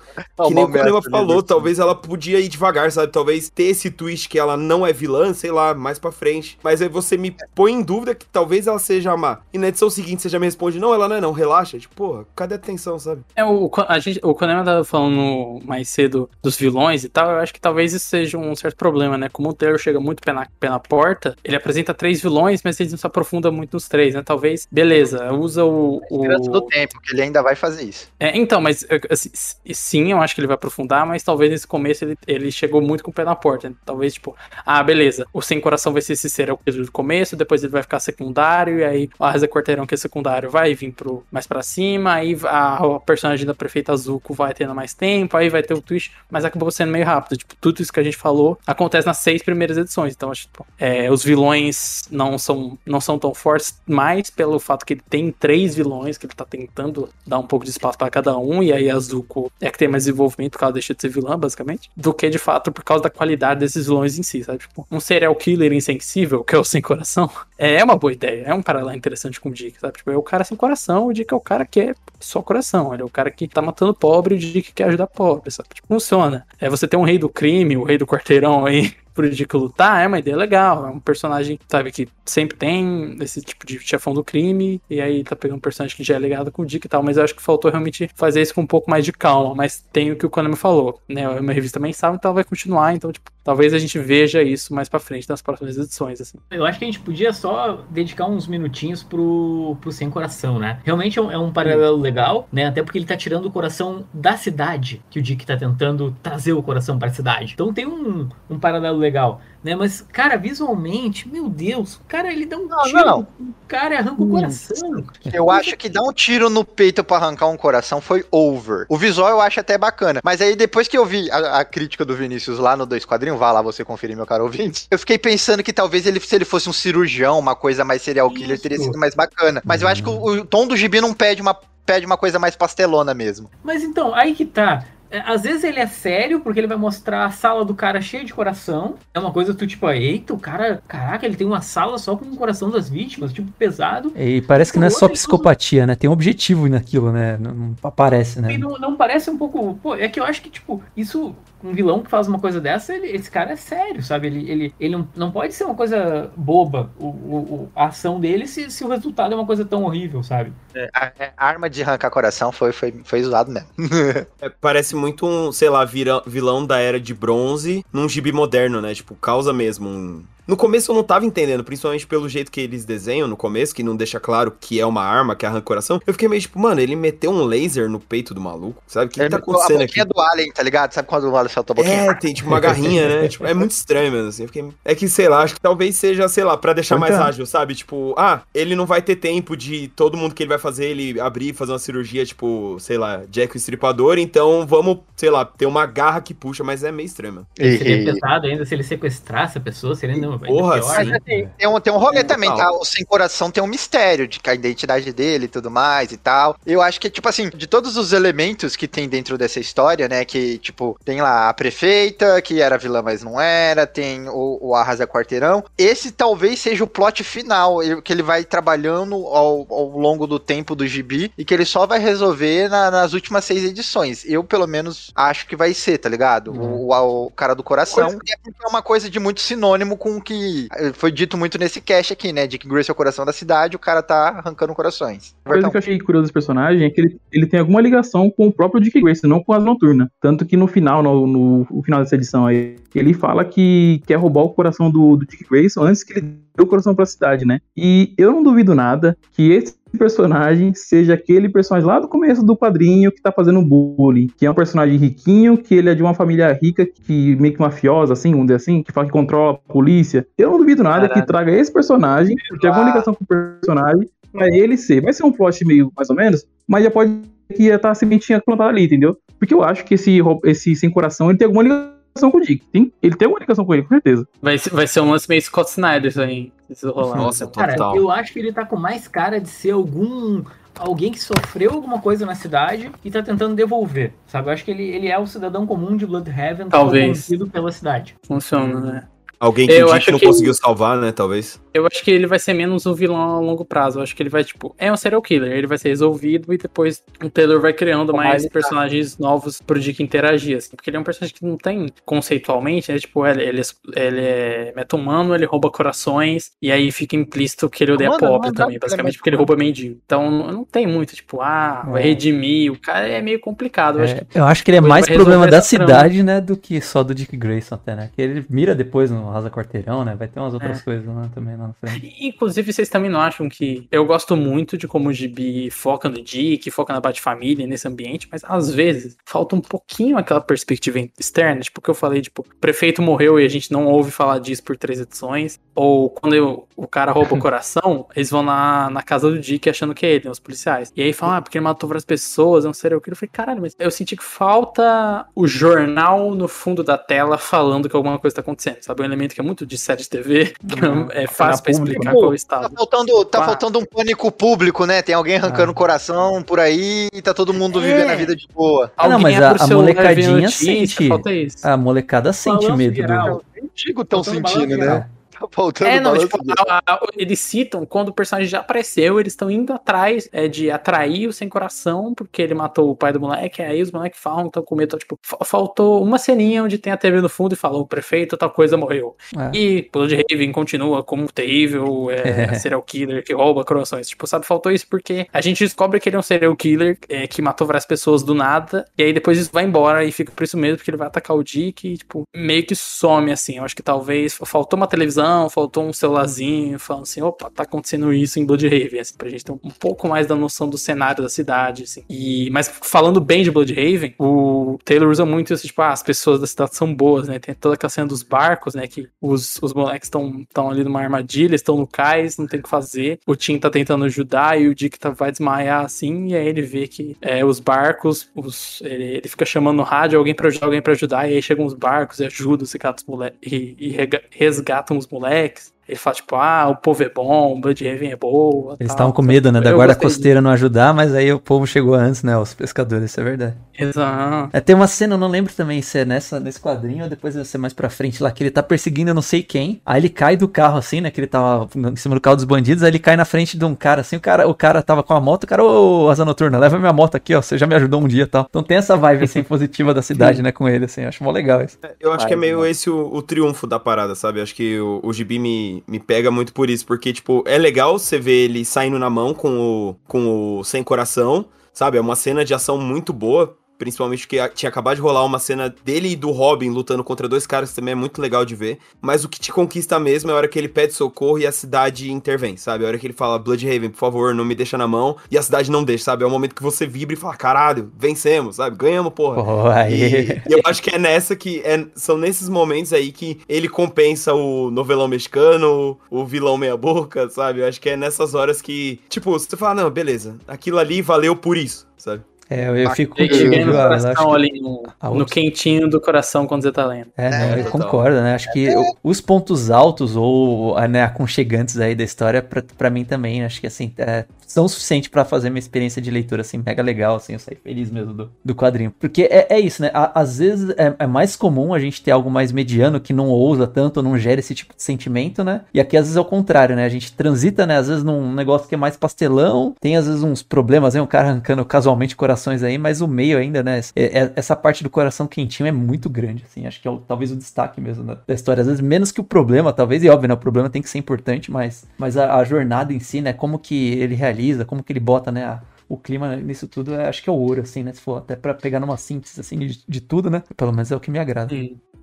que 0.47 0.53
nem 0.53 0.63
o 0.63 0.71
Kunema 0.71 1.01
falou, 1.01 1.43
talvez 1.43 1.79
ela 1.79 1.95
podia 1.95 2.39
ir 2.39 2.47
devagar, 2.47 2.91
sabe? 2.91 3.11
Talvez 3.11 3.49
ter 3.49 3.63
esse 3.63 3.89
twist 3.91 4.27
que 4.27 4.39
ela 4.39 4.57
não 4.57 4.85
é 4.85 4.91
vilã, 4.91 5.33
sei 5.33 5.51
lá, 5.51 5.73
mais 5.73 5.99
pra 5.99 6.11
frente. 6.11 6.57
Mas 6.63 6.81
aí 6.81 6.89
você 6.89 7.17
me 7.17 7.35
põe 7.53 7.73
em 7.73 7.81
dúvida 7.81 8.15
que 8.15 8.25
talvez 8.25 8.67
ela 8.67 8.79
seja 8.79 9.15
má. 9.15 9.39
E 9.53 9.57
na 9.57 9.67
edição 9.67 9.89
seguinte 9.89 10.21
você 10.21 10.29
já 10.29 10.39
me 10.39 10.45
responde, 10.45 10.79
não, 10.79 10.93
ela 10.93 11.07
não 11.07 11.15
é 11.15 11.21
não, 11.21 11.31
relaxa. 11.31 11.77
Tipo, 11.77 11.95
porra, 11.95 12.25
cadê 12.35 12.55
a 12.55 12.57
atenção, 12.57 12.97
sabe? 12.97 13.21
É, 13.35 13.43
o, 13.43 13.69
a 13.87 13.99
gente, 13.99 14.19
o 14.23 14.33
Konami 14.33 14.65
tava 14.65 14.83
falando 14.83 15.59
mais 15.63 15.89
cedo 15.89 16.29
dos 16.41 16.57
vilões 16.57 17.03
e 17.03 17.09
tal, 17.09 17.31
eu 17.31 17.37
acho 17.37 17.53
que 17.53 17.59
talvez 17.59 17.93
isso 17.93 18.07
seja 18.07 18.37
um 18.37 18.55
certo 18.55 18.75
problema, 18.75 19.17
né? 19.17 19.29
Como 19.29 19.49
o 19.49 19.53
Taylor 19.53 19.77
chega 19.77 19.99
muito 19.99 20.21
pé 20.21 20.33
na, 20.33 20.47
pé 20.59 20.69
na 20.69 20.79
porta, 20.79 21.35
ele 21.43 21.55
apresenta 21.55 21.93
três 21.93 22.21
vilões, 22.21 22.61
mas 22.63 22.79
ele 22.79 22.91
não 22.91 22.97
se 22.97 23.07
aprofunda 23.07 23.51
muito 23.51 23.73
nos 23.73 23.87
três, 23.87 24.13
né? 24.13 24.21
Talvez, 24.23 24.67
beleza, 24.71 25.31
usa 25.35 25.65
o... 25.65 26.01
o... 26.09 26.15
Esperança 26.15 26.51
do 26.51 26.61
tempo, 26.61 26.99
que 27.01 27.13
ele 27.13 27.21
ainda 27.21 27.41
vai 27.41 27.55
fazer 27.55 27.83
isso. 27.83 28.09
É, 28.19 28.37
então, 28.37 28.61
mas 28.61 28.85
assim, 29.09 29.29
sim, 29.73 30.11
eu 30.11 30.21
acho 30.21 30.33
que 30.33 30.41
ele 30.41 30.47
vai 30.47 30.55
aprofundar, 30.55 31.05
mas 31.05 31.23
talvez 31.23 31.51
nesse 31.51 31.67
começo 31.67 32.05
ele, 32.05 32.17
ele 32.27 32.51
chegou 32.51 32.81
muito 32.81 33.03
com 33.03 33.11
o 33.11 33.13
pé 33.13 33.23
na 33.23 33.35
porta. 33.35 33.69
né? 33.69 33.75
Talvez, 33.85 34.13
tipo, 34.13 34.35
ah, 34.65 34.81
beleza, 34.83 35.25
o 35.33 35.41
Sem 35.41 35.59
Coração 35.59 35.93
vai 35.93 36.01
ser 36.01 36.13
esse 36.13 36.29
serial 36.29 36.57
killer 36.57 36.85
do 36.85 36.91
começo, 36.91 37.35
depois 37.35 37.63
ele 37.63 37.71
vai 37.71 37.81
ficar 37.81 37.99
secundário, 37.99 38.79
e 38.79 38.83
aí 38.83 39.09
o 39.19 39.23
Arrasa 39.23 39.47
Quarteirão, 39.47 39.85
que 39.85 39.93
é 39.93 39.97
secundário, 39.97 40.49
vai 40.49 40.73
vir 40.73 40.91
pro, 40.91 41.23
mais 41.31 41.47
pra 41.47 41.61
cima, 41.61 42.13
aí 42.13 42.37
a, 42.43 42.75
a 42.75 42.99
personagem 42.99 43.45
da 43.45 43.53
Prefeita 43.53 43.95
Zuko 43.95 44.33
vai 44.33 44.53
tendo 44.53 44.73
mais 44.73 44.93
tempo, 44.93 45.35
aí 45.37 45.49
vai 45.49 45.63
ter 45.63 45.73
o 45.73 45.81
twist, 45.81 46.11
mas 46.29 46.45
acabou 46.45 46.69
sendo 46.71 46.91
meio 46.91 47.05
rápido. 47.05 47.37
Tipo, 47.37 47.55
tudo 47.59 47.81
isso 47.81 47.91
que 47.91 47.99
a 47.99 48.03
gente 48.03 48.17
falou 48.17 48.57
acontece 48.65 49.07
nas 49.07 49.17
seis 49.17 49.41
primeiras 49.41 49.77
edições, 49.77 50.13
então 50.13 50.31
acho 50.31 50.43
que 50.43 50.47
tipo, 50.47 50.65
é, 50.77 51.11
os 51.11 51.23
vilões 51.23 52.03
não 52.09 52.37
são, 52.37 52.77
não 52.85 53.01
são 53.01 53.17
tão 53.17 53.33
fortes, 53.33 53.79
mais 53.85 54.29
pelo 54.29 54.59
fato 54.59 54.85
que 54.85 54.93
ele 54.93 55.03
tem 55.09 55.24
três 55.31 55.75
vilões, 55.75 56.17
que 56.17 56.25
ele 56.25 56.33
tá 56.33 56.45
tentando 56.45 57.09
dar 57.25 57.39
um 57.39 57.47
pouco 57.47 57.65
de 57.65 57.71
espaço 57.71 57.97
pra 57.97 58.09
cada 58.09 58.37
um, 58.37 58.61
e 58.61 58.71
aí 58.71 58.89
a 58.89 58.99
Zuko 58.99 59.51
é 59.59 59.69
que 59.69 59.77
tem 59.77 59.87
mais 59.87 60.03
desenvolvimento, 60.03 60.51
porque 60.51 60.63
ela 60.63 60.73
deixa 60.73 60.93
de 60.93 61.01
ser 61.01 61.09
vilã, 61.09 61.37
basicamente, 61.37 61.89
do 61.95 62.13
que 62.13 62.29
de 62.29 62.37
fato 62.37 62.71
por 62.71 62.83
causa 62.83 63.03
da 63.03 63.09
qualidade 63.09 63.59
desses 63.59 63.85
vilões 63.85 64.17
em 64.17 64.23
si, 64.23 64.43
sabe? 64.43 64.59
Tipo, 64.59 64.87
um 64.91 64.99
serial 64.99 65.35
killer 65.35 65.73
insensível, 65.73 66.43
que 66.43 66.55
é 66.55 66.57
o 66.57 66.63
sem 66.63 66.81
coração, 66.81 67.29
é 67.57 67.83
uma 67.83 67.95
boa 67.95 68.13
ideia, 68.13 68.43
é 68.45 68.53
um 68.53 68.61
paralelo 68.61 68.95
interessante 68.95 69.39
com 69.39 69.49
o 69.49 69.53
Dick, 69.53 69.79
sabe? 69.79 69.97
Tipo, 69.97 70.11
é 70.11 70.17
o 70.17 70.23
cara 70.23 70.43
sem 70.43 70.57
coração, 70.57 71.07
o 71.07 71.13
Dick 71.13 71.33
é 71.33 71.37
o 71.37 71.41
cara 71.41 71.65
que 71.65 71.79
é 71.79 71.95
só 72.19 72.41
coração, 72.41 72.93
ele 72.93 73.03
é 73.03 73.05
o 73.05 73.09
cara 73.09 73.29
que 73.29 73.47
tá 73.47 73.61
matando 73.61 73.93
pobre, 73.93 74.35
o 74.35 74.37
Dick 74.37 74.73
quer 74.73 74.85
ajudar 74.85 75.07
pobre, 75.07 75.51
sabe? 75.51 75.69
Tipo, 75.73 75.87
funciona. 75.87 76.45
É 76.59 76.69
você 76.69 76.87
ter 76.87 76.97
um 76.97 77.03
rei 77.03 77.17
do 77.17 77.29
crime, 77.29 77.77
o 77.77 77.83
rei 77.83 77.97
do 77.97 78.07
quarteirão 78.07 78.65
aí, 78.65 78.93
pro 79.15 79.29
Dick 79.29 79.55
lutar, 79.55 80.03
é 80.03 80.07
uma 80.07 80.19
ideia 80.19 80.37
legal. 80.37 80.85
É 80.85 80.89
um 80.89 80.99
personagem, 80.99 81.57
sabe, 81.67 81.91
que 81.91 82.07
sempre 82.25 82.57
tem 82.57 83.15
esse 83.21 83.41
tipo 83.41 83.65
de 83.65 83.79
chefão 83.79 84.13
do 84.13 84.23
crime, 84.23 84.81
e 84.89 84.99
aí 84.99 85.23
tá 85.23 85.35
pegando 85.35 85.57
um 85.57 85.61
personagem 85.61 85.95
que 85.95 86.03
já 86.03 86.15
é 86.15 86.19
ligado 86.19 86.51
com 86.51 86.63
o 86.63 86.65
Dick 86.65 86.85
e 86.85 86.89
tal, 86.89 87.01
mas 87.01 87.17
eu 87.17 87.23
acho 87.23 87.35
que 87.35 87.41
faltou 87.41 87.71
realmente 87.71 88.09
fazer 88.15 88.41
isso 88.41 88.53
com 88.53 88.61
um 88.61 88.67
pouco 88.67 88.89
mais 88.89 89.05
de 89.05 89.11
calma, 89.11 89.55
mas 89.55 89.83
tem 89.93 90.11
o 90.11 90.15
que 90.15 90.25
o 90.25 90.29
Konami 90.29 90.55
falou, 90.55 90.99
né, 91.07 91.21
é 91.21 91.39
uma 91.39 91.53
revista 91.53 91.79
mensal, 91.79 92.15
então 92.15 92.33
vai 92.33 92.43
continuar, 92.43 92.93
então, 92.93 93.11
tipo, 93.11 93.31
talvez 93.43 93.73
a 93.73 93.79
gente 93.79 93.99
veja 93.99 94.41
isso 94.41 94.73
mais 94.73 94.89
pra 94.89 94.99
frente 94.99 95.29
nas 95.29 95.41
próximas 95.41 95.77
edições, 95.77 96.19
assim. 96.19 96.39
Eu 96.49 96.65
acho 96.65 96.79
que 96.79 96.85
a 96.85 96.87
gente 96.87 96.99
podia 96.99 97.31
só 97.31 97.85
dedicar 97.91 98.25
uns 98.25 98.47
minutinhos 98.47 99.03
pro, 99.03 99.77
pro 99.79 99.91
Sem 99.91 100.09
Coração, 100.09 100.57
né? 100.57 100.79
Realmente 100.83 101.19
é 101.19 101.21
um, 101.21 101.31
é 101.31 101.37
um 101.37 101.53
paralelo 101.53 101.97
legal, 101.97 102.49
né? 102.51 102.65
Até 102.65 102.81
porque 102.81 102.97
ele 102.97 103.05
tá 103.05 103.15
tirando 103.15 103.45
o 103.45 103.51
coração 103.51 104.03
da 104.11 104.35
cidade, 104.35 105.01
que 105.11 105.19
o 105.19 105.21
Dick 105.21 105.45
tá 105.45 105.55
tentando 105.55 106.15
trazer 106.23 106.53
o 106.53 106.63
coração 106.63 106.97
pra 106.97 107.09
cidade. 107.09 107.53
Então 107.53 107.71
tem 107.71 107.85
um, 107.85 108.27
um 108.49 108.59
paralelo 108.59 108.97
legal, 109.05 109.41
né? 109.63 109.75
Mas, 109.75 110.01
cara, 110.11 110.37
visualmente, 110.37 111.27
meu 111.27 111.47
Deus, 111.47 111.95
o 111.95 112.01
cara 112.07 112.31
ele 112.31 112.45
dá 112.45 112.57
um 112.57 112.67
Não, 112.67 112.83
tiro, 112.83 113.05
não. 113.05 113.19
o 113.39 113.53
cara 113.67 113.99
arranca 113.99 114.21
o 114.23 114.29
coração. 114.29 115.03
Eu 115.33 115.49
acho 115.49 115.77
que 115.77 115.89
dar 115.89 116.01
um 116.01 116.11
tiro 116.13 116.49
no 116.49 116.65
peito 116.65 117.03
pra 117.03 117.17
arrancar 117.17 117.47
um 117.47 117.57
coração 117.57 118.01
foi 118.01 118.25
over. 118.31 118.85
O 118.89 118.97
visual 118.97 119.29
eu 119.29 119.41
acho 119.41 119.59
até 119.59 119.77
bacana. 119.77 120.21
Mas 120.23 120.41
aí 120.41 120.55
depois 120.55 120.87
que 120.87 120.97
eu 120.97 121.05
vi 121.05 121.29
a, 121.31 121.59
a 121.59 121.65
crítica 121.65 122.03
do 122.03 122.15
Vinícius 122.15 122.59
lá 122.59 122.75
no 122.75 122.85
Dois 122.85 123.05
Quadrinhos, 123.05 123.39
vá 123.39 123.51
lá 123.51 123.61
você 123.61 123.83
conferir, 123.85 124.15
meu 124.15 124.25
caro 124.25 124.43
ouvinte. 124.43 124.87
Eu 124.89 124.99
fiquei 124.99 125.17
pensando 125.17 125.63
que 125.63 125.73
talvez 125.73 126.05
ele, 126.05 126.19
se 126.19 126.35
ele 126.35 126.45
fosse 126.45 126.69
um 126.69 126.73
cirurgião, 126.73 127.39
uma 127.39 127.55
coisa 127.55 127.83
mais 127.83 128.01
serial 128.01 128.29
killer, 128.31 128.59
teria 128.59 128.77
Isso. 128.77 128.85
sido 128.85 128.99
mais 128.99 129.15
bacana. 129.15 129.61
Mas 129.65 129.81
eu 129.81 129.87
acho 129.87 130.03
que 130.03 130.09
o, 130.09 130.41
o 130.41 130.45
tom 130.45 130.67
do 130.67 130.75
gibi 130.75 130.99
não 131.01 131.13
pede 131.13 131.41
uma, 131.41 131.57
pede 131.85 132.05
uma 132.05 132.17
coisa 132.17 132.39
mais 132.39 132.55
pastelona 132.55 133.13
mesmo. 133.13 133.49
Mas 133.63 133.83
então, 133.83 134.13
aí 134.13 134.33
que 134.35 134.45
tá. 134.45 134.85
É, 135.15 135.23
Às 135.25 135.43
vezes 135.43 135.63
ele 135.63 135.79
é 135.79 135.87
sério, 135.87 136.41
porque 136.41 136.59
ele 136.59 136.67
vai 136.67 136.77
mostrar 136.77 137.25
a 137.25 137.31
sala 137.31 137.63
do 137.63 137.73
cara 137.73 138.01
cheia 138.01 138.25
de 138.25 138.33
coração. 138.33 138.95
É 139.13 139.19
uma 139.19 139.31
coisa 139.31 139.53
que 139.53 139.59
tu, 139.59 139.67
tipo, 139.67 139.89
eita, 139.89 140.33
o 140.33 140.39
cara, 140.39 140.81
caraca, 140.87 141.25
ele 141.25 141.37
tem 141.37 141.47
uma 141.47 141.61
sala 141.61 141.97
só 141.97 142.17
com 142.17 142.25
o 142.25 142.35
coração 142.35 142.69
das 142.69 142.89
vítimas, 142.89 143.31
tipo, 143.31 143.49
pesado. 143.53 144.11
E 144.15 144.41
parece 144.41 144.73
que 144.73 144.79
não 144.79 144.87
é 144.87 144.89
só 144.89 145.05
Olha, 145.05 145.13
psicopatia, 145.13 145.87
né? 145.87 145.95
Tem 145.95 146.09
um 146.09 146.13
objetivo 146.13 146.67
naquilo, 146.67 147.11
né? 147.11 147.37
Não, 147.39 147.53
não 147.53 147.75
aparece, 147.81 148.41
né? 148.41 148.57
Não, 148.57 148.77
não 148.77 148.95
parece 148.97 149.29
um 149.29 149.37
pouco. 149.37 149.75
Pô, 149.81 149.95
é 149.95 150.09
que 150.09 150.19
eu 150.19 150.25
acho 150.25 150.41
que, 150.41 150.49
tipo, 150.49 150.83
isso. 150.97 151.33
Um 151.63 151.73
vilão 151.73 152.03
que 152.03 152.09
faz 152.09 152.27
uma 152.27 152.39
coisa 152.39 152.61
dessa, 152.61 152.93
ele- 152.93 153.07
esse 153.07 153.29
cara 153.31 153.53
é 153.53 153.55
sério, 153.55 154.03
sabe? 154.03 154.27
Ele, 154.27 154.49
ele, 154.49 154.73
ele 154.79 154.95
não, 154.97 155.07
não 155.15 155.31
pode 155.31 155.53
ser 155.53 155.63
uma 155.63 155.75
coisa 155.75 156.31
boba, 156.35 156.91
o, 156.99 157.07
o- 157.07 157.53
o- 157.63 157.71
a 157.75 157.85
ação 157.87 158.19
dele, 158.19 158.45
se, 158.47 158.69
se 158.69 158.83
o 158.83 158.87
resultado 158.87 159.33
é 159.33 159.35
uma 159.35 159.45
coisa 159.45 159.65
tão 159.65 159.83
horrível, 159.83 160.21
sabe? 160.23 160.53
A, 160.93 161.11
a 161.37 161.47
arma 161.47 161.69
de 161.69 161.81
arrancar 161.81 162.09
coração 162.11 162.51
foi, 162.51 162.71
foi, 162.71 162.93
foi 163.03 163.21
usado 163.21 163.51
mesmo. 163.51 163.69
É, 164.41 164.49
parece 164.49 164.95
muito 164.95 165.25
um, 165.25 165.51
sei 165.51 165.69
lá, 165.69 165.85
vira- 165.85 166.21
vilão 166.25 166.65
da 166.65 166.79
era 166.79 166.99
de 166.99 167.13
bronze 167.13 167.83
num 167.91 168.07
gibi 168.07 168.31
moderno, 168.31 168.81
né? 168.81 168.93
Tipo, 168.93 169.15
causa 169.15 169.53
mesmo 169.53 169.87
um. 169.89 170.23
No 170.47 170.55
começo 170.55 170.91
eu 170.91 170.95
não 170.95 171.03
tava 171.03 171.25
entendendo, 171.25 171.63
principalmente 171.63 172.05
pelo 172.05 172.29
jeito 172.29 172.51
que 172.51 172.61
eles 172.61 172.85
desenham 172.85 173.27
no 173.27 173.35
começo, 173.35 173.73
que 173.73 173.81
não 173.83 173.95
deixa 173.95 174.19
claro 174.19 174.51
que 174.59 174.79
é 174.79 174.85
uma 174.85 175.03
arma, 175.03 175.35
que 175.35 175.45
arranca 175.45 175.59
o 175.61 175.63
coração. 175.63 175.99
Eu 176.05 176.13
fiquei 176.13 176.27
meio 176.27 176.41
tipo, 176.41 176.59
mano, 176.59 176.79
ele 176.79 176.95
meteu 176.95 177.31
um 177.31 177.43
laser 177.43 177.89
no 177.89 177.99
peito 177.99 178.33
do 178.33 178.39
maluco, 178.41 178.81
sabe? 178.87 179.07
O 179.07 179.09
que, 179.09 179.19
que 179.19 179.29
tá 179.29 179.37
a 179.37 179.39
acontecendo 179.39 179.81
aqui? 179.81 179.87
boquinha 179.87 180.05
do 180.05 180.19
Alien, 180.19 180.51
tá 180.51 180.61
ligado? 180.63 180.91
Sabe 180.93 181.07
quando 181.07 181.29
o 181.29 181.35
Alien 181.35 181.53
solta 181.53 181.73
a 181.73 181.75
boquinha? 181.75 181.93
É, 181.95 182.13
tem 182.13 182.33
tipo 182.33 182.47
uma 182.47 182.59
garrinha, 182.59 183.07
né? 183.21 183.27
Tipo, 183.35 183.45
é 183.47 183.53
muito 183.53 183.71
estranho 183.71 184.11
mesmo, 184.11 184.29
assim. 184.29 184.43
Eu 184.43 184.47
fiquei... 184.47 184.69
É 184.83 184.93
que, 184.95 185.07
sei 185.09 185.27
lá, 185.27 185.41
acho 185.41 185.55
que 185.55 185.59
talvez 185.61 185.95
seja, 185.95 186.27
sei 186.29 186.43
lá, 186.43 186.55
pra 186.55 186.73
deixar 186.73 186.97
mais 186.97 187.15
ágil, 187.15 187.45
sabe? 187.45 187.73
Tipo, 187.75 188.13
ah, 188.17 188.41
ele 188.53 188.75
não 188.75 188.85
vai 188.85 189.01
ter 189.01 189.15
tempo 189.15 189.57
de 189.57 189.87
todo 189.89 190.15
mundo 190.15 190.35
que 190.35 190.43
ele 190.43 190.49
vai 190.49 190.59
fazer, 190.59 190.85
ele 190.85 191.19
abrir 191.19 191.49
e 191.49 191.53
fazer 191.53 191.71
uma 191.71 191.79
cirurgia, 191.79 192.25
tipo, 192.25 192.77
sei 192.79 192.97
lá, 192.97 193.23
Jack 193.29 193.55
o 193.55 193.57
Estripador, 193.57 194.17
então 194.19 194.65
vamos, 194.65 194.99
sei 195.15 195.29
lá, 195.29 195.43
ter 195.43 195.65
uma 195.65 195.85
garra 195.85 196.21
que 196.21 196.33
puxa, 196.33 196.63
mas 196.63 196.83
é 196.83 196.91
meio 196.91 197.07
estranho, 197.07 197.33
mano. 197.35 197.47
E- 197.59 197.77
Seria 197.77 197.97
e- 197.97 198.05
pesado 198.05 198.45
ainda 198.47 198.63
se 198.65 198.73
ele 198.75 198.83
sequestrasse 198.83 199.57
a 199.57 199.61
pessoa, 199.61 199.95
seria 199.95 200.15
não, 200.15 200.34
vai 200.37 200.53
ser 200.53 200.55
Porra, 200.55 200.73
pior, 200.73 200.95
sim. 200.95 201.03
né? 201.05 201.17
Assim, 201.17 201.49
tem 201.57 201.67
um, 201.67 201.79
tem 201.79 201.93
um 201.93 201.97
rolê 201.97 202.19
É, 202.19 202.23
também, 202.23 202.53
tá? 202.55 202.71
O 202.71 202.85
Sem 202.85 203.03
Coração 203.05 203.51
tem 203.51 203.63
um 203.63 203.67
mistério 203.67 204.27
de 204.27 204.39
que 204.39 204.49
a 204.49 204.53
identidade 204.55 205.11
dele 205.13 205.45
e 205.45 205.47
tudo 205.47 205.69
mais 205.71 206.11
e 206.11 206.17
tal. 206.17 206.55
Eu 206.65 206.81
acho 206.81 206.99
que, 206.99 207.09
tipo 207.09 207.27
assim, 207.27 207.49
de 207.49 207.67
todos 207.67 207.97
os 207.97 208.13
elementos 208.13 208.75
que 208.75 208.87
tem 208.87 209.07
dentro 209.09 209.37
dessa 209.37 209.59
história, 209.59 210.07
né? 210.07 210.23
Que, 210.25 210.57
tipo, 210.57 210.97
tem 211.03 211.21
lá 211.21 211.49
a 211.49 211.53
prefeita, 211.53 212.41
que 212.41 212.61
era 212.61 212.77
vilã, 212.77 213.01
mas 213.01 213.23
não 213.23 213.39
era, 213.39 213.85
tem 213.87 214.27
o, 214.29 214.59
o 214.69 214.75
Arrasa 214.75 215.05
Quarteirão. 215.07 215.63
Esse 215.77 216.11
talvez 216.11 216.59
seja 216.59 216.83
o 216.83 216.87
plot 216.87 217.23
final, 217.23 217.79
que 218.03 218.11
ele 218.13 218.23
vai 218.23 218.43
trabalhando 218.43 219.15
ao, 219.27 219.65
ao 219.69 219.89
longo 219.97 220.25
do 220.27 220.39
tempo 220.39 220.75
do 220.75 220.87
gibi 220.87 221.31
e 221.37 221.43
que 221.45 221.53
ele 221.53 221.65
só 221.65 221.85
vai 221.85 221.99
resolver 221.99 222.69
na- 222.69 222.89
nas 222.91 223.13
últimas 223.13 223.45
seis 223.45 223.63
edições. 223.63 224.23
Eu, 224.25 224.43
pelo 224.43 224.67
menos, 224.67 225.11
acho 225.15 225.47
que 225.47 225.55
vai 225.55 225.73
ser, 225.73 225.97
tá 225.97 226.09
ligado? 226.09 226.51
O, 226.53 226.89
o- 226.91 227.25
o 227.27 227.31
cara 227.31 227.53
do 227.55 227.63
coração. 227.63 228.09
E 228.25 228.31
é 228.31 228.35
é 228.65 228.67
uma 228.69 228.81
coisa 228.81 229.09
de 229.09 229.19
muito 229.19 229.41
sinônimo 229.41 229.97
com 229.97 230.17
o 230.17 230.21
que 230.25 230.67
eh, 230.75 230.91
foi 230.93 231.11
dito 231.11 231.37
muito 231.37 231.57
nesse 231.57 231.79
cast 231.79 232.11
aqui, 232.11 232.33
né? 232.33 232.47
De 232.47 232.57
que 232.57 232.67
Grace 232.67 232.89
é 232.89 232.93
o 232.93 232.95
coração 232.95 233.23
da 233.25 233.31
cidade, 233.31 233.75
o 233.75 233.79
cara 233.79 234.01
tá 234.01 234.29
arrancando 234.29 234.73
corações. 234.73 235.35
A 235.45 235.49
coisa 235.49 235.69
que 235.69 235.77
eu 235.77 235.79
achei 235.79 235.99
curioso 235.99 236.23
desse 236.23 236.33
personagem 236.33 236.85
é 236.85 236.89
que 236.89 236.99
ele, 236.99 237.17
ele 237.31 237.45
tem 237.45 237.59
alguma 237.59 237.79
ligação 237.79 238.29
com 238.29 238.47
o 238.47 238.51
próprio 238.51 238.81
Dick 238.81 238.99
Grayson, 238.99 239.27
não 239.27 239.41
com 239.43 239.53
a 239.53 239.59
Noturna. 239.59 240.11
Tanto 240.19 240.45
que 240.45 240.57
no 240.57 240.67
final, 240.67 241.01
no, 241.03 241.25
no- 241.27 241.67
no 241.69 241.83
final 241.83 241.99
dessa 242.01 242.15
edição 242.15 242.45
aí, 242.47 242.75
ele 242.93 243.13
fala 243.13 243.45
que 243.45 244.01
quer 244.07 244.15
roubar 244.15 244.41
o 244.41 244.49
coração 244.49 244.89
do, 244.89 245.15
do 245.15 245.25
Dick 245.25 245.45
Grayson 245.49 245.83
antes 245.83 246.03
que 246.03 246.13
ele 246.13 246.21
dê 246.21 246.63
o 246.63 246.67
coração 246.67 246.95
pra 246.95 247.05
cidade, 247.05 247.45
né? 247.45 247.59
E 247.77 248.13
eu 248.17 248.31
não 248.31 248.41
duvido 248.43 248.73
nada 248.73 249.15
que 249.31 249.51
esse 249.51 249.75
personagem 249.95 250.73
seja 250.73 251.13
aquele 251.13 251.49
personagem 251.49 251.87
lá 251.87 251.99
do 251.99 252.07
começo 252.07 252.45
do 252.45 252.55
quadrinho 252.55 253.11
que 253.11 253.21
tá 253.21 253.31
fazendo 253.31 253.61
bullying, 253.61 254.27
que 254.37 254.45
é 254.45 254.51
um 254.51 254.55
personagem 254.55 254.97
riquinho, 254.97 255.57
que 255.57 255.75
ele 255.75 255.89
é 255.89 255.95
de 255.95 256.03
uma 256.03 256.13
família 256.13 256.51
rica, 256.51 256.85
que 256.85 257.35
meio 257.35 257.53
que 257.53 257.59
mafiosa, 257.59 258.13
assim, 258.13 258.31
vamos 258.31 258.47
dizer 258.47 258.55
assim, 258.55 258.83
que 258.83 258.91
fala 258.91 259.07
que 259.07 259.13
controla 259.13 259.53
a 259.53 259.71
polícia. 259.73 260.25
Eu 260.37 260.51
não 260.51 260.57
duvido 260.57 260.83
nada 260.83 261.09
que 261.09 261.21
traga 261.25 261.51
esse 261.51 261.71
personagem, 261.71 262.35
que 262.35 262.59
tem 262.59 262.69
alguma 262.69 262.87
ligação 262.87 263.13
com 263.13 263.23
o 263.23 263.27
personagem, 263.27 264.09
pra 264.31 264.47
ele 264.47 264.77
ser. 264.77 265.01
Vai 265.01 265.13
ser 265.13 265.23
um 265.23 265.31
plot 265.31 265.63
meio 265.65 265.91
mais 265.95 266.09
ou 266.09 266.15
menos, 266.15 266.45
mas 266.67 266.83
já 266.83 266.91
pode 266.91 267.11
que 267.55 267.67
já 267.67 267.77
tá 267.77 267.91
a 267.91 267.95
sementinha 267.95 268.41
plantada 268.41 268.69
ali, 268.69 268.85
entendeu? 268.85 269.15
Porque 269.37 269.53
eu 269.53 269.63
acho 269.63 269.85
que 269.85 269.93
esse, 269.93 270.19
esse 270.45 270.75
sem 270.75 270.89
coração 270.89 271.29
ele 271.29 271.37
tem 271.37 271.45
alguma 271.45 271.63
ligação 271.63 271.94
com 272.19 272.37
o 272.37 272.41
Dick. 272.41 272.65
Tem, 272.71 272.91
ele 273.01 273.15
tem 273.15 273.25
alguma 273.25 273.39
ligação 273.39 273.65
com 273.65 273.73
ele, 273.73 273.83
com 273.83 273.89
certeza. 273.89 274.27
Vai 274.41 274.57
ser, 274.57 274.69
vai 274.69 274.87
ser 274.87 275.01
um 275.01 275.11
lance 275.11 275.27
meio 275.27 275.41
Scott 275.41 275.69
Snyder 275.69 276.09
isso 276.09 276.21
aí. 276.21 276.51
Se 276.71 276.87
rolar. 276.87 277.17
Nossa, 277.17 277.45
Cara, 277.47 277.73
total. 277.73 277.95
eu 277.97 278.09
acho 278.09 278.31
que 278.33 278.39
ele 278.39 278.53
tá 278.53 278.65
com 278.65 278.77
mais 278.77 279.07
cara 279.07 279.39
de 279.39 279.49
ser 279.49 279.71
algum. 279.71 280.43
Alguém 280.77 281.09
que 281.11 281.19
sofreu 281.21 281.71
alguma 281.71 282.01
coisa 282.01 282.25
na 282.25 282.35
cidade 282.35 282.91
e 283.03 283.09
tá 283.09 283.23
tentando 283.23 283.55
devolver, 283.55 284.11
sabe? 284.27 284.49
Eu 284.49 284.53
acho 284.53 284.65
que 284.65 284.71
ele, 284.71 284.83
ele 284.83 285.07
é 285.07 285.17
o 285.17 285.25
cidadão 285.25 285.65
comum 285.65 285.95
de 285.95 286.05
Bloodhaven 286.05 286.67
Talvez. 286.67 287.25
corrompido 287.25 287.49
pela 287.49 287.71
cidade. 287.71 288.15
Funciona, 288.27 288.79
né? 288.81 289.07
Alguém 289.39 289.67
que 289.67 289.73
Eu 289.73 289.87
o 289.87 289.91
acho 289.91 289.99
Dick 289.99 290.11
não 290.11 290.19
que- 290.19 290.25
conseguiu 290.25 290.53
salvar, 290.53 290.97
né? 290.97 291.11
Talvez. 291.11 291.59
Eu 291.73 291.85
acho 291.85 292.01
que 292.03 292.09
ele 292.09 292.25
vai 292.25 292.39
ser 292.39 292.53
menos 292.53 292.85
um 292.85 292.93
vilão 292.93 293.19
a 293.19 293.39
longo 293.39 293.65
prazo. 293.65 293.99
Eu 293.99 294.03
acho 294.03 294.15
que 294.15 294.23
ele 294.23 294.29
vai, 294.29 294.43
tipo, 294.45 294.73
é 294.77 294.89
um 294.91 294.95
serial 294.95 295.21
killer. 295.21 295.51
Ele 295.51 295.67
vai 295.67 295.77
ser 295.77 295.89
resolvido 295.89 296.53
e 296.53 296.57
depois 296.57 297.03
o 297.21 297.29
Taylor 297.29 297.59
vai 297.59 297.73
criando 297.73 298.13
Como 298.13 298.23
mais 298.23 298.43
tá. 298.43 298.49
personagens 298.49 299.17
novos 299.17 299.61
pro 299.61 299.77
Dick 299.79 300.01
interagir, 300.01 300.55
assim. 300.57 300.69
Porque 300.75 300.89
ele 300.89 300.95
é 300.95 300.99
um 300.99 301.03
personagem 301.03 301.35
que 301.35 301.45
não 301.45 301.57
tem 301.57 301.87
conceitualmente, 302.05 302.91
né? 302.91 302.97
Tipo, 302.97 303.25
ele, 303.27 303.43
ele, 303.43 303.61
é- 303.61 304.01
ele 304.05 304.19
é 304.21 304.73
meta-humano, 304.75 305.35
ele 305.35 305.45
rouba 305.45 305.69
corações, 305.69 306.51
e 306.61 306.71
aí 306.71 306.91
fica 306.91 307.15
implícito 307.15 307.69
que 307.69 307.83
ele 307.83 307.91
odeia 307.91 308.09
Manda, 308.09 308.25
pobre 308.27 308.47
manda, 308.47 308.63
também, 308.63 308.79
basicamente 308.79 309.17
porque 309.17 309.29
ele 309.29 309.37
rouba 309.37 309.55
mendigo. 309.57 309.99
Então 310.05 310.31
não, 310.31 310.63
tem 310.63 310.87
muito, 310.87 311.13
tipo, 311.15 311.41
ah, 311.41 311.83
vai 311.91 312.01
É. 312.01 312.05
redimir. 312.05 312.71
O 312.71 312.79
cara 312.79 313.07
é 313.07 313.21
meio 313.21 313.39
complicado. 313.39 313.99
Eu 313.99 314.03
acho 314.05 314.13
É, 314.15 314.21
que 314.29 314.39
eu 314.39 314.45
acho 314.45 314.63
que 314.63 314.71
ele 314.71 314.77
é 314.77 314.81
mais 314.81 315.05
vai 315.07 315.15
problema 315.15 315.45
da 315.47 315.57
essa 315.57 315.75
trama. 315.75 315.91
cidade, 315.93 316.23
né, 316.23 316.39
do 316.41 316.55
que 316.55 316.79
só 316.81 317.03
do 317.03 317.13
Dick 317.13 317.35
Grayson 317.35 317.75
até, 317.75 317.95
né? 317.95 318.09
Que 318.15 318.21
ele 318.21 318.45
mira 318.49 318.73
depois 318.73 319.11
no 319.11 319.24
Rasa 319.29 319.49
Quarteirão, 319.49 320.03
né? 320.05 320.15
Vai 320.15 320.27
ter 320.27 320.39
umas 320.39 320.53
outras 320.53 320.81
coisas 320.81 321.05
lá 321.07 321.29
também 321.33 321.55
lá 321.55 321.67
na 321.67 321.73
frente. 321.73 322.15
Inclusive, 322.19 322.71
vocês 322.73 322.89
também 322.89 323.09
não 323.09 323.19
acham 323.19 323.47
que. 323.49 323.87
Eu 323.91 324.05
gosto 324.05 324.35
muito 324.35 324.77
de 324.77 324.87
como 324.87 325.09
o 325.09 325.13
Gibi 325.13 325.69
foca 325.71 326.09
no 326.09 326.21
Dick, 326.21 326.69
foca 326.71 326.93
na 326.93 326.99
Bat-Família, 326.99 327.67
nesse 327.67 327.87
ambiente, 327.87 328.27
mas 328.31 328.43
às 328.43 328.73
vezes 328.73 329.17
falta 329.25 329.55
um 329.55 329.61
pouquinho 329.61 330.17
aquela 330.17 330.41
perspectiva 330.41 330.99
externa, 331.19 331.61
tipo 331.61 331.79
o 331.79 331.83
que 331.83 331.89
eu 331.89 331.95
falei, 331.95 332.21
tipo, 332.21 332.41
o 332.41 332.55
prefeito 332.59 333.01
morreu 333.01 333.39
e 333.39 333.45
a 333.45 333.49
gente 333.49 333.71
não 333.71 333.85
ouve 333.85 334.11
falar 334.11 334.39
disso 334.39 334.63
por 334.63 334.77
três 334.77 334.99
edições. 334.99 335.59
Ou 335.73 336.09
quando 336.09 336.33
eu- 336.35 336.67
o 336.75 336.87
cara 336.87 337.11
rouba 337.11 337.35
o 337.35 337.39
coração, 337.39 338.07
eles 338.15 338.29
vão 338.29 338.43
na, 338.43 338.89
na 338.89 339.01
casa 339.03 339.29
do 339.29 339.39
Dick 339.39 339.69
achando 339.69 339.93
que 339.93 340.05
é 340.05 340.11
ele, 340.13 340.25
né, 340.25 340.31
os 340.31 340.39
policiais. 340.39 340.91
E 340.95 341.01
aí 341.01 341.13
falam, 341.13 341.35
ah, 341.35 341.41
porque 341.41 341.57
ele 341.57 341.63
matou 341.65 341.87
várias 341.89 342.05
pessoas, 342.05 342.65
é 342.65 342.69
um 342.69 342.73
serial 342.73 343.01
killer. 343.01 343.13
Eu 343.13 343.17
falei, 343.17 343.29
caralho, 343.31 343.61
mas 343.61 343.75
eu 343.79 343.91
senti 343.91 344.15
que 344.15 344.23
falta 344.23 345.25
o 345.35 345.47
jornal 345.47 346.33
no 346.33 346.47
fundo 346.47 346.83
da 346.83 346.97
tela 346.97 347.37
falando 347.37 347.89
que 347.89 347.95
alguma 347.95 348.17
coisa 348.19 348.35
tá 348.35 348.41
acontecendo, 348.41 348.77
sabe? 348.81 349.03
Elemento 349.15 349.33
que 349.33 349.39
é 349.39 349.43
muito 349.43 349.65
de 349.65 349.77
série 349.77 350.01
de 350.01 350.09
TV, 350.09 350.53
que 350.67 350.79
é 351.13 351.25
fácil 351.25 351.63
pra 351.63 351.71
público. 351.73 351.91
explicar 352.03 352.11
qual 352.11 352.23
é 352.23 352.27
o 352.27 352.29
Tá 352.29 352.35
estado. 352.35 352.75
faltando, 352.75 353.25
tá 353.25 353.45
faltando 353.45 353.79
um 353.79 353.85
pânico 353.85 354.29
público, 354.31 354.85
né? 354.85 355.01
Tem 355.01 355.15
alguém 355.15 355.37
arrancando 355.37 355.71
o 355.71 355.75
coração 355.75 356.43
por 356.43 356.59
aí 356.59 357.07
e 357.13 357.21
tá 357.21 357.33
todo 357.33 357.53
mundo 357.53 357.79
É. 357.79 357.83
vivendo 357.83 358.09
a 358.11 358.15
vida 358.15 358.35
de 358.35 358.45
boa. 358.53 358.91
Ah, 358.97 359.07
não, 359.07 359.17
mas 359.19 359.41
a- 359.41 359.53
o 359.53 359.55
a 359.63 359.65
vê 359.65 359.73
molecadinha 359.75 360.31
notícia, 360.41 360.65
sente. 360.65 361.07
Falta 361.07 361.33
isso. 361.33 361.57
A 361.65 361.77
molecada 361.77 362.33
sente 362.33 362.57
Balanço 362.63 362.77
medo 362.77 362.95
geral. 362.95 363.37
do. 363.37 363.45
Digo 363.73 364.03
tão 364.05 364.23
sentindo, 364.23 364.77
né? 364.77 365.07
Tá 365.39 365.47
faltando 365.51 365.89
É, 365.89 365.99
não, 365.99 366.17
tipo, 366.17 366.37
a- 366.67 366.81
a- 366.85 366.99
eles 367.17 367.39
citam 367.39 367.85
quando 367.85 368.09
o 368.09 368.13
personagem 368.13 368.49
já 368.49 368.59
apareceu, 368.59 369.19
eles 369.19 369.33
estão 369.33 369.49
indo 369.51 369.73
atrás 369.73 370.29
é, 370.31 370.47
de 370.47 370.71
atrair 370.71 371.27
o 371.27 371.33
sem 371.33 371.49
coração, 371.49 372.13
porque 372.13 372.41
ele 372.41 372.53
matou 372.53 372.89
o 372.89 372.95
pai 372.95 373.11
do 373.13 373.19
moleque, 373.19 373.61
aí 373.61 373.81
os 373.81 373.91
moleques 373.91 374.19
falam, 374.19 374.47
estão 374.47 374.63
com 374.63 374.75
medo, 374.75 374.87
então, 374.89 374.99
tipo, 374.99 375.17
fa- 375.21 375.43
faltou 375.43 376.01
uma 376.03 376.17
ceninha 376.17 376.63
onde 376.63 376.77
tem 376.77 376.91
a 376.93 376.97
TV 376.97 377.21
no 377.21 377.29
fundo 377.29 377.53
e 377.53 377.55
falou, 377.55 377.81
o 377.81 377.87
prefeito, 377.87 378.37
tal 378.37 378.49
coisa 378.49 378.77
morreu. 378.77 379.15
É. 379.37 379.57
E 379.57 379.89
Bloodhaven 379.91 380.51
continua 380.51 381.03
como 381.03 381.31
terrível, 381.31 382.09
é, 382.11 382.15
serial 382.59 382.81
killer 382.81 383.23
que 383.23 383.33
rouba 383.33 383.63
corações. 383.65 384.07
Tipo, 384.09 384.25
sabe, 384.27 384.45
faltou 384.45 384.71
isso 384.71 384.87
porque 384.89 385.27
a 385.33 385.41
gente 385.41 385.63
descobre 385.63 385.99
que 385.99 386.09
ele 386.09 386.15
é 386.15 386.19
um 386.19 386.23
serial 386.23 386.55
killer 386.55 386.97
é, 387.09 387.27
que 387.27 387.41
matou 387.41 387.67
várias 387.67 387.85
pessoas 387.85 388.23
do 388.23 388.33
nada, 388.33 388.85
e 388.97 389.03
aí 389.03 389.13
depois 389.13 389.37
isso 389.37 389.49
vai 389.51 389.63
embora 389.65 390.03
e 390.05 390.11
fica 390.11 390.31
por 390.31 390.43
isso 390.43 390.57
mesmo, 390.57 390.77
porque 390.77 390.89
ele 390.91 390.97
vai 390.97 391.07
atacar 391.07 391.35
o 391.35 391.43
Dick 391.43 391.87
e, 391.87 391.97
tipo, 391.97 392.23
meio 392.35 392.65
que 392.65 392.75
some, 392.75 393.31
assim. 393.31 393.57
Eu 393.57 393.63
acho 393.65 393.75
que 393.75 393.83
talvez 393.83 394.33
faltou 394.45 394.77
uma 394.77 394.87
televisão, 394.87 395.24
faltou 395.49 395.85
um 395.85 395.93
celularzinho, 395.93 396.79
falando 396.79 397.03
assim, 397.03 397.21
opa, 397.21 397.49
tá 397.49 397.63
acontecendo 397.63 398.13
isso 398.13 398.39
em 398.39 398.45
Bloodhaven, 398.45 398.99
assim, 398.99 399.15
pra 399.17 399.29
gente 399.29 399.45
ter 399.45 399.51
um, 399.51 399.57
pouco 399.57 400.07
mais 400.07 400.27
da 400.27 400.35
noção 400.35 400.69
do 400.69 400.77
cenário 400.77 401.23
da 401.23 401.29
cidade, 401.29 401.83
assim. 401.83 402.03
E, 402.09 402.49
mas 402.51 402.67
falando 402.81 403.19
bem 403.19 403.43
de 403.43 403.51
Bloodhaven, 403.51 404.15
o 404.19 404.77
Taylor 404.83 405.09
usa 405.09 405.25
muito 405.25 405.53
isso, 405.53 405.67
tipo, 405.67 405.81
ah, 405.81 405.91
as 405.91 406.03
pessoas 406.03 406.39
da 406.39 406.47
cidade 406.47 406.75
são 406.75 406.93
boas, 406.93 407.27
né? 407.27 407.39
Tem 407.39 407.53
toda 407.55 407.75
aquela 407.75 407.89
cena 407.89 408.07
dos 408.07 408.23
barcos, 408.23 408.75
né? 408.75 408.87
Que 408.87 409.07
os, 409.21 409.59
os 409.61 409.73
moleques 409.73 410.07
estão 410.07 410.69
ali 410.69 410.83
numa 410.83 411.01
armadilha, 411.01 411.55
estão 411.55 411.77
no 411.77 411.87
cais, 411.87 412.37
não 412.37 412.47
tem 412.47 412.59
o 412.59 412.63
que 412.63 412.69
fazer. 412.69 413.19
O 413.25 413.35
Tim 413.35 413.57
tá 413.57 413.69
tentando 413.69 414.05
ajudar 414.05 414.59
e 414.59 414.67
o 414.67 414.75
Dick 414.75 414.99
tá, 414.99 415.09
vai 415.09 415.31
desmaiar 415.31 415.85
assim, 415.85 416.27
e 416.27 416.35
aí 416.35 416.47
ele 416.47 416.61
vê 416.61 416.87
que 416.87 417.15
é, 417.21 417.43
os 417.43 417.59
barcos, 417.59 418.29
os, 418.35 418.81
ele, 418.81 419.17
ele 419.17 419.27
fica 419.27 419.45
chamando 419.45 419.77
no 419.77 419.83
rádio 419.83 420.17
alguém 420.17 420.33
pra 420.33 420.47
ajudar, 420.47 420.65
alguém 420.67 420.81
pra 420.81 420.93
ajudar, 420.93 421.29
e 421.29 421.35
aí 421.35 421.41
chegam 421.41 421.65
os 421.65 421.73
barcos 421.73 422.19
e 422.19 422.25
ajudam 422.25 422.63
os 422.63 422.73
moleques 423.07 423.39
e, 423.41 423.75
e 423.79 423.95
resgatam 424.31 424.97
os 424.97 425.07
moleques. 425.07 425.14
moleques. 425.19 425.74
Ele 425.87 425.97
fala, 425.97 426.15
tipo, 426.15 426.35
ah, 426.35 426.67
o 426.67 426.75
povo 426.75 427.03
é 427.03 427.09
bom, 427.09 427.59
Bloodhaven 427.61 428.11
é 428.11 428.15
boa. 428.15 428.75
Eles 428.79 428.91
estavam 428.91 429.13
com 429.13 429.21
medo, 429.21 429.51
né? 429.51 429.61
Da 429.61 429.69
Eu 429.69 429.75
guarda 429.75 429.95
costeira 429.95 430.41
não 430.41 430.49
ajudar, 430.51 430.93
mas 430.93 431.13
aí 431.13 431.31
o 431.31 431.39
povo 431.39 431.67
chegou 431.67 431.93
antes, 431.93 432.23
né? 432.23 432.35
Os 432.37 432.53
pescadores, 432.53 433.11
isso 433.11 433.19
é 433.19 433.23
verdade. 433.23 433.55
Exato. 433.77 434.49
É, 434.51 434.59
tem 434.59 434.75
uma 434.75 434.87
cena, 434.87 435.13
eu 435.13 435.17
não 435.17 435.27
lembro 435.27 435.53
também 435.53 435.81
se 435.81 435.99
é 435.99 436.05
nessa, 436.05 436.39
nesse 436.39 436.59
quadrinho 436.59 437.03
ou 437.03 437.09
depois 437.09 437.35
vai 437.35 437.45
ser 437.45 437.57
mais 437.57 437.73
pra 437.73 437.89
frente 437.89 438.21
lá, 438.23 438.31
que 438.31 438.43
ele 438.43 438.51
tá 438.51 438.63
perseguindo 438.63 439.11
eu 439.11 439.15
não 439.15 439.21
sei 439.21 439.43
quem. 439.43 439.81
Aí 439.85 440.01
ele 440.01 440.09
cai 440.09 440.35
do 440.35 440.47
carro 440.47 440.77
assim, 440.77 441.01
né? 441.01 441.11
Que 441.11 441.19
ele 441.19 441.27
tava 441.27 441.67
em 441.75 441.95
cima 441.95 442.15
do 442.15 442.21
carro 442.21 442.35
dos 442.35 442.45
bandidos, 442.45 442.83
aí 442.83 442.89
ele 442.89 442.99
cai 442.99 443.15
na 443.15 443.25
frente 443.25 443.57
de 443.57 443.65
um 443.65 443.75
cara 443.75 444.01
assim, 444.01 444.15
o 444.15 444.19
cara, 444.19 444.47
o 444.47 444.53
cara 444.55 444.81
tava 444.81 445.03
com 445.03 445.13
a 445.13 445.19
moto, 445.19 445.43
o 445.43 445.47
cara, 445.47 445.63
ô 445.63 446.09
Asa 446.09 446.25
Noturna, 446.25 446.57
leva 446.57 446.79
minha 446.79 446.93
moto 446.93 447.15
aqui, 447.15 447.35
ó, 447.35 447.41
você 447.41 447.57
já 447.57 447.67
me 447.67 447.75
ajudou 447.75 448.01
um 448.01 448.07
dia 448.07 448.23
e 448.23 448.27
tal. 448.27 448.47
Então 448.49 448.63
tem 448.63 448.77
essa 448.77 448.97
vibe 448.97 449.25
assim 449.25 449.43
positiva 449.43 449.93
da 449.93 450.01
cidade, 450.01 450.41
né, 450.41 450.51
com 450.51 450.67
ele, 450.67 450.85
assim, 450.85 451.01
eu 451.01 451.09
acho 451.09 451.23
mó 451.23 451.31
legal 451.31 451.61
isso. 451.61 451.77
Eu 451.99 452.11
acho 452.11 452.25
que 452.25 452.33
é 452.33 452.37
meio 452.37 452.59
vai. 452.59 452.71
esse 452.71 452.89
o, 452.89 453.13
o 453.13 453.21
triunfo 453.21 453.67
da 453.67 453.79
parada, 453.79 454.15
sabe? 454.15 454.41
Acho 454.41 454.55
que 454.55 454.79
o, 454.79 454.99
o 455.03 455.13
Gibi 455.13 455.37
me, 455.37 455.74
me 455.87 455.99
pega 455.99 456.29
muito 456.29 456.53
por 456.53 456.69
isso, 456.69 456.85
porque, 456.85 457.11
tipo, 457.13 457.43
é 457.45 457.57
legal 457.57 457.97
você 457.97 458.19
ver 458.19 458.45
ele 458.45 458.63
saindo 458.65 458.99
na 458.99 459.09
mão 459.09 459.33
com 459.33 459.59
o, 459.59 459.95
com 460.07 460.59
o 460.59 460.63
Sem 460.63 460.83
Coração, 460.83 461.45
sabe? 461.73 461.97
É 461.97 462.01
uma 462.01 462.15
cena 462.15 462.45
de 462.45 462.53
ação 462.53 462.77
muito 462.77 463.11
boa, 463.11 463.57
principalmente 463.77 464.21
porque 464.27 464.49
tinha 464.49 464.69
acabado 464.69 464.95
de 464.95 465.01
rolar 465.01 465.23
uma 465.23 465.39
cena 465.39 465.73
dele 465.83 466.09
e 466.09 466.15
do 466.15 466.31
Robin 466.31 466.69
lutando 466.69 467.03
contra 467.03 467.27
dois 467.27 467.45
caras, 467.45 467.69
que 467.69 467.75
também 467.75 467.91
é 467.91 467.95
muito 467.95 468.21
legal 468.21 468.45
de 468.45 468.55
ver, 468.55 468.77
mas 469.01 469.23
o 469.23 469.29
que 469.29 469.39
te 469.39 469.51
conquista 469.51 469.99
mesmo 469.99 470.31
é 470.31 470.33
a 470.33 470.37
hora 470.37 470.47
que 470.47 470.57
ele 470.57 470.67
pede 470.67 470.93
socorro 470.93 471.39
e 471.39 471.45
a 471.45 471.51
cidade 471.51 472.11
intervém, 472.11 472.57
sabe? 472.57 472.85
A 472.85 472.87
hora 472.87 472.97
que 472.97 473.05
ele 473.05 473.13
fala, 473.13 473.37
Bloodhaven, 473.39 473.89
por 473.89 473.97
favor, 473.97 474.33
não 474.33 474.45
me 474.45 474.55
deixa 474.55 474.77
na 474.77 474.87
mão, 474.87 475.17
e 475.29 475.37
a 475.37 475.41
cidade 475.41 475.69
não 475.69 475.83
deixa, 475.83 476.05
sabe? 476.05 476.23
É 476.23 476.27
o 476.27 476.29
momento 476.29 476.55
que 476.55 476.63
você 476.63 476.85
vibra 476.87 477.13
e 477.13 477.17
fala, 477.17 477.35
caralho, 477.35 477.91
vencemos, 477.97 478.57
sabe? 478.57 478.75
Ganhamos, 478.77 479.13
porra. 479.13 479.43
Pô, 479.43 479.67
aí. 479.69 479.95
E, 479.95 480.41
e 480.49 480.53
eu 480.53 480.61
acho 480.65 480.81
que 480.81 480.89
é 480.93 480.97
nessa 480.97 481.35
que. 481.35 481.59
é- 481.63 481.85
são 481.95 482.17
nesses 482.17 482.49
momentos 482.49 482.93
aí 482.93 483.11
que 483.11 483.39
ele 483.47 483.67
compensa 483.67 484.33
o 484.33 484.71
novelão 484.71 485.07
mexicano, 485.07 485.97
o 486.09 486.25
vilão 486.25 486.57
meia-boca, 486.57 487.29
sabe? 487.29 487.59
Eu 487.59 487.67
acho 487.67 487.79
que 487.81 487.89
é 487.89 487.97
nessas 487.97 488.33
horas 488.33 488.61
que. 488.61 488.99
Tipo, 489.09 489.31
você 489.31 489.55
fala, 489.57 489.83
não, 489.83 489.89
beleza, 489.89 490.37
aquilo 490.47 490.77
ali 490.77 491.01
valeu 491.01 491.35
por 491.35 491.57
isso, 491.57 491.87
sabe? 491.97 492.23
É, 492.49 492.67
eu, 492.67 492.75
eu 492.77 492.89
fico 492.91 493.15
contigo, 493.15 493.55
no 493.65 493.71
coração 493.71 494.33
ali, 494.33 494.61
no, 494.61 494.83
no 495.01 495.25
quentinho 495.25 495.89
do 495.89 495.99
coração 495.99 496.45
quando 496.45 496.61
você 496.63 496.71
tá 496.71 496.85
lendo. 496.85 497.07
É, 497.17 497.29
né, 497.29 497.53
É, 497.57 497.61
eu 497.61 497.71
concordo, 497.71 498.21
né? 498.21 498.35
Acho 498.35 498.51
que 498.51 498.69
o- 498.75 498.95
os 499.03 499.19
pontos 499.19 499.71
altos 499.71 500.15
ou 500.15 500.79
né, 500.87 501.03
aconchegantes 501.03 501.79
aí 501.79 501.95
da 501.95 502.03
história, 502.03 502.41
pra, 502.41 502.61
pra 502.77 502.89
mim 502.89 503.03
também, 503.03 503.43
acho 503.43 503.59
que 503.59 503.67
assim, 503.67 503.91
é, 503.97 504.25
são 504.45 504.65
o 504.65 504.69
suficiente 504.69 505.09
pra 505.09 505.25
fazer 505.25 505.49
minha 505.49 505.59
experiência 505.59 506.01
de 506.01 506.11
leitura 506.11 506.41
assim, 506.41 506.61
mega 506.63 506.83
legal, 506.83 507.15
assim, 507.15 507.33
eu 507.33 507.39
saí 507.39 507.55
feliz 507.55 507.89
mesmo 507.89 508.13
do, 508.13 508.31
do 508.43 508.55
quadrinho. 508.55 508.93
Porque 508.99 509.23
é, 509.23 509.47
é 509.49 509.59
isso, 509.59 509.81
né? 509.81 509.89
À- 509.93 510.11
às 510.21 510.37
vezes 510.37 510.69
é, 510.77 510.93
é 510.99 511.07
mais 511.07 511.35
comum 511.35 511.73
a 511.73 511.79
gente 511.79 512.01
ter 512.01 512.11
algo 512.11 512.29
mais 512.29 512.51
mediano 512.51 512.99
que 512.99 513.11
não 513.11 513.27
ousa 513.29 513.65
tanto, 513.67 514.03
não 514.03 514.17
gera 514.17 514.39
esse 514.39 514.53
tipo 514.53 514.75
de 514.75 514.83
sentimento, 514.83 515.43
né? 515.43 515.61
E 515.73 515.79
aqui 515.79 515.97
às 515.97 516.05
vezes 516.05 516.17
é 516.17 516.21
o 516.21 516.25
contrário, 516.25 516.75
né? 516.75 516.85
A 516.85 516.89
gente 516.89 517.11
transita, 517.13 517.65
né? 517.65 517.77
Às 517.77 517.87
vezes 517.87 518.03
num 518.03 518.33
negócio 518.33 518.67
que 518.69 518.75
é 518.75 518.77
mais 518.77 518.95
pastelão, 518.95 519.73
tem 519.81 519.97
às 519.97 520.05
vezes 520.07 520.21
uns 520.23 520.43
problemas, 520.43 520.93
né? 520.93 521.01
Um 521.01 521.07
cara 521.07 521.29
arrancando 521.29 521.65
casualmente 521.65 522.15
corações 522.35 522.63
aí, 522.63 522.77
mas 522.77 523.01
o 523.01 523.07
meio 523.07 523.37
ainda, 523.37 523.63
né? 523.63 523.79
é- 523.95 524.19
é- 524.19 524.33
essa 524.35 524.55
parte 524.55 524.83
do 524.83 524.89
coração 524.89 525.25
quentinho 525.27 525.67
é 525.67 525.71
muito 525.71 526.09
grande, 526.09 526.43
assim. 526.45 526.67
Acho 526.67 526.81
que 526.81 526.87
é 526.87 526.91
o- 526.91 526.97
talvez 526.97 527.31
o 527.31 527.35
destaque 527.35 527.79
mesmo 527.81 528.03
da, 528.03 528.33
história. 528.33 528.61
Às 528.61 528.67
vezes 528.67 528.81
menos 528.81 529.11
que 529.11 529.21
o 529.21 529.23
problema, 529.23 529.71
talvez, 529.73 530.03
e 530.03 530.09
óbvio, 530.09 530.27
né? 530.27 530.33
O 530.33 530.37
problema 530.37 530.69
tem 530.69 530.81
que 530.81 530.89
ser 530.89 530.97
importante, 530.99 531.49
mas, 531.51 531.85
mas 531.97 532.17
a, 532.17 532.35
a 532.35 532.43
jornada 532.43 532.93
em 532.93 532.99
si, 532.99 533.21
né? 533.21 533.33
Como 533.33 533.57
que 533.57 533.93
ele 533.93 534.15
realiza, 534.15 534.65
como 534.65 534.83
que 534.83 534.91
ele 534.91 534.99
bota, 534.99 535.31
né? 535.31 535.45
a- 535.45 535.61
o 535.87 535.97
clima 535.97 536.35
nisso 536.35 536.67
tudo, 536.67 536.95
é- 536.95 537.07
acho 537.07 537.21
que 537.21 537.29
é 537.29 537.33
o 537.33 537.35
ouro, 537.35 537.61
assim, 537.61 537.83
né? 537.83 537.93
Se 537.93 538.01
for 538.01 538.17
até 538.17 538.35
pra 538.35 538.53
pegar 538.55 538.79
numa 538.79 538.97
síntese, 538.97 539.39
assim, 539.39 539.57
de, 539.59 539.83
de 539.87 540.01
tudo, 540.01 540.29
né? 540.31 540.41
Pelo 540.57 540.71
menos 540.71 540.91
é 540.91 540.95
o 540.95 540.99
que 540.99 541.11
me 541.11 541.19
agrada. 541.19 541.53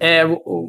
É, 0.02 0.24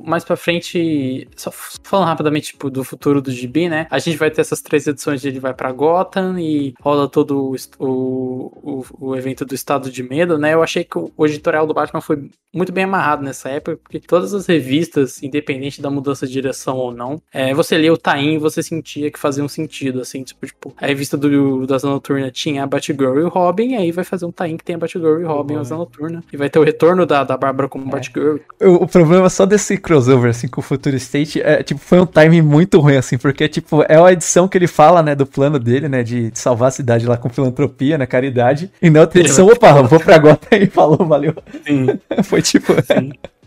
mais 0.05 0.23
pra 0.23 0.35
frente, 0.35 1.27
só 1.35 1.49
falando 1.51 2.05
rapidamente 2.05 2.51
tipo, 2.51 2.69
do 2.69 2.83
futuro 2.83 3.19
do 3.19 3.31
GB, 3.31 3.67
né? 3.67 3.87
A 3.89 3.97
gente 3.97 4.15
vai 4.15 4.29
ter 4.29 4.41
essas 4.41 4.61
três 4.61 4.85
edições 4.85 5.21
de 5.21 5.27
ele 5.27 5.39
vai 5.39 5.55
pra 5.55 5.71
Gotham 5.71 6.39
e 6.39 6.75
rola 6.79 7.09
todo 7.09 7.51
o, 7.51 7.55
o, 7.79 8.85
o, 8.99 9.15
evento 9.15 9.43
do 9.43 9.55
Estado 9.55 9.89
de 9.89 10.03
Medo, 10.03 10.37
né? 10.37 10.53
Eu 10.53 10.61
achei 10.61 10.83
que 10.83 10.99
o, 10.99 11.25
editorial 11.25 11.65
do 11.65 11.73
Batman 11.73 11.99
foi 11.99 12.29
muito 12.53 12.71
bem 12.71 12.83
amarrado 12.83 13.23
nessa 13.23 13.49
época, 13.49 13.79
porque 13.81 13.99
todas 13.99 14.35
as 14.35 14.45
revistas, 14.45 15.23
independente 15.23 15.81
da 15.81 15.89
mudança 15.89 16.27
de 16.27 16.33
direção 16.33 16.77
ou 16.77 16.93
não, 16.93 17.19
é, 17.33 17.51
você 17.55 17.75
lia 17.75 17.91
o 17.91 17.97
Tain 17.97 18.35
e 18.35 18.37
você 18.37 18.61
sentia 18.61 19.09
que 19.09 19.17
fazia 19.17 19.43
um 19.43 19.47
sentido, 19.47 20.01
assim, 20.01 20.21
tipo, 20.23 20.45
tipo 20.45 20.73
a 20.77 20.85
revista 20.85 21.17
do, 21.17 21.65
da 21.65 21.75
Asa 21.75 21.89
Noturna 21.89 22.29
tinha 22.29 22.63
a 22.63 22.67
Batgirl 22.67 23.17
e 23.17 23.23
o 23.23 23.29
Robin, 23.29 23.71
e 23.71 23.75
aí 23.77 23.91
vai 23.91 24.03
fazer 24.03 24.25
um 24.25 24.31
Tain 24.31 24.57
que 24.57 24.63
tem 24.63 24.75
a 24.75 24.77
Batgirl 24.77 25.21
e 25.21 25.23
o 25.23 25.27
Robin 25.27 25.55
e 25.55 25.57
a 25.57 25.61
Asa 25.61 25.75
Noturna, 25.75 26.23
e 26.31 26.37
vai 26.37 26.51
ter 26.51 26.59
o 26.59 26.63
retorno 26.63 27.03
da, 27.07 27.23
da 27.23 27.35
Bárbara 27.35 27.67
como 27.67 27.89
Batgirl 27.89 28.37
O, 28.61 28.83
o 28.83 28.87
problema 28.87 29.22
só 29.29 29.45
desse 29.45 29.77
crossover, 29.77 30.29
assim, 30.31 30.47
com 30.47 30.61
o 30.61 30.63
Future 30.63 30.95
State, 30.97 31.41
é, 31.41 31.61
tipo, 31.63 31.79
foi 31.79 31.99
um 31.99 32.05
timing 32.05 32.41
muito 32.41 32.79
ruim, 32.79 32.97
assim, 32.97 33.17
porque, 33.17 33.47
tipo, 33.47 33.83
é 33.87 33.99
uma 33.99 34.11
edição 34.11 34.47
que 34.47 34.57
ele 34.57 34.67
fala, 34.67 35.01
né, 35.03 35.15
do 35.15 35.25
plano 35.25 35.59
dele, 35.59 35.87
né, 35.89 36.03
de, 36.03 36.31
de 36.31 36.39
salvar 36.39 36.69
a 36.69 36.71
cidade 36.71 37.05
lá 37.05 37.17
com 37.17 37.29
filantropia, 37.29 37.97
né, 37.97 38.05
caridade, 38.05 38.71
e 38.81 38.89
na 38.89 39.01
outra 39.01 39.19
edição, 39.19 39.47
opa, 39.47 39.81
vou 39.81 39.99
pra 39.99 40.17
Gota 40.17 40.55
e 40.55 40.67
falou, 40.71 41.05
valeu. 41.05 41.33
Sim. 41.65 41.99
Foi 42.23 42.41
tipo... 42.41 42.73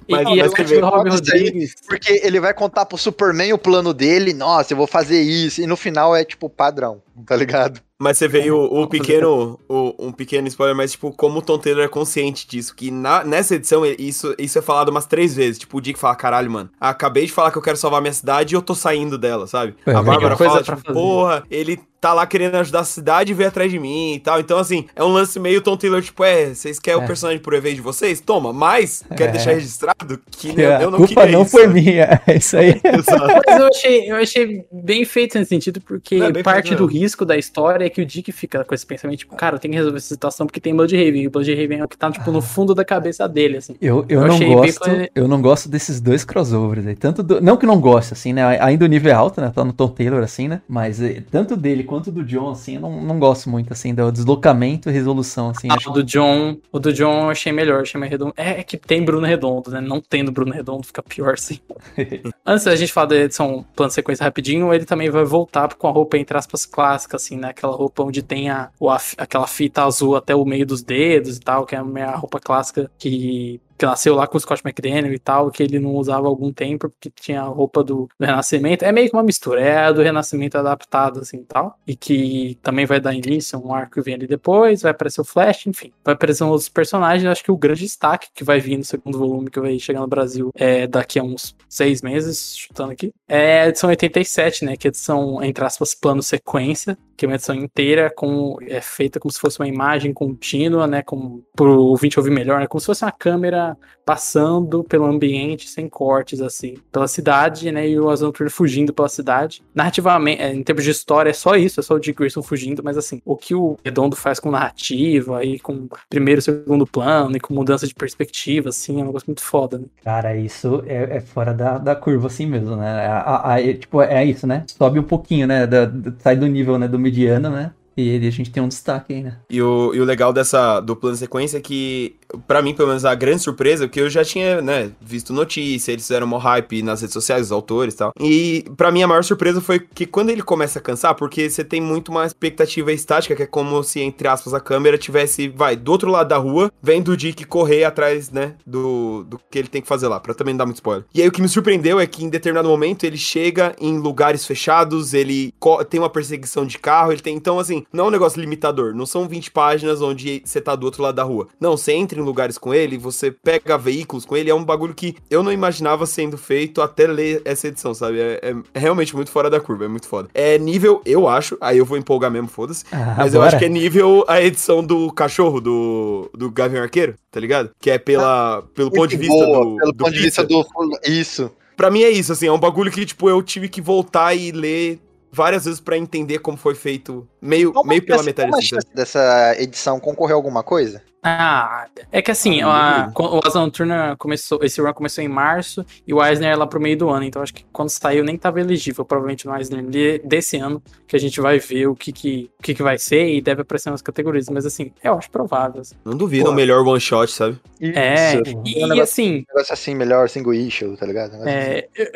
E, 0.08 0.12
Mas- 0.12 0.28
e 0.28 0.36
mas 0.36 1.14
Isso 1.20 1.34
aí. 1.34 1.68
Porque 1.88 2.20
ele 2.22 2.38
vai 2.38 2.54
contar 2.54 2.86
pro 2.86 2.96
Superman 2.96 3.52
o 3.52 3.58
plano 3.58 3.92
dele, 3.92 4.32
nossa, 4.32 4.72
eu 4.72 4.76
vou 4.76 4.86
fazer 4.86 5.20
isso, 5.20 5.60
e 5.60 5.66
no 5.66 5.76
final 5.76 6.14
é 6.14 6.24
tipo 6.24 6.48
padrão, 6.48 7.02
tá 7.26 7.34
ligado? 7.34 7.80
Mas 7.98 8.18
você 8.18 8.28
veio 8.28 8.56
o, 8.56 8.82
o 8.82 8.86
pequeno, 8.89 9.59
o- 9.68 9.94
um 9.98 10.12
pequeno 10.12 10.47
spoiler, 10.48 10.77
mas 10.77 10.93
tipo, 10.93 11.10
como 11.12 11.39
o 11.39 11.43
Tom 11.43 11.59
Taylor 11.59 11.85
é 11.85 11.89
consciente 11.89 12.47
disso, 12.47 12.74
que 12.77 12.90
na- 12.90 13.24
nessa 13.24 13.55
edição 13.55 13.86
isso, 13.86 14.35
isso 14.39 14.59
é 14.59 14.62
falado 14.62 14.90
umas 14.90 15.06
três 15.06 15.35
vezes, 15.35 15.59
tipo, 15.59 15.78
o 15.78 15.81
Dick 15.81 15.98
fala, 15.98 16.14
caralho, 16.14 16.51
mano, 16.51 16.68
acabei 16.78 17.24
de 17.24 17.32
falar 17.32 17.51
que 17.51 17.56
eu 17.56 17.62
quero 17.62 17.77
salvar 17.78 18.02
minha 18.02 18.12
cidade 18.12 18.55
e 18.55 18.56
eu 18.56 18.60
tô 18.60 18.74
saindo 18.74 19.16
dela, 19.16 19.47
sabe? 19.47 19.74
É, 19.86 19.93
a 19.93 20.02
Bárbara 20.02 20.36
fala, 20.36 20.62
tipo, 20.62 20.93
porra, 20.93 21.44
ele 21.51 21.81
tá 22.01 22.12
lá 22.12 22.27
querendo 22.27 22.55
ajudar 22.56 22.81
a 22.81 22.85
cidade 22.85 23.32
e 23.32 23.35
veio 23.35 23.48
atrás 23.48 23.70
de 23.70 23.78
mim 23.78 24.14
e 24.14 24.20
tal, 24.20 24.39
então 24.40 24.59
assim, 24.59 24.86
é 24.94 25.02
um 25.02 25.09
lance 25.09 25.39
meio 25.40 25.60
Tom 25.60 25.77
Taylor, 25.77 26.01
tipo, 26.02 26.23
é, 26.24 26.55
vocês 26.55 26.78
querem 26.78 27.01
É. 27.01 27.05
o 27.05 27.06
personagem 27.06 27.40
por 27.40 27.55
evento 27.55 27.77
de 27.77 27.81
vocês? 27.81 28.20
Toma, 28.20 28.52
mas, 28.52 29.02
quero 29.16 29.31
É. 29.31 29.32
deixar 29.32 29.52
registrado 29.52 30.20
que 30.31 30.52
que 30.52 30.60
eu, 30.60 30.70
eu 30.70 30.90
não 30.90 30.98
culpa 30.98 31.23
queria 31.23 31.32
não 31.36 31.43
isso, 31.43 31.51
foi 31.51 31.62
sabe? 31.66 31.81
minha, 31.81 32.23
é 32.27 32.36
isso 32.36 32.56
aí. 32.56 32.81
Mas 33.47 33.60
eu 33.60 33.66
achei, 33.68 34.10
eu 34.10 34.16
achei 34.16 34.64
bem 34.73 35.05
feito 35.05 35.39
nesse 35.39 35.48
sentido, 35.48 35.81
porque 35.81 36.16
Não, 36.18 36.27
é 36.27 36.32
bem 36.32 36.43
parte 36.43 36.68
feito 36.68 36.78
do 36.78 36.86
risco 36.86 37.24
da 37.24 37.36
história 37.36 37.85
é 37.85 37.90
que 37.90 38.01
o 38.01 38.06
Dick 38.06 38.31
fica 38.32 38.64
com 38.64 38.74
esse 38.74 38.85
pensamento, 38.86 39.18
tipo, 39.20 39.35
cara, 39.36 39.56
eu 39.56 39.59
tenho 39.59 39.73
que 39.73 39.78
resolver 39.78 39.98
essa 39.98 40.09
situação 40.09 40.47
porque 40.47 40.60
tem 40.60 40.74
Bloodhaven. 40.74 41.23
E 41.23 41.27
o 41.27 41.31
Bloodhaven 41.31 41.81
é 41.81 41.85
o 41.85 41.89
que 41.89 41.97
tá, 41.97 42.10
tipo, 42.10 42.31
no 42.31 42.40
fundo 42.43 42.74
da 42.74 42.85
cabeça 42.85 43.28
dele, 43.28 43.56
assim. 43.59 43.77
Eu, 43.81 44.05
eu, 44.09 44.20
Eu 44.20 44.27
não 44.28 44.35
achei 44.35 44.47
bem 44.48 44.56
gosto, 44.56 44.81
plane- 44.81 45.10
eu 45.14 45.28
não 45.28 45.40
gosto 45.43 45.68
desses 45.68 46.01
dois 46.01 46.24
crossovers 46.24 46.86
aí. 46.86 46.94
Tanto 46.97 47.23
do- 47.23 47.40
não 47.40 47.56
que 47.56 47.66
não 47.66 47.81
goste, 47.81 48.12
assim, 48.12 48.32
né? 48.32 48.59
Ainda 48.60 48.85
o 48.85 48.89
nível 48.89 49.10
é 49.10 49.14
alto, 49.14 49.40
né? 49.40 49.51
Tá 49.55 49.64
no 49.64 49.73
Tom 49.73 49.89
Taylor, 49.89 50.23
assim, 50.23 50.48
né? 50.48 50.60
Mas 50.68 51.01
eh, 51.01 51.23
tanto 51.31 51.56
dele 51.56 51.82
quanto 51.85 51.95
do 52.01 52.24
John, 52.24 52.51
assim, 52.51 52.77
eu 52.77 52.81
não, 52.81 53.02
não 53.02 53.18
gosto 53.18 53.48
muito, 53.51 53.73
assim, 53.73 53.94
do 53.94 54.10
deslocamento 54.12 54.89
e 54.89 54.93
resolução, 54.93 55.51
assim. 55.51 55.68
Ah, 55.70 55.74
acho 55.74 55.90
o 55.90 55.93
do 55.93 56.02
John, 56.05 56.56
o 56.73 56.78
do 56.78 56.93
John 56.93 57.24
eu 57.24 57.31
achei 57.31 57.52
melhor, 57.52 57.82
achei 57.82 57.98
mais 57.98 58.10
redondo. 58.10 58.32
É, 58.36 58.60
é 58.60 58.62
que 58.62 58.77
tem 58.77 59.05
Bruno 59.05 59.27
Redondo, 59.27 59.70
né? 59.70 59.81
Não 59.81 60.01
tendo 60.01 60.31
Bruno 60.31 60.52
Redondo 60.52 60.86
fica 60.86 61.02
pior, 61.02 61.35
assim. 61.35 61.60
Antes 62.47 62.64
da 62.64 62.77
gente 62.77 62.93
falar 62.93 63.06
da 63.06 63.16
edição 63.16 63.64
plano 63.74 63.90
sequência 63.90 64.24
rapidinho, 64.24 64.73
ele 64.73 64.85
também 64.85 65.10
vai 65.10 65.24
voltar 65.24 65.74
com 65.74 65.89
a 65.89 65.90
roupa, 65.90 66.16
entre 66.18 66.36
aspas, 66.36 66.64
clássica, 66.64 67.16
assim, 67.16 67.36
né? 67.36 67.48
Aquela 67.51 67.74
roupa 67.74 68.02
onde 68.02 68.23
tem 68.23 68.48
a, 68.51 68.70
o, 68.78 68.89
a- 68.90 69.01
aquela 69.18 69.47
fita 69.47 69.85
azul 69.85 70.16
até 70.16 70.35
o 70.35 70.44
meio 70.44 70.66
dos 70.66 70.82
dedos 70.82 71.36
e 71.36 71.40
tal, 71.40 71.66
que 71.66 71.74
é 71.74 71.78
a 71.78 71.85
minha 71.85 72.14
roupa 72.14 72.39
clássica 72.40 72.90
que, 72.98 73.60
que 73.76 73.86
nasceu 73.86 74.14
lá 74.14 74.26
com 74.26 74.36
o 74.36 74.40
Scott 74.40 74.62
McDaniel 74.64 75.12
e 75.12 75.18
tal, 75.18 75.50
que 75.50 75.62
ele 75.62 75.78
não 75.78 75.94
usava 75.94 76.26
há 76.26 76.28
algum 76.28 76.52
tempo, 76.52 76.88
porque 76.88 77.10
tinha 77.10 77.42
a 77.42 77.46
roupa 77.46 77.82
do, 77.82 78.08
do 78.18 78.26
Renascimento. 78.26 78.84
É 78.84 78.92
meio 78.92 79.08
que 79.08 79.16
uma 79.16 79.22
mistura, 79.22 79.60
é 79.60 79.78
a 79.78 79.92
do 79.92 80.02
Renascimento 80.02 80.56
adaptada, 80.56 81.20
assim, 81.20 81.42
tal. 81.44 81.78
E 81.86 81.94
que 81.94 82.58
também 82.62 82.86
vai 82.86 83.00
dar 83.00 83.14
início 83.14 83.58
a 83.58 83.62
um 83.62 83.74
arco 83.74 83.94
que 83.94 84.00
vem 84.00 84.14
ali 84.14 84.26
depois, 84.26 84.82
vai 84.82 84.90
aparecer 84.90 85.20
o 85.20 85.24
Flash, 85.24 85.66
enfim. 85.66 85.92
Vai 86.04 86.14
aparecer 86.14 86.44
outros 86.44 86.68
personagens, 86.68 87.26
acho 87.30 87.44
que 87.44 87.52
o 87.52 87.56
grande 87.56 87.80
destaque 87.80 88.28
que 88.34 88.44
vai 88.44 88.60
vir 88.60 88.76
no 88.78 88.84
segundo 88.84 89.18
volume, 89.18 89.50
que 89.50 89.60
vai 89.60 89.78
chegar 89.78 90.00
no 90.00 90.06
Brasil 90.06 90.50
é 90.54 90.86
daqui 90.86 91.18
a 91.18 91.22
uns 91.22 91.54
seis 91.68 92.02
meses, 92.02 92.56
chutando 92.56 92.92
aqui, 92.92 93.12
é 93.28 93.62
a 93.62 93.68
edição 93.68 93.90
87, 93.90 94.64
né? 94.64 94.76
Que 94.76 94.86
é 94.86 94.88
a 94.88 94.90
edição, 94.90 95.42
entre 95.42 95.64
aspas, 95.64 95.94
plano 95.94 96.22
sequência, 96.22 96.96
que 97.16 97.24
é 97.24 97.28
uma 97.28 97.34
edição 97.34 97.55
inteira, 97.55 98.10
com, 98.14 98.56
é 98.66 98.80
feita 98.80 99.18
como 99.18 99.32
se 99.32 99.40
fosse 99.40 99.59
uma 99.60 99.68
imagem 99.68 100.12
contínua, 100.12 100.86
né? 100.86 101.02
Como, 101.02 101.44
pro 101.55 101.80
ouvinte 101.84 102.18
ouvir 102.18 102.30
melhor, 102.30 102.60
né? 102.60 102.66
Como 102.66 102.80
se 102.80 102.86
fosse 102.86 103.05
uma 103.05 103.12
câmera 103.12 103.76
passando 104.05 104.84
pelo 104.84 105.05
ambiente 105.05 105.68
sem 105.68 105.88
cortes, 105.88 106.40
assim, 106.40 106.74
pela 106.93 107.09
cidade, 107.09 107.72
né? 107.72 107.88
E 107.88 107.98
o 107.98 108.05
Noturna 108.16 108.51
fugindo 108.51 108.93
pela 108.94 109.09
cidade. 109.09 109.62
Narrativamente, 109.74 110.40
é, 110.40 110.55
em 110.55 110.62
termos 110.62 110.84
de 110.84 110.90
história, 110.90 111.30
é 111.30 111.32
só 111.32 111.56
isso, 111.56 111.80
é 111.80 111.82
só 111.82 111.94
o 111.94 111.98
Dick 111.98 112.16
Grayson 112.18 112.43
fugindo, 112.43 112.82
mas 112.84 112.97
assim, 112.97 113.20
o 113.24 113.36
que 113.36 113.55
o 113.55 113.76
Redondo 113.84 114.14
faz 114.14 114.38
com 114.38 114.51
narrativa 114.51 115.44
e 115.44 115.59
com 115.59 115.88
primeiro 116.09 116.38
e 116.38 116.43
segundo 116.43 116.86
plano 116.86 117.36
e 117.36 117.40
com 117.40 117.52
mudança 117.52 117.86
de 117.86 117.94
perspectiva, 117.94 118.68
assim, 118.68 119.01
é 119.01 119.02
um 119.02 119.06
negócio 119.06 119.26
muito 119.26 119.43
foda, 119.43 119.78
né? 119.78 119.86
Cara, 120.05 120.36
isso 120.36 120.82
é, 120.86 121.16
é 121.16 121.20
fora 121.20 121.52
da, 121.52 121.78
da 121.78 121.97
curva 121.97 122.28
assim 122.28 122.47
mesmo, 122.47 122.76
né? 122.76 123.06
A- 123.06 123.18
a- 123.20 123.52
a- 123.55 123.60
é, 123.60 123.74
tipo, 123.74 124.01
é 124.02 124.24
isso, 124.24 124.47
né? 124.47 124.64
Sobe 124.68 124.98
um 125.01 125.02
pouquinho, 125.02 125.47
né? 125.47 125.66
da- 125.66 125.84
da- 125.86 126.12
sai 126.20 126.36
do 126.36 126.47
nível 126.47 126.78
né, 126.78 126.86
do 126.86 126.98
mediano, 127.06 127.50
né? 127.50 127.72
E 127.96 128.14
a 128.26 128.30
gente 128.30 128.50
tem 128.50 128.62
um 128.62 128.68
destaque 128.68 129.14
aí, 129.14 129.22
né? 129.22 129.38
E 129.48 129.62
o, 129.62 129.94
e 129.94 130.00
o 130.00 130.04
legal 130.04 130.30
dessa 130.30 130.80
de 131.14 131.20
sequência 131.20 131.56
é 131.56 131.60
que, 131.60 132.16
pra 132.46 132.62
mim, 132.62 132.74
pelo 132.74 132.88
menos, 132.88 133.04
a 133.04 133.14
grande 133.14 133.42
surpresa, 133.42 133.86
porque 133.86 134.00
eu 134.00 134.10
já 134.10 134.24
tinha, 134.24 134.60
né, 134.60 134.90
visto 135.00 135.32
notícia, 135.32 135.92
eles 135.92 136.04
fizeram 136.04 136.26
uma 136.26 136.38
hype 136.38 136.82
nas 136.82 137.00
redes 137.00 137.12
sociais, 137.12 137.46
os 137.46 137.52
autores 137.52 137.94
e 137.94 137.96
tal. 137.96 138.12
E 138.20 138.64
pra 138.76 138.90
mim 138.90 139.02
a 139.02 139.08
maior 139.08 139.24
surpresa 139.24 139.60
foi 139.60 139.80
que 139.80 140.06
quando 140.06 140.30
ele 140.30 140.42
começa 140.42 140.78
a 140.78 140.82
cansar, 140.82 141.14
porque 141.14 141.48
você 141.48 141.64
tem 141.64 141.80
muito 141.80 142.10
uma 142.10 142.26
expectativa 142.26 142.92
estática, 142.92 143.34
que 143.34 143.42
é 143.42 143.46
como 143.46 143.82
se, 143.82 144.00
entre 144.00 144.28
aspas, 144.28 144.54
a 144.54 144.60
câmera 144.60 144.98
tivesse, 144.98 145.48
vai, 145.48 145.76
do 145.76 145.90
outro 145.92 146.10
lado 146.10 146.28
da 146.28 146.36
rua, 146.36 146.70
vendo 146.82 147.12
o 147.12 147.16
Dick 147.16 147.44
correr 147.44 147.84
atrás, 147.84 148.30
né, 148.30 148.54
do, 148.66 149.24
do 149.24 149.40
que 149.50 149.58
ele 149.58 149.68
tem 149.68 149.82
que 149.82 149.88
fazer 149.88 150.08
lá, 150.08 150.20
pra 150.20 150.34
também 150.34 150.54
não 150.54 150.58
dar 150.58 150.66
muito 150.66 150.76
spoiler. 150.76 151.04
E 151.14 151.22
aí 151.22 151.28
o 151.28 151.32
que 151.32 151.42
me 151.42 151.48
surpreendeu 151.48 152.00
é 152.00 152.06
que 152.06 152.24
em 152.24 152.28
determinado 152.28 152.68
momento 152.68 153.04
ele 153.04 153.16
chega 153.16 153.74
em 153.80 153.98
lugares 153.98 154.44
fechados, 154.46 155.14
ele 155.14 155.52
tem 155.88 156.00
uma 156.00 156.10
perseguição 156.10 156.66
de 156.66 156.78
carro, 156.78 157.12
ele 157.12 157.20
tem, 157.20 157.36
então 157.36 157.58
assim, 157.58 157.84
não 157.92 158.06
é 158.06 158.08
um 158.08 158.10
negócio 158.10 158.40
limitador, 158.40 158.94
não 158.94 159.06
são 159.06 159.28
20 159.28 159.50
páginas 159.50 160.02
onde 160.02 160.42
você 160.44 160.60
tá 160.60 160.74
do 160.74 160.84
outro 160.84 161.02
lado 161.02 161.14
da 161.14 161.22
rua. 161.22 161.48
Não, 161.60 161.76
você 161.76 161.92
entra 161.92 162.18
em 162.18 162.22
lugares 162.26 162.58
com 162.58 162.74
ele, 162.74 162.98
você 162.98 163.30
pega 163.30 163.78
veículos 163.78 164.24
com 164.26 164.36
ele, 164.36 164.50
é 164.50 164.54
um 164.54 164.64
bagulho 164.64 164.94
que 164.94 165.16
eu 165.30 165.42
não 165.42 165.52
imaginava 165.52 166.04
sendo 166.06 166.36
feito 166.36 166.82
até 166.82 167.06
ler 167.06 167.40
essa 167.44 167.68
edição, 167.68 167.94
sabe? 167.94 168.20
É, 168.20 168.40
é- 168.42 168.54
é 168.74 168.78
realmente 168.78 169.14
muito 169.16 169.30
fora 169.30 169.48
da 169.48 169.60
curva, 169.60 169.86
é 169.86 169.88
muito 169.88 170.06
foda. 170.08 170.28
É 170.34 170.58
nível, 170.58 171.00
eu 171.06 171.26
acho, 171.28 171.56
aí 171.60 171.78
eu 171.78 171.84
vou 171.86 171.96
empolgar 171.96 172.30
mesmo, 172.30 172.48
foda-se, 172.48 172.84
Ah, 172.92 173.14
mas 173.18 173.32
eu 173.32 173.40
bora. 173.40 173.48
acho 173.48 173.58
que 173.58 173.64
é 173.64 173.68
nível 173.68 174.24
a 174.28 174.42
edição 174.42 174.84
do 174.84 175.10
cachorro 175.12 175.60
do, 175.60 176.28
do 176.34 176.50
Gavião 176.50 176.82
Arqueiro, 176.82 177.14
tá 177.30 177.40
ligado? 177.40 177.70
Que 177.80 177.90
é 177.90 177.98
pela, 177.98 178.62
pelo 178.74 178.90
ponto 178.90 179.06
de 179.08 179.16
Muito 179.16 179.30
vista 179.30 179.46
boa, 179.46 179.64
do, 179.64 179.76
pelo 179.76 179.92
do 179.92 180.04
ponto 180.04 180.12
de 180.12 180.18
vista 180.20 180.44
do. 180.44 180.64
Isso. 181.06 181.50
Pra 181.76 181.90
mim 181.90 182.02
é 182.02 182.10
isso, 182.10 182.32
assim, 182.32 182.46
é 182.46 182.52
um 182.52 182.58
bagulho 182.58 182.90
que, 182.90 183.04
tipo, 183.06 183.28
eu 183.28 183.42
tive 183.42 183.68
que 183.68 183.80
voltar 183.80 184.34
e 184.34 184.50
ler 184.50 184.98
várias 185.30 185.66
vezes 185.66 185.80
pra 185.80 185.98
entender 185.98 186.38
como 186.38 186.56
foi 186.56 186.74
feito 186.74 187.28
meio, 187.42 187.70
Qual 187.72 187.84
meio 187.84 188.02
pela 188.02 188.22
metade 188.22 188.48
uma 188.48 188.56
assim, 188.56 188.68
chance 188.68 188.86
dessa 188.94 189.54
edição 189.58 190.00
concorrer 190.00 190.32
a 190.32 190.36
alguma 190.36 190.62
coisa? 190.62 191.02
Ah, 191.28 191.86
é 192.12 192.22
que 192.22 192.30
assim, 192.30 192.62
Ah, 192.62 193.10
a- 193.12 193.20
o 193.20 193.40
Asa 193.44 193.58
Noturna 193.58 194.14
começou, 194.16 194.60
esse 194.62 194.80
run 194.80 194.92
começou 194.92 195.24
em 195.24 195.28
março 195.28 195.84
e 196.06 196.14
o 196.14 196.24
Eisner 196.24 196.52
é 196.52 196.56
lá 196.56 196.68
pro 196.68 196.80
meio 196.80 196.96
do 196.96 197.08
ano, 197.10 197.24
então 197.24 197.42
acho 197.42 197.52
que 197.52 197.64
quando 197.72 197.88
saiu 197.90 198.22
nem 198.22 198.36
tava 198.38 198.60
elegível, 198.60 199.04
provavelmente 199.04 199.44
no 199.44 199.56
Eisner 199.56 199.82
de- 199.84 200.18
desse 200.20 200.56
ano, 200.56 200.80
que 201.08 201.16
a 201.16 201.18
gente 201.18 201.40
vai 201.40 201.58
ver 201.58 201.88
o 201.88 201.96
que 201.96 202.12
que, 202.12 202.48
o 202.60 202.62
que, 202.62 202.74
que 202.74 202.82
vai 202.82 202.96
ser 202.96 203.26
e 203.34 203.40
deve 203.40 203.62
aparecer 203.62 203.90
nas 203.90 204.00
categorias, 204.02 204.48
mas 204.48 204.64
assim, 204.64 204.92
eu 205.02 205.14
acho 205.14 205.28
provável. 205.28 205.80
assim. 205.80 205.96
Não 206.04 206.16
duvido, 206.16 206.44
Pô. 206.44 206.50
o 206.52 206.54
melhor 206.54 206.86
one 206.86 207.00
shot, 207.00 207.30
sabe? 207.32 207.58
É, 207.80 208.34
Isso. 208.34 208.62
e, 208.64 208.84
Um 208.84 208.88
negócio, 208.88 209.02
assim, 209.02 209.32
um 209.38 209.44
negócio 209.54 209.72
assim, 209.72 209.94
melhor 209.96 210.28
single 210.28 210.54
issue, 210.54 210.96
tá 210.96 211.06
ligado? 211.06 211.32
Um 211.34 211.40
assim. 211.40 211.48
é, 211.50 211.88
eu, 211.96 212.06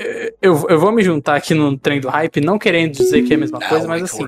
eu, 0.40 0.66
eu 0.70 0.78
vou 0.78 0.92
me 0.92 1.02
juntar 1.02 1.34
aqui 1.34 1.52
no 1.52 1.76
trem 1.76 2.00
do 2.00 2.08
hype, 2.08 2.40
não 2.40 2.58
querendo 2.60 2.92
dizer 2.92 3.22
que 3.22 3.32
é 3.32 3.36
a 3.36 3.40
mesma 3.40 3.58
coisa, 3.58 3.88
mas 3.88 4.02
assim, 4.04 4.24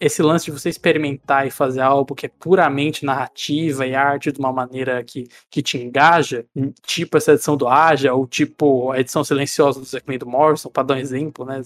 esse 0.00 0.22
lance 0.22 0.46
de 0.46 0.50
você 0.50 0.68
experimentar 0.68 1.46
e 1.46 1.50
fazer 1.50 1.80
algo 1.80 2.14
que 2.14 2.26
é 2.26 2.30
puramente 2.40 3.04
narrativa 3.04 3.86
e 3.86 3.94
arte 3.94 4.32
de 4.32 4.38
uma 4.38 4.52
maneira 4.52 5.02
que, 5.02 5.28
que 5.50 5.62
te 5.62 5.78
engaja, 5.78 6.44
tipo 6.82 7.16
essa 7.16 7.32
edição 7.32 7.56
do 7.56 7.66
Aja, 7.66 8.12
ou 8.12 8.26
tipo 8.26 8.90
a 8.92 9.00
edição 9.00 9.24
silenciosa 9.24 9.80
do 9.80 9.86
Zack 9.86 10.18
do 10.18 10.26
Morrison, 10.26 10.68
pra 10.68 10.82
dar 10.82 10.94
um 10.94 10.98
exemplo, 10.98 11.44
né? 11.44 11.62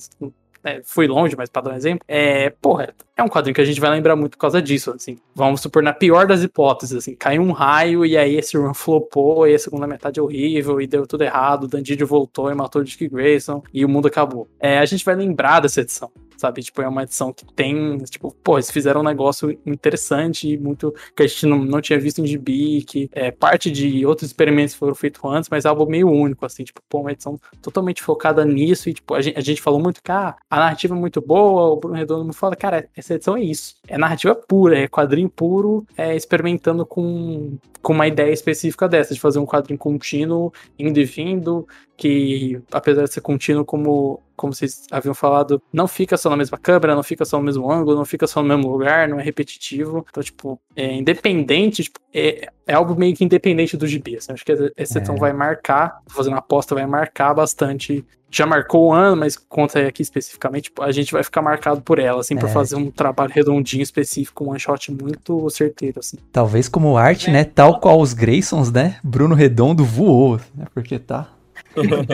É, 0.63 0.83
fui 0.85 1.07
longe, 1.07 1.35
mas 1.35 1.49
pra 1.49 1.63
dar 1.63 1.73
um 1.73 1.75
exemplo, 1.75 2.05
é, 2.07 2.51
porra, 2.51 2.95
é 3.17 3.23
um 3.23 3.29
quadrinho 3.29 3.55
que 3.55 3.63
a 3.63 3.65
gente 3.65 3.81
vai 3.81 3.89
lembrar 3.89 4.15
muito 4.15 4.33
por 4.33 4.43
causa 4.43 4.61
disso, 4.61 4.91
assim. 4.91 5.19
Vamos 5.35 5.63
supor, 5.63 5.83
na 5.83 5.93
pior 5.93 6.27
das 6.27 6.43
hipóteses, 6.43 6.99
assim, 6.99 7.15
caiu 7.17 7.41
um 7.41 7.51
raio 7.51 8.05
e 8.05 8.17
aí 8.17 8.37
esse 8.37 8.59
run 8.59 8.75
flopou 8.75 9.49
e 9.49 9.55
a 9.55 9.59
segunda 9.59 9.87
metade 9.87 10.21
é 10.21 10.23
horrível 10.23 10.79
e 10.81 10.87
deu 10.87 11.07
tudo 11.07 11.25
errado, 11.25 11.65
o 11.65 11.69
Dandidio 11.69 12.07
voltou 12.07 12.51
e 12.51 12.55
matou 12.55 12.83
o 12.83 12.85
Dick 12.85 13.09
Grayson 13.09 13.63
e 13.73 13.87
o 13.87 13.89
mundo 13.89 14.09
acabou. 14.09 14.49
É, 14.61 14.79
a 14.79 14.85
gente 14.85 15.03
vai 15.03 15.15
lembrar 15.15 15.61
dessa 15.61 15.81
edição 15.81 16.13
sabe? 16.41 16.63
Tipo, 16.63 16.83
é 16.83 16.89
uma 16.89 17.03
edição 17.03 17.33
que 17.33 17.45
tem, 17.55 17.99
tipo, 18.05 18.35
pô, 18.43 18.57
eles 18.57 18.71
fizeram 18.71 19.01
um 19.01 19.05
negócio 19.05 19.51
interessante 19.67 20.49
e 20.49 20.59
muito 20.59 20.95
que 21.15 21.23
a 21.23 21.27
gente 21.27 21.47
não, 21.47 21.59
não 21.59 21.81
tinha 21.81 21.99
visto 21.99 22.21
em 22.21 22.27
gibi, 22.27 22.83
que 22.83 23.11
é 23.13 23.31
parte 23.31 23.71
de 23.71 24.05
outros 24.07 24.29
experimentos 24.29 24.75
foram 24.75 24.95
feitos 24.95 25.21
antes, 25.25 25.49
mas 25.51 25.65
é 25.65 25.69
algo 25.69 25.87
meio 25.87 26.09
único, 26.09 26.45
assim, 26.47 26.65
tipo, 26.65 26.81
pô, 26.89 27.01
uma 27.01 27.13
edição 27.13 27.39
totalmente 27.61 28.03
focada 28.03 28.45
nisso 28.45 28.89
e, 28.89 28.95
tipo, 28.95 29.15
a 29.15 29.21
gente, 29.21 29.39
a 29.39 29.43
gente 29.43 29.61
falou 29.61 29.81
muito 29.81 30.03
que, 30.03 30.11
ah, 30.11 30.37
a 30.49 30.57
narrativa 30.57 30.95
é 30.95 30.99
muito 30.99 31.21
boa, 31.21 31.73
o 31.73 31.77
Bruno 31.77 31.97
Redondo 31.97 32.25
me 32.25 32.33
fala, 32.33 32.57
cara, 32.57 32.89
essa 32.97 33.15
edição 33.15 33.37
é 33.37 33.43
isso, 33.43 33.77
é 33.87 33.99
narrativa 33.99 34.35
pura, 34.35 34.79
é 34.79 34.89
quadrinho 34.89 35.29
puro, 35.29 35.87
é 35.97 36.17
experimentando 36.17 36.87
com, 36.87 37.59
com 37.83 37.93
uma 37.93 38.07
ideia 38.07 38.33
específica 38.33 38.89
dessa, 38.89 39.15
de 39.15 39.21
fazer 39.21 39.39
um 39.39 39.47
quadrinho 39.47 39.79
contínuo, 39.79 40.53
indo 40.79 40.99
e 40.99 41.05
vindo, 41.05 41.67
que 41.97 42.61
apesar 42.73 43.05
de 43.05 43.13
ser 43.13 43.21
contínuo 43.21 43.65
como 43.65 44.21
como 44.41 44.55
vocês 44.55 44.87
haviam 44.91 45.13
falado, 45.13 45.61
não 45.71 45.87
fica 45.87 46.17
só 46.17 46.31
na 46.31 46.37
mesma 46.37 46.57
câmera, 46.57 46.95
não 46.95 47.03
fica 47.03 47.27
só 47.27 47.37
no 47.37 47.45
mesmo 47.45 47.71
ângulo, 47.71 47.95
não 47.95 48.07
fica 48.07 48.27
só 48.27 48.41
no 48.43 48.49
mesmo 48.49 48.73
lugar, 48.73 49.07
não 49.07 49.21
é 49.21 49.23
repetitivo. 49.23 50.07
Então, 50.09 50.23
tipo, 50.23 50.59
é 50.75 50.95
independente, 50.95 51.83
tipo, 51.83 52.01
é, 52.15 52.49
é 52.67 52.73
algo 52.73 52.95
meio 52.95 53.15
que 53.15 53.23
independente 53.23 53.77
do 53.77 53.87
gibi. 53.87 54.17
Assim, 54.17 54.33
acho 54.33 54.43
que 54.43 54.73
essa 54.79 54.99
edição 54.99 55.17
vai 55.17 55.35
marcar, 55.35 56.01
fazendo 56.09 56.33
uma 56.33 56.39
aposta, 56.39 56.75
vai 56.75 56.87
marcar 56.87 57.35
bastante. 57.35 58.03
Já 58.31 58.47
marcou 58.47 58.87
o 58.87 58.93
ano, 58.95 59.15
mas 59.15 59.37
conta 59.37 59.87
aqui 59.87 60.01
especificamente, 60.01 60.65
tipo, 60.65 60.83
a 60.83 60.91
gente 60.91 61.13
vai 61.13 61.23
ficar 61.23 61.43
marcado 61.43 61.83
por 61.83 61.99
ela, 61.99 62.21
assim, 62.21 62.35
por 62.37 62.49
É. 62.49 62.53
fazer 62.53 62.77
um 62.77 62.91
trabalho 62.91 63.31
redondinho 63.35 63.83
específico, 63.83 64.45
um 64.45 64.51
one 64.51 64.59
shot 64.59 64.91
muito 64.91 65.51
certeiro, 65.51 65.99
assim. 65.99 66.17
Talvez 66.33 66.67
como 66.67 66.97
arte, 66.97 67.31
né? 67.31 67.45
Tal 67.45 67.79
qual 67.79 68.01
os 68.01 68.15
Graysons, 68.15 68.73
né? 68.73 68.99
Bruno 69.05 69.35
Redondo 69.35 69.85
voou, 69.85 70.41
né? 70.55 70.65
Porque 70.73 70.99
tá. 70.99 71.29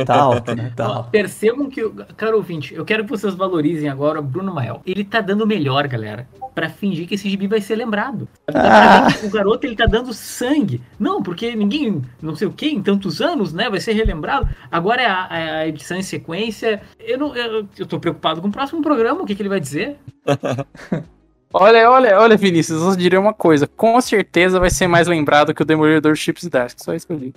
Tá 0.05 0.15
alto, 0.15 0.55
né? 0.55 0.73
Tá 0.77 0.89
Ó, 0.89 0.93
alto. 0.95 1.11
percebam 1.11 1.69
que, 1.69 1.83
caro 2.17 2.37
ouvinte, 2.37 2.75
eu 2.75 2.85
quero 2.85 3.05
que 3.05 3.11
vocês 3.11 3.35
valorizem 3.35 3.89
agora 3.89 4.21
o 4.21 4.23
Bruno 4.23 4.55
Mael. 4.55 4.83
Ele 4.85 5.05
tá 5.05 5.21
dando 5.21 5.45
o 5.45 5.47
melhor, 5.47 5.87
galera, 5.89 6.29
Pra 6.55 6.71
fingir 6.71 7.07
que 7.07 7.17
esse 7.17 7.29
gibi 7.29 7.47
vai 7.47 7.61
ser 7.61 7.77
lembrado. 7.77 8.27
Ah. 8.55 9.09
O 9.23 9.31
garoto, 9.31 9.67
ele 9.67 9.77
tá 9.77 9.85
dando 9.85 10.13
sangue. 10.15 10.81
Não, 10.99 11.23
porque 11.23 11.55
ninguém, 11.55 12.01
não 12.21 12.35
sei 12.35 12.49
o 12.49 12.53
que, 12.53 12.67
em 12.67 12.83
tantos 12.83 13.21
anos, 13.21 13.53
né, 13.53 13.69
vai 13.69 13.79
ser 13.79 13.93
relembrado. 13.93 14.49
Agora 14.71 15.03
é 15.03 15.07
a, 15.07 15.29
é 15.31 15.51
a 15.51 15.69
edição 15.69 15.99
em 15.99 16.03
sequência. 16.03 16.81
Eu, 16.99 17.19
não, 17.19 17.37
eu, 17.37 17.69
eu 17.79 17.87
tô 17.87 18.01
preocupado 18.01 18.41
com 18.41 18.49
o 18.49 18.53
próximo 18.53 18.81
programa, 18.81 19.23
o 19.23 19.27
que, 19.27 19.35
que 19.35 19.43
ele 19.43 19.51
vai 19.51 19.61
dizer. 19.61 19.97
Olha, 21.53 21.91
olha, 21.91 22.19
olha, 22.19 22.37
Vinícius, 22.37 22.83
eu 22.83 22.97
diria 22.97 23.21
uma 23.21 23.33
coisa. 23.33 23.67
Com 23.67 24.01
certeza 24.01 24.61
vai 24.61 24.69
ser 24.69 24.87
mais 24.87 25.07
lembrado 25.07 25.55
que 25.55 25.63
o 25.63 25.65
Demolidor 25.65 26.15
Chips 26.15 26.49
Dask. 26.49 26.79
Só 26.83 26.93
isso 26.95 27.07
que 27.07 27.13
eu 27.13 27.19
digo. 27.19 27.35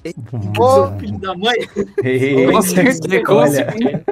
Ô, 0.60 0.92
filho 1.00 1.18
da 1.20 1.36
mãe! 1.36 1.56
Com 2.52 2.62
certeza, 2.62 3.24
com 3.24 3.48
certeza. 3.48 4.04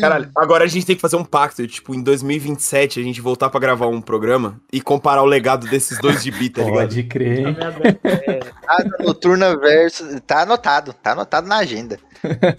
Caralho, 0.00 0.30
agora 0.36 0.64
a 0.64 0.68
gente 0.68 0.86
tem 0.86 0.94
que 0.94 1.02
fazer 1.02 1.16
um 1.16 1.24
pacto. 1.24 1.66
Tipo, 1.66 1.94
em 1.94 2.02
2027 2.02 3.00
a 3.00 3.02
gente 3.02 3.20
voltar 3.20 3.48
pra 3.50 3.58
gravar 3.58 3.86
um 3.86 4.00
programa 4.00 4.60
e 4.72 4.80
comparar 4.80 5.22
o 5.22 5.26
legado 5.26 5.66
desses 5.66 5.98
dois 5.98 6.22
de 6.22 6.30
gibi, 6.30 6.50
tá 6.50 6.62
ligado? 6.62 6.88
Pode 6.88 7.02
crer. 7.04 7.56
Asa 8.66 8.96
Noturna 9.00 9.56
versus... 9.56 10.20
Tá 10.26 10.42
anotado, 10.42 10.92
tá 10.92 11.12
anotado 11.12 11.46
na 11.46 11.56
agenda. 11.58 11.98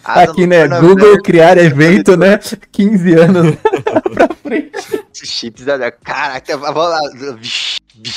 Asa 0.03 0.31
Aqui, 0.31 0.45
né? 0.45 0.68
Google 0.68 1.22
criar 1.22 1.57
evento, 1.57 2.18
né? 2.18 2.40
15 2.72 3.03
anos 3.12 3.56
pra 4.14 4.30
frente. 4.42 4.72
Chips 5.14 5.66
da. 5.66 5.92
Caraca, 5.92 6.58
vamos 6.58 6.76
lá. 6.76 7.00
Vixe, 7.38 7.73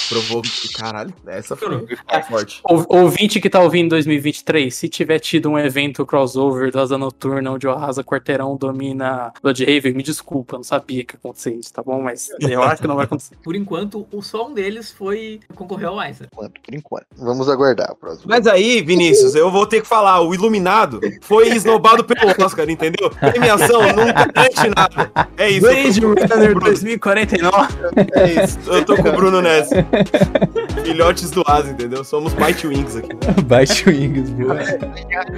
Provou 0.08 0.40
que, 0.42 0.72
caralho, 0.72 1.12
essa 1.26 1.54
foi 1.54 1.86
forte. 2.28 2.60
Ou- 2.64 2.86
Ouvinte 2.88 3.40
que 3.40 3.50
tá 3.50 3.60
ouvindo 3.60 3.86
em 3.86 3.88
2023, 3.88 4.74
se 4.74 4.88
tiver 4.88 5.18
tido 5.18 5.50
um 5.50 5.58
evento 5.58 6.04
crossover 6.06 6.70
do 6.72 6.80
Asa 6.80 6.96
Noturna 6.96 7.52
onde 7.52 7.66
o 7.66 7.70
Arrasa 7.70 8.02
Quarteirão 8.02 8.56
domina 8.56 9.32
Bloodhaven, 9.42 9.92
me 9.92 10.02
desculpa, 10.02 10.54
eu 10.54 10.58
não 10.58 10.64
sabia 10.64 11.04
que 11.04 11.14
ia 11.14 11.18
acontecer 11.18 11.52
isso, 11.54 11.72
tá 11.72 11.82
bom? 11.82 12.00
Mas 12.02 12.28
eu 12.40 12.62
acho 12.62 12.80
que 12.80 12.88
não 12.88 12.96
vai 12.96 13.04
acontecer. 13.04 13.36
Por 13.42 13.54
enquanto, 13.54 14.06
o 14.10 14.22
só 14.22 14.48
um 14.48 14.54
deles 14.54 14.90
foi 14.90 15.40
concorreu 15.54 15.90
ao 15.90 15.96
Weiser. 15.96 16.28
Por 16.30 16.44
enquanto, 16.46 16.60
por 16.62 16.74
enquanto. 16.74 17.06
Vamos 17.16 17.48
aguardar 17.48 17.92
o 17.92 17.96
próximo. 17.96 18.24
Mas 18.28 18.46
aí, 18.46 18.80
Vinícius, 18.82 19.34
eu 19.34 19.50
vou 19.50 19.66
ter 19.66 19.82
que 19.82 19.86
falar, 19.88 20.20
o 20.22 20.34
Iluminado 20.34 21.00
foi 21.22 21.48
esnobado 21.48 22.02
pelo 22.04 22.30
Oscar, 22.44 22.68
entendeu? 22.68 23.10
Premiação 23.10 23.82
não 23.82 24.06
garante 24.06 24.68
nada. 24.74 25.12
É 25.36 25.50
isso. 25.50 25.60
Blade 25.60 26.04
o 26.06 26.08
Runner 26.14 26.50
Bruno, 26.54 26.60
2049. 26.60 27.74
é 28.14 28.44
isso. 28.44 28.58
Eu 28.66 28.84
tô 28.84 28.96
com 28.96 29.08
o 29.08 29.12
Bruno 29.12 29.40
nessa. 29.70 30.82
Filhotes 30.84 31.30
do 31.30 31.42
Asa, 31.46 31.70
entendeu? 31.70 32.04
Somos 32.04 32.32
Bite 32.34 32.66
Wings 32.66 32.96
aqui. 32.96 33.08
Baixo 33.46 33.90
Wings, 33.90 34.30
boa. 34.30 34.56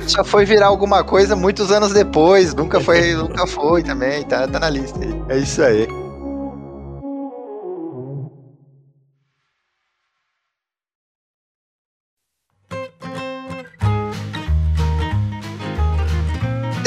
Só 0.07 0.25
foi 0.25 0.45
virar 0.45 0.67
alguma 0.67 1.03
coisa 1.03 1.35
muitos 1.35 1.71
anos 1.71 1.93
depois. 1.93 2.55
Nunca 2.55 2.81
foi, 2.81 3.15
nunca 3.15 3.47
foi 3.47 3.83
também. 3.83 4.23
Tá, 4.25 4.47
tá 4.47 4.61
na 4.61 4.71
lista 4.71 4.99
aí. 5.01 5.23
É 5.29 5.39
isso 5.39 5.63
aí. 5.63 5.89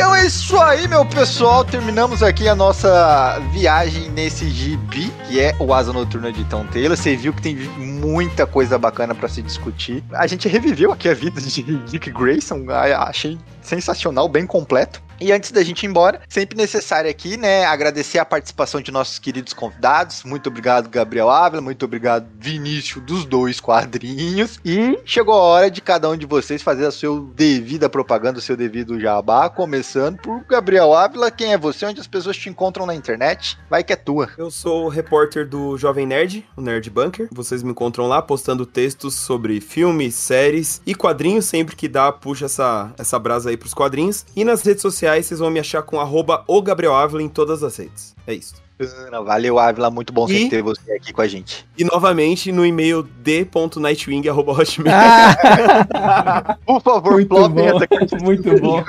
Então 0.01 0.15
é 0.15 0.25
isso 0.25 0.57
aí, 0.57 0.87
meu 0.87 1.05
pessoal. 1.05 1.63
Terminamos 1.63 2.23
aqui 2.23 2.49
a 2.49 2.55
nossa 2.55 3.37
viagem 3.51 4.09
nesse 4.09 4.49
gibi, 4.49 5.13
que 5.27 5.39
é 5.39 5.55
o 5.59 5.71
Asa 5.75 5.93
Noturna 5.93 6.33
de 6.33 6.43
Tom 6.45 6.65
Taylor. 6.65 6.97
Você 6.97 7.15
viu 7.15 7.31
que 7.31 7.39
tem 7.39 7.55
muita 7.55 8.47
coisa 8.47 8.79
bacana 8.79 9.13
pra 9.13 9.29
se 9.29 9.43
discutir. 9.43 10.03
A 10.13 10.25
gente 10.25 10.47
reviveu 10.47 10.91
aqui 10.91 11.07
a 11.07 11.13
vida 11.13 11.39
de 11.39 11.61
Dick 11.85 12.09
Grayson. 12.09 12.65
Achei 12.97 13.37
sensacional, 13.61 14.27
bem 14.27 14.47
completo. 14.47 14.99
E 15.21 15.31
antes 15.31 15.51
da 15.51 15.61
gente 15.61 15.83
ir 15.83 15.85
embora, 15.85 16.19
sempre 16.27 16.57
necessário 16.57 17.07
aqui, 17.07 17.37
né, 17.37 17.63
agradecer 17.63 18.17
a 18.17 18.25
participação 18.25 18.81
de 18.81 18.89
nossos 18.91 19.19
queridos 19.19 19.53
convidados. 19.53 20.23
Muito 20.23 20.47
obrigado, 20.47 20.89
Gabriel 20.89 21.29
Ávila. 21.29 21.61
Muito 21.61 21.85
obrigado, 21.85 22.27
Vinícius, 22.39 23.05
dos 23.05 23.23
dois 23.23 23.59
quadrinhos. 23.59 24.59
E 24.65 24.97
chegou 25.05 25.35
a 25.35 25.43
hora 25.43 25.69
de 25.69 25.79
cada 25.79 26.09
um 26.09 26.17
de 26.17 26.25
vocês 26.25 26.63
fazer 26.63 26.87
a 26.87 26.91
sua 26.91 27.23
devida 27.35 27.87
propaganda, 27.87 28.39
o 28.39 28.41
seu 28.41 28.57
devido 28.57 28.99
jabá. 28.99 29.47
Começando 29.47 30.17
por 30.17 30.43
Gabriel 30.45 30.91
Ávila. 30.91 31.29
Quem 31.29 31.53
é 31.53 31.57
você? 31.57 31.85
Onde 31.85 32.01
as 32.01 32.07
pessoas 32.07 32.35
te 32.35 32.49
encontram 32.49 32.87
na 32.87 32.95
internet? 32.95 33.59
Vai 33.69 33.83
que 33.83 33.93
é 33.93 33.97
tua. 33.97 34.29
Eu 34.39 34.49
sou 34.49 34.85
o 34.85 34.89
repórter 34.89 35.47
do 35.47 35.77
Jovem 35.77 36.07
Nerd, 36.07 36.43
o 36.57 36.61
Nerd 36.61 36.89
Bunker. 36.89 37.29
Vocês 37.31 37.61
me 37.61 37.69
encontram 37.69 38.07
lá 38.07 38.23
postando 38.23 38.65
textos 38.65 39.13
sobre 39.13 39.61
filmes, 39.61 40.15
séries 40.15 40.81
e 40.83 40.95
quadrinhos. 40.95 41.45
Sempre 41.45 41.75
que 41.75 41.87
dá, 41.87 42.11
puxa 42.11 42.45
essa, 42.45 42.91
essa 42.97 43.19
brasa 43.19 43.51
aí 43.51 43.57
pros 43.57 43.75
quadrinhos. 43.75 44.25
E 44.35 44.43
nas 44.43 44.63
redes 44.63 44.81
sociais 44.81 45.10
vocês 45.19 45.39
vão 45.39 45.49
me 45.49 45.59
achar 45.59 45.81
com 45.81 45.99
arroba 45.99 46.43
o 46.47 46.61
Gabriel 46.61 46.93
Ávila 46.93 47.23
em 47.23 47.29
todas 47.29 47.63
as 47.63 47.75
redes. 47.77 48.15
É 48.27 48.33
isso. 48.33 48.61
Bacana, 48.85 49.21
valeu, 49.21 49.59
Ávila. 49.59 49.89
Muito 49.91 50.11
bom 50.13 50.25
E- 50.27 50.33
sempre 50.33 50.49
ter 50.49 50.61
você 50.61 50.91
aqui 50.93 51.13
com 51.13 51.21
a 51.21 51.27
gente. 51.27 51.65
E 51.77 51.83
novamente 51.83 52.51
no 52.51 52.65
e-mail 52.65 53.03
d.nightwing.hotmail. 53.03 54.93
Ah, 54.93 56.57
Por 56.65 56.81
favor, 56.81 57.13
muito 57.13 57.29
bom, 57.49 57.49
essa 57.59 58.17
muito 58.23 58.59
bom. 58.59 58.83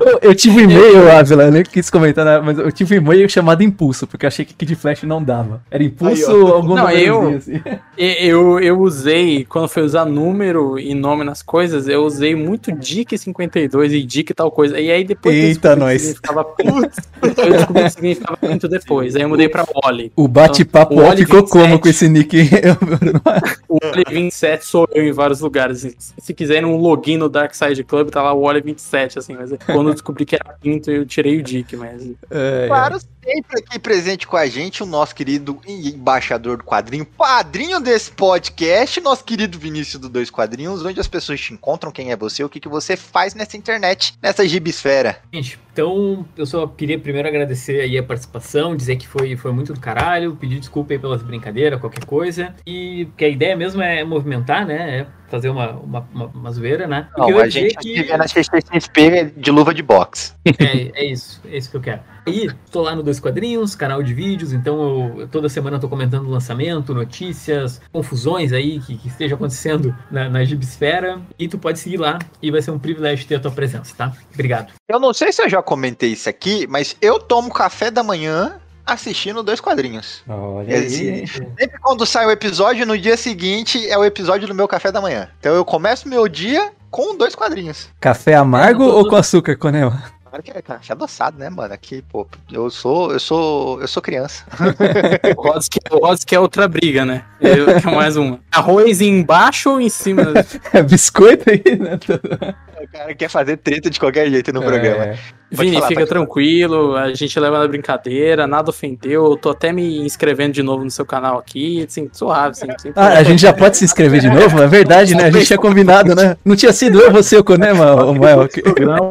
Eu, 0.00 0.18
eu 0.22 0.34
tive 0.34 0.58
um 0.60 0.70
e-mail, 0.70 1.10
Ávila, 1.10 1.44
eu 1.44 1.52
nem 1.52 1.62
quis 1.62 1.88
comentar, 1.90 2.42
mas 2.42 2.58
eu 2.58 2.70
tive 2.72 2.94
um 2.98 3.02
e-mail 3.02 3.28
chamado 3.28 3.62
Impulso, 3.62 4.06
porque 4.06 4.26
eu 4.26 4.28
achei 4.28 4.44
que 4.44 4.54
Kid 4.54 4.74
Flash 4.74 5.02
não 5.04 5.22
dava. 5.22 5.62
Era 5.70 5.82
Impulso 5.82 6.30
Aí, 6.30 6.42
ó. 6.42 6.54
algum 6.54 6.74
Não, 6.74 6.90
eu- 6.90 7.36
assim. 7.36 7.60
E- 7.98 8.26
Eu, 8.26 8.58
eu 8.60 8.78
usei, 8.80 9.44
quando 9.44 9.68
foi 9.68 9.82
usar 9.82 10.04
número 10.04 10.78
e 10.78 10.94
nome 10.94 11.24
nas 11.24 11.42
coisas, 11.42 11.88
eu 11.88 12.04
usei 12.04 12.34
muito 12.34 12.70
DIC 12.72 13.16
52 13.18 13.92
e 13.92 14.02
DIC 14.02 14.34
tal 14.34 14.50
coisa. 14.50 14.78
E 14.80 14.90
aí 14.90 15.04
depois. 15.04 15.34
eu 15.34 15.42
Eita, 15.42 15.74
descobri 15.76 15.76
que 15.76 15.80
nós. 15.80 16.02
significava 16.02 16.44
pinto. 16.56 16.90
Eu 17.22 17.52
descobri 17.52 17.82
que 17.84 17.90
significava 17.90 18.36
pinto 18.36 18.68
depois. 18.68 19.16
Aí 19.16 19.22
eu 19.22 19.28
mudei 19.32 19.48
pra 19.48 19.64
Wally. 19.84 20.12
O 20.16 20.28
bate-papo 20.28 20.94
O 20.94 21.02
ó, 21.02 21.08
Oli 21.10 21.24
ficou 21.24 21.40
27. 21.40 21.50
como 21.50 21.78
com 21.80 21.88
esse 21.88 22.08
nick? 22.08 22.36
O 23.68 23.78
Wally 23.82 24.04
27 24.08 24.64
sou 24.64 24.86
eu 24.94 25.04
em 25.04 25.12
vários 25.12 25.40
lugares. 25.40 25.80
Se- 25.80 25.96
Se 26.18 26.34
quiserem 26.34 26.64
um 26.64 26.76
login 26.76 27.16
no 27.16 27.28
Dark 27.28 27.54
Side 27.54 27.82
Club, 27.84 28.10
tá 28.10 28.22
lá 28.22 28.32
o 28.32 28.42
Wally 28.42 28.60
27, 28.60 29.18
assim. 29.18 29.34
Mas 29.34 29.50
quando 29.66 29.88
eu 29.88 29.94
descobri 29.94 30.24
que 30.24 30.34
era 30.36 30.54
pinto, 30.60 30.90
eu 30.90 31.04
tirei 31.06 31.38
o 31.38 31.42
DIC, 31.42 31.76
mas. 31.76 32.02
É, 32.30 32.66
Claro, 32.68 32.98
sempre 33.24 33.60
aqui 33.60 33.78
presente 33.78 34.26
com 34.26 34.36
a 34.36 34.46
gente, 34.46 34.82
o 34.82 34.86
nosso 34.86 35.14
querido 35.14 35.60
embaixador 35.66 36.58
do 36.58 36.64
quadrinho, 36.64 37.06
padrinho 37.06 37.80
desse 37.80 38.10
podcast, 38.10 39.00
nosso 39.00 39.24
querido 39.24 39.58
Vinícius 39.58 40.00
do 40.00 40.08
Dois 40.08 40.30
Quadrinhos, 40.30 40.84
onde 40.84 41.00
as 41.00 41.06
pessoas 41.06 41.40
te 41.40 41.54
encontram, 41.54 41.92
quem 41.92 42.10
é 42.10 42.16
você, 42.16 42.42
o 42.42 42.48
que, 42.48 42.60
que 42.60 42.68
você 42.68 42.96
faz 42.96 43.34
nessa 43.34 43.56
internet, 43.56 44.14
nessa 44.20 44.46
gibisfera. 44.46 45.20
Gente, 45.32 45.58
então 45.72 46.26
eu 46.36 46.44
só 46.44 46.66
queria 46.66 46.98
primeiro 46.98 47.28
agradecer 47.28 47.80
aí 47.80 47.96
a 47.96 48.02
participação, 48.02 48.76
dizer 48.76 48.96
que 48.96 49.06
foi, 49.06 49.36
foi 49.36 49.52
muito 49.52 49.72
do 49.72 49.80
caralho, 49.80 50.36
pedir 50.36 50.58
desculpa 50.58 50.92
aí 50.92 50.98
pelas 50.98 51.22
brincadeiras, 51.22 51.80
qualquer 51.80 52.04
coisa. 52.04 52.54
E 52.66 53.08
que 53.16 53.24
a 53.24 53.28
ideia 53.28 53.56
mesmo 53.56 53.80
é 53.80 54.04
movimentar, 54.04 54.66
né? 54.66 55.00
É 55.00 55.21
fazer 55.32 55.48
uma, 55.48 55.70
uma, 55.70 56.08
uma, 56.14 56.26
uma 56.26 56.52
zoeira, 56.52 56.86
né? 56.86 57.08
E 57.16 57.20
Não, 57.20 57.26
que 57.26 57.32
eu 57.32 57.38
ia 57.38 57.44
a 57.44 57.48
gente 57.48 57.74
que- 57.78 58.02
vê 58.02 58.16
na 58.18 58.28
CCXP 58.28 59.32
de 59.34 59.50
luva 59.50 59.72
de 59.72 59.82
boxe. 59.82 60.34
É, 60.44 61.02
é 61.02 61.04
isso, 61.06 61.40
é 61.50 61.56
isso 61.56 61.70
que 61.70 61.76
eu 61.78 61.80
quero. 61.80 62.00
E 62.26 62.48
tô 62.70 62.82
lá 62.82 62.94
no 62.94 63.02
Dois 63.02 63.18
Quadrinhos, 63.18 63.74
canal 63.74 64.02
de 64.02 64.12
vídeos, 64.14 64.52
então 64.52 65.16
eu, 65.18 65.28
toda 65.28 65.48
semana 65.48 65.80
tô 65.80 65.88
comentando 65.88 66.28
lançamento, 66.28 66.94
notícias, 66.94 67.80
confusões 67.90 68.52
aí 68.52 68.78
que, 68.80 68.96
que 68.96 69.08
esteja 69.08 69.34
acontecendo 69.34 69.96
na, 70.10 70.28
na 70.28 70.44
Gibsfera. 70.44 71.20
E 71.38 71.48
tu 71.48 71.58
pode 71.58 71.78
seguir 71.80 71.96
lá 71.96 72.18
e 72.40 72.50
vai 72.50 72.60
ser 72.62 72.70
um 72.70 72.78
privilégio 72.78 73.26
ter 73.26 73.36
a 73.36 73.40
tua 73.40 73.50
presença, 73.50 73.94
tá? 73.96 74.12
Obrigado. 74.34 74.72
Eu 74.88 75.00
não 75.00 75.12
sei 75.14 75.32
se 75.32 75.42
eu 75.42 75.48
já 75.48 75.62
comentei 75.62 76.10
isso 76.12 76.28
aqui, 76.28 76.66
mas 76.68 76.94
eu 77.00 77.18
tomo 77.18 77.52
café 77.52 77.90
da 77.90 78.02
manhã 78.02 78.60
assistindo 78.86 79.42
Dois 79.42 79.60
Quadrinhos. 79.60 80.22
Olha 80.28 80.72
Esse- 80.74 81.08
aí. 81.10 81.26
Sempre 81.26 81.78
quando 81.80 82.04
sai 82.06 82.26
o 82.26 82.30
episódio, 82.30 82.86
no 82.86 82.98
dia 82.98 83.16
seguinte 83.16 83.86
é 83.88 83.96
o 83.96 84.04
episódio 84.04 84.46
do 84.48 84.54
meu 84.54 84.66
café 84.68 84.90
da 84.92 85.00
manhã. 85.00 85.28
Então 85.40 85.54
eu 85.54 85.64
começo 85.64 86.08
meu 86.08 86.26
dia 86.28 86.72
com 86.90 87.16
dois 87.16 87.34
quadrinhos. 87.34 87.88
Café 88.00 88.34
amargo 88.34 88.82
É, 88.84 88.86
ou 88.92 89.08
com 89.08 89.16
açúcar, 89.16 89.56
Conema? 89.56 90.02
Claro 90.32 90.42
que 90.42 90.50
é 90.50 90.62
café 90.62 90.94
adoçado, 90.94 91.38
né, 91.38 91.50
mano? 91.50 91.74
Aqui, 91.74 92.02
pô, 92.10 92.26
eu 92.50 92.70
sou, 92.70 93.12
eu 93.12 93.20
sou, 93.20 93.78
eu 93.82 93.86
sou 93.86 94.02
criança. 94.02 94.46
O 95.36 95.42
Rods 95.42 95.68
que, 95.68 95.78
o 95.90 96.26
que 96.26 96.34
é 96.34 96.40
outra 96.40 96.66
briga, 96.66 97.04
né? 97.04 97.22
Eu, 97.38 97.66
que 97.78 97.86
é 97.86 97.90
mais 97.90 98.16
uma. 98.16 98.40
Arroz 98.50 99.02
embaixo 99.02 99.72
ou 99.72 99.80
em 99.80 99.90
cima? 99.90 100.32
É 100.72 100.82
biscoito 100.82 101.50
aí, 101.50 101.76
né? 101.76 101.98
O 102.82 102.88
cara 102.90 103.14
quer 103.14 103.28
fazer 103.28 103.58
treta 103.58 103.88
de 103.88 104.00
qualquer 104.00 104.28
jeito 104.28 104.52
no 104.52 104.60
programa. 104.60 105.04
É. 105.04 105.18
Pode 105.54 105.68
Vini, 105.68 105.76
falar, 105.76 105.88
fica 105.88 106.06
tranquilo, 106.06 106.96
a 106.96 107.14
gente 107.14 107.38
leva 107.38 107.58
na 107.58 107.68
brincadeira, 107.68 108.46
nada 108.46 108.70
ofendeu. 108.70 109.26
Eu 109.26 109.36
tô 109.36 109.50
até 109.50 109.70
me 109.70 109.98
inscrevendo 109.98 110.54
de 110.54 110.62
novo 110.62 110.82
no 110.82 110.90
seu 110.90 111.04
canal 111.04 111.38
aqui, 111.38 111.84
assim, 111.86 112.08
suave, 112.12 112.52
assim. 112.52 112.66
sem 112.80 112.92
Ah, 112.96 113.18
a 113.18 113.22
gente 113.22 113.40
já 113.40 113.52
pode 113.52 113.76
se 113.76 113.84
inscrever 113.84 114.20
de 114.20 114.28
novo? 114.28 114.62
É 114.62 114.66
verdade, 114.66 115.14
né? 115.14 115.24
A 115.24 115.30
gente 115.30 115.46
tinha 115.46 115.58
combinado, 115.58 116.14
né? 116.14 116.36
Não 116.44 116.56
tinha 116.56 116.72
sido 116.72 117.00
eu, 117.00 117.12
você 117.12 117.36
e 117.36 117.38
o 117.38 117.44
Conema, 117.44 117.94
o 118.04 118.14
Mael? 118.14 118.48
Não, 118.80 119.10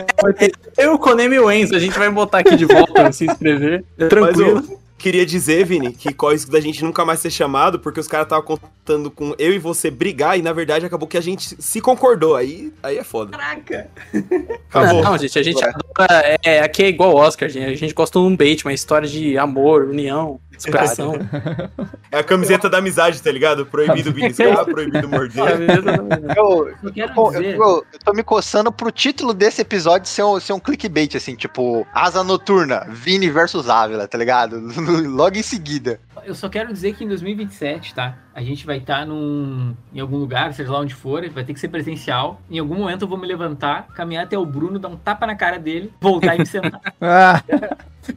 Eu, 0.77 0.97
Konemi 1.11 1.35
e 1.35 1.39
o 1.39 1.51
Enzo, 1.51 1.75
a 1.75 1.79
gente 1.79 1.97
vai 1.97 2.09
botar 2.09 2.39
aqui 2.39 2.55
de 2.55 2.65
volta 2.65 2.93
pra 2.93 3.11
se 3.11 3.25
inscrever. 3.25 3.83
É 3.97 4.03
Mas 4.03 4.09
tranquilo. 4.09 4.63
eu 4.69 4.79
queria 4.97 5.25
dizer, 5.25 5.65
Vini, 5.65 5.91
que 5.91 6.13
corre 6.13 6.33
o 6.33 6.35
risco 6.35 6.51
da 6.51 6.59
gente 6.59 6.83
nunca 6.83 7.03
mais 7.03 7.19
ser 7.19 7.31
chamado, 7.31 7.79
porque 7.79 7.99
os 7.99 8.07
caras 8.07 8.25
estavam 8.27 8.45
contando 8.45 9.09
com 9.11 9.35
eu 9.37 9.53
e 9.53 9.59
você 9.59 9.89
brigar, 9.89 10.37
e 10.37 10.41
na 10.41 10.53
verdade 10.53 10.85
acabou 10.85 11.07
que 11.07 11.17
a 11.17 11.21
gente 11.21 11.55
se 11.61 11.81
concordou. 11.81 12.35
Aí, 12.35 12.71
aí 12.81 12.97
é 12.97 13.03
foda. 13.03 13.37
Caraca! 13.37 13.89
Acabou. 14.69 15.03
Não, 15.03 15.17
gente, 15.17 15.37
a 15.37 15.43
gente 15.43 15.63
adora. 15.63 16.39
É, 16.43 16.61
aqui 16.61 16.83
é 16.83 16.87
igual 16.87 17.15
Oscar, 17.15 17.49
gente. 17.49 17.65
A 17.65 17.75
gente 17.75 17.93
gosta 17.93 18.19
de 18.19 18.25
um 18.25 18.35
bait, 18.35 18.63
uma 18.63 18.73
história 18.73 19.07
de 19.07 19.37
amor, 19.37 19.85
união, 19.85 20.39
superação. 20.61 21.13
É 22.11 22.19
a 22.19 22.23
camiseta 22.23 22.69
da 22.69 22.77
amizade, 22.77 23.21
tá 23.21 23.31
ligado? 23.31 23.65
Proibido 23.65 24.11
beliscar, 24.11 24.65
proibido 24.65 25.07
morder. 25.09 25.43
Eu, 26.37 26.67
Eu 26.95 27.41
eu- 27.41 27.85
eu 27.93 27.99
tô 28.03 28.13
me 28.13 28.23
coçando 28.23 28.71
pro 28.71 28.91
título 28.91 29.33
desse 29.33 29.61
episódio 29.61 30.07
ser 30.07 30.23
um, 30.23 30.39
ser 30.39 30.53
um 30.53 30.59
clickbait, 30.59 31.15
assim, 31.15 31.35
tipo, 31.35 31.85
Asa 31.93 32.23
Noturna, 32.23 32.85
Vini 32.89 33.29
versus 33.29 33.69
Ávila, 33.69 34.07
tá 34.07 34.17
ligado? 34.17 34.59
Logo 35.07 35.37
em 35.37 35.43
seguida. 35.43 35.99
Eu 36.25 36.35
só 36.35 36.47
quero 36.49 36.71
dizer 36.71 36.93
que 36.95 37.03
em 37.03 37.07
2027, 37.07 37.93
tá? 37.95 38.15
A 38.33 38.41
gente 38.41 38.65
vai 38.65 38.77
estar 38.77 39.05
num, 39.05 39.75
em 39.93 39.99
algum 39.99 40.17
lugar, 40.17 40.53
seja 40.53 40.71
lá 40.71 40.79
onde 40.79 40.93
for, 40.95 41.27
vai 41.29 41.43
ter 41.43 41.53
que 41.53 41.59
ser 41.59 41.67
presencial. 41.67 42.39
Em 42.49 42.59
algum 42.59 42.75
momento 42.75 43.01
eu 43.03 43.07
vou 43.07 43.17
me 43.17 43.27
levantar, 43.27 43.87
caminhar 43.93 44.23
até 44.23 44.37
o 44.37 44.45
Bruno, 44.45 44.79
dar 44.79 44.87
um 44.87 44.95
tapa 44.95 45.27
na 45.27 45.35
cara 45.35 45.59
dele, 45.59 45.91
voltar 45.99 46.35
e 46.35 46.39
me 46.39 46.45
sentar. 46.45 46.79
Ah, 47.01 47.41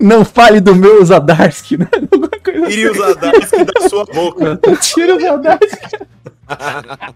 não 0.00 0.24
fale 0.24 0.60
do 0.60 0.74
meu 0.74 1.04
Zadarsky, 1.04 1.76
né? 1.76 1.88
Alguma 2.12 2.28
coisa 2.42 2.70
Iria 2.70 2.92
usar 2.92 3.14
Darsky 3.14 3.64
da 3.64 3.88
sua 3.88 4.04
boca. 4.06 4.58
Tira 4.80 5.16
o 5.16 5.20
Zadarsky. 5.20 5.96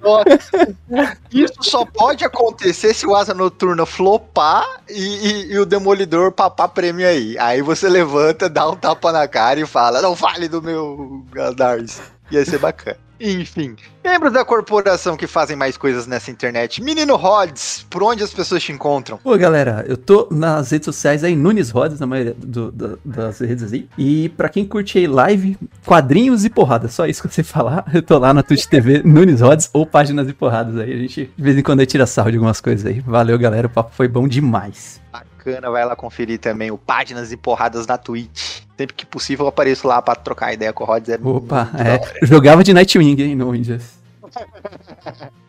Nossa, 0.02 0.74
Isso 1.32 1.54
só 1.62 1.84
pode 1.84 2.24
acontecer 2.24 2.94
se 2.94 3.06
o 3.06 3.14
Asa 3.14 3.34
Noturna 3.34 3.84
flopar 3.86 4.64
e, 4.88 5.02
e- 5.02 5.52
e 5.52 5.58
o 5.58 5.66
Demolidor 5.66 6.32
papar 6.32 6.68
prêmio 6.68 7.06
aí. 7.06 7.36
Aí 7.38 7.60
você 7.62 7.88
levanta, 7.88 8.48
dá 8.48 8.68
um 8.68 8.76
tapa 8.76 9.12
na 9.12 9.28
cara 9.28 9.60
e 9.60 9.66
fala, 9.66 10.00
não 10.02 10.16
fale 10.16 10.48
do 10.48 10.62
meu 10.62 11.24
Gadars. 11.30 12.00
Ia 12.30 12.44
ser 12.44 12.58
bacana. 12.58 12.96
Enfim, 13.20 13.74
membros 14.04 14.32
da 14.32 14.44
corporação 14.44 15.16
que 15.16 15.26
fazem 15.26 15.56
mais 15.56 15.76
coisas 15.76 16.06
nessa 16.06 16.30
internet. 16.30 16.80
Menino 16.80 17.16
Rods, 17.16 17.84
por 17.90 18.00
onde 18.00 18.22
as 18.22 18.32
pessoas 18.32 18.62
te 18.62 18.70
encontram? 18.70 19.18
Pô, 19.18 19.36
galera, 19.36 19.84
eu 19.88 19.96
tô 19.96 20.28
nas 20.30 20.70
redes 20.70 20.84
sociais 20.84 21.24
aí, 21.24 21.34
Nunes 21.34 21.70
Rodas, 21.70 21.98
na 21.98 22.06
maioria 22.06 22.32
do- 22.38 22.70
da- 22.70 22.96
das 23.04 23.40
redes 23.40 23.72
aí. 23.72 23.88
E 23.98 24.28
pra 24.28 24.48
quem 24.48 24.64
curte 24.64 24.98
aí 24.98 25.08
live, 25.08 25.58
quadrinhos 25.84 26.44
e 26.44 26.50
porradas, 26.50 26.94
só 26.94 27.06
isso 27.06 27.20
que 27.26 27.34
você 27.34 27.42
falar. 27.42 27.84
Eu 27.92 28.02
tô 28.02 28.16
lá 28.18 28.32
na 28.32 28.44
Twitch 28.44 28.66
TV, 28.66 29.02
Nunes 29.04 29.40
Rodas 29.40 29.68
ou 29.72 29.84
Páginas 29.84 30.28
e 30.28 30.32
Porradas 30.32 30.76
aí. 30.78 30.92
A 30.92 30.96
gente, 30.96 31.28
de 31.36 31.42
vez 31.42 31.58
em 31.58 31.62
quando, 31.62 31.80
aí 31.80 31.86
tira 31.86 32.06
sarro 32.06 32.30
de 32.30 32.36
algumas 32.36 32.60
coisas 32.60 32.86
aí. 32.86 33.00
Valeu, 33.00 33.36
galera, 33.36 33.66
o 33.66 33.70
papo 33.70 33.90
foi 33.96 34.06
bom 34.06 34.28
demais. 34.28 35.00
Bacana, 35.38 35.70
vai 35.70 35.84
lá 35.84 35.94
conferir 35.94 36.40
também 36.40 36.70
o 36.70 36.76
Páginas 36.76 37.30
e 37.30 37.36
Porradas 37.36 37.86
na 37.86 37.96
Twitch. 37.96 38.62
Sempre 38.76 38.94
que 38.94 39.06
possível 39.06 39.46
eu 39.46 39.48
apareço 39.48 39.86
lá 39.86 40.02
pra 40.02 40.16
trocar 40.16 40.52
ideia 40.52 40.72
com 40.72 40.82
o 40.82 40.86
Rods. 40.86 41.08
É 41.08 41.18
Opa, 41.22 41.70
é, 41.78 42.26
jogava 42.26 42.64
de 42.64 42.74
Nightwing, 42.74 43.22
hein, 43.22 43.36
no 43.36 43.52
Windows. 43.52 43.98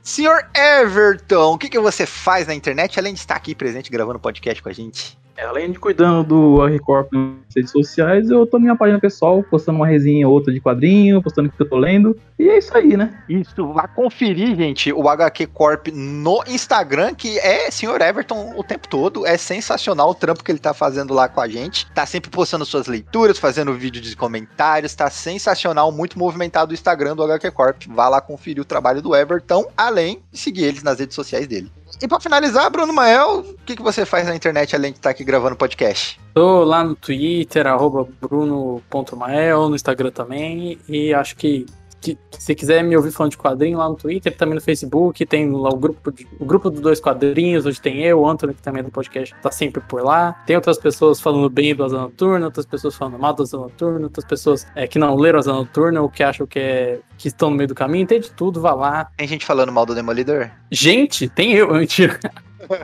Senhor 0.01 0.47
Everton, 0.55 1.53
o 1.53 1.57
que, 1.57 1.69
que 1.69 1.79
você 1.79 2.05
faz 2.05 2.47
na 2.47 2.53
internet 2.53 2.99
além 2.99 3.13
de 3.13 3.19
estar 3.19 3.35
aqui 3.35 3.53
presente 3.53 3.91
gravando 3.91 4.19
podcast 4.19 4.61
com 4.61 4.69
a 4.69 4.73
gente? 4.73 5.18
É, 5.39 5.45
Além 5.45 5.71
de 5.71 5.79
cuidando 5.79 6.23
do 6.23 6.67
R-Corp 6.67 7.13
nas 7.13 7.55
redes 7.55 7.71
sociais, 7.71 8.29
eu 8.29 8.45
tô 8.45 8.57
na 8.57 8.63
minha 8.63 8.75
página 8.75 8.99
pessoal, 8.99 9.41
postando 9.41 9.77
uma 9.77 9.87
resenha 9.87 10.27
ou 10.27 10.33
outra 10.33 10.53
de 10.53 10.59
quadrinho, 10.59 11.23
postando 11.23 11.47
o 11.47 11.51
que 11.51 11.61
eu 11.61 11.69
tô 11.69 11.77
lendo. 11.77 12.15
E 12.37 12.49
é 12.49 12.57
isso 12.57 12.75
aí, 12.75 12.97
né? 12.97 13.23
Isso, 13.29 13.67
vá 13.73 13.87
conferir, 13.87 14.53
gente, 14.55 14.91
o 14.91 15.07
HQ 15.07 15.47
Corp 15.47 15.87
no 15.93 16.43
Instagram, 16.45 17.15
que 17.15 17.39
é 17.39 17.71
Senhor 17.71 18.01
Everton 18.01 18.53
o 18.57 18.63
tempo 18.63 18.87
todo. 18.89 19.25
É 19.25 19.37
sensacional 19.37 20.09
o 20.09 20.15
trampo 20.15 20.43
que 20.43 20.51
ele 20.51 20.59
tá 20.59 20.73
fazendo 20.73 21.13
lá 21.13 21.29
com 21.29 21.39
a 21.39 21.47
gente. 21.47 21.89
Tá 21.91 22.05
sempre 22.05 22.29
postando 22.29 22.65
suas 22.65 22.87
leituras, 22.87 23.39
fazendo 23.39 23.73
vídeo 23.73 24.01
de 24.01 24.15
comentários. 24.17 24.93
Tá 24.93 25.09
sensacional, 25.09 25.89
muito 25.89 26.19
movimentado 26.19 26.71
o 26.71 26.73
Instagram 26.73 27.15
do 27.15 27.23
HQ 27.23 27.51
Corp. 27.51 27.83
Vá 27.87 28.09
lá 28.09 28.19
conferir 28.19 28.61
o 28.61 28.65
trabalho 28.65 29.01
do 29.01 29.15
Everton, 29.15 29.65
além 29.77 30.21
de 30.31 30.37
seguir 30.37 30.65
eles 30.65 30.83
nas 30.83 30.99
redes 30.99 31.15
sociais 31.15 31.47
dele. 31.47 31.71
E 32.01 32.07
pra 32.07 32.19
finalizar, 32.19 32.69
Bruno 32.69 32.93
Mael, 32.93 33.39
o 33.39 33.55
que, 33.65 33.75
que 33.75 33.81
você 33.81 34.05
faz 34.05 34.27
na 34.27 34.35
internet 34.35 34.75
além 34.75 34.91
de 34.91 34.99
estar 34.99 35.09
aqui 35.09 35.23
gravando 35.23 35.55
podcast? 35.55 36.19
Tô 36.33 36.63
lá 36.63 36.83
no 36.83 36.95
Twitter, 36.95 37.67
arroba 37.67 38.07
bruno.mael, 38.21 39.69
no 39.69 39.75
Instagram 39.75 40.11
também. 40.11 40.79
E 40.87 41.13
acho 41.13 41.35
que, 41.35 41.65
que 42.01 42.17
se 42.31 42.55
quiser 42.55 42.83
me 42.83 42.95
ouvir 42.95 43.11
falando 43.11 43.31
de 43.31 43.37
quadrinho 43.37 43.77
lá 43.77 43.89
no 43.89 43.95
Twitter, 43.95 44.35
também 44.35 44.55
no 44.55 44.61
Facebook, 44.61 45.25
tem 45.25 45.51
lá 45.51 45.69
o 45.69 45.75
grupo, 45.77 46.11
de- 46.11 46.27
o 46.39 46.45
grupo 46.45 46.69
dos 46.69 46.79
dois 46.79 46.99
quadrinhos, 46.99 47.65
onde 47.65 47.81
tem 47.81 48.01
eu, 48.03 48.19
o 48.21 48.27
Antônio, 48.29 48.55
que 48.55 48.61
também 48.61 48.79
é 48.79 48.83
do 48.83 48.91
podcast, 48.91 49.35
tá 49.41 49.51
sempre 49.51 49.81
por 49.81 50.03
lá. 50.03 50.33
Tem 50.45 50.55
outras 50.55 50.77
pessoas 50.77 51.19
falando 51.19 51.49
bem 51.49 51.75
do 51.75 51.83
Asa 51.83 51.97
Noturna, 51.97 52.45
outras 52.45 52.65
pessoas 52.65 52.95
falando 52.95 53.19
mal 53.19 53.33
do 53.33 53.43
Asa 53.43 53.57
Noturna, 53.57 54.05
outras 54.05 54.25
pessoas 54.25 54.65
é, 54.75 54.87
que 54.87 54.97
não 54.97 55.15
leram 55.15 55.39
Asa 55.39 55.51
Noturna 55.53 56.01
ou 56.01 56.09
que 56.09 56.23
acham 56.23 56.47
que, 56.47 56.59
é, 56.59 56.99
que 57.17 57.27
estão 57.27 57.49
no 57.49 57.55
meio 57.57 57.67
do 57.67 57.75
caminho. 57.75 58.07
Tem 58.07 58.19
de 58.19 58.31
tudo, 58.31 58.61
vá 58.61 58.73
lá. 58.73 59.09
Tem 59.17 59.27
gente 59.27 59.45
falando 59.45 59.71
mal 59.71 59.85
do 59.85 59.93
Demolidor? 59.93 60.49
Gente, 60.71 61.27
tem 61.27 61.53
eu, 61.53 61.71
mentira. 61.75 62.19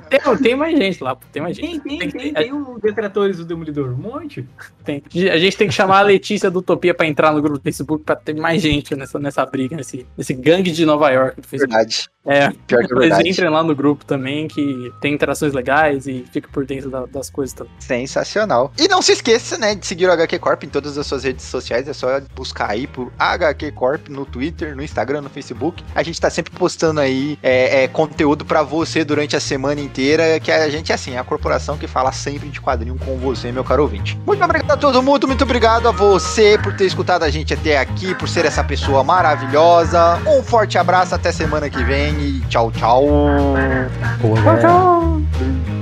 Tem, 0.10 0.38
tem 0.38 0.56
mais 0.56 0.78
gente 0.78 1.04
lá, 1.04 1.16
tem 1.32 1.42
mais 1.42 1.56
gente. 1.56 1.80
Tem, 1.80 2.00
tem, 2.00 2.10
Tem- 2.10 2.12
tem, 2.12 2.34
tem 2.34 2.54
um 2.54 2.78
detratores 2.80 3.38
do 3.38 3.46
Demolidor, 3.46 3.90
um 3.92 3.96
monte. 3.98 4.46
tem. 4.84 5.04
A 5.32 5.38
gente 5.38 5.58
tem 5.58 5.68
que 5.68 5.74
chamar 5.74 6.00
a 6.00 6.04
Letícia 6.04 6.50
do 6.50 6.60
Utopia 6.60 6.94
pra 6.94 7.06
entrar 7.06 7.32
no 7.32 7.42
grupo 7.42 7.58
do 7.60 7.64
Facebook 7.64 8.04
pra 8.04 8.16
ter 8.16 8.34
mais 8.36 8.62
gente 8.62 8.96
nessa, 8.96 9.20
nessa 9.20 9.46
briga, 9.46 9.76
nesse, 9.76 10.06
nesse 10.18 10.34
gangue 10.34 10.72
de 10.72 10.86
Nova 10.86 11.10
York 11.12 11.42
do 11.42 11.48
Facebook. 11.48 11.74
Verdade. 11.76 12.10
É, 12.28 12.50
Pior 12.66 12.84
que 12.88 12.92
é 12.92 12.98
verdade. 12.98 13.30
entrem 13.30 13.50
lá 13.52 13.62
no 13.64 13.76
grupo 13.76 14.04
também, 14.04 14.48
que 14.48 14.92
tem 15.00 15.14
interações 15.14 15.54
legais 15.54 16.08
e 16.08 16.26
fica 16.34 16.50
por 16.52 16.66
dentro 16.66 16.90
da- 16.90 17.06
das 17.06 17.30
coisas 17.30 17.54
também. 17.54 17.72
Sensacional. 17.78 18.72
E 18.80 18.88
não 18.88 19.02
se 19.02 19.12
esqueça, 19.12 19.58
né, 19.60 19.76
de 19.76 19.86
seguir 19.86 20.08
o 20.08 20.12
HQ 20.12 20.40
Corp 20.40 20.64
em 20.64 20.70
todas 20.70 20.98
as 20.98 21.06
suas 21.06 21.24
redes 21.24 21.46
sociais. 21.46 21.88
É 21.88 21.94
só 21.94 22.20
buscar 22.36 22.72
aí 22.72 22.88
por 22.88 23.12
HQ 23.20 23.72
Corp 23.74 24.08
no 24.10 24.26
Twitter, 24.26 24.76
no 24.76 24.82
Instagram, 24.84 25.22
no 25.22 25.30
Facebook. 25.30 25.84
A 25.94 26.02
gente 26.02 26.20
tá 26.20 26.30
sempre 26.32 26.52
postando 26.58 27.00
aí 27.00 27.38
é, 27.44 27.84
é, 27.84 27.88
conteúdo 27.88 28.44
pra 28.44 28.64
você 28.64 29.04
durante 29.04 29.36
a 29.36 29.40
semana 29.40 29.75
inteira. 29.82 30.40
Que 30.40 30.52
a 30.52 30.70
gente 30.70 30.92
é 30.92 30.96
assim, 30.96 31.14
é 31.16 31.18
a 31.18 31.24
corporação 31.24 31.78
que 31.78 31.88
fala 31.88 32.12
sempre 32.12 32.50
de 32.50 32.60
quadrinho 32.62 32.98
com 32.98 33.18
você, 33.18 33.52
meu 33.52 33.64
caro 33.64 33.84
ouvinte. 33.84 34.20
Muito 34.26 34.44
obrigado 34.44 34.72
a 34.72 34.78
todo 34.78 35.02
mundo, 35.02 35.28
muito 35.28 35.44
obrigado 35.44 35.88
a 35.88 35.92
você 35.92 36.58
por 36.62 36.76
ter 36.76 36.86
escutado 36.86 37.24
a 37.24 37.30
gente 37.30 37.54
até 37.54 37.78
aqui, 37.78 38.16
por 38.16 38.28
ser 38.28 38.46
essa 38.46 38.64
pessoa 38.64 39.04
maravilhosa. 39.04 40.20
Um 40.28 40.44
forte 40.44 40.78
abraço, 40.78 41.16
até 41.16 41.32
semana 41.32 41.70
que 41.70 41.84
vem 41.84 42.14
e 42.20 42.40
tchau, 42.48 42.72
tchau. 42.72 43.06
Boa, 44.22 44.42
galera. 44.42 45.75